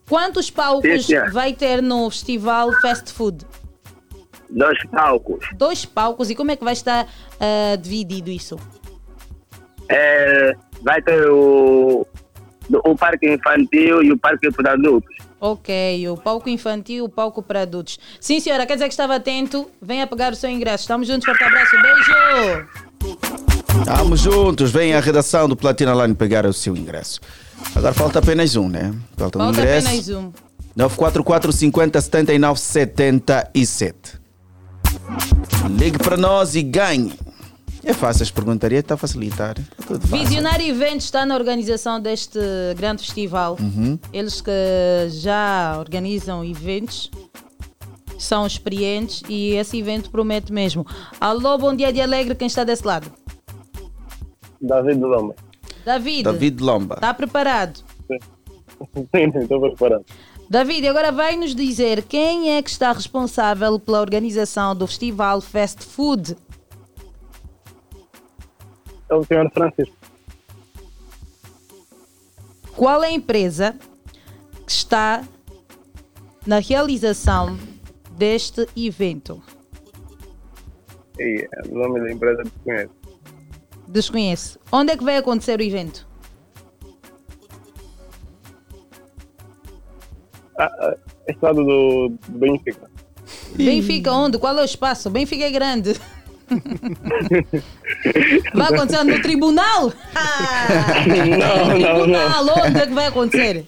Quantos 0.07 0.49
palcos 0.49 1.05
Sim, 1.05 1.19
vai 1.31 1.53
ter 1.53 1.81
no 1.81 2.09
festival 2.09 2.73
Fast 2.81 3.13
Food? 3.13 3.45
Dois 4.49 4.77
palcos. 4.91 5.45
Dois 5.53 5.85
palcos. 5.85 6.29
E 6.29 6.35
como 6.35 6.51
é 6.51 6.57
que 6.57 6.63
vai 6.63 6.73
estar 6.73 7.07
ah, 7.39 7.75
dividido 7.77 8.29
isso? 8.29 8.57
É, 9.87 10.53
vai 10.81 11.01
ter 11.01 11.29
o, 11.29 12.05
o 12.69 12.95
parque 12.97 13.33
infantil 13.33 14.03
e 14.03 14.11
o 14.11 14.17
parque 14.17 14.51
para 14.51 14.73
adultos. 14.73 15.15
Ok, 15.43 16.07
o 16.07 16.15
palco 16.17 16.47
infantil, 16.49 17.03
o 17.05 17.09
palco 17.09 17.41
para 17.41 17.63
adultos. 17.63 17.97
Sim, 18.19 18.39
senhora, 18.39 18.63
quer 18.67 18.75
dizer 18.75 18.85
que 18.85 18.93
estava 18.93 19.15
atento? 19.15 19.67
Venha 19.81 20.05
pegar 20.05 20.31
o 20.31 20.35
seu 20.35 20.51
ingresso. 20.51 20.83
Estamos 20.83 21.07
juntos, 21.07 21.25
forte 21.25 21.43
abraço. 21.43 21.75
Beijo! 21.81 22.67
Estamos 23.79 24.19
juntos, 24.19 24.71
vem 24.71 24.93
a 24.93 24.99
redação 24.99 25.49
do 25.49 25.55
Platina 25.55 25.95
Line 25.95 26.13
pegar 26.13 26.45
o 26.45 26.53
seu 26.53 26.77
ingresso. 26.77 27.19
Agora 27.75 27.91
falta 27.93 28.19
apenas 28.19 28.55
um, 28.55 28.69
né? 28.69 28.93
Falta 29.17 29.39
um 29.39 29.41
Falta 29.45 29.59
ingresso. 29.61 29.87
apenas 29.87 30.09
um. 30.09 30.31
944 30.75 31.51
50 31.51 32.01
79 32.01 32.59
77. 32.59 34.21
Ligue 35.77 35.97
para 35.97 36.17
nós 36.17 36.53
e 36.55 36.61
ganhe. 36.61 37.13
É 37.83 37.93
fácil, 37.93 38.23
as 38.23 38.31
perguntarias 38.31 38.81
está 38.81 38.93
a 38.93 38.97
facilitar. 38.97 39.55
É 39.57 39.81
fácil. 39.81 39.99
Visionário 39.99 40.67
Eventos 40.67 41.05
está 41.05 41.25
na 41.25 41.35
organização 41.35 41.99
deste 41.99 42.39
grande 42.77 43.01
festival. 43.01 43.57
Uhum. 43.59 43.97
Eles 44.13 44.39
que 44.39 44.51
já 45.09 45.75
organizam 45.79 46.45
eventos 46.45 47.09
são 48.19 48.45
experientes 48.45 49.23
e 49.27 49.53
esse 49.53 49.79
evento 49.79 50.11
promete 50.11 50.53
mesmo. 50.53 50.85
Alô, 51.19 51.57
bom 51.57 51.75
dia 51.75 51.91
de 51.91 51.99
alegre, 51.99 52.35
quem 52.35 52.47
está 52.47 52.63
desse 52.63 52.85
lado? 52.85 53.11
David 54.61 54.99
Loma. 54.99 55.33
David. 55.83 56.23
David 56.23 56.61
Lomba. 56.61 56.95
Está 56.95 57.13
preparado? 57.13 57.79
Sim, 58.07 59.31
sim, 59.31 59.39
estou 59.39 59.59
preparado. 59.59 60.05
David, 60.47 60.87
agora 60.87 61.11
vai 61.11 61.35
nos 61.35 61.55
dizer 61.55 62.03
quem 62.03 62.51
é 62.51 62.61
que 62.61 62.69
está 62.69 62.91
responsável 62.91 63.79
pela 63.79 64.01
organização 64.01 64.75
do 64.75 64.85
festival 64.85 65.41
Fast 65.41 65.83
Food. 65.83 66.35
É 69.11 69.13
o 69.13 69.25
senhor 69.25 69.51
Francisco. 69.51 69.95
Qual 72.77 73.03
é 73.03 73.07
a 73.07 73.11
empresa 73.11 73.75
que 74.65 74.71
está 74.71 75.21
na 76.47 76.59
realização 76.59 77.57
deste 78.11 78.65
evento? 78.75 79.43
E 81.19 81.45
é, 81.51 81.67
o 81.67 81.77
nome 81.77 81.99
da 81.99 82.11
empresa 82.11 82.41
desconheço. 82.43 82.93
Desconheço. 83.85 84.59
Onde 84.71 84.93
é 84.93 84.97
que 84.97 85.03
vai 85.03 85.17
acontecer 85.17 85.59
o 85.59 85.61
evento? 85.61 86.07
Ah, 90.57 90.71
ah, 90.79 90.97
estado 91.27 91.65
do, 91.65 92.17
do 92.29 92.39
Benfica. 92.39 92.89
Benfica 93.55 94.13
onde? 94.13 94.39
Qual 94.39 94.57
é 94.57 94.61
o 94.61 94.65
espaço? 94.65 95.09
Benfica 95.09 95.43
é 95.43 95.51
grande. 95.51 95.95
Vai 98.53 98.67
acontecer 98.73 99.03
no 99.03 99.21
tribunal? 99.21 99.93
Ah, 100.15 101.05
Não, 101.07 101.65
não, 101.67 101.69
tribunal, 101.75 102.45
não. 102.45 102.63
onde 102.65 102.79
é 102.79 102.87
que 102.87 102.93
vai 102.93 103.05
acontecer? 103.07 103.65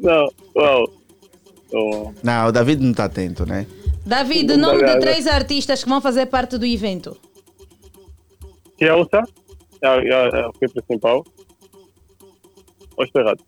Não, 0.00 0.26
uau. 0.56 0.92
Oh, 1.74 2.12
Não, 2.22 2.48
o 2.48 2.52
David 2.52 2.82
não 2.82 2.90
está 2.90 3.04
atento, 3.04 3.46
né? 3.46 3.66
David, 4.04 4.56
nome 4.56 4.84
de 4.84 4.98
três 5.00 5.26
artistas 5.26 5.82
que 5.82 5.88
vão 5.88 6.00
fazer 6.00 6.26
parte 6.26 6.58
do 6.58 6.66
evento. 6.66 7.16
Chelsea 8.78 9.22
é, 9.80 9.86
a- 9.88 9.96
é, 10.02 10.40
é 10.40 10.46
o 10.46 10.52
que 10.52 10.68
principal. 10.68 11.24
Ou 12.96 13.04
estou 13.04 13.22
errado? 13.22 13.38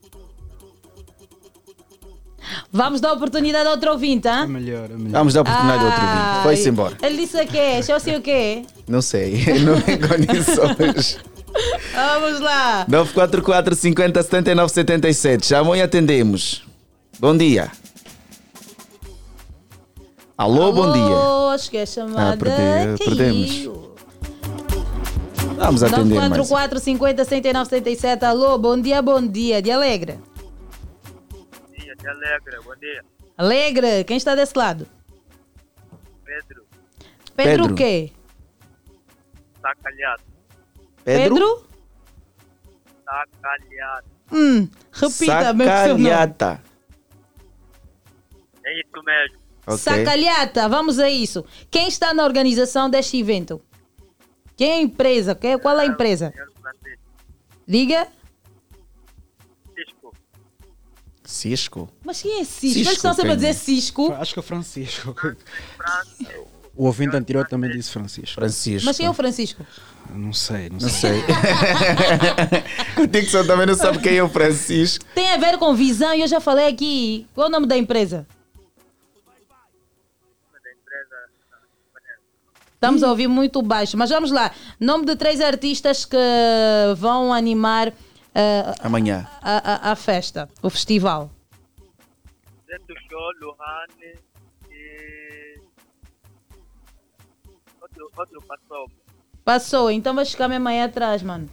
Vamos 2.73 3.01
dar 3.01 3.13
oportunidade 3.13 3.67
a 3.67 3.71
outro 3.71 3.91
ouvinte, 3.93 4.29
hein? 4.29 4.47
melhor, 4.47 4.85
é 4.91 4.95
melhor. 4.95 5.13
Vamos 5.19 5.35
dar 5.35 5.41
oportunidade 5.43 5.83
a 5.83 5.87
outro 5.87 6.01
vídeo. 6.01 6.43
Foi-se 6.43 6.69
embora. 6.69 6.97
Ele 7.03 7.17
disse 7.19 7.41
o 7.41 7.47
quê? 7.47 7.83
Chelsea 7.83 8.19
o 8.19 8.21
quê? 8.23 8.63
Não 8.89 9.01
sei, 9.03 9.45
não 9.65 9.81
tem 9.81 9.99
condições. 9.99 11.19
Vamos 11.95 12.41
lá. 12.41 12.85
944 12.89 13.75
50 13.77 14.23
79 14.23 14.73
77. 14.73 15.47
Chamam 15.47 15.77
e 15.77 15.81
atendemos. 15.83 16.65
Bom 17.21 17.37
dia. 17.37 17.71
Alô, 20.37 20.73
bom 20.73 20.93
dia. 20.93 21.03
Alô, 21.03 21.49
acho 21.51 21.71
que 21.71 21.77
é 21.77 21.87
chamada. 21.87 22.35
Ah, 22.35 22.37
perde- 22.37 22.99
Que 22.99 23.05
perdemos. 23.05 23.51
isso? 23.51 23.85
Vamos 25.57 25.83
atender 25.85 26.15
mais. 26.17 26.31
944 26.31 26.81
50 26.81 27.25
69 27.25 27.71
77. 27.71 28.25
Alô, 28.25 28.59
bom 28.59 28.81
dia, 28.81 29.01
bom 29.01 29.25
dia. 29.25 29.63
De 29.63 29.71
Alegre. 29.71 30.19
De 32.05 32.09
alegre, 32.11 32.61
bom 32.63 32.77
dia. 32.77 33.03
Alegre, 33.39 34.05
quem 34.05 34.17
está 34.17 34.35
desse 34.35 34.57
lado? 34.57 34.87
Pedro, 36.25 36.67
Pedro, 37.35 37.35
Pedro. 37.35 37.73
o 37.73 37.75
quê? 37.75 38.13
tá 39.63 39.75
calhado, 39.83 40.23
Pedro? 41.05 41.67
tá 43.05 43.25
calhado. 43.41 44.07
Hum, 44.33 44.69
repita 44.93 45.53
meu. 45.55 45.67
Sacalhata. 45.67 46.63
É 48.67 48.81
isso 48.81 49.03
mesmo. 49.05 49.39
Ok. 49.67 49.79
Sacalhata, 49.79 50.69
vamos 50.69 50.99
a 50.99 51.09
isso. 51.09 51.45
Quem 51.71 51.89
está 51.89 52.13
na 52.13 52.25
organização 52.25 52.89
deste 52.91 53.19
evento? 53.19 53.63
Quem 54.57 54.71
é 54.71 54.75
a 54.75 54.81
empresa? 54.83 55.35
Quem- 55.35 55.59
Qual 55.59 55.79
é 55.79 55.83
a 55.83 55.87
empresa? 55.87 56.33
Diga. 57.67 58.07
Cisco. 61.35 61.89
Mas 62.05 62.23
quem 62.23 62.41
é 62.41 62.45
Cisco? 62.45 62.61
Cisco, 62.61 62.79
Eles 62.79 62.93
estão 62.93 63.13
sempre 63.15 63.33
a 63.33 63.35
dizer 63.35 63.55
Cisco. 63.55 64.13
Acho 64.13 64.35
que 64.35 64.41
é 64.41 64.43
Francisco. 64.43 65.15
O 66.77 66.87
ouvinte 66.87 67.17
anterior 67.17 67.47
também 67.47 67.71
disse 67.71 67.91
Francisco. 67.91 68.35
Francisco. 68.35 68.87
Mas 68.87 68.97
quem 68.97 69.07
é 69.07 69.11
o 69.11 69.15
Francisco? 69.15 69.67
Não 70.13 70.33
sei, 70.33 70.69
não, 70.71 70.79
Não 70.79 70.89
sei. 70.89 71.23
o 73.03 73.07
Dixon 73.07 73.45
também 73.47 73.67
não 73.67 73.75
sabe 73.75 73.99
quem 73.99 74.17
é 74.17 74.23
o 74.23 74.29
Francisco. 74.29 75.05
Tem 75.15 75.31
a 75.31 75.37
ver 75.37 75.59
com 75.59 75.75
visão 75.75 76.15
e 76.15 76.21
eu 76.21 76.29
já 76.29 76.41
falei 76.41 76.69
aqui. 76.69 77.27
Qual 77.35 77.47
é 77.47 77.49
o 77.49 77.53
nome 77.53 77.67
da 77.67 77.77
empresa? 77.77 78.27
Estamos 82.75 83.03
a 83.03 83.09
ouvir 83.09 83.29
muito 83.29 83.63
baixo, 83.63 83.97
mas 83.97 84.11
vamos 84.11 84.31
lá. 84.31 84.51
Nome 84.79 85.07
de 85.07 85.17
três 85.17 85.41
artistas 85.41 86.05
que 86.05 86.17
vão 86.97 87.33
animar 87.33 87.93
eh, 88.35 88.75
Amanhã. 88.81 89.29
a, 89.41 89.89
a- 89.89 89.93
a 89.93 89.97
festa, 89.97 90.49
o 90.63 90.69
festival. 90.71 91.31
Zeto 92.67 92.95
Show, 93.09 93.31
Luhane 93.41 94.19
e. 94.71 95.61
Outro, 97.81 98.11
outro 98.17 98.43
passou. 98.43 98.91
Passou, 99.45 99.91
então 99.91 100.15
vais 100.15 100.31
ficar 100.31 100.49
mesmo 100.49 100.69
aí 100.69 100.81
atrás, 100.81 101.23
mano. 101.23 101.49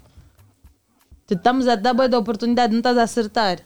Te 1.28 1.36
estamos 1.36 1.68
a 1.68 1.76
dar 1.76 1.94
boa 1.94 2.10
da 2.10 2.18
oportunidade, 2.20 2.72
não 2.74 2.80
estás 2.80 2.98
a 2.98 3.04
acertar. 3.04 3.60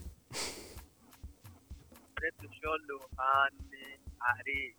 Luhane, 2.90 4.00
Ari. 4.20 4.76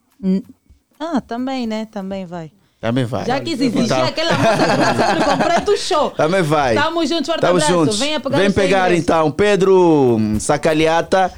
Ah, 0.99 1.21
também, 1.21 1.67
né? 1.67 1.87
Também 1.87 2.27
vai. 2.27 2.53
Também 2.87 3.05
vai. 3.05 3.27
Já 3.27 3.41
quis 3.41 3.61
exigir 3.61 3.83
Então, 3.85 4.05
aquela 4.05 4.33
moça 4.33 5.15
que 5.15 5.21
está 5.21 5.37
preto 5.37 5.77
show. 5.77 6.11
Também 6.11 6.43
vai. 6.43 6.75
Tamo 6.75 7.05
juntos, 7.05 7.27
forte 7.27 7.41
Tamo 7.41 7.57
abraço. 7.57 7.73
juntos. 7.73 7.99
Venha 7.99 8.21
pegar 8.21 8.39
Vem 8.39 8.51
pegar 8.51 8.93
então 8.93 9.31
Pedro 9.31 10.19
Sacalhata, 10.39 11.33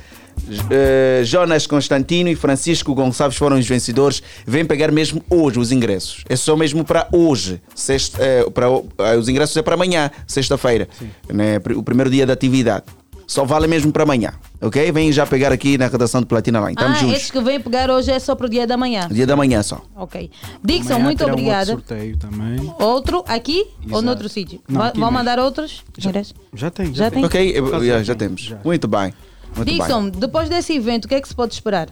eh, 0.71 1.23
Jonas 1.25 1.67
Constantino 1.67 2.29
e 2.29 2.37
Francisco 2.37 2.95
Gonçalves 2.95 3.39
foram 3.39 3.59
os 3.59 3.67
vencedores. 3.67 4.23
Vem 4.47 4.65
pegar 4.65 4.91
mesmo 4.93 5.23
hoje 5.31 5.59
os 5.59 5.73
ingressos. 5.73 6.23
É 6.29 6.37
só 6.37 6.55
mesmo 6.57 6.85
para 6.85 7.09
hoje. 7.13 7.61
Sexta, 7.75 8.19
eh, 8.23 8.45
para, 8.51 8.67
eh, 8.67 9.17
os 9.17 9.29
ingressos 9.29 9.57
é 9.57 9.63
para 9.63 9.75
amanhã, 9.75 10.11
sexta-feira. 10.27 10.87
Né? 11.29 11.57
O 11.77 11.83
primeiro 11.83 12.11
dia 12.11 12.27
da 12.27 12.35
atividade. 12.35 12.85
Só 13.29 13.45
vale 13.45 13.67
mesmo 13.67 13.93
para 13.93 14.05
amanhã. 14.05 14.33
Ok? 14.59 14.91
Vem 14.91 15.13
já 15.13 15.27
pegar 15.27 15.53
aqui 15.53 15.77
na 15.77 15.87
redação 15.87 16.23
do 16.23 16.27
Platina 16.27 16.61
Line. 16.61 16.73
Estamos 16.73 16.97
ah, 16.97 17.01
juntos. 17.01 17.17
esses 17.17 17.31
que 17.31 17.39
vêm 17.43 17.61
pegar 17.61 17.91
hoje 17.91 18.11
é 18.11 18.19
só 18.19 18.35
pro 18.35 18.49
dia 18.49 18.67
da 18.67 18.75
manhã. 18.75 19.07
Dia 19.11 19.27
da 19.27 19.37
manhã 19.37 19.63
só. 19.63 19.85
Ok. 19.95 20.31
Dixon, 20.65 20.95
Amanhã 20.95 21.05
muito 21.05 21.19
terá 21.19 21.29
um 21.31 21.33
obrigada. 21.35 21.73
outro 21.73 21.87
sorteio 21.87 22.17
também. 22.17 22.75
Outro 22.79 23.23
aqui 23.29 23.67
ou 23.83 23.87
Exato. 23.91 24.03
noutro 24.03 24.29
sítio? 24.31 24.61
Vão 24.67 24.83
mesmo. 24.87 25.11
mandar 25.13 25.39
outros? 25.39 25.85
ingressos? 25.99 26.35
Já 26.55 26.71
tem, 26.71 26.95
Já 26.95 27.11
tem? 27.11 27.23
Ok, 27.23 27.55
eh, 27.55 27.63
Fazer 27.71 27.87
já, 27.87 28.03
já 28.03 28.15
temos. 28.15 28.41
já. 28.41 28.59
Muito 28.65 28.89
bem. 28.89 29.13
Muito 29.55 29.71
Dixon, 29.71 30.11
bem. 30.11 30.21
depois 30.21 30.49
desse 30.49 30.73
evento, 30.75 31.05
o 31.05 31.09
que 31.09 31.15
é 31.15 31.21
que 31.21 31.29
se 31.29 31.35
pode 31.35 31.53
esperar? 31.53 31.89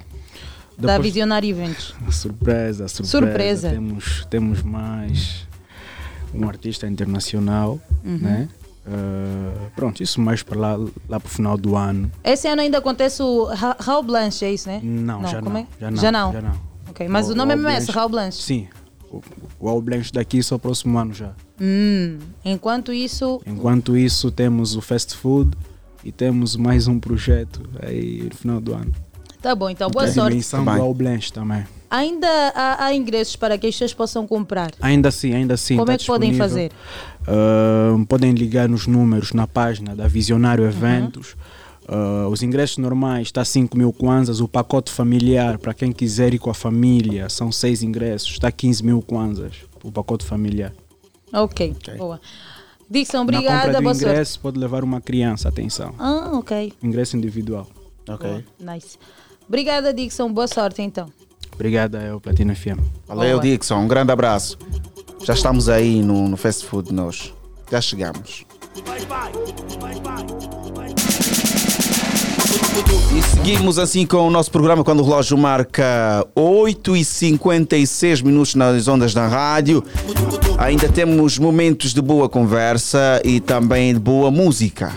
Da 0.79 0.93
Depois- 0.95 1.03
Visionário 1.03 1.51
Eventos. 1.51 1.95
Surpresa, 2.11 2.89
surpresa. 2.89 3.19
Surpresa. 3.19 3.71
Temos, 3.71 4.27
temos 4.31 4.63
mais 4.63 5.47
um 6.35 6.49
artista 6.49 6.87
internacional, 6.87 7.79
Uhum. 8.03 8.19
né? 8.23 8.49
Uh, 8.87 9.71
pronto, 9.75 10.01
isso 10.03 10.21
mais 10.21 10.43
para 10.43 10.59
lá, 10.59 10.77
lá 11.09 11.19
para 11.19 11.27
o 11.27 11.31
final 11.31 11.59
do 11.59 11.75
ano. 11.75 12.11
Esse 12.23 12.47
ano 12.47 12.63
ainda 12.63 12.79
acontece 12.79 13.21
o 13.23 13.45
Ra- 13.47 13.77
Raul 13.81 14.03
Blanche, 14.05 14.45
é 14.45 14.53
isso, 14.53 14.69
né? 14.69 14.81
Não, 14.83 15.27
já 15.27 15.41
como 15.41 15.55
não, 15.55 15.61
é? 15.61 15.67
já 15.81 15.91
não, 15.91 15.97
Já 16.01 16.13
não. 16.13 16.33
já 16.33 16.41
não. 16.43 16.53
Ok, 16.91 17.09
mas 17.09 17.29
O 17.29 17.33
o 17.33 17.35
nome 17.35 17.53
é 17.53 17.57
Raul 17.57 17.67
mesmo 17.69 17.83
esse, 17.83 17.91
Raul 17.91 18.09
Blanche. 18.09 18.43
Sim, 18.43 18.69
O, 19.11 19.21
o 19.59 19.69
All 19.69 19.81
Blanche 19.83 20.13
daqui 20.13 20.41
só 20.43 20.57
próximo 20.57 20.97
ano 20.99 21.13
já. 21.13 21.33
Hum, 21.61 22.19
enquanto 22.45 22.93
isso, 22.93 23.41
Enquanto 23.45 23.97
isso, 23.97 24.31
temos 24.31 24.77
o 24.77 24.81
fast 24.81 25.17
food 25.17 25.51
e 26.05 26.13
temos 26.13 26.55
mais 26.55 26.87
um 26.87 27.01
projeto 27.01 27.63
aí 27.83 28.29
no 28.31 28.37
final 28.37 28.61
do 28.61 28.73
ano. 28.73 28.93
tá 29.43 29.53
bom, 29.55 29.69
então 29.69 29.91
boa 29.91 30.05
a 30.05 30.13
sorte. 30.13 30.31
dimensão 30.31 30.65
do 30.65 30.71
All 30.71 30.95
Blanche 30.95 31.33
também. 31.33 31.65
Ainda 31.89 32.27
há, 32.55 32.85
há 32.87 32.95
ingressos 32.95 33.37
para 33.37 33.57
que 33.57 33.67
as 33.69 33.75
pessoas 33.75 33.95
possam 33.95 34.27
comprar. 34.27 34.73
Ainda 34.81 35.09
assim, 35.09 35.33
ainda 35.33 35.55
assim. 35.55 35.77
Como 35.77 35.87
tá 35.87 35.93
é 35.95 35.99
que 35.99 36.05
podem 36.05 36.31
disponível. 36.31 36.49
fazer? 36.49 36.73
Ah, 37.27 37.97
podem 38.09 38.33
ligar 38.33 38.69
nos 38.69 38.87
números 38.87 39.33
na 39.33 39.47
página 39.47 39.95
da 39.95 40.07
Visionário 40.07 40.65
Eventos. 40.65 41.37
Ah, 41.89 42.29
os 42.31 42.43
ingressos 42.43 42.79
normais 42.79 43.29
está 43.29 43.45
5 43.45 43.77
mil 43.77 43.93
kwanzas. 43.93 44.41
O 44.41 44.49
pacote 44.49 44.91
familiar, 44.93 45.59
para 45.59 45.75
quem 45.75 45.93
quiser 45.93 46.35
ir 46.35 46.39
com 46.39 46.51
a 46.51 46.55
família, 46.55 47.29
são 47.29 47.51
6 47.51 47.83
ingressos, 47.83 48.31
está 48.33 48.51
15 48.51 48.85
mil 48.85 49.03
kwanzas. 49.03 49.53
O 49.83 49.91
pacote 49.93 50.25
familiar. 50.25 50.73
Ok, 51.33 51.75
boa. 51.99 52.21
Dixon, 52.89 53.17
Na 53.19 53.23
obrigada, 53.23 53.61
compra 53.63 53.77
do 53.79 53.83
boa 53.83 53.95
sorte. 53.95 54.09
ingresso, 54.09 54.41
pode 54.41 54.59
levar 54.59 54.85
uma 54.85 55.01
criança, 55.01 55.49
atenção. 55.49 55.93
Ah, 55.99 56.31
ok. 56.35 56.73
Ingresso 56.81 57.17
individual. 57.17 57.67
Ok. 58.09 58.45
Nice. 58.61 58.97
Obrigada, 59.49 59.93
Dixon. 59.93 60.33
Boa 60.33 60.47
sorte, 60.47 60.83
então. 60.83 61.13
Obrigado, 61.53 61.97
é 61.97 62.15
o 62.15 62.21
Platina 62.21 62.55
FM. 62.55 62.79
Valeu, 63.09 63.41
Dixon. 63.41 63.81
Um 63.81 63.89
grande 63.89 64.13
abraço. 64.13 64.57
Já 65.27 65.35
estamos 65.35 65.69
aí 65.69 66.03
no, 66.03 66.29
no 66.29 66.37
fast 66.37 66.65
food, 66.65 66.95
nós. 66.95 67.35
Já 67.69 67.81
chegamos. 67.81 68.45
E 73.13 73.23
seguimos 73.23 73.77
assim 73.77 74.07
com 74.07 74.19
o 74.19 74.31
nosso 74.31 74.53
programa 74.53 74.85
quando 74.85 75.01
o 75.01 75.03
relógio 75.03 75.37
marca 75.37 76.25
8 76.33 76.97
e 76.97 77.05
56 77.05 78.23
minutos 78.23 78.55
nas 78.55 78.87
ondas 78.87 79.13
da 79.13 79.27
rádio. 79.27 79.83
Ainda 80.59 80.89
temos 80.89 81.41
momentos 81.41 81.93
de 81.93 82.01
boa 82.01 82.29
conversa 82.29 83.21
e 83.25 83.41
também 83.41 83.95
de 83.95 83.99
boa 83.99 84.31
música. 84.31 84.95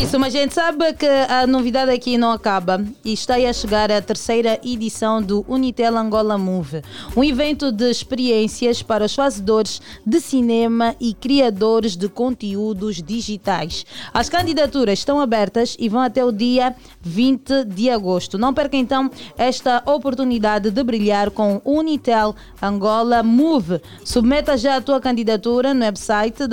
Isso, 0.00 0.18
mas 0.18 0.34
a 0.34 0.38
gente 0.38 0.54
sabe 0.54 0.94
que 0.94 1.06
a 1.06 1.46
novidade 1.46 1.90
aqui 1.90 2.16
não 2.16 2.32
acaba 2.32 2.82
e 3.04 3.12
está 3.12 3.34
aí 3.34 3.46
a 3.46 3.52
chegar 3.52 3.92
a 3.92 4.00
terceira 4.00 4.58
edição 4.64 5.20
do 5.20 5.44
Unitel 5.46 5.94
Angola 5.94 6.38
Move, 6.38 6.80
um 7.14 7.22
evento 7.22 7.70
de 7.70 7.90
experiências 7.90 8.82
para 8.82 9.04
os 9.04 9.14
fazedores 9.14 9.80
de 10.04 10.18
cinema 10.18 10.96
e 10.98 11.12
criadores 11.12 11.96
de 11.96 12.08
conteúdos 12.08 13.02
digitais. 13.02 13.84
As 14.12 14.30
candidaturas 14.30 15.00
estão 15.00 15.20
abertas 15.20 15.76
e 15.78 15.86
vão 15.86 16.00
até 16.00 16.24
o 16.24 16.32
dia 16.32 16.74
20 17.02 17.64
de 17.66 17.90
agosto. 17.90 18.38
Não 18.38 18.54
perca 18.54 18.78
então 18.78 19.10
esta 19.36 19.82
oportunidade 19.84 20.70
de 20.70 20.82
brilhar 20.82 21.30
com 21.30 21.60
Unitel 21.62 22.34
Angola 22.60 23.22
Move. 23.22 23.82
Submeta 24.02 24.56
já 24.56 24.76
a 24.76 24.80
tua 24.80 24.98
candidatura 24.98 25.74
no 25.74 25.84
website 25.84 26.48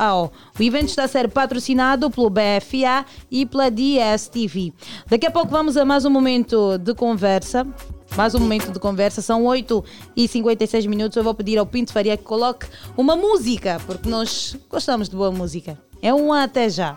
www.netshows.co.ao. 0.00 0.32
O 0.58 0.62
evento 0.62 0.88
está 0.88 1.04
a 1.04 1.08
ser 1.08 1.28
patrocinado 1.28 2.10
pelo 2.10 2.30
BFA 2.30 3.04
e 3.30 3.44
pela 3.44 3.70
DSTV. 3.70 4.72
Daqui 5.08 5.26
a 5.26 5.30
pouco 5.30 5.48
vamos 5.48 5.76
a 5.76 5.84
mais 5.84 6.04
um 6.04 6.10
momento 6.10 6.78
de 6.78 6.94
conversa. 6.94 7.66
Mais 8.16 8.34
um 8.34 8.40
momento 8.40 8.72
de 8.72 8.80
conversa, 8.80 9.22
são 9.22 9.44
8 9.44 9.84
e 10.16 10.26
56 10.26 10.86
minutos. 10.86 11.16
Eu 11.16 11.22
vou 11.22 11.34
pedir 11.34 11.58
ao 11.58 11.66
Pinto 11.66 11.92
Faria 11.92 12.16
que 12.16 12.24
coloque 12.24 12.66
uma 12.96 13.14
música, 13.14 13.80
porque 13.86 14.08
nós 14.08 14.56
gostamos 14.68 15.08
de 15.08 15.14
boa 15.14 15.30
música. 15.30 15.78
É 16.02 16.12
um 16.12 16.32
até 16.32 16.68
já. 16.68 16.96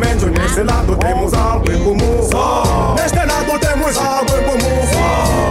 nesse 0.01 0.63
lado 0.63 0.95
temos 0.97 1.33
algo 1.33 1.71
em 1.71 1.83
comum. 1.83 2.29
Neste 2.95 3.17
lado 3.17 3.59
temos 3.59 3.97
algo 3.97 4.35
em 4.35 4.43
comum. 4.43 4.81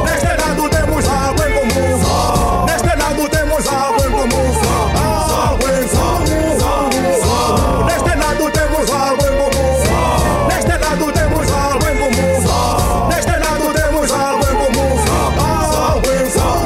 Neste 0.04 0.26
lado 0.26 0.68
temos 0.68 1.06
algo 1.08 1.42
em 1.44 1.52
comum. 1.52 2.64
Neste 2.66 2.96
lado 2.98 3.28
temos 3.28 3.66
algo 3.68 4.00
em 4.04 4.10
comum. 4.10 4.50
Algo 4.96 5.64
em 5.68 5.86
comum. 5.88 6.20
Neste 7.86 8.12
lado 8.16 8.50
temos 8.50 8.90
algo 8.90 9.22
em 9.22 9.34
comum. 9.38 9.70
Neste 10.48 10.74
lado 10.78 11.12
temos 11.12 11.50
algo 11.52 11.86
em 11.88 11.96
comum. 11.96 12.34
Neste 13.08 13.30
lado 13.30 13.66
temos 13.72 14.10
algo 14.10 14.44
em 14.44 14.56
comum. 14.56 14.90
Algo 15.38 16.08
em 16.10 16.26
comum. 16.32 16.60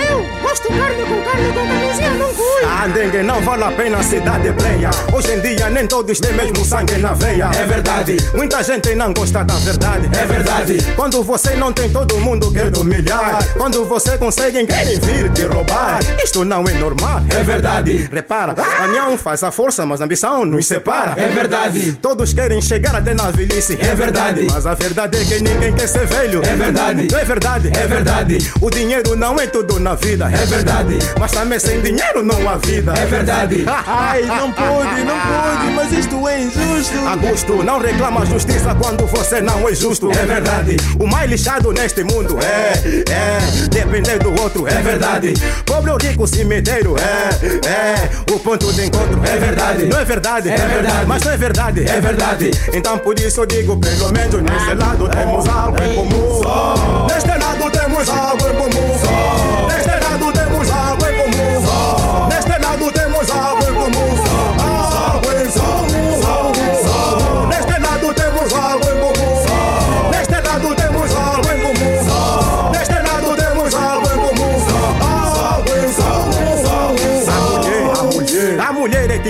Eu 0.00 0.18
gosto 0.42 0.68
de 0.70 0.78
carne 0.78 1.02
com 1.04 1.18
carne 1.22 1.48
com 1.52 1.66
camisinha, 1.66 2.10
não 2.14 2.34
cui. 2.34 2.62
Andengue 2.84 3.22
não 3.22 3.40
vale 3.40 3.57
a 3.68 3.72
pena 3.72 4.02
cidade 4.02 4.50
pleia. 4.52 4.90
Hoje 5.12 5.32
em 5.32 5.40
dia 5.40 5.68
nem 5.68 5.86
todos 5.86 6.18
têm 6.18 6.32
mesmo 6.32 6.64
sangue 6.64 6.96
na 6.96 7.12
veia. 7.12 7.50
É 7.54 7.66
verdade. 7.66 8.16
Muita 8.34 8.62
gente 8.62 8.94
não 8.94 9.12
gosta 9.12 9.44
da 9.44 9.54
verdade. 9.56 10.08
É 10.18 10.24
verdade. 10.24 10.78
Quando 10.96 11.22
você 11.22 11.54
não 11.54 11.70
tem, 11.70 11.90
todo 11.90 12.18
mundo 12.18 12.50
quer 12.50 12.70
te 12.70 12.80
humilhar. 12.80 13.46
Quando 13.58 13.84
você 13.84 14.16
consegue, 14.16 14.64
querem 14.66 14.98
vir 15.00 15.30
te 15.32 15.42
roubar. 15.42 16.00
Isto 16.24 16.46
não 16.46 16.64
é 16.66 16.72
normal. 16.72 17.20
É 17.28 17.42
verdade. 17.42 18.08
Repara, 18.10 18.54
a 18.58 18.84
união 18.84 19.18
faz 19.18 19.42
a 19.42 19.50
força, 19.50 19.84
mas 19.84 20.00
a 20.00 20.04
ambição 20.04 20.46
nos 20.46 20.66
separa. 20.66 21.14
É 21.20 21.28
verdade. 21.28 21.92
Todos 22.00 22.32
querem 22.32 22.62
chegar 22.62 22.94
até 22.94 23.12
na 23.12 23.30
velhice. 23.30 23.78
É 23.80 23.94
verdade. 23.94 24.46
Mas 24.50 24.66
a 24.66 24.72
verdade 24.72 25.18
é 25.18 25.24
que 25.24 25.42
ninguém 25.42 25.74
quer 25.74 25.88
ser 25.88 26.06
velho. 26.06 26.40
É 26.42 26.56
verdade. 26.56 27.08
Não 27.10 27.18
é 27.18 27.24
verdade. 27.24 27.70
É 27.74 27.86
verdade. 27.86 28.52
O 28.62 28.70
dinheiro 28.70 29.14
não 29.14 29.38
é 29.38 29.46
tudo 29.46 29.78
na 29.78 29.94
vida. 29.94 30.30
É 30.32 30.46
verdade. 30.46 30.98
Mas 31.20 31.32
também 31.32 31.58
sem 31.58 31.82
dinheiro 31.82 32.22
não 32.22 32.48
há 32.48 32.56
vida. 32.56 32.94
É 32.94 33.04
verdade. 33.04 33.57
Ai, 33.66 34.22
não 34.22 34.52
pode, 34.52 35.02
não 35.04 35.18
pode, 35.18 35.70
mas 35.74 35.92
isto 35.92 36.28
é 36.28 36.40
injusto. 36.40 36.98
Augusto, 37.06 37.64
não 37.64 37.78
reclama 37.78 38.24
justiça 38.26 38.74
quando 38.74 39.06
você 39.06 39.40
não 39.40 39.68
é 39.68 39.74
justo. 39.74 40.10
É 40.10 40.26
verdade. 40.26 40.76
O 40.98 41.06
mais 41.06 41.30
lixado 41.30 41.72
neste 41.72 42.04
mundo 42.04 42.38
é, 42.40 42.72
é, 43.10 43.68
depender 43.68 44.18
do 44.18 44.40
outro. 44.40 44.66
É 44.66 44.80
verdade. 44.82 45.34
Pobre 45.64 45.90
ou 45.90 45.98
rico, 45.98 46.26
cemitério. 46.26 46.96
É, 46.98 47.68
é, 47.68 48.32
o 48.32 48.38
ponto 48.38 48.72
de 48.72 48.86
encontro. 48.86 49.20
É 49.24 49.36
verdade. 49.36 49.86
Não 49.86 49.98
é 49.98 50.04
verdade. 50.04 50.48
É 50.50 50.56
verdade. 50.56 51.06
Mas 51.06 51.22
não 51.22 51.32
é 51.32 51.36
verdade. 51.36 51.84
É 51.88 52.00
verdade. 52.00 52.50
Então 52.72 52.98
por 52.98 53.18
isso 53.18 53.40
eu 53.40 53.46
digo, 53.46 53.76
pelo 53.76 54.12
menos 54.12 54.42
nesse 54.42 54.74
lado 54.74 55.08
temos 55.08 55.48
algo 55.48 55.82
em 55.82 55.94
comum. 55.94 57.06
Neste 57.06 57.28
lado 57.28 57.70
temos 57.70 58.08
algo 58.08 58.48
em 58.48 58.54
comum. 58.54 59.07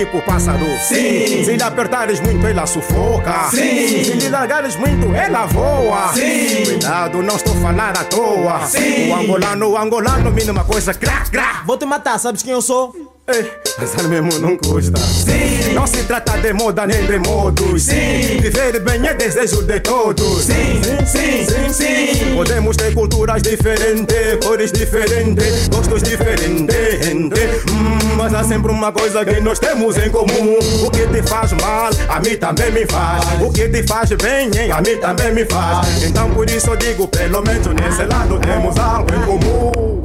Tipo 0.05 0.21
pássaro. 0.21 0.65
Sim. 0.79 1.43
Se 1.43 1.57
lhe 1.57 1.61
apertares 1.61 2.21
muito, 2.21 2.47
ela 2.47 2.65
sufoca. 2.65 3.49
Sim. 3.49 4.03
Se 4.03 4.13
lhe 4.13 4.29
largares 4.29 4.75
muito, 4.77 5.13
ela 5.13 5.45
voa. 5.45 6.13
Sim. 6.13 6.63
Cuidado, 6.63 7.21
não 7.21 7.35
estou 7.35 7.53
a 7.53 7.57
falar 7.57 7.97
à 7.97 8.03
toa. 8.05 8.65
Sim. 8.65 9.11
O 9.11 9.15
angolano, 9.15 9.69
o 9.71 9.77
angolano, 9.77 10.31
mínima 10.31 10.63
coisa, 10.63 10.93
crack, 10.93 11.29
crack. 11.29 11.65
Vou 11.65 11.77
te 11.77 11.85
matar, 11.85 12.17
sabes 12.17 12.41
quem 12.41 12.53
eu 12.53 12.61
sou? 12.61 13.18
Pensar 13.29 14.03
mesmo 14.07 14.39
não 14.39 14.57
custa. 14.57 14.99
Sim. 14.99 15.73
Não 15.73 15.85
se 15.85 16.03
trata 16.03 16.35
de 16.39 16.51
moda 16.51 16.87
nem 16.87 17.05
de 17.05 17.19
modos. 17.19 17.83
Sim. 17.83 18.39
Viver 18.41 18.79
bem 18.79 19.05
é 19.05 19.13
desejo 19.13 19.61
de 19.61 19.79
todos. 19.81 20.45
Sim, 20.45 20.81
sim, 21.05 21.45
sim, 21.45 21.71
sim. 21.71 22.35
Podemos 22.35 22.75
ter 22.75 22.91
culturas 22.95 23.43
diferentes, 23.43 24.43
cores 24.43 24.71
diferentes, 24.71 25.67
gostos 25.67 26.01
diferentes. 26.01 26.75
Hum, 27.13 28.15
mas 28.17 28.33
há 28.33 28.43
sempre 28.43 28.71
uma 28.71 28.91
coisa 28.91 29.23
que 29.23 29.39
nós 29.39 29.59
temos 29.59 29.95
em 29.97 30.09
comum. 30.09 30.57
O 30.83 30.89
que 30.89 31.05
te 31.05 31.21
faz 31.29 31.53
mal, 31.53 31.91
a 32.09 32.19
mim 32.19 32.35
também 32.35 32.71
me 32.71 32.85
faz. 32.87 33.23
O 33.41 33.51
que 33.51 33.69
te 33.69 33.83
faz 33.83 34.09
bem, 34.09 34.49
hein, 34.57 34.71
a 34.71 34.81
mim 34.81 34.97
também 34.97 35.31
me 35.35 35.45
faz. 35.45 36.01
Então 36.01 36.31
por 36.31 36.49
isso 36.49 36.71
eu 36.71 36.77
digo, 36.77 37.07
pelo 37.07 37.43
menos 37.43 37.67
nesse 37.67 38.05
lado 38.05 38.39
temos 38.39 38.75
algo 38.79 39.07
em 39.13 39.21
comum. 39.21 39.99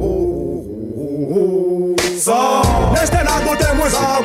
Só 2.19 2.61
neste 2.93 3.21
lado 3.23 3.57
temos 3.57 3.93
algo 3.93 4.24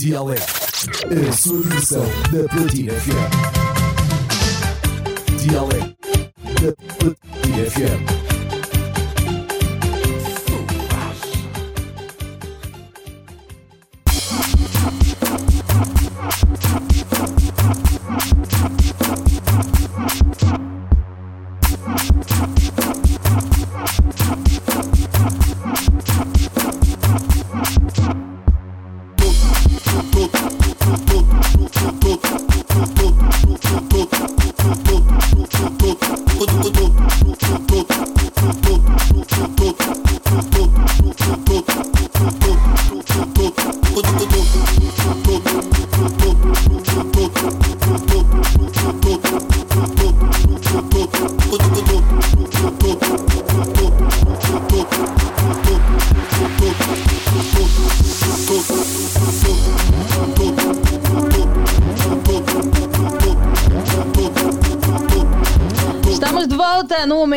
Dialeto. 0.00 0.42
A 1.28 1.32
sua 1.32 1.62
diversão 1.62 2.02
da 2.32 2.48
Platina 2.48 2.92
FM. 2.94 3.30
Dialeto. 5.42 5.94
Da 6.62 6.72
Platina 6.96 7.70
FM. 7.70 8.39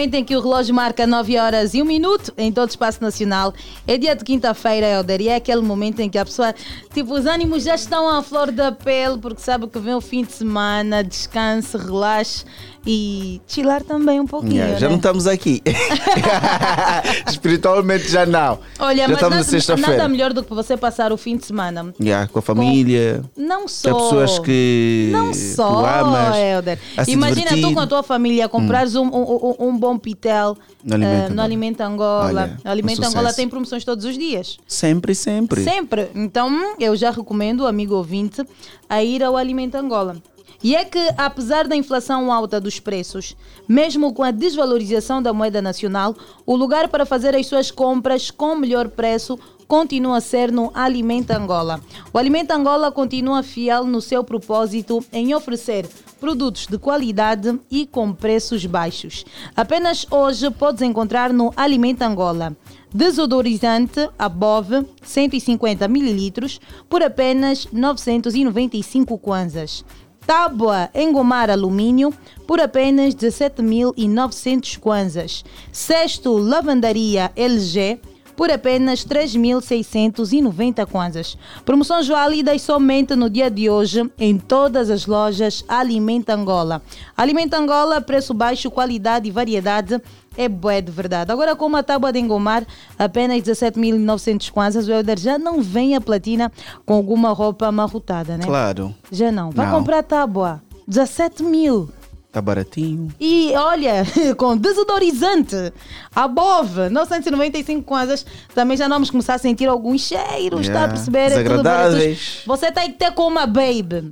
Momento 0.04 0.16
em 0.16 0.24
que 0.26 0.36
o 0.36 0.42
relógio 0.42 0.76
marca 0.76 1.08
9 1.08 1.38
horas 1.38 1.74
e 1.74 1.82
1 1.82 1.86
minuto 1.86 2.34
em 2.38 2.52
todo 2.52 2.68
o 2.68 2.70
espaço 2.70 3.02
nacional. 3.02 3.54
É 3.88 3.98
dia 3.98 4.14
de 4.14 4.24
quinta-feira, 4.24 4.86
Helder, 4.86 5.22
e 5.22 5.30
é 5.30 5.36
aquele 5.36 5.62
momento 5.62 6.02
em 6.02 6.10
que 6.10 6.18
a 6.18 6.26
pessoa, 6.26 6.54
tipo, 6.94 7.14
os 7.14 7.26
ânimos 7.26 7.64
já 7.64 7.76
estão 7.76 8.08
à 8.10 8.22
flor 8.22 8.52
da 8.52 8.72
pele, 8.72 9.18
porque 9.18 9.42
sabe 9.42 9.68
que 9.68 9.80
vem 9.80 9.94
o 9.96 10.02
fim 10.02 10.24
de 10.24 10.32
semana, 10.34 11.04
descanse, 11.04 11.78
relaxe 11.78 12.46
e 12.86 13.42
chilar 13.48 13.82
também 13.82 14.20
um 14.20 14.28
pouquinho. 14.28 14.56
Yeah, 14.56 14.78
já 14.78 14.88
né? 14.88 14.92
não 14.92 14.98
estamos 14.98 15.26
aqui. 15.26 15.62
Espiritualmente 17.28 18.10
já 18.10 18.26
não. 18.26 18.60
Olha, 18.80 19.04
já 19.04 19.08
mas 19.08 19.16
estamos 19.18 19.36
nada, 19.38 19.44
sexta-feira. 19.50 19.92
nada 19.98 20.10
melhor 20.10 20.34
do 20.34 20.44
que 20.44 20.54
você 20.54 20.76
passar 20.78 21.12
o 21.12 21.18
fim 21.18 21.38
de 21.38 21.46
semana. 21.46 21.94
Yeah, 22.00 22.28
com 22.28 22.40
a 22.40 22.42
família. 22.42 23.24
Não 23.38 23.62
Com 23.64 23.68
só. 23.68 23.94
pessoas 23.94 24.40
que 24.40 25.10
Não 25.12 25.32
tu 25.32 25.38
só, 25.38 25.86
amas. 25.86 26.36
Helder. 26.38 26.80
Imagina 27.08 27.48
tu 27.52 27.56
divertir. 27.56 27.74
com 27.74 27.80
a 27.80 27.88
tua 27.88 28.04
família 28.04 28.50
comprares 28.50 28.96
um, 28.96 29.06
um, 29.06 29.56
um- 29.60 29.68
um 29.70 29.78
bom 29.78 29.98
pitel 29.98 30.58
No 30.84 30.96
Alimento 30.96 31.20
no 31.22 31.26
Angola. 31.32 31.44
Alimento 31.44 31.82
Angola. 31.82 32.26
Olha, 32.26 32.58
o 32.66 32.70
Alimento 32.70 33.02
um 33.02 33.06
Angola 33.06 33.34
tem 33.34 33.48
promoções 33.48 33.84
todos 33.86 34.06
os 34.06 34.18
dias. 34.18 34.58
Sempre, 34.68 35.16
sempre. 35.16 35.64
Sempre. 35.64 36.10
Então, 36.16 36.76
eu 36.84 36.96
já 36.96 37.12
recomendo, 37.12 37.66
amigo 37.66 37.96
ouvinte, 37.96 38.44
a 38.88 39.04
ir 39.04 39.24
ao 39.24 39.38
Alimento 39.38 39.76
Angola. 39.76 40.18
E 40.64 40.78
é 40.78 40.86
que, 40.86 41.00
apesar 41.18 41.68
da 41.68 41.76
inflação 41.76 42.32
alta 42.32 42.60
dos 42.60 42.80
preços, 42.80 43.36
mesmo 43.68 44.14
com 44.14 44.24
a 44.24 44.32
desvalorização 44.32 45.22
da 45.22 45.34
moeda 45.34 45.62
nacional, 45.62 46.16
o 46.46 46.56
lugar 46.56 46.88
para 46.88 47.06
fazer 47.06 47.36
as 47.36 47.48
suas 47.48 47.70
compras 47.70 48.32
com 48.32 48.56
melhor 48.56 48.88
preço 48.88 49.38
continua 49.68 50.18
a 50.18 50.22
ser 50.22 50.52
no 50.52 50.72
Alimento 50.74 51.32
Angola. 51.32 51.82
O 52.14 52.18
Alimento 52.18 52.52
Angola 52.52 52.92
continua 52.92 53.44
fiel 53.44 53.86
no 53.86 54.00
seu 54.00 54.24
propósito 54.24 55.04
em 55.12 55.34
oferecer 55.34 55.86
produtos 56.20 56.68
de 56.68 56.78
qualidade 56.78 57.60
e 57.70 57.86
com 57.86 58.14
preços 58.14 58.66
baixos. 58.66 59.26
Apenas 59.56 60.06
hoje 60.10 60.50
podes 60.52 60.82
encontrar 60.82 61.34
no 61.34 61.52
Alimento 61.58 62.04
Angola 62.04 62.56
desodorizante 62.94 64.10
Above 64.18 64.86
150 65.02 65.86
ml 65.86 66.60
por 66.88 67.02
apenas 67.02 67.68
995 67.72 69.18
kwanzas. 69.18 69.84
Tábua 70.26 70.90
engomar 70.94 71.50
alumínio 71.50 72.14
por 72.48 72.62
apenas 72.62 73.14
17.900 73.14 74.80
kwanzas. 74.80 75.44
Cesto 75.72 76.38
lavandaria 76.38 77.32
LG 77.36 78.00
por 78.36 78.52
apenas 78.52 79.06
3.690 79.06 80.86
kwanzas. 80.88 81.38
Promoções 81.66 82.08
válidas 82.08 82.62
somente 82.62 83.16
no 83.16 83.30
dia 83.30 83.50
de 83.50 83.70
hoje 83.70 84.10
em 84.18 84.38
todas 84.38 84.90
as 84.90 85.06
lojas 85.06 85.64
Alimenta 85.68 86.34
Angola. 86.34 86.82
Alimenta 87.16 87.58
Angola, 87.58 88.02
preço 88.02 88.34
baixo, 88.34 88.72
qualidade 88.72 89.28
e 89.28 89.32
variedade. 89.32 90.02
É 90.38 90.50
bué 90.50 90.82
de 90.82 90.92
verdade. 90.92 91.32
Agora, 91.32 91.56
com 91.56 91.66
uma 91.66 91.84
tábua 91.84 92.12
de 92.12 92.20
engomar, 92.20 92.66
apenas 92.98 93.42
17.900 93.42 94.50
kwanzas, 94.52 94.88
o 94.88 94.92
Helder 94.92 95.20
já 95.20 95.38
não 95.38 95.62
vem 95.62 95.96
a 95.96 96.02
platina 96.02 96.52
com 96.86 96.96
alguma 96.96 97.32
roupa 97.34 97.68
amarrotada, 97.68 98.38
né? 98.38 98.46
Claro. 98.46 98.94
Já 99.12 99.32
não. 99.32 99.52
Vai 99.52 99.68
Não. 99.68 99.78
comprar 99.80 100.02
tábua. 100.04 100.62
17 100.88 101.44
mil. 101.44 101.90
Tá 102.32 102.42
baratinho. 102.42 103.10
E 103.20 103.54
olha, 103.56 104.04
com 104.38 104.58
desodorizante, 104.58 105.72
a 106.16 106.28
Bove, 106.28 106.90
995 106.90 107.84
kwanzas, 107.84 108.26
também 108.56 108.76
já 108.76 108.88
vamos 108.88 109.12
começar 109.12 109.36
a 109.36 109.38
sentir 109.38 109.68
alguns 109.68 110.02
cheiros, 110.02 110.62
está 110.62 110.80
a 110.80 110.82
Yeah, 110.82 110.94
perceber? 110.94 111.20
É 111.20 111.30
desagradáveis. 111.30 112.42
Você 112.48 112.72
tem 112.72 112.92
que 112.92 112.98
ter 112.98 113.12
com 113.12 113.28
uma 113.28 113.46
baby. 113.46 114.12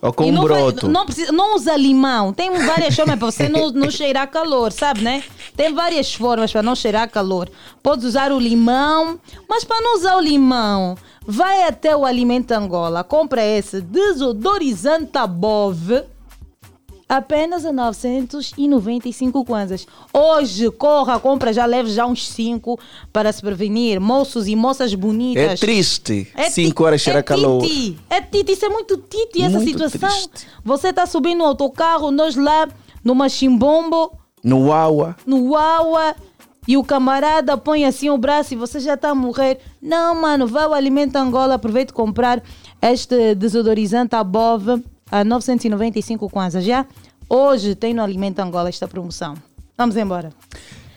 Ou 0.00 0.12
com 0.12 0.30
não, 0.30 0.46
vai- 0.46 0.58
broto. 0.62 0.88
não, 0.88 1.04
precisa, 1.04 1.32
não 1.32 1.56
usa 1.56 1.76
limão. 1.76 2.32
Tem 2.32 2.50
várias 2.64 2.94
formas 2.94 3.18
para 3.18 3.30
você 3.30 3.48
não, 3.48 3.70
não 3.72 3.90
cheirar 3.90 4.28
calor, 4.30 4.70
sabe, 4.72 5.02
né? 5.02 5.22
Tem 5.56 5.74
várias 5.74 6.14
formas 6.14 6.52
para 6.52 6.62
não 6.62 6.74
cheirar 6.76 7.10
calor. 7.10 7.48
Podes 7.82 8.04
usar 8.04 8.30
o 8.32 8.38
limão, 8.38 9.18
mas 9.48 9.64
para 9.64 9.80
não 9.80 9.96
usar 9.96 10.16
o 10.16 10.20
limão, 10.20 10.96
vai 11.26 11.62
até 11.66 11.96
o 11.96 12.04
Alimento 12.04 12.52
Angola, 12.52 13.02
compra 13.02 13.44
esse 13.44 13.80
desodorizante 13.80 15.18
Above 15.18 16.02
apenas 17.08 17.64
a 17.64 17.72
995 17.72 19.44
kwanzas. 19.44 19.86
Hoje, 20.12 20.70
corra, 20.70 21.18
compra, 21.18 21.52
já 21.52 21.64
leve 21.64 21.90
já 21.90 22.06
uns 22.06 22.28
5 22.28 22.78
para 23.12 23.32
se 23.32 23.40
prevenir. 23.40 24.00
Moços 24.00 24.46
e 24.46 24.54
moças 24.54 24.94
bonitas. 24.94 25.42
É 25.42 25.56
triste. 25.56 26.28
É 26.34 26.50
Cinco 26.50 26.84
horas 26.84 27.00
cheira 27.00 27.20
é 27.20 27.22
calor. 27.22 27.62
Titi. 27.62 27.98
É 28.10 28.20
titi, 28.20 28.52
isso 28.52 28.64
é 28.66 28.68
muito 28.68 28.96
titi 28.98 29.42
essa 29.42 29.56
Muito 29.56 29.70
situação. 29.70 30.08
triste. 30.08 30.46
Você 30.64 30.88
está 30.88 31.06
subindo 31.06 31.38
no 31.38 31.44
autocarro, 31.44 32.10
nós 32.10 32.36
lá 32.36 32.68
no 33.04 33.14
machimbombo, 33.14 34.12
No 34.42 34.66
Uaua. 34.66 35.16
no 35.26 35.50
Uaua, 35.52 36.14
e 36.66 36.76
o 36.76 36.84
camarada 36.84 37.56
põe 37.56 37.86
assim 37.86 38.10
o 38.10 38.18
braço 38.18 38.52
e 38.52 38.56
você 38.56 38.78
já 38.78 38.92
está 38.94 39.10
a 39.10 39.14
morrer. 39.14 39.58
Não, 39.80 40.14
mano, 40.20 40.46
vai 40.46 40.64
ao 40.64 40.74
Alimento 40.74 41.16
Angola, 41.16 41.54
aproveite 41.54 41.92
comprar 41.94 42.42
este 42.82 43.34
desodorizante 43.34 44.14
Above 44.14 44.84
a 45.10 45.24
995 45.24 46.28
kwanzas, 46.28 46.64
já? 46.64 46.86
Hoje 47.28 47.74
tem 47.74 47.92
no 47.92 48.02
Alimento 48.02 48.38
Angola 48.40 48.68
esta 48.68 48.88
promoção. 48.88 49.34
Vamos 49.76 49.96
embora. 49.96 50.30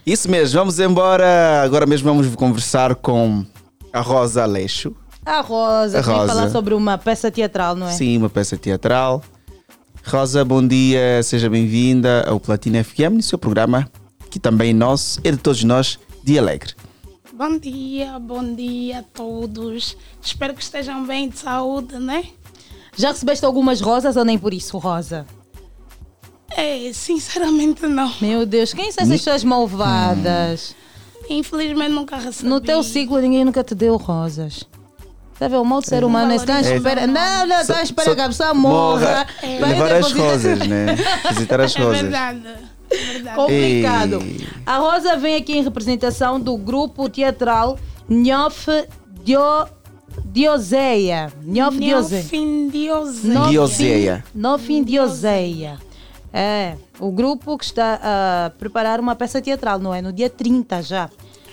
Isso 0.05 0.29
mesmo, 0.29 0.59
vamos 0.59 0.79
embora. 0.79 1.61
Agora 1.63 1.85
mesmo 1.85 2.09
vamos 2.09 2.33
conversar 2.35 2.95
com 2.95 3.45
a 3.93 3.99
Rosa 4.01 4.43
Aleixo. 4.43 4.95
A 5.25 5.41
Rosa, 5.41 5.99
A 5.99 6.01
Rosa. 6.01 6.27
falar 6.27 6.49
sobre 6.49 6.73
uma 6.73 6.97
peça 6.97 7.29
teatral, 7.29 7.75
não 7.75 7.87
é? 7.87 7.91
Sim, 7.91 8.17
uma 8.17 8.29
peça 8.29 8.57
teatral. 8.57 9.21
Rosa, 10.03 10.43
bom 10.43 10.65
dia, 10.65 11.21
seja 11.21 11.47
bem-vinda 11.47 12.25
ao 12.27 12.39
Platina 12.39 12.83
FM, 12.83 13.13
no 13.17 13.21
seu 13.21 13.37
programa, 13.37 13.87
que 14.31 14.39
também 14.39 14.71
é 14.71 14.73
nosso, 14.73 15.21
é 15.23 15.29
de 15.31 15.37
todos 15.37 15.63
nós, 15.63 15.99
Dia 16.23 16.41
Alegre. 16.41 16.73
Bom 17.33 17.57
dia, 17.59 18.17
bom 18.17 18.55
dia 18.55 18.99
a 18.99 19.03
todos. 19.03 19.95
Espero 20.21 20.55
que 20.55 20.63
estejam 20.63 21.05
bem 21.05 21.29
de 21.29 21.37
saúde, 21.37 21.99
né? 21.99 22.25
Já 22.97 23.09
recebeste 23.09 23.45
algumas 23.45 23.79
rosas 23.81 24.15
ou 24.17 24.25
nem 24.25 24.37
por 24.37 24.53
isso, 24.53 24.77
Rosa? 24.77 25.25
É, 26.55 26.91
sinceramente 26.93 27.87
não. 27.87 28.11
Meu 28.19 28.45
Deus, 28.45 28.73
quem 28.73 28.91
são 28.91 29.03
essas 29.03 29.17
pessoas 29.19 29.43
malvadas? 29.43 30.75
Infelizmente 31.29 31.91
nunca 31.91 32.17
recebi. 32.17 32.49
No 32.49 32.59
teu 32.59 32.83
ciclo 32.83 33.19
ninguém 33.19 33.45
nunca 33.45 33.63
te 33.63 33.73
deu 33.73 33.95
rosas. 33.95 34.65
Está 35.33 35.45
a 35.45 35.49
ver? 35.49 35.55
O 35.57 35.63
mal 35.65 35.79
do 35.81 35.87
ser 35.87 36.03
humano 36.03 36.31
é 36.33 36.35
à 36.35 36.57
É. 36.59 36.75
espera. 36.75 37.07
Não, 37.07 37.47
não, 37.47 37.61
está 37.61 37.77
à 37.77 37.81
espera 37.83 38.09
Só- 38.09 38.15
que 38.15 38.21
a 38.21 38.27
pessoa 38.27 38.53
morra. 38.53 39.25
É. 39.41 39.57
para 39.57 39.67
Levar 39.69 39.91
as 39.93 40.11
rosas, 40.11 40.59
né? 40.59 40.95
Visitar 41.31 41.61
as 41.61 41.73
É 41.75 41.81
rosas. 41.81 42.01
verdade. 42.01 42.47
É 42.91 42.95
verdade. 42.97 43.35
Complicado. 43.37 44.21
Ei. 44.21 44.47
A 44.65 44.77
Rosa 44.77 45.15
vem 45.15 45.37
aqui 45.37 45.53
em 45.57 45.63
representação 45.63 46.39
do 46.39 46.57
grupo 46.57 47.07
teatral 47.09 47.79
Nhof 48.09 48.67
Dio, 49.23 49.39
Dioseia. 50.25 51.31
Nhof 51.43 51.77
Dioseia. 51.77 52.21
Neofindioseia. 52.21 53.49
Dioseia. 53.49 54.23
Nofim 54.33 54.83
Dioseia. 54.83 55.79
É, 56.33 56.75
o 56.99 57.11
grupo 57.11 57.57
que 57.57 57.65
está 57.65 57.99
a 58.01 58.49
preparar 58.51 58.99
uma 58.99 59.15
peça 59.15 59.41
teatral, 59.41 59.79
não 59.79 59.93
é? 59.93 60.01
No 60.01 60.13
dia 60.13 60.29
30 60.29 60.81
já. 60.81 61.09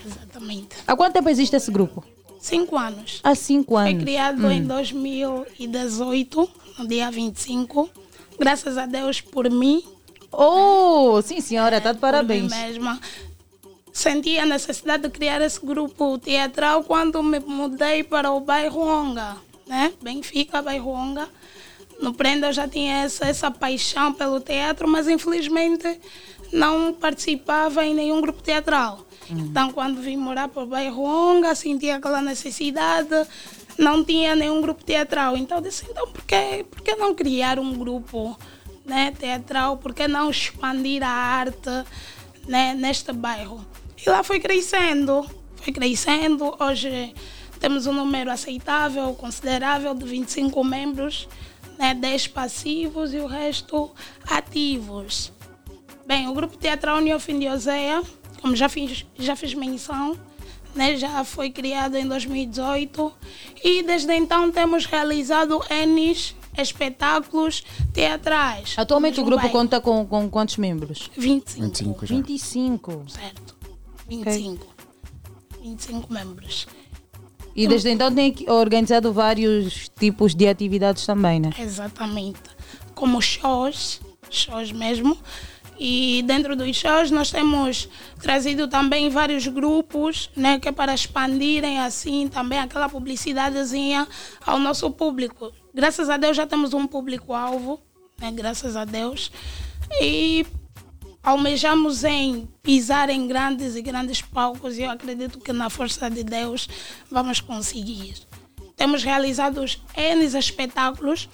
Exatamente. 0.07 0.69
Há 0.87 0.97
quanto 0.97 1.13
tempo 1.15 1.29
existe 1.29 1.57
esse 1.57 1.71
grupo? 1.71 2.05
Cinco 2.41 2.77
anos. 2.77 3.21
Há 3.25 3.35
cinco 3.35 3.75
Foi 3.75 3.91
anos. 3.91 4.03
criado 4.05 4.47
Hum. 4.47 4.51
em 4.53 4.63
2018, 4.63 6.49
no 6.79 6.87
dia 6.87 7.11
25. 7.11 7.91
Graças 8.39 8.79
a 8.79 8.87
Deus 8.87 9.21
por 9.21 9.51
mim. 9.51 9.83
Oh, 10.31 11.21
sim 11.23 11.41
senhora, 11.41 11.81
tá 11.81 11.91
de 11.93 11.99
Por 11.99 12.03
parabéns. 12.03 12.43
mim 12.45 12.49
mesma. 12.59 13.01
Senti 13.99 14.39
a 14.39 14.47
necessidade 14.47 15.03
de 15.03 15.11
criar 15.11 15.41
esse 15.43 15.59
grupo 15.59 16.19
teatral 16.19 16.85
quando 16.85 17.21
me 17.21 17.41
mudei 17.41 18.05
para 18.05 18.31
o 18.31 18.39
bairro 18.39 18.81
Onga, 18.81 19.37
né? 19.67 19.93
Benfica, 20.01 20.63
bairro 20.63 20.93
Onga. 20.93 21.29
No 22.01 22.15
Prenda 22.15 22.47
eu 22.47 22.53
já 22.53 22.69
tinha 22.69 22.99
essa, 22.99 23.27
essa 23.27 23.51
paixão 23.51 24.13
pelo 24.13 24.39
teatro, 24.39 24.87
mas 24.87 25.09
infelizmente 25.09 26.01
não 26.53 26.93
participava 26.93 27.85
em 27.85 27.93
nenhum 27.93 28.21
grupo 28.21 28.41
teatral. 28.41 29.05
Então, 29.29 29.73
quando 29.73 30.01
vim 30.01 30.17
morar 30.17 30.47
para 30.47 30.63
o 30.63 30.67
bairro 30.67 31.03
Onga, 31.03 31.53
senti 31.57 31.91
aquela 31.91 32.23
necessidade, 32.23 33.27
não 33.77 34.05
tinha 34.05 34.37
nenhum 34.37 34.61
grupo 34.61 34.85
teatral. 34.85 35.37
Então, 35.37 35.59
eu 35.59 35.63
disse: 35.65 35.85
então, 35.91 36.07
por 36.07 36.23
que, 36.23 36.65
por 36.71 36.83
que 36.83 36.95
não 36.95 37.17
criar 37.17 37.59
um 37.59 37.75
grupo 37.75 38.39
né, 38.87 39.11
teatral? 39.19 39.77
Por 39.77 39.93
que 39.93 40.07
não 40.07 40.31
expandir 40.31 41.03
a 41.03 41.11
arte 41.11 41.69
né, 42.47 42.75
neste 42.75 43.13
bairro? 43.13 43.67
E 44.05 44.09
lá 44.09 44.23
foi 44.23 44.39
crescendo, 44.39 45.29
foi 45.57 45.73
crescendo. 45.73 46.55
Hoje 46.61 47.15
temos 47.59 47.87
um 47.87 47.93
número 47.93 48.31
aceitável, 48.31 49.13
considerável, 49.15 49.95
de 49.95 50.05
25 50.05 50.63
membros, 50.63 51.29
né, 51.79 51.95
10 51.95 52.29
passivos 52.29 53.13
e 53.13 53.19
o 53.19 53.27
resto 53.27 53.91
ativos. 54.27 55.33
Bem, 56.07 56.29
o 56.29 56.33
grupo 56.33 56.57
teatral 56.57 56.99
União 56.99 57.19
Findioseia, 57.19 58.03
como 58.41 58.55
já 58.55 58.69
fiz, 58.69 59.05
já 59.19 59.35
fiz 59.35 59.53
menção, 59.55 60.17
né, 60.75 60.97
já 60.97 61.25
foi 61.25 61.51
criado 61.51 61.97
em 61.97 62.07
2018 62.07 63.13
e 63.65 63.83
desde 63.83 64.15
então 64.15 64.51
temos 64.53 64.87
realizado 64.87 65.61
N 65.69 66.15
espetáculos 66.57 67.65
teatrais. 67.93 68.75
Atualmente 68.77 69.21
o 69.21 69.25
grupo 69.25 69.49
conta 69.51 69.81
com, 69.81 70.07
com 70.07 70.29
quantos 70.31 70.57
membros? 70.57 71.11
25. 71.17 71.61
25 71.61 72.07
já. 72.07 72.15
25. 72.17 73.05
Certo. 73.09 73.58
25. 74.09 74.67
25 75.63 76.13
membros. 76.13 76.67
E 77.55 77.67
desde 77.67 77.91
então 77.91 78.15
tem 78.15 78.35
organizado 78.49 79.13
vários 79.13 79.89
tipos 79.99 80.35
de 80.35 80.47
atividades 80.47 81.05
também, 81.05 81.41
né? 81.41 81.51
Exatamente. 81.59 82.41
Como 82.95 83.21
shows, 83.21 84.01
shows 84.31 84.71
mesmo. 84.71 85.19
E 85.79 86.23
dentro 86.27 86.57
dos 86.57 86.77
shows 86.77 87.11
nós 87.11 87.31
temos 87.31 87.89
trazido 88.21 88.67
também 88.67 89.09
vários 89.09 89.47
grupos, 89.47 90.29
né, 90.37 90.59
que 90.59 90.69
é 90.69 90.73
para 90.73 90.93
expandirem 90.93 91.79
assim 91.81 92.27
também 92.29 92.59
aquela 92.59 92.89
publicidadezinha 92.89 94.07
ao 94.45 94.59
nosso 94.59 94.91
público. 94.91 95.53
Graças 95.73 96.09
a 96.09 96.17
Deus 96.17 96.37
já 96.37 96.47
temos 96.47 96.75
um 96.75 96.87
público-alvo, 96.87 97.81
né, 98.21 98.33
graças 98.33 98.75
a 98.75 98.85
Deus. 98.85 99.31
E 100.01 100.45
almejamos 101.29 102.05
em 102.05 102.49
pisar 102.63 103.11
em 103.11 103.29
grandes 103.29 103.77
e 103.77 103.83
grandes 103.83 104.23
palcos 104.23 104.79
e 104.79 104.83
eu 104.83 104.91
acredito 104.91 105.39
que 105.39 105.53
na 105.53 105.69
força 105.69 106.09
de 106.09 106.25
Deus 106.25 106.69
vamos 107.11 107.39
conseguir. 107.39 108.15
Temos 108.75 109.03
realizado 109.05 109.63
N 109.95 110.39
espetáculos. 110.39 111.29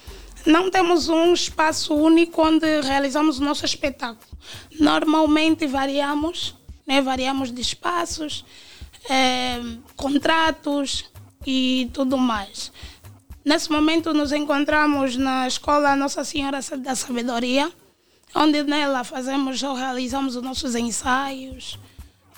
Não 0.45 0.69
temos 0.69 1.09
um 1.09 1.33
espaço 1.33 1.95
único 1.95 2.43
onde 2.43 2.81
realizamos 2.81 3.39
o 3.39 3.45
nosso 3.45 3.65
espetáculo. 3.65 4.37
Normalmente 4.81 5.65
variamos, 5.67 6.57
né? 6.85 7.01
variamos 7.01 7.53
de 7.53 7.61
espaços, 7.61 8.45
eh, 9.09 9.61
contratos 9.95 11.05
e 11.47 11.89
tudo 11.93 12.19
mais. 12.19 12.73
Nesse 13.45 13.71
momento 13.71 14.13
nos 14.13 14.33
encontramos 14.33 15.17
na 15.17 15.47
Escola 15.47 15.95
Nossa 15.95 16.25
Senhora 16.25 16.59
da 16.79 16.95
Sabedoria, 16.97 17.71
onde 18.35 18.63
nela 18.65 19.05
fazemos 19.05 19.63
ou 19.63 19.75
realizamos 19.75 20.35
os 20.37 20.43
nossos 20.43 20.75
ensaios 20.75 21.79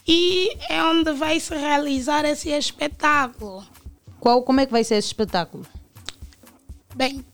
e 0.06 0.50
é 0.68 0.82
onde 0.82 1.12
vai 1.12 1.40
se 1.40 1.54
realizar 1.54 2.24
esse 2.24 2.50
espetáculo. 2.50 3.66
Qual, 4.20 4.42
como 4.42 4.60
é 4.60 4.66
que 4.66 4.72
vai 4.72 4.84
ser 4.84 4.96
esse 4.96 5.08
espetáculo? 5.08 5.66
Bem, 6.94 7.24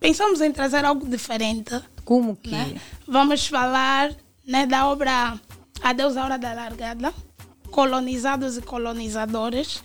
pensamos 0.00 0.40
em 0.40 0.52
trazer 0.52 0.84
algo 0.84 1.08
diferente. 1.08 1.80
Como 2.04 2.36
que? 2.36 2.50
né? 2.50 2.80
Vamos 3.06 3.46
falar 3.46 4.14
né, 4.46 4.66
da 4.66 4.86
obra 4.86 5.38
Adeus 5.82 6.16
à 6.16 6.24
Hora 6.24 6.38
da 6.38 6.52
Largada, 6.52 7.14
Colonizados 7.70 8.58
e 8.58 8.62
Colonizadores. 8.62 9.82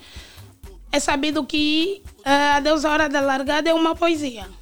É 0.92 1.00
sabido 1.00 1.46
que 1.46 2.04
eh, 2.26 2.52
Adeus 2.52 2.84
à 2.84 2.92
Hora 2.92 3.10
da 3.10 3.22
Largada 3.22 3.70
é 3.70 3.74
uma 3.74 3.96
poesia 3.96 4.59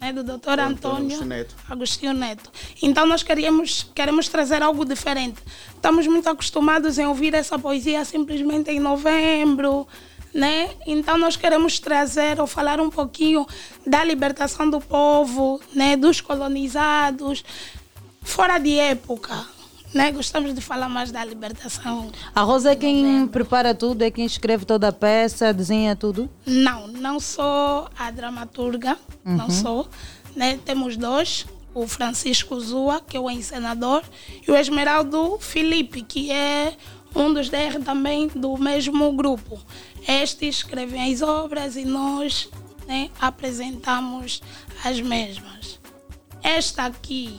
né, 0.00 0.12
do 0.12 0.24
Dr. 0.24 0.58
Antônio 0.58 1.06
Agostinho 1.06 1.24
Neto. 1.26 1.54
Agostinho 1.68 2.12
Neto. 2.14 2.50
Então 2.82 3.06
nós 3.06 3.22
queríamos, 3.22 3.86
queremos 3.94 4.28
trazer 4.28 4.62
algo 4.62 4.84
diferente. 4.84 5.40
Estamos 5.74 6.06
muito 6.06 6.28
acostumados 6.28 6.98
em 6.98 7.06
ouvir 7.06 7.34
essa 7.34 7.58
poesia 7.58 8.04
simplesmente 8.04 8.70
em 8.70 8.80
novembro, 8.80 9.86
né? 10.32 10.70
Então 10.86 11.18
nós 11.18 11.36
queremos 11.36 11.78
trazer 11.78 12.40
ou 12.40 12.46
falar 12.46 12.80
um 12.80 12.88
pouquinho 12.88 13.46
da 13.86 14.02
libertação 14.02 14.70
do 14.70 14.80
povo, 14.80 15.60
né, 15.74 15.96
dos 15.96 16.20
colonizados, 16.20 17.44
fora 18.22 18.58
de 18.58 18.78
época, 18.78 19.46
né? 19.92 20.10
Gostamos 20.12 20.54
de 20.54 20.60
falar 20.60 20.88
mais 20.88 21.10
da 21.10 21.24
libertação. 21.24 22.10
A 22.34 22.42
Rosa 22.42 22.72
é 22.72 22.76
quem 22.76 23.26
prepara 23.28 23.74
tudo, 23.74 24.02
é 24.02 24.10
quem 24.10 24.24
escreve 24.24 24.64
toda 24.64 24.88
a 24.88 24.92
peça, 24.92 25.52
desenha 25.52 25.96
tudo? 25.96 26.30
Não, 26.46 26.86
não 26.88 27.18
sou 27.20 27.88
a 27.98 28.10
dramaturga, 28.10 28.96
não 29.24 29.46
Uhum. 29.46 29.50
sou. 29.50 29.88
Né? 30.36 30.58
Temos 30.64 30.96
dois, 30.96 31.44
o 31.74 31.86
Francisco 31.88 32.58
Zua, 32.60 33.00
que 33.00 33.16
é 33.16 33.20
o 33.20 33.30
encenador, 33.30 34.02
e 34.46 34.50
o 34.50 34.56
Esmeraldo 34.56 35.38
Felipe, 35.40 36.02
que 36.02 36.30
é 36.30 36.74
um 37.14 37.32
dos 37.34 37.48
DR 37.48 37.80
também 37.84 38.28
do 38.28 38.56
mesmo 38.56 39.12
grupo. 39.12 39.60
Estes 40.06 40.56
escrevem 40.58 41.12
as 41.12 41.20
obras 41.20 41.74
e 41.76 41.84
nós 41.84 42.48
né, 42.86 43.10
apresentamos 43.20 44.40
as 44.84 45.00
mesmas. 45.00 45.78
Esta 46.42 46.86
aqui, 46.86 47.38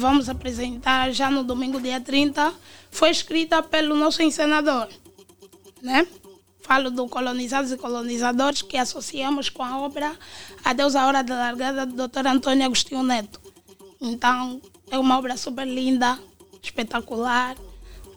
vamos 0.00 0.30
apresentar 0.30 1.12
já 1.12 1.30
no 1.30 1.44
domingo, 1.44 1.78
dia 1.78 2.00
30, 2.00 2.52
foi 2.90 3.10
escrita 3.10 3.62
pelo 3.62 3.94
nosso 3.94 4.22
encenador, 4.22 4.88
né? 5.82 6.06
Falo 6.62 6.90
do 6.90 7.06
Colonizados 7.06 7.70
e 7.70 7.76
Colonizadores, 7.76 8.62
que 8.62 8.76
associamos 8.78 9.48
com 9.48 9.62
a 9.62 9.78
obra 9.78 10.16
Adeus 10.64 10.96
à 10.96 11.06
Hora 11.06 11.22
da 11.22 11.34
Largada 11.36 11.84
do 11.84 12.08
Dr. 12.08 12.26
Antônio 12.26 12.64
Agostinho 12.64 13.02
Neto. 13.02 13.40
Então, 14.00 14.60
é 14.90 14.98
uma 14.98 15.18
obra 15.18 15.36
super 15.36 15.66
linda, 15.66 16.18
espetacular. 16.62 17.56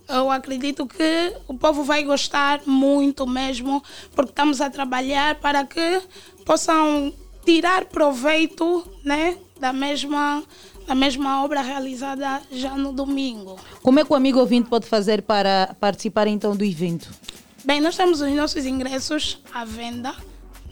Eu 0.08 0.32
acredito 0.32 0.86
que 0.86 1.36
o 1.48 1.54
povo 1.56 1.84
vai 1.84 2.04
gostar 2.04 2.62
muito 2.66 3.28
mesmo, 3.28 3.84
porque 4.16 4.32
estamos 4.32 4.62
a 4.62 4.70
trabalhar 4.70 5.36
para 5.36 5.66
que 5.66 6.02
possam 6.46 7.14
tirar 7.46 7.86
proveito 7.86 8.88
né, 9.04 9.38
da, 9.60 9.74
mesma, 9.74 10.44
da 10.88 10.96
mesma 10.96 11.44
obra 11.44 11.62
realizada 11.62 12.42
já 12.52 12.76
no 12.76 12.92
domingo. 12.92 13.58
Como 13.82 14.00
é 14.00 14.04
que 14.06 14.12
o 14.12 14.16
amigo 14.16 14.40
ouvinte 14.40 14.70
pode 14.70 14.86
fazer 14.86 15.22
para 15.22 15.76
participar 15.80 16.28
então 16.28 16.56
do 16.56 16.64
evento? 16.64 17.10
Bem, 17.66 17.80
nós 17.82 17.96
temos 17.96 18.20
os 18.22 18.32
nossos 18.34 18.66
ingressos 18.66 19.40
à 19.54 19.64
venda. 19.66 20.14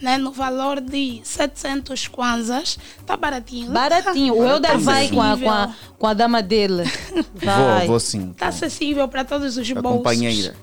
Né, 0.01 0.17
no 0.17 0.31
valor 0.31 0.81
de 0.81 1.21
700 1.23 2.07
kwanzas. 2.07 2.79
Tá 3.05 3.15
baratinho. 3.15 3.71
Baratinho. 3.71 4.33
O 4.35 4.43
Helder 4.43 4.71
Tá 4.71 4.77
vai 4.77 5.07
com 5.09 5.21
a, 5.21 5.37
com, 5.37 5.51
a, 5.51 5.75
com 5.99 6.07
a 6.07 6.13
dama 6.15 6.41
dele. 6.41 6.85
Vai. 7.35 7.81
Vou, 7.81 7.87
vou 7.89 7.99
sim. 7.99 8.31
Está 8.31 8.47
acessível 8.47 9.07
para 9.07 9.23
todos 9.23 9.57
os 9.57 9.69
A 9.71 9.75
bolsos. 9.79 9.97
companheira. 9.99 10.55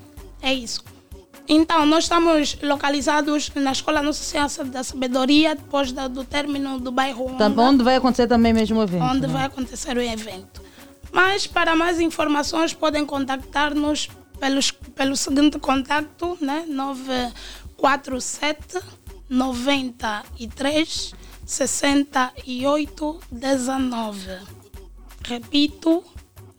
É 0.42 0.52
isso. 0.52 0.82
Então, 1.48 1.86
nós 1.86 2.04
estamos 2.04 2.58
localizados 2.62 3.50
na 3.54 3.72
Escola 3.72 4.02
Nossa 4.02 4.22
Senhora 4.22 4.64
da 4.64 4.84
Sabedoria, 4.84 5.54
depois 5.54 5.90
da- 5.92 6.06
do 6.06 6.22
término 6.24 6.78
do 6.78 6.92
bairro 6.92 7.28
Onda, 7.32 7.48
Tam- 7.50 7.68
Onde 7.70 7.82
vai 7.82 7.96
acontecer 7.96 8.26
também 8.26 8.52
mesmo 8.52 8.78
o 8.78 8.82
evento? 8.82 9.02
onde 9.04 9.22
né? 9.26 9.28
vai 9.28 9.44
acontecer 9.46 9.96
o 9.96 10.02
evento. 10.02 10.60
Mas, 11.10 11.46
para 11.46 11.74
mais 11.74 11.98
informações, 12.00 12.74
podem 12.74 13.06
contactar-nos 13.06 14.10
pelos, 14.38 14.70
pelo 14.70 15.16
seguinte 15.16 15.58
contacto, 15.58 16.36
né? 16.40 16.64
947 16.68 18.78
93 19.30 21.14
68 21.46 23.20
19. 23.32 24.38
Repito, 25.26 26.04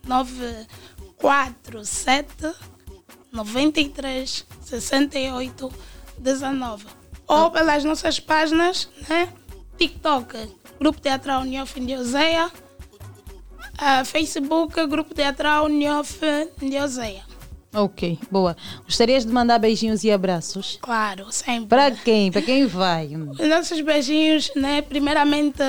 947 0.07 2.51
93 3.31 4.45
68 4.61 5.71
19. 6.17 6.85
Ou 7.27 7.51
pelas 7.51 7.83
nossas 7.83 8.19
páginas, 8.19 8.89
né? 9.07 9.29
TikTok, 9.77 10.35
Grupo 10.79 10.99
Teatral 10.99 11.43
Niof 11.43 11.79
Ndioseia, 11.79 12.51
ah, 13.77 14.03
Facebook, 14.03 14.85
Grupo 14.87 15.13
Teatral 15.13 15.67
Niof 15.69 16.19
Ndioseia. 16.61 17.23
Ok, 17.73 18.17
boa. 18.31 18.57
Gostarias 18.83 19.25
de 19.25 19.31
mandar 19.31 19.59
beijinhos 19.59 20.03
e 20.03 20.11
abraços? 20.11 20.79
Claro, 20.81 21.31
sempre. 21.31 21.67
Para 21.67 21.91
quem? 21.91 22.31
Para 22.31 22.41
quem 22.41 22.65
vai? 22.65 23.15
Os 23.15 23.47
nossos 23.47 23.79
beijinhos, 23.81 24.51
né? 24.55 24.81
Primeiramente, 24.81 25.59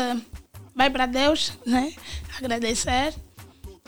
vai 0.74 0.88
para 0.88 1.04
Deus, 1.04 1.52
né? 1.66 1.92
Agradecer. 2.38 3.14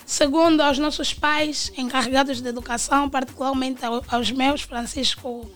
Segundo, 0.04 0.60
aos 0.60 0.78
nossos 0.78 1.14
pais 1.14 1.72
encarregados 1.76 2.40
de 2.40 2.48
educação, 2.48 3.08
particularmente 3.08 3.84
ao- 3.84 4.04
aos 4.08 4.30
meus, 4.30 4.62
Francisco, 4.62 5.50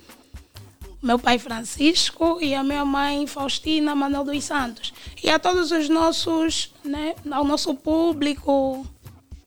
meu 1.03 1.19
pai 1.19 1.39
Francisco 1.39 2.39
e 2.41 2.55
a 2.55 2.63
minha 2.63 2.85
mãe 2.85 3.27
Faustina 3.27 3.95
Manuel 3.95 4.25
dos 4.25 4.45
Santos. 4.45 4.95
E 5.23 5.29
a 5.29 5.39
todos 5.39 5.71
os 5.71 5.89
nossos, 5.89 6.73
né? 6.85 7.15
Ao 7.31 7.45
nosso 7.45 7.75
público, 7.75 8.87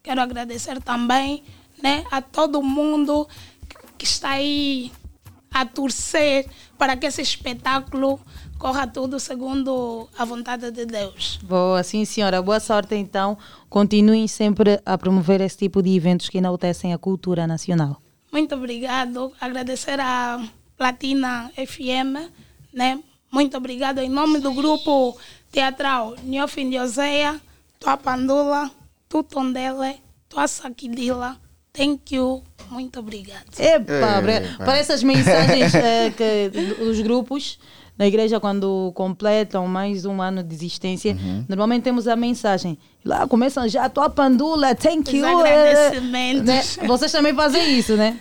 quero 0.04 0.22
agradecer 0.22 0.82
também, 0.82 1.44
né? 1.82 2.06
A 2.12 2.22
todo 2.22 2.62
mundo 2.62 3.28
que 3.98 4.06
está 4.06 4.30
aí 4.32 4.92
a 5.52 5.66
torcer 5.66 6.48
para 6.78 6.96
que 6.96 7.08
esse 7.08 7.22
espetáculo 7.22 8.20
corra 8.60 8.86
tudo 8.86 9.19
segundo 9.19 10.07
a 10.18 10.26
vontade 10.26 10.69
de 10.69 10.86
Deus. 10.86 11.40
Boa, 11.41 11.81
sim 11.81 12.03
senhora. 12.03 12.41
Boa 12.41 12.60
sorte 12.60 12.94
então. 12.94 13.38
Continuem 13.69 14.27
sempre 14.27 14.80
a 14.86 14.98
promover 14.98 15.40
esse 15.40 15.57
tipo 15.57 15.81
de 15.81 15.95
eventos 15.95 16.27
que 16.30 16.38
enaltecem 16.38 16.94
a 16.94 16.98
cultura 16.98 17.48
nacional. 17.48 18.02
Muito 18.31 18.53
obrigado. 18.53 19.31
Agradecer 19.40 19.99
a 19.99 20.45
Platina 20.77 21.49
FM, 21.56 22.30
né? 22.73 22.99
Muito 23.31 23.56
obrigado 23.56 23.99
em 23.99 24.10
nome 24.10 24.40
do 24.40 24.53
grupo 24.53 25.18
teatral 25.52 26.15
Nhofi 26.23 26.69
Joseia, 26.72 27.40
Tua 27.80 27.95
Pandula, 27.95 28.69
Tu 29.07 29.23
Tondele, 29.23 30.02
Tua 30.27 30.48
Saquidila. 30.48 31.38
Thank 31.72 32.15
you. 32.15 32.44
Muito 32.69 32.99
obrigado. 32.99 33.45
Epa, 33.57 34.19
obrigado. 34.19 34.57
para 34.57 34.77
essas 34.77 35.02
mensagens 35.02 35.73
eh, 35.73 36.11
que 36.11 36.84
os 36.84 36.99
grupos 36.99 37.57
na 38.00 38.08
igreja 38.08 38.40
quando 38.40 38.94
completam 38.96 39.68
mais 39.68 40.06
um 40.06 40.22
ano 40.22 40.42
de 40.42 40.56
existência, 40.56 41.18
normalmente 41.50 41.84
temos 41.84 42.08
a 42.08 42.16
mensagem. 42.16 42.78
Lá 43.04 43.28
começam 43.28 43.68
já 43.68 43.84
a 43.86 43.90
tua 43.90 44.10
pandula, 44.10 44.74
thank 44.74 45.10
Os 45.10 45.14
you. 45.14 45.28
agradecimentos. 45.28 46.78
né? 46.78 46.88
Vocês 46.88 47.12
também 47.12 47.34
fazem 47.36 47.78
isso, 47.78 47.98
né? 47.98 48.18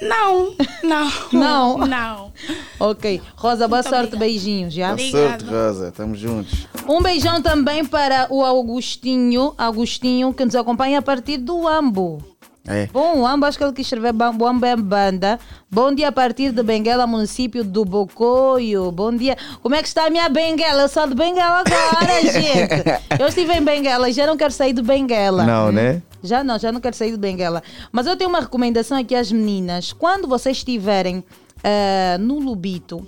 Não, 0.00 0.54
não. 0.82 1.10
Não? 1.32 1.78
Não. 1.78 2.32
Ok. 2.78 3.20
Rosa, 3.36 3.68
boa 3.68 3.82
sorte, 3.82 4.16
beijinhos, 4.16 4.72
já? 4.72 4.94
Boa 4.94 5.10
sorte, 5.10 5.44
Rosa. 5.44 5.88
Estamos 5.88 6.18
juntos. 6.18 6.66
Um 6.88 7.02
beijão 7.02 7.42
também 7.42 7.84
para 7.84 8.26
o 8.30 8.42
Augustinho, 8.42 9.52
Agostinho, 9.58 10.32
que 10.32 10.44
nos 10.44 10.54
acompanha 10.54 11.00
a 11.00 11.02
partir 11.02 11.36
do 11.36 11.68
Ambo. 11.68 12.22
É. 12.70 12.86
Bom, 12.92 13.18
o 13.18 13.26
Ambo, 13.26 13.46
acho 13.46 13.58
que 13.58 13.64
ele 13.64 13.72
quis 13.72 13.86
escrever 13.86 14.08
é 14.10 14.76
banda. 14.76 15.40
Bom 15.68 15.92
dia 15.92 16.08
a 16.08 16.12
partir 16.12 16.52
de 16.52 16.62
Benguela, 16.62 17.04
município 17.06 17.64
do 17.64 17.84
Bocoio. 17.84 18.92
Bom 18.92 19.12
dia. 19.14 19.36
Como 19.60 19.74
é 19.74 19.82
que 19.82 19.88
está 19.88 20.06
a 20.06 20.10
minha 20.10 20.28
Benguela? 20.28 20.82
Eu 20.82 20.88
sou 20.88 21.06
de 21.08 21.14
Benguela 21.14 21.64
agora, 21.66 22.22
gente. 22.22 23.20
Eu 23.20 23.26
estive 23.26 23.54
em 23.54 23.62
Benguela 23.62 24.08
e 24.08 24.12
já 24.12 24.24
não 24.26 24.36
quero 24.36 24.52
sair 24.52 24.72
de 24.72 24.82
Benguela. 24.82 25.44
Não, 25.44 25.72
né? 25.72 26.00
Já 26.22 26.44
não, 26.44 26.58
já 26.58 26.70
não 26.70 26.80
quero 26.80 26.94
sair 26.94 27.10
de 27.10 27.16
Benguela. 27.16 27.60
Mas 27.90 28.06
eu 28.06 28.16
tenho 28.16 28.30
uma 28.30 28.40
recomendação 28.40 28.96
aqui 28.96 29.16
às 29.16 29.32
meninas. 29.32 29.92
Quando 29.92 30.28
vocês 30.28 30.58
estiverem 30.58 31.24
eh, 31.64 32.16
no 32.20 32.38
Lubito, 32.38 33.06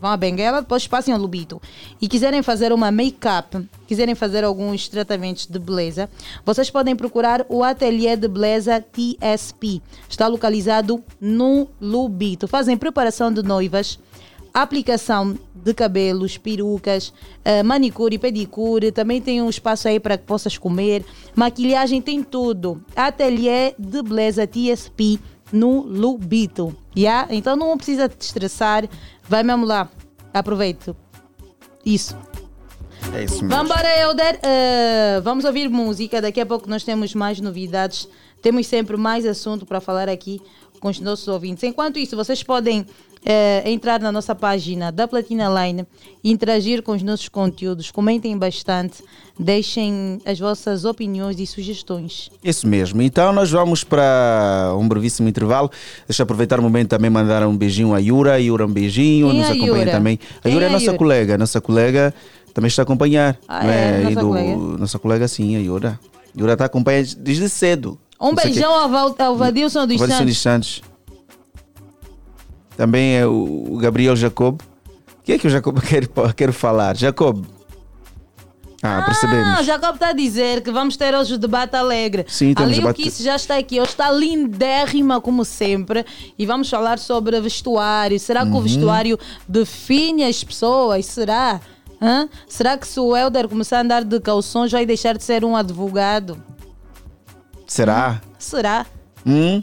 vão 0.00 0.10
a 0.10 0.16
Benguela, 0.16 0.60
depois 0.60 0.86
passem 0.86 1.12
ao 1.12 1.20
Lubito, 1.20 1.60
e 2.00 2.08
quiserem 2.08 2.42
fazer 2.42 2.72
uma 2.72 2.90
make-up, 2.90 3.66
quiserem 3.86 4.14
fazer 4.14 4.44
alguns 4.44 4.88
tratamentos 4.88 5.46
de 5.46 5.58
beleza, 5.58 6.08
vocês 6.44 6.70
podem 6.70 6.94
procurar 6.94 7.44
o 7.48 7.62
Ateliê 7.62 8.16
de 8.16 8.28
Beleza 8.28 8.80
TSP. 8.80 9.82
Está 10.08 10.26
localizado 10.26 11.02
no 11.20 11.68
Lubito. 11.80 12.46
Fazem 12.48 12.76
preparação 12.76 13.32
de 13.32 13.42
noivas, 13.42 13.98
aplicação 14.52 15.38
de 15.54 15.74
cabelos, 15.74 16.38
perucas, 16.38 17.12
eh, 17.44 17.62
manicure, 17.62 18.18
pedicure, 18.18 18.92
também 18.92 19.20
tem 19.20 19.42
um 19.42 19.50
espaço 19.50 19.88
aí 19.88 20.00
para 20.00 20.16
que 20.16 20.24
possas 20.24 20.56
comer, 20.56 21.04
maquilhagem, 21.34 22.00
tem 22.00 22.22
tudo. 22.22 22.82
Ateliê 22.96 23.74
de 23.78 24.02
Beleza 24.02 24.46
TSP 24.46 25.18
no 25.52 25.82
Lubito. 25.82 26.76
Yeah? 26.96 27.28
Então 27.30 27.56
não 27.56 27.76
precisa 27.76 28.08
te 28.08 28.20
estressar, 28.20 28.88
vai 29.28 29.42
mesmo 29.42 29.64
lá. 29.64 29.88
Aproveite. 30.32 30.94
Isso. 31.84 32.16
É 33.12 33.24
isso 33.24 33.34
mesmo. 33.34 33.48
Vamos 33.48 33.70
embora, 33.70 34.00
Helder. 34.00 34.38
Eh, 34.42 35.20
vamos 35.22 35.44
ouvir 35.44 35.68
música. 35.68 36.20
Daqui 36.20 36.40
a 36.40 36.46
pouco 36.46 36.68
nós 36.68 36.84
temos 36.84 37.14
mais 37.14 37.40
novidades. 37.40 38.08
Temos 38.42 38.66
sempre 38.66 38.96
mais 38.96 39.24
assunto 39.26 39.64
para 39.64 39.80
falar 39.80 40.08
aqui 40.08 40.40
com 40.78 40.88
os 40.88 41.00
nossos 41.00 41.26
ouvintes. 41.28 41.64
Enquanto 41.64 41.98
isso, 41.98 42.16
vocês 42.16 42.42
podem 42.42 42.86
eh, 43.24 43.62
entrar 43.70 44.00
na 44.00 44.10
nossa 44.12 44.34
página 44.34 44.90
da 44.92 45.06
Platina 45.08 45.48
Line, 45.48 45.84
interagir 46.22 46.82
com 46.82 46.92
os 46.92 47.02
nossos 47.02 47.28
conteúdos, 47.28 47.90
comentem 47.90 48.36
bastante, 48.36 49.02
deixem 49.38 50.20
as 50.24 50.38
vossas 50.38 50.84
opiniões 50.84 51.38
e 51.38 51.46
sugestões. 51.46 52.30
Isso 52.42 52.66
mesmo. 52.66 53.00
Então 53.02 53.32
nós 53.32 53.50
vamos 53.50 53.84
para 53.84 54.72
um 54.78 54.86
brevíssimo 54.88 55.28
intervalo. 55.28 55.70
Deixa 56.06 56.22
eu 56.22 56.24
aproveitar 56.24 56.58
o 56.58 56.62
momento 56.62 56.88
também 56.88 57.10
mandar 57.10 57.46
um 57.46 57.56
beijinho 57.56 57.94
à 57.94 57.98
Yura. 57.98 58.40
Yura, 58.40 58.66
um 58.66 58.72
beijinho. 58.72 59.28
Quem 59.30 59.38
nos 59.40 59.48
é 59.48 59.52
acompanha 59.52 59.78
Yura? 59.78 59.90
também. 59.90 60.18
A 60.44 60.48
Yura 60.48 60.64
é 60.64 60.66
é 60.66 60.68
a 60.68 60.72
nossa 60.72 60.84
Yura? 60.86 60.98
colega. 60.98 61.38
Nossa 61.38 61.60
colega 61.60 62.14
também 62.54 62.68
está 62.68 62.82
a 62.82 62.84
acompanhar. 62.84 63.38
Ah, 63.46 63.66
é? 63.66 63.96
Aí 64.06 64.14
Nossa 64.14 64.26
colega? 64.26 64.56
Nossa 64.56 64.98
colega, 64.98 65.28
sim, 65.28 65.56
a 65.56 65.60
Yura. 65.60 66.00
Yura 66.36 66.52
está 66.54 66.64
a 66.64 66.66
acompanhar 66.66 67.04
desde 67.16 67.48
cedo. 67.48 67.98
Um 68.20 68.34
beijão 68.34 68.72
ao, 68.74 68.88
Val, 68.88 69.14
ao 69.18 69.36
Vadilson 69.36 69.86
dos 69.86 69.96
Vadilson 69.96 70.18
Santos. 70.18 70.26
dos 70.34 70.38
Santos. 70.42 70.82
Também 72.78 73.16
é 73.16 73.26
o 73.26 73.66
o 73.74 73.76
Gabriel 73.76 74.16
Jacob. 74.16 74.60
O 74.60 75.22
que 75.24 75.32
é 75.32 75.38
que 75.38 75.46
o 75.46 75.50
Jacob 75.50 75.78
quer, 75.84 76.06
quer 76.34 76.52
falar? 76.52 76.96
Jacob. 76.96 77.44
Ah, 78.80 78.98
Ah, 78.98 79.02
percebemos. 79.06 79.66
Jacob 79.66 79.94
está 79.94 80.10
a 80.10 80.12
dizer 80.12 80.62
que 80.62 80.70
vamos 80.70 80.96
ter 80.96 81.12
hoje 81.12 81.34
o 81.34 81.38
debate 81.38 81.74
alegre. 81.74 82.24
Sim, 82.28 82.54
temos 82.54 82.70
Ali 82.70 82.78
o 82.78 82.82
debate- 82.82 83.02
Kiss 83.02 83.22
já 83.24 83.34
está 83.34 83.58
aqui, 83.58 83.80
hoje 83.80 83.90
está 83.90 84.10
lindérrima 84.12 85.20
como 85.20 85.44
sempre. 85.44 86.06
E 86.38 86.46
vamos 86.46 86.70
falar 86.70 86.98
sobre 87.00 87.40
vestuário. 87.40 88.18
Será 88.20 88.42
que 88.46 88.52
o 88.52 88.54
Uhum. 88.54 88.60
vestuário 88.62 89.18
define 89.48 90.22
as 90.24 90.42
pessoas? 90.44 91.04
Será? 91.06 91.60
Hã? 92.00 92.28
Será 92.48 92.78
que 92.78 92.86
se 92.86 93.00
o 93.00 93.16
Helder 93.16 93.48
começar 93.48 93.78
a 93.78 93.80
andar 93.82 94.04
de 94.04 94.20
calções 94.20 94.70
vai 94.70 94.86
deixar 94.86 95.18
de 95.18 95.24
ser 95.24 95.44
um 95.44 95.56
advogado? 95.56 96.40
Será? 97.66 98.20
Será? 98.38 98.86
Hum? 99.26 99.60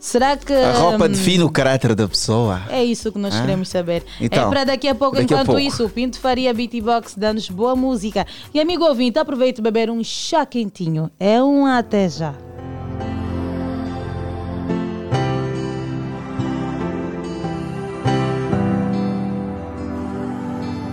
Será 0.00 0.34
que. 0.34 0.50
A 0.52 0.72
roupa 0.72 1.04
hum, 1.04 1.08
define 1.08 1.44
o 1.44 1.50
caráter 1.50 1.94
da 1.94 2.08
pessoa. 2.08 2.62
É 2.70 2.82
isso 2.82 3.12
que 3.12 3.18
nós 3.18 3.34
Ah. 3.36 3.40
queremos 3.42 3.68
saber. 3.68 4.02
Então, 4.18 4.46
é 4.46 4.50
para 4.50 4.64
daqui 4.64 4.88
a 4.88 4.94
pouco, 4.94 5.16
daqui 5.16 5.32
a 5.32 5.36
enquanto 5.36 5.46
pouco. 5.48 5.60
isso, 5.60 5.84
o 5.84 5.90
Pinto 5.90 6.18
Faria 6.18 6.54
Beatbox 6.54 7.14
dando-nos 7.16 7.50
boa 7.50 7.76
música. 7.76 8.26
E 8.54 8.58
amigo 8.58 8.82
ouvinte, 8.84 9.18
aproveite 9.18 9.60
beber 9.60 9.90
um 9.90 10.02
chá 10.02 10.46
quentinho. 10.46 11.10
É 11.20 11.42
um 11.42 11.66
até 11.66 12.08
já. 12.08 12.34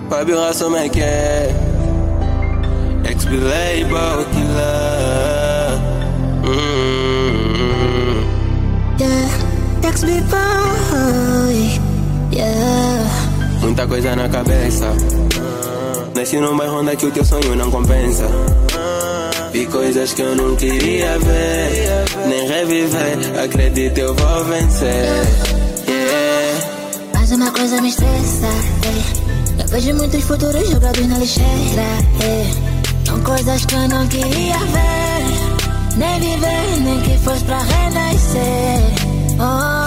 Fabio 0.10 0.40
Rasso 0.40 0.70
make 0.70 1.00
it 1.00 1.54
Ex-label 3.06 4.26
killer 4.34 5.80
Muita 13.62 13.88
coisa 13.88 14.16
na 14.16 14.30
cabeça 14.30 14.94
Nasci 16.16 16.40
num 16.40 16.56
bairro 16.56 16.82
onde 16.82 16.96
que 16.96 17.06
o 17.08 17.12
teu 17.12 17.26
sonho 17.26 17.56
não 17.56 17.72
compensa 17.72 18.28
Vi 19.52 19.66
coisas 19.66 20.14
que 20.14 20.22
eu 20.22 20.36
não 20.36 20.56
queria 20.56 21.18
ver 21.18 22.06
Nem 22.28 22.48
reviver 22.48 23.44
Acredito 23.44 23.98
eu 23.98 24.14
vou 24.14 24.44
vencer 24.46 25.26
Yeah 25.88 26.68
Mas 27.14 27.32
uma 27.32 27.52
coisa 27.52 27.82
me 27.82 27.90
estressa, 27.90 28.48
é. 28.48 29.64
Eu 29.64 29.68
vejo 29.68 29.94
muitos 29.96 30.24
futuros 30.24 30.70
jogados 30.70 31.08
na 31.08 31.18
lixeira, 31.18 31.82
é. 32.24 32.78
São 33.04 33.20
coisas 33.22 33.66
que 33.66 33.74
eu 33.74 33.88
não 33.88 34.08
queria 34.08 34.58
ver. 34.60 35.98
Nem 35.98 36.20
viver, 36.20 36.82
nem 36.82 37.02
que 37.02 37.18
fosse 37.18 37.44
pra 37.46 37.60
renascer. 37.60 38.82
Oh. 39.40 39.87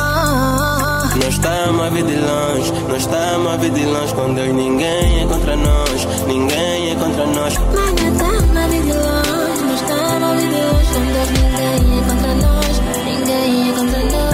Nós 1.22 1.34
estamos 1.34 1.82
a 1.82 1.90
vir 1.90 2.04
de 2.04 2.16
longe, 2.16 2.72
nós 2.88 3.02
estamos 3.02 3.52
a 3.52 3.56
vir 3.56 3.70
de 3.70 3.84
longe 3.84 4.14
Com 4.14 4.34
Deus 4.34 4.54
ninguém 4.54 5.22
é 5.22 5.26
contra 5.26 5.56
nós, 5.56 6.08
ninguém 6.26 6.90
é 6.90 6.94
contra 6.94 7.26
nós 7.26 7.54
Mas 7.74 7.94
não 7.94 8.12
estamos 8.12 8.56
a 8.56 8.66
vir 8.68 8.82
de 8.82 8.92
longe, 8.92 9.62
não 9.62 9.74
estamos 9.74 10.22
a 10.22 10.34
vir 10.34 10.48
de 10.48 10.60
longe. 10.62 10.90
Com 10.94 11.00
Deus 11.12 11.30
ninguém 11.30 11.98
é 11.98 12.02
contra 12.08 12.34
nós, 12.34 12.80
ninguém 13.04 13.68
é 13.68 13.72
contra 13.74 14.00
nós 14.04 14.29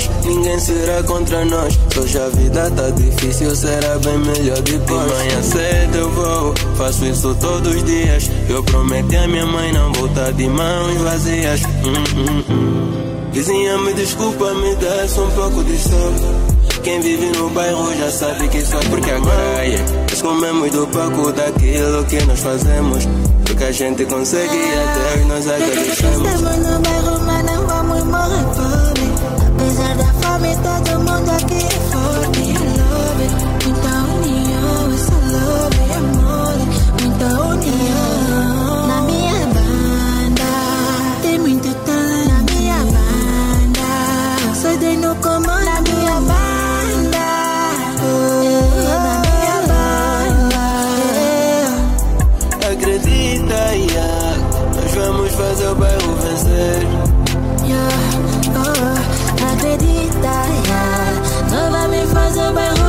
nós, 0.00 0.24
ninguém 0.24 0.58
será 0.58 1.02
contra 1.02 1.44
nós. 1.44 1.78
Hoje 1.96 2.18
a 2.18 2.28
vida 2.28 2.70
tá 2.70 2.90
difícil, 2.90 3.54
será 3.54 3.98
bem 3.98 4.18
melhor 4.18 4.60
depois. 4.62 5.04
De 5.04 5.12
manhã 5.12 5.42
cedo 5.42 5.98
eu 5.98 6.10
vou, 6.10 6.54
faço 6.76 7.04
isso 7.04 7.34
todos 7.40 7.74
os 7.74 7.84
dias. 7.84 8.30
Eu 8.48 8.62
prometi 8.64 9.16
a 9.16 9.28
minha 9.28 9.46
mãe 9.46 9.72
não 9.72 9.92
voltar 9.92 10.32
de 10.32 10.48
mãos 10.48 10.96
vazias. 10.98 11.62
Hum, 11.62 12.04
hum, 12.16 12.44
hum. 12.48 13.30
Vizinha, 13.32 13.78
me 13.78 13.92
desculpa, 13.94 14.52
me 14.54 14.74
dá 14.76 15.08
só 15.08 15.24
um 15.24 15.30
pouco 15.30 15.64
de 15.64 15.78
sol. 15.78 16.12
Quem 16.82 16.98
vive 17.00 17.26
no 17.36 17.50
bairro 17.50 17.94
já 17.94 18.10
sabe 18.10 18.48
que 18.48 18.62
só 18.62 18.78
porque 18.88 19.10
agora 19.10 19.64
yeah, 19.66 19.84
é. 19.84 20.06
Nós 20.10 20.22
comemos 20.22 20.70
do 20.70 20.86
pouco 20.86 21.30
daquilo 21.30 22.02
que 22.06 22.24
nós 22.24 22.40
fazemos 22.40 23.06
Porque 23.44 23.64
a 23.64 23.72
gente 23.72 24.06
consegue 24.06 24.48
até 24.48 25.24
nós 25.26 25.46
agradecemos 25.46 26.32
Estamos 26.32 26.56
no 26.56 26.80
bairro 26.80 27.20
mas 27.26 27.44
não 27.44 27.66
vamos 27.66 28.04
morrer 28.04 28.69
Mr. 30.40 30.89
was 62.30 62.36
about 62.36 62.79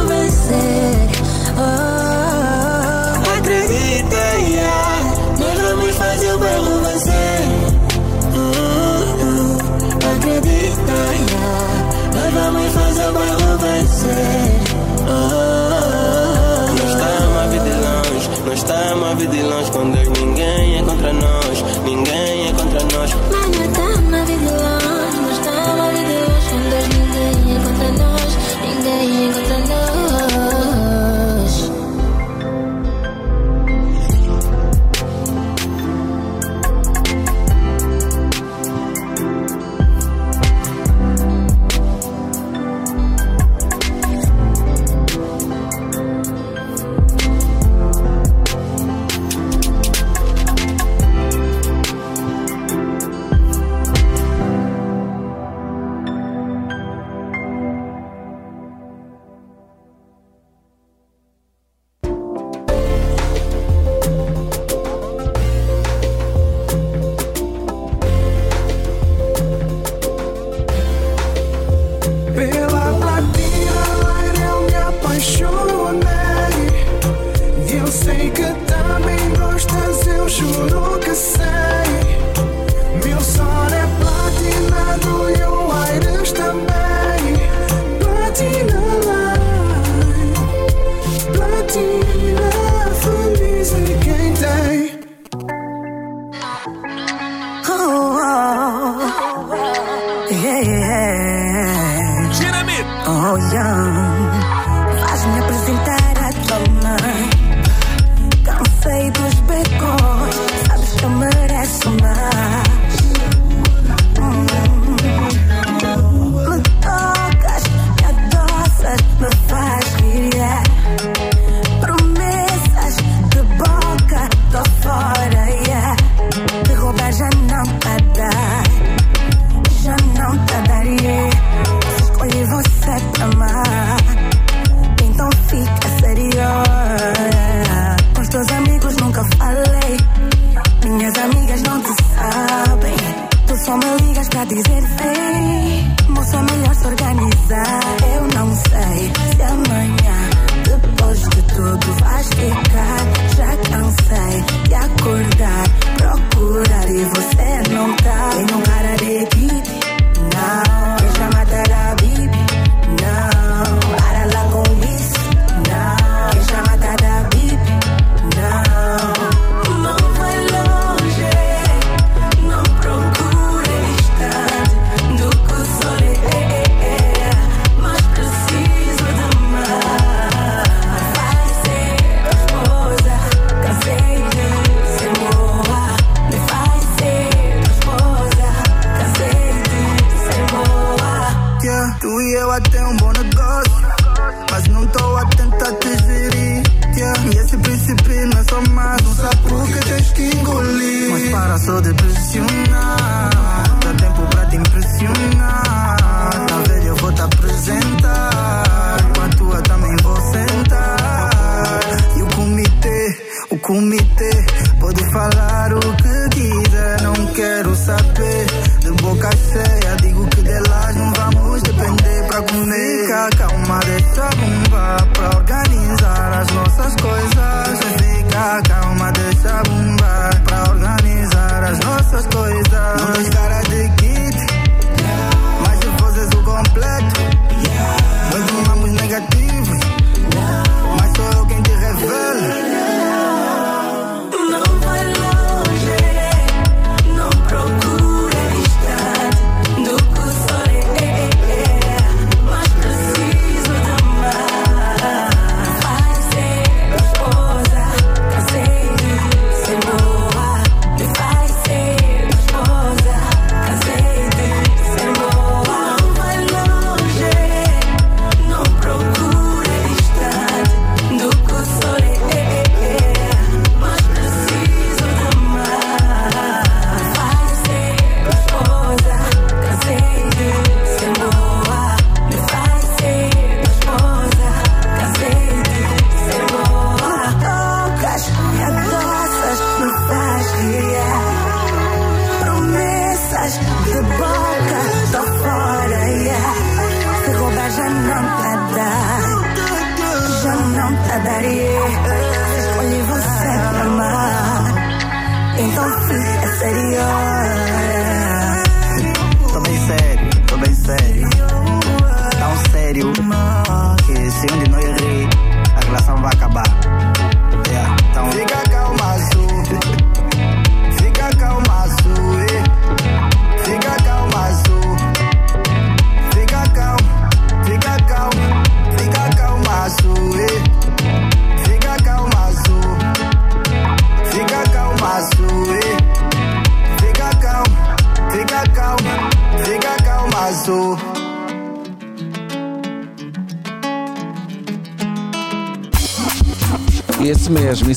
I 127.19 127.29
know, 127.45 127.63
but 127.81 128.10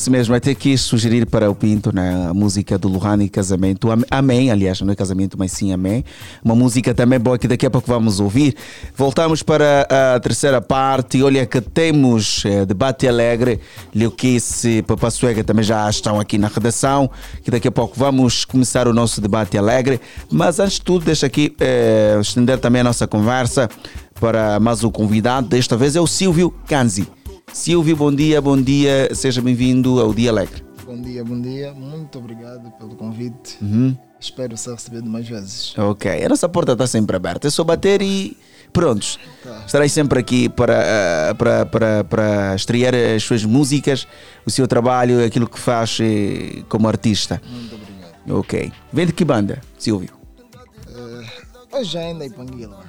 isso 0.05 0.11
mesmo. 0.11 0.35
Até 0.35 0.55
quis 0.55 0.83
sugerir 0.83 1.25
para 1.27 1.51
o 1.51 1.55
Pinto 1.55 1.95
né, 1.95 2.27
a 2.29 2.35
música 2.35 2.77
do 2.77 2.89
Luhani 2.89 3.27
Casamento. 3.29 3.91
Am- 3.91 4.05
Amém, 4.11 4.51
aliás, 4.51 4.81
não 4.83 4.93
é 4.93 4.95
casamento, 4.97 5.37
mas 5.39 5.51
sim 5.53 5.73
Amém. 5.73 6.05
Uma 6.45 6.55
música 6.55 6.93
também 6.93 7.19
boa 7.19 7.39
que 7.39 7.49
daqui 7.49 7.65
a 7.65 7.71
pouco 7.71 7.89
vamos 7.89 8.21
ouvir. 8.21 8.55
Voltamos 8.95 9.43
para 9.43 9.89
a 10.15 10.21
terceira 10.21 10.61
parte. 10.61 11.23
Olha 11.23 11.47
que 11.47 11.61
temos 11.61 12.43
eh, 12.45 12.67
debate 12.67 13.09
alegre. 13.09 13.61
Leuquice, 13.95 14.83
Papá 14.83 15.11
Suega 15.11 15.43
também 15.43 15.65
já 15.65 15.89
estão 15.89 16.21
aqui 16.21 16.37
na 16.37 16.49
redação. 16.49 17.11
Que 17.43 17.51
daqui 17.51 17.69
a 17.69 17.73
pouco 17.73 17.95
vamos 17.99 18.45
começar 18.45 18.87
o 18.87 18.93
nosso 18.93 19.21
debate 19.23 19.57
alegre. 19.57 19.99
Mas 20.31 20.61
antes 20.61 20.75
de 20.75 20.83
tudo, 20.83 21.07
deixa 21.07 21.25
aqui 21.27 21.55
eh, 21.59 22.19
estender 22.21 22.59
também 22.59 22.83
a 22.83 22.85
nossa 22.85 23.07
conversa 23.07 23.71
para 24.21 24.61
mais 24.61 24.85
um 24.85 24.91
convidado. 24.91 25.49
Desta 25.49 25.77
vez 25.79 25.97
é 25.97 26.01
o 26.01 26.07
Silvio 26.07 26.53
Canzi. 26.67 27.09
Silvio, 27.55 27.97
bom 27.97 28.13
dia, 28.13 28.41
bom 28.41 28.61
dia, 28.61 29.09
seja 29.15 29.41
bem-vindo 29.41 30.01
ao 30.01 30.13
Dia 30.13 30.31
Alegre. 30.31 30.61
Bom 30.85 31.01
dia, 31.01 31.25
bom 31.25 31.41
dia. 31.41 31.73
Muito 31.73 32.19
obrigado 32.19 32.69
pelo 32.73 32.97
convite. 32.97 33.57
Uhum. 33.63 33.97
Espero 34.19 34.57
ser 34.57 34.73
recebido 34.73 35.09
mais 35.09 35.29
vezes. 35.29 35.73
Ok, 35.79 36.25
a 36.25 36.29
nossa 36.29 36.49
porta 36.49 36.73
está 36.73 36.85
sempre 36.89 37.15
aberta, 37.15 37.47
é 37.47 37.51
só 37.51 37.63
bater 37.63 38.03
e 38.03 38.37
prontos. 38.73 39.21
Tá. 39.45 39.63
Estarei 39.65 39.89
sempre 39.89 40.19
aqui 40.19 40.49
para, 40.49 41.31
ah, 41.31 41.35
para, 41.37 41.65
para, 41.65 42.05
para 42.05 42.55
estrear 42.57 42.93
as 42.93 43.23
suas 43.23 43.45
músicas, 43.45 44.05
o 44.45 44.51
seu 44.51 44.67
trabalho, 44.67 45.25
aquilo 45.25 45.49
que 45.49 45.59
faz 45.59 45.99
eh, 46.01 46.65
como 46.69 46.89
artista. 46.89 47.41
Muito 47.49 47.77
obrigado. 47.77 48.41
Ok. 48.41 48.73
Vem 48.93 49.07
de 49.07 49.13
que 49.13 49.25
banda, 49.25 49.61
Silvio? 49.79 50.11
Uh, 50.89 51.79
hoje 51.79 51.97
ainda 51.97 52.27
é 52.27 52.31
Panguila. 52.31 52.85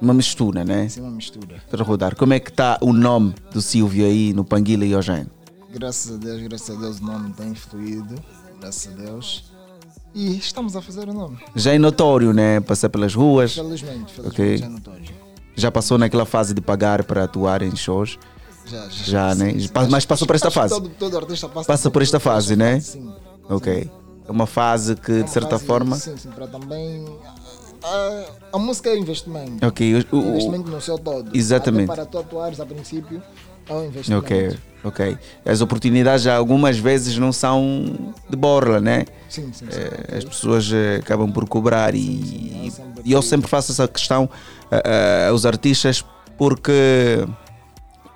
Uma 0.00 0.14
mistura, 0.14 0.64
né? 0.64 0.88
Sim, 0.88 1.00
uma 1.02 1.10
mistura. 1.10 1.62
Para 1.70 1.82
rodar. 1.84 2.14
Como 2.16 2.32
é 2.32 2.38
que 2.40 2.50
está 2.50 2.78
o 2.80 2.92
nome 2.92 3.34
do 3.52 3.60
Silvio 3.60 4.04
aí 4.06 4.32
no 4.32 4.44
Panguila 4.44 4.84
e 4.84 4.92
Eugênio? 4.92 5.30
Graças 5.72 6.12
a 6.14 6.16
Deus, 6.16 6.40
graças 6.42 6.76
a 6.76 6.80
Deus 6.80 6.98
o 7.00 7.04
nome 7.04 7.32
tem 7.32 7.54
fluído. 7.54 8.14
Graças 8.60 8.92
a 8.92 8.96
Deus. 8.96 9.44
E 10.14 10.36
estamos 10.38 10.74
a 10.76 10.80
fazer 10.82 11.08
o 11.08 11.12
nome. 11.12 11.38
Já 11.54 11.74
é 11.74 11.78
notório, 11.78 12.32
né? 12.32 12.60
Passar 12.60 12.88
pelas 12.88 13.14
ruas. 13.14 13.54
Felizmente, 13.54 14.12
felizmente 14.12 14.28
Ok. 14.28 14.56
já 14.56 14.66
é 14.66 14.68
notório. 14.68 15.04
Já 15.56 15.70
passou 15.72 15.98
naquela 15.98 16.24
fase 16.24 16.54
de 16.54 16.60
pagar 16.60 17.04
para 17.04 17.24
atuar 17.24 17.62
em 17.62 17.74
shows? 17.76 18.18
Já, 18.64 18.88
já. 18.88 19.04
Já, 19.30 19.34
né? 19.34 19.52
sim, 19.52 19.60
sim. 19.60 19.68
Pa- 19.68 19.88
Mas 19.88 20.06
passou 20.06 20.26
por 20.26 20.36
esta 20.36 20.50
fase? 20.50 20.74
Todo, 20.74 20.88
todo 20.90 21.16
artista 21.18 21.48
passa, 21.48 21.66
Passa 21.66 21.90
por 21.90 22.02
esta 22.02 22.20
fase, 22.20 22.54
né? 22.54 22.78
Sim. 22.80 23.12
Ok. 23.48 23.90
É 24.26 24.30
uma 24.30 24.46
fase 24.46 24.94
que, 24.94 25.10
É 25.10 25.14
de 25.16 25.20
uma 25.22 25.28
certa 25.28 25.50
fase, 25.50 25.64
forma. 25.66 25.96
Sim, 25.96 26.16
sim, 26.16 26.30
para 26.30 26.46
também. 26.46 27.04
A, 27.82 28.24
a 28.54 28.58
música 28.58 28.90
é 28.90 28.98
investimento. 28.98 29.64
Ok, 29.66 30.06
o- 30.12 30.16
o- 30.16 30.28
investimento 30.30 30.70
no 30.70 30.80
seu 30.80 30.98
todo. 30.98 31.30
Exatamente. 31.36 31.90
Até 31.90 31.96
para 32.02 32.06
tu 32.06 32.18
atuares 32.18 32.58
a 32.60 32.66
princípio, 32.66 33.22
é 33.68 33.72
um 33.72 33.86
investimento. 33.86 34.24
Ok, 34.24 34.58
ok. 34.84 35.18
As 35.46 35.60
oportunidades 35.60 36.26
algumas 36.26 36.78
vezes 36.78 37.16
não 37.18 37.32
são 37.32 37.84
de 38.28 38.36
borla, 38.36 38.80
né? 38.80 39.04
Sim, 39.28 39.52
sim, 39.52 39.66
sim. 39.70 39.78
Eh, 39.80 40.16
As 40.18 40.24
pessoas 40.24 40.70
eh, 40.72 40.96
acabam 40.96 41.30
por 41.30 41.48
cobrar 41.48 41.94
e, 41.94 42.72
e 43.04 43.12
eu 43.12 43.22
sempre 43.22 43.48
faço 43.48 43.72
essa 43.72 43.86
questão 43.86 44.28
eh, 44.70 45.28
aos 45.30 45.46
artistas 45.46 46.04
porque 46.36 47.24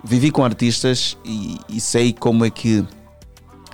vivi 0.03 0.31
com 0.31 0.43
artistas 0.43 1.17
e, 1.23 1.57
e 1.69 1.79
sei 1.79 2.11
como 2.13 2.43
é 2.43 2.49
que 2.49 2.85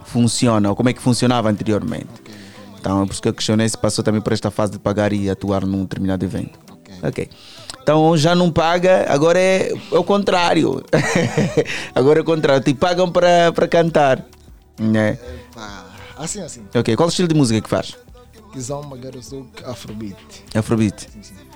funciona 0.03 0.69
ou 0.69 0.75
como 0.75 0.89
é 0.89 0.93
que 0.93 1.01
funcionava 1.01 1.49
anteriormente. 1.49 2.07
Então 2.79 3.03
é 3.03 3.05
por 3.05 3.11
isso 3.11 3.21
que 3.21 3.27
eu 3.27 3.33
questionei 3.33 3.67
se 3.67 3.77
passou 3.77 4.03
também 4.03 4.21
por 4.21 4.33
esta 4.33 4.49
fase 4.49 4.73
de 4.73 4.79
pagar 4.79 5.11
e 5.11 5.29
atuar 5.29 5.65
num 5.65 5.81
determinado 5.81 6.23
evento. 6.23 6.57
Ok. 7.03 7.29
Então 7.81 8.15
já 8.17 8.35
não 8.35 8.51
paga, 8.51 9.05
agora 9.11 9.39
é, 9.39 9.71
é 9.71 9.97
o 9.97 10.03
contrário. 10.03 10.83
agora 11.93 12.19
é 12.19 12.21
o 12.21 12.25
contrário, 12.25 12.63
te 12.63 12.73
pagam 12.73 13.11
para, 13.11 13.67
cantar. 13.69 14.25
Né? 14.79 15.17
Assim, 16.17 16.41
assim. 16.41 16.61
Ok, 16.75 16.95
qual 16.95 17.07
o 17.07 17.09
estilo 17.09 17.27
de 17.27 17.35
música 17.35 17.61
que 17.61 17.69
faz? 17.69 17.97
Kizomba 18.51 18.97
Garozuk 18.97 19.63
Afrobeat. 19.63 20.43
Afrobeat. 20.55 21.07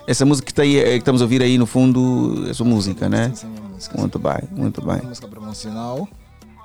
Essa 0.07 0.25
música 0.25 0.45
que, 0.45 0.51
está 0.51 0.63
aí, 0.63 0.77
eh, 0.77 0.91
que 0.91 0.97
estamos 0.97 1.21
a 1.21 1.25
ouvir 1.25 1.41
aí 1.41 1.57
no 1.57 1.65
fundo 1.65 2.45
é 2.49 2.53
sua 2.53 2.65
música, 2.65 3.07
né? 3.09 3.29
Sim, 3.29 3.47
sim, 3.47 3.55
é 3.55 3.73
música. 3.73 3.97
Muito 3.97 4.19
bem, 4.19 4.39
muito 4.51 4.81
É 4.81 4.85
bem. 4.85 4.95
uma 5.01 5.09
música 5.09 5.27
promocional. 5.27 6.07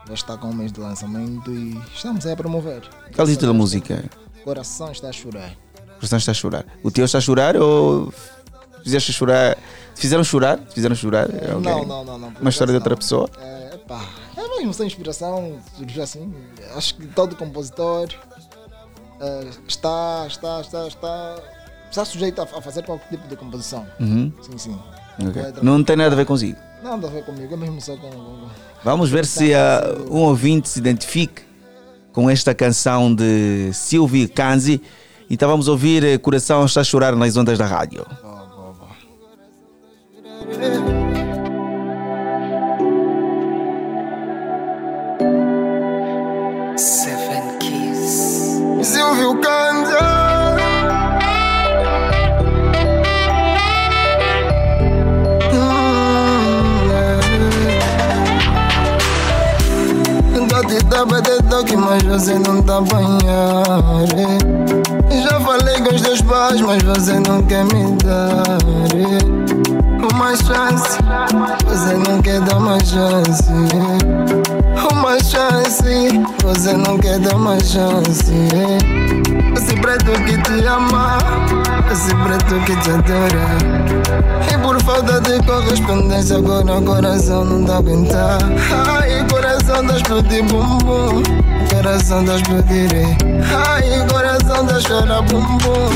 Já 0.07 0.15
está 0.15 0.37
com 0.37 0.49
um 0.49 0.55
mês 0.55 0.73
de 0.73 0.81
lançamento 0.81 1.51
e 1.51 1.79
estamos 1.95 2.25
aí 2.27 2.33
a 2.33 2.37
promover. 2.37 2.81
Qual 3.15 3.27
é 3.27 3.31
o 3.31 3.33
título 3.33 3.53
da 3.53 3.59
música? 3.59 4.05
Coração 4.49 4.91
está 4.93 5.09
a 5.09 5.13
chorar. 5.13 5.51
O 5.77 5.95
coração 5.97 6.19
está 6.19 6.31
a 6.31 6.35
chorar. 6.35 6.65
O 6.83 6.91
teu 6.91 7.05
está 7.05 7.19
a 7.19 7.21
chorar 7.21 7.55
ou 7.57 8.11
fizeste 8.83 9.13
chorar? 9.13 9.59
Fizeram 9.95 10.25
chorar? 10.25 10.59
Fizeram 10.73 10.95
chorar? 10.95 11.29
É 11.35 11.51
alguém? 11.51 11.71
Não, 11.73 11.85
não, 11.85 12.05
não, 12.05 12.19
não. 12.19 12.29
Uma 12.41 12.49
história 12.51 12.73
de 12.73 12.77
outra 12.79 12.97
pessoa? 12.97 13.29
não. 13.37 13.45
É, 13.47 13.77
pá, 13.87 14.01
é 14.37 14.49
mesmo 14.57 14.73
sem 14.73 14.87
inspiração, 14.87 15.59
assim. 16.03 16.33
Acho 16.75 16.95
que 16.95 17.07
todo 17.09 17.37
compositor 17.37 18.09
eh, 19.21 19.51
está, 19.67 20.25
está, 20.27 20.61
está, 20.63 20.87
está, 20.89 21.37
está 21.91 22.05
sujeito 22.07 22.41
a, 22.41 22.45
a 22.45 22.63
fazer 22.63 22.85
qualquer 22.85 23.09
tipo 23.11 23.29
de 23.29 23.37
composição. 23.37 23.87
Uhum. 24.01 24.33
Sim, 24.41 24.57
sim. 24.59 24.79
Ok. 25.21 25.43
Letra- 25.43 25.63
Não 25.63 25.85
tem 25.85 25.95
nada 25.97 26.15
a 26.15 26.17
ver 26.17 26.25
consigo. 26.25 26.59
Nada 26.83 27.07
a 27.07 27.11
ver 27.11 27.25
comigo, 27.25 27.53
é 27.53 27.57
mesmo 27.57 27.81
só 27.83 27.97
com. 27.97 28.49
Vamos 28.83 29.11
ver 29.11 29.27
se 29.27 29.53
ah, 29.53 29.83
um 30.09 30.21
ouvinte 30.23 30.69
se 30.71 30.79
identifique 30.79 31.43
com 32.13 32.29
esta 32.29 32.55
canção 32.55 33.15
de 33.15 33.71
Silvio 33.73 34.29
Canzi. 34.29 34.81
Então 35.31 35.49
vamos 35.49 35.69
ouvir 35.69 36.05
eh, 36.05 36.19
Coração 36.19 36.65
está 36.65 36.81
a 36.81 36.85
chorar 36.85 37.15
nas 37.15 37.37
ondas 37.37 37.59
da 37.59 37.67
rádio. 37.67 38.07
Seven 46.77 47.59
Keys. 47.59 48.87
Silvio 48.87 49.41
canta. 49.41 50.18
Toque, 61.59 61.77
mas 61.77 62.03
você 62.05 62.39
não 62.39 62.63
tá 62.63 62.79
apanhar. 62.79 63.65
eh. 64.17 65.23
Já 65.23 65.41
falei 65.41 65.81
com 65.81 65.95
os 65.95 66.01
teus 66.03 66.21
pais, 66.23 66.61
mas 66.61 66.83
você 66.83 67.19
não 67.21 67.43
quer 67.43 67.65
me 67.65 67.97
dar. 68.05 69.88
Uma 70.19 70.35
chance, 70.35 70.99
você 71.65 71.95
não 71.95 72.21
quer 72.21 72.41
dar 72.41 72.59
uma 72.59 72.77
chance. 72.81 73.49
Uma 74.91 75.17
chance, 75.21 76.21
você 76.43 76.73
não 76.73 76.99
quer 76.99 77.21
dar 77.21 77.37
uma 77.37 77.61
chance. 77.61 78.33
Esse 79.57 79.77
preto 79.77 80.11
que 80.25 80.37
te 80.43 80.67
ama, 80.67 81.19
esse 81.93 82.13
preto 82.17 82.59
que 82.67 82.75
te 82.81 82.91
adora. 82.91 83.47
E 84.53 84.59
por 84.59 84.83
falta 84.83 85.21
de 85.21 85.41
correspondência, 85.47 86.39
agora 86.39 86.79
o 86.79 86.83
coração 86.83 87.45
não 87.45 87.63
dá 87.63 87.77
aguentar. 87.77 88.39
Ai, 88.89 89.25
coração 89.31 89.87
tá 89.87 89.97
explodir 89.99 90.43
bumbum. 90.47 91.23
Coração 91.71 92.25
explodir. 92.25 92.91
eh. 92.95 93.17
Ai, 93.69 94.07
coração 94.09 94.67
tá 94.67 94.81
chorar 94.81 95.23
bumbum. 95.23 95.91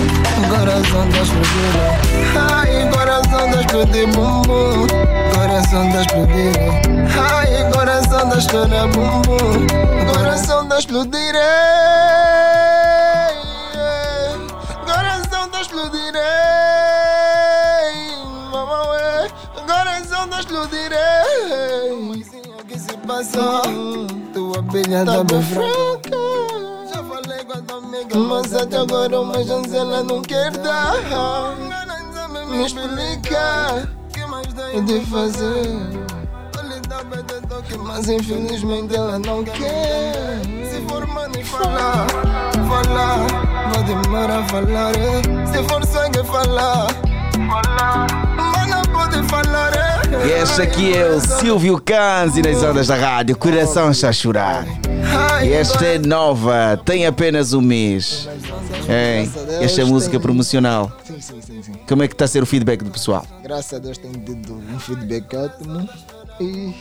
Coração 0.49 1.09
explodir. 1.09 1.77
eh. 1.77 1.97
Ai, 2.53 2.91
coração 2.91 3.51
tá 3.51 3.61
explodir 3.61 4.07
bumbum. 4.09 4.87
Coração 5.35 5.89
explodir. 6.01 6.57
eh. 6.59 6.83
Ai, 7.33 7.71
coração 7.73 8.29
tá 8.29 8.41
chorar 8.41 8.87
bumbum. 8.89 9.67
Coração 10.15 10.69
explodir. 10.79 11.35
eh. 11.35 11.41
Coração 14.87 15.49
tá 15.49 15.61
explodir. 15.63 16.13
eh. 16.15 17.93
Mamãe, 18.53 19.01
eh. 19.01 19.29
coração 19.67 20.29
tá 20.29 20.41
explodir. 20.41 20.93
Eh. 24.57 24.63
Mãezinha, 24.63 24.63
o 24.63 24.65
que 24.65 24.69
se 24.69 24.71
passa? 24.71 24.73
bilha 24.73 25.05
tá 25.05 25.25
bem 25.25 25.43
fraca. 25.43 26.19
Mas 28.15 28.55
até 28.55 28.77
agora 28.79 29.21
uma 29.21 29.45
chancela 29.45 30.03
não 30.03 30.23
quer 30.23 30.51
dar. 30.59 30.95
Me 32.49 32.67
explica 32.67 33.89
o 34.75 34.81
de 34.83 35.01
fazer. 35.07 36.03
Mas 37.85 38.09
infelizmente 38.09 38.95
ela 38.95 39.19
não 39.19 39.43
quer. 39.45 40.41
Se 40.71 40.81
for 40.89 41.07
money 41.07 41.45
falar, 41.45 42.07
falar, 42.69 43.27
vai 43.73 43.83
demorar 43.85 44.41
a 44.41 44.45
falar. 44.49 44.93
eh. 44.97 45.47
Se 45.47 45.63
for 45.69 45.85
sangue 45.87 46.23
falar, 46.25 46.87
falar, 47.49 48.07
mas 48.37 48.69
não 48.69 48.83
pode 48.93 49.23
falar. 49.29 49.92
E 50.27 50.31
este 50.31 50.63
aqui 50.63 50.97
é 50.97 51.09
o 51.09 51.21
Silvio 51.21 51.81
Canzi 51.81 52.43
nas 52.43 52.63
ondas 52.63 52.87
da 52.87 52.97
rádio. 52.97 53.37
Coração 53.37 53.91
está 53.91 54.11
a 54.11 54.13
chorar. 54.13 54.67
E 55.43 55.53
esta 55.53 55.85
é 55.85 55.99
nova, 55.99 56.81
tem 56.85 57.07
apenas 57.07 57.53
um 57.53 57.61
mês. 57.61 58.29
É, 58.89 59.27
esta 59.61 59.81
é 59.81 59.85
música 59.85 60.21
promocional. 60.21 60.93
Sim, 61.05 61.21
sim, 61.21 61.41
sim, 61.41 61.63
sim. 61.63 61.73
Como 61.89 62.03
é 62.03 62.09
que 62.09 62.15
está 62.15 62.27
a 62.27 62.29
ser 62.29 62.43
o 62.43 62.47
feedback 62.47 62.85
do 62.85 62.91
pessoal? 62.91 63.27
Graças 63.43 63.73
a 63.75 63.79
Deus 63.79 63.99
tem 63.99 64.13
tido 64.13 64.55
um 64.55 64.79
feedback 64.79 65.35
ótimo 65.35 65.89
e 66.41 66.75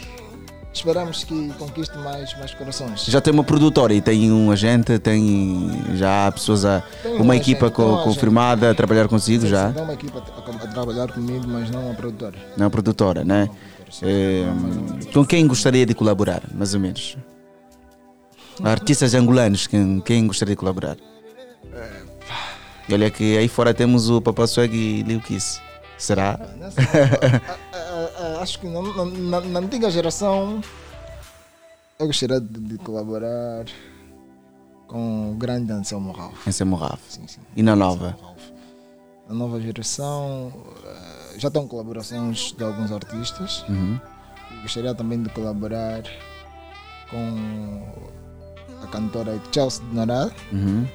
esperamos 0.74 1.24
que 1.24 1.50
conquiste 1.58 1.98
mais, 1.98 2.38
mais 2.38 2.54
corações. 2.54 3.06
Já 3.06 3.20
tem 3.22 3.34
uma 3.34 3.44
produtora 3.44 3.94
e 3.94 4.02
tem 4.02 4.32
um 4.32 4.52
agente, 4.52 4.98
tem 5.00 5.70
já 5.96 6.32
pessoas 6.32 6.64
a. 6.66 6.82
Tem 7.04 7.16
Uma 7.16 7.34
um 7.34 7.38
equipa 7.38 7.66
agente, 7.66 7.82
um 7.82 7.84
co- 7.86 7.94
agente. 7.94 8.04
confirmada 8.06 8.72
a 8.72 8.74
trabalhar 8.76 9.08
consigo 9.08 9.46
já? 9.48 9.72
Tem 9.72 9.84
uma 9.84 9.94
equipa 9.94 10.20
a, 10.20 10.50
a 10.64 10.68
trabalhar 10.68 11.12
comigo, 11.12 11.46
mas 11.48 11.70
não 11.70 11.86
uma 11.88 11.94
produtora. 11.96 12.36
Não, 12.58 12.70
produtora, 12.70 13.24
né? 13.24 13.50
É, 14.02 14.46
com 15.14 15.26
quem 15.26 15.46
gostaria 15.46 15.86
de 15.86 15.94
colaborar, 15.94 16.42
mais 16.54 16.74
ou 16.74 16.80
menos? 16.80 17.18
Artistas 18.64 19.14
angolanos, 19.14 19.68
quem, 19.68 20.00
quem 20.02 20.28
gostaria 20.28 20.54
de 20.54 20.60
colaborar? 20.60 20.96
E 22.88 22.94
olha 22.94 23.10
que 23.10 23.38
aí 23.38 23.48
fora 23.48 23.74
temos 23.74 24.10
o 24.10 24.22
Papa 24.22 24.48
Swag 24.48 24.76
e 24.76 25.02
Lil 25.04 25.20
Kiss. 25.22 25.60
Será? 25.98 26.40
acho 28.42 28.60
que 28.60 28.68
na, 28.68 28.82
na- 28.82 29.42
na- 29.42 29.60
antiga 29.60 29.90
geração 29.90 30.62
eu 32.00 32.08
gostaria 32.08 32.40
de, 32.40 32.60
de 32.60 32.78
colaborar 32.80 33.66
com 34.88 35.32
o 35.32 35.36
grande 35.36 35.72
Anselmo 35.72 36.12
Ralph. 36.12 36.48
Anselmo 36.48 36.76
Ralph. 36.76 37.02
Sim, 37.10 37.28
sim. 37.28 37.40
E 37.56 37.64
na 37.64 37.76
nova? 37.76 38.18
Na 39.30 39.36
nova 39.36 39.60
geração 39.62 40.52
ah, 40.86 41.34
já 41.38 41.48
estão 41.48 41.68
colaborações 41.68 42.54
de 42.58 42.64
alguns 42.64 42.92
artistas. 42.92 43.64
Uhum. 43.70 44.00
Gostaria 44.64 44.94
também 44.94 45.22
de 45.24 45.30
colaborar 45.30 46.04
com 47.10 47.84
a 48.84 48.88
cantora 48.88 49.40
Chelsea 49.52 49.84
Dourado 49.94 50.34
Uhum. 50.52 50.86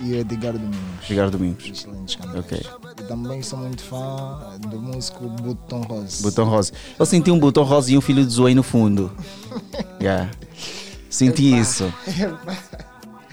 E 0.00 0.12
o 0.12 0.16
Edgar 0.16 0.52
Domingos. 0.52 0.78
Edgar 1.04 1.30
Domingos. 1.30 1.64
Excelentes 1.70 2.14
cantores. 2.16 2.44
Ok. 2.44 2.66
E 3.00 3.02
também 3.04 3.42
sou 3.42 3.58
muito 3.58 3.82
fã 3.82 4.58
do 4.60 4.80
músico 4.80 5.28
Button 5.28 5.80
Rose. 5.82 6.22
Botão 6.22 6.44
rosa. 6.48 6.72
Eu 6.98 7.06
senti 7.06 7.30
um 7.30 7.38
botão 7.38 7.64
rosa 7.64 7.92
e 7.92 7.98
um 7.98 8.00
filho 8.00 8.24
de 8.24 8.32
Zoe 8.32 8.54
no 8.54 8.62
fundo. 8.62 9.10
Yeah. 10.00 10.30
Senti 11.10 11.58
isso. 11.58 11.92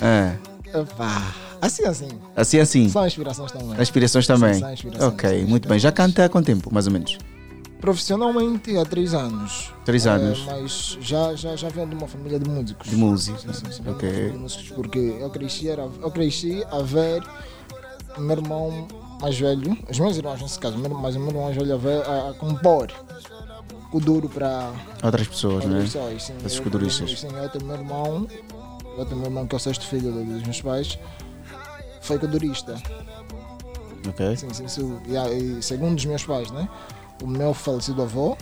É. 0.02 0.36
Epá, 0.74 1.32
Assim, 1.62 1.86
assim. 1.86 2.08
Assim, 2.36 2.60
assim. 2.60 2.90
São 2.90 3.06
inspirações 3.06 3.52
também. 3.52 3.82
Inspirações 3.82 4.28
também. 4.28 4.54
São 4.60 4.74
inspirações, 4.74 5.14
ok, 5.14 5.40
são 5.42 5.50
muito 5.50 5.70
bem. 5.70 5.80
Já 5.80 5.92
canta 5.92 6.26
há 6.26 6.30
quanto 6.30 6.46
tempo, 6.46 6.74
mais 6.74 6.88
ou 6.88 6.94
menos? 6.94 7.18
Profissionalmente 7.80 8.76
há 8.78 8.86
três 8.86 9.14
anos. 9.14 9.72
Três 9.84 10.06
Eh, 10.06 10.10
anos. 10.10 10.44
mas 10.46 10.98
já, 11.02 11.36
já, 11.36 11.56
já 11.56 11.70
venho 11.70 11.88
de 11.88 11.96
uma 11.96 12.08
família 12.08 12.40
de 12.40 12.50
músicos. 12.50 12.90
De 12.90 12.96
músicos. 12.96 13.42
Sim, 13.42 13.54
sim, 13.54 13.72
sim, 13.72 13.90
Ok. 13.90 14.32
de 14.32 14.38
músicos, 14.38 14.70
Porque 14.72 14.98
eu 15.20 15.30
cresci, 15.30 15.70
era, 15.70 15.84
eu 16.02 16.12
cresci 16.12 16.64
a 16.72 16.80
ver 16.82 17.22
o 18.18 18.22
meu 18.22 18.38
irmão 18.38 18.88
mais 19.22 19.38
velho, 19.38 19.78
os 19.90 20.00
meus 20.00 20.18
irmãos 20.18 20.42
nesse 20.42 20.58
caso, 20.60 20.78
mas 20.78 21.16
o 21.16 21.20
meu 21.20 21.28
irmão 21.30 21.44
mais 21.44 21.56
velho 21.56 21.74
a, 21.74 21.78
ver, 21.78 22.04
a, 22.08 22.30
a 22.30 22.34
compor 22.34 22.92
o 23.94 24.00
duro 24.00 24.28
para 24.28 24.72
Outras 25.04 25.28
pessoas, 25.28 25.64
né? 25.66 25.72
outras 25.76 25.94
pessoas. 25.94 26.24
Sim, 26.24 26.34
Esses 26.46 26.58
Eu- 26.58 26.64
coduristas. 26.64 27.20
Sim, 27.20 27.28
eu 27.34 27.50
tenho 27.50 27.66
meu 27.66 27.76
irmão, 27.76 28.28
eu 28.98 29.06
tenho 29.06 29.18
meu 29.18 29.28
irmão 29.28 29.46
que 29.48 29.56
é 29.56 29.58
o 29.58 29.60
sexto 29.60 29.86
filho 29.86 30.12
dos 30.12 30.44
meus 30.44 30.62
pais, 30.62 30.98
foi 32.02 32.18
codurista. 32.20 32.76
Ok. 34.08 34.38
Sim, 34.38 34.50
sim, 34.54 34.68
sim. 34.68 34.98
E 35.08 35.62
segundo 35.62 35.98
os 35.98 36.06
meus 36.06 36.24
pais, 36.26 36.52
né? 36.52 36.68
O 37.24 37.28
meu 37.28 37.54
falecido 37.54 38.02
avô 38.02 38.38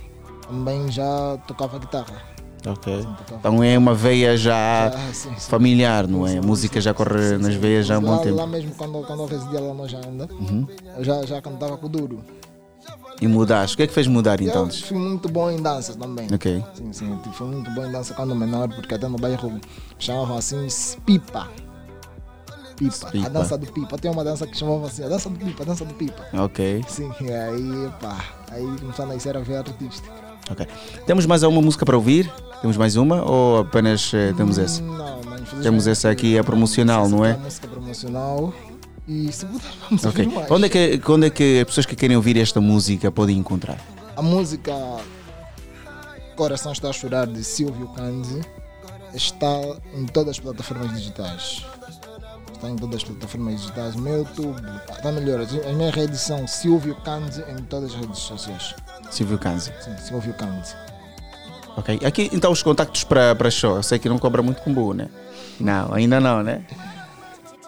também 0.48 0.92
já 0.92 1.38
tocava 1.48 1.78
guitarra. 1.80 2.22
Ok. 2.66 3.06
Então 3.38 3.62
é 3.62 3.78
uma 3.78 3.94
veia 3.94 4.38
já 4.38 4.88
Ah, 4.88 5.14
sim, 5.14 5.30
sim. 5.38 5.50
familiar, 5.50 6.08
não 6.08 6.26
é? 6.26 6.38
A 6.38 6.42
música 6.42 6.80
já 6.80 6.94
corre 6.94 7.38
nas 7.38 7.54
veias 7.56 7.86
já 7.86 7.96
há 7.96 8.00
um 8.00 8.02
bom 8.04 8.18
tempo. 8.20 8.36
lá 8.38 8.48
mesmo, 8.48 8.74
quando, 8.76 9.02
quando 9.06 9.22
eu 9.22 9.26
residia 9.26 9.60
lá 9.60 9.74
no 9.74 9.88
Janda, 9.88 10.30
Uhum. 10.32 10.66
eu 10.98 11.04
já, 11.04 11.26
já 11.26 11.42
cantava 11.42 11.78
com 11.78 11.86
o 11.88 11.90
duro. 11.90 12.24
E 13.22 13.28
mudaste. 13.28 13.76
O 13.76 13.78
que 13.78 13.84
é 13.84 13.88
que 13.88 13.94
fez 13.94 14.08
mudar 14.08 14.42
então? 14.42 14.66
Eu 14.66 14.72
fui 14.72 14.98
muito 14.98 15.30
bom 15.30 15.52
em 15.52 15.62
dança 15.62 15.94
também. 15.94 16.28
Ok. 16.34 16.64
Sim, 16.74 16.94
sim, 16.94 17.20
fui 17.34 17.48
muito 17.48 17.70
bom 17.72 17.86
em 17.86 17.92
dança 17.92 18.14
quando 18.14 18.34
menor, 18.34 18.70
porque 18.70 18.94
até 18.96 19.08
no 19.08 19.18
bairro 19.18 19.60
chamavam 20.00 20.38
assim 20.38 20.66
pipa. 21.06 21.50
Pipa. 22.78 23.12
Pipa. 23.12 23.26
A 23.28 23.30
dança 23.30 23.58
do 23.58 23.72
pipa. 23.72 23.98
Tem 23.98 24.10
uma 24.10 24.24
dança 24.24 24.48
que 24.48 24.58
chamava 24.58 24.88
assim, 24.88 25.04
a 25.04 25.08
dança 25.10 25.30
do 25.30 25.38
pipa, 25.38 25.64
a 25.64 25.66
dança 25.66 25.86
do 25.86 25.94
pipa. 25.94 26.26
Ok. 26.34 26.84
Sim, 26.88 27.12
e 27.22 27.32
aí, 27.32 27.92
pá, 28.02 28.18
aí 28.54 28.66
começou 28.80 29.06
a 29.06 29.08
nascer 29.08 29.36
a 29.36 29.40
artística. 29.40 30.10
Ok. 30.50 30.68
Temos 31.06 31.26
mais 31.26 31.44
alguma 31.44 31.62
música 31.62 31.86
para 31.86 31.96
ouvir? 31.96 32.32
Temos 32.62 32.78
mais 32.78 32.96
uma 32.96 33.24
ou 33.24 33.60
apenas 33.60 34.12
eh, 34.14 34.34
temos 34.36 34.58
essa? 34.58 34.82
Não, 34.82 35.22
não. 35.22 35.62
Temos 35.62 35.88
essa 35.88 36.10
aqui, 36.10 36.38
é 36.38 36.44
promocional, 36.44 37.08
não 37.08 37.24
É 37.26 37.36
música 37.38 37.68
promocional. 37.68 38.54
E 39.08 39.32
se 39.32 39.46
puder, 39.46 39.62
vamos 39.90 40.06
Ok. 40.06 40.24
ouvir 40.26 40.36
mais. 40.36 40.52
Onde 40.52 40.66
é, 40.66 40.70
que, 40.70 41.12
onde 41.12 41.28
é 41.28 41.30
que 41.30 41.60
as 41.60 41.66
pessoas 41.66 41.86
que 41.86 41.96
querem 41.96 42.16
ouvir 42.16 42.38
esta 42.38 42.60
música 42.62 43.12
podem 43.12 43.38
encontrar? 43.38 43.78
A 44.16 44.22
música 44.22 44.74
Coração 46.36 46.72
está 46.72 46.90
a 46.90 46.94
chorar 46.94 47.28
de 47.28 47.44
Silvio 47.44 47.88
Canzi 47.90 48.42
está 49.14 49.48
em 49.96 50.06
todas 50.08 50.32
as 50.32 50.40
plataformas 50.40 50.92
digitais. 50.94 51.64
Está 52.64 52.72
em 52.72 52.78
todas 52.78 52.96
as 52.96 53.04
plataformas 53.04 53.60
digitais, 53.60 53.96
no 53.96 54.08
YouTube, 54.08 54.62
está 54.90 55.12
melhor. 55.12 55.42
As 55.42 55.54
as 55.54 55.76
minhas 55.76 55.94
redes 55.94 56.22
são 56.22 56.48
Silvio 56.48 56.96
Canzi 57.04 57.44
em 57.50 57.62
todas 57.64 57.94
as 57.94 58.00
redes 58.00 58.20
sociais. 58.20 58.74
Silvio 59.12 59.38
Canzi. 59.38 59.74
Sim, 59.82 59.98
Silvio 59.98 60.34
Canzi. 60.34 60.74
Ok. 61.76 62.00
Aqui 62.06 62.30
então 62.32 62.54
os 62.54 62.64
contactos 62.64 63.04
para, 63.04 63.36
para 63.36 63.52
show. 63.52 63.76
Eu 63.76 63.84
sei 63.84 64.00
que 64.00 64.08
não 64.08 64.18
cobra 64.18 64.42
muito 64.42 64.62
combo, 64.62 64.94
né? 64.94 65.10
Não, 65.60 65.94
ainda 65.94 66.22
não, 66.22 66.42
né? 66.42 66.66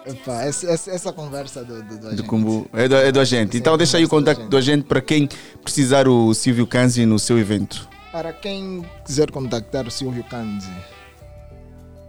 Epá, 0.06 0.44
essa, 0.44 0.66
essa, 0.70 1.12
conversa 1.12 1.62
do, 1.62 1.82
do, 1.82 1.98
do 1.98 2.16
Do 2.16 2.24
combo. 2.24 2.66
É 2.72 2.88
do, 2.88 2.96
é 2.96 3.12
do 3.12 3.20
agente. 3.20 3.58
Então 3.58 3.76
deixa 3.76 3.98
aí 3.98 4.04
o 4.06 4.08
contacto 4.08 4.48
do 4.48 4.56
agente 4.56 4.84
para 4.84 5.02
quem 5.02 5.28
precisar 5.62 6.08
o 6.08 6.32
Silvio 6.32 6.66
Canzi 6.66 7.04
no 7.04 7.18
seu 7.18 7.38
evento. 7.38 7.86
Para 8.10 8.32
quem 8.32 8.82
quiser 9.04 9.30
contactar 9.30 9.86
o 9.86 9.90
Silvio 9.90 10.24
Canzi, 10.24 10.72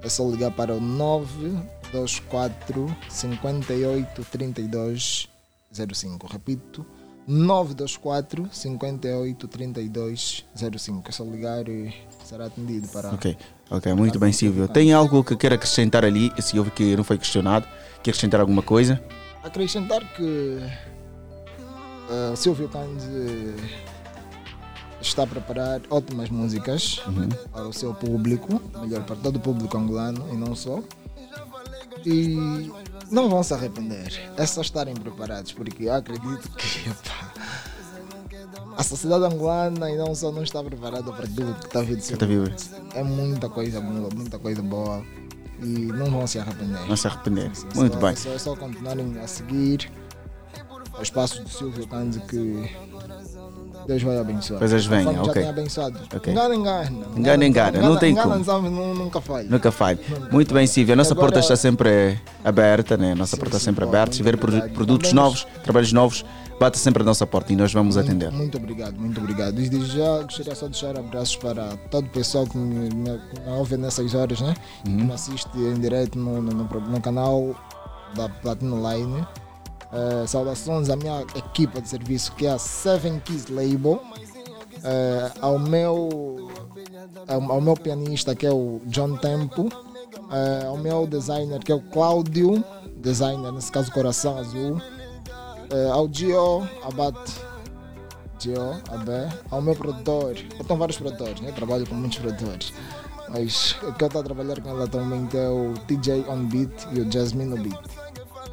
é 0.01 0.07
só 0.07 0.23
ligar 0.29 0.51
para 0.51 0.73
o 0.73 0.79
924 1.93 2.95
58 3.09 4.25
32 4.31 5.29
05. 5.71 6.27
Repito, 6.27 6.85
924 7.27 8.49
58 8.51 9.47
32 9.47 10.45
05. 10.77 11.09
É 11.09 11.11
só 11.11 11.23
ligar 11.23 11.67
e 11.67 11.93
será 12.23 12.45
atendido 12.45 12.87
para. 12.89 13.13
Ok, 13.13 13.37
ok, 13.69 13.93
muito 13.93 14.19
bem, 14.19 14.31
Silvio. 14.31 14.67
Tem 14.67 14.93
algo 14.93 15.23
que 15.23 15.35
queira 15.35 15.55
acrescentar 15.55 16.03
ali? 16.05 16.31
Se 16.41 16.57
houve 16.57 16.71
que 16.71 16.95
não 16.95 17.03
foi 17.03 17.17
questionado, 17.17 17.65
quer 18.03 18.11
acrescentar 18.11 18.39
alguma 18.39 18.61
coisa? 18.61 19.01
Acrescentar 19.43 20.01
que 20.15 20.59
eh, 22.09 22.29
o 22.33 22.35
Silvio 22.35 22.67
Canzi 22.69 23.55
está 24.99 25.23
a 25.23 25.27
preparar 25.27 25.79
ótimas 25.89 26.29
músicas 26.29 27.01
Uhum. 27.07 27.29
para 27.51 27.67
o 27.67 27.71
seu 27.73 27.93
público, 27.93 28.61
melhor, 28.81 29.03
para 29.03 29.15
todo 29.15 29.35
o 29.37 29.39
público 29.39 29.77
angolano 29.77 30.25
e 30.33 30.35
não 30.35 30.55
só. 30.55 30.81
E 32.05 32.71
não 33.11 33.29
vão 33.29 33.43
se 33.43 33.53
arrepender. 33.53 34.31
É 34.37 34.45
só 34.45 34.61
estarem 34.61 34.93
preparados, 34.93 35.51
porque 35.51 35.85
eu 35.85 35.93
acredito 35.93 36.49
que 36.51 36.89
a 38.77 38.83
sociedade 38.83 39.25
angolana 39.25 39.89
e 39.89 39.97
não 39.97 40.13
só 40.13 40.31
não 40.31 40.43
está 40.43 40.63
preparada 40.63 41.11
para 41.11 41.25
aquilo 41.25 41.53
que 41.55 41.65
está 41.65 41.81
vindo. 41.81 42.01
vindo. 42.27 42.53
É 42.93 43.03
muita 43.03 43.49
coisa 43.49 43.81
boa, 43.81 44.09
muita 44.13 44.37
coisa 44.37 44.61
boa. 44.61 45.03
E 45.59 45.87
não 45.87 46.11
vão 46.11 46.27
se 46.27 46.37
arrepender. 46.37 46.87
Não 46.87 46.95
se 46.95 47.07
arrepender. 47.07 47.55
Sim, 47.55 47.67
Muito 47.73 47.93
só, 47.93 47.99
bem. 47.99 48.15
Só, 48.15 48.29
é 48.29 48.37
só 48.37 48.55
continuarem 48.55 49.19
a 49.19 49.27
seguir 49.27 49.91
os 51.01 51.09
passos 51.09 51.39
do 51.39 51.49
Silvio 51.49 51.87
Canzi 51.87 52.19
que 52.21 52.69
Deus 53.87 54.03
vai 54.03 54.17
abençoar. 54.19 54.59
Coisas 54.59 54.83
já 54.83 54.99
ok. 55.21 55.33
tem 55.41 55.49
abençoado. 55.49 55.99
Ok. 56.13 56.33
Engana, 56.33 56.55
engana. 56.55 56.91
Engana, 57.15 57.45
engana, 57.45 57.79
não 57.81 57.95
tem 57.97 58.11
engana, 58.11 58.43
como. 58.43 58.69
nu- 58.69 58.93
nunca 58.95 59.21
falha. 59.21 59.47
Nunca 59.49 59.71
falha. 59.71 59.97
Muito 60.31 60.53
bem, 60.53 60.67
Silvia. 60.67 60.93
A 60.93 60.97
nossa 60.97 61.13
Agora- 61.13 61.27
porta 61.27 61.39
está 61.39 61.55
sempre 61.55 62.19
aberta, 62.43 62.97
né? 62.97 63.13
A 63.13 63.15
nossa 63.15 63.37
porta 63.37 63.55
está 63.55 63.65
sempre 63.65 63.85
aberta. 63.85 64.11
Se 64.11 64.17
tiver 64.17 64.35
produ- 64.37 64.69
produtos 64.71 65.13
novos, 65.13 65.47
trabalhos 65.63 65.93
novos, 65.93 66.25
bata 66.59 66.77
sempre 66.77 67.01
a 67.01 67.05
nossa 67.05 67.25
porta 67.25 67.53
e 67.53 67.55
nós 67.55 67.71
vamos 67.71 67.95
atender. 67.97 68.29
Muito 68.31 68.57
obrigado, 68.57 68.99
muito 68.99 69.19
obrigado. 69.21 69.53
Desde 69.53 69.85
já 69.85 70.23
gostaria 70.23 70.53
só 70.55 70.65
de 70.65 70.71
deixar 70.73 70.99
abraços 70.99 71.35
para 71.37 71.77
todo 71.89 72.05
o 72.07 72.09
pessoal 72.09 72.45
que 72.45 72.57
me, 72.57 72.89
me, 72.89 73.09
me 73.11 73.19
ouve 73.57 73.77
nessas 73.77 74.13
horas, 74.13 74.41
né? 74.41 74.53
Que 74.83 74.89
me 74.89 75.13
assiste 75.13 75.47
em 75.57 75.75
direto 75.79 76.17
no, 76.19 76.41
no, 76.41 76.51
no 76.51 76.63
no 76.67 77.01
canal 77.01 77.55
da 78.15 78.27
Platinum 78.27 78.81
Line. 78.91 79.25
Eh, 79.91 80.27
saudações 80.27 80.89
à 80.89 80.95
minha 80.95 81.21
equipa 81.35 81.81
de 81.81 81.87
serviço 81.87 82.33
que 82.33 82.45
é 82.45 82.51
a 82.51 82.57
Seven 82.57 83.19
Keys 83.19 83.47
Label. 83.49 84.01
Eh, 84.83 85.31
ao 85.41 85.57
meu 85.57 86.51
ao, 87.27 87.51
ao 87.51 87.61
meu 87.61 87.73
pianista 87.75 88.35
que 88.35 88.45
é 88.45 88.51
o 88.51 88.81
John 88.85 89.15
Tempo. 89.17 89.69
eh, 90.31 90.65
ao 90.65 90.77
meu 90.77 91.07
designer 91.07 91.59
que 91.59 91.71
é 91.71 91.75
o 91.75 91.81
Cláudio, 91.81 92.63
designer, 92.97 93.51
nesse 93.51 93.71
caso 93.71 93.91
Coração 93.91 94.37
Azul. 94.37 94.81
Ao 95.93 96.07
Gio 96.11 96.65
Abate 96.83 97.33
Gio 98.39 98.71
AB, 98.89 99.11
ao 99.51 99.61
meu 99.61 99.75
produtor. 99.75 100.37
Eu 100.57 100.63
tenho 100.63 100.79
vários 100.79 100.97
produtores, 100.97 101.41
né? 101.41 101.51
trabalho 101.51 101.85
com 101.87 101.95
muitos 101.95 102.19
produtores. 102.19 102.73
Mas 103.29 103.75
o 103.83 103.91
que 103.93 104.03
eu 104.03 104.07
estou 104.07 104.21
a 104.21 104.23
trabalhar 104.23 104.61
com 104.61 104.69
ela 104.69 104.85
atualmente 104.85 105.35
é 105.37 105.49
o 105.49 105.73
TJ 105.87 106.23
On 106.29 106.45
Beat 106.45 106.71
e 106.93 107.01
o 107.01 107.11
Jasmine 107.11 107.53
on 107.53 107.61
Beat. 107.63 108.06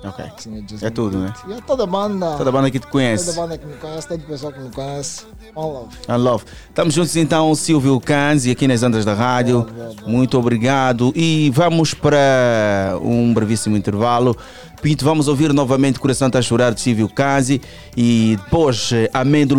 Ok. 0.04 0.24
Sim, 0.36 0.58
o 0.58 0.60
Jasmine 0.60 0.86
É 0.86 0.90
tudo, 0.90 1.18
né? 1.18 1.32
E 1.48 1.52
é 1.54 1.60
toda 1.60 1.84
a 1.84 1.86
banda. 1.86 2.36
Toda 2.36 2.50
a 2.50 2.52
banda 2.52 2.70
que 2.70 2.78
te 2.78 2.86
conhece. 2.86 3.26
Toda 3.26 3.38
a 3.38 3.42
banda 3.42 3.58
que 3.58 3.66
me 3.66 3.74
conhece, 3.74 4.08
todo 4.08 4.20
o 4.20 4.24
pessoal 4.24 4.52
que 4.52 4.60
me 4.60 4.70
conhece. 4.70 5.24
One 5.54 5.72
love. 5.72 5.96
I 6.08 6.12
love. 6.12 6.44
Estamos 6.68 6.94
juntos 6.94 7.16
então, 7.16 7.54
Silvio 7.54 7.98
Canzi, 8.00 8.50
aqui 8.50 8.68
nas 8.68 8.82
Andas 8.82 9.04
da 9.04 9.14
Rádio. 9.14 9.66
Muito 10.06 10.38
obrigado. 10.38 11.12
E 11.16 11.50
vamos 11.54 11.94
para 11.94 12.98
um 13.02 13.32
brevíssimo 13.32 13.76
intervalo. 13.76 14.36
Pinto, 14.82 15.04
vamos 15.04 15.28
ouvir 15.28 15.52
novamente 15.54 15.98
Coração 15.98 16.26
Está 16.28 16.40
a 16.40 16.42
Chorar 16.42 16.74
de 16.74 16.80
Silvio 16.80 17.08
Canzi 17.08 17.60
e 17.96 18.38
depois 18.44 18.90
Amém 19.14 19.46
do. 19.46 19.54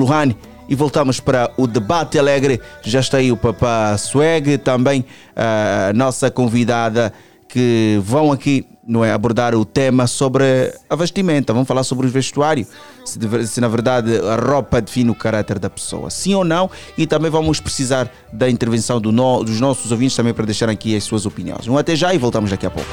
E 0.68 0.76
voltamos 0.76 1.20
para 1.20 1.52
o 1.58 1.68
debate 1.68 2.18
alegre. 2.18 2.60
Já 2.84 3.00
está 3.00 3.18
aí 3.18 3.32
o 3.32 3.38
Papá 3.38 3.96
Swag, 3.98 4.58
também 4.60 5.06
a 5.36 5.94
nossa 5.94 6.30
convidada 6.30 7.14
que 7.56 8.02
vão 8.04 8.34
aqui 8.34 8.66
não 8.86 9.04
é, 9.04 9.14
abordar 9.14 9.56
o 9.56 9.64
tema 9.64 10.08
sobre 10.08 10.74
a 10.90 10.96
vestimenta. 10.98 11.54
Vamos 11.54 11.66
falar 11.70 11.86
sobre 11.86 12.06
o 12.06 12.10
vestuário. 12.10 12.68
Se, 13.06 13.18
se 13.48 13.62
na 13.62 13.70
verdade 13.70 14.12
a 14.18 14.36
roupa 14.36 14.82
define 14.82 15.10
o 15.10 15.16
caráter 15.16 15.58
da 15.58 15.70
pessoa. 15.70 16.10
Sim 16.10 16.34
ou 16.36 16.44
não? 16.44 16.70
E 16.98 17.08
também 17.08 17.32
vamos 17.32 17.62
precisar 17.62 18.12
da 18.34 18.50
intervenção 18.50 19.00
do 19.00 19.10
no- 19.10 19.42
dos 19.42 19.62
nossos 19.62 19.90
ouvintes 19.90 20.18
também 20.18 20.34
para 20.34 20.44
deixar 20.46 20.68
aqui 20.70 20.98
as 20.98 21.06
suas 21.06 21.26
opiniões. 21.26 21.66
Um 21.66 21.78
até 21.78 21.96
já 21.96 22.14
e 22.14 22.18
voltamos 22.18 22.52
daqui 22.52 22.66
a 22.66 22.70
pouco. 22.70 22.90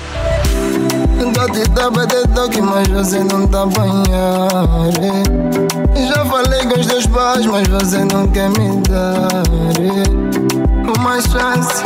Eh. 5.97 6.07
Já 6.09 6.25
falei 6.25 6.65
com 6.67 6.79
os 6.79 6.87
teus 6.87 7.07
pais, 7.09 7.45
mas 7.47 7.67
você 7.67 7.99
não 8.05 8.29
quer 8.29 8.49
me 8.51 8.81
dar. 8.89 10.62
Uma 11.03 11.21
chance, 11.21 11.83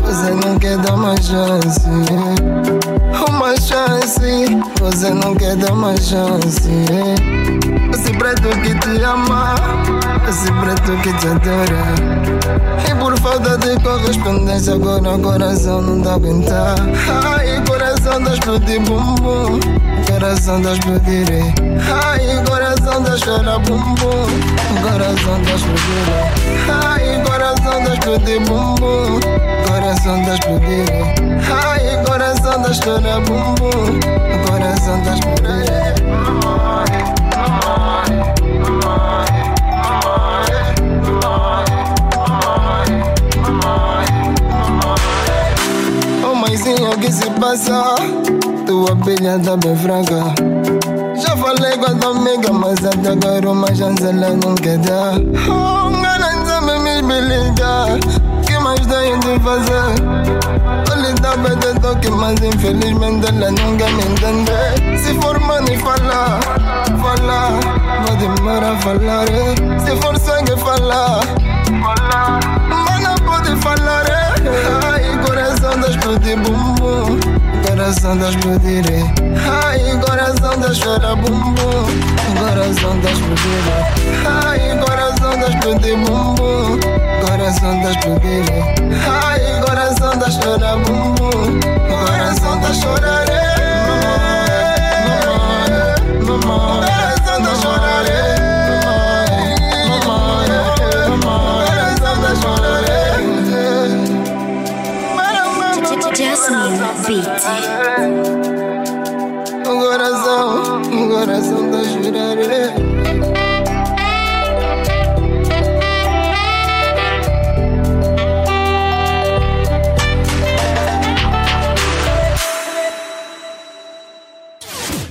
você 0.00 0.30
não 0.30 0.56
quer 0.60 0.78
dar 0.78 0.94
uma 0.94 1.16
chance. 1.20 1.90
Uma 3.28 3.56
chance, 3.56 4.60
você 4.80 5.10
não 5.10 5.34
quer 5.34 5.56
dar 5.56 5.72
uma 5.72 5.96
chance. 5.96 6.70
Esse 7.92 8.12
preto 8.12 8.48
que 8.62 8.78
te 8.78 9.02
ama, 9.02 9.56
esse 10.28 10.52
preto 10.52 10.96
que 11.02 11.12
te 11.14 11.26
adora. 11.26 11.84
E 12.88 12.94
por 12.94 13.18
falta 13.18 13.58
de 13.58 13.74
correspondência, 13.82 14.74
agora 14.74 15.16
o 15.16 15.18
coração 15.18 15.82
não 15.82 16.00
dá 16.00 16.14
aguentar. 16.14 16.76
Ai, 17.36 17.60
coração 17.66 18.22
tá 18.22 18.34
explodir 18.34 18.80
bumbum. 18.82 19.58
Coração 20.08 20.62
tá 20.62 20.72
explodir. 20.74 21.26
Ai, 22.04 22.44
coração 22.48 22.73
tá 23.02 23.16
chorar 23.16 23.58
bumbum. 23.60 24.26
Coração 24.82 25.40
tá 25.42 25.54
explodir. 25.54 26.08
eh. 26.08 26.86
Ai, 26.86 27.22
coração 27.24 27.84
tá 27.84 27.92
explodir 27.94 28.40
bumbum. 28.42 29.20
Coração 29.66 30.24
tá 30.24 30.34
explodir. 30.34 30.90
eh. 30.90 31.14
Ai, 31.66 32.04
coração 32.04 32.62
tá 32.62 32.72
chorar 32.72 33.20
bumbum. 33.20 34.00
Coração 34.48 35.00
tá 35.02 35.14
explodir. 35.14 35.72
eh. 35.72 35.94
Oh 46.24 46.34
mãezinha, 46.34 46.90
o 46.90 46.98
que 46.98 47.10
se 47.12 47.28
passa? 47.40 47.94
Tua 48.66 48.92
abelha 48.92 49.38
tá 49.38 49.56
bem 49.56 49.76
fraca 49.76 50.34
Já 51.24 51.36
falei 51.38 51.76
com 51.78 51.86
a 51.86 51.94
tua 51.94 52.10
amiga, 52.10 52.52
mas 52.52 52.84
até 52.84 53.08
agora 53.10 53.50
uma 53.50 53.74
chance 53.74 54.04
ela 54.04 54.28
não 54.30 54.54
quer 54.56 54.76
dar 54.78 55.14
Oh, 55.48 55.90
garanza 56.02 56.60
me 56.60 56.78
me 56.78 57.02
belisca 57.02 57.98
que 58.46 58.58
mais 58.58 58.80
tenho 58.86 59.18
de 59.20 59.40
fazer? 59.40 59.94
Olha, 60.90 61.14
tá 61.22 61.36
bem 61.38 61.56
de 61.58 61.80
toque, 61.80 62.10
mas 62.10 62.38
infelizmente 62.42 63.26
ela 63.26 63.50
nunca 63.50 63.86
me 63.88 64.02
entende 64.02 64.98
Se 65.02 65.14
for 65.20 65.40
money 65.40 65.78
falar, 65.78 66.40
falar 67.00 67.52
Vou 68.06 68.16
demorar 68.16 68.72
a 68.72 68.78
falar, 68.80 69.24
eh. 69.28 69.78
Se 69.78 69.96
for 70.02 70.18
sangue 70.18 70.56
falar, 70.58 71.20
falar 71.82 72.40
Mana 72.68 73.14
pode 73.24 73.56
falar, 73.62 74.04
eh. 74.08 74.92
Ai, 74.92 75.18
coração 75.24 75.80
das 75.80 75.90
explodir 75.90 76.38
bumbum 76.40 77.53
Coração 77.74 78.16
das 78.16 78.36
explodir 78.36 78.84
eh. 78.88 79.02
Ai, 79.50 79.98
coração 79.98 80.60
das 80.60 80.76
chorar 80.76 81.16
bumbum 81.16 81.54
Coração 82.38 83.00
das 83.00 83.10
explodir 83.14 83.66
eh. 83.66 83.82
Ai, 84.46 84.78
coração 84.78 85.40
das 85.40 85.48
explodir 85.48 85.96
bumbum 85.98 86.78
Coração 87.26 87.82
das 87.82 87.96
explodir 87.96 88.44
eh. 88.52 88.74
Ai, 89.10 89.60
coração 89.60 90.16
das 90.16 90.34
chorar 90.34 90.76
bumbum 90.76 91.58
Coração 91.88 92.60
das 92.60 92.76
chorar 92.76 93.28
eh. 93.28 93.44
Mamãe, 96.22 96.46
coração 96.46 97.03
Jasmine 106.44 106.76
Beat. 107.06 107.26
O 109.66 109.80
coração, 109.80 110.82
o 110.82 111.08
coração 111.08 111.70
tá 111.70 111.82
chorando. 111.84 112.44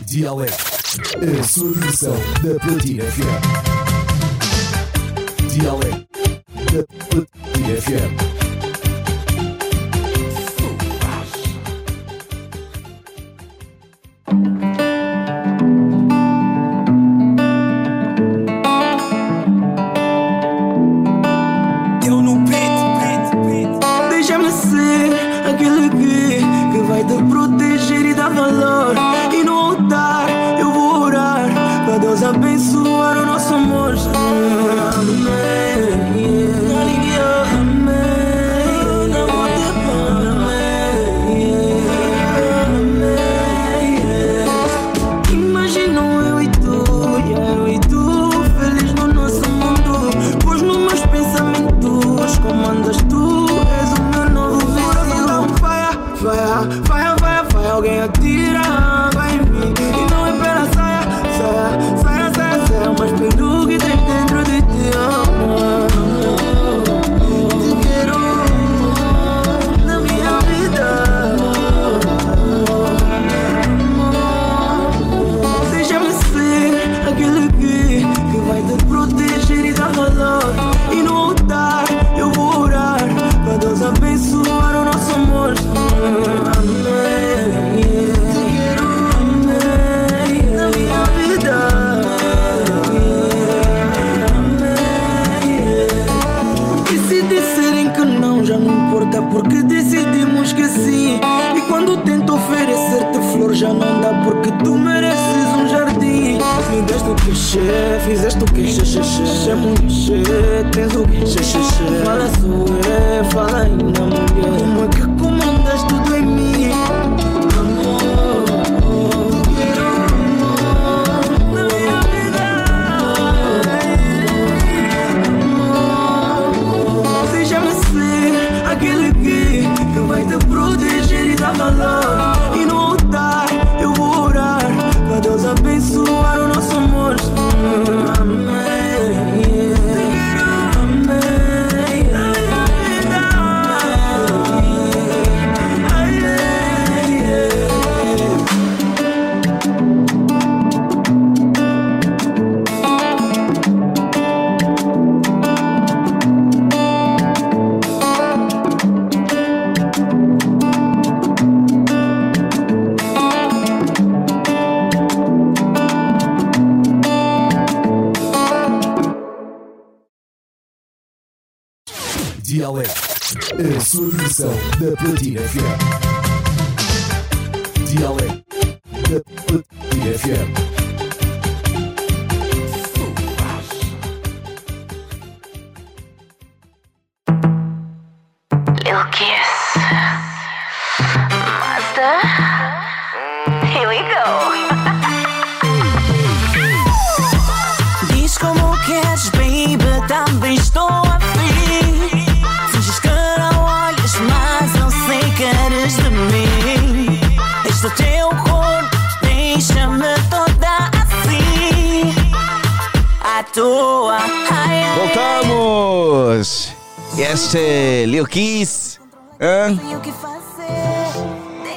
Dialeto, 0.05 0.63
a 1.17 1.43
sua 1.43 1.73
da 2.43 2.53
Platina 2.59 3.03
FM. 3.05 3.43
Dialeto 5.49 6.05
da 6.71 6.83
Platina 7.09 7.75
FM. 7.81 8.52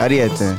Arieta, 0.06 0.56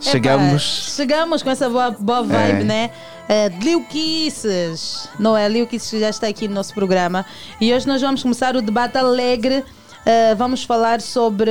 chegamos. 0.00 0.62
Chegamos 0.94 1.42
com 1.42 1.50
essa 1.50 1.68
boa, 1.68 1.90
boa 1.90 2.22
vibe, 2.22 2.60
É. 2.60 2.64
né? 2.64 2.90
É, 3.28 3.48
Lil 3.48 3.82
Kisses, 3.86 5.08
não 5.18 5.36
é? 5.36 5.48
Kisses 5.66 6.00
já 6.00 6.08
está 6.08 6.28
aqui 6.28 6.46
no 6.46 6.54
nosso 6.54 6.72
programa. 6.72 7.26
E 7.60 7.74
hoje 7.74 7.84
nós 7.84 8.00
vamos 8.00 8.22
começar 8.22 8.54
o 8.54 8.62
debate 8.62 8.96
alegre. 8.96 9.64
É, 10.04 10.36
vamos 10.36 10.62
falar 10.62 11.00
sobre 11.00 11.50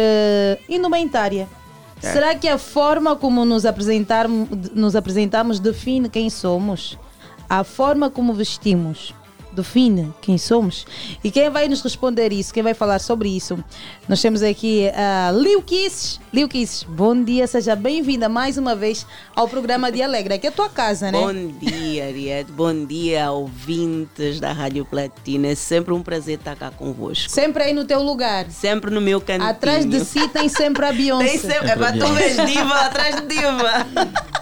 indumentária. 0.70 1.50
É. 2.02 2.14
Será 2.14 2.34
que 2.36 2.48
a 2.48 2.58
forma 2.58 3.18
como 3.18 3.44
nos, 3.44 3.66
apresentar, 3.66 4.30
nos 4.30 4.96
apresentamos 4.96 5.60
define 5.60 6.08
quem 6.08 6.30
somos? 6.30 6.98
A 7.50 7.66
forma 7.66 8.10
como 8.10 8.34
vestimos 8.34 9.14
define 9.56 10.14
quem 10.22 10.38
somos? 10.38 10.86
E 11.24 11.32
quem 11.32 11.50
vai 11.50 11.68
nos 11.68 11.82
responder 11.82 12.32
isso, 12.34 12.54
quem 12.54 12.62
vai 12.62 12.74
falar 12.74 13.00
sobre 13.00 13.30
isso? 13.30 13.58
Nós 14.08 14.22
temos 14.22 14.44
aqui 14.44 14.90
a 14.90 15.32
Lil 15.32 15.62
Kisses. 15.62 16.20
Lil 16.34 16.48
Kisses, 16.48 16.84
bom 16.84 17.24
dia, 17.24 17.48
seja 17.48 17.76
bem-vinda 17.76 18.28
mais 18.28 18.58
uma 18.58 18.76
vez 18.76 19.06
ao 19.36 19.48
programa 19.48 19.92
de 19.92 20.02
Alegre. 20.02 20.36
Aqui 20.36 20.48
é 20.48 20.50
a 20.50 20.54
tua 20.54 20.70
casa, 20.70 21.12
né? 21.12 21.20
Bom 21.20 21.34
dia, 21.60 22.06
Ariete. 22.06 22.52
Bom 22.52 22.86
dia, 22.86 23.32
ouvintes 23.32 24.40
da 24.40 24.52
Rádio 24.52 24.86
Platina. 24.86 25.48
É 25.48 25.56
sempre 25.56 25.94
um 25.94 26.04
prazer 26.04 26.38
estar 26.38 26.56
cá 26.56 26.70
convosco. 26.70 27.32
Sempre 27.32 27.64
aí 27.64 27.74
no 27.74 27.86
teu 27.86 28.04
lugar. 28.04 28.46
Sempre 28.52 28.92
no 28.92 29.02
meu 29.02 29.22
cantinho. 29.22 29.50
Atrás 29.50 29.86
de 29.86 30.04
si 30.04 30.28
tem 30.28 30.50
sempre 30.50 30.86
a 30.86 30.92
Beyoncé. 30.94 31.30
Tem 31.30 31.40
sempre, 31.40 31.70
é 31.72 31.76
para 31.76 31.94
tu 31.94 32.08
ver 32.08 32.46
diva 32.46 32.76
atrás 32.82 33.16
de 33.16 33.28
diva. 33.28 33.88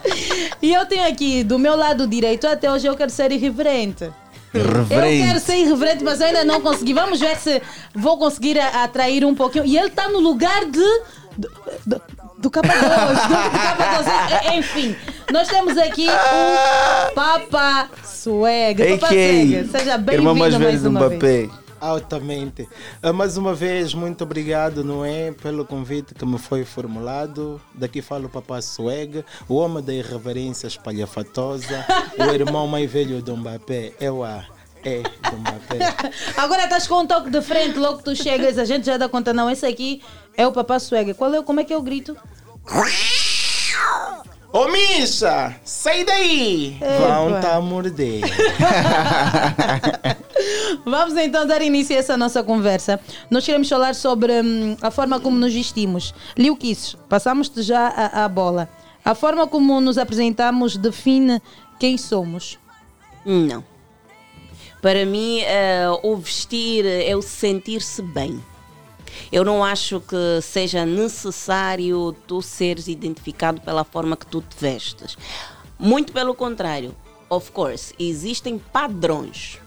E 0.62 0.74
eu 0.74 0.86
tenho 0.86 1.08
aqui, 1.08 1.44
do 1.44 1.58
meu 1.60 1.76
lado 1.76 2.08
direito, 2.08 2.48
até 2.48 2.72
hoje 2.72 2.88
eu 2.88 2.96
quero 2.96 3.10
ser 3.10 3.32
irreverente. 3.32 4.10
Eu 4.54 5.28
quero 5.28 5.40
ser 5.40 5.56
irreverente, 5.58 6.04
mas 6.04 6.20
eu 6.22 6.28
ainda 6.28 6.44
não 6.44 6.62
consegui. 6.62 6.94
Vamos 6.94 7.20
ver 7.20 7.36
se 7.38 7.62
vou 7.94 8.18
conseguir 8.18 8.60
atrair 8.60 9.26
um 9.26 9.34
pouquinho. 9.34 9.66
E 9.66 9.78
ele 9.78 9.88
está 9.88 10.10
no 10.10 10.20
lugar 10.20 10.66
de. 10.66 11.02
do, 11.38 11.52
do, 11.86 12.02
do 12.38 12.52
capa 12.52 12.68
2. 12.68 12.82
Do, 12.84 13.28
do 13.28 13.60
capa 13.60 14.04
2. 14.44 14.56
Enfim, 14.58 14.96
nós 15.32 15.48
temos 15.48 15.78
aqui 15.78 16.08
o 16.08 17.14
Papa 17.16 17.90
Suega. 18.04 18.86
Papa 18.98 19.08
Suega, 19.08 19.66
seja 19.72 19.98
bem-vindo 19.98 20.36
mais, 20.60 20.86
uma 20.86 21.00
vez. 21.10 21.20
Altamente. 21.84 22.68
Ah, 23.02 23.12
Mais 23.12 23.36
uma 23.36 23.54
vez, 23.54 23.94
muito 23.94 24.24
obrigado, 24.24 24.86
Noé, 24.86 25.34
pelo 25.34 25.66
convite 25.66 26.16
que 26.16 26.26
me 26.26 26.38
foi 26.38 26.64
formulado. 26.64 27.60
Daqui 27.74 28.02
falo 28.02 28.28
o 28.28 28.30
Papá 28.30 28.62
Swag, 28.62 29.26
o 29.50 29.56
homem 29.56 29.84
da 29.84 29.94
irreverência 29.94 30.66
espalhafatosa, 30.66 31.86
o 32.18 32.34
irmão 32.34 32.68
mais 32.68 32.90
velho 32.90 33.22
do 33.22 33.36
Mbappé. 33.36 33.92
Eu 34.00 34.24
a 34.24 34.46
é 34.86 35.02
do 35.02 35.38
Mbappé. 35.38 36.12
Agora 36.42 36.64
estás 36.64 36.88
com 36.88 37.02
um 37.02 37.06
toque 37.06 37.30
de 37.30 37.42
frente, 37.42 37.78
logo 37.78 37.98
que 37.98 38.06
tu 38.06 38.16
chegas, 38.16 38.58
a 38.58 38.64
gente 38.64 38.86
já 38.86 38.96
dá 38.96 39.10
conta, 39.10 39.34
não. 39.34 39.50
Esse 39.50 39.66
aqui 39.66 40.02
é 40.38 40.48
o 40.48 40.54
Papa 40.54 40.80
Suega. 40.80 41.14
Qual 41.14 41.34
é, 41.34 41.44
como 41.44 41.60
é 41.60 41.66
que 41.66 41.74
é 41.74 41.78
o 41.78 41.82
grito? 41.82 42.16
Ô 44.54 44.68
Misha, 44.68 45.56
sai 45.64 46.04
daí! 46.04 46.78
Epa. 46.80 47.08
Vão 47.08 47.42
tá 47.42 47.56
a 47.56 47.62
morder. 47.62 48.22
Vamos 50.86 51.18
então 51.18 51.48
dar 51.48 51.64
início 51.64 51.96
a 51.96 52.00
essa 52.00 52.16
nossa 52.16 52.44
conversa. 52.44 53.00
Nós 53.32 53.44
queremos 53.44 53.68
falar 53.68 53.96
sobre 53.96 54.44
hum, 54.44 54.78
a 54.80 54.92
forma 54.92 55.20
como 55.20 55.40
nos 55.40 55.52
vestimos. 55.52 56.14
Liu 56.38 56.56
Kisses, 56.56 56.96
passamos-te 57.10 57.64
já 57.64 57.88
a, 57.88 58.26
a 58.26 58.30
bola. 58.30 58.70
A 59.04 59.16
forma 59.16 59.48
como 59.48 59.82
nos 59.82 59.98
apresentamos 59.98 60.78
define 60.78 61.42
quem 61.80 61.98
somos. 61.98 62.60
Não. 63.26 63.64
Para 64.84 65.04
mim, 65.04 65.40
eh, 65.40 65.88
o 66.04 66.16
vestir 66.16 66.86
é 66.86 67.16
o 67.16 67.24
sentir-se 67.24 68.04
bem. 68.04 68.40
Eu 69.32 69.44
não 69.44 69.64
acho 69.64 70.00
que 70.00 70.42
seja 70.42 70.86
necessário 70.86 72.16
tu 72.28 72.42
seres 72.42 72.88
identificado 72.88 73.62
pela 73.62 73.84
forma 73.84 74.16
que 74.16 74.26
tu 74.26 74.42
te 74.42 74.56
vestes. 74.60 75.18
Muito 75.78 76.14
pelo 76.14 76.34
contrário. 76.34 76.96
Of 77.30 77.52
course, 77.52 77.94
existem 77.98 78.58
padrões. 78.58 79.60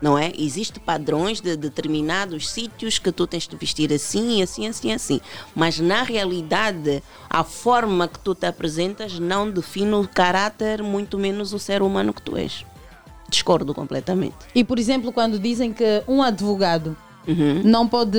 Não 0.00 0.18
é? 0.18 0.32
Existem 0.36 0.82
padrões 0.82 1.40
de 1.40 1.56
determinados 1.56 2.50
sítios 2.50 2.98
que 2.98 3.10
tu 3.10 3.26
tens 3.26 3.48
de 3.48 3.56
vestir 3.56 3.92
assim, 3.92 4.42
assim, 4.42 4.66
assim, 4.66 4.92
assim. 4.92 5.20
Mas 5.54 5.78
na 5.78 6.02
realidade, 6.02 7.02
a 7.30 7.42
forma 7.42 8.06
que 8.06 8.18
tu 8.18 8.34
te 8.34 8.46
apresentas 8.46 9.18
não 9.18 9.50
define 9.50 9.94
o 9.94 10.06
caráter, 10.06 10.82
muito 10.82 11.18
menos 11.18 11.52
o 11.52 11.58
ser 11.58 11.82
humano 11.82 12.12
que 12.12 12.20
tu 12.20 12.36
és. 12.36 12.64
Discordo 13.28 13.74
completamente. 13.74 14.36
E, 14.54 14.62
por 14.62 14.78
exemplo, 14.78 15.12
quando 15.12 15.38
dizem 15.38 15.72
que 15.72 16.02
um 16.06 16.22
advogado 16.22 16.96
Uhum. 17.26 17.62
não 17.64 17.88
pode 17.88 18.18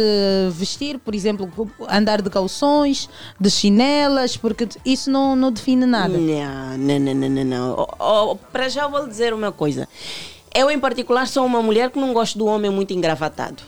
vestir, 0.51 0.99
por 0.99 1.15
exemplo, 1.15 1.49
andar 1.87 2.21
de 2.21 2.29
calções, 2.29 3.09
de 3.39 3.49
chinelas, 3.49 4.35
porque 4.35 4.67
isso 4.85 5.09
não, 5.09 5.35
não 5.35 5.51
define 5.51 5.85
nada. 5.85 6.17
Não, 6.17 6.77
não, 6.77 6.99
não, 6.99 7.13
não, 7.13 7.29
não. 7.29 7.45
não. 7.45 7.87
Oh, 7.99 8.31
oh, 8.31 8.35
para 8.35 8.67
já 8.67 8.87
vou 8.87 9.03
lhe 9.03 9.09
dizer 9.09 9.33
uma 9.33 9.51
coisa. 9.51 9.87
Eu, 10.53 10.69
em 10.69 10.79
particular, 10.79 11.27
sou 11.27 11.45
uma 11.45 11.61
mulher 11.61 11.89
que 11.89 11.99
não 11.99 12.13
gosto 12.13 12.37
do 12.37 12.45
homem 12.45 12.69
muito 12.69 12.93
engravatado. 12.93 13.63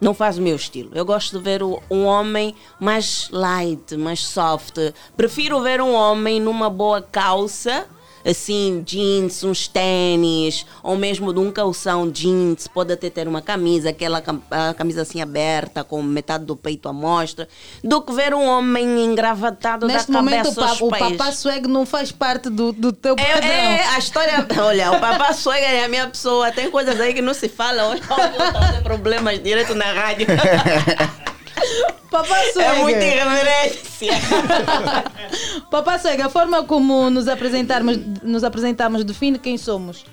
Não 0.00 0.14
faz 0.14 0.38
o 0.38 0.42
meu 0.42 0.56
estilo. 0.56 0.90
Eu 0.94 1.04
gosto 1.04 1.36
de 1.36 1.44
ver 1.44 1.62
um 1.62 2.04
homem 2.04 2.54
mais 2.78 3.28
light, 3.30 3.96
mais 3.96 4.20
soft. 4.20 4.76
Prefiro 5.14 5.60
ver 5.60 5.80
um 5.82 5.92
homem 5.92 6.40
numa 6.40 6.70
boa 6.70 7.02
calça 7.02 7.86
assim, 8.24 8.82
jeans, 8.84 9.42
uns 9.44 9.68
tênis, 9.68 10.66
ou 10.82 10.96
mesmo 10.96 11.32
de 11.32 11.40
um 11.40 11.50
calção 11.50 12.10
jeans, 12.10 12.66
pode 12.68 12.92
até 12.92 13.08
ter 13.10 13.26
uma 13.26 13.40
camisa, 13.42 13.90
aquela 13.90 14.22
camisa 14.76 15.02
assim 15.02 15.20
aberta, 15.20 15.82
com 15.84 16.02
metade 16.02 16.44
do 16.44 16.56
peito 16.56 16.88
à 16.88 16.92
mostra, 16.92 17.48
do 17.82 18.00
que 18.02 18.12
ver 18.12 18.34
um 18.34 18.46
homem 18.46 19.04
engravatado 19.04 19.86
Neste 19.86 20.10
da 20.12 20.18
momento, 20.20 20.48
o, 20.48 20.54
cabeça 20.54 20.78
pa, 20.78 20.84
o 20.84 20.90
papá 20.90 21.32
swag 21.32 21.66
não 21.68 21.86
faz 21.86 22.12
parte 22.12 22.48
do, 22.50 22.72
do 22.72 22.92
teu 22.92 23.14
É, 23.18 23.32
padrão. 23.34 23.48
é, 23.50 23.84
a 23.94 23.98
história. 23.98 24.46
Olha, 24.62 24.92
o 24.92 25.00
papá 25.00 25.32
suega 25.32 25.66
é 25.66 25.84
a 25.84 25.88
minha 25.88 26.08
pessoa. 26.08 26.50
Tem 26.52 26.70
coisas 26.70 27.00
aí 27.00 27.14
que 27.14 27.22
não 27.22 27.34
se 27.34 27.48
fala. 27.48 27.88
Hoje 27.88 28.02
eu 28.10 28.16
vou 28.16 28.52
trazer 28.52 28.82
problemas 28.82 29.42
direto 29.42 29.74
na 29.74 29.92
rádio. 29.92 30.26
Papá 32.10 32.36
swag. 32.52 32.62
É 32.68 32.74
muita 32.82 33.04
irreverência. 33.04 34.12
Papá 35.70 35.98
swag, 35.98 36.20
a 36.22 36.28
forma 36.28 36.64
como 36.64 37.08
nos 37.10 37.28
apresentarmos, 37.28 37.96
nos 38.22 38.44
apresentamos 38.44 39.04
define 39.04 39.38
quem 39.38 39.56
somos. 39.56 40.04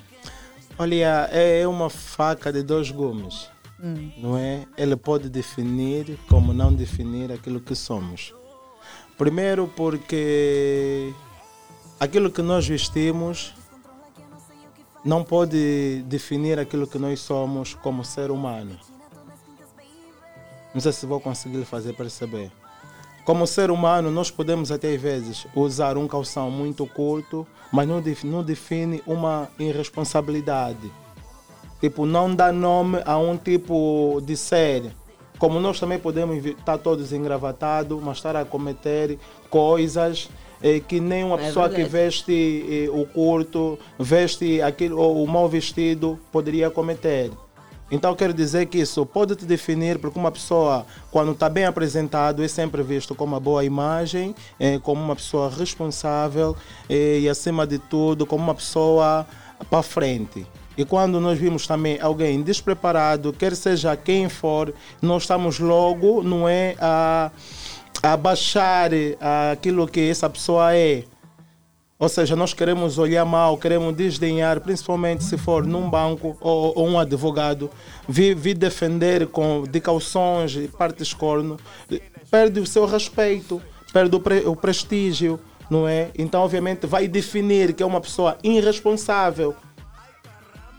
Olha, 0.77 1.27
é 1.31 1.67
uma 1.67 1.89
faca 1.89 2.51
de 2.53 2.61
dois 2.61 2.91
gumes, 2.91 3.49
Hum. 3.81 4.11
não 4.17 4.37
é? 4.37 4.65
Ele 4.77 4.95
pode 4.95 5.29
definir 5.29 6.17
como 6.29 6.53
não 6.53 6.73
definir 6.73 7.31
aquilo 7.31 7.59
que 7.59 7.75
somos. 7.75 8.33
Primeiro 9.17 9.67
porque 9.75 11.11
aquilo 11.99 12.29
que 12.31 12.41
nós 12.43 12.67
vestimos 12.67 13.53
não 15.03 15.23
pode 15.23 16.03
definir 16.05 16.59
aquilo 16.59 16.85
que 16.85 16.99
nós 16.99 17.19
somos 17.19 17.73
como 17.73 18.03
ser 18.05 18.29
humano. 18.29 18.77
Não 20.73 20.81
sei 20.81 20.91
se 20.91 21.05
vou 21.05 21.19
conseguir 21.19 21.63
fazer 21.65 21.93
perceber. 21.93 22.51
Como 23.25 23.45
ser 23.45 23.69
humano, 23.71 24.09
nós 24.09 24.31
podemos 24.31 24.71
até 24.71 24.93
às 24.93 25.01
vezes 25.01 25.47
usar 25.55 25.97
um 25.97 26.07
calção 26.07 26.49
muito 26.49 26.85
curto, 26.85 27.45
mas 27.71 27.87
não, 27.87 28.01
não 28.23 28.43
define 28.43 29.01
uma 29.05 29.49
irresponsabilidade. 29.59 30.91
Tipo, 31.81 32.05
não 32.05 32.33
dá 32.33 32.51
nome 32.51 32.99
a 33.05 33.17
um 33.17 33.37
tipo 33.37 34.21
de 34.25 34.35
série. 34.37 34.91
Como 35.37 35.59
nós 35.59 35.79
também 35.79 35.99
podemos 35.99 36.43
estar 36.43 36.77
todos 36.77 37.11
engravatados, 37.13 38.01
mas 38.01 38.17
estar 38.17 38.35
a 38.35 38.43
cometer 38.45 39.19
coisas 39.49 40.29
eh, 40.63 40.79
que 40.79 40.99
nem 40.99 41.23
uma 41.23 41.35
É 41.39 41.45
pessoa 41.45 41.69
que 41.69 41.75
verdade. 41.75 41.91
veste 41.91 42.87
eh, 42.87 42.89
o 42.89 43.05
curto, 43.05 43.77
veste 43.99 44.61
aquilo, 44.61 45.21
o 45.21 45.27
mal 45.27 45.47
vestido, 45.47 46.17
poderia 46.31 46.71
cometer. 46.71 47.29
Então 47.89 48.13
quero 48.15 48.33
dizer 48.33 48.65
que 48.65 48.79
isso 48.79 49.05
pode 49.05 49.35
te 49.35 49.45
definir 49.45 49.97
porque 49.97 50.19
uma 50.19 50.31
pessoa, 50.31 50.85
quando 51.09 51.31
está 51.31 51.47
bem 51.47 51.65
apresentado, 51.65 52.43
é 52.43 52.47
sempre 52.47 52.83
visto 52.83 53.15
como 53.15 53.33
uma 53.33 53.39
boa 53.39 53.63
imagem, 53.63 54.35
eh, 54.59 54.77
como 54.79 55.01
uma 55.01 55.15
pessoa 55.15 55.49
responsável 55.49 56.55
eh, 56.89 57.19
e 57.21 57.29
acima 57.29 57.65
de 57.65 57.79
tudo 57.79 58.25
como 58.25 58.43
uma 58.43 58.55
pessoa 58.55 59.25
para 59.69 59.81
frente. 59.81 60.45
E 60.77 60.85
quando 60.85 61.19
nós 61.19 61.39
vimos 61.39 61.65
também 61.65 61.99
alguém 61.99 62.41
despreparado, 62.43 63.33
quer 63.33 63.55
seja 63.55 63.95
quem 63.95 64.29
for, 64.29 64.73
nós 65.01 65.23
estamos 65.23 65.57
logo, 65.57 66.21
não 66.21 66.47
é, 66.47 66.75
a, 66.79 67.31
a 68.03 68.17
baixar 68.17 68.93
eh, 68.93 69.17
aquilo 69.53 69.87
que 69.87 70.09
essa 70.09 70.29
pessoa 70.29 70.75
é. 70.75 71.03
Ou 71.99 72.07
seja, 72.07 72.35
nós 72.35 72.53
queremos 72.53 72.99
olhar 72.99 73.25
mal, 73.25 73.57
queremos 73.57 73.95
desdenhar, 73.95 74.61
principalmente 74.61 75.23
se 75.23 75.35
for 75.35 75.65
num 75.65 75.89
banco 75.89 76.37
ou, 76.39 76.73
ou 76.75 76.87
um 76.87 76.99
advogado, 76.99 77.71
vir, 78.07 78.35
vir 78.35 78.55
defender 78.55 79.25
com 79.27 79.63
de 79.63 79.79
calções 79.81 80.55
e 80.55 80.67
partes 80.67 81.11
corno, 81.11 81.57
perde 82.29 82.59
o 82.59 82.67
seu 82.67 82.85
respeito, 82.85 83.59
perde 83.91 84.15
o, 84.15 84.19
pre- 84.19 84.45
o 84.45 84.55
prestígio, 84.55 85.39
não 85.71 85.87
é? 85.87 86.11
Então, 86.15 86.43
obviamente, 86.43 86.85
vai 86.85 87.07
definir 87.07 87.73
que 87.73 87.81
é 87.81 87.85
uma 87.85 87.99
pessoa 87.99 88.37
irresponsável, 88.43 89.55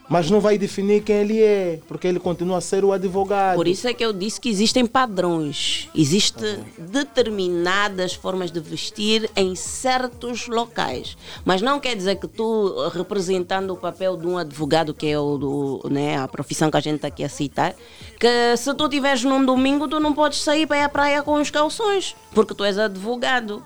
mas 0.08 0.30
não 0.30 0.40
vai 0.40 0.56
definir 0.56 1.02
quem 1.02 1.16
ele 1.16 1.42
é, 1.42 1.80
porque 1.86 2.08
ele 2.08 2.18
continua 2.18 2.58
a 2.58 2.60
ser 2.60 2.84
o 2.84 2.92
advogado. 2.92 3.56
Por 3.56 3.68
isso 3.68 3.86
é 3.86 3.92
que 3.92 4.04
eu 4.04 4.12
disse 4.12 4.40
que 4.40 4.48
existem 4.48 4.86
padrões. 4.86 5.88
Existem 5.94 6.64
determinadas 6.78 8.14
formas 8.14 8.50
de 8.50 8.58
vestir 8.58 9.30
em 9.36 9.54
certos 9.54 10.48
locais. 10.48 11.16
Mas 11.44 11.60
não 11.60 11.78
quer 11.78 11.94
dizer 11.94 12.16
que 12.16 12.26
tu, 12.26 12.88
representando 12.88 13.72
o 13.72 13.76
papel 13.76 14.16
de 14.16 14.26
um 14.26 14.38
advogado, 14.38 14.94
que 14.94 15.06
é 15.06 15.18
o 15.18 15.36
do, 15.36 15.88
né, 15.90 16.16
a 16.16 16.26
profissão 16.26 16.70
que 16.70 16.76
a 16.78 16.80
gente 16.80 16.96
está 16.96 17.08
aqui 17.08 17.22
a 17.22 17.28
citar, 17.28 17.74
que 18.18 18.56
se 18.56 18.72
tu 18.74 18.84
estiveres 18.84 19.22
num 19.24 19.44
domingo, 19.44 19.86
tu 19.86 20.00
não 20.00 20.14
podes 20.14 20.40
sair 20.40 20.66
para 20.66 20.78
ir 20.78 20.84
à 20.84 20.88
praia 20.88 21.22
com 21.22 21.34
os 21.34 21.50
calções, 21.50 22.16
porque 22.32 22.54
tu 22.54 22.64
és 22.64 22.78
advogado. 22.78 23.62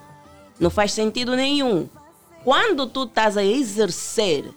Não 0.59 0.69
faz 0.69 0.91
sentido 0.91 1.35
nenhum. 1.35 1.87
Quando 2.43 2.85
tu 2.85 3.03
estás 3.03 3.37
a 3.37 3.43
exercer 3.43 4.53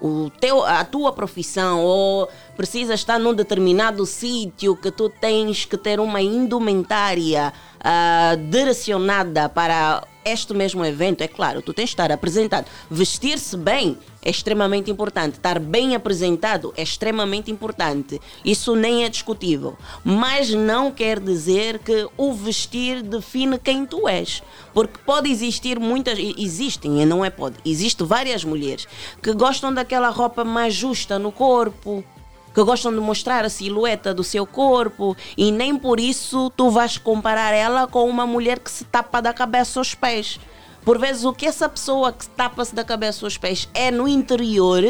o 0.00 0.30
teu, 0.40 0.64
a 0.64 0.84
tua 0.84 1.12
profissão 1.12 1.82
ou 1.84 2.28
precisas 2.56 3.00
estar 3.00 3.18
num 3.18 3.34
determinado 3.34 4.06
sítio 4.06 4.74
que 4.76 4.90
tu 4.90 5.08
tens 5.08 5.64
que 5.64 5.76
ter 5.76 6.00
uma 6.00 6.20
indumentária 6.20 7.52
ah, 7.82 8.36
direcionada 8.48 9.48
para 9.48 10.02
este 10.24 10.52
mesmo 10.52 10.84
evento, 10.84 11.22
é 11.22 11.28
claro, 11.28 11.62
tu 11.62 11.72
tens 11.72 11.86
de 11.86 11.92
estar 11.92 12.12
apresentado. 12.12 12.66
Vestir-se 12.90 13.56
bem 13.56 13.98
é 14.22 14.30
extremamente 14.30 14.90
importante. 14.90 15.34
Estar 15.34 15.58
bem 15.58 15.94
apresentado 15.94 16.72
é 16.76 16.82
extremamente 16.82 17.50
importante. 17.50 18.20
Isso 18.44 18.74
nem 18.74 19.04
é 19.04 19.08
discutível. 19.08 19.76
Mas 20.04 20.50
não 20.50 20.90
quer 20.90 21.18
dizer 21.18 21.78
que 21.78 22.06
o 22.16 22.32
vestir 22.32 23.02
define 23.02 23.58
quem 23.58 23.86
tu 23.86 24.06
és. 24.06 24.42
Porque 24.74 24.98
pode 25.04 25.30
existir 25.30 25.78
muitas. 25.78 26.18
Existem, 26.18 27.00
e 27.00 27.06
não 27.06 27.24
é 27.24 27.30
pode. 27.30 27.56
Existem 27.64 28.06
várias 28.06 28.44
mulheres 28.44 28.86
que 29.22 29.32
gostam 29.32 29.72
daquela 29.72 30.10
roupa 30.10 30.44
mais 30.44 30.74
justa 30.74 31.18
no 31.18 31.32
corpo. 31.32 32.04
Que 32.54 32.62
gostam 32.64 32.92
de 32.92 32.98
mostrar 33.00 33.44
a 33.44 33.48
silhueta 33.48 34.12
do 34.12 34.24
seu 34.24 34.44
corpo 34.46 35.16
e 35.36 35.52
nem 35.52 35.76
por 35.76 36.00
isso 36.00 36.50
tu 36.56 36.68
vais 36.70 36.98
comparar 36.98 37.52
ela 37.52 37.86
com 37.86 38.08
uma 38.08 38.26
mulher 38.26 38.58
que 38.58 38.70
se 38.70 38.84
tapa 38.84 39.20
da 39.22 39.32
cabeça 39.32 39.78
aos 39.78 39.94
pés. 39.94 40.38
Por 40.84 40.98
vezes, 40.98 41.24
o 41.24 41.32
que 41.32 41.46
essa 41.46 41.68
pessoa 41.68 42.10
que 42.12 42.26
tapa-se 42.30 42.74
da 42.74 42.82
cabeça 42.82 43.24
aos 43.26 43.36
pés 43.36 43.68
é 43.74 43.90
no 43.90 44.08
interior 44.08 44.82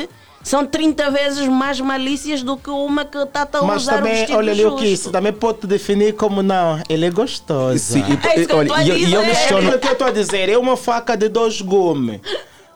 são 0.42 0.64
30 0.64 1.10
vezes 1.10 1.47
mais 1.48 1.78
malícias 1.80 2.42
do 2.42 2.56
que 2.56 2.70
uma 2.70 3.05
que 3.05 3.18
está 3.18 3.42
a 3.42 3.62
Mas 3.62 3.82
usar 3.82 3.94
um 3.94 3.97
também, 3.98 4.12
vestido 4.14 4.39
olha 4.39 4.52
ali 4.52 4.64
o 4.64 4.76
que 4.76 4.86
isso 4.86 5.10
também 5.10 5.32
pode 5.32 5.58
te 5.58 5.66
definir 5.66 6.14
como 6.14 6.42
não, 6.42 6.80
ele 6.89 7.05
é 7.05 7.10
gostoso. 7.10 7.78
Sim, 7.78 8.05
e- 8.08 8.26
É 8.26 8.39
isso 8.39 8.48
que 8.48 8.55
eu 8.55 8.58
olha, 8.58 8.74
a 8.74 8.86
eu- 8.86 8.97
e 8.97 9.12
eu 9.12 9.20
dizer. 9.22 9.32
É 9.36 9.44
aquilo 9.58 9.78
que 9.78 9.89
eu 9.89 9.92
estou 9.92 10.06
a 10.06 10.10
dizer, 10.12 10.48
é 10.48 10.56
uma 10.56 10.76
faca 10.78 11.14
de 11.14 11.28
dois 11.28 11.60
gumes. 11.60 12.20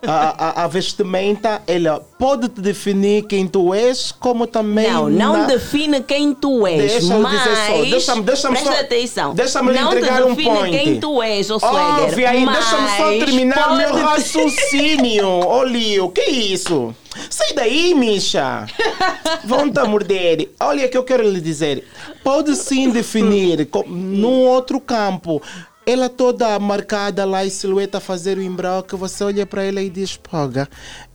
A, 0.06 0.60
a, 0.62 0.64
a 0.64 0.66
vestimenta, 0.68 1.62
ela 1.66 2.00
pode 2.18 2.48
te 2.48 2.60
definir 2.60 3.22
quem 3.26 3.46
tu 3.46 3.72
és, 3.74 4.12
como 4.12 4.46
também. 4.46 4.90
Não, 4.90 5.08
não 5.08 5.32
na- 5.38 5.44
define 5.46 6.00
quem 6.02 6.34
tu 6.34 6.66
és, 6.66 6.78
Deixa 6.92 7.18
mas 7.18 7.32
dizer 7.38 7.56
só, 7.56 7.82
deixa-me- 7.90 8.22
deixa-me 8.22 8.56
presta 8.56 8.74
só- 8.74 8.80
atenção. 8.80 9.34
deixa-me 9.34 9.72
lhe 9.72 9.80
não 9.80 9.88
entregar 9.92 10.24
um 10.24 10.34
define 10.34 10.50
point. 10.56 10.78
quem 10.78 11.00
tu 11.00 11.22
és, 11.22 11.50
ô 11.50 11.58
Swagger, 11.58 12.04
Ouve 12.04 12.26
aí, 12.26 12.44
deixa-me 12.46 12.88
só 12.96 13.04
mas 13.04 13.18
terminar 13.24 13.72
o 13.72 13.76
meu 13.76 13.94
raciocínio. 13.94 15.26
Ô, 15.46 15.64
Lio, 15.64 16.08
que 16.10 16.22
isso? 16.22 16.94
Sai 17.30 17.52
daí, 17.54 17.94
Misha. 17.94 18.66
Vão 19.44 19.70
te 19.70 19.80
morder. 19.84 20.50
Olha 20.60 20.86
o 20.86 20.88
que 20.88 20.96
eu 20.98 21.04
quero 21.04 21.22
lhe 21.22 21.40
dizer. 21.40 21.84
Pode 22.24 22.56
sim 22.56 22.90
definir 22.90 23.68
num 23.86 24.46
outro 24.46 24.80
campo. 24.80 25.40
Ela 25.86 26.08
toda 26.08 26.58
marcada 26.58 27.24
lá 27.26 27.44
e 27.44 27.50
silhueta 27.50 27.98
a 27.98 28.00
fazer 28.00 28.38
o 28.38 28.42
embroque, 28.42 28.96
você 28.96 29.22
olha 29.22 29.44
para 29.44 29.62
ela 29.64 29.82
e 29.82 29.90
diz, 29.90 30.16
poga, 30.16 30.66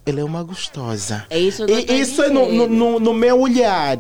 ela 0.05 0.19
é 0.19 0.23
uma 0.23 0.43
gostosa. 0.43 1.25
É 1.29 1.39
isso 1.39 1.65
que 1.65 1.71
E 1.91 1.99
isso 1.99 2.21
é 2.21 2.29
no, 2.29 2.67
no, 2.67 2.99
no- 2.99 3.13
meu 3.13 3.39
olhar. 3.39 3.97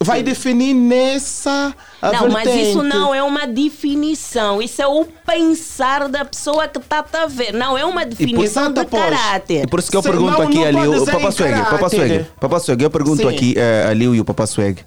Vai 0.00 0.22
definir 0.22 0.72
nessa 0.74 1.74
Não, 2.00 2.28
mas 2.30 2.46
isso 2.48 2.74
vertente. 2.80 2.86
não 2.86 3.12
é 3.12 3.20
uma 3.20 3.48
definição. 3.48 4.62
Isso 4.62 4.80
é 4.80 4.86
o 4.86 5.04
pensar 5.04 6.08
da 6.08 6.24
pessoa 6.24 6.68
que 6.68 6.78
está 6.78 7.04
a 7.14 7.26
ver. 7.26 7.52
Não 7.52 7.76
é 7.76 7.84
uma 7.84 8.06
definição 8.06 8.72
de 8.72 8.84
caráter. 8.84 9.64
E 9.64 9.66
por 9.66 9.80
isso 9.80 9.90
que 9.90 9.96
eu 9.96 10.02
Sim, 10.02 10.10
pergunto 10.10 10.38
não- 10.38 10.42
aqui 10.46 10.58
não 10.58 10.64
ali, 10.64 10.86
o 10.98 11.04
Papa 11.04 11.32
Swag, 11.32 11.60
Papa. 11.64 11.88
Swag, 11.90 12.26
Papa 12.40 12.60
Swag, 12.60 12.82
eu 12.84 12.90
pergunto 12.90 13.22
Sim. 13.22 13.28
aqui 13.28 13.54
eh, 13.56 13.86
a 13.90 13.92
Liu 13.92 14.14
e 14.14 14.20
o 14.20 14.24
Papa 14.24 14.46
Swag, 14.46 14.84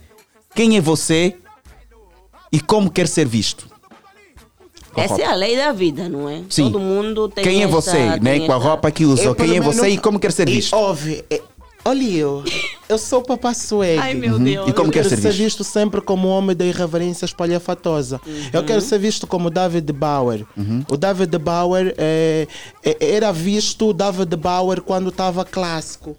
quem 0.56 0.78
é 0.78 0.82
você 0.82 1.36
e 2.50 2.62
como 2.62 2.90
quer 2.90 3.10
ser 3.10 3.28
visto? 3.28 3.70
Com 4.94 5.00
Essa 5.02 5.14
roupa. 5.14 5.24
é 5.24 5.32
a 5.32 5.36
lei 5.36 5.56
da 5.58 5.72
vida, 5.72 6.10
não 6.10 6.28
é? 6.30 6.42
Sim. 6.50 6.64
Todo 6.64 6.80
mundo 6.80 7.30
tem 7.30 7.44
Quem 7.44 7.62
é 7.62 7.64
essa- 7.64 7.72
você, 7.74 8.20
né? 8.20 8.40
Com 8.46 8.52
a 8.52 8.58
roupa 8.58 8.92
que 8.92 9.06
usou, 9.06 9.28
Eu, 9.28 9.36
quem 9.36 9.56
é 9.58 9.62
você 9.62 9.82
menos- 9.84 9.98
e 9.98 10.02
como 10.02 10.20
quer 10.20 10.32
ser 10.32 10.50
E, 10.50 10.54
visto? 10.56 10.74
Ouve, 10.76 11.24
é, 11.30 11.42
olha 11.86 12.04
eu, 12.04 12.44
eu 12.90 12.98
sou 12.98 13.20
o 13.20 13.24
Papa 13.24 13.54
Swag. 13.54 13.98
Ai, 14.00 14.14
meu 14.14 14.34
Uhum. 14.36 14.44
Deus. 14.44 14.70
E 14.70 14.74
como 14.74 14.90
eu 14.90 14.92
quer 14.92 15.00
quero 15.04 15.10
ser 15.10 15.16
ser 15.22 15.30
visto? 15.30 15.44
visto 15.44 15.64
sempre 15.64 16.02
como 16.02 16.28
homem 16.28 16.54
da 16.56 16.66
irreverência 16.66 17.24
espalhafatosa. 17.26 18.20
Eu 18.52 18.64
quero 18.66 18.82
ser 18.82 19.00
visto 19.00 19.26
como 19.26 19.50
David 19.50 19.92
Bauer. 19.94 20.46
O 20.90 20.98
David 20.98 21.38
Bauer 21.38 21.94
é, 21.98 22.48
é- 22.84 22.98
era 23.16 23.32
visto 23.32 23.88
o 23.90 23.94
David 23.94 24.36
Bauer 24.36 24.82
quando 24.82 25.08
estava 25.10 25.46
clássico. 25.46 26.18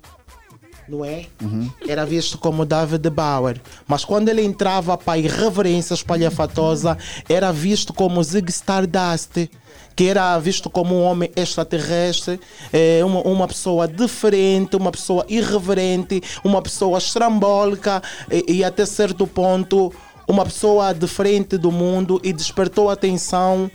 Não 0.93 1.05
é? 1.05 1.25
Uhum. 1.41 1.71
Era 1.89 2.05
visto 2.05 2.37
como 2.37 2.67
David 2.67 3.09
Bauer. 3.09 3.61
Mas 3.87 4.05
quando 4.05 4.29
ele 4.29 4.43
entrava 4.43 4.97
para 4.99 5.15
a 5.15 5.19
irreverência 5.19 5.95
espalhafatosa, 5.95 6.99
era 7.29 7.51
visto 7.51 7.95
como 7.95 8.23
Zig 8.23 8.51
Stardust. 8.51 9.49
Que 9.97 10.09
era 10.09 10.39
visto 10.39 10.71
como 10.71 10.95
um 10.95 11.03
homem 11.03 11.31
extraterrestre, 11.37 12.41
eh, 12.73 13.03
uma, 13.05 13.21
uma 13.21 13.47
pessoa 13.47 13.87
diferente, 13.87 14.75
uma 14.75 14.91
pessoa 14.91 15.25
irreverente, 15.29 16.23
uma 16.43 16.63
pessoa 16.63 16.97
estrambólica 16.97 18.03
e, 18.31 18.55
e 18.57 18.65
até 18.65 18.87
certo 18.87 19.27
ponto 19.27 19.93
uma 20.27 20.45
pessoa 20.45 20.95
diferente 20.95 21.59
do 21.59 21.71
mundo 21.71 22.21
e 22.25 22.33
despertou 22.33 22.89
a 22.89 22.95
atenção 22.95 23.71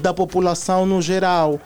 da 0.00 0.14
população 0.14 0.86
no 0.86 1.02
geral. 1.02 1.60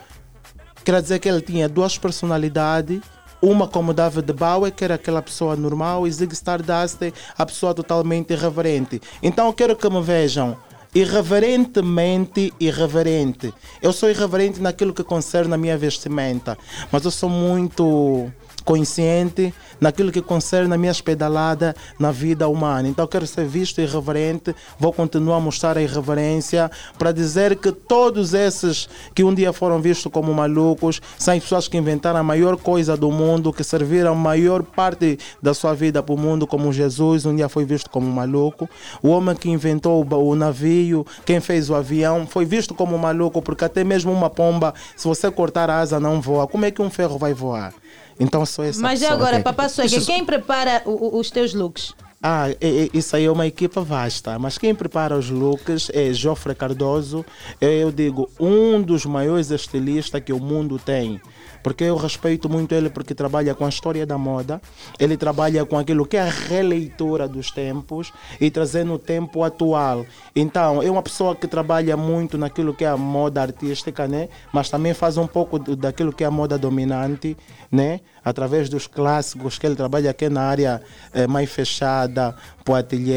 Quer 0.83 1.01
dizer 1.01 1.19
que 1.19 1.29
ele 1.29 1.41
tinha 1.41 1.69
duas 1.69 1.97
personalidades, 1.97 2.99
uma 3.43 3.67
como 3.67 3.93
David 3.93 4.31
Bowie, 4.31 4.71
que 4.71 4.85
era 4.85 4.95
aquela 4.95 5.21
pessoa 5.21 5.57
normal, 5.57 6.07
e 6.07 6.11
Zig 6.11 6.31
Stardust, 6.33 7.11
a 7.37 7.45
pessoa 7.45 7.73
totalmente 7.73 8.31
irreverente. 8.31 9.01
Então 9.21 9.47
eu 9.47 9.53
quero 9.53 9.75
que 9.75 9.89
me 9.89 10.01
vejam 10.01 10.57
irreverentemente 10.95 12.53
irreverente. 12.57 13.53
Eu 13.81 13.91
sou 13.91 14.09
irreverente 14.09 14.61
naquilo 14.61 14.93
que 14.93 15.03
concerne 15.03 15.53
a 15.53 15.57
minha 15.57 15.77
vestimenta, 15.77 16.57
mas 16.89 17.03
eu 17.03 17.11
sou 17.11 17.29
muito 17.29 18.31
consciente 18.63 19.53
naquilo 19.79 20.11
que 20.11 20.21
concerne 20.21 20.73
a 20.73 20.77
minha 20.77 20.93
pedalada 21.03 21.75
na 21.99 22.11
vida 22.11 22.47
humana. 22.47 22.87
Então 22.87 23.05
quero 23.07 23.25
ser 23.27 23.45
visto 23.45 23.81
irreverente, 23.81 24.55
vou 24.79 24.93
continuar 24.93 25.37
a 25.37 25.39
mostrar 25.39 25.77
a 25.77 25.81
irreverência 25.81 26.69
para 26.97 27.11
dizer 27.11 27.57
que 27.57 27.71
todos 27.71 28.33
esses 28.33 28.87
que 29.13 29.23
um 29.23 29.33
dia 29.33 29.51
foram 29.51 29.81
vistos 29.81 30.11
como 30.11 30.33
malucos 30.33 31.01
são 31.17 31.33
as 31.33 31.41
pessoas 31.41 31.67
que 31.67 31.77
inventaram 31.77 32.19
a 32.19 32.23
maior 32.23 32.57
coisa 32.57 32.95
do 32.95 33.11
mundo, 33.11 33.51
que 33.51 33.63
serviram 33.63 34.13
a 34.13 34.15
maior 34.15 34.63
parte 34.63 35.17
da 35.41 35.53
sua 35.53 35.73
vida 35.73 36.01
para 36.01 36.13
o 36.13 36.17
mundo, 36.17 36.47
como 36.47 36.71
Jesus, 36.71 37.25
um 37.25 37.35
dia 37.35 37.49
foi 37.49 37.65
visto 37.65 37.89
como 37.89 38.09
maluco. 38.09 38.69
O 39.01 39.09
homem 39.09 39.35
que 39.35 39.49
inventou 39.49 40.05
o 40.09 40.35
navio, 40.35 41.05
quem 41.25 41.39
fez 41.39 41.69
o 41.69 41.75
avião, 41.75 42.25
foi 42.27 42.45
visto 42.45 42.73
como 42.73 42.97
maluco, 42.97 43.41
porque 43.41 43.65
até 43.65 43.83
mesmo 43.83 44.11
uma 44.11 44.29
pomba, 44.29 44.73
se 44.95 45.07
você 45.07 45.29
cortar 45.29 45.69
a 45.69 45.79
asa, 45.79 45.99
não 45.99 46.21
voa. 46.21 46.47
Como 46.47 46.65
é 46.65 46.71
que 46.71 46.81
um 46.81 46.89
ferro 46.89 47.17
vai 47.17 47.33
voar? 47.33 47.73
Então 48.19 48.45
sou 48.45 48.63
essa 48.65 48.81
Mas 48.81 48.99
pessoa. 48.99 49.15
agora, 49.17 49.69
Suega, 49.69 49.95
Isso- 49.97 50.05
quem 50.05 50.23
prepara 50.23 50.81
o- 50.85 51.15
o- 51.15 51.19
os 51.19 51.29
teus 51.31 51.53
looks? 51.53 51.93
Ah, 52.25 52.49
é- 52.49 52.55
é- 52.61 52.89
isso 52.93 53.15
aí 53.17 53.25
é 53.25 53.31
uma 53.31 53.45
equipa 53.45 53.81
vasta, 53.81 54.39
mas 54.39 54.57
quem 54.57 54.73
prepara 54.73 55.17
os 55.17 55.29
looks 55.29 55.89
é 55.93 56.13
Joffre 56.13 56.55
Cardoso, 56.55 57.25
eu 57.59 57.91
digo, 57.91 58.29
um 58.39 58.81
dos 58.81 59.05
maiores 59.05 59.51
estilistas 59.51 60.23
que 60.23 60.31
o 60.31 60.39
mundo 60.39 60.79
tem. 60.79 61.19
Porque 61.63 61.85
eu 61.85 61.95
respeito 61.95 62.49
muito 62.49 62.75
ele 62.75 62.89
porque 62.89 63.15
trabalha 63.15 63.55
com 63.55 63.65
a 63.65 63.69
história 63.69 64.05
da 64.05 64.17
moda, 64.17 64.61
ele 64.99 65.15
trabalha 65.15 65.65
com 65.65 65.77
aquilo 65.77 66.05
que 66.05 66.17
é 66.17 66.21
a 66.21 66.29
releitura 66.29 67.27
dos 67.27 67.49
tempos 67.49 68.11
e 68.39 68.51
trazendo 68.51 68.93
o 68.93 68.99
tempo 68.99 69.43
atual. 69.43 70.05
Então, 70.35 70.83
é 70.83 70.91
uma 70.91 71.01
pessoa 71.01 71.35
que 71.35 71.47
trabalha 71.47 71.95
muito 71.95 72.37
naquilo 72.37 72.73
que 72.73 72.83
é 72.83 72.89
a 72.89 72.97
moda 72.97 73.41
artística, 73.41 74.07
né? 74.07 74.27
Mas 74.51 74.69
também 74.69 74.93
faz 74.93 75.17
um 75.17 75.25
pouco 75.25 75.57
daquilo 75.57 76.11
que 76.11 76.23
é 76.23 76.27
a 76.27 76.31
moda 76.31 76.57
dominante, 76.57 77.37
né? 77.71 78.01
Através 78.23 78.69
dos 78.69 78.85
clássicos 78.85 79.57
que 79.57 79.65
ele 79.65 79.75
trabalha 79.75 80.11
aqui 80.11 80.29
na 80.29 80.41
área 80.41 80.81
eh, 81.13 81.27
mais 81.27 81.49
fechada, 81.49 82.35
para 82.63 82.73
o 82.73 82.75
ateliê. 82.75 83.13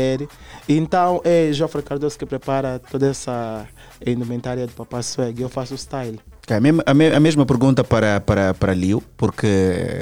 Então, 0.69 1.21
é 1.25 1.53
Joffre 1.53 1.83
Cardoso 1.83 2.19
que 2.19 2.27
prepara 2.27 2.79
toda 2.79 3.09
essa 3.09 3.67
indumentária 4.05 4.67
do 4.67 4.73
Papá 4.73 5.03
Swag. 5.03 5.41
Eu 5.41 5.49
faço 5.49 5.75
o 5.75 5.79
style. 5.79 6.21
A 6.49 6.61
mesma, 6.61 6.83
a 6.87 6.95
me- 6.95 7.13
a 7.13 7.19
mesma 7.21 7.45
pergunta 7.45 7.83
para, 7.83 8.21
para, 8.21 8.55
para 8.55 8.73
Liu, 8.75 9.03
porque 9.17 9.47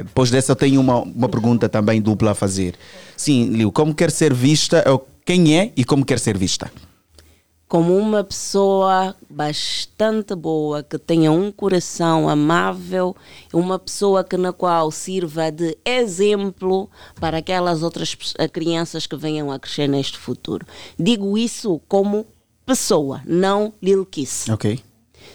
depois 0.04 0.30
dessa 0.30 0.52
eu 0.52 0.56
tenho 0.56 0.80
uma, 0.80 0.98
uma 1.02 1.28
pergunta 1.28 1.68
também 1.68 2.00
dupla 2.02 2.32
a 2.32 2.34
fazer. 2.34 2.74
Sim, 3.16 3.46
Liu, 3.48 3.72
como 3.72 3.94
quer 3.94 4.10
ser 4.10 4.34
vista, 4.34 4.84
quem 5.24 5.58
é 5.58 5.72
e 5.76 5.84
como 5.84 6.04
quer 6.04 6.18
ser 6.18 6.36
vista? 6.36 6.70
como 7.66 7.96
uma 7.96 8.22
pessoa 8.22 9.16
bastante 9.28 10.32
boa, 10.36 10.82
que 10.84 10.96
tenha 10.96 11.32
um 11.32 11.50
coração 11.50 12.28
amável, 12.28 13.16
uma 13.52 13.80
pessoa 13.80 14.22
que 14.22 14.36
na 14.36 14.52
qual 14.52 14.92
sirva 14.92 15.50
de 15.50 15.76
exemplo 15.84 16.88
para 17.18 17.38
aquelas 17.38 17.82
outras 17.82 18.14
crianças 18.52 19.08
que 19.08 19.16
venham 19.16 19.50
a 19.50 19.58
crescer 19.58 19.88
neste 19.88 20.18
futuro. 20.18 20.64
Digo 20.96 21.36
isso 21.36 21.80
como 21.88 22.24
pessoa, 22.64 23.22
não 23.26 23.72
Lil 23.82 24.06
Kiss. 24.06 24.52
Ok. 24.52 24.78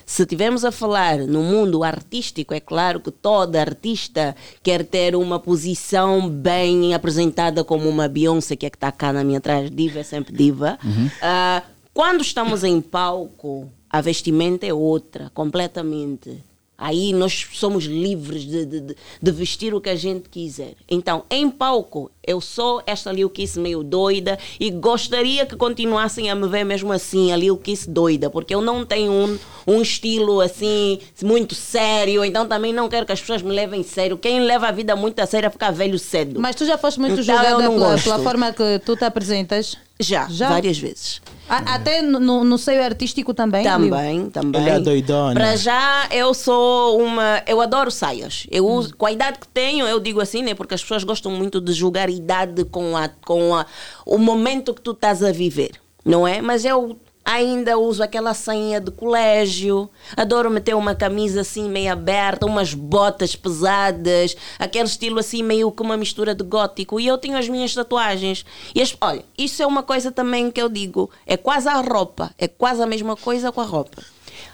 Se 0.09 0.23
estivermos 0.23 0.65
a 0.65 0.71
falar 0.71 1.19
no 1.19 1.43
mundo 1.43 1.83
artístico, 1.83 2.51
é 2.51 2.59
claro 2.59 2.99
que 2.99 3.11
toda 3.11 3.61
artista 3.61 4.35
quer 4.63 4.83
ter 4.83 5.15
uma 5.15 5.39
posição 5.39 6.27
bem 6.27 6.95
apresentada 6.95 7.63
como 7.63 7.87
uma 7.87 8.07
Beyoncé, 8.07 8.55
que 8.55 8.65
é 8.65 8.71
que 8.71 8.75
está 8.75 8.91
cá 8.91 9.13
na 9.13 9.23
minha 9.23 9.39
trás, 9.39 9.69
diva 9.69 9.99
é 9.99 10.03
sempre 10.03 10.35
diva. 10.35 10.79
Ah, 11.21 11.61
quando 11.93 12.21
estamos 12.21 12.63
em 12.63 12.81
palco, 12.81 13.69
a 13.87 14.01
vestimenta 14.01 14.65
é 14.65 14.73
outra, 14.73 15.29
completamente. 15.31 16.43
Aí 16.81 17.11
nós 17.11 17.45
somos 17.53 17.83
livres 17.83 18.43
de, 18.43 18.65
de, 18.65 18.79
de- 19.21 19.31
vestir 19.31 19.73
o 19.73 19.81
que 19.81 19.89
a 19.89 19.95
gente 19.97 20.29
quiser. 20.29 20.73
Então, 20.89 21.23
em 21.29 21.49
palco, 21.49 22.09
eu 22.25 22.39
sou 22.39 22.81
esta 22.87 23.11
Lil 23.11 23.29
Kiss 23.29 23.59
meio 23.59 23.83
doida 23.83 24.39
e 24.59 24.71
gostaria 24.71 25.45
que 25.45 25.55
continuassem 25.57 26.29
a 26.29 26.35
me 26.35 26.47
ver 26.47 26.63
mesmo 26.63 26.91
assim, 26.93 27.31
a 27.33 27.35
Lil 27.35 27.57
Kiss 27.57 27.89
doida, 27.89 28.29
porque 28.29 28.55
eu 28.55 28.61
não 28.61 28.85
tenho 28.85 29.11
um, 29.11 29.37
um 29.67 29.81
estilo 29.81 30.39
assim 30.39 30.99
muito 31.21 31.53
sério, 31.53 32.23
então 32.23 32.47
também 32.47 32.71
não 32.71 32.87
quero 32.87 33.05
que 33.05 33.11
as 33.11 33.19
pessoas 33.19 33.41
me 33.41 33.51
levem 33.53 33.83
sério. 33.83 34.17
Quem 34.17 34.39
leva 34.39 34.67
a 34.67 34.71
vida 34.71 34.95
muito 34.95 35.19
a 35.19 35.25
sério 35.25 35.51
fica 35.51 35.71
velho 35.71 35.99
cedo. 35.99 36.39
Mas 36.39 36.55
tu 36.55 36.65
já 36.65 36.77
foste 36.77 36.99
muito 36.99 37.13
Então, 37.19 37.23
julgada 37.35 37.69
pela, 37.69 37.97
pela 37.97 38.19
forma 38.19 38.53
que 38.53 38.79
tu 38.85 38.95
te 38.95 39.03
apresentas? 39.03 39.77
Já, 39.99 40.27
várias 40.47 40.77
vezes. 40.77 41.21
A- 41.49 41.75
até 41.75 42.01
no, 42.01 42.43
no, 42.43 42.57
seio 42.57 42.83
artístico 42.83 43.33
também? 43.33 43.63
Também, 43.63 44.21
Liu? 44.21 44.31
também. 44.31 44.61
Ele 44.61 44.69
é 44.69 44.79
doidona. 44.79 45.33
Para 45.33 45.55
já, 45.55 46.07
eu 46.11 46.33
sou 46.33 47.01
uma. 47.01 47.41
Eu 47.47 47.59
adoro 47.59 47.89
saias. 47.89 48.45
Eu 48.51 48.67
Hum. 48.67 48.73
uso, 48.75 48.95
com 48.95 49.05
a 49.05 49.11
idade 49.11 49.39
que 49.39 49.47
tenho, 49.47 49.85
eu 49.87 49.99
digo 49.99 50.21
assim, 50.21 50.43
né? 50.43 50.53
Porque 50.53 50.73
as 50.75 50.81
pessoas 50.81 51.03
gostam 51.03 51.31
muito 51.31 51.59
de 51.59 51.73
julgar 51.73 52.09
idade 52.09 52.63
com, 52.65 52.95
a, 52.95 53.09
com 53.25 53.55
a, 53.55 53.65
o 54.05 54.17
momento 54.17 54.73
que 54.73 54.81
tu 54.81 54.91
estás 54.91 55.23
a 55.23 55.31
viver, 55.31 55.71
não 56.05 56.27
é? 56.27 56.41
Mas 56.41 56.63
eu 56.65 56.97
ainda 57.29 57.77
uso 57.77 58.01
aquela 58.01 58.33
sainha 58.33 58.81
de 58.81 58.89
colégio. 58.89 59.87
Adoro 60.17 60.49
meter 60.49 60.75
uma 60.75 60.95
camisa 60.95 61.41
assim 61.41 61.69
meio 61.69 61.91
aberta, 61.91 62.47
umas 62.47 62.73
botas 62.73 63.35
pesadas, 63.35 64.35
aquele 64.57 64.85
estilo 64.85 65.19
assim 65.19 65.43
meio 65.43 65.71
com 65.71 65.83
uma 65.83 65.95
mistura 65.95 66.33
de 66.33 66.43
gótico. 66.43 66.99
E 66.99 67.05
eu 67.05 67.19
tenho 67.19 67.37
as 67.37 67.47
minhas 67.47 67.73
tatuagens. 67.73 68.43
E 68.73 68.81
as, 68.81 68.97
olha, 68.99 69.23
isso 69.37 69.61
é 69.61 69.67
uma 69.67 69.83
coisa 69.83 70.11
também 70.11 70.49
que 70.49 70.59
eu 70.59 70.67
digo, 70.67 71.11
é 71.27 71.37
quase 71.37 71.69
a 71.69 71.79
roupa, 71.79 72.31
é 72.35 72.47
quase 72.47 72.81
a 72.81 72.87
mesma 72.87 73.15
coisa 73.15 73.51
com 73.51 73.61
a 73.61 73.65
roupa. 73.65 74.01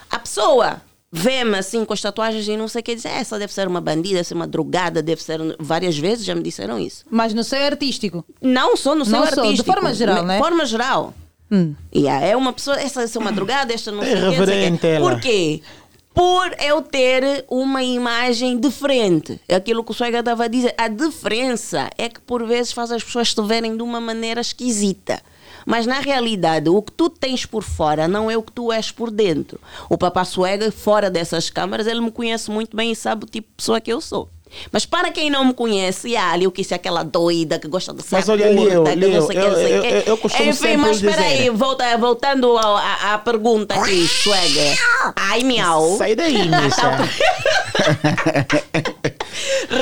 A 0.09 0.19
pessoa 0.19 0.81
vê-me 1.09 1.57
assim 1.57 1.85
com 1.85 1.93
as 1.93 2.01
tatuagens 2.01 2.45
e 2.45 2.57
não 2.57 2.67
sei 2.67 2.81
o 2.81 2.83
que 2.83 2.93
dizer, 2.93 3.07
essa 3.07 3.39
deve 3.39 3.53
ser 3.53 3.69
uma 3.69 3.79
bandida, 3.79 4.15
deve 4.15 4.27
ser 4.27 4.33
uma 4.33 4.47
drogada, 4.47 5.01
deve 5.01 5.23
ser. 5.23 5.39
Várias 5.57 5.97
vezes 5.97 6.25
já 6.25 6.35
me 6.35 6.43
disseram 6.43 6.77
isso. 6.77 7.05
Mas 7.09 7.33
no 7.33 7.41
seio 7.41 7.65
artístico? 7.65 8.25
Não 8.41 8.75
só 8.75 8.93
no 8.93 9.05
seu 9.05 9.17
Não 9.17 9.25
só, 9.27 9.33
de 9.35 9.39
artístico. 9.39 9.71
forma 9.71 9.93
geral, 9.93 10.19
de 10.19 10.25
né? 10.25 10.39
forma 10.39 10.65
geral. 10.65 11.13
Hum. 11.55 11.75
Yeah, 11.95 12.25
é 12.25 12.35
uma 12.35 12.51
pessoa, 12.53 12.77
essa 12.79 13.03
é 13.03 13.19
uma 13.19 13.31
drogada, 13.31 13.73
esta 13.73 13.91
não 13.91 14.03
É 14.03 14.05
sei 14.07 14.13
o 14.15 14.17
que, 14.17 14.21
não 14.23 14.31
sei 14.31 14.39
o 14.39 14.43
irreverente 14.43 14.81
quê. 14.81 14.87
ela. 14.87 15.09
Por 15.11 15.19
quê? 15.21 15.61
Por 16.13 16.55
eu 16.63 16.81
ter 16.81 17.43
uma 17.49 17.83
imagem 17.83 18.57
diferente. 18.59 19.39
É 19.49 19.55
Aquilo 19.55 19.83
que 19.83 19.91
o 19.91 19.93
Suega 19.93 20.19
estava 20.19 20.45
a 20.45 20.47
dizer. 20.47 20.73
A 20.77 20.87
diferença 20.87 21.89
é 21.97 22.07
que 22.07 22.21
por 22.21 22.45
vezes 22.47 22.71
faz 22.71 22.91
as 22.91 23.03
pessoas 23.03 23.33
te 23.33 23.41
verem 23.41 23.75
de 23.75 23.83
uma 23.83 23.99
maneira 23.99 24.39
esquisita. 24.39 25.21
Mas 25.65 25.85
na 25.85 25.99
realidade, 25.99 26.69
o 26.69 26.81
que 26.81 26.91
tu 26.91 27.09
tens 27.09 27.45
por 27.45 27.63
fora 27.63 28.07
não 28.07 28.29
é 28.31 28.37
o 28.37 28.43
que 28.43 28.51
tu 28.51 28.71
és 28.71 28.91
por 28.91 29.09
dentro. 29.11 29.59
O 29.89 29.97
Papá 29.97 30.23
Suega, 30.23 30.71
fora 30.71 31.09
dessas 31.09 31.49
câmaras, 31.49 31.87
ele 31.87 31.99
me 32.01 32.11
conhece 32.11 32.49
muito 32.51 32.77
bem 32.77 32.91
e 32.91 32.95
sabe 32.95 33.25
o 33.25 33.27
tipo 33.27 33.47
de 33.49 33.55
pessoa 33.57 33.81
que 33.81 33.91
eu 33.91 33.99
sou. 33.99 34.29
Mas 34.71 34.85
para 34.85 35.11
quem 35.11 35.29
não 35.29 35.45
me 35.45 35.53
conhece, 35.53 36.15
ah, 36.15 36.37
eu 36.39 36.51
quis 36.51 36.71
aquela 36.71 37.03
doida 37.03 37.59
que 37.59 37.67
gosta 37.67 37.93
de 37.93 38.01
ser 38.03 38.15
Mas 38.15 38.29
olha, 38.29 38.49
Leo, 38.49 38.75
curta, 38.75 38.91
que 38.91 38.95
Leo, 38.97 39.19
não 39.21 39.27
sei 39.27 39.37
o 39.37 39.41
que, 39.41 39.47
eu- 39.47 39.51
eu- 39.61 39.83
eu- 39.85 40.03
eu 40.07 40.17
costumo 40.17 40.49
Enfim, 40.49 40.77
mas 40.77 40.97
espera 40.97 41.21
aí, 41.21 41.49
volta, 41.49 41.97
voltando 41.97 42.57
à, 42.57 43.17
pergunta 43.23 43.75
aqui, 43.75 44.07
Swagger. 44.07 44.77
Ai, 45.15 45.43
miau. 45.43 45.97
Sai 45.97 46.15
daí, 46.15 46.47
Misha. 46.47 46.95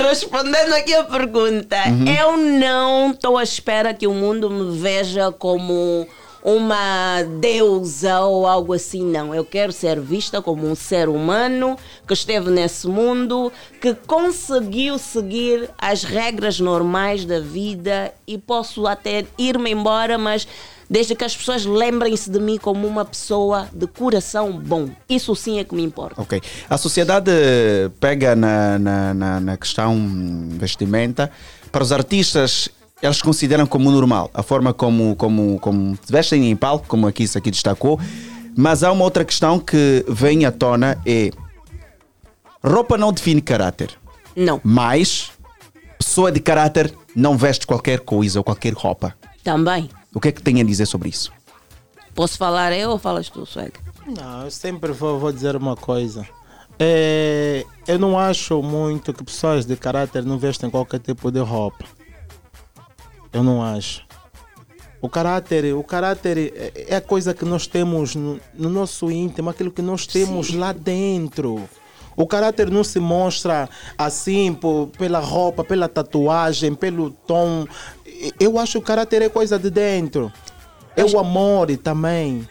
Respondendo 0.09 0.73
aqui 0.73 0.93
a 0.93 1.03
pergunta, 1.03 1.75
Uhum. 1.87 2.05
eu 2.07 2.37
não 2.37 3.11
estou 3.11 3.37
à 3.37 3.43
espera 3.43 3.93
que 3.93 4.07
o 4.07 4.13
mundo 4.13 4.49
me 4.49 4.77
veja 4.77 5.31
como 5.31 6.07
uma 6.43 7.23
deusa 7.39 8.19
ou 8.21 8.45
algo 8.45 8.73
assim, 8.73 9.03
não. 9.03 9.33
Eu 9.33 9.45
quero 9.45 9.71
ser 9.71 9.99
vista 9.99 10.41
como 10.41 10.69
um 10.69 10.75
ser 10.75 11.07
humano 11.07 11.77
que 12.05 12.13
esteve 12.13 12.49
nesse 12.49 12.85
mundo, 12.85 13.51
que 13.81 13.93
conseguiu 13.93 14.97
seguir 14.97 15.69
as 15.77 16.03
regras 16.03 16.59
normais 16.59 17.23
da 17.23 17.39
vida 17.39 18.13
e 18.27 18.37
posso 18.37 18.85
até 18.85 19.25
ir-me 19.37 19.71
embora, 19.71 20.17
mas 20.17 20.45
desde 20.89 21.15
que 21.15 21.23
as 21.23 21.35
pessoas 21.35 21.65
lembrem-se 21.65 22.29
de 22.29 22.39
mim 22.39 22.57
como 22.57 22.85
uma 22.85 23.05
pessoa 23.05 23.69
de 23.73 23.87
coração 23.87 24.51
bom. 24.51 24.89
Isso 25.07 25.33
sim 25.35 25.59
é 25.59 25.63
que 25.63 25.73
me 25.73 25.81
importa. 25.81 26.21
Ok. 26.21 26.41
A 26.69 26.77
sociedade 26.77 27.31
pega 28.01 28.35
na, 28.35 28.77
na, 28.77 29.13
na, 29.13 29.39
na 29.39 29.57
questão 29.57 29.97
vestimenta, 30.49 31.31
para 31.71 31.81
os 31.81 31.91
artistas, 31.91 32.69
eles 33.03 33.21
consideram 33.21 33.67
como 33.67 33.91
normal 33.91 34.31
a 34.33 34.41
forma 34.41 34.73
como, 34.73 35.13
como, 35.17 35.59
como 35.59 35.97
se 36.01 36.09
vestem 36.09 36.49
em 36.49 36.55
palco, 36.55 36.87
como 36.87 37.05
aqui 37.05 37.23
isso 37.23 37.37
aqui 37.37 37.51
destacou. 37.51 37.99
Mas 38.55 38.81
há 38.81 38.93
uma 38.93 39.03
outra 39.03 39.25
questão 39.25 39.59
que 39.59 40.05
vem 40.07 40.45
à 40.45 40.51
tona 40.53 40.97
é 41.05 41.29
roupa 42.63 42.97
não 42.97 43.11
define 43.11 43.41
caráter. 43.41 43.91
Não. 44.33 44.61
Mas 44.63 45.31
pessoa 45.97 46.31
de 46.31 46.39
caráter 46.39 46.93
não 47.13 47.37
veste 47.37 47.67
qualquer 47.67 47.99
coisa 47.99 48.39
ou 48.39 48.43
qualquer 48.43 48.71
roupa. 48.71 49.13
Também. 49.43 49.89
O 50.15 50.21
que 50.21 50.29
é 50.29 50.31
que 50.31 50.41
tem 50.41 50.61
a 50.61 50.63
dizer 50.63 50.85
sobre 50.85 51.09
isso? 51.09 51.29
Posso 52.15 52.37
falar 52.37 52.71
eu 52.71 52.91
ou 52.91 52.97
falas 52.97 53.29
tu, 53.29 53.45
Swag? 53.45 53.73
Não, 54.07 54.43
eu 54.43 54.51
sempre 54.51 54.93
vou, 54.93 55.19
vou 55.19 55.31
dizer 55.33 55.57
uma 55.57 55.75
coisa. 55.75 56.25
É, 56.79 57.65
eu 57.85 57.99
não 57.99 58.17
acho 58.17 58.61
muito 58.63 59.13
que 59.13 59.23
pessoas 59.25 59.65
de 59.65 59.75
caráter 59.75 60.23
não 60.23 60.37
vestem 60.37 60.69
qualquer 60.69 60.99
tipo 60.99 61.29
de 61.29 61.39
roupa. 61.39 61.85
Eu 63.33 63.43
não 63.43 63.61
acho. 63.63 64.03
O 65.01 65.09
caráter, 65.09 65.73
o 65.75 65.83
caráter 65.83 66.37
é- 66.55 66.85
é 66.89 66.95
a 66.95 67.01
coisa 67.01 67.33
que 67.33 67.43
nós 67.43 67.67
temos 67.67 68.15
no, 68.15 68.39
no 68.53 68.69
nosso 68.69 69.11
íntimo, 69.11 69.49
aquilo 69.49 69.71
que 69.71 69.81
nós 69.81 70.07
temos 70.07 70.53
lá 70.53 70.71
dentro. 70.71 71.61
O 72.15 72.25
caráter 72.27 72.69
não 72.69 72.83
se 72.83 72.99
mostra 72.99 73.67
assim 73.97 74.53
por, 74.53 74.87
pela 74.97 75.19
roupa, 75.19 75.63
pela 75.63 75.89
tatuagem, 75.89 76.73
pelo 76.75 77.09
tom. 77.09 77.65
Eu 78.39 78.57
acho 78.59 78.73
que 78.73 78.77
o 78.77 78.81
caráter 78.81 79.23
é 79.23 79.29
coisa 79.29 79.57
de 79.59 79.69
dentro. 79.69 80.31
É 80.95 81.03
o 81.03 81.17
amor 81.19 81.75
também. 81.77 82.47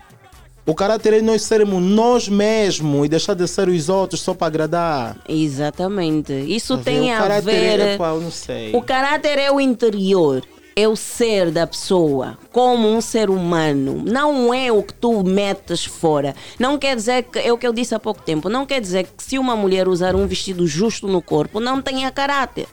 O 0.66 0.74
caráter 0.74 1.14
é 1.14 1.22
nós 1.22 1.42
sermos 1.42 1.82
nós 1.82 2.28
mesmos 2.28 3.06
e 3.06 3.08
deixar 3.08 3.34
de 3.34 3.46
ser 3.48 3.68
os 3.68 3.88
outros 3.88 4.20
só 4.20 4.34
para 4.34 4.48
agradar. 4.48 5.16
Exatamente. 5.28 6.32
Isso 6.32 6.76
Tá 6.78 6.84
tem 6.84 7.12
a 7.12 7.18
caráter 7.18 7.44
ver. 7.44 7.80
é, 7.80 7.96
pá, 7.96 8.08
eu 8.10 8.20
não 8.20 8.30
sei. 8.30 8.74
O 8.74 8.82
caráter 8.82 9.38
é 9.38 9.50
o 9.50 9.60
interior, 9.60 10.42
é 10.74 10.88
o 10.88 10.96
ser 10.96 11.50
da 11.50 11.66
pessoa, 11.66 12.38
como 12.50 12.88
um 12.88 13.00
ser 13.00 13.28
humano. 13.30 14.02
Não 14.04 14.52
é 14.54 14.72
o 14.72 14.82
que 14.82 14.94
tu 14.94 15.22
metes 15.22 15.84
fora. 15.84 16.34
Não 16.58 16.78
quer 16.78 16.96
dizer 16.96 17.24
que, 17.24 17.38
é 17.38 17.52
o 17.52 17.58
que 17.58 17.66
eu 17.66 17.72
disse 17.72 17.94
há 17.94 17.98
pouco 17.98 18.22
tempo, 18.22 18.48
não 18.48 18.64
quer 18.64 18.80
dizer 18.80 19.04
que 19.04 19.22
se 19.22 19.38
uma 19.38 19.54
mulher 19.54 19.86
usar 19.88 20.14
um 20.14 20.26
vestido 20.26 20.66
justo 20.66 21.06
no 21.06 21.20
corpo, 21.20 21.60
não 21.60 21.80
tenha 21.82 22.10
caráter. 22.10 22.66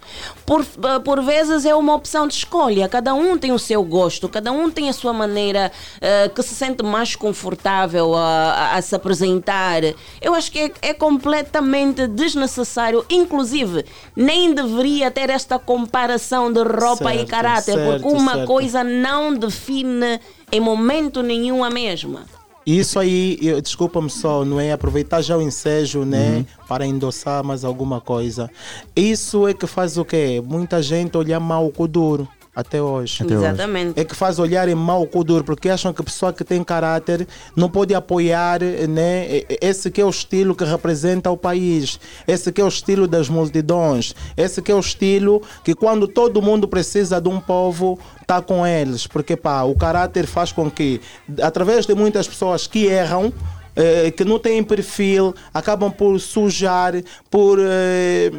Por, 0.45 0.66
por 1.03 1.22
vezes 1.22 1.66
é 1.66 1.76
uma 1.76 1.94
opção 1.94 2.28
de 2.28 2.34
escolha, 2.36 2.88
cada 2.88 3.14
um 3.14 3.38
tem 3.38 3.52
o 3.52 3.60
seu 3.60 3.84
gosto, 3.84 4.30
cada 4.30 4.52
um 4.52 4.69
tem 4.72 4.90
a 4.90 4.94
sua 4.94 5.11
maneira 5.14 5.72
eh, 6.02 6.30
que 6.34 6.42
se 6.42 6.56
sente 6.56 6.84
mais 6.84 7.16
confortável 7.16 8.16
a, 8.16 8.19
a- 8.52 8.76
a 8.78 8.82
se 8.82 8.95
apresentar. 8.95 9.82
Eu 10.22 10.34
acho 10.34 10.52
que 10.52 10.60
é, 10.60 10.72
é 10.82 10.94
completamente 10.94 12.08
desnecessário, 12.08 13.06
inclusive 13.10 13.86
nem 14.16 14.53
deveria 14.53 15.11
ter 15.11 15.30
esta 15.30 15.60
comparação 15.60 16.52
de 16.52 16.61
roupa 16.64 17.14
e 17.14 17.18
Certo, 17.19 17.30
caráter, 17.30 17.78
certo, 17.92 18.08
uma 18.08 18.34
certo. 18.34 18.48
coisa 18.48 18.84
não 18.84 19.34
define 19.34 20.19
em 20.51 20.59
momento 20.59 21.22
nenhum 21.22 21.64
a 21.64 21.69
mesma. 21.69 22.26
Isso 22.66 23.00
aí, 23.00 23.40
eu- 23.42 23.59
desculpa-me 23.61 24.09
só, 24.09 24.45
não 24.45 24.59
é? 24.59 24.72
Aproveitar 24.72 25.22
já 25.22 25.35
o 25.35 25.42
ensejo, 25.42 26.03
né? 26.06 26.45
Para 26.68 26.85
endossar 26.85 27.43
mais 27.43 27.64
alguma 27.64 28.00
coisa. 28.00 28.50
Isso 28.95 29.48
é 29.48 29.53
que 29.53 29.66
faz 29.66 29.98
o 29.98 30.06
quê? 30.06 30.43
Muita 30.45 30.82
gente 30.82 31.18
olhar 31.18 31.40
mal 31.40 31.72
o 31.76 31.88
duro. 31.88 32.27
Até 32.56 32.82
hoje. 32.82 33.24
Até 33.24 33.36
hoje. 33.36 33.45
Exatamente. 33.45 34.00
É 34.00 34.03
que 34.03 34.16
faz 34.16 34.40
olharem 34.40 34.76
mal 34.76 35.02
o 35.02 35.08
cu 35.08 35.24
duro, 35.24 35.44
porque 35.44 35.69
acham 35.69 35.94
que 35.94 36.02
a 36.02 36.03
pessoa 36.03 36.34
que 36.34 36.44
tem 36.44 36.64
caráter 36.64 37.28
não 37.56 37.69
pode 37.69 37.94
apoiar 37.94 38.60
né, 38.61 39.44
esse 39.61 39.90
que 39.92 40.02
é 40.02 40.06
o 40.06 40.10
estilo 40.10 40.56
que 40.56 40.64
representa 40.64 41.30
o 41.30 41.38
país, 41.38 42.00
esse 42.28 42.52
que 42.52 42.60
é 42.60 42.64
o 42.64 42.68
estilo 42.68 43.08
das 43.08 43.30
multidões, 43.30 44.16
esse 44.36 44.61
que 44.61 44.72
é 44.72 44.76
o 44.76 44.80
estilo 44.80 45.42
que 45.64 45.74
quando 45.74 46.08
todo 46.08 46.42
mundo 46.42 46.68
precisa 46.68 47.22
de 47.22 47.30
um 47.30 47.40
povo, 47.40 48.00
tá 48.26 48.42
com 48.42 48.66
eles. 48.66 49.08
Porque 49.08 49.38
pá, 49.38 49.64
o 49.64 49.76
caráter 49.76 50.26
faz 50.26 50.52
com 50.52 50.69
que, 50.69 51.00
através 51.42 51.86
de 51.86 51.94
muitas 51.94 52.28
pessoas 52.28 52.68
que 52.68 52.86
erram, 52.86 53.32
eh, 53.80 54.11
que 54.11 54.25
não 54.25 54.38
têm 54.38 54.61
perfil, 54.64 55.33
acabam 55.53 55.90
por 55.91 56.19
sujar, 56.19 56.93
por 57.30 57.58
eh, 57.59 58.32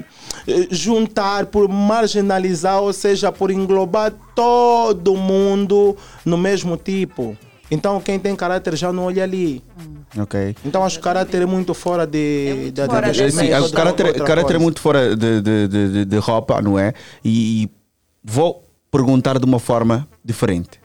eh, 0.46 0.66
juntar, 0.70 1.46
por 1.46 1.66
marginalizar, 1.68 2.80
ou 2.82 2.92
seja, 2.92 3.32
por 3.32 3.50
englobar 3.50 4.12
todo 4.34 5.16
mundo 5.16 5.96
no 6.24 6.36
mesmo 6.36 6.76
tipo. 6.76 7.36
Então 7.72 8.00
quem 8.00 8.18
tem 8.18 8.34
caráter 8.34 8.74
já 8.76 8.92
não 8.92 9.04
olha 9.04 9.22
ali. 9.22 9.62
Ok. 10.18 10.56
Então 10.64 10.84
acho 10.84 10.96
que 10.96 11.00
o 11.02 11.04
caráter 11.04 11.42
é 11.42 11.46
muito 11.46 11.72
fora 11.72 12.04
de, 12.04 12.72
É, 12.76 13.12
sim, 13.14 13.22
vestimenta, 13.22 13.60
o 13.60 13.62
outra- 13.62 13.76
caráter, 13.84 14.24
caráter 14.24 14.56
é 14.56 14.58
muito 14.58 14.80
fora 14.80 15.14
de, 15.16 15.40
de, 15.40 15.68
de, 15.68 15.88
de- 15.92 16.04
de 16.04 16.16
roupa, 16.18 16.60
não 16.60 16.76
é? 16.78 16.92
E, 17.24 17.62
e 17.64 17.70
vou 18.24 18.64
perguntar 18.90 19.38
de 19.38 19.44
uma 19.44 19.60
forma 19.60 20.08
diferente. 20.24 20.80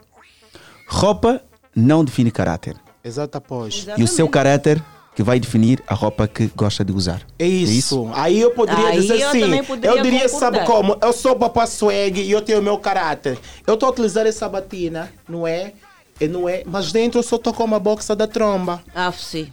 Roupa 0.88 1.42
não 1.76 2.06
define 2.06 2.30
caráter. 2.30 2.76
Exato, 3.06 3.38
após. 3.38 3.86
E 3.98 4.04
o 4.04 4.08
seu 4.08 4.28
caráter 4.28 4.84
que 5.16 5.24
vai 5.24 5.40
definir 5.40 5.82
a 5.88 5.94
roupa 5.94 6.28
que 6.28 6.48
gosta 6.56 6.84
de 6.84 6.92
usar. 6.92 7.22
É 7.40 7.46
isso. 7.48 8.10
Aí 8.14 8.42
eu 8.42 8.52
poderia 8.52 8.88
Aí 8.88 9.00
dizer 9.00 9.22
eu 9.22 9.32
sim. 9.32 9.40
também 9.42 9.64
poderia 9.64 9.98
eu 9.98 10.04
diria, 10.04 10.28
sabe 10.28 10.60
concordar. 10.60 10.94
como? 10.94 10.98
Eu 11.02 11.14
sou 11.14 11.36
papá 11.38 11.66
swag 11.66 12.20
e 12.22 12.32
eu 12.32 12.42
tenho 12.42 12.60
o 12.60 12.64
meu 12.64 12.78
caráter. 12.78 13.40
Eu 13.66 13.76
estou 13.76 13.88
a 13.88 13.92
utilizar 13.92 14.26
essa 14.28 14.50
batina, 14.50 15.10
não 15.30 15.48
é? 15.48 15.72
E 16.20 16.28
não 16.28 16.50
é? 16.50 16.64
Mas 16.66 16.92
dentro 16.92 17.20
eu 17.20 17.24
só 17.24 17.38
estou 17.38 17.54
com 17.54 17.64
uma 17.64 17.80
boxa 17.80 18.14
da 18.16 18.28
tromba. 18.28 18.82
Ah, 18.94 19.12
sim. 19.12 19.48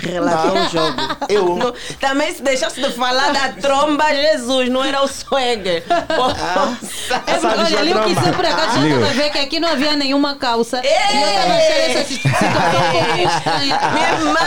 Relatou 0.00 0.54
Não. 0.54 0.66
o 0.66 0.68
jogo. 0.70 0.96
Eu- 1.28 1.56
Não, 1.58 1.74
também 2.00 2.32
se 2.34 2.42
deixasse 2.42 2.80
de 2.80 2.92
falar 2.92 3.32
da 3.32 3.48
tromba, 3.60 4.04
Jesus, 4.14 4.68
não 4.68 4.84
era 4.84 5.02
o 5.02 5.08
swagger. 5.08 5.82
É, 5.88 7.46
olha, 7.46 7.78
ali 7.78 7.90
eu 7.90 8.02
quis 8.04 8.18
por 8.18 8.44
acaso 8.44 8.78
eu 8.78 8.86
estava 8.86 9.06
a 9.06 9.12
ver 9.14 9.30
que 9.30 9.38
aqui 9.38 9.60
não 9.60 9.68
havia 9.70 9.96
nenhuma 9.96 10.36
calça. 10.36 10.80
E 10.84 10.86
eu 10.86 11.28
estava 11.28 11.52
a 11.52 11.56
achar 11.56 11.90
essa 11.90 12.04
si- 12.04 12.14
situação 12.14 12.48
um 12.48 12.92
pouquinho 12.92 13.28
estranha. 13.28 13.80
Minha 13.92 14.08
irmã! 14.12 14.38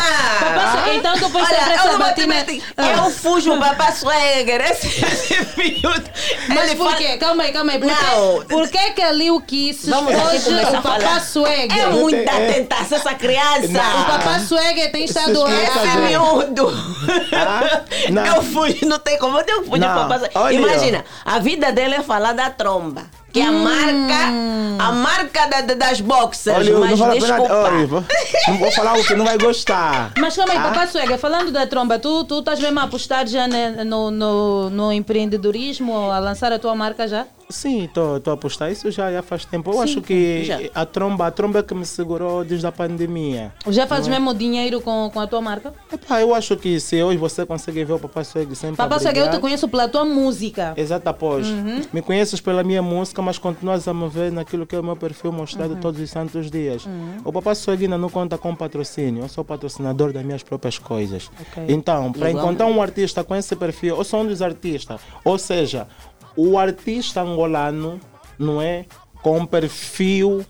Papai, 0.56 0.96
então 0.98 1.14
tu 1.18 1.30
pões 1.30 1.48
Olha, 1.48 1.58
sempre 1.58 1.72
eu 1.74 1.76
essa 1.80 1.98
batina. 1.98 2.28
mentir, 2.36 2.64
Eu 2.78 3.10
fujo 3.12 3.54
o 3.54 3.60
papá 3.60 3.92
swagger. 3.92 4.62
Esse, 4.72 4.88
esse 5.06 5.48
miúdo. 5.58 6.04
Mas 6.50 6.74
por 6.74 6.86
fala- 6.86 6.98
quê? 6.98 7.18
Calma 7.18 7.44
aí, 7.44 7.52
calma 7.52 7.72
aí. 7.74 7.80
Por, 7.80 7.88
Não. 7.88 8.46
por 8.46 8.70
que 8.70 8.92
que 8.92 9.02
ali 9.02 9.32
o 9.32 9.42
Kiss 9.42 9.90
hoje 9.92 10.50
o 10.54 10.78
a 10.78 10.82
papá. 10.82 11.20
Swagger? 11.20 11.78
É 11.80 11.88
muita 11.88 12.32
tentação 12.32 12.98
essa 12.98 13.14
criança. 13.14 13.68
O 13.68 14.06
papá 14.06 14.40
Swagger 14.40 14.92
tem 14.92 15.06
estado 15.06 15.41
Esse 15.48 15.98
miúdo. 15.98 16.72
Não. 18.12 18.26
Eu 18.26 18.42
fujo, 18.42 18.86
não 18.86 19.00
tem 19.00 19.18
como 19.18 19.38
eu 19.40 19.46
Não, 19.80 19.94
do 19.94 20.10
papá 20.10 20.20
swagger. 20.20 20.42
olha. 20.42 20.56
Imagina, 20.56 21.06
a 21.26 21.40
vida 21.40 21.72
dele 21.72 21.96
é 21.96 22.02
falar 22.04 22.34
da 22.34 22.50
tromba. 22.50 23.04
Que 23.34 23.40
é 23.40 23.46
a 23.46 23.52
marca, 23.52 24.84
a 24.84 24.92
marca 24.92 25.48
da- 25.48 25.62
da- 25.62 25.74
das 25.74 26.02
boxers. 26.02 26.58
Olha, 26.58 26.70
eu 26.70 26.80
mas 26.80 27.00
não 27.00 27.10
pena. 27.12 27.20
desculpa. 27.20 27.54
Olha, 27.54 27.88
vou- 27.88 28.04
não 28.48 28.58
vou 28.58 28.72
falar 28.72 28.94
o 29.00 29.04
que 29.04 29.16
não 29.16 29.26
vai 29.26 29.38
gostar. 29.38 30.12
Mas 30.20 30.36
calma 30.36 30.52
aí, 30.54 30.60
Ah? 30.60 30.64
papá 30.64 30.88
Swagger, 30.88 31.18
falando 31.18 31.52
da 31.52 31.66
tromba, 31.66 31.98
tu, 31.98 32.24
tu 32.26 32.40
estás 32.40 32.60
mesmo 32.60 32.80
a 32.80 32.84
apostar 32.84 33.26
já 33.28 33.48
ne- 33.48 33.84
no, 33.86 34.12
no, 34.12 34.70
no 34.70 34.92
empreendedorismo, 34.92 36.12
a 36.12 36.20
lançar 36.20 36.52
a 36.52 36.60
tua 36.60 36.76
marca 36.76 37.08
já? 37.08 37.26
Sim, 37.50 37.84
estou 37.84 38.22
a 38.26 38.32
apostar 38.32 38.72
isso 38.72 38.90
já, 38.92 39.12
já 39.12 39.22
faz 39.22 39.44
tempo. 39.44 39.72
Eu 39.72 39.74
Sim, 39.74 39.84
acho 39.84 40.02
que 40.02 40.46
já. 40.46 40.58
a 40.74 40.86
tromba, 40.86 41.28
a 41.28 41.32
tromba 41.32 41.60
é 41.60 41.64
que 41.64 41.74
me 41.74 41.86
segurou 41.86 42.46
desde 42.46 42.66
a 42.66 42.72
pandemia. 42.72 43.52
Já 43.68 43.86
fazes 43.86 44.08
Não 44.08 44.16
é? 44.16 44.20
mesmo 44.20 44.34
dinheiro 44.34 44.80
com, 44.80 45.10
com 45.14 45.20
a 45.20 45.28
tua 45.28 45.42
marca? 45.42 45.74
Epá, 45.92 46.22
eu 46.22 46.34
acho 46.34 46.56
que 46.56 46.80
se 46.80 47.04
hoje 47.04 47.18
você 47.18 47.46
consegue 47.46 47.84
ver 47.84 47.92
o 47.94 48.00
Papai 48.00 48.24
Swag 48.24 48.56
sempre 48.56 48.76
a 48.76 48.78
Papá 48.88 49.00
Swagger, 49.00 49.24
eu 49.24 49.26
te 49.26 49.30
brilhar- 49.32 49.42
conheço 49.42 49.68
pela 49.68 49.88
tua 49.90 50.06
música. 50.06 50.74
Exato, 50.78 51.10
após. 51.10 51.46
Uhum. 51.48 51.82
Me 51.92 52.02
conheces 52.02 52.40
pela 52.40 52.64
minha 52.64 52.82
música, 52.82 53.21
mas 53.22 53.38
continuas 53.38 53.88
a 53.88 53.94
me 53.94 54.08
ver 54.10 54.32
naquilo 54.32 54.66
que 54.66 54.76
é 54.76 54.80
o 54.80 54.84
meu 54.84 54.96
perfil 54.96 55.32
mostrado 55.32 55.76
todos 55.78 56.00
os 56.00 56.10
santos 56.10 56.50
dias. 56.50 56.86
Uhum. 56.86 57.18
O 57.24 57.32
Papai 57.32 57.56
Swag 57.56 57.84
ainda 57.84 57.98
não 57.98 58.10
conta 58.10 58.38
com 58.38 58.56
patrocínio, 58.56 59.24
eu 59.24 59.30
sou 59.30 59.44
patrocinador 59.44 60.12
das 60.12 60.24
minhas 60.24 60.44
próprias 60.44 60.78
coisas. 60.78 61.30
Ok. 61.40 61.66
Então, 61.68 62.12
para 62.12 62.32
encontrar 62.32 62.68
um 62.68 62.82
artista 62.82 63.24
com 63.24 63.36
esse 63.36 63.56
perfil, 63.56 63.98
eu 63.98 64.04
sou 64.04 64.22
um 64.22 64.28
dos 64.28 64.42
artistas. 64.42 65.02
Ou 65.24 65.38
seja, 65.38 65.88
o 66.36 66.58
artista 66.58 67.22
angolano, 67.22 68.00
não 68.38 68.62
é? 68.62 68.86
Com 69.22 69.40
um 69.40 69.46
perfil 69.46 70.46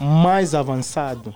mais 0.00 0.54
avançado 0.54 1.34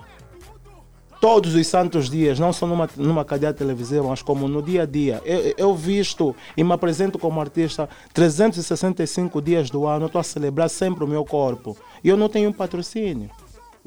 todos 1.19 1.55
os 1.55 1.67
santos 1.67 2.09
dias, 2.09 2.39
não 2.39 2.53
só 2.53 2.65
numa, 2.67 2.89
numa 2.95 3.25
cadeia 3.25 3.53
televisiva, 3.53 4.07
mas 4.07 4.21
como 4.21 4.47
no 4.47 4.61
dia 4.61 4.83
a 4.83 4.85
dia. 4.85 5.21
Eu, 5.25 5.53
eu 5.57 5.75
visto 5.75 6.35
e 6.55 6.63
me 6.63 6.73
apresento 6.73 7.17
como 7.17 7.39
artista 7.41 7.89
365 8.13 9.41
dias 9.41 9.69
do 9.69 9.85
ano, 9.85 10.07
estou 10.07 10.19
a 10.19 10.23
celebrar 10.23 10.69
sempre 10.69 11.03
o 11.03 11.07
meu 11.07 11.25
corpo. 11.25 11.77
E 12.03 12.09
eu 12.09 12.17
não 12.17 12.29
tenho 12.29 12.53
patrocínio. 12.53 13.29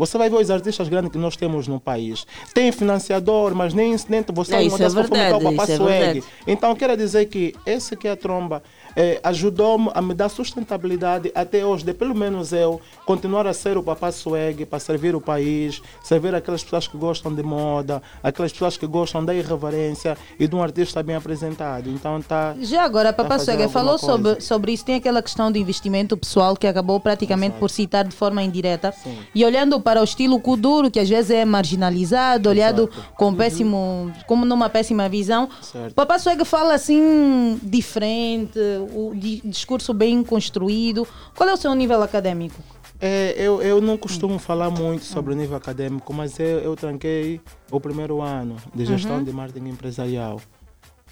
Você 0.01 0.17
vai 0.17 0.31
ver 0.31 0.37
os 0.37 0.51
artistas 0.51 0.89
grandes 0.89 1.13
que 1.13 1.19
nós 1.19 1.37
temos 1.37 1.69
no 1.69 1.79
país. 1.79 2.27
Tem 2.55 2.73
financiador, 2.73 3.55
mas 3.55 3.75
nem, 3.75 3.95
nem 4.09 4.25
você 4.33 4.57
É, 4.57 4.63
isso 4.63 4.75
uma 4.75 4.79
é 4.79 4.89
das 4.89 4.95
para 4.95 5.05
fomentar 5.05 5.31
verdade, 5.33 5.47
o 5.47 5.51
Papá 5.59 5.65
isso 5.65 5.73
é 5.73 5.77
Swag. 5.77 6.25
Então, 6.47 6.75
quero 6.75 6.97
dizer 6.97 7.27
que 7.27 7.55
esse 7.67 7.95
que 7.95 8.09
é 8.09 8.13
a 8.13 8.17
tromba 8.17 8.63
eh, 8.97 9.21
ajudou-me 9.23 9.91
a 9.93 10.01
me 10.01 10.15
dar 10.15 10.31
sustentabilidade 10.31 11.31
até 11.35 11.67
hoje, 11.67 11.85
de 11.85 11.93
pelo 11.93 12.15
menos 12.15 12.51
eu 12.51 12.81
continuar 13.05 13.47
a 13.47 13.53
ser 13.53 13.77
o 13.77 13.83
Papá 13.83 14.11
Swag 14.11 14.65
para 14.65 14.79
servir 14.79 15.15
o 15.15 15.21
país, 15.21 15.83
servir 16.03 16.35
aquelas 16.35 16.65
pessoas 16.65 16.89
que 16.89 16.97
gostam 16.97 17.35
de 17.35 17.43
moda, 17.43 18.03
aquelas 18.23 18.53
pessoas 18.53 18.79
que 18.79 18.87
gostam 18.87 19.23
da 19.23 19.35
irreverência 19.35 20.17
e 20.39 20.49
de 20.49 20.57
um 20.57 20.63
artista 20.63 21.03
bem 21.03 21.17
apresentado. 21.17 21.91
Então, 21.91 22.23
tá. 22.23 22.57
Já 22.59 22.85
agora, 22.85 23.13
tá 23.13 23.23
Papá 23.23 23.39
fazendo 23.39 23.57
Suega 23.57 23.69
falou 23.69 23.99
coisa. 23.99 24.07
sobre, 24.07 24.41
sobre 24.41 24.73
isso. 24.73 24.85
Tem 24.85 24.95
aquela 24.95 25.21
questão 25.21 25.53
de 25.53 25.59
investimento 25.59 26.17
pessoal 26.17 26.57
que 26.57 26.67
acabou 26.67 26.99
praticamente 26.99 27.59
por 27.59 27.69
citar 27.69 28.07
de 28.07 28.17
forma 28.17 28.43
indireta. 28.43 28.95
E 29.35 29.45
olhando 29.45 29.81
para 29.81 29.90
o 29.99 30.05
estilo 30.05 30.39
Kuduro, 30.39 30.91
que 30.91 31.01
às 31.01 31.09
vezes 31.09 31.31
é 31.31 31.45
marginalizado, 31.47 32.51
olhado 32.51 32.91
com 33.17 33.35
péssimo, 33.35 34.13
como 34.27 34.45
numa 34.45 34.69
péssima 34.69 35.09
visão. 35.09 35.49
Certo. 35.63 35.95
Papá 35.95 36.19
Suega 36.19 36.45
fala 36.45 36.75
assim, 36.75 37.59
diferente, 37.63 38.59
o 38.95 39.13
di- 39.15 39.41
discurso 39.45 39.95
bem 39.95 40.23
construído. 40.23 41.09
Qual 41.35 41.49
é 41.49 41.53
o 41.55 41.57
seu 41.57 41.75
nível 41.75 42.03
acadêmico? 42.03 42.61
É, 43.01 43.35
eu, 43.39 43.63
eu 43.63 43.81
não 43.81 43.97
costumo 43.97 44.39
falar 44.39 44.69
muito 44.71 45.07
sobre 45.07 45.33
o 45.33 45.37
nível 45.37 45.57
acadêmico, 45.57 46.13
mas 46.13 46.39
eu, 46.39 46.59
eu 46.59 46.77
tranquei 46.77 47.41
o 47.71 47.81
primeiro 47.81 48.21
ano 48.21 48.57
de 48.75 48.85
gestão 48.85 49.17
Uhum. 49.17 49.25
de 49.25 49.33
marketing 49.33 49.69
empresarial. 49.71 50.39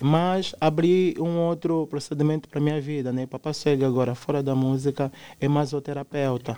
Mas 0.00 0.55
abri 0.60 1.16
um 1.18 1.39
outro 1.39 1.86
procedimento 1.89 2.48
para 2.48 2.60
minha 2.60 2.81
vida, 2.81 3.10
né? 3.10 3.26
Papá 3.26 3.52
Cega 3.52 3.84
agora, 3.86 4.15
fora 4.15 4.42
da 4.42 4.55
música, 4.55 5.10
é 5.40 5.48
masoterapeuta. 5.48 6.57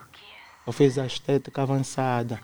Eu 0.67 0.73
fiz 0.73 0.99
a 0.99 1.07
estética 1.07 1.63
avançada. 1.63 2.39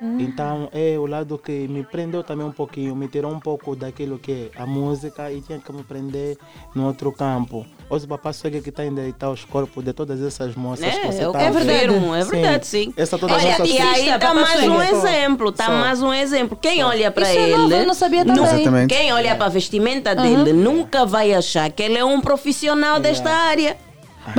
Hum. 0.00 0.18
Então 0.20 0.68
é 0.72 0.96
o 0.96 1.06
lado 1.06 1.36
que 1.36 1.66
me 1.66 1.82
prendeu 1.82 2.22
também 2.22 2.46
um 2.46 2.52
pouquinho, 2.52 2.94
me 2.94 3.08
tirou 3.08 3.32
um 3.32 3.40
pouco 3.40 3.74
daquilo 3.74 4.16
que 4.16 4.48
é 4.56 4.62
a 4.62 4.64
música 4.64 5.32
e 5.32 5.40
tinha 5.40 5.58
que 5.58 5.72
me 5.72 5.82
prender 5.82 6.38
no 6.72 6.86
outro 6.86 7.10
campo. 7.10 7.66
Hoje 7.90 8.04
o 8.04 8.08
papá 8.08 8.30
que 8.32 8.68
está 8.68 8.82
a 8.82 8.86
endireitar 8.86 9.28
os 9.28 9.44
corpos 9.44 9.84
de 9.84 9.92
todas 9.92 10.22
essas 10.22 10.54
moças 10.54 10.86
É, 10.86 10.90
que 11.00 11.06
você 11.08 11.32
tá 11.32 11.48
a 11.48 11.50
ver. 11.50 11.88
confirmo, 11.88 12.14
é 12.14 12.24
verdade, 12.24 12.66
sim. 12.68 12.94
Essa 12.96 13.18
todas 13.18 13.42
Olha, 13.42 13.66
e 13.66 13.78
aí 13.78 14.08
está 14.08 14.32
mais 14.34 14.68
um 14.68 14.80
exemplo, 14.80 15.48
está 15.48 15.64
Só. 15.66 15.72
mais 15.72 16.00
um 16.00 16.14
exemplo. 16.14 16.56
Quem 16.56 16.84
olha 16.84 17.10
para 17.10 17.28
é 17.28 17.34
ele, 17.34 17.56
novo, 17.56 17.74
eu 17.74 17.86
não 17.86 17.94
sabia 17.94 18.24
também. 18.24 18.86
Quem 18.86 19.12
olha 19.12 19.34
para 19.34 19.46
a 19.46 19.48
vestimenta 19.48 20.14
Uhum. 20.14 20.44
dele 20.44 20.52
nunca 20.52 21.04
vai 21.04 21.34
achar 21.34 21.68
que 21.72 21.82
ele 21.82 21.98
é 21.98 22.04
um 22.04 22.20
profissional 22.20 23.00
desta 23.00 23.30
área. 23.30 23.76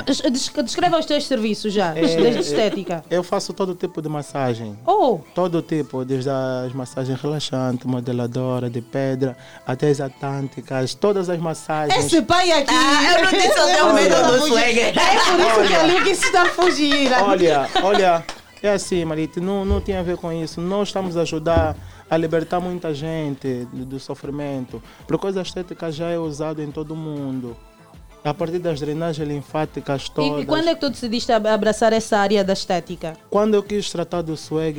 Des- 0.06 0.22
Descreva 0.64 1.00
os 1.00 1.06
teus 1.06 1.26
serviços 1.26 1.74
já, 1.74 1.90
É, 1.98 2.02
desde 2.02 2.38
é, 2.38 2.40
estética. 2.40 3.04
Eu 3.10 3.24
faço 3.24 3.54
todo 3.54 3.74
tipo 3.76 4.02
de 4.02 4.10
massagem. 4.10 4.78
Oh, 4.86 5.20
Todo 5.34 5.62
tipo, 5.62 6.04
desde 6.06 6.30
as 6.30 6.74
massagens 6.74 7.20
relaxantes, 7.22 7.86
modeladora, 7.86 8.70
de 8.70 8.82
pedra, 8.82 9.38
até 9.66 9.90
as 9.90 10.00
atânticas, 10.02 10.94
todas 10.94 11.30
as 11.30 11.40
massagens. 11.40 12.06
esse 12.06 12.22
pai 12.22 12.52
aqui. 12.52 12.74
Ah, 12.74 13.18
eu 13.18 13.24
não 13.24 13.32
tenho 13.32 13.94
medo 13.94 14.32
do 14.32 14.48
swag. 14.48 14.80
É 14.80 14.92
por 14.94 15.62
isso 15.64 15.68
que 15.68 15.76
ali 15.76 16.04
que 16.04 16.16
se 16.16 16.26
está 16.26 16.42
a 16.44 16.46
fugir. 16.50 17.10
Olha, 17.24 17.70
olha, 17.84 18.26
é 18.62 18.70
assim, 18.74 19.04
Marita, 19.06 19.40
não, 19.40 19.64
não 19.66 19.80
tem 19.82 19.96
a 19.98 20.04
ver 20.04 20.18
com 20.18 20.32
isso. 20.32 20.60
Nós 20.62 20.90
estamos 20.90 21.16
a 21.18 21.22
ajudar 21.22 21.76
a 22.10 22.18
libertar 22.18 22.60
muita 22.60 22.94
gente 22.94 23.68
do, 23.72 23.86
do 23.86 24.00
sofrimento. 24.00 24.82
Porque 25.08 25.28
a 25.28 25.42
estética 25.42 25.92
já 25.92 26.10
é 26.10 26.18
usado 26.18 26.62
em 26.62 26.72
todo 26.72 26.92
o 26.92 26.96
mundo. 26.98 27.56
A 28.24 28.34
partir 28.34 28.60
das 28.60 28.80
drenagens 28.82 29.28
linfáticas 29.28 30.04
E, 30.08 30.12
todas. 30.12 30.44
e 30.44 30.46
quando 30.46 30.68
é 30.68 30.76
que 30.76 30.82
tu 30.82 30.90
decidiste 30.90 31.32
ab- 31.32 31.48
abraçar 31.48 31.94
essa 31.94 32.18
área 32.18 32.44
da 32.44 32.54
estética? 32.54 33.16
Quando 33.30 33.54
eu 33.54 33.64
quis 33.64 33.90
tratar 33.90 34.22
do 34.22 34.36
swag 34.36 34.78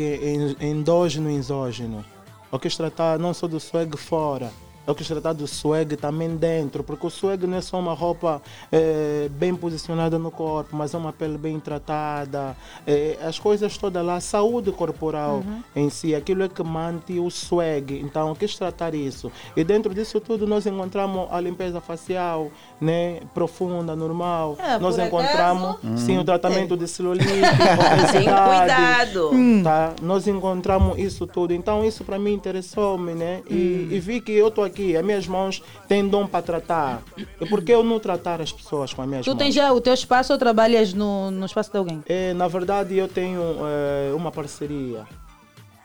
endógeno 0.61 1.31
e 1.31 1.37
exógeno, 1.37 2.05
eu 2.53 2.59
quis 2.59 2.77
tratar 2.77 3.19
não 3.19 3.33
só 3.33 3.47
do 3.49 3.59
swag 3.59 3.97
fora, 3.97 4.51
eu 4.87 4.95
quis 4.95 5.07
tratar 5.07 5.35
do 5.35 5.47
swag 5.47 5.95
também 5.97 6.35
dentro, 6.37 6.83
porque 6.83 7.07
o 7.07 7.11
swag 7.11 7.47
não 7.47 7.59
é 7.59 7.61
só 7.61 7.79
uma 7.79 7.93
roupa 7.95 8.43
eh, 8.73 9.29
bem 9.31 9.55
posicionada 9.55 10.19
no 10.19 10.33
corpo, 10.33 10.75
mas 10.75 10.93
é 10.95 10.99
uma 10.99 11.13
pele 11.13 11.39
bem 11.39 11.61
tratada, 11.61 12.57
eh, 12.85 13.17
as 13.23 13.39
coisas 13.39 13.77
todas 13.79 14.05
lá, 14.05 14.17
a 14.17 14.21
saúde 14.21 14.73
corporal 14.73 15.45
em 15.77 15.89
si, 15.91 16.13
aquilo 16.13 16.43
é 16.43 16.49
que 16.49 16.63
mantém 16.65 17.21
o 17.21 17.31
swag. 17.31 18.01
Então 18.01 18.31
eu 18.31 18.35
quis 18.35 18.57
tratar 18.57 18.93
isso. 18.95 19.31
E 19.55 19.63
dentro 19.63 19.95
disso 19.95 20.19
tudo 20.19 20.45
nós 20.45 20.67
encontramos 20.67 21.29
a 21.31 21.39
limpeza 21.41 21.81
facial, 21.81 22.51
né, 22.81 23.21
profunda, 23.35 23.95
normal. 23.95 24.57
É, 24.59 24.79
nós 24.79 24.99
encontramos 24.99 25.77
acaso- 25.77 25.99
sim 25.99 26.19
o 26.19 26.25
tratamento 26.25 26.77
de 26.77 26.89
celulite, 26.89 27.27
Tem 28.13 28.25
cuidado. 28.25 29.31
Tá? 29.63 29.93
Nós 30.03 30.27
encontramos 30.27 30.99
isso 30.99 31.27
tudo. 31.27 31.53
Então 31.53 31.85
isso 31.85 32.05
para 32.05 32.19
mim 32.19 32.33
interessou-me, 32.33 33.13
né? 33.13 33.43
E, 33.51 33.89
e 33.91 34.01
vi 34.01 34.21
que 34.21 34.33
eu 34.33 34.49
estou 34.49 34.65
aqui, 34.65 34.97
as 34.97 35.05
minhas 35.05 35.27
mãos 35.27 35.63
têm 35.87 36.09
dom 36.09 36.27
para 36.27 36.41
tratar. 36.43 37.03
E 37.41 37.47
por 37.47 37.63
que 37.63 37.73
eu 37.73 37.83
não 37.85 37.99
tratar 38.01 38.41
as 38.41 38.51
pessoas 38.53 38.95
com 38.95 39.03
as 39.03 39.09
minhas 39.09 39.25
Tu 39.25 39.31
mãos? 39.31 39.39
tens 39.39 39.55
já 39.55 39.73
o 39.73 39.81
teu 39.81 39.93
espaço 39.93 40.33
ou 40.33 40.39
trabalhas 40.39 40.95
no, 40.95 41.31
no 41.31 41.45
espaço 41.47 41.71
de 41.71 41.77
alguém? 41.77 42.03
É, 42.09 42.33
na 42.33 42.49
verdade, 42.49 42.97
eu 42.97 43.09
tenho 43.09 43.41
eh, 43.43 44.13
uma 44.15 44.31
parceria 44.33 45.07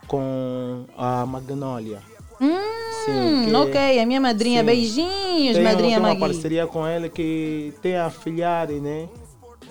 com 0.07 0.85
a 0.97 1.25
Magnolia. 1.25 1.99
Hum, 2.41 3.45
que- 3.45 3.55
ok, 3.55 3.99
a 3.99 4.05
minha 4.05 4.19
madrinha, 4.19 4.59
sim. 4.61 4.65
beijinhos, 4.65 5.53
Tenho, 5.53 5.63
madrinha 5.63 5.89
tenho 5.89 5.99
uma 5.99 6.07
Magui. 6.09 6.19
parceria 6.21 6.65
com 6.67 6.87
ele 6.87 7.07
que 7.09 7.73
tem 7.81 7.95
a 7.97 8.09
filiare, 8.09 8.79
né? 8.79 9.07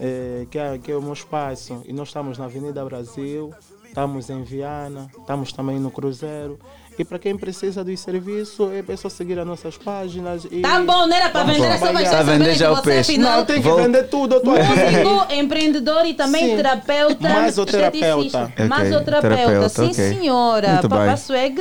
Eh, 0.01 0.47
que, 0.51 0.59
é, 0.59 0.79
que 0.79 0.91
é 0.93 0.97
o 0.97 1.03
meu 1.03 1.13
espaço. 1.13 1.83
E 1.87 1.93
nós 1.93 2.09
estamos 2.09 2.37
na 2.39 2.45
Avenida 2.47 2.85
Brasil, 2.85 3.53
estamos 3.87 4.29
em 4.31 4.43
Viana, 4.43 5.09
estamos 5.19 5.53
também 5.53 5.79
no 5.79 5.91
Cruzeiro. 5.91 6.59
E 6.97 7.05
para 7.05 7.19
quem 7.19 7.37
precisa 7.37 7.83
dos 7.83 7.99
serviços, 7.99 8.69
é 8.89 8.97
só 8.97 9.09
seguir 9.09 9.37
as 9.39 9.45
nossas 9.47 9.77
páginas. 9.77 10.45
E 10.49 10.61
Tá 10.61 10.79
bom, 10.81 11.07
não 11.09 11.17
era 11.17 11.29
para 11.29 11.43
vender, 11.45 11.59
só 11.63 11.69
vai 11.69 11.79
trabalhar. 11.79 12.11
Tá 12.11 12.19
a 12.21 12.23
vender 12.23 12.55
já 12.55 12.73
que 12.73 12.79
o 12.79 12.83
peixe. 12.83 13.13
afinal, 13.13 13.39
Não, 13.39 13.45
tem 13.45 13.57
que 13.57 13.69
Vou- 13.69 13.77
vender 13.79 14.05
tudo, 14.05 14.37
eu 14.37 14.41
tô. 14.41 14.51
Músico, 14.51 15.33
empreendedor 15.35 16.07
e 16.07 16.15
também 16.15 16.51
Sim. 16.51 16.57
terapeuta. 16.57 17.29
Masoterapeuta. 17.29 17.97
esteticista. 18.07 18.45
Ok, 18.45 18.65
Masoterapeuta, 18.69 19.21
terapeuta, 19.37 19.69
sim 19.71 19.83
ok. 19.87 19.95
senhora. 19.95 20.69
Muito 20.75 20.89
Papá 20.89 21.07
bem. 21.07 21.17
Swag. 21.17 21.61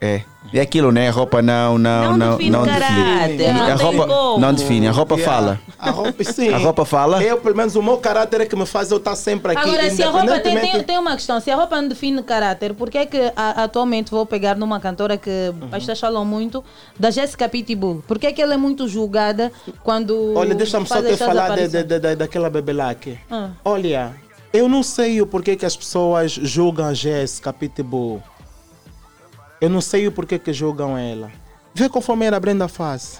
É. 0.00 0.22
E 0.52 0.58
aquilo, 0.58 0.90
né? 0.90 1.08
A 1.08 1.12
roupa 1.12 1.40
não, 1.42 1.78
não, 1.78 2.10
Não 2.12 2.16
não, 2.16 2.30
define 2.36 2.50
não 2.50 2.64
caráter, 2.64 3.36
define. 3.36 3.52
não 3.52 3.66
a 3.66 3.74
roupa 3.74 4.06
como. 4.06 4.38
não 4.40 4.54
define, 4.54 4.88
a 4.88 4.90
roupa 4.90 5.14
Yeah. 5.14 5.32
fala. 5.36 5.60
A 5.78 5.90
roupa, 5.90 6.24
sim. 6.24 6.48
A 6.48 6.56
roupa 6.58 6.84
fala? 6.84 7.22
Eu, 7.22 7.36
pelo 7.38 7.54
menos, 7.56 7.76
o 7.76 7.82
meu 7.82 7.98
caráter 7.98 8.40
é 8.40 8.46
que 8.46 8.56
me 8.56 8.66
faz 8.66 8.90
eu 8.90 8.96
estar 8.96 9.14
sempre 9.14 9.52
aqui. 9.52 9.60
Agora, 9.68 9.88
se 9.90 10.02
a 10.02 10.10
roupa 10.10 10.40
tem, 10.40 10.58
tem, 10.58 10.82
tem 10.82 10.98
uma 10.98 11.12
questão, 11.14 11.38
se 11.38 11.50
a 11.50 11.54
roupa 11.56 11.80
não 11.80 11.86
define 11.88 12.20
caráter, 12.22 12.74
por 12.74 12.90
que 12.90 12.98
é 12.98 13.06
que 13.06 13.32
a- 13.36 13.62
atualmente 13.64 14.10
vou 14.10 14.24
pegar 14.26 14.56
numa 14.56 14.80
cantora 14.80 15.16
que 15.16 15.30
Uhum. 15.30 15.68
as 15.70 15.80
pessoas 15.80 16.00
falam 16.00 16.24
muito, 16.24 16.64
da 16.98 17.10
Jessica 17.10 17.48
Pitbull? 17.48 18.02
Por 18.08 18.18
que 18.18 18.26
é 18.26 18.32
que 18.32 18.40
ela 18.42 18.54
é 18.54 18.56
muito 18.56 18.88
julgada 18.88 19.52
quando. 19.84 20.32
Olha, 20.34 20.54
deixa-me 20.54 20.86
só 20.86 21.00
te 21.00 21.16
falar 21.16 21.54
de, 21.56 21.68
de, 21.68 21.84
de, 22.00 22.16
daquela 22.16 22.50
bebelaque. 22.50 23.18
Ah. 23.30 23.50
Olha, 23.64 24.14
eu 24.52 24.68
não 24.68 24.82
sei 24.82 25.20
o 25.20 25.26
porquê 25.26 25.54
que 25.54 25.64
as 25.66 25.76
pessoas 25.76 26.32
julgam 26.32 26.86
a 26.86 26.94
Jéssica 26.94 27.52
Pitbull. 27.52 28.20
Eu 29.60 29.68
não 29.68 29.80
sei 29.80 30.06
o 30.06 30.12
porquê 30.12 30.38
que 30.38 30.52
julgam 30.52 30.96
ela. 30.96 31.30
Vê 31.74 31.88
conforme 31.88 32.26
era 32.26 32.36
a 32.36 32.40
Brenda 32.40 32.66
Face. 32.68 33.18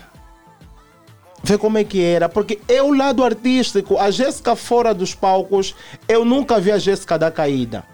Vê 1.43 1.57
como 1.57 1.79
é 1.79 1.85
que 1.85 2.03
era. 2.03 2.29
Porque 2.29 2.59
é 2.69 2.83
o 2.83 2.93
lado 2.95 3.23
artístico. 3.25 3.99
A 3.99 4.11
Jéssica 4.11 4.57
fora 4.57 4.93
dos 4.95 5.15
palcos, 5.15 5.75
eu 6.09 6.25
nunca 6.25 6.59
vi 6.61 6.71
a 6.73 6.79
Jéssica 6.79 7.19
dar 7.19 7.31
caída. 7.31 7.85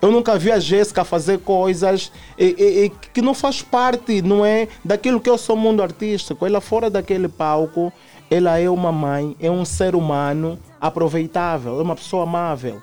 Eu 0.00 0.10
nunca 0.12 0.36
vi 0.38 0.52
a 0.52 0.58
Jéssica 0.58 1.02
fazer 1.04 1.38
coisas 1.38 2.12
e- 2.38 2.54
e- 2.58 2.84
e 2.84 2.90
que 2.90 3.22
não 3.22 3.32
faz 3.32 3.62
parte, 3.62 4.20
não 4.20 4.44
é, 4.44 4.68
daquilo 4.84 5.18
que 5.20 5.30
eu 5.30 5.38
sou 5.38 5.56
mundo 5.56 5.82
artístico. 5.82 6.44
Ela 6.44 6.60
fora 6.60 6.90
daquele 6.90 7.26
palco, 7.28 7.90
ela 8.30 8.58
é 8.58 8.68
uma 8.68 8.92
mãe, 8.92 9.34
é 9.40 9.50
um 9.50 9.64
ser 9.64 9.94
humano 9.94 10.58
aproveitável, 10.78 11.78
é 11.78 11.82
uma 11.82 11.96
pessoa 11.96 12.24
amável. 12.24 12.82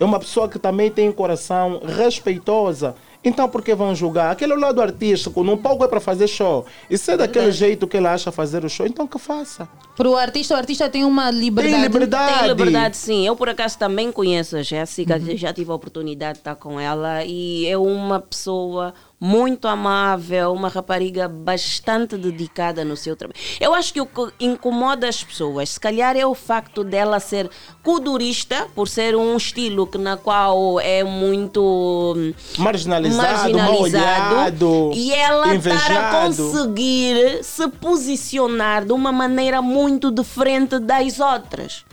É 0.00 0.04
uma 0.04 0.18
pessoa 0.18 0.48
que 0.48 0.58
também 0.58 0.90
tem 0.90 1.08
um 1.08 1.12
coração 1.12 1.80
respeitosa. 1.84 2.94
Então 3.28 3.48
por 3.48 3.62
que 3.62 3.74
vão 3.74 3.94
julgar? 3.94 4.30
Aquele 4.30 4.56
lado 4.56 4.80
artístico, 4.80 5.44
num 5.44 5.56
palco 5.56 5.84
é 5.84 5.88
para 5.88 6.00
fazer 6.00 6.26
show. 6.26 6.64
E 6.88 6.96
se 6.96 7.12
é 7.12 7.16
daquele 7.16 7.52
jeito 7.52 7.86
que 7.86 7.98
ela 7.98 8.12
acha 8.12 8.32
fazer 8.32 8.64
o 8.64 8.70
show, 8.70 8.86
então 8.86 9.06
que 9.06 9.18
faça. 9.18 9.68
Para 9.94 10.08
o 10.08 10.16
artista, 10.16 10.54
o 10.54 10.56
artista 10.56 10.88
tem 10.88 11.04
uma 11.04 11.30
liberdade. 11.30 11.74
Tem 11.74 11.82
liberdade. 11.82 12.38
Tem 12.38 12.48
liberdade, 12.48 12.96
sim. 12.96 13.26
Eu, 13.26 13.36
por 13.36 13.48
acaso, 13.48 13.78
também 13.78 14.10
conheço 14.10 14.56
a 14.56 14.62
Jéssica, 14.62 15.20
já 15.36 15.52
tive 15.52 15.70
a 15.70 15.74
oportunidade 15.74 16.34
de 16.34 16.38
estar 16.38 16.54
com 16.54 16.80
ela 16.80 17.24
e 17.24 17.66
é 17.66 17.76
uma 17.76 18.20
pessoa 18.20 18.94
muito 19.20 19.66
amável, 19.66 20.52
uma 20.52 20.68
rapariga 20.68 21.26
bastante 21.28 22.16
dedicada 22.16 22.84
no 22.84 22.96
seu 22.96 23.16
trabalho. 23.16 23.38
Eu 23.60 23.74
acho 23.74 23.92
que 23.92 24.00
o 24.00 24.06
que 24.06 24.32
incomoda 24.38 25.08
as 25.08 25.22
pessoas, 25.24 25.70
se 25.70 25.80
calhar, 25.80 26.16
é 26.16 26.24
o 26.24 26.34
facto 26.34 26.84
dela 26.84 27.18
ser 27.18 27.50
kudurista, 27.82 28.68
por 28.74 28.88
ser 28.88 29.16
um 29.16 29.36
estilo 29.36 29.86
que, 29.86 29.98
na 29.98 30.16
qual 30.16 30.78
é 30.78 31.02
muito 31.02 32.14
hum, 32.16 32.32
Marginalizado, 32.58 33.56
mal 33.56 33.80
olhado, 33.80 34.92
e 34.94 35.12
ela 35.12 35.54
estar 35.54 35.72
a 35.72 36.26
invejado. 36.26 36.26
conseguir 36.26 37.42
se 37.42 37.66
posicionar 37.68 38.84
de 38.84 38.92
uma 38.92 39.10
maneira 39.10 39.60
muito 39.60 40.10
diferente 40.10 40.78
das 40.78 41.18
outras. 41.18 41.84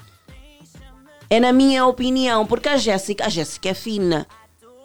É 1.28 1.40
na 1.40 1.52
minha 1.52 1.86
opinião, 1.88 2.46
porque 2.46 2.70
a 2.70 2.78
Jéssica, 2.78 3.26
a 3.26 3.30
Jéssica 3.30 3.70
é 3.70 3.74
fina. 3.74 4.28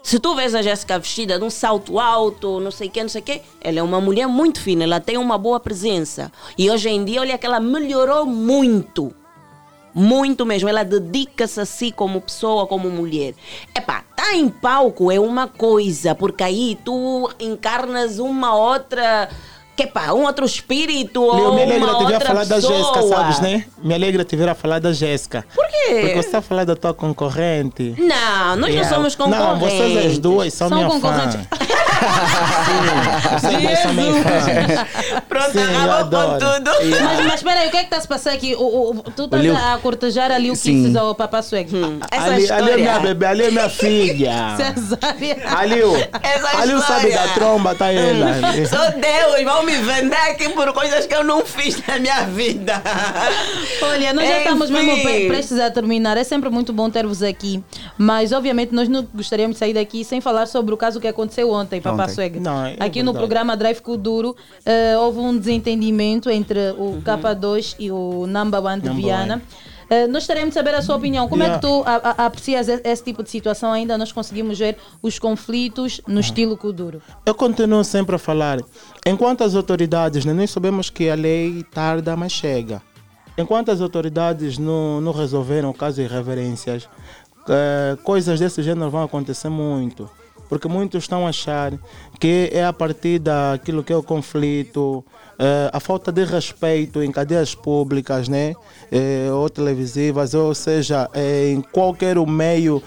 Se 0.03 0.19
tu 0.19 0.35
vês 0.35 0.55
a 0.55 0.62
Jéssica 0.62 0.99
vestida 0.99 1.39
de 1.39 1.45
um 1.45 1.51
salto 1.51 1.99
alto, 1.99 2.59
não 2.59 2.70
sei 2.70 2.89
o 2.89 2.91
que, 2.91 3.03
não 3.03 3.09
sei 3.09 3.20
o 3.20 3.25
que, 3.25 3.43
ela 3.61 3.79
é 3.79 3.83
uma 3.83 4.01
mulher 4.01 4.27
muito 4.27 4.61
fina, 4.61 4.83
ela 4.85 4.99
tem 4.99 5.19
uma 5.19 5.37
boa 5.37 5.61
presença. 5.61 6.33
E 6.57 6.70
hoje 6.70 6.89
em 6.89 7.05
dia, 7.05 7.20
olha 7.20 7.37
que 7.37 7.47
ela 7.47 7.61
melhorou 7.61 8.25
muito. 8.25 9.15
Muito 9.95 10.47
mesmo. 10.47 10.69
Ela 10.69 10.85
dedica-se 10.85 11.61
a 11.61 11.67
si 11.67 11.93
como 11.93 12.20
pessoa, 12.20 12.67
como 12.67 12.89
mulher. 12.89 13.35
Epá, 13.77 14.05
tá 14.17 14.35
em 14.35 14.49
palco 14.49 15.11
é 15.11 15.19
uma 15.19 15.49
coisa, 15.49 16.15
porque 16.15 16.43
aí 16.43 16.79
tu 16.85 17.31
encarnas 17.39 18.19
uma 18.19 18.55
outra. 18.55 19.29
Que 19.81 19.86
pá, 19.86 20.12
um 20.12 20.25
outro 20.25 20.44
espírito 20.44 21.20
Leo, 21.20 21.44
ou 21.47 21.55
me 21.55 21.62
alegra 21.62 21.94
te 21.94 22.05
ver 22.05 22.15
a 22.17 22.20
falar 22.20 22.44
da. 22.44 22.60
Jéssica, 22.60 23.02
sabes, 23.02 23.41
né? 23.41 23.65
Me 23.83 23.94
alegra 23.94 24.25
te 24.25 24.36
ver 24.36 24.49
a 24.50 24.55
falar 24.55 24.78
da 24.78 24.92
Jéssica. 24.92 25.44
Por 25.55 25.67
quê? 25.68 26.00
Porque 26.00 26.12
você 26.15 26.18
está 26.18 26.39
a 26.39 26.42
falar 26.42 26.65
da 26.65 26.76
tua 26.76 26.92
concorrente. 26.92 27.94
Não, 27.99 28.57
nós 28.57 28.59
não 28.60 28.68
Yeah. 28.68 28.89
somos 28.94 29.17
Não, 29.17 29.26
concorrentes. 29.26 29.60
vocês 29.78 30.07
as 30.12 30.18
duas 30.18 30.52
são, 30.52 30.68
São 30.68 30.76
minha 30.78 30.89
concorrentes. 30.91 31.36
fã. 31.50 33.39
Vocês 33.39 33.62
duas 33.62 33.78
são 33.78 33.92
minha 33.94 34.23
fã. 34.23 35.20
Pronto, 35.28 35.52
Sim, 35.52 35.59
acabou 35.84 36.20
com 36.23 36.39
tudo. 36.39 36.70
Yeah. 36.83 37.05
Mas, 37.17 37.26
mas 37.26 37.34
espera 37.36 37.60
aí, 37.60 37.68
o 37.68 37.70
que 37.70 37.76
é 37.76 37.81
que 37.81 37.86
está 37.86 37.97
a 37.97 38.00
se 38.00 38.09
passar 38.09 38.33
aqui? 38.33 38.55
O, 38.55 38.91
o- 38.91 39.02
tu 39.17 39.25
estás 39.25 39.47
a 39.57 39.78
cortejar 39.78 40.31
ali 40.31 40.50
o 40.50 40.57
Sim. 40.57 40.83
Kisses 40.83 40.97
ao 40.97 41.15
Papá 41.15 41.42
Swag. 41.42 41.68
Essa 42.10 42.25
ali, 42.25 42.50
ali 42.50 42.70
é 42.70 42.76
minha 42.76 42.86
história. 42.89 43.00
bebê, 43.15 43.26
ali 43.26 43.42
é 43.44 43.50
minha 43.50 43.68
filha. 43.70 44.57
Cesárea. 44.75 45.36
Ali, 45.57 45.83
ali 45.83 46.75
o 46.75 46.81
sabe 46.81 47.09
história. 47.09 47.28
da 47.28 47.34
tromba, 47.34 47.75
tá 47.75 47.91
ela. 47.92 48.34
Só 48.68 48.91
Deus, 48.91 49.44
vão 49.44 49.62
me 49.70 49.76
vender 49.84 50.16
aqui 50.31 50.49
por 50.50 50.73
coisas 50.73 51.07
que 51.07 51.15
eu 51.15 51.23
não 51.24 51.44
fiz 51.44 51.81
na 51.86 51.99
minha 51.99 52.24
vida. 52.24 52.82
Olha, 53.82 54.12
nós 54.12 54.24
já 54.26 54.32
Enfim. 54.34 54.42
estamos 54.42 54.70
mesmo 54.70 55.02
pre- 55.02 55.28
prestes 55.28 55.58
a 55.58 55.70
terminar. 55.70 56.16
É 56.16 56.24
sempre 56.24 56.50
muito 56.50 56.73
bom 56.73 56.90
ter-vos 56.90 57.23
aqui. 57.23 57.62
Mas, 57.97 58.32
obviamente, 58.32 58.73
nós 58.74 58.89
não 58.89 59.07
gostaríamos 59.15 59.55
de 59.57 59.58
sair 59.60 59.74
daqui 59.74 60.05
sem 60.05 60.20
falar 60.20 60.47
sobre 60.47 60.74
o 60.74 60.76
caso 60.76 61.00
que 61.00 61.07
aconteceu 61.08 61.50
ontem, 61.50 61.81
Papá 61.81 62.05
Ontem. 62.05 62.15
Swag. 62.15 62.40
Não, 62.40 62.66
é 62.66 62.76
aqui 62.81 63.02
no 63.02 63.12
verdade. 63.12 63.18
programa 63.18 63.57
Drive 63.57 63.81
Kuduro, 63.81 64.36
eh, 64.65 64.97
houve 64.99 65.18
um 65.20 65.36
desentendimento 65.36 66.28
entre 66.31 66.58
o 66.78 67.00
K2 67.05 67.76
e 67.78 67.90
o 67.90 68.26
Number 68.26 68.62
One 68.65 68.81
de 68.82 68.89
Number 68.89 69.05
Viana. 69.05 69.42
Eh, 69.91 70.07
nós 70.07 70.23
gostaríamos 70.23 70.51
de 70.51 70.55
saber 70.55 70.73
a 70.75 70.81
sua 70.83 70.94
opinião. 70.97 71.28
Como 71.28 71.43
é 71.43 71.47
Yeah. 71.47 71.60
que 71.60 71.67
tu 71.67 71.83
a- 71.85 72.10
a- 72.23 72.27
aprecias 72.27 72.69
esse 72.69 73.02
tipo 73.02 73.25
de 73.25 73.28
situação? 73.31 73.73
Ainda 73.73 73.99
nós 73.99 74.12
conseguimos 74.12 74.57
ver 74.57 74.77
os 75.02 75.19
conflitos 75.19 76.01
no 76.07 76.20
estilo 76.20 76.57
Kuduro. 76.57 77.02
Eu 77.27 77.35
continuo 77.35 77.83
sempre 77.83 78.15
a 78.15 78.19
falar. 78.19 78.60
Enquanto 79.05 79.43
as 79.43 79.57
autoridades, 79.57 80.25
né, 80.25 80.33
nós 80.33 80.51
sabemos 80.51 80.89
que 80.91 81.10
a 81.10 81.17
lei 81.17 81.65
tarda, 81.73 82.17
mas 82.17 82.31
chega. 82.31 82.81
Enquanto 83.36 83.70
as 83.73 83.81
autoridades 83.81 84.59
não, 84.59 85.01
não 85.01 85.12
resolveram 85.12 85.70
o 85.70 85.75
caso 85.75 85.97
de 85.97 86.02
irreverências, 86.02 86.89
eh, 87.49 87.97
coisas 88.05 88.39
desse 88.39 88.62
gênero 88.62 88.91
vão 88.91 89.02
acontecer 89.02 89.49
muito. 89.49 90.09
Porque 90.49 90.69
muitos 90.69 91.05
estão 91.05 91.27
a 91.27 91.31
achar 91.31 91.73
que 92.20 92.49
é 92.52 92.65
a 92.65 92.73
partir 92.73 93.19
daquilo 93.20 93.83
que 93.85 93.93
é 93.93 93.97
o 93.97 94.02
conflito, 94.02 95.05
eh, 95.43 95.70
a 95.73 95.81
falta 95.81 96.12
de 96.12 96.23
respeito 96.23 97.02
em 97.02 97.10
cadeias 97.10 97.55
públicas, 97.55 98.28
né? 98.28 98.55
Eh, 98.93 99.31
ou 99.33 99.49
televisivas, 99.49 100.35
ou 100.35 100.55
seja, 100.55 101.09
eh, 101.15 101.52
em 101.52 101.62
qualquer 101.62 102.17
meio 102.27 102.83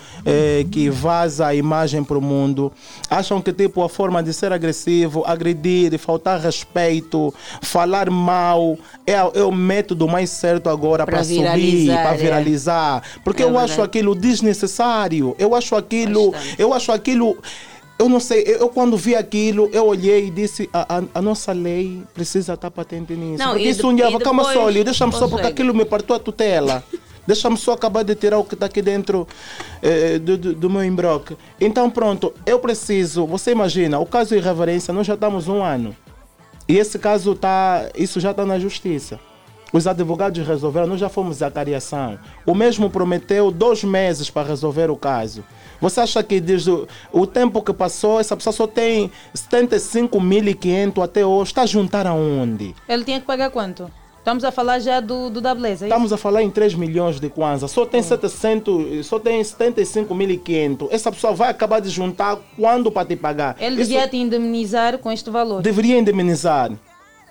que 0.70 0.88
vaza 0.90 1.48
a 1.48 1.56
imagem 1.56 2.04
para 2.04 2.18
o 2.18 2.22
mundo. 2.22 2.72
Acham 3.10 3.42
que 3.42 3.52
tipo 3.52 3.82
a 3.82 3.90
forma 3.90 4.22
de 4.22 4.32
ser 4.34 4.54
agressivo, 4.54 5.24
agredir, 5.26 5.98
faltar 5.98 6.40
respeito, 6.40 7.34
falar 7.62 8.12
mal 8.12 8.78
é, 9.08 9.14
é 9.14 9.44
o 9.44 9.52
método 9.52 10.08
mais 10.08 10.30
certo 10.30 10.70
agora 10.70 11.06
para 11.06 11.24
subir, 11.24 11.40
viralizar, 11.40 12.04
para 12.04 12.14
é. 12.14 12.18
viralizar. 12.18 13.04
Porque 13.24 13.42
É 13.42 13.46
eu 13.46 13.58
acho 13.58 13.70
verdade. 13.70 13.82
aquilo 13.90 14.14
desnecessário. 14.14 15.36
Eu 15.40 15.56
acho 15.56 15.76
aquilo, 15.76 16.34
eu 16.60 16.72
acho 16.72 16.92
aquilo 16.92 17.36
eu 17.98 18.10
não 18.10 18.20
sei, 18.20 18.44
eu, 18.44 18.60
eu 18.60 18.70
quando 18.70 18.98
vi 18.98 19.16
aquilo, 19.16 19.70
eu 19.72 19.86
olhei 19.86 20.28
e 20.28 20.30
disse: 20.30 20.70
a, 20.74 20.98
a, 20.98 21.04
a 21.16 21.22
nossa 21.22 21.52
lei 21.52 22.04
precisa 22.14 22.54
estar 22.54 22.72
patente 22.72 23.14
nisso. 23.14 23.44
Não, 23.44 23.52
porque 23.52 23.70
isso 23.70 23.88
um 23.88 23.96
dia, 23.96 24.20
calma 24.20 24.52
só, 24.52 24.70
Lio, 24.70 24.84
deixa-me 24.84 25.14
só, 25.14 25.28
porque 25.28 25.48
aquilo 25.48 25.74
me 25.74 25.86
partiu 25.86 26.16
a 26.16 26.20
tutela. 26.20 26.84
Deixa-me 27.26 27.56
só 27.56 27.72
acabar 27.72 28.04
de 28.04 28.16
tirar 28.16 28.38
o 28.38 28.44
que 28.44 28.54
está 28.54 28.66
aqui 28.66 28.82
dentro 28.82 29.26
eh, 29.82 30.20
do, 30.20 30.38
do, 30.38 30.54
do 30.54 30.70
meu 30.70 30.84
embroque. 30.84 31.38
Então, 31.58 31.90
pronto, 31.90 32.34
eu 32.46 32.60
preciso. 32.60 33.26
Você 33.28 33.52
imagina, 33.52 33.98
o 33.98 34.06
caso 34.06 34.32
de 34.32 34.42
irreverência, 34.42 34.94
nós 34.94 35.08
já 35.08 35.14
estamos 35.14 35.48
um 35.48 35.64
ano. 35.64 35.96
E 36.68 36.78
esse 36.78 37.00
caso 37.00 37.34
tá, 37.34 37.90
isso 37.96 38.20
já 38.20 38.32
está 38.32 38.46
na 38.46 38.60
justiça. 38.60 39.22
Os 39.72 39.88
advogados 39.88 40.46
resolveram, 40.46 40.86
nós 40.86 41.00
já 41.00 41.10
fomos 41.10 41.42
à 41.42 41.50
cariação. 41.50 42.20
O 42.46 42.54
mesmo 42.54 42.90
prometeu 42.90 43.50
dois 43.50 43.84
meses 43.84 44.30
para 44.30 44.48
resolver 44.48 44.92
o 44.92 44.96
caso. 44.96 45.44
Você 45.84 46.00
acha 46.00 46.24
que 46.24 46.40
desde 46.40 46.72
o, 47.12 47.28
tempo 47.28 47.62
que 47.62 47.74
passou, 47.74 48.18
essa 48.18 48.38
pessoa 48.38 48.54
só 48.54 48.66
tem 48.66 49.12
75.500 49.36 51.04
até 51.04 51.26
hoje? 51.26 51.52
Está 51.52 51.64
a 51.64 51.66
juntar 51.66 52.08
aonde? 52.08 52.74
Ele 52.88 53.04
tinha 53.04 53.20
que 53.20 53.26
pagar 53.26 53.50
quanto? 53.52 53.92
Estamos 54.18 54.46
a 54.46 54.52
falar 54.54 54.80
já 54.80 55.02
do, 55.02 55.30
do 55.30 55.42
da 55.42 55.54
Beleza. 55.54 55.84
é? 55.84 55.90
Estamos 55.90 56.14
a 56.14 56.18
falar 56.18 56.42
em 56.42 56.50
3 56.50 56.74
milhões 56.76 57.20
de 57.20 57.28
kwanza. 57.30 57.68
Só 57.68 57.86
tem 57.86 58.02
700, 58.02 59.06
só 59.06 59.20
tem 59.20 59.42
75.500. 59.42 60.88
Essa 60.90 61.12
pessoa 61.12 61.34
vai 61.34 61.50
acabar 61.50 61.82
de 61.82 61.90
juntar 61.90 62.38
quando 62.58 62.90
para 62.90 63.06
te 63.06 63.18
pagar? 63.18 63.58
Ele 63.60 63.82
Isso- 63.82 63.92
devia 63.92 64.08
te 64.08 64.16
indemnizar 64.16 64.98
com 65.00 65.12
este 65.12 65.30
valor. 65.30 65.62
deveria 65.62 66.00
indemnizar. 66.00 66.72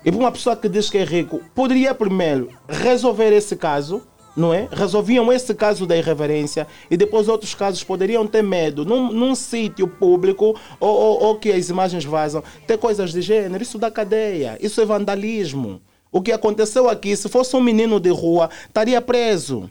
E 0.05 0.11
para 0.11 0.19
uma 0.19 0.31
pessoa 0.31 0.55
que 0.55 0.69
diz 0.69 0.91
que 0.91 0.99
é 0.99 1.03
rico, 1.03 1.41
poderia 1.55 1.95
primeiro 1.95 2.49
resolver 2.69 3.33
esse 3.33 3.55
caso, 3.55 4.03
não 4.35 4.53
é? 4.53 4.67
Resolviam 4.71 5.31
esse 5.31 5.53
caso 5.53 5.85
da 5.85 5.97
irreverência 5.97 6.67
e 6.89 6.97
depois 6.97 7.27
outros 7.27 7.53
casos 7.53 7.83
poderiam 7.83 8.25
ter 8.25 8.41
medo 8.41 8.83
num, 8.83 9.11
num 9.11 9.35
sítio 9.35 9.87
público 9.87 10.59
ou, 10.79 10.89
ou, 10.89 11.23
ou 11.23 11.35
que 11.35 11.51
as 11.51 11.69
imagens 11.69 12.03
vazam, 12.03 12.43
ter 12.65 12.77
coisas 12.77 13.11
de 13.11 13.21
gênero, 13.21 13.63
isso 13.63 13.77
dá 13.77 13.91
cadeia, 13.91 14.57
isso 14.61 14.81
é 14.81 14.85
vandalismo. 14.85 15.81
O 16.11 16.21
que 16.21 16.31
aconteceu 16.31 16.89
aqui, 16.89 17.15
se 17.15 17.27
fosse 17.27 17.55
um 17.55 17.61
menino 17.61 17.99
de 17.99 18.09
rua, 18.09 18.49
estaria 18.67 19.01
preso. 19.01 19.69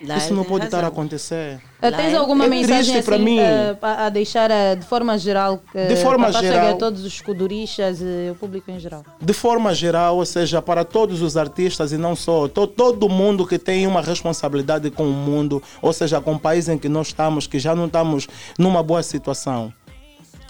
Isso 0.00 0.34
não 0.34 0.44
pode 0.44 0.66
estar 0.66 0.84
a 0.84 0.88
acontecer. 0.88 1.58
Uh, 1.78 1.96
tens 1.96 2.14
alguma 2.14 2.44
é 2.44 2.48
mensagem 2.48 2.92
triste 2.92 3.04
para 3.04 3.16
assim, 3.16 3.24
mim. 3.24 3.38
uh, 3.38 3.78
a 3.80 4.08
deixar 4.10 4.50
uh, 4.50 4.76
de 4.78 4.84
forma 4.84 5.16
geral 5.16 5.62
uh, 5.74 5.88
De 5.88 5.96
forma 5.96 6.30
para 6.30 6.40
geral. 6.40 6.68
a 6.70 6.74
todos 6.74 7.00
os 7.00 7.12
escuduristas 7.12 8.00
e 8.00 8.30
o 8.30 8.34
público 8.34 8.70
em 8.70 8.78
geral? 8.78 9.04
de 9.20 9.32
forma 9.32 9.74
geral, 9.74 10.16
ou 10.16 10.26
seja, 10.26 10.60
para 10.60 10.84
todos 10.84 11.22
os 11.22 11.36
artistas 11.36 11.92
e 11.92 11.96
não 11.96 12.14
só, 12.14 12.46
to, 12.46 12.66
todo 12.66 13.08
mundo 13.08 13.46
que 13.46 13.58
tem 13.58 13.86
uma 13.86 14.02
responsabilidade 14.02 14.90
com 14.90 15.04
o 15.04 15.12
mundo, 15.12 15.62
ou 15.80 15.92
seja, 15.92 16.20
com 16.20 16.34
o 16.34 16.38
país 16.38 16.68
em 16.68 16.76
que 16.76 16.88
nós 16.88 17.08
estamos, 17.08 17.46
que 17.46 17.58
já 17.58 17.74
não 17.74 17.86
estamos 17.86 18.28
numa 18.58 18.82
boa 18.82 19.02
situação. 19.02 19.72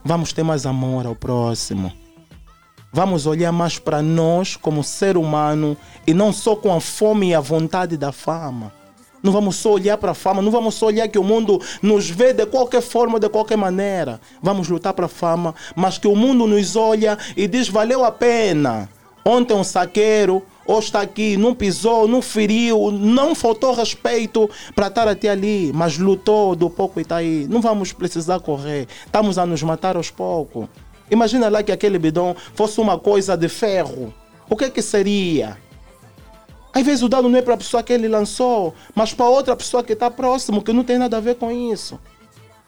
Vamos 0.05 0.33
ter 0.33 0.43
mais 0.43 0.67
amor 0.67 1.07
ao 1.07 1.15
próximo. 1.15 1.93
Vamos 2.93 3.27
olhar 3.27 3.53
mais 3.53 3.79
para 3.79 4.01
nós 4.01 4.57
como 4.57 4.83
ser 4.83 5.17
humano 5.17 5.77
e 6.07 6.15
não 6.15 6.33
só 6.33 6.57
com 6.57 6.75
a 6.75 6.81
fome 6.81 7.29
e 7.29 7.35
a 7.35 7.41
vontade 7.41 7.97
da 7.97 8.11
fama. 8.11 8.73
Não 9.23 9.33
vamos 9.33 9.57
só 9.57 9.73
olhar 9.73 9.97
para 9.99 10.13
a 10.13 10.15
fama, 10.15 10.43
não 10.43 10.51
vamos 10.51 10.75
só 10.75 10.87
olhar 10.87 11.09
que 11.09 11.19
o 11.19 11.25
mundo 11.25 11.61
nos 11.83 12.09
vê 12.09 12.33
de 12.33 12.47
qualquer 12.47 12.83
forma, 12.83 13.19
de 13.19 13.29
qualquer 13.29 13.57
maneira. 13.57 14.21
Vamos 14.43 14.69
lutar 14.69 14.93
para 14.95 15.07
a 15.07 15.09
fama, 15.09 15.55
mas 15.75 15.99
que 15.99 16.07
o 16.07 16.15
mundo 16.15 16.47
nos 16.47 16.77
olha 16.77 17.19
e 17.37 17.49
diz 17.49 17.69
valeu 17.69 18.05
a 18.05 18.13
pena. 18.13 18.89
Ontem 19.25 19.55
um 19.55 19.65
saqueiro, 19.65 20.41
hoje 20.65 20.87
está 20.87 21.01
aqui, 21.01 21.37
não 21.37 21.53
pisou, 21.53 22.07
não 22.07 22.23
feriu, 22.23 22.93
não 22.93 23.35
faltou 23.35 23.75
respeito 23.75 24.49
para 24.73 24.87
estar 24.87 25.09
até 25.09 25.29
ali, 25.29 25.73
mas 25.75 25.99
lutou 25.99 26.55
do 26.55 26.71
pouco 26.71 27.01
e 27.01 27.03
está 27.03 27.17
aí. 27.17 27.45
Não 27.51 27.61
vamos 27.61 27.93
precisar 27.93 28.39
correr, 28.39 28.87
estamos 29.05 29.37
a 29.37 29.45
nos 29.45 29.63
matar 29.65 29.97
aos 29.97 30.11
poucos. 30.11 30.69
Imagina 31.11 31.49
lá 31.49 31.63
que 31.63 31.73
aquele 31.73 31.99
bidão 31.99 32.37
fosse 32.55 32.81
uma 32.81 32.99
coisa 32.99 33.37
de 33.37 33.49
ferro. 33.49 34.15
O 34.49 34.57
que 34.57 34.71
que 34.71 34.81
seria? 34.81 35.57
Às 36.77 36.85
vezes 36.85 37.03
o 37.03 37.09
dano 37.09 37.27
não 37.31 37.39
é 37.39 37.41
para 37.41 37.55
a 37.55 37.57
pessoa 37.57 37.83
que 37.83 37.91
ele 37.91 38.07
lançou, 38.07 38.75
mas 38.95 39.15
para 39.15 39.25
outra 39.25 39.57
pessoa 39.57 39.83
que 39.83 39.95
está 39.95 40.11
próximo, 40.11 40.61
que 40.61 40.75
não 40.75 40.85
tem 40.85 40.99
nada 40.99 41.17
a 41.17 41.21
ver 41.21 41.37
com 41.37 41.51
isso. 41.51 41.99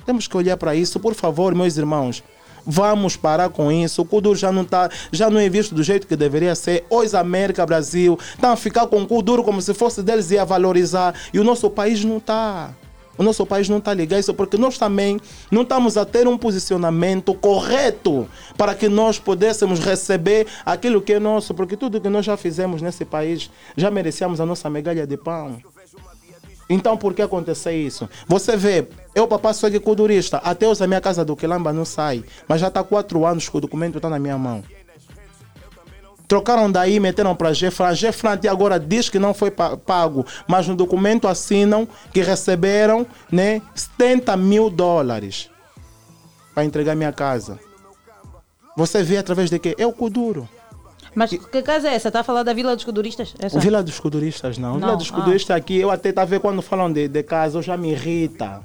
Temos 0.06 0.26
que 0.26 0.34
olhar 0.34 0.56
para 0.56 0.74
isso, 0.74 0.98
por 0.98 1.14
favor, 1.14 1.54
meus 1.54 1.76
irmãos. 1.76 2.24
Vamos 2.64 3.16
parar 3.16 3.50
com 3.50 3.70
isso. 3.70 4.00
O 4.00 4.06
Kuduro 4.06 4.34
já 4.34 4.50
não, 4.50 4.64
tá, 4.64 4.88
já 5.12 5.28
não 5.28 5.38
é 5.38 5.46
visto 5.50 5.74
do 5.74 5.82
jeito 5.82 6.06
que 6.06 6.16
deveria 6.16 6.54
ser. 6.54 6.86
Hoje, 6.88 7.14
América, 7.18 7.66
Brasil, 7.66 8.18
estão 8.30 8.50
a 8.50 8.56
ficar 8.56 8.86
com 8.86 9.02
o 9.02 9.06
Kuduro 9.06 9.44
como 9.44 9.60
se 9.60 9.74
fosse 9.74 10.02
deles 10.02 10.30
e 10.30 10.38
a 10.38 10.44
valorizar. 10.46 11.14
E 11.30 11.38
o 11.38 11.44
nosso 11.44 11.68
país 11.68 12.02
não 12.02 12.16
está. 12.16 12.70
O 13.18 13.22
nosso 13.24 13.44
país 13.44 13.68
não 13.68 13.78
está 13.78 13.92
ligado 13.92 14.20
isso 14.20 14.32
porque 14.32 14.56
nós 14.56 14.78
também 14.78 15.20
não 15.50 15.62
estamos 15.62 15.96
a 15.96 16.04
ter 16.04 16.28
um 16.28 16.38
posicionamento 16.38 17.34
correto 17.34 18.28
para 18.56 18.76
que 18.76 18.88
nós 18.88 19.18
pudéssemos 19.18 19.80
receber 19.80 20.46
aquilo 20.64 21.02
que 21.02 21.14
é 21.14 21.18
nosso, 21.18 21.52
porque 21.52 21.76
tudo 21.76 22.00
que 22.00 22.08
nós 22.08 22.24
já 22.24 22.36
fizemos 22.36 22.80
nesse 22.80 23.04
país 23.04 23.50
já 23.76 23.90
merecíamos 23.90 24.40
a 24.40 24.46
nossa 24.46 24.70
migalha 24.70 25.04
de 25.04 25.16
pão. 25.16 25.60
Então 26.70 26.96
por 26.96 27.12
que 27.12 27.22
aconteceu 27.22 27.72
isso? 27.72 28.08
Você 28.28 28.56
vê, 28.56 28.86
eu 29.14 29.26
papai 29.26 29.52
sou 29.52 29.68
de 29.68 29.80
kudurista, 29.80 30.36
até 30.38 30.68
hoje 30.68 30.84
a 30.84 30.86
minha 30.86 31.00
casa 31.00 31.24
do 31.24 31.34
Quilamba 31.34 31.72
não 31.72 31.84
sai, 31.84 32.22
mas 32.46 32.60
já 32.60 32.68
está 32.68 32.84
quatro 32.84 33.26
anos 33.26 33.48
que 33.48 33.56
o 33.56 33.60
documento 33.60 33.96
está 33.96 34.08
na 34.08 34.18
minha 34.18 34.38
mão. 34.38 34.62
Trocaram 36.28 36.70
daí, 36.70 37.00
meteram 37.00 37.34
para 37.34 37.54
Gefran. 37.54 37.94
Gefran 37.94 38.38
agora 38.50 38.78
diz 38.78 39.08
que 39.08 39.18
não 39.18 39.32
foi 39.32 39.50
pa- 39.50 39.78
pago, 39.78 40.26
mas 40.46 40.68
no 40.68 40.76
documento 40.76 41.26
assinam 41.26 41.88
que 42.12 42.20
receberam 42.20 43.06
né, 43.32 43.62
70 43.74 44.36
mil 44.36 44.68
dólares 44.68 45.48
para 46.54 46.66
entregar 46.66 46.94
minha 46.94 47.12
casa. 47.12 47.58
Você 48.76 49.02
vê 49.02 49.16
através 49.16 49.48
de 49.48 49.58
quê? 49.58 49.74
É 49.78 49.86
o 49.86 49.92
Kuduro. 49.92 50.46
Mas 51.14 51.30
que 51.30 51.62
casa 51.62 51.88
é 51.88 51.94
essa? 51.94 52.08
Está 52.08 52.20
a 52.20 52.22
falar 52.22 52.42
da 52.42 52.52
Vila 52.52 52.76
dos 52.76 52.84
Coduristas? 52.84 53.34
Essa? 53.38 53.56
O 53.56 53.60
Vila 53.60 53.82
dos 53.82 53.98
Kuduristas 53.98 54.58
não. 54.58 54.74
Não, 54.74 54.80
Vila 54.80 54.96
dos 54.96 55.10
ah. 55.10 55.14
Kuduristas 55.14 55.56
aqui, 55.56 55.78
eu 55.78 55.90
até 55.90 56.12
tá 56.12 56.24
vendo 56.26 56.42
quando 56.42 56.60
falam 56.62 56.92
de, 56.92 57.08
de 57.08 57.22
casa, 57.22 57.58
eu 57.58 57.62
já 57.62 57.76
me 57.76 57.90
irrita. 57.92 58.60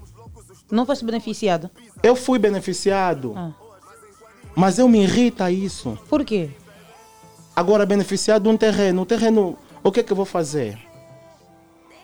Não 0.69 0.85
foste 0.85 1.06
beneficiado? 1.06 1.69
Eu 2.03 2.16
fui 2.16 2.38
beneficiado, 2.38 3.33
Ah. 3.38 3.51
mas 4.56 4.77
eu 4.77 4.88
me 4.90 5.01
irrita 5.01 5.50
isso. 5.50 5.98
Por 6.09 6.25
quê? 6.25 6.50
Agora, 7.56 7.85
beneficiado 7.85 8.43
de 8.43 8.49
um 8.49 8.57
terreno. 8.57 9.01
O 9.03 9.06
terreno, 9.06 9.57
o 9.83 9.91
que 9.91 9.99
é 9.99 10.03
que 10.03 10.11
eu 10.11 10.17
vou 10.17 10.25
fazer? 10.25 10.77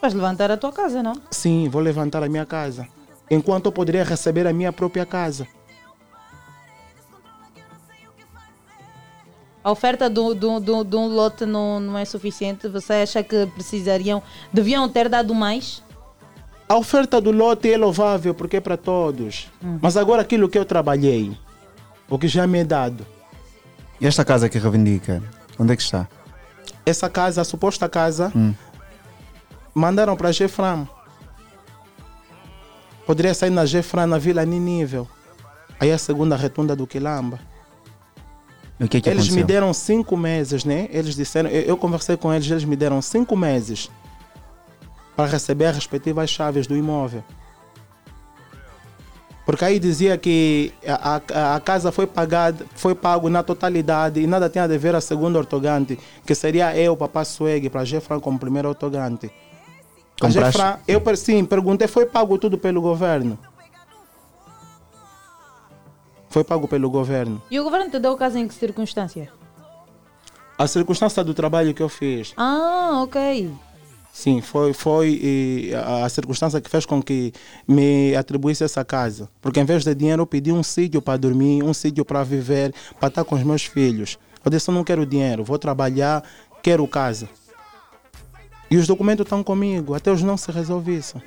Vais 0.02 0.14
levantar 0.14 0.52
a 0.52 0.58
tua 0.58 0.72
casa, 0.72 1.02
não? 1.02 1.14
Sim, 1.32 1.68
vou 1.68 1.82
levantar 1.82 2.24
a 2.24 2.30
minha 2.30 2.46
casa. 2.46 2.88
Enquanto 3.30 3.66
eu 3.66 3.72
poderia 3.72 4.04
receber 4.04 4.48
a 4.48 4.54
minha 4.54 4.72
própria 4.72 5.06
casa. 5.06 5.48
A 9.64 9.72
oferta 9.72 10.10
do, 10.10 10.34
do, 10.34 10.60
do, 10.60 10.84
de 10.84 10.96
um 10.96 11.08
lote 11.08 11.46
não, 11.46 11.80
não 11.80 11.98
é 11.98 12.06
suficiente? 12.06 12.68
Você 12.70 12.94
acha 12.94 13.22
que 13.22 13.46
precisariam, 13.48 14.24
deviam 14.54 14.88
ter 14.88 15.10
dado 15.10 15.36
mais? 15.36 15.84
A 16.68 16.78
oferta 16.78 17.20
do 17.20 17.32
lote 17.32 17.72
é 17.72 17.78
louvável 17.78 18.34
porque 18.34 18.58
é 18.58 18.62
para 18.62 18.78
todos. 18.78 19.48
Mas 19.82 19.98
agora 19.98 20.22
aquilo 20.22 20.48
que 20.48 20.58
eu 20.58 20.64
trabalhei, 20.64 21.38
o 22.10 22.18
que 22.18 22.28
já 22.28 22.48
me 22.48 22.60
é 22.60 22.64
dado. 22.64 23.06
E 24.00 24.08
esta 24.08 24.24
casa 24.24 24.48
que 24.48 24.58
reivindica, 24.58 25.22
onde 25.60 25.74
é 25.74 25.76
que 25.76 25.82
está? 25.84 26.08
Essa 26.86 27.10
casa, 27.10 27.42
a 27.42 27.44
suposta 27.44 27.88
casa, 27.90 28.32
Hum. 28.36 28.54
mandaram 29.76 30.16
para 30.16 30.32
Gefran. 30.32 30.88
Poderia 33.06 33.34
sair 33.34 33.50
na 33.50 33.66
Gefran, 33.66 34.08
na 34.08 34.18
Vila 34.18 34.46
Ninível. 34.46 35.08
Aí 35.80 35.92
a 35.92 35.98
segunda 35.98 36.36
retunda 36.36 36.76
do 36.76 36.86
Quilamba. 36.86 37.40
O 38.80 38.88
que 38.88 38.98
é 38.98 39.02
que 39.02 39.10
eles 39.10 39.24
aconteceu? 39.26 39.36
me 39.36 39.44
deram 39.44 39.74
cinco 39.74 40.16
meses, 40.16 40.64
né? 40.64 40.88
Eles 40.92 41.16
disseram, 41.16 41.50
eu, 41.50 41.62
eu 41.64 41.78
conversei 41.78 42.16
com 42.16 42.34
eles, 42.34 42.50
eles 42.50 42.64
me 42.64 42.76
deram 42.76 43.02
cinco 43.02 43.36
meses 43.36 43.90
para 45.16 45.26
receber 45.30 45.66
as 45.66 45.76
respectivas 45.76 46.30
chaves 46.30 46.66
do 46.66 46.78
imóvel. 46.78 47.24
Porque 49.50 49.66
aí 49.66 49.80
dizia 49.80 50.16
que 50.16 50.72
a, 50.88 51.16
a- 51.34 51.56
a 51.56 51.60
casa 51.60 51.92
foi 51.92 52.06
pagada, 52.06 52.68
foi 52.76 52.94
pago 52.94 53.32
na 53.32 53.42
totalidade 53.42 54.20
e 54.20 54.28
nada 54.28 54.48
tinha 54.48 54.66
a 54.66 54.68
dever 54.68 54.94
a 54.94 55.02
segundo 55.02 55.38
ortogante, 55.38 55.98
que 56.24 56.36
seria 56.36 56.78
eu, 56.78 56.96
Papá 56.96 57.26
Sweg, 57.26 57.68
para 57.68 57.84
Gefran 57.84 58.20
como 58.20 58.38
primeiro 58.38 58.70
ortogante. 58.70 59.32
A? 60.22 60.30
Gefran, 60.30 60.78
eu 60.88 61.02
sim, 61.18 61.44
perguntei, 61.46 61.88
foi 61.88 62.06
pago 62.06 62.38
tudo 62.38 62.60
pelo 62.60 62.80
governo? 62.80 63.40
Foi 66.30 66.44
pago 66.44 66.68
pelo 66.68 66.88
governo. 66.92 67.42
E 67.50 67.60
o 67.60 67.64
governo 67.64 67.90
te 67.90 67.98
deu 67.98 68.16
casa 68.16 68.38
em 68.38 68.48
que 68.48 68.54
circunstância? 68.54 69.32
A 70.60 70.68
circunstância 70.68 71.24
do 71.24 71.34
trabalho 71.34 71.74
que 71.74 71.82
eu 71.82 71.90
fiz, 71.90 72.36
Ah, 72.38 73.00
ok. 73.02 73.52
Sim, 74.12 74.42
foi, 74.42 74.74
foi 74.74 75.72
a, 75.76 76.06
a 76.06 76.10
circunstância 76.10 76.60
que 76.60 76.70
fez 76.70 76.86
com 76.86 77.02
que 77.02 77.32
me 77.68 78.16
atribuísse 78.16 78.64
essa 78.64 78.84
casa. 78.84 79.30
Porque 79.42 79.60
em 79.60 79.66
vez 79.66 79.84
de 79.84 79.94
dinheiro, 79.96 80.22
eu 80.24 80.28
pedi 80.28 80.52
um 80.52 80.64
sítio 80.64 81.02
para 81.02 81.18
dormir, 81.18 81.64
um 81.64 81.74
sítio 81.74 82.04
para 82.04 82.24
viver, 82.24 82.74
para 83.00 83.08
estar 83.10 83.24
com 83.24 83.36
os 83.36 83.44
meus 83.44 83.64
filhos. 83.66 84.18
Eu 84.44 84.52
disse: 84.52 84.70
eu 84.70 84.74
não 84.74 84.84
quero 84.84 85.06
dinheiro, 85.06 85.44
vou 85.44 85.58
trabalhar, 85.60 86.24
quero 86.62 86.88
casa. 86.88 87.30
E 88.72 88.78
os 88.78 88.86
documentos 88.86 89.24
estão 89.26 89.44
comigo, 89.44 89.94
até 89.96 90.12
hoje 90.12 90.26
não 90.26 90.38
se 90.38 90.52
resolve 90.52 90.96
isso. 90.96 91.22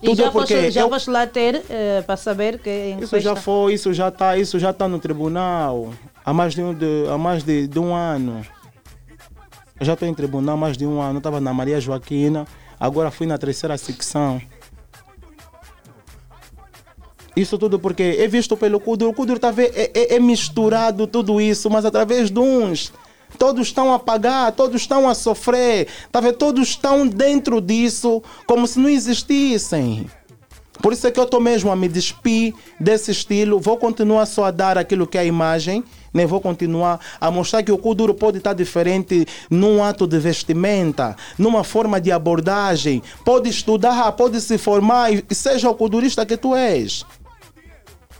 E 0.00 0.14
já, 0.14 0.26
é 0.26 0.30
porque 0.30 0.54
foste, 0.54 0.70
já 0.70 0.82
eu- 0.82 0.90
lá 1.08 1.26
ter 1.26 1.64
eh, 1.68 2.02
para 2.06 2.16
saber 2.16 2.60
que 2.60 2.70
em 2.70 3.00
Isso 3.00 3.18
já 3.18 3.30
festa- 3.34 3.40
foi, 3.40 3.74
isso 3.74 3.92
já 3.92 4.08
está, 4.08 4.36
isso 4.38 4.56
já 4.56 4.70
está 4.70 4.86
no 4.86 5.00
tribunal 5.00 5.92
há 6.24 6.32
mais 6.32 6.54
de 6.54 6.62
um, 6.62 6.72
de, 6.72 7.04
há 7.12 7.18
mais 7.18 7.42
de, 7.42 7.66
de 7.66 7.78
um 7.80 7.92
ano. 7.92 8.46
Eu 9.80 9.86
já 9.86 9.92
estou 9.94 10.08
em 10.08 10.14
tribunal 10.14 10.56
mais 10.56 10.76
de 10.76 10.86
um 10.86 11.00
ano. 11.00 11.18
Estava 11.18 11.40
na 11.40 11.52
Maria 11.52 11.80
Joaquina, 11.80 12.46
agora 12.78 13.10
fui 13.10 13.26
na 13.26 13.38
terceira 13.38 13.76
secção. 13.78 14.40
Isso 17.36 17.56
tudo 17.56 17.78
porque 17.78 18.16
é 18.18 18.26
visto 18.26 18.56
pelo 18.56 18.80
Kuduro. 18.80 19.12
O 19.12 19.14
Kuduro 19.14 19.38
tá 19.38 19.52
é, 19.56 19.90
é- 19.94 20.16
é 20.16 20.20
misturado 20.20 21.06
tudo 21.06 21.40
isso, 21.40 21.70
mas 21.70 21.84
através 21.84 22.30
de 22.30 22.38
uns. 22.40 22.92
Todos 23.38 23.68
estão 23.68 23.92
a 23.92 23.98
pagar, 23.98 24.50
todos 24.52 24.80
estão 24.80 25.08
a 25.08 25.14
sofrer. 25.14 25.86
Tá 26.10 26.18
vendo? 26.20 26.36
Todos 26.36 26.68
estão 26.70 27.06
dentro 27.06 27.60
disso 27.60 28.22
como 28.46 28.66
se 28.66 28.80
não 28.80 28.88
existissem. 28.88 30.06
Por 30.82 30.92
isso 30.92 31.06
é 31.06 31.10
que 31.10 31.20
eu 31.20 31.24
estou 31.24 31.40
mesmo 31.40 31.70
a 31.70 31.76
me 31.76 31.86
despir 31.88 32.54
desse 32.80 33.10
estilo. 33.12 33.60
Vou 33.60 33.76
continuar 33.76 34.26
só 34.26 34.44
a 34.46 34.50
dar 34.50 34.78
aquilo 34.78 35.06
que 35.06 35.18
é 35.18 35.20
a 35.20 35.24
imagem. 35.24 35.84
Né? 36.12 36.26
Vou 36.26 36.40
continuar 36.40 37.00
a 37.20 37.30
mostrar 37.30 37.62
que 37.62 37.72
o 37.72 37.78
Kuduro 37.78 38.14
pode 38.14 38.38
estar 38.38 38.52
diferente 38.54 39.26
num 39.50 39.82
ato 39.82 40.06
de 40.06 40.18
vestimenta, 40.18 41.16
numa 41.38 41.62
forma 41.64 42.00
de 42.00 42.10
abordagem. 42.12 43.02
Pode 43.24 43.48
estudar, 43.48 44.10
pode 44.12 44.40
se 44.40 44.56
formar 44.58 45.12
e 45.12 45.24
seja 45.34 45.68
o 45.70 45.74
Kudurista 45.74 46.24
que 46.24 46.36
tu 46.36 46.54
és. 46.54 47.04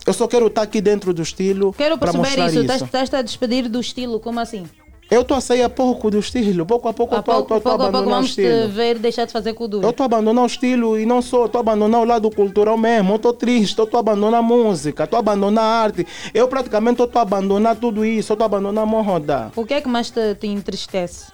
Eu 0.05 0.13
só 0.13 0.27
quero 0.27 0.47
estar 0.47 0.61
aqui 0.63 0.81
dentro 0.81 1.13
do 1.13 1.21
estilo 1.21 1.71
Quero 1.73 1.97
perceber 1.97 2.23
mostrar 2.23 2.45
isso. 2.47 2.55
isso. 2.55 2.61
Estás- 2.63 2.81
Estás-te 2.81 3.15
a 3.15 3.21
despedir 3.21 3.67
do 3.69 3.79
estilo, 3.79 4.19
como 4.19 4.39
assim? 4.39 4.65
Eu 5.09 5.21
estou 5.21 5.35
a 5.37 5.41
sair 5.41 5.63
a 5.63 5.69
pouco 5.69 6.11
do 6.11 6.19
estilo. 6.19 6.65
Pouco 6.67 6.87
a 6.87 6.93
pouco 6.93 7.15
estou 7.15 7.71
a 7.71 7.75
abandonar 7.75 8.21
o 8.21 8.25
estilo. 8.25 8.69
ver 8.69 8.99
deixar 8.99 9.25
de 9.25 9.33
fazer 9.33 9.53
kuduro. 9.53 9.83
Eu 9.83 9.89
estou 9.89 10.03
a 10.03 10.05
abandonar 10.05 10.43
o 10.43 10.47
estilo 10.47 10.99
e 10.99 11.05
não 11.05 11.19
só, 11.19 11.47
estou 11.47 11.57
a 11.57 11.61
abandonar 11.61 12.01
o 12.01 12.03
lado 12.05 12.29
cultural 12.29 12.77
mesmo. 12.77 13.15
Estou 13.15 13.33
triste, 13.33 13.81
estou 13.81 13.97
a 13.97 13.99
abandonar 14.01 14.39
a 14.39 14.43
música, 14.43 15.05
estou 15.05 15.17
a 15.17 15.19
abandonar 15.19 15.63
a 15.63 15.81
arte. 15.83 16.05
Eu 16.31 16.47
praticamente 16.47 17.01
estou 17.01 17.19
a 17.19 17.23
abandonar 17.23 17.75
tudo 17.75 18.05
isso, 18.05 18.33
estou 18.33 18.43
a 18.43 18.45
abandonar 18.45 18.83
a 18.83 18.87
moda. 18.87 19.51
O 19.55 19.65
que 19.65 19.73
é 19.73 19.81
que 19.81 19.87
mais 19.87 20.11
te, 20.11 20.35
te 20.35 20.45
entristece? 20.45 21.31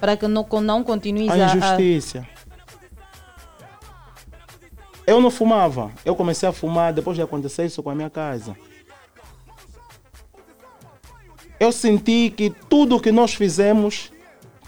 Para 0.00 0.16
que 0.16 0.26
não, 0.26 0.46
não 0.62 0.82
continues 0.82 1.28
A 1.28 1.34
a... 1.34 1.36
a... 1.36 1.56
injustiça. 1.56 2.26
Eu 5.06 5.20
não 5.20 5.30
fumava. 5.30 5.90
Eu 6.04 6.14
comecei 6.14 6.48
a 6.48 6.52
fumar 6.52 6.94
depois 6.94 7.16
de 7.16 7.22
acontecer 7.22 7.66
isso 7.66 7.82
com 7.82 7.90
a 7.90 7.94
minha 7.94 8.10
casa. 8.10 8.56
Eu 11.60 11.72
senti 11.72 12.30
que 12.30 12.50
tudo 12.50 13.00
que 13.00 13.10
nós 13.10 13.34
fizemos, 13.34 14.12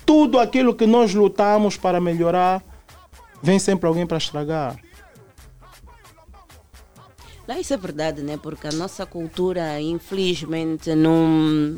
tudo 0.04 0.38
aquilo 0.38 0.74
que 0.74 0.86
nós 0.86 1.14
lutamos 1.14 1.76
para 1.76 2.00
melhorar, 2.00 2.62
vem 3.42 3.58
sempre 3.58 3.86
alguém 3.86 4.06
para 4.06 4.18
estragar. 4.18 4.76
Isso 7.58 7.74
é 7.74 7.76
verdade, 7.76 8.22
né? 8.22 8.36
Porque 8.36 8.68
a 8.68 8.72
nossa 8.72 9.06
cultura, 9.06 9.80
infelizmente, 9.80 10.94
não, 10.94 11.26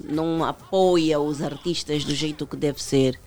não 0.08 0.44
apoia 0.44 1.20
os 1.20 1.40
artistas 1.40 2.04
do 2.04 2.14
jeito 2.14 2.46
que 2.46 2.56
deve 2.56 2.82
ser. 2.82 3.18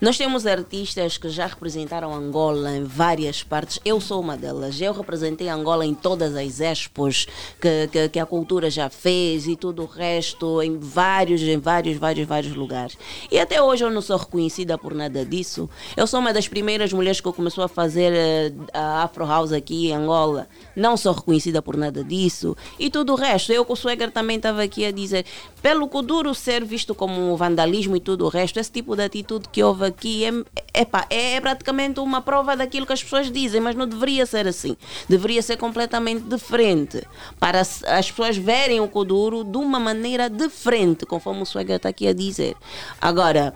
Nós 0.00 0.18
temos 0.18 0.46
artistas 0.46 1.16
que 1.16 1.28
já 1.28 1.46
representaram 1.46 2.14
Angola 2.14 2.76
em 2.76 2.84
várias 2.84 3.42
partes. 3.42 3.80
Eu 3.84 4.00
sou 4.00 4.20
uma 4.20 4.36
delas. 4.36 4.80
Eu 4.80 4.92
representei 4.92 5.48
Angola 5.48 5.86
em 5.86 5.94
todas 5.94 6.34
as 6.36 6.60
expos 6.60 7.26
que, 7.60 7.88
que, 7.88 8.08
que 8.08 8.20
a 8.20 8.26
cultura 8.26 8.70
já 8.70 8.90
fez 8.90 9.46
e 9.46 9.56
tudo 9.56 9.82
o 9.84 9.86
resto, 9.86 10.60
em 10.62 10.78
vários, 10.78 11.40
em 11.42 11.58
vários, 11.58 11.96
vários, 11.96 12.26
vários 12.26 12.54
lugares. 12.54 12.98
E 13.30 13.38
até 13.38 13.62
hoje 13.62 13.84
eu 13.84 13.90
não 13.90 14.02
sou 14.02 14.16
reconhecida 14.16 14.76
por 14.76 14.94
nada 14.94 15.24
disso. 15.24 15.70
Eu 15.96 16.06
sou 16.06 16.20
uma 16.20 16.32
das 16.32 16.48
primeiras 16.48 16.92
mulheres 16.92 17.20
que 17.20 17.32
começou 17.32 17.64
a 17.64 17.68
fazer 17.68 18.12
eh, 18.12 18.52
a 18.72 19.04
Afro 19.04 19.24
House 19.24 19.52
aqui 19.52 19.88
em 19.88 19.92
Angola. 19.94 20.48
Não 20.74 20.96
sou 20.96 21.12
reconhecida 21.12 21.62
por 21.62 21.76
nada 21.76 21.93
disso. 22.02 22.56
E 22.78 22.90
tudo 22.90 23.12
o 23.12 23.16
resto. 23.16 23.52
Eu 23.52 23.64
com 23.64 23.74
o 23.74 23.76
Swagger 23.76 24.10
também 24.10 24.36
estava 24.36 24.62
aqui 24.62 24.84
a 24.84 24.90
dizer, 24.90 25.24
pelo 25.62 25.86
Kuduro 25.86 26.34
ser 26.34 26.64
visto 26.64 26.94
como 26.94 27.36
vandalismo 27.36 27.94
e 27.96 28.00
tudo 28.00 28.24
o 28.24 28.28
resto, 28.28 28.58
esse 28.58 28.72
tipo 28.72 28.96
de 28.96 29.04
atitude 29.04 29.48
que 29.50 29.62
houve 29.62 29.84
aqui 29.84 30.24
é, 30.24 30.80
epá, 30.80 31.06
é 31.08 31.40
praticamente 31.40 32.00
uma 32.00 32.20
prova 32.20 32.56
daquilo 32.56 32.86
que 32.86 32.92
as 32.92 33.02
pessoas 33.02 33.30
dizem, 33.30 33.60
mas 33.60 33.76
não 33.76 33.86
deveria 33.86 34.26
ser 34.26 34.48
assim. 34.48 34.76
Deveria 35.08 35.42
ser 35.42 35.56
completamente 35.56 36.22
diferente. 36.22 37.02
Para 37.38 37.60
as 37.60 37.84
as 37.86 38.10
pessoas 38.10 38.36
verem 38.36 38.80
o 38.80 38.88
Kuduro 38.88 39.44
de 39.44 39.56
uma 39.56 39.78
maneira 39.78 40.30
diferente, 40.30 41.04
conforme 41.06 41.42
o 41.42 41.46
Swagger 41.46 41.76
está 41.76 41.88
aqui 41.88 42.06
a 42.06 42.12
dizer. 42.12 42.56
Agora, 43.00 43.54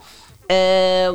eh, 0.49 1.08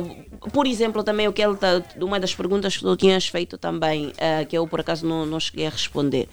por 0.52 0.66
exemplo, 0.66 1.02
também 1.02 1.28
o 1.28 1.32
que 1.32 1.42
ele 1.42 1.56
tá, 1.56 1.82
uma 2.00 2.18
das 2.18 2.34
perguntas 2.34 2.76
que 2.76 2.82
tu 2.82 2.96
tinhas 2.96 3.26
feito 3.26 3.58
também, 3.58 4.12
eh, 4.16 4.44
que 4.44 4.56
eu 4.56 4.66
por 4.66 4.80
acaso 4.80 5.06
não, 5.06 5.26
não 5.26 5.40
cheguei 5.40 5.66
a 5.66 5.70
responder. 5.70 6.28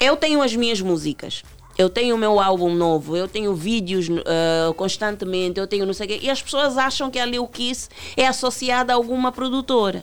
Eu 0.00 0.16
tenho 0.16 0.40
as 0.40 0.56
minhas 0.56 0.80
músicas. 0.80 1.42
Eu 1.76 1.88
tenho 1.88 2.14
o 2.14 2.18
meu 2.18 2.40
álbum 2.40 2.74
novo, 2.74 3.16
eu 3.16 3.28
tenho 3.28 3.54
vídeos 3.54 4.06
eh, 4.08 4.72
constantemente, 4.76 5.58
eu 5.58 5.66
tenho 5.66 5.86
não 5.86 5.94
sei 5.94 6.06
o 6.06 6.08
quê. 6.08 6.20
E 6.22 6.28
as 6.28 6.42
pessoas 6.42 6.76
acham 6.76 7.10
que 7.10 7.18
a 7.18 7.24
Lil 7.24 7.46
Kiss 7.46 7.88
é 8.16 8.26
associada 8.26 8.92
a 8.92 8.96
alguma 8.96 9.30
produtora. 9.30 10.02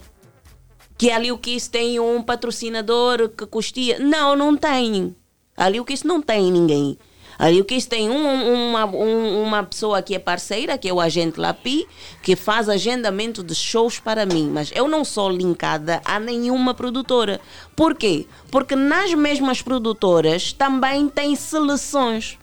Que 0.96 1.10
a 1.10 1.18
Lil 1.18 1.38
Kiss 1.38 1.70
tem 1.70 2.00
um 2.00 2.22
patrocinador 2.22 3.28
que 3.28 3.46
custeia. 3.46 3.98
Não, 3.98 4.34
não 4.34 4.56
tem. 4.56 5.14
A 5.56 5.68
Lil 5.68 5.84
Kiss 5.84 6.06
não 6.06 6.20
tem 6.22 6.50
ninguém. 6.50 6.98
Ali 7.38 7.60
o 7.60 7.64
que 7.64 7.80
tem 7.86 8.10
um- 8.10 8.70
uma, 8.70 8.84
um- 8.86 9.42
uma 9.44 9.62
pessoa 9.62 10.02
que 10.02 10.14
é 10.14 10.18
parceira, 10.18 10.76
que 10.76 10.88
é 10.88 10.92
o 10.92 11.00
agente 11.00 11.38
Lapi, 11.38 11.86
que 12.22 12.34
faz 12.34 12.68
agendamento 12.68 13.44
de 13.44 13.54
shows 13.54 14.00
para 14.00 14.26
mim, 14.26 14.50
mas 14.52 14.72
eu 14.74 14.88
não 14.88 15.04
sou 15.04 15.30
linkada 15.30 16.02
a 16.04 16.18
nenhuma 16.18 16.74
produtora. 16.74 17.40
Por 17.76 17.94
quê? 17.94 18.26
Porque 18.50 18.74
nas 18.74 19.14
mesmas 19.14 19.62
produtoras 19.62 20.52
também 20.52 21.08
tem 21.08 21.36
seleções. 21.36 22.36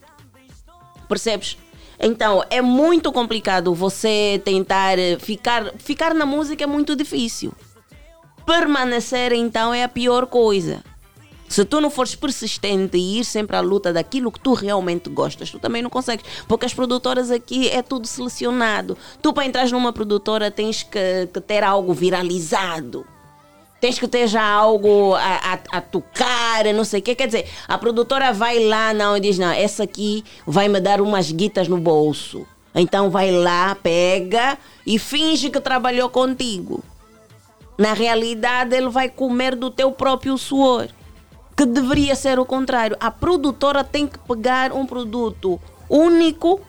Percebes? 1.10 1.58
Então, 2.00 2.44
é 2.50 2.62
muito 2.62 3.12
complicado 3.12 3.74
você 3.74 4.42
tentar 4.44 4.98
ficar. 5.20 5.74
Ficar 5.78 6.14
na 6.14 6.26
música 6.26 6.64
é 6.64 6.68
muito 6.68 6.96
difícil. 6.96 7.54
Permanecer, 8.46 9.34
então, 9.34 9.74
é 9.74 9.84
a 9.84 9.90
pior 9.90 10.26
coisa. 10.28 10.84
Se 11.48 11.64
tu 11.64 11.80
não 11.80 11.90
fores 11.90 12.16
persistente 12.16 12.98
e 12.98 13.20
ir 13.20 13.26
sempre 13.26 13.56
à 13.56 13.62
luta 13.62 13.94
daquilo 13.94 14.32
que 14.32 14.40
tu 14.40 14.54
realmente 14.54 15.10
gostas, 15.10 15.52
tu 15.52 15.60
também 15.60 15.82
não 15.82 15.90
consegues. 15.90 16.26
Porque 16.48 16.66
as 16.66 16.74
produtoras 16.74 17.30
aqui 17.30 17.70
é 17.70 17.82
tudo 17.82 18.08
selecionado. 18.08 18.98
Tu, 19.22 19.32
para 19.32 19.46
entrar 19.46 19.70
numa 19.70 19.94
produtora, 19.94 20.50
tens 20.50 20.84
que, 20.84 21.30
que 21.32 21.40
ter 21.40 21.64
algo 21.64 21.94
viralizado. 21.94 23.06
Tens 23.80 24.00
que 24.00 24.08
ter 24.08 24.28
já 24.28 24.44
algo 24.44 25.14
a, 25.14 25.20
a, 25.54 25.78
a 25.78 25.82
tocar, 25.82 26.66
não 26.74 26.84
sei 26.84 27.00
o 27.00 27.04
quê. 27.04 27.14
Quer 27.14 27.28
dizer, 27.28 27.48
a 27.68 27.78
produtora 27.78 28.34
vai 28.34 28.64
lá 28.66 28.94
não, 28.94 29.16
e 29.16 29.20
diz: 29.20 29.38
Não, 29.38 29.52
essa 29.52 29.84
aqui 29.84 30.24
vai 30.48 30.68
me 30.68 30.80
dar 30.80 31.00
umas 31.02 31.32
guitas 31.32 31.68
no 31.68 31.78
bolso. 31.78 32.48
Então 32.74 33.10
vai 33.10 33.32
lá, 33.32 33.76
pega 33.76 34.58
e 34.86 34.98
finge 34.98 35.50
que 35.50 35.62
trabalhou 35.62 36.10
contigo. 36.10 36.84
Na 37.78 37.94
realidade, 37.94 38.76
ele 38.76 38.90
vai 38.90 39.10
comer 39.10 39.56
do 39.56 39.70
teu 39.70 39.92
próprio 39.92 40.38
suor. 40.38 40.88
Que 41.56 41.66
deveria 41.66 42.16
ser 42.16 42.38
o 42.40 42.46
contrário. 42.46 42.98
A 43.00 43.10
produtora 43.10 43.84
tem 43.84 44.08
que 44.08 44.20
pegar 44.20 44.74
um 44.74 44.86
produto 44.86 45.60
único 45.90 46.60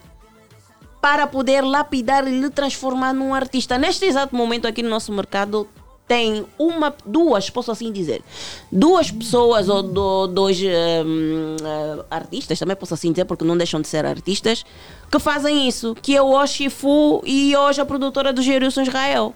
para 1.00 1.26
poder 1.26 1.62
lapidar 1.62 2.26
e 2.26 2.40
lhe 2.40 2.50
transformar 2.50 3.12
num 3.12 3.34
artista. 3.34 3.78
Neste 3.78 4.04
exato 4.04 4.34
momento 4.34 4.66
aqui 4.66 4.82
no 4.82 4.88
nosso 4.90 5.12
mercado 5.12 5.68
tem 6.06 6.46
uma, 6.56 6.94
duas, 7.04 7.50
posso 7.50 7.72
assim 7.72 7.90
dizer, 7.90 8.22
duas 8.70 9.10
pessoas 9.10 9.68
ou 9.68 9.82
do- 9.82 10.28
dois 10.28 10.56
hum, 10.60 11.56
eh, 11.60 12.04
artistas, 12.08 12.56
também 12.60 12.76
posso 12.76 12.94
assim 12.94 13.10
dizer 13.10 13.24
porque 13.24 13.44
não 13.44 13.56
deixam 13.56 13.80
de 13.80 13.88
ser 13.88 14.06
artistas, 14.06 14.64
que 15.10 15.18
fazem 15.18 15.66
isso, 15.66 15.96
que 16.00 16.16
é 16.16 16.22
o 16.22 16.30
Oshifu 16.30 17.22
e 17.26 17.56
hoje 17.56 17.80
a 17.80 17.84
produtora 17.84 18.32
do 18.32 18.40
Gerilson 18.40 18.82
Israel. 18.82 19.34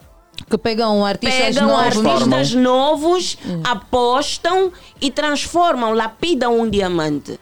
Que 0.49 0.57
pegam 0.59 1.05
artistas 1.05 1.55
Pegam 1.57 1.69
novos. 1.69 2.07
artistas 2.07 2.52
novos, 2.55 3.39
apostam 3.62 4.73
e 5.01 5.10
transformam, 5.10 5.93
lapidam 5.93 6.59
um 6.60 6.69
diamante. 6.69 7.39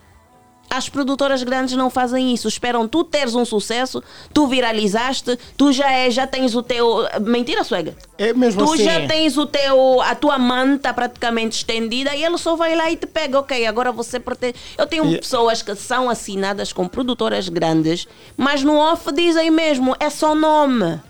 As 0.71 0.87
produtoras 0.87 1.43
grandes 1.43 1.75
não 1.77 1.89
fazem 1.89 2.35
isso. 2.35 2.47
Esperam 2.47 2.87
tu 2.87 3.03
teres 3.03 3.35
um 3.35 3.43
sucesso, 3.47 4.03
tu 4.35 4.47
viralizaste, 4.47 5.39
tu 5.57 5.73
já, 5.73 5.91
é, 5.91 6.11
já 6.11 6.27
tens 6.27 6.55
o 6.55 6.63
teu. 6.63 7.07
Mentira, 7.23 7.65
suega. 7.65 7.97
É 8.19 8.35
mesmo 8.35 8.67
Tu 8.67 8.75
assim. 8.75 8.85
já 8.85 9.07
tens 9.07 9.39
o 9.39 9.47
teu, 9.47 10.03
a 10.03 10.15
tua 10.15 10.39
manta 10.39 10.93
praticamente 10.93 11.57
estendida 11.57 12.15
e 12.15 12.23
ele 12.23 12.37
só 12.37 12.55
vai 12.55 12.77
lá 12.77 12.91
e 12.91 12.97
te 12.97 13.07
pega. 13.07 13.39
Ok, 13.39 13.67
agora 13.67 13.91
você 13.91 14.21
pretende. 14.21 14.57
Eu 14.77 14.87
tenho 14.87 15.07
E- 15.07 15.17
pessoas 15.19 15.63
que 15.63 15.75
são 15.75 16.11
assinadas 16.11 16.71
com 16.71 16.87
produtoras 16.87 17.49
grandes, 17.49 18.07
mas 18.37 18.63
no 18.63 18.77
off 18.77 19.11
dizem 19.11 19.51
mesmo, 19.51 19.97
é 19.99 20.11
só 20.11 20.35
nome. 20.35 21.01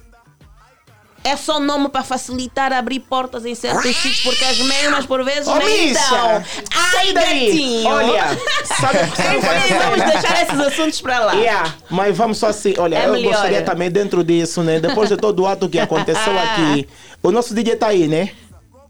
É 1.24 1.36
só 1.36 1.58
nome 1.60 1.88
para 1.88 2.02
facilitar 2.02 2.72
abrir 2.72 3.00
portas 3.00 3.44
em 3.44 3.54
certos 3.54 3.94
sítios, 3.96 4.20
porque 4.22 4.44
as 4.44 4.58
mesmas 4.60 5.04
por 5.04 5.22
vezes 5.24 5.46
Ô, 5.48 5.56
nem 5.56 5.92
sai 5.92 6.42
Ai, 6.74 7.12
daí. 7.12 7.46
gatinho. 7.46 7.86
Olha, 7.88 8.24
sabe- 8.64 8.98
sabe 9.16 9.40
qual 9.40 9.52
é 9.52 9.90
vamos 9.90 10.12
deixar 10.12 10.42
esses 10.42 10.60
assuntos 10.60 11.00
para 11.00 11.18
lá. 11.20 11.32
Yeah, 11.34 11.74
mas 11.90 12.16
vamos 12.16 12.38
só 12.38 12.46
assim, 12.48 12.74
olha, 12.78 12.96
É 12.96 13.06
eu 13.08 13.12
melhor. 13.12 13.32
gostaria 13.32 13.62
também 13.62 13.90
dentro 13.90 14.22
disso, 14.24 14.62
né? 14.62 14.80
Depois 14.80 15.08
de 15.08 15.16
todo 15.16 15.40
o 15.42 15.46
ato 15.46 15.68
que 15.68 15.78
aconteceu 15.78 16.32
aqui, 16.38 16.88
o 17.22 17.30
nosso 17.30 17.52
DJ 17.54 17.76
tá 17.76 17.88
aí, 17.88 18.06
né? 18.08 18.30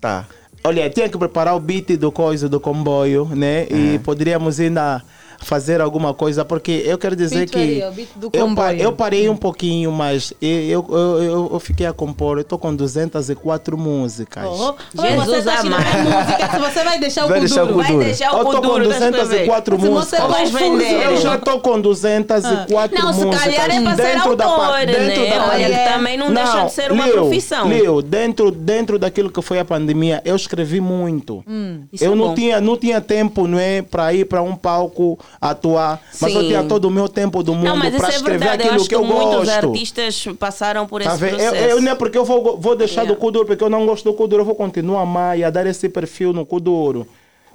Tá. 0.01 0.27
Olha, 0.63 0.89
tinha 0.91 1.09
que 1.09 1.17
preparar 1.17 1.57
o 1.57 1.61
beat 1.61 1.97
do 1.97 2.13
coisa 2.13 2.49
do 2.49 2.61
comboio, 2.61 3.25
né? 3.35 3.67
E 3.71 3.99
poderíamos 4.01 4.61
ainda 4.61 5.03
fazer 5.41 5.81
alguma 5.81 6.13
coisa, 6.13 6.45
porque 6.45 6.83
eu 6.85 6.99
quero 6.99 7.15
dizer 7.15 7.47
Beat 7.47 7.51
que 7.51 7.59
aí, 7.59 7.81
eu, 7.81 7.91
pa- 8.31 8.39
comboio. 8.41 8.81
eu 8.83 8.93
parei 8.93 9.29
um 9.29 9.37
pouquinho, 9.37 9.93
mas 9.93 10.33
eu, 10.43 10.85
eu, 10.91 11.23
eu, 11.23 11.51
eu 11.53 11.61
fiquei 11.61 11.87
a 11.87 11.93
compor, 11.93 12.39
eu 12.39 12.45
tô 12.45 12.59
com 12.59 12.75
204 12.75 13.79
músicas. 13.79 14.45
Oh, 14.47 14.75
Jesus 15.01 15.45
tá 15.45 15.61
amado. 15.61 15.85
música, 15.85 16.51
se 16.51 16.59
você 16.59 16.85
vai 16.85 16.99
deixar 16.99 17.25
o 17.25 17.29
Vai 17.29 17.41
deixar 17.41 17.65
o. 17.65 17.75
Vai 17.77 17.97
deixar 17.97 18.35
o 18.35 18.39
eu 18.39 18.45
tô 18.45 18.51
com 18.51 18.57
Kuduro, 18.69 18.89
deixa 18.89 19.05
eu 19.05 19.13
ver. 19.13 19.19
204 19.47 19.81
Se 19.81 19.89
você 19.89 20.19
músicas. 20.21 20.31
vai 20.31 20.47
vender. 20.47 21.05
Eu 21.07 21.17
já 21.19 21.39
tô 21.39 21.61
com 21.61 21.81
204 21.81 22.99
Não, 23.03 23.13
se 23.13 23.25
músicas. 23.25 23.45
calhar 23.55 23.71
é 23.71 23.81
pra 23.81 23.97
ser 23.97 24.37
da 24.37 24.45
autor, 24.45 24.87
dentro 24.87 25.23
né? 25.23 25.31
da 25.31 25.49
Olha, 25.49 25.79
também 25.93 26.17
não 26.17 26.33
deixa 26.35 26.65
de 26.65 26.73
ser 26.73 26.93
uma 26.93 27.05
Leo, 27.05 27.15
profissão. 27.15 27.69
Leo, 27.69 28.03
dentro, 28.03 28.51
dentro 28.51 28.99
daquilo 28.99 29.31
que 29.31 29.41
foi 29.43 29.59
a 29.59 29.65
pandemia, 29.65 30.21
eu 30.25 30.37
escrevi 30.37 30.81
muito. 30.81 31.43
Hum, 31.47 31.83
isso 31.93 32.05
eu 32.05 32.13
é 32.13 32.15
não 32.15 32.29
bom. 32.29 32.35
tinha, 32.35 32.61
não 32.61 32.77
tinha 32.77 33.01
tempo, 33.01 33.47
não 33.47 33.59
é, 33.59 33.83
para 33.83 34.13
ir 34.13 34.25
para 34.25 34.43
um 34.43 34.55
palco 34.57 35.19
atuar, 35.41 36.01
mas 36.21 36.35
eu 36.35 36.41
Sim. 36.43 36.47
tinha 36.49 36.65
todo 36.65 36.87
o 36.87 36.91
meu 36.91 37.09
tempo 37.09 37.43
do 37.43 37.55
mundo 37.55 37.81
para 37.97 38.09
é 38.09 38.11
escrever 38.17 38.39
verdade. 38.39 38.63
Eu 38.63 38.67
aquilo 38.69 38.75
acho 38.77 38.83
que 38.85 38.89
que 38.89 38.95
eu 38.95 39.05
muitos 39.05 39.47
gosto. 39.49 39.67
artistas 39.67 40.25
passaram 40.39 40.87
por 40.87 41.03
Tá 41.03 41.11
esse 41.11 41.21
vendo? 41.21 41.31
processo. 41.37 41.55
Eu, 41.57 41.69
eu 41.71 41.81
não 41.83 41.93
é 41.93 41.95
porque 41.95 42.19
eu 42.19 42.25
vou, 42.25 42.57
vou 42.59 42.75
deixar 42.77 43.03
Yeah. 43.03 43.15
do 43.15 43.21
Kuduro, 43.21 43.47
porque 43.47 43.63
eu 43.63 43.71
não 43.71 43.87
gosto 43.87 44.05
do 44.05 44.13
Kuduro, 44.15 44.43
eu 44.43 44.47
vou 44.47 44.55
continuar 44.55 45.01
a 45.01 45.03
amar 45.03 45.39
e 45.39 45.45
a 45.45 45.51
dar 45.51 45.67
esse 45.67 45.89
perfil 45.89 46.33
no 46.33 46.45
Kuduro. 46.45 47.07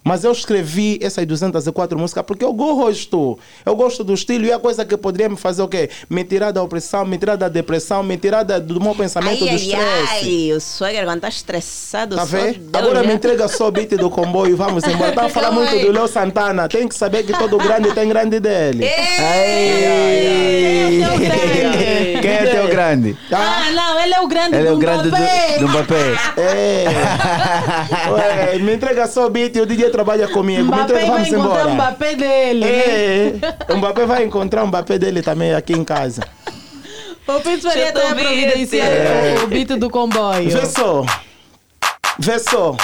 Mas 0.04 0.24
eu 0.24 0.32
escrevi 0.32 1.00
essas 1.02 1.26
204 1.26 1.98
músicas 1.98 2.24
porque 2.26 2.44
eu 2.44 2.54
gosto. 2.54 3.38
Eu 3.66 3.76
gosto 3.76 4.04
do 4.04 4.14
estilo 4.14 4.46
e 4.46 4.52
é 4.52 4.54
a 4.54 4.60
coisa 4.60 4.84
que 4.86 4.96
poderia 4.98 5.30
me 5.30 5.38
fazer 5.38 5.62
o 5.62 5.68
quê? 5.68 5.90
Me 6.10 6.24
tirar 6.24 6.52
da 6.52 6.62
opressão, 6.62 7.06
me 7.06 7.18
tirar 7.18 7.36
da 7.38 7.48
depressão, 7.48 8.04
me 8.04 8.18
tirar 8.18 8.44
da- 8.44 8.60
do 8.60 8.82
meu 8.82 8.94
pensamento 8.94 9.34
Ai, 9.34 9.40
do 9.40 9.48
ai, 9.50 9.56
estresse. 9.56 10.50
ai, 10.50 10.54
o 10.54 10.60
Swagger 10.60 11.06
quando 11.06 11.22
tá 11.22 11.30
estressado. 11.30 12.16
Tá 12.16 12.26
vendo? 12.26 12.76
Agora 12.78 13.04
me 13.04 13.14
entrega 13.14 13.48
só 13.48 13.68
o 13.68 13.72
beat 13.72 13.92
do 13.92 14.10
comboio 14.10 14.58
vamos 14.58 14.84
embora. 14.84 15.12
Tá 15.14 15.26
a 15.26 15.30
falar 15.30 15.52
muito 15.52 15.78
do 15.80 15.92
Léo 15.92 16.08
Santana. 16.08 16.68
Tem 16.68 16.88
que 16.88 16.96
saber 16.96 17.24
que 17.24 17.34
todo 17.34 17.58
grande 17.58 17.92
tem 17.94 18.08
grande 18.10 18.40
dele. 18.40 18.84
Ei! 18.86 19.94
Quem 22.22 22.32
é 22.32 22.46
teu 22.52 22.68
grande? 22.68 23.18
Ah, 23.32 23.72
não, 23.74 24.00
ele 24.02 24.14
é 24.14 24.22
o 24.22 24.28
grande 24.28 24.56
Ele 24.56 24.68
é 24.68 24.72
do 24.72 24.76
o 24.76 24.80
grande 24.80 25.10
do, 25.10 25.16
Mbappé. 25.18 25.58
do 25.60 25.68
Mbappé. 25.70 26.34
É. 26.44 26.86
Ué, 28.12 28.60
me 28.60 28.74
entrega 28.76 29.08
só 29.08 29.28
o 29.28 29.30
beat 29.30 29.56
e 29.56 29.62
o 29.62 29.66
DJ 29.66 29.90
trabalha 29.94 30.28
comigo. 30.28 30.64
Mbappé 30.66 30.84
entrega, 30.84 31.06
vai 31.06 31.12
vamos 31.12 31.28
encontrar 31.30 31.50
embora. 31.62 31.68
o 31.68 31.74
Mbappé 31.76 32.16
dele. 32.16 32.66
É, 32.66 33.34
o 33.74 33.78
Mbappé 33.78 34.06
vai 34.06 34.24
encontrar 34.26 34.64
um 34.64 34.68
Mbappé 34.68 34.98
dele 34.98 35.22
também 35.22 35.54
aqui 35.54 35.74
em 35.74 35.84
casa. 35.84 36.22
O 37.28 37.40
Pinto 37.40 37.62
Faria 37.70 37.90
o 37.92 37.94
beat. 38.16 38.28
providenciar 38.28 38.88
É. 38.88 39.36
o 39.44 39.48
beat 39.48 39.68
do 39.78 39.90
comboio. 39.90 40.50
Vê 40.50 40.66
só. 40.66 41.06
Vê 42.20 42.40
só. 42.40 42.76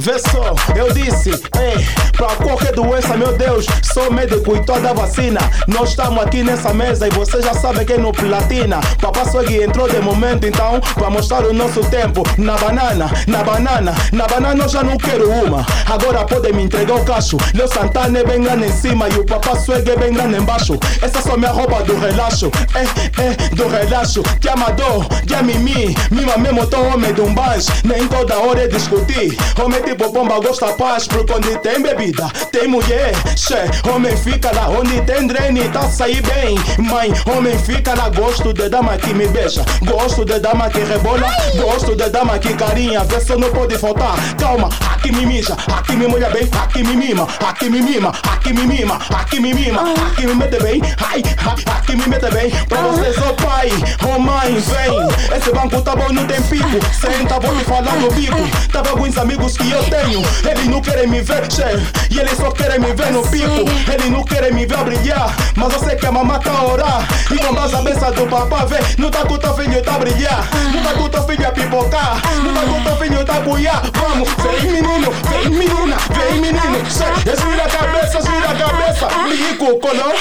Vê 0.00 0.18
só, 0.18 0.54
eu 0.74 0.90
disse, 0.94 1.28
ei, 1.28 1.86
pra 2.16 2.28
qualquer 2.36 2.72
doença, 2.72 3.14
meu 3.18 3.36
Deus, 3.36 3.66
sou 3.92 4.10
médico 4.10 4.56
e 4.56 4.64
toda 4.64 4.94
vacina. 4.94 5.38
Nós 5.68 5.90
estamos 5.90 6.24
aqui 6.24 6.42
nessa 6.42 6.72
mesa 6.72 7.06
e 7.06 7.10
você 7.10 7.42
já 7.42 7.52
sabe 7.52 7.84
quem 7.84 7.98
no 7.98 8.10
platina. 8.10 8.80
Papá 8.98 9.26
Swag 9.26 9.62
entrou 9.62 9.86
de 9.86 10.00
momento, 10.00 10.46
então, 10.46 10.80
pra 10.94 11.10
mostrar 11.10 11.44
o 11.44 11.52
nosso 11.52 11.84
tempo. 11.90 12.22
Na 12.38 12.56
banana, 12.56 13.10
na 13.26 13.44
banana, 13.44 13.94
na 14.10 14.26
banana 14.26 14.64
eu 14.64 14.68
já 14.70 14.82
não 14.82 14.96
quero 14.96 15.30
uma. 15.30 15.66
Agora 15.84 16.24
pode 16.24 16.50
me 16.54 16.62
entregar 16.62 16.94
o 16.94 17.04
cacho. 17.04 17.36
Leo 17.52 17.68
Santana 17.68 18.20
é 18.20 18.24
bem 18.24 18.40
grande 18.40 18.68
em 18.68 18.72
cima 18.72 19.06
e 19.06 19.18
o 19.18 19.26
Papá 19.26 19.54
Swag 19.54 19.86
é 19.90 19.96
bem 19.96 20.14
grande 20.14 20.38
embaixo. 20.38 20.78
Essa 21.02 21.18
é 21.18 21.20
só 21.20 21.36
minha 21.36 21.52
roupa 21.52 21.82
do 21.82 21.98
relaxo, 21.98 22.50
é, 22.74 23.22
é, 23.22 23.54
do 23.54 23.68
relaxo. 23.68 24.22
Que 24.40 24.48
amador, 24.48 25.06
que 25.26 25.34
a 25.34 25.42
mimi, 25.42 25.94
mima 26.10 26.38
mesmo 26.38 26.66
tô 26.66 26.80
homem 26.84 27.12
de 27.12 27.20
um 27.20 27.34
banjo. 27.34 27.70
Nem 27.84 28.08
toda 28.08 28.38
hora 28.38 28.64
é 28.64 28.66
discutir. 28.66 29.36
Homem 29.62 29.89
tipo 29.90 30.08
bomba 30.10 30.38
gosta 30.38 30.72
paz, 30.74 31.08
porque 31.08 31.32
onde 31.32 31.58
tem 31.58 31.82
bebida, 31.82 32.30
tem 32.52 32.68
mulher. 32.68 33.12
Che, 33.36 33.90
homem 33.90 34.16
fica 34.16 34.52
lá 34.54 34.68
onde 34.68 35.00
tem 35.02 35.26
drene, 35.26 35.68
tá 35.68 35.82
sair 35.90 36.22
bem. 36.22 36.56
Mãe, 36.78 37.12
homem 37.26 37.58
fica 37.58 37.94
lá, 37.94 38.08
gosto 38.08 38.52
de 38.52 38.68
dama 38.68 38.96
que 38.96 39.12
me 39.12 39.26
beija. 39.26 39.64
Gosto 39.82 40.24
de 40.24 40.38
dama 40.38 40.70
que 40.70 40.78
rebola, 40.80 41.28
gosto 41.56 41.96
de 41.96 42.08
dama 42.08 42.38
que 42.38 42.54
carinha. 42.54 43.02
Vê 43.04 43.20
se 43.20 43.34
não 43.34 43.50
pode 43.50 43.76
faltar. 43.78 44.14
Calma, 44.38 44.68
aqui 44.92 45.10
me 45.10 45.26
mija, 45.26 45.56
aqui 45.76 45.96
me 45.96 46.06
molha 46.06 46.30
bem, 46.30 46.48
aqui 46.62 46.84
me 46.84 46.94
mima, 46.94 47.26
aqui 47.46 47.68
me 47.68 47.82
mima, 47.82 48.12
aqui 48.32 48.52
me 48.52 48.66
mima, 48.66 48.98
aqui 49.10 49.40
me 49.40 49.52
mima, 49.52 49.82
aqui 50.06 50.26
me 50.26 50.34
mete 50.34 50.62
bem. 50.62 50.80
Ai, 51.10 51.22
aqui 51.66 51.96
me 51.96 52.06
mete 52.06 52.30
bem. 52.30 52.50
Pra 52.68 52.82
vocês, 52.82 53.16
oh 53.18 53.34
pai, 53.34 53.70
oh 54.06 54.18
mãe, 54.20 54.54
vem. 54.54 55.36
Esse 55.36 55.52
banco 55.52 55.82
tá 55.82 55.96
bom, 55.96 56.12
não 56.12 56.26
tem 56.26 56.40
pico. 56.42 56.78
Senta, 56.94 57.40
vou 57.40 57.56
te 57.56 57.64
falar 57.64 57.96
no 57.96 58.10
bico. 58.12 58.36
Tava 58.72 58.90
alguns 58.90 59.16
amigos 59.18 59.56
que 59.56 59.69
eu 59.72 59.84
tenho. 59.84 60.22
Eles 60.48 60.66
não 60.66 60.80
querem 60.80 61.06
me 61.06 61.20
ver, 61.20 61.46
che. 61.50 61.62
E 62.10 62.18
eles 62.18 62.36
só 62.36 62.50
querem 62.50 62.80
me 62.80 62.92
ver 62.92 63.12
no 63.12 63.22
pico. 63.28 63.64
Eles 63.90 64.10
não 64.10 64.24
querem 64.24 64.52
me 64.52 64.66
ver 64.66 64.84
brilhar. 64.84 65.34
Mas 65.56 65.72
eu 65.72 65.80
sei 65.80 65.96
que 65.96 66.06
a 66.06 66.12
mamãe 66.12 66.38
tá 66.40 66.62
orar. 66.62 67.06
E 67.30 67.38
com 67.38 67.54
base 67.54 67.74
a 67.74 67.82
benção 67.82 68.12
do 68.12 68.26
papá, 68.26 68.64
vê. 68.64 68.78
Não 68.98 69.10
tá 69.10 69.24
com 69.24 69.38
teu 69.38 69.54
filho 69.54 69.82
tá 69.82 69.98
brilhar. 69.98 70.48
Não 70.74 70.82
tá 70.82 70.92
com 70.94 71.08
teu 71.08 71.22
filho 71.24 71.48
a 71.48 71.50
pipocar. 71.52 72.20
Não 72.42 72.54
tá 72.54 72.60
com 72.60 72.82
teu 72.82 72.96
filho 72.96 73.24
tá 73.24 73.40
buiar. 73.40 73.82
Vamos, 73.94 74.28
vem 74.42 74.72
menino, 74.72 75.12
vem 75.28 75.50
menina, 75.50 75.96
vem 76.10 76.40
menino. 76.40 76.78
Che. 76.90 77.36
Gira 77.36 77.64
a 77.64 77.68
cabeça, 77.68 78.20
gira 78.22 78.50
a 78.50 78.54
cabeça. 78.54 79.08
Lico, 79.28 79.78
colou. 79.78 80.12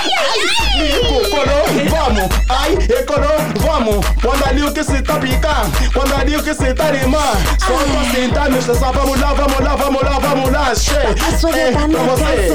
Lico, 0.76 1.30
colou. 1.30 1.60
Vamos, 1.90 2.30
ai, 2.50 2.74
e 2.74 3.04
colou. 3.04 3.40
Vamos. 3.60 4.06
Quando 4.22 4.46
ali 4.46 4.64
o 4.64 4.72
que 4.72 4.84
se 4.84 5.02
tá 5.02 5.16
picando. 5.16 5.72
Quando 5.94 6.14
ali 6.16 6.36
o 6.36 6.44
que 6.44 6.54
se 6.54 6.74
tá 6.74 6.92
rimar. 6.92 7.38
Só 7.60 7.74
pra 7.74 8.12
sentar, 8.12 8.50
me 8.50 8.60
estressar. 8.60 8.94
Vamos 8.94 9.20
lá, 9.20 9.34
vamos 9.40 9.60
lá, 9.62 9.76
vamos 9.76 10.02
lá, 10.02 10.20
vamos 10.20 10.52
lá. 10.52 10.76
Che. 10.76 10.96
É, 10.96 11.72
pra 11.72 11.88
você. 11.88 12.54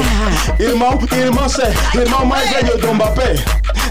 Irmão, 0.62 0.98
irmão, 1.12 1.48
che. 1.48 1.98
Irmão 1.98 2.26
mais 2.26 2.50
velho 2.50 2.78
do 2.78 2.94
Mbappé. 2.94 3.34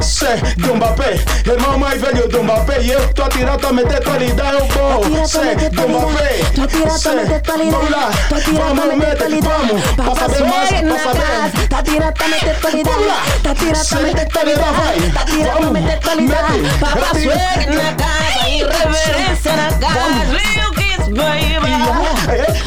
Che, 0.01 0.55
do 0.57 0.75
Mbappé. 0.75 1.19
Irmão 1.45 1.77
mais 1.77 2.01
velho 2.01 2.27
do 2.29 2.43
Mbappé. 2.43 2.81
E 2.81 2.91
eu 2.91 3.13
tô 3.13 3.23
a 3.23 3.29
tirar, 3.29 3.57
tô 3.57 3.73
meter 3.73 4.03
qualidade. 4.03 4.57
Eu 4.57 4.65
vou. 4.67 5.27
Che, 5.27 5.69
do 5.69 5.89
Mbappé. 5.89 6.43
Che, 6.99 7.09
vamos 7.71 7.89
lá. 7.89 8.11
Vamos, 8.53 8.95
mete, 8.97 9.41
vamos. 9.41 9.81
Pra 9.95 10.15
saber 10.15 10.43
mais, 10.45 10.69
pra 10.69 10.99
saber. 10.99 11.67
Tá 11.69 11.83
tirando 11.83 12.13
pra 12.13 12.27
meter 12.27 12.59
qualidade. 12.59 12.97
Tá 13.43 13.55
tirando 13.55 13.87
pra 13.87 13.99
meter 14.03 14.31
qualidade. 14.31 15.11
Tá 15.13 15.25
tirando 15.25 15.57
pra 15.59 15.71
meter 15.71 15.99
qualidade. 15.99 16.61
Papá 16.79 17.09
swag 17.13 17.65
na 17.75 17.93
casa, 17.93 18.49
irreverência 18.49 19.53
na 19.55 19.69
casa. 19.79 20.23
Real 20.31 20.71
kiss, 20.73 21.09
baby. 21.09 21.63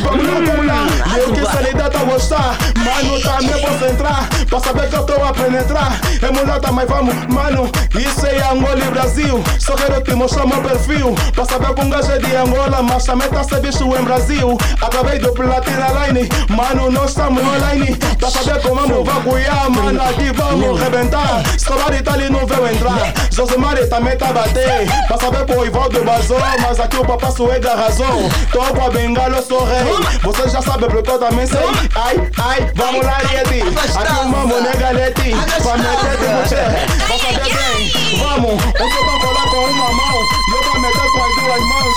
Vamos 0.00 0.26
lá, 0.26 0.34
vamos 0.34 0.66
lá. 0.66 0.86
Eu 1.16 1.32
que 1.32 1.44
salida 1.44 1.90
tá 1.90 2.00
a 2.00 2.04
gostar. 2.04 2.58
Mano, 2.76 3.20
também 3.20 3.60
posso 3.60 3.84
entrar. 3.86 4.28
Pra 4.48 4.60
saber 4.60 4.88
que 4.88 4.96
eu 4.96 5.04
tô 5.04 5.24
a 5.24 5.32
penetrar. 5.32 6.00
É 6.22 6.30
mulata, 6.30 6.72
mas 6.72 6.88
vamos, 6.88 7.14
mano. 7.26 7.70
Isso 7.94 8.26
é 8.26 8.42
Angola 8.50 8.78
e 8.78 8.90
Brasil. 8.90 9.42
Só 9.58 9.74
quero 9.74 10.00
te 10.02 10.14
mostrar 10.14 10.46
meu 10.46 10.62
perfil. 10.62 11.14
Pra 11.34 11.44
saber 11.44 11.74
que 11.74 11.80
um 11.80 11.90
gajo 11.90 12.12
é 12.12 12.18
de 12.18 12.36
Angola, 12.36 12.82
mas 12.82 13.04
também 13.04 13.28
tá 13.28 13.42
ser 13.44 13.60
bicho 13.60 13.84
em 13.84 14.04
Brasil. 14.04 14.58
Acabei 14.80 15.18
do 15.18 15.32
Platina 15.32 15.86
Line. 16.06 16.28
Mano, 16.50 16.90
nós 16.90 17.10
estamos 17.10 17.42
online. 17.42 17.96
Pra 18.18 18.30
saber 18.30 18.60
como 18.60 18.76
vamos 18.76 19.06
vacuiar, 19.06 19.70
mano. 19.70 20.02
Aqui 20.02 20.32
vamos 20.32 20.80
rebentar. 20.80 21.42
Escolar 21.56 22.02
tá 22.02 22.12
ali 22.12 22.28
não 22.28 22.46
veio 22.46 22.66
entrar. 22.68 23.12
Josemari 23.30 23.86
também 23.86 24.16
tá 24.16 24.32
bater. 24.32 24.86
Pra 25.08 25.16
saber 25.18 25.44
que 25.44 25.52
o 25.52 25.66
Ivaldo 25.66 26.04
vazou. 26.04 26.40
Mas 26.60 26.78
aqui 26.78 26.96
o 26.96 27.04
papai 27.04 27.32
suega 27.32 27.72
arrasou. 27.72 28.30
Tô 28.52 28.60
com 28.60 28.84
a 28.84 28.90
bengala, 28.90 29.42
sou 29.46 29.64
rei. 29.64 29.84
Você 30.22 30.48
já 30.48 30.60
sabe 30.60 30.86
porque 30.86 31.10
eu 31.10 31.18
também 31.18 31.46
sei. 31.46 31.60
Ai, 31.94 32.16
ai, 32.38 32.72
vamos 32.74 33.06
lá, 33.06 33.18
Yeti. 33.32 33.62
Aqui 33.96 34.20
o 34.20 34.28
mamão 34.28 34.66
é 34.66 34.76
galete. 34.76 35.36
Pra 35.62 35.76
meter 35.78 36.16
de 36.18 36.26
mulher. 36.26 36.86
Pra 37.06 37.18
saber 37.18 37.54
bem. 37.54 37.92
Vamos, 38.18 38.54
um 38.54 38.90
só 38.90 39.04
vai 39.04 39.18
colar 39.20 39.46
com 39.50 39.64
uma 39.64 39.92
mão. 39.92 40.22
E 40.46 40.52
eu 40.52 40.62
vou 40.64 40.80
meter 40.80 41.08
com 41.12 41.22
as 41.24 41.32
duas 41.36 41.62
mãos. 41.70 41.96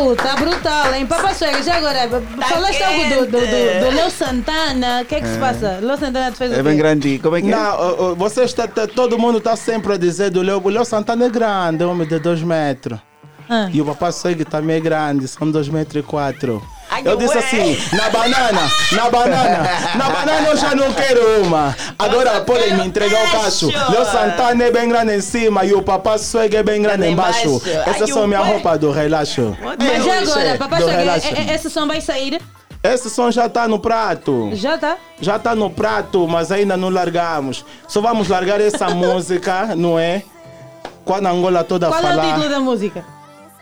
tá 0.00 0.04
mal, 0.04 0.16
tá 0.16 0.36
brutal, 0.36 0.94
hein? 0.94 1.06
Papá 1.06 1.34
Swag, 1.34 1.62
já 1.62 1.76
agora, 1.76 2.08
falaste 2.48 2.82
algo 2.82 3.04
do, 3.04 3.26
do, 3.26 3.40
do, 3.40 3.40
do 3.40 3.96
Leo 3.96 4.10
Santana, 4.10 5.02
o 5.02 5.04
que 5.04 5.14
é 5.16 5.20
que 5.20 5.26
se 5.28 5.36
É. 5.36 5.38
passa? 5.40 5.78
Leo 5.80 5.96
Santana 5.98 6.30
te 6.30 6.38
fez 6.38 6.50
o 6.52 6.54
É 6.54 6.62
bem 6.62 6.76
grande. 6.76 7.18
Como 7.18 7.36
é 7.36 7.42
Não, 7.42 7.76
ó, 7.78 8.14
vocês 8.14 8.52
tá, 8.52 8.66
tá- 8.66 8.86
todo 8.86 9.18
mundo 9.18 9.38
está 9.38 9.56
sempre 9.56 9.94
a 9.94 9.96
dizer 9.96 10.30
do 10.30 10.42
Leo. 10.42 10.60
O 10.62 10.68
Leo 10.68 10.84
Santana 10.84 11.26
é 11.26 11.28
grande, 11.28 11.84
homem 11.84 12.06
de 12.06 12.18
2 12.18 12.42
metros. 12.42 12.98
Ah. 13.52 13.68
E 13.72 13.80
o 13.80 13.84
papai 13.84 14.12
Segue 14.12 14.44
também 14.44 14.76
é 14.76 14.80
grande, 14.80 15.26
são 15.26 15.50
2 15.50 15.68
metros 15.70 15.96
e 16.04 16.06
4. 16.06 16.62
Ai, 16.88 17.02
Eu 17.04 17.16
disse 17.16 17.34
ué. 17.36 17.38
assim, 17.44 17.96
na 17.96 18.08
banana, 18.08 18.70
na 18.92 19.10
banana, 19.10 19.58
na 19.96 20.08
banana 20.10 20.48
eu 20.48 20.56
já 20.56 20.72
não 20.74 20.92
quero 20.92 21.42
uma. 21.42 21.76
Agora 21.98 22.40
podem 22.42 22.74
me 22.76 22.86
entregar 22.86 23.26
o 23.26 23.30
cacho. 23.42 23.66
Leo 23.66 24.04
Santana 24.04 24.64
é 24.64 24.70
bem 24.70 24.88
grande 24.88 25.14
em 25.16 25.20
cima 25.20 25.64
e 25.64 25.72
o 25.72 25.82
papai 25.82 26.18
Swag 26.18 26.56
é 26.56 26.62
bem 26.62 26.80
grande 26.80 27.08
embaixo. 27.08 27.60
Essa 27.86 28.04
é 28.04 28.06
só 28.06 28.24
minha 28.26 28.40
roupa 28.40 28.78
do 28.78 28.92
relaxo. 28.92 29.56
Mas 29.78 30.04
já 30.04 30.20
agora, 30.20 30.56
Papá 30.58 30.76
do 30.78 30.84
Swag, 30.84 31.50
esse 31.52 31.70
som 31.70 31.86
vai 31.88 32.00
sair? 32.00 32.40
Esse 32.82 33.10
som 33.10 33.30
já 33.32 33.46
está 33.46 33.66
no 33.68 33.78
prato. 33.80 34.50
Já 34.54 34.78
tá? 34.78 34.96
Já 35.20 35.36
está 35.36 35.54
no 35.56 35.70
prato, 35.70 36.26
mas 36.28 36.50
ainda 36.52 36.76
não 36.76 36.88
largamos. 36.88 37.64
Só 37.88 38.00
vamos 38.00 38.28
largar 38.28 38.60
essa 38.60 38.88
música, 38.94 39.74
não 39.76 39.98
é? 39.98 40.22
Quando 41.04 41.26
a 41.26 41.30
Angola 41.30 41.62
toda 41.64 41.88
Qual 41.88 41.98
é 42.00 42.04
o 42.04 42.08
falar. 42.08 42.26
título 42.34 42.48
da 42.48 42.60
música? 42.60 43.04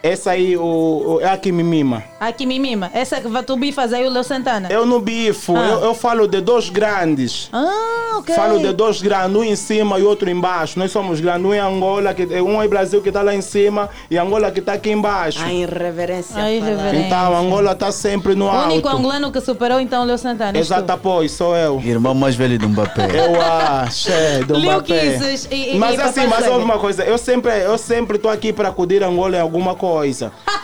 Essa 0.00 0.30
aí, 0.30 0.56
o, 0.56 0.62
o, 0.62 1.20
é 1.20 1.28
a 1.28 1.36
que 1.36 1.50
me 1.50 1.62
mima. 1.64 2.04
Aqui 2.20 2.46
me 2.46 2.58
mima. 2.58 2.88
Essa 2.94 3.20
que 3.20 3.26
vai 3.28 3.42
tu 3.42 3.56
bifas 3.56 3.92
aí 3.92 4.06
o 4.06 4.10
Leo 4.10 4.22
Santana. 4.22 4.68
Eu 4.70 4.86
no 4.86 5.00
bifo, 5.00 5.56
Ah. 5.56 5.66
eu, 5.70 5.78
eu 5.86 5.94
falo 5.94 6.28
de 6.28 6.40
dois 6.40 6.68
grandes. 6.70 7.48
Ah, 7.52 8.16
ok. 8.18 8.32
Falo 8.34 8.60
de 8.60 8.72
dois 8.72 9.02
grandes, 9.02 9.36
um 9.36 9.42
em 9.42 9.56
cima 9.56 9.98
e 9.98 10.02
outro 10.04 10.30
embaixo. 10.30 10.78
Nós 10.78 10.92
somos 10.92 11.20
grandes, 11.20 11.44
um 11.44 11.52
em 11.52 11.58
Angola, 11.58 12.14
que, 12.14 12.22
um 12.40 12.62
em 12.62 12.68
Brasil 12.68 13.02
que 13.02 13.08
está 13.08 13.22
lá 13.22 13.34
em 13.34 13.40
cima 13.40 13.88
e 14.08 14.16
Angola 14.16 14.52
que 14.52 14.60
está 14.60 14.74
aqui 14.74 14.90
embaixo. 14.90 15.42
A 15.44 15.52
irreverência. 15.52 16.42
A 16.44 16.50
irreverência. 16.50 17.06
Então, 17.06 17.36
Angola 17.36 17.72
está 17.72 17.90
sempre 17.90 18.36
no 18.36 18.46
O 18.46 18.50
alto. 18.50 18.72
único 18.74 18.88
angolano 18.88 19.32
que 19.32 19.40
superou 19.40 19.80
então 19.80 20.02
o 20.02 20.06
Leo 20.06 20.18
Santana. 20.18 20.56
Exato, 20.56 20.96
pois, 21.02 21.32
sou 21.32 21.56
eu. 21.56 21.80
Irmão 21.84 22.14
mais 22.14 22.36
velho 22.36 22.56
do 22.56 22.68
Mbappé. 22.68 23.08
Eu 23.14 23.40
acho, 23.42 24.10
é, 24.12 24.38
do 24.44 24.58
Mbappé. 24.60 25.18
Kisses 25.18 25.48
e- 25.50 25.74
e- 25.74 25.78
Mas 25.78 25.98
e 25.98 26.02
assim, 26.02 26.26
mas 26.28 26.46
houve 26.46 26.64
uma 26.64 26.78
coisa, 26.78 27.02
eu 27.04 27.18
sempre 27.18 27.48
eu 27.64 27.76
sempre 27.76 28.14
estou 28.16 28.30
aqui 28.30 28.52
para 28.52 28.68
acudir 28.68 29.02
a 29.02 29.08
Angola 29.08 29.36
em 29.36 29.40
alguma 29.40 29.74
coisa. 29.74 29.87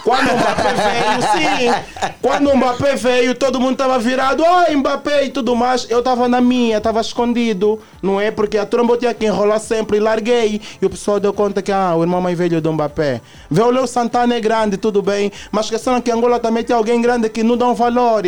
Quando 0.02 0.30
o 0.30 0.36
Mbappé 0.36 0.74
veio, 0.74 1.22
sim, 1.32 2.10
quando 2.20 2.50
o 2.50 2.56
Mbappé 2.56 2.96
veio, 2.96 3.34
todo 3.34 3.58
mundo 3.58 3.72
estava 3.72 3.98
virado, 3.98 4.44
ai 4.44 4.74
Mbappé 4.76 5.24
e 5.24 5.30
tudo 5.30 5.56
mais. 5.56 5.86
Eu 5.88 6.00
estava 6.00 6.28
na 6.28 6.40
minha, 6.40 6.78
estava 6.78 7.00
escondido, 7.00 7.80
não 8.02 8.20
é? 8.20 8.30
Porque 8.30 8.58
a 8.58 8.66
tromba 8.66 8.94
eu 8.94 8.98
tinha 8.98 9.14
que 9.14 9.26
enrolar 9.26 9.60
sempre 9.60 9.96
e 9.96 10.00
larguei. 10.00 10.60
E 10.80 10.86
o 10.86 10.90
pessoal 10.90 11.18
deu 11.18 11.32
conta 11.32 11.62
que, 11.62 11.72
ah, 11.72 11.94
o 11.96 12.02
irmão 12.02 12.20
mais 12.20 12.36
velho 12.36 12.60
do 12.60 12.72
Mbappé. 12.72 13.20
Vê 13.50 13.62
o 13.62 13.70
Leo 13.70 13.86
Santana 13.86 14.34
é 14.34 14.40
grande, 14.40 14.76
tudo 14.76 15.00
bem, 15.00 15.32
mas 15.50 15.70
questão 15.70 15.96
é 15.96 16.00
que 16.00 16.10
Angola 16.10 16.38
também 16.38 16.62
tem 16.62 16.76
alguém 16.76 17.00
grande 17.00 17.28
que 17.28 17.42
não 17.42 17.56
dá 17.56 17.66
um 17.66 17.74
valor. 17.74 18.24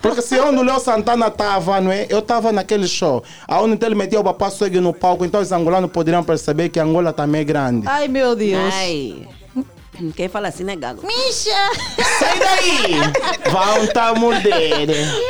Porque 0.00 0.22
se 0.22 0.38
onde 0.38 0.58
o 0.58 0.62
Léo 0.62 0.78
Santana 0.78 1.26
estava, 1.26 1.80
não 1.80 1.90
é? 1.90 2.06
Eu 2.08 2.20
estava 2.20 2.52
naquele 2.52 2.86
show. 2.86 3.24
Aonde 3.48 3.84
ele 3.84 3.94
metia 3.94 4.20
o 4.20 4.24
papá 4.24 4.50
swag 4.50 4.78
no 4.78 4.92
palco, 4.92 5.24
então 5.24 5.40
os 5.40 5.50
angolanos 5.50 5.90
poderiam 5.90 6.22
perceber 6.22 6.68
que 6.68 6.78
Angola 6.78 7.12
também 7.12 7.40
é 7.40 7.44
grande. 7.44 7.88
Ai, 7.88 8.06
meu 8.06 8.36
Deus. 8.36 8.72
Ai. 8.72 9.26
Quem 10.14 10.28
fala 10.28 10.48
assim, 10.48 10.64
né, 10.64 10.76
Gago? 10.76 11.06
Misha! 11.06 11.50
Sai 12.18 12.38
daí! 12.38 13.50
Vão 13.50 13.86
tá 13.88 14.14
morder. 14.14 14.88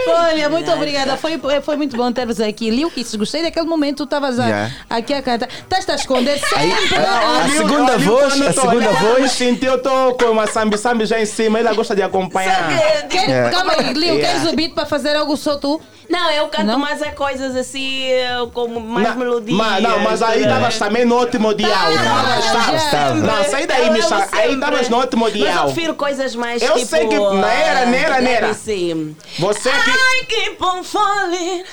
Olha, 0.09 0.49
muito 0.49 0.71
obrigada. 0.73 1.17
Foi, 1.17 1.39
foi 1.63 1.77
muito 1.77 1.97
bom 1.97 2.11
ter-vos 2.13 2.41
aqui. 2.41 2.71
Liu 2.71 2.91
Kisses, 2.91 3.15
gostei 3.15 3.43
daquele 3.43 3.67
momento. 3.67 3.99
Tu 3.99 4.05
estavas 4.05 4.39
a- 4.41 4.47
Yeah. 4.47 4.73
aqui 4.91 5.15
a 5.15 5.23
cantar. 5.23 5.49
Estás 5.49 5.89
a 5.89 5.95
esconder 5.95 6.39
sempre. 6.39 6.97
a 6.97 7.45
Ah, 7.45 7.49
segunda 7.57 7.99
voz, 7.99 8.41
a 8.41 8.53
segunda 8.53 8.93
voz. 8.93 9.33
Senti, 9.33 9.67
eu 9.67 9.81
tô 9.83 10.15
com 10.15 10.27
uma 10.27 10.47
sambi-sambi 10.47 11.07
já 11.07 11.21
em 11.21 11.27
cima, 11.27 11.59
ela 11.59 11.73
gosta 11.73 11.95
de 11.95 12.03
acompanhar. 12.03 12.69
Quer- 13.09 13.27
Yeah. 13.29 13.51
Calma 13.51 13.73
aí, 13.79 13.93
Liu, 13.93 14.15
Yeah. 14.15 14.39
queres 14.41 14.53
o 14.53 14.57
beat 14.57 14.73
para 14.75 14.87
fazer 14.87 15.17
algo 15.17 15.37
só 15.37 15.57
tu? 15.57 15.81
Não, 16.09 16.31
eu 16.31 16.49
canto 16.49 16.67
Não? 16.67 16.79
mais 16.79 17.03
é 17.03 17.11
coisas 17.11 17.57
assim, 17.57 18.09
como 18.55 18.81
mais 18.81 19.09
Não, 19.09 19.17
melodias. 19.17 19.57
mas, 19.59 19.83
não, 19.83 19.99
mas 20.01 20.23
aí 20.23 20.41
né? 20.41 20.47
estavas 20.47 20.79
também 20.79 21.05
no 21.05 21.19
último 21.19 21.53
dial. 21.55 21.91
Estavas, 21.93 22.45
estavas. 22.45 22.85
Estava. 22.85 23.15
Não, 23.15 23.45
sai 23.45 23.67
daí, 23.67 23.87
Eu 23.87 23.93
amo 23.93 24.25
Aí 24.33 24.55
estavas 24.55 24.89
no 24.89 24.99
último 24.99 25.25
Mas 25.25 25.35
eu 25.35 25.41
dial. 25.41 25.65
prefiro 25.65 25.95
coisas 25.95 26.35
mais 26.37 26.63
Eu 26.63 26.75
tipo... 26.75 26.87
sei 26.87 27.07
que- 27.09 27.17
não 27.17 27.45
era, 27.47 27.87
não 27.87 27.95
era, 27.95 28.21
não 28.21 28.31
era. 28.31 28.55
ser. 28.55 28.95
Você 29.39 29.71
que. 29.71 29.91
I 29.91 30.25
keep 30.27 30.63
on 30.63 30.83
falling 30.85 31.65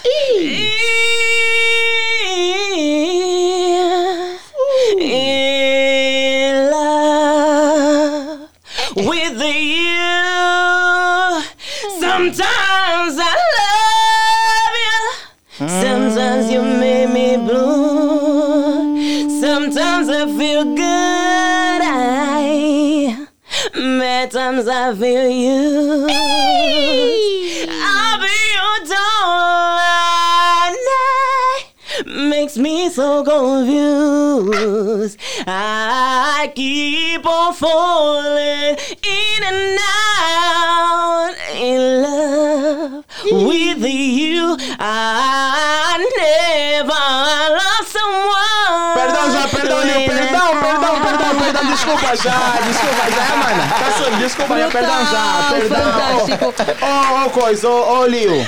in 5.00 6.70
love 6.72 8.50
with 8.96 9.40
you. 9.42 9.94
Sometimes 12.00 13.18
I 13.20 13.36
love. 13.36 13.83
Sometimes 15.70 16.52
you 16.52 16.62
make 16.62 17.10
me 17.10 17.38
blue. 17.38 19.30
Sometimes 19.40 20.10
I 20.10 20.26
feel 20.38 20.64
good. 20.76 21.82
I, 21.82 23.28
many 23.76 24.30
times 24.30 24.68
I 24.68 24.94
feel 24.96 25.30
you. 25.30 26.08
I'll 27.70 28.20
be 28.20 28.36
your 28.56 28.88
darling. 28.90 29.83
Makes 32.54 32.70
me 32.70 32.90
so 32.92 33.24
confused. 33.24 35.18
I 35.48 36.52
keep 36.54 37.26
on 37.26 37.52
falling 37.56 38.78
in 39.02 39.44
and 39.44 39.80
out 39.82 41.34
in 41.56 42.04
love. 42.04 43.06
with 43.26 43.84
you. 43.84 44.56
I 44.80 45.98
never 46.20 46.94
lost 47.58 47.90
someone. 47.92 48.94
Perdão 48.94 49.32
já, 49.32 49.48
perdão, 49.48 49.82
Lil, 49.82 50.06
perdão, 50.06 50.50
perdão, 50.62 51.02
perdão, 51.02 51.36
perdão, 51.40 51.66
desculpa 51.72 52.16
já, 52.18 52.38
desculpa 52.68 53.10
já, 53.10 53.36
mana. 53.36 53.68
Tá 53.80 53.92
suave, 53.98 54.18
desculpa 54.18 54.60
já, 54.60 54.70
perdão 54.70 55.06
já, 55.06 55.50
perdão. 55.50 56.54
Oh, 56.84 57.26
oh, 57.26 57.30
coisa, 57.32 57.68
oh, 57.68 58.02
oh, 58.02 58.06
Lil. 58.06 58.46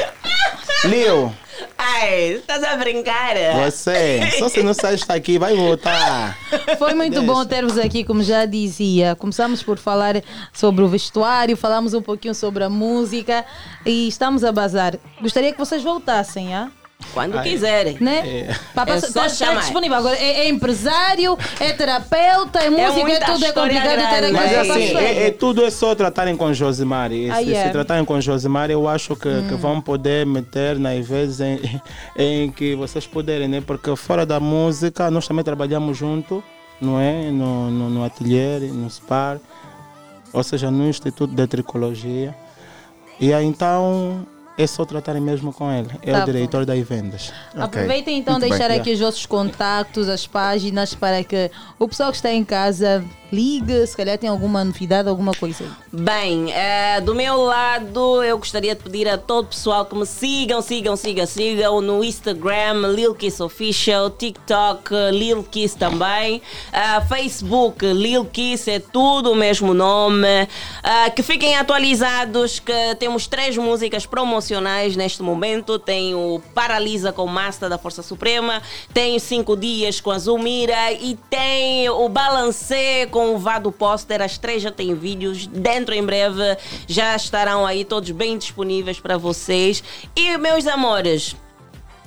Lil, 0.84 1.34
Ai, 1.78 2.34
estás 2.34 2.64
a 2.64 2.76
brincar? 2.76 3.36
você, 3.64 4.20
só 4.38 4.50
se 4.50 4.62
não 4.64 4.74
sai 4.74 4.96
está 4.96 5.14
aqui, 5.14 5.38
vai 5.38 5.56
voltar. 5.56 6.38
Foi 6.78 6.94
muito 6.94 7.22
bom 7.24 7.46
ter-vos 7.46 7.78
aqui, 7.78 8.04
como 8.04 8.24
já 8.24 8.46
dizia. 8.46 9.16
Começamos 9.16 9.64
por 9.64 9.78
falar 9.78 10.22
sobre 10.54 10.84
o 10.84 10.88
vestuário, 10.88 11.56
falamos 11.56 11.94
um 11.94 12.02
pouquinho 12.02 12.36
sobre 12.36 12.64
a 12.64 12.70
música 12.70 13.46
e 13.86 14.08
estamos 14.08 14.44
a 14.44 14.52
bazar. 14.52 14.98
Gostaria 15.22 15.52
que 15.52 15.60
vocês 15.60 15.84
voltassem, 15.84 16.54
ah? 16.54 16.72
Quando 17.14 17.38
Ai. 17.38 17.44
quiserem. 17.50 17.98
Né? 18.00 18.18
É 18.28 18.52
está, 18.52 19.00
só 19.00 19.26
está 19.26 19.46
chamar. 19.46 19.62
disponível 19.62 19.98
agora. 19.98 20.18
É, 20.18 20.42
é 20.42 20.50
empresário, 20.50 21.38
é 21.60 21.72
terapeuta, 21.72 22.60
é 22.60 22.70
músico, 22.70 23.08
é, 23.08 23.20
tudo. 23.20 23.46
É 23.46 23.52
complicado 23.52 24.10
ter 24.10 24.18
grande. 24.18 24.34
Mas 24.34 24.54
assim, 24.70 24.98
é, 24.98 25.28
é 25.28 25.32
tudo 25.32 25.64
é 25.64 25.70
só 25.70 25.96
tratarem 25.96 26.36
com 26.36 26.54
Josimari. 26.54 27.30
Ah, 27.30 27.38
se, 27.38 27.44
yeah. 27.44 27.68
se 27.68 27.72
tratarem 27.72 28.04
com 28.04 28.20
Josimari, 28.20 28.74
eu 28.74 28.88
acho 28.88 29.16
que, 29.16 29.30
Hum. 29.30 29.48
que 29.48 29.56
vão 29.56 29.82
poder 29.82 30.26
meter 30.26 30.78
nas 30.78 31.06
vezes 31.06 31.40
em, 31.40 31.60
em 32.18 32.52
que 32.52 32.76
vocês 32.76 33.08
puderem, 33.08 33.48
né? 33.48 33.62
Porque 33.66 33.96
fora 33.96 34.26
da 34.26 34.40
música, 34.40 35.10
nós 35.10 35.28
também 35.28 35.44
trabalhamos 35.44 35.98
junto, 35.98 36.44
não 36.82 37.00
é? 37.00 37.32
No, 37.32 37.70
no, 37.72 37.90
no 37.90 38.04
ateliê, 38.04 38.60
no 38.60 38.90
SPAR, 38.90 39.38
ou 40.34 40.44
seja, 40.44 40.70
no 40.70 40.88
Instituto 40.88 41.34
de 41.34 41.48
Tricologia. 41.48 42.36
E 43.20 43.34
aí, 43.34 43.46
então, 43.46 44.28
é 44.58 44.66
só 44.68 44.86
tratarem 44.86 45.22
mesmo 45.22 45.52
com 45.52 45.72
ele. 45.72 45.90
É 46.02 46.12
Tá 46.12 46.18
o 46.18 46.26
bom. 46.26 46.32
diretor 46.32 46.66
das 46.66 46.80
vendas. 46.80 47.34
Aproveitem 47.56 48.18
então 48.20 48.36
Muito 48.40 48.50
deixar 48.50 48.70
bem. 48.70 48.80
aqui 48.80 48.94
os 48.94 49.00
vossos 49.00 49.26
contactos, 49.26 50.08
as 50.10 50.26
páginas, 50.26 50.94
para 50.96 51.24
que 51.24 51.52
o 51.78 51.88
pessoal 51.88 52.10
que 52.12 52.18
está 52.18 52.32
em 52.32 52.44
casa 52.46 53.04
ligue, 53.32 53.86
se 53.86 53.96
calhar 53.96 54.18
tem 54.18 54.30
alguma 54.30 54.64
novidade, 54.64 55.10
alguma 55.10 55.34
coisa 55.34 55.64
aí. 55.64 55.70
Bem, 55.92 56.52
eh, 56.52 57.02
do 57.02 57.16
meu 57.16 57.38
lado, 57.38 58.24
eu 58.24 58.38
gostaria 58.38 58.76
de 58.76 58.84
pedir 58.84 59.08
a 59.08 59.18
todo 59.18 59.46
o 59.46 59.48
pessoal 59.50 59.86
que 59.86 59.96
me 59.96 60.06
sigam, 60.06 60.62
sigam, 60.62 60.96
sigam, 60.96 61.26
sigam 61.26 61.82
no 61.82 62.04
Instagram, 62.04 62.88
Lil 62.94 63.16
Kiss 63.16 63.42
Official, 63.42 64.10
TikTok, 64.10 64.94
Lil 65.12 65.44
Kiss 65.44 65.78
também, 65.78 66.42
ah, 66.72 67.02
Facebook, 67.02 67.86
Lil 67.86 68.26
Kiss, 68.26 68.70
é 68.70 68.80
tudo 68.80 69.32
o 69.32 69.36
mesmo 69.36 69.74
nome. 69.74 70.48
Ah, 70.84 71.10
que 71.10 71.24
fiquem 71.24 71.56
atualizados, 71.56 72.60
que 72.60 72.96
temos 73.00 73.28
três 73.28 73.58
músicas 73.58 74.06
promocionais 74.06 74.96
neste 74.96 75.22
momento. 75.22 75.80
Tem 75.80 76.14
o 76.14 76.42
Paralisa 76.54 77.12
com 77.12 77.26
Master 77.28 77.70
da 77.70 77.78
Força 77.78 78.04
Suprema, 78.04 78.62
tem 78.94 79.18
Cinco 79.20 79.56
Dias 79.56 80.00
com 80.00 80.12
a 80.12 80.20
Zulmira 80.20 80.92
e 80.94 81.18
tem 81.30 81.90
o 81.90 82.08
Balancê 82.10 83.08
com 83.16 83.34
o 83.34 83.38
Vado 83.38 83.72
Póster. 83.72 84.22
As 84.22 84.38
três 84.38 84.62
já 84.62 84.70
têm 84.70 84.94
vídeos. 84.94 85.48
Dentro 85.48 85.96
em 85.96 86.04
breve 86.04 86.58
já 86.86 87.16
estarão 87.16 87.66
aí 87.66 87.86
todos 87.86 88.12
bem 88.12 88.38
disponíveis 88.38 89.00
para 89.00 89.18
vocês. 89.18 89.82
E 90.14 90.38
meus 90.38 90.68
amores, 90.68 91.34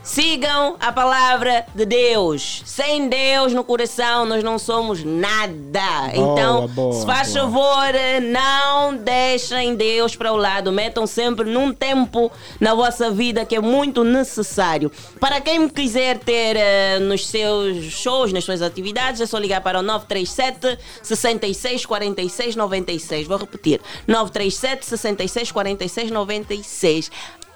Sigam 0.09 0.75
a 0.81 0.91
palavra 0.91 1.67
de 1.75 1.85
Deus. 1.85 2.63
Sem 2.65 3.11
Deus 3.11 3.53
no 3.53 3.63
coração, 3.63 4.25
nós 4.25 4.43
não 4.43 4.59
somos 4.59 5.05
nada. 5.05 6.09
Boa, 6.15 6.33
então, 6.33 6.67
boa, 6.69 6.93
se 6.95 7.05
faz 7.05 7.35
boa. 7.35 7.45
favor, 7.45 7.93
não 8.23 8.97
deixem 8.97 9.77
Deus 9.77 10.17
para 10.17 10.33
o 10.33 10.37
lado. 10.37 10.73
Metam 10.73 11.07
sempre 11.07 11.51
num 11.51 11.75
tempo 11.75 12.33
na 12.59 12.75
vossa 12.75 13.11
vida 13.11 13.45
que 13.45 13.55
é 13.55 13.61
muito 13.61 14.03
necessário. 14.03 14.91
Para 15.21 15.43
quem 15.43 15.59
me 15.59 15.71
quiser 15.71 16.19
ter 16.19 16.57
eh, 16.57 16.99
nos 17.01 17.27
seus 17.27 17.85
shows, 17.85 18.33
nas 18.33 18.45
suas 18.45 18.63
atividades, 18.63 19.21
é 19.21 19.27
só 19.27 19.37
ligar 19.37 19.61
para 19.61 19.79
o 19.79 19.83
937 19.83 20.79
66 21.03 21.85
46 21.85 22.57
96. 22.57 23.27
Vou 23.27 23.37
repetir: 23.37 23.79
937 24.07 24.87
66 24.87 25.53
46 25.53 26.11
96. 26.11 27.11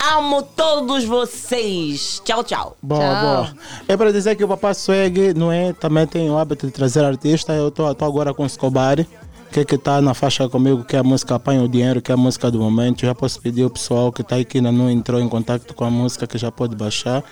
Amo 0.05 0.43
todos 0.43 1.05
vocês. 1.05 2.21
Tchau, 2.25 2.43
tchau. 2.43 2.77
Boa, 2.83 3.21
boa. 3.21 3.55
É 3.87 3.97
para 3.97 4.13
dizer 4.13 4.35
que 4.35 4.43
o 4.43 4.49
Papá 4.49 4.75
Swag, 4.75 5.33
não 5.33 5.53
é? 5.53 5.73
Também 5.73 6.05
tem 6.09 6.29
o 6.29 6.37
hábito 6.37 6.67
de 6.67 6.73
trazer 6.73 7.05
artista. 7.05 7.53
Eu 7.53 7.69
estou 7.69 7.87
agora 7.87 8.35
com 8.35 8.43
o 8.43 8.47
Escobar, 8.47 8.97
que 9.53 9.61
é 9.61 9.65
que 9.65 9.77
está 9.77 10.03
na 10.03 10.13
faixa 10.13 10.49
comigo, 10.49 10.83
que 10.83 10.97
é 10.97 10.99
a 10.99 11.05
música 11.05 11.37
Apanha 11.37 11.63
o 11.63 11.69
Dinheiro, 11.69 12.03
que 12.03 12.11
é 12.11 12.15
a 12.15 12.17
música 12.17 12.51
do 12.51 12.59
momento. 12.59 13.03
Já 13.03 13.15
posso 13.15 13.41
pedir 13.41 13.63
ao 13.63 13.71
pessoal 13.71 14.11
que 14.11 14.23
está 14.23 14.35
aqui 14.35 14.59
ainda 14.59 14.73
não 14.73 14.91
entrou 14.91 15.21
em 15.21 15.29
contato 15.29 15.73
com 15.73 15.85
a 15.85 15.91
música, 15.91 16.27
que 16.27 16.37
já 16.37 16.51
pode 16.51 16.75
baixar. 16.75 17.23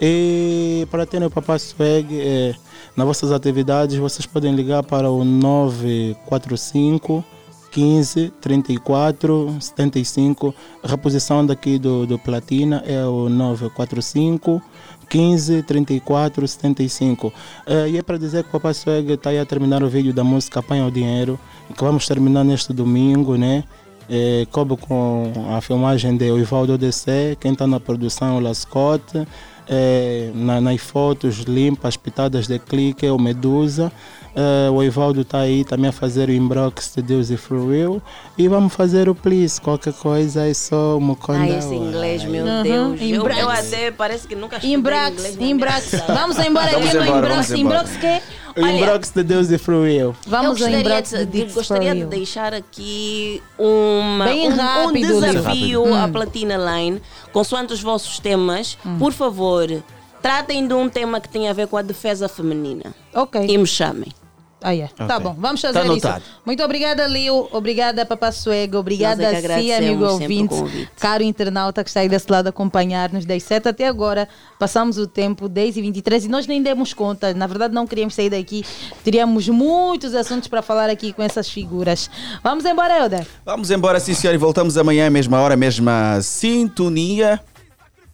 E 0.00 0.88
para 0.90 1.06
terem 1.06 1.28
o 1.28 1.30
Papá 1.30 1.56
Swag, 1.56 2.20
é, 2.20 2.52
nas 2.96 3.06
vossas 3.06 3.30
atividades, 3.30 3.96
vocês 3.96 4.26
podem 4.26 4.52
ligar 4.56 4.82
para 4.82 5.08
o 5.08 5.24
945 5.24 7.24
15 7.70 8.32
34 8.40 9.56
75. 9.60 10.54
A 10.82 10.88
reposição 10.88 11.44
daqui 11.44 11.78
do, 11.78 12.06
do 12.06 12.18
Platina 12.18 12.82
é 12.86 13.04
o 13.04 13.28
945 13.28 14.62
15 15.08 15.62
34 15.62 16.46
75. 16.46 17.32
Eh, 17.66 17.90
e 17.90 17.98
é 17.98 18.02
para 18.02 18.18
dizer 18.18 18.42
que 18.42 18.50
o 18.50 18.52
Papai 18.52 18.74
Swag 18.74 19.12
está 19.12 19.30
aí 19.30 19.38
a 19.38 19.46
terminar 19.46 19.82
o 19.82 19.88
vídeo 19.88 20.12
da 20.12 20.22
música 20.22 20.60
Apanha 20.60 20.86
o 20.86 20.90
Dinheiro, 20.90 21.38
que 21.74 21.82
vamos 21.82 22.06
terminar 22.06 22.44
neste 22.44 22.72
domingo, 22.72 23.36
né? 23.36 23.64
É, 24.10 24.46
coube 24.50 24.74
com 24.76 25.32
a 25.50 25.60
filmagem 25.60 26.16
de 26.16 26.26
Ivaldo 26.26 26.78
DC, 26.78 27.36
quem 27.38 27.52
está 27.52 27.66
na 27.66 27.78
produção 27.78 28.36
é 28.36 28.38
o 28.38 28.40
Lascote, 28.40 29.26
é, 29.68 30.30
na, 30.34 30.62
nas 30.62 30.80
fotos 30.80 31.40
limpas, 31.40 31.94
pitadas 31.96 32.46
de 32.46 32.58
clique, 32.58 33.04
é 33.04 33.12
o 33.12 33.18
Medusa. 33.18 33.92
É, 34.40 34.70
o 34.70 34.80
Ivaldo 34.84 35.22
está 35.22 35.40
aí 35.40 35.64
também 35.64 35.88
a 35.88 35.92
fazer 35.92 36.28
o 36.28 36.32
inbox 36.32 36.92
de 36.94 37.02
Deus 37.02 37.28
e 37.28 37.36
Free 37.36 37.58
Will. 37.58 38.00
E 38.36 38.46
vamos 38.46 38.72
fazer 38.72 39.08
o 39.08 39.14
please. 39.14 39.60
Qualquer 39.60 39.92
coisa 39.94 40.46
é 40.46 40.54
só 40.54 40.96
uma 40.96 41.16
coisa. 41.16 41.42
Ai, 41.42 41.58
esse 41.58 41.74
inglês, 41.74 42.22
meu 42.24 42.44
Uhum. 42.46 42.62
Deus. 42.62 43.00
Eu, 43.02 43.28
eu 43.28 43.48
até 43.50 43.90
parece 43.90 44.28
que 44.28 44.36
nunca 44.36 44.56
estudei 44.56 44.76
Embrax, 44.76 45.34
inglês. 45.40 45.90
Vamos 46.06 46.38
embora 46.38 46.70
Vamos 46.70 46.86
aqui 46.88 46.96
no 46.98 47.02
embora, 47.04 47.18
embora. 47.18 47.56
Embrax 47.58 47.96
que? 47.96 48.60
O 48.60 48.66
inbox 48.66 49.10
de 49.10 49.22
Deus 49.24 49.50
e 49.50 49.58
Free 49.58 49.74
Will. 49.76 50.14
Vamos 50.26 50.44
eu 50.44 50.50
ao 50.50 50.52
gostaria, 50.54 50.78
Embrax 50.80 51.10
de, 51.10 51.26
de 51.26 51.44
gostaria 51.52 51.94
de 51.94 52.00
You. 52.02 52.06
deixar 52.08 52.54
aqui 52.54 53.42
uma, 53.58 54.24
Bem 54.26 54.48
um, 54.48 54.52
um 54.52 54.56
rápido, 54.56 55.18
Leo. 55.18 55.32
desafio 55.32 55.82
Rápido. 55.82 55.94
à 55.94 56.04
Hum. 56.06 56.12
Platina 56.12 56.56
Line, 56.56 57.02
consoante 57.32 57.72
os 57.72 57.82
vossos 57.82 58.20
temas. 58.20 58.78
Por 59.00 59.12
favor, 59.12 59.66
tratem 60.22 60.66
de 60.66 60.74
um 60.74 60.88
tema 60.88 61.20
que 61.20 61.28
tenha 61.28 61.50
a 61.50 61.54
ver 61.54 61.66
com 61.66 61.76
a 61.76 61.82
defesa 61.82 62.28
feminina. 62.28 62.94
Ok. 63.12 63.44
E 63.48 63.58
me 63.58 63.66
chamem. 63.66 64.12
Ah, 64.60 64.72
yeah. 64.72 64.92
Tá 64.96 65.04
Ok. 65.16 65.20
bom, 65.20 65.36
vamos 65.38 65.62
Tá 65.62 65.68
fazer 65.68 65.84
isso. 65.84 65.92
anotado. 65.92 66.24
Muito 66.44 66.62
obrigada, 66.64 67.06
Leo. 67.06 67.48
Obrigada, 67.52 68.04
Papá 68.04 68.32
Suego. 68.32 68.78
Obrigada, 68.78 69.22
é 69.22 69.36
agradecemos 69.36 69.86
amigo 69.88 70.04
ouvinte. 70.04 70.88
Caro 70.98 71.22
internauta 71.22 71.84
que 71.84 71.90
está 71.90 72.00
aí 72.00 72.08
desse 72.08 72.30
lado 72.30 72.48
a 72.48 72.50
acompanhar-nos 72.50 73.24
das 73.24 73.42
7 73.44 73.68
até 73.68 73.86
agora. 73.86 74.28
Passamos 74.58 74.98
o 74.98 75.06
tempo 75.06 75.48
10 75.48 75.76
e 75.76 75.80
23 75.82 76.24
e 76.24 76.28
nós 76.28 76.46
nem 76.48 76.60
demos 76.60 76.92
conta. 76.92 77.32
Na 77.34 77.46
verdade, 77.46 77.72
não 77.72 77.86
queríamos 77.86 78.14
sair 78.14 78.30
daqui. 78.30 78.64
Teríamos 79.04 79.48
muitos 79.48 80.12
assuntos 80.14 80.48
para 80.48 80.60
falar 80.60 80.90
aqui 80.90 81.12
com 81.12 81.22
essas 81.22 81.48
figuras. 81.48 82.10
Vamos 82.42 82.64
embora, 82.64 82.98
Helder. 82.98 83.26
Vamos 83.44 83.70
embora, 83.70 84.00
sim, 84.00 84.12
senhor, 84.14 84.34
e 84.34 84.38
voltamos 84.38 84.76
amanhã, 84.76 85.08
mesma 85.08 85.40
hora, 85.40 85.56
mesma 85.56 86.20
sintonia. 86.20 87.40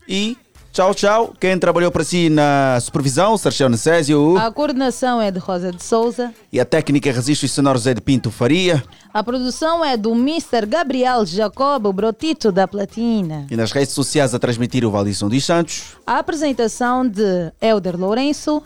E 0.06 0.36
tchau, 0.74 0.92
tchau. 0.94 1.34
Quem 1.40 1.56
trabalhou 1.58 1.90
para 1.90 2.02
si 2.04 2.28
na 2.28 2.78
supervisão, 2.80 3.38
Sérgio 3.38 3.68
Necésio. 3.68 4.36
A 4.36 4.50
coordenação 4.50 5.22
é 5.22 5.30
de 5.30 5.38
Rosa 5.38 5.70
de 5.72 5.82
Souza. 5.82 6.34
E 6.52 6.58
a 6.60 6.64
técnica 6.64 7.10
Registros 7.12 7.52
Sonoros 7.52 7.86
é 7.86 7.94
de 7.94 8.00
Pinto 8.00 8.30
Faria. 8.30 8.82
A 9.12 9.22
produção 9.22 9.84
é 9.84 9.96
do 9.96 10.12
Mr. 10.12 10.66
Gabriel 10.66 11.24
Jacob, 11.24 11.86
o 11.86 11.92
Brotito 11.92 12.50
da 12.50 12.66
Platina. 12.66 13.46
E 13.50 13.56
nas 13.56 13.70
redes 13.72 13.94
sociais 13.94 14.34
a 14.34 14.38
transmitir 14.38 14.84
o 14.84 14.90
Valdisson 14.90 15.28
dos 15.28 15.44
Santos 15.44 15.96
A 16.06 16.18
apresentação 16.18 17.06
de 17.08 17.52
Helder 17.60 17.96
Lourenço. 17.96 18.60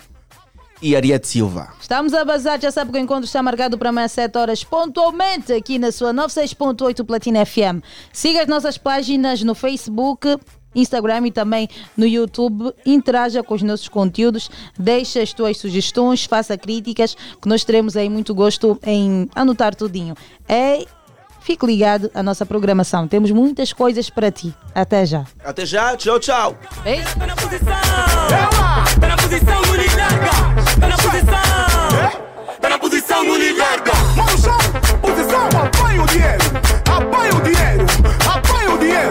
e 0.80 0.94
Ariete 0.96 1.26
Silva. 1.28 1.72
Estamos 1.80 2.14
a 2.14 2.24
bazar, 2.24 2.60
já 2.60 2.70
sabe 2.70 2.92
que 2.92 2.98
o 2.98 3.00
encontro 3.00 3.24
está 3.24 3.42
marcado 3.42 3.76
para 3.76 3.88
amanhã 3.90 4.06
às 4.06 4.12
7 4.12 4.38
horas 4.38 4.64
pontualmente 4.64 5.52
aqui 5.52 5.78
na 5.78 5.90
sua 5.92 6.14
96.8 6.14 7.04
Platina 7.04 7.44
FM. 7.44 7.82
Siga 8.12 8.42
as 8.42 8.46
nossas 8.48 8.78
páginas 8.78 9.42
no 9.42 9.54
Facebook, 9.56 10.38
Instagram 10.74 11.26
e 11.26 11.30
também 11.30 11.68
no 11.96 12.06
YouTube. 12.06 12.72
Interaja 12.84 13.42
com 13.42 13.54
os 13.54 13.62
nossos 13.62 13.88
conteúdos, 13.88 14.50
deixe 14.78 15.20
as 15.20 15.32
tuas 15.32 15.56
sugestões, 15.58 16.24
faça 16.24 16.56
críticas, 16.56 17.16
que 17.40 17.48
nós 17.48 17.64
teremos 17.64 17.96
aí 17.96 18.08
muito 18.08 18.34
gosto 18.34 18.78
em 18.84 19.28
anotar 19.34 19.74
tudinho. 19.74 20.14
É, 20.48 20.84
fique 21.40 21.64
ligado 21.66 22.10
à 22.14 22.22
nossa 22.22 22.44
programação. 22.44 23.08
Temos 23.08 23.30
muitas 23.30 23.72
coisas 23.72 24.10
para 24.10 24.30
ti. 24.30 24.54
Até 24.74 25.04
já. 25.06 25.24
Até 25.44 25.64
já, 25.66 25.96
tchau, 25.96 26.20
tchau. 26.20 26.56
Beijo. 26.84 27.08
Tá 27.18 27.26
na 27.26 29.16
posição, 29.16 29.62
não 29.62 29.74
lhe 29.74 29.88
larga. 29.96 30.30
Tá 30.80 30.88
na 30.88 30.96
posição. 30.96 31.48
Tá 32.60 32.68
na 32.68 32.78
posição, 32.78 33.24
não 33.24 33.36
lhe 33.36 33.52
larga. 33.52 33.92
Mão 34.16 34.26
chão, 34.36 34.58
posição, 35.00 35.46
apanha 35.46 36.02
o 36.02 36.06
dinheiro, 36.06 36.44
apanha 36.90 37.34
o 37.34 37.40
dinheiro, 37.40 37.86
apanha 38.28 38.74
o 38.74 38.78
dinheiro, 38.78 39.10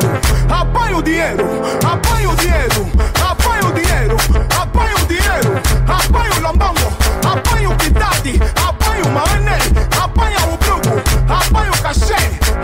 apanha 0.50 0.98
o 0.98 1.01
dinheiro, 1.01 1.45
apanha 1.85 2.30
o 2.30 2.35
dinheiro, 2.35 2.88
apanha 3.30 3.66
o 3.66 3.74
dinheiro, 3.74 4.17
apanha 4.59 4.95
o 4.95 5.06
dinheiro, 5.06 5.61
apanha 5.88 6.32
o 6.34 6.42
lambongo, 6.42 6.98
apanha 7.32 7.69
o 7.69 7.76
quitade, 7.76 8.40
apanha 8.67 9.03
o 9.03 9.09
mané, 9.11 9.58
apanha 10.01 10.38
o 10.48 10.58
brugo, 10.58 11.01
apanha 11.30 11.72
o 11.72 11.82
cachê, 11.82 12.16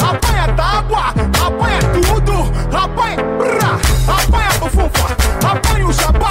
apanha 0.02 0.56
a 0.58 0.78
água, 0.78 1.14
apanha 1.46 1.80
tudo, 1.94 2.34
apanha 2.76 3.18
brá, 3.18 3.80
apanha 4.22 4.50
a 4.50 4.70
fufa, 4.70 5.48
apanha 5.48 5.88
o 5.88 5.94
jabá, 5.94 6.30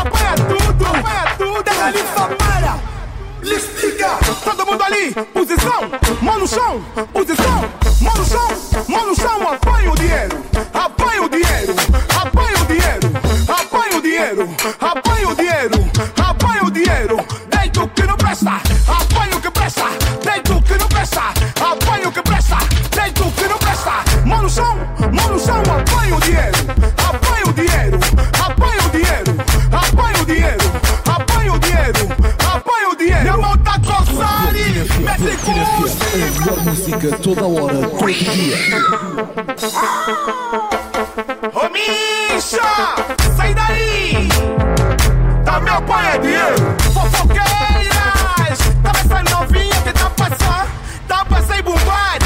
apanha 0.00 0.34
tudo, 0.36 0.86
apanha 0.86 1.34
tudo, 1.36 1.70
é 1.70 1.82
ali 1.82 2.02
para 2.02 2.78
Listiga, 3.40 4.18
todo 4.44 4.66
mundo 4.66 4.82
ali, 4.82 5.14
posição, 5.32 5.90
mão 6.20 6.38
no 6.38 6.46
chão, 6.46 6.82
posição, 7.12 7.64
mão 8.00 8.14
no 8.16 8.24
chão, 8.24 8.48
mão 8.88 9.06
no 9.06 9.14
chão, 9.14 9.52
apanha 9.52 9.92
o 9.92 9.96
dinheiro 9.96 10.57
apanha 10.74 11.22
o 11.22 11.28
dinheiro, 11.28 11.74
apanha 12.20 12.62
o 12.62 12.66
dinheiro, 12.66 13.10
apanha 13.48 13.96
o 13.96 14.02
dinheiro, 14.02 14.48
apanha 14.80 15.28
o 15.28 15.34
dinheiro, 15.34 15.90
apanha 16.22 16.64
o 16.64 16.70
dinheiro, 16.70 17.16
Deito 17.48 17.88
que 17.88 18.02
não 18.04 18.16
presta, 18.16 18.60
apanha 18.86 19.36
o 19.36 19.40
que 19.40 19.50
presta, 19.50 19.84
Deito 20.24 20.62
que 20.62 20.78
não 20.78 20.88
presta, 20.88 21.22
apanha 21.60 22.08
o 22.08 22.12
que 22.12 22.22
presta, 22.22 22.56
Deito 22.94 23.30
que 23.32 23.48
não 23.48 23.58
presta, 23.58 23.92
mano 24.26 24.48
são, 24.48 24.76
mano 25.12 25.38
apanha 25.80 26.16
o 26.16 26.20
dinheiro. 26.20 26.87
Toda 37.22 37.46
hora, 37.46 37.88
todo 37.88 38.08
dia. 38.12 38.56
Ô 41.54 41.68
Misha, 41.70 42.62
sai 43.36 43.52
daí! 43.54 44.28
Tá 45.44 45.60
meu 45.60 45.82
pai 45.82 46.14
é 46.14 46.18
dinheiro, 46.18 46.76
fofoqueiras! 46.94 48.58
Tá 48.82 48.92
essa 48.94 49.22
novinha 49.34 49.82
que 49.82 49.92
tá 49.92 50.10
passando, 50.10 50.70
tá 51.08 51.26
ser 51.42 51.62
bombar, 51.62 52.18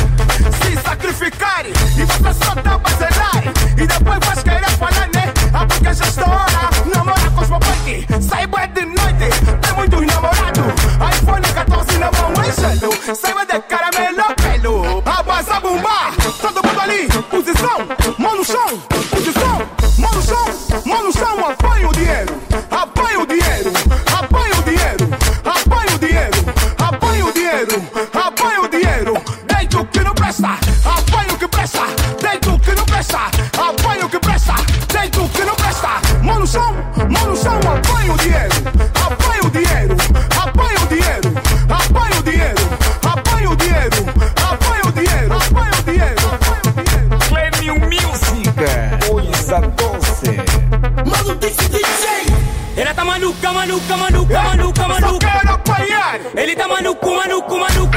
se 0.63 0.77
sacrificar 0.83 1.65
e 1.67 1.73
você 2.05 2.45
só 2.45 2.55
tá 2.57 2.79
zelar. 2.99 3.43
E 3.79 3.87
depois 3.87 4.19
vais 4.27 4.43
querer 4.43 4.71
falar, 4.73 5.09
né? 5.15 5.33
Ah, 5.55 5.67
porque 5.67 5.95
já 5.95 6.05
estoura, 6.05 6.71
namora 6.95 7.31
com 7.31 7.41
os 7.41 7.49
papai 7.49 8.07
sai 8.21 8.47
na 12.63 12.69
mão 12.69 12.73
é 12.73 12.77
gelo, 12.77 13.17
saiba 13.17 13.45
de 13.45 13.61
caramelo 13.63 14.32
maluca, 53.73 53.97
maluca, 53.97 54.43
maluca, 54.43 54.43
maluca, 54.43 54.89
maluca. 54.89 55.11
Só 55.11 55.19
quero 55.19 55.55
apanhar. 55.55 56.21
Ele 56.37 56.55
tá 56.55 56.69
maluco, 56.69 57.15
maluco, 57.15 57.59
maluco, 57.59 57.92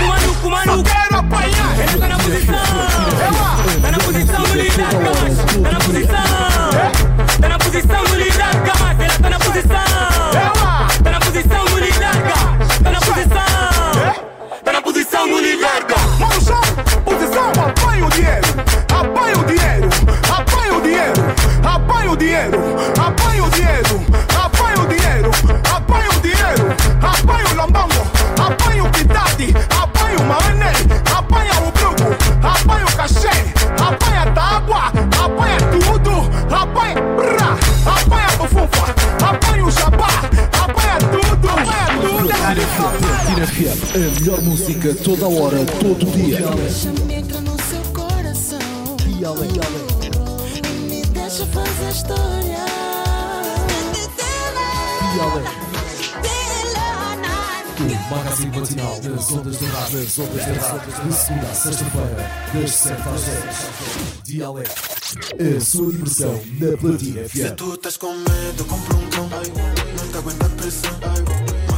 A 43.56 44.20
melhor 44.20 44.42
música 44.42 44.94
toda 44.96 45.30
hora, 45.30 45.64
todo 45.80 46.06
dia. 46.12 46.42
Deixa-me 46.42 47.14
entrar 47.14 47.40
no 47.40 47.56
seu 47.62 47.82
coração. 47.94 48.60
E 49.08 49.14
me 50.90 51.02
deixa 51.06 51.46
fazer 51.46 51.90
história. 51.90 52.66
O 57.80 58.14
magazine 58.14 58.60
matinal 58.60 59.00
das 59.00 59.32
ondas 59.32 59.56
do 59.58 59.66
rádio, 59.68 60.00
das 60.02 60.20
ondas 60.20 60.46
do 60.46 60.54
rádio, 60.60 61.08
de 61.08 61.14
segunda 61.16 61.48
a 61.48 61.54
sexta-feira, 61.56 62.32
das 62.54 62.72
7 62.72 63.02
às 63.08 63.22
10. 63.22 64.22
Dialeto, 64.26 64.72
a 65.58 65.60
sua 65.62 65.92
diversão 65.94 66.42
na 66.60 66.78
Platina 66.78 67.22
Se 67.30 67.46
FM. 67.46 67.56
tu 67.56 67.74
estás 67.74 67.96
com 67.96 68.14
medo, 68.16 68.66
compra 68.66 68.98
um 68.98 69.10
cão. 69.10 69.30
Não 69.30 70.08
te 70.12 70.18
aguenta 70.18 70.46
a 70.46 70.50
pressão. 70.50 71.75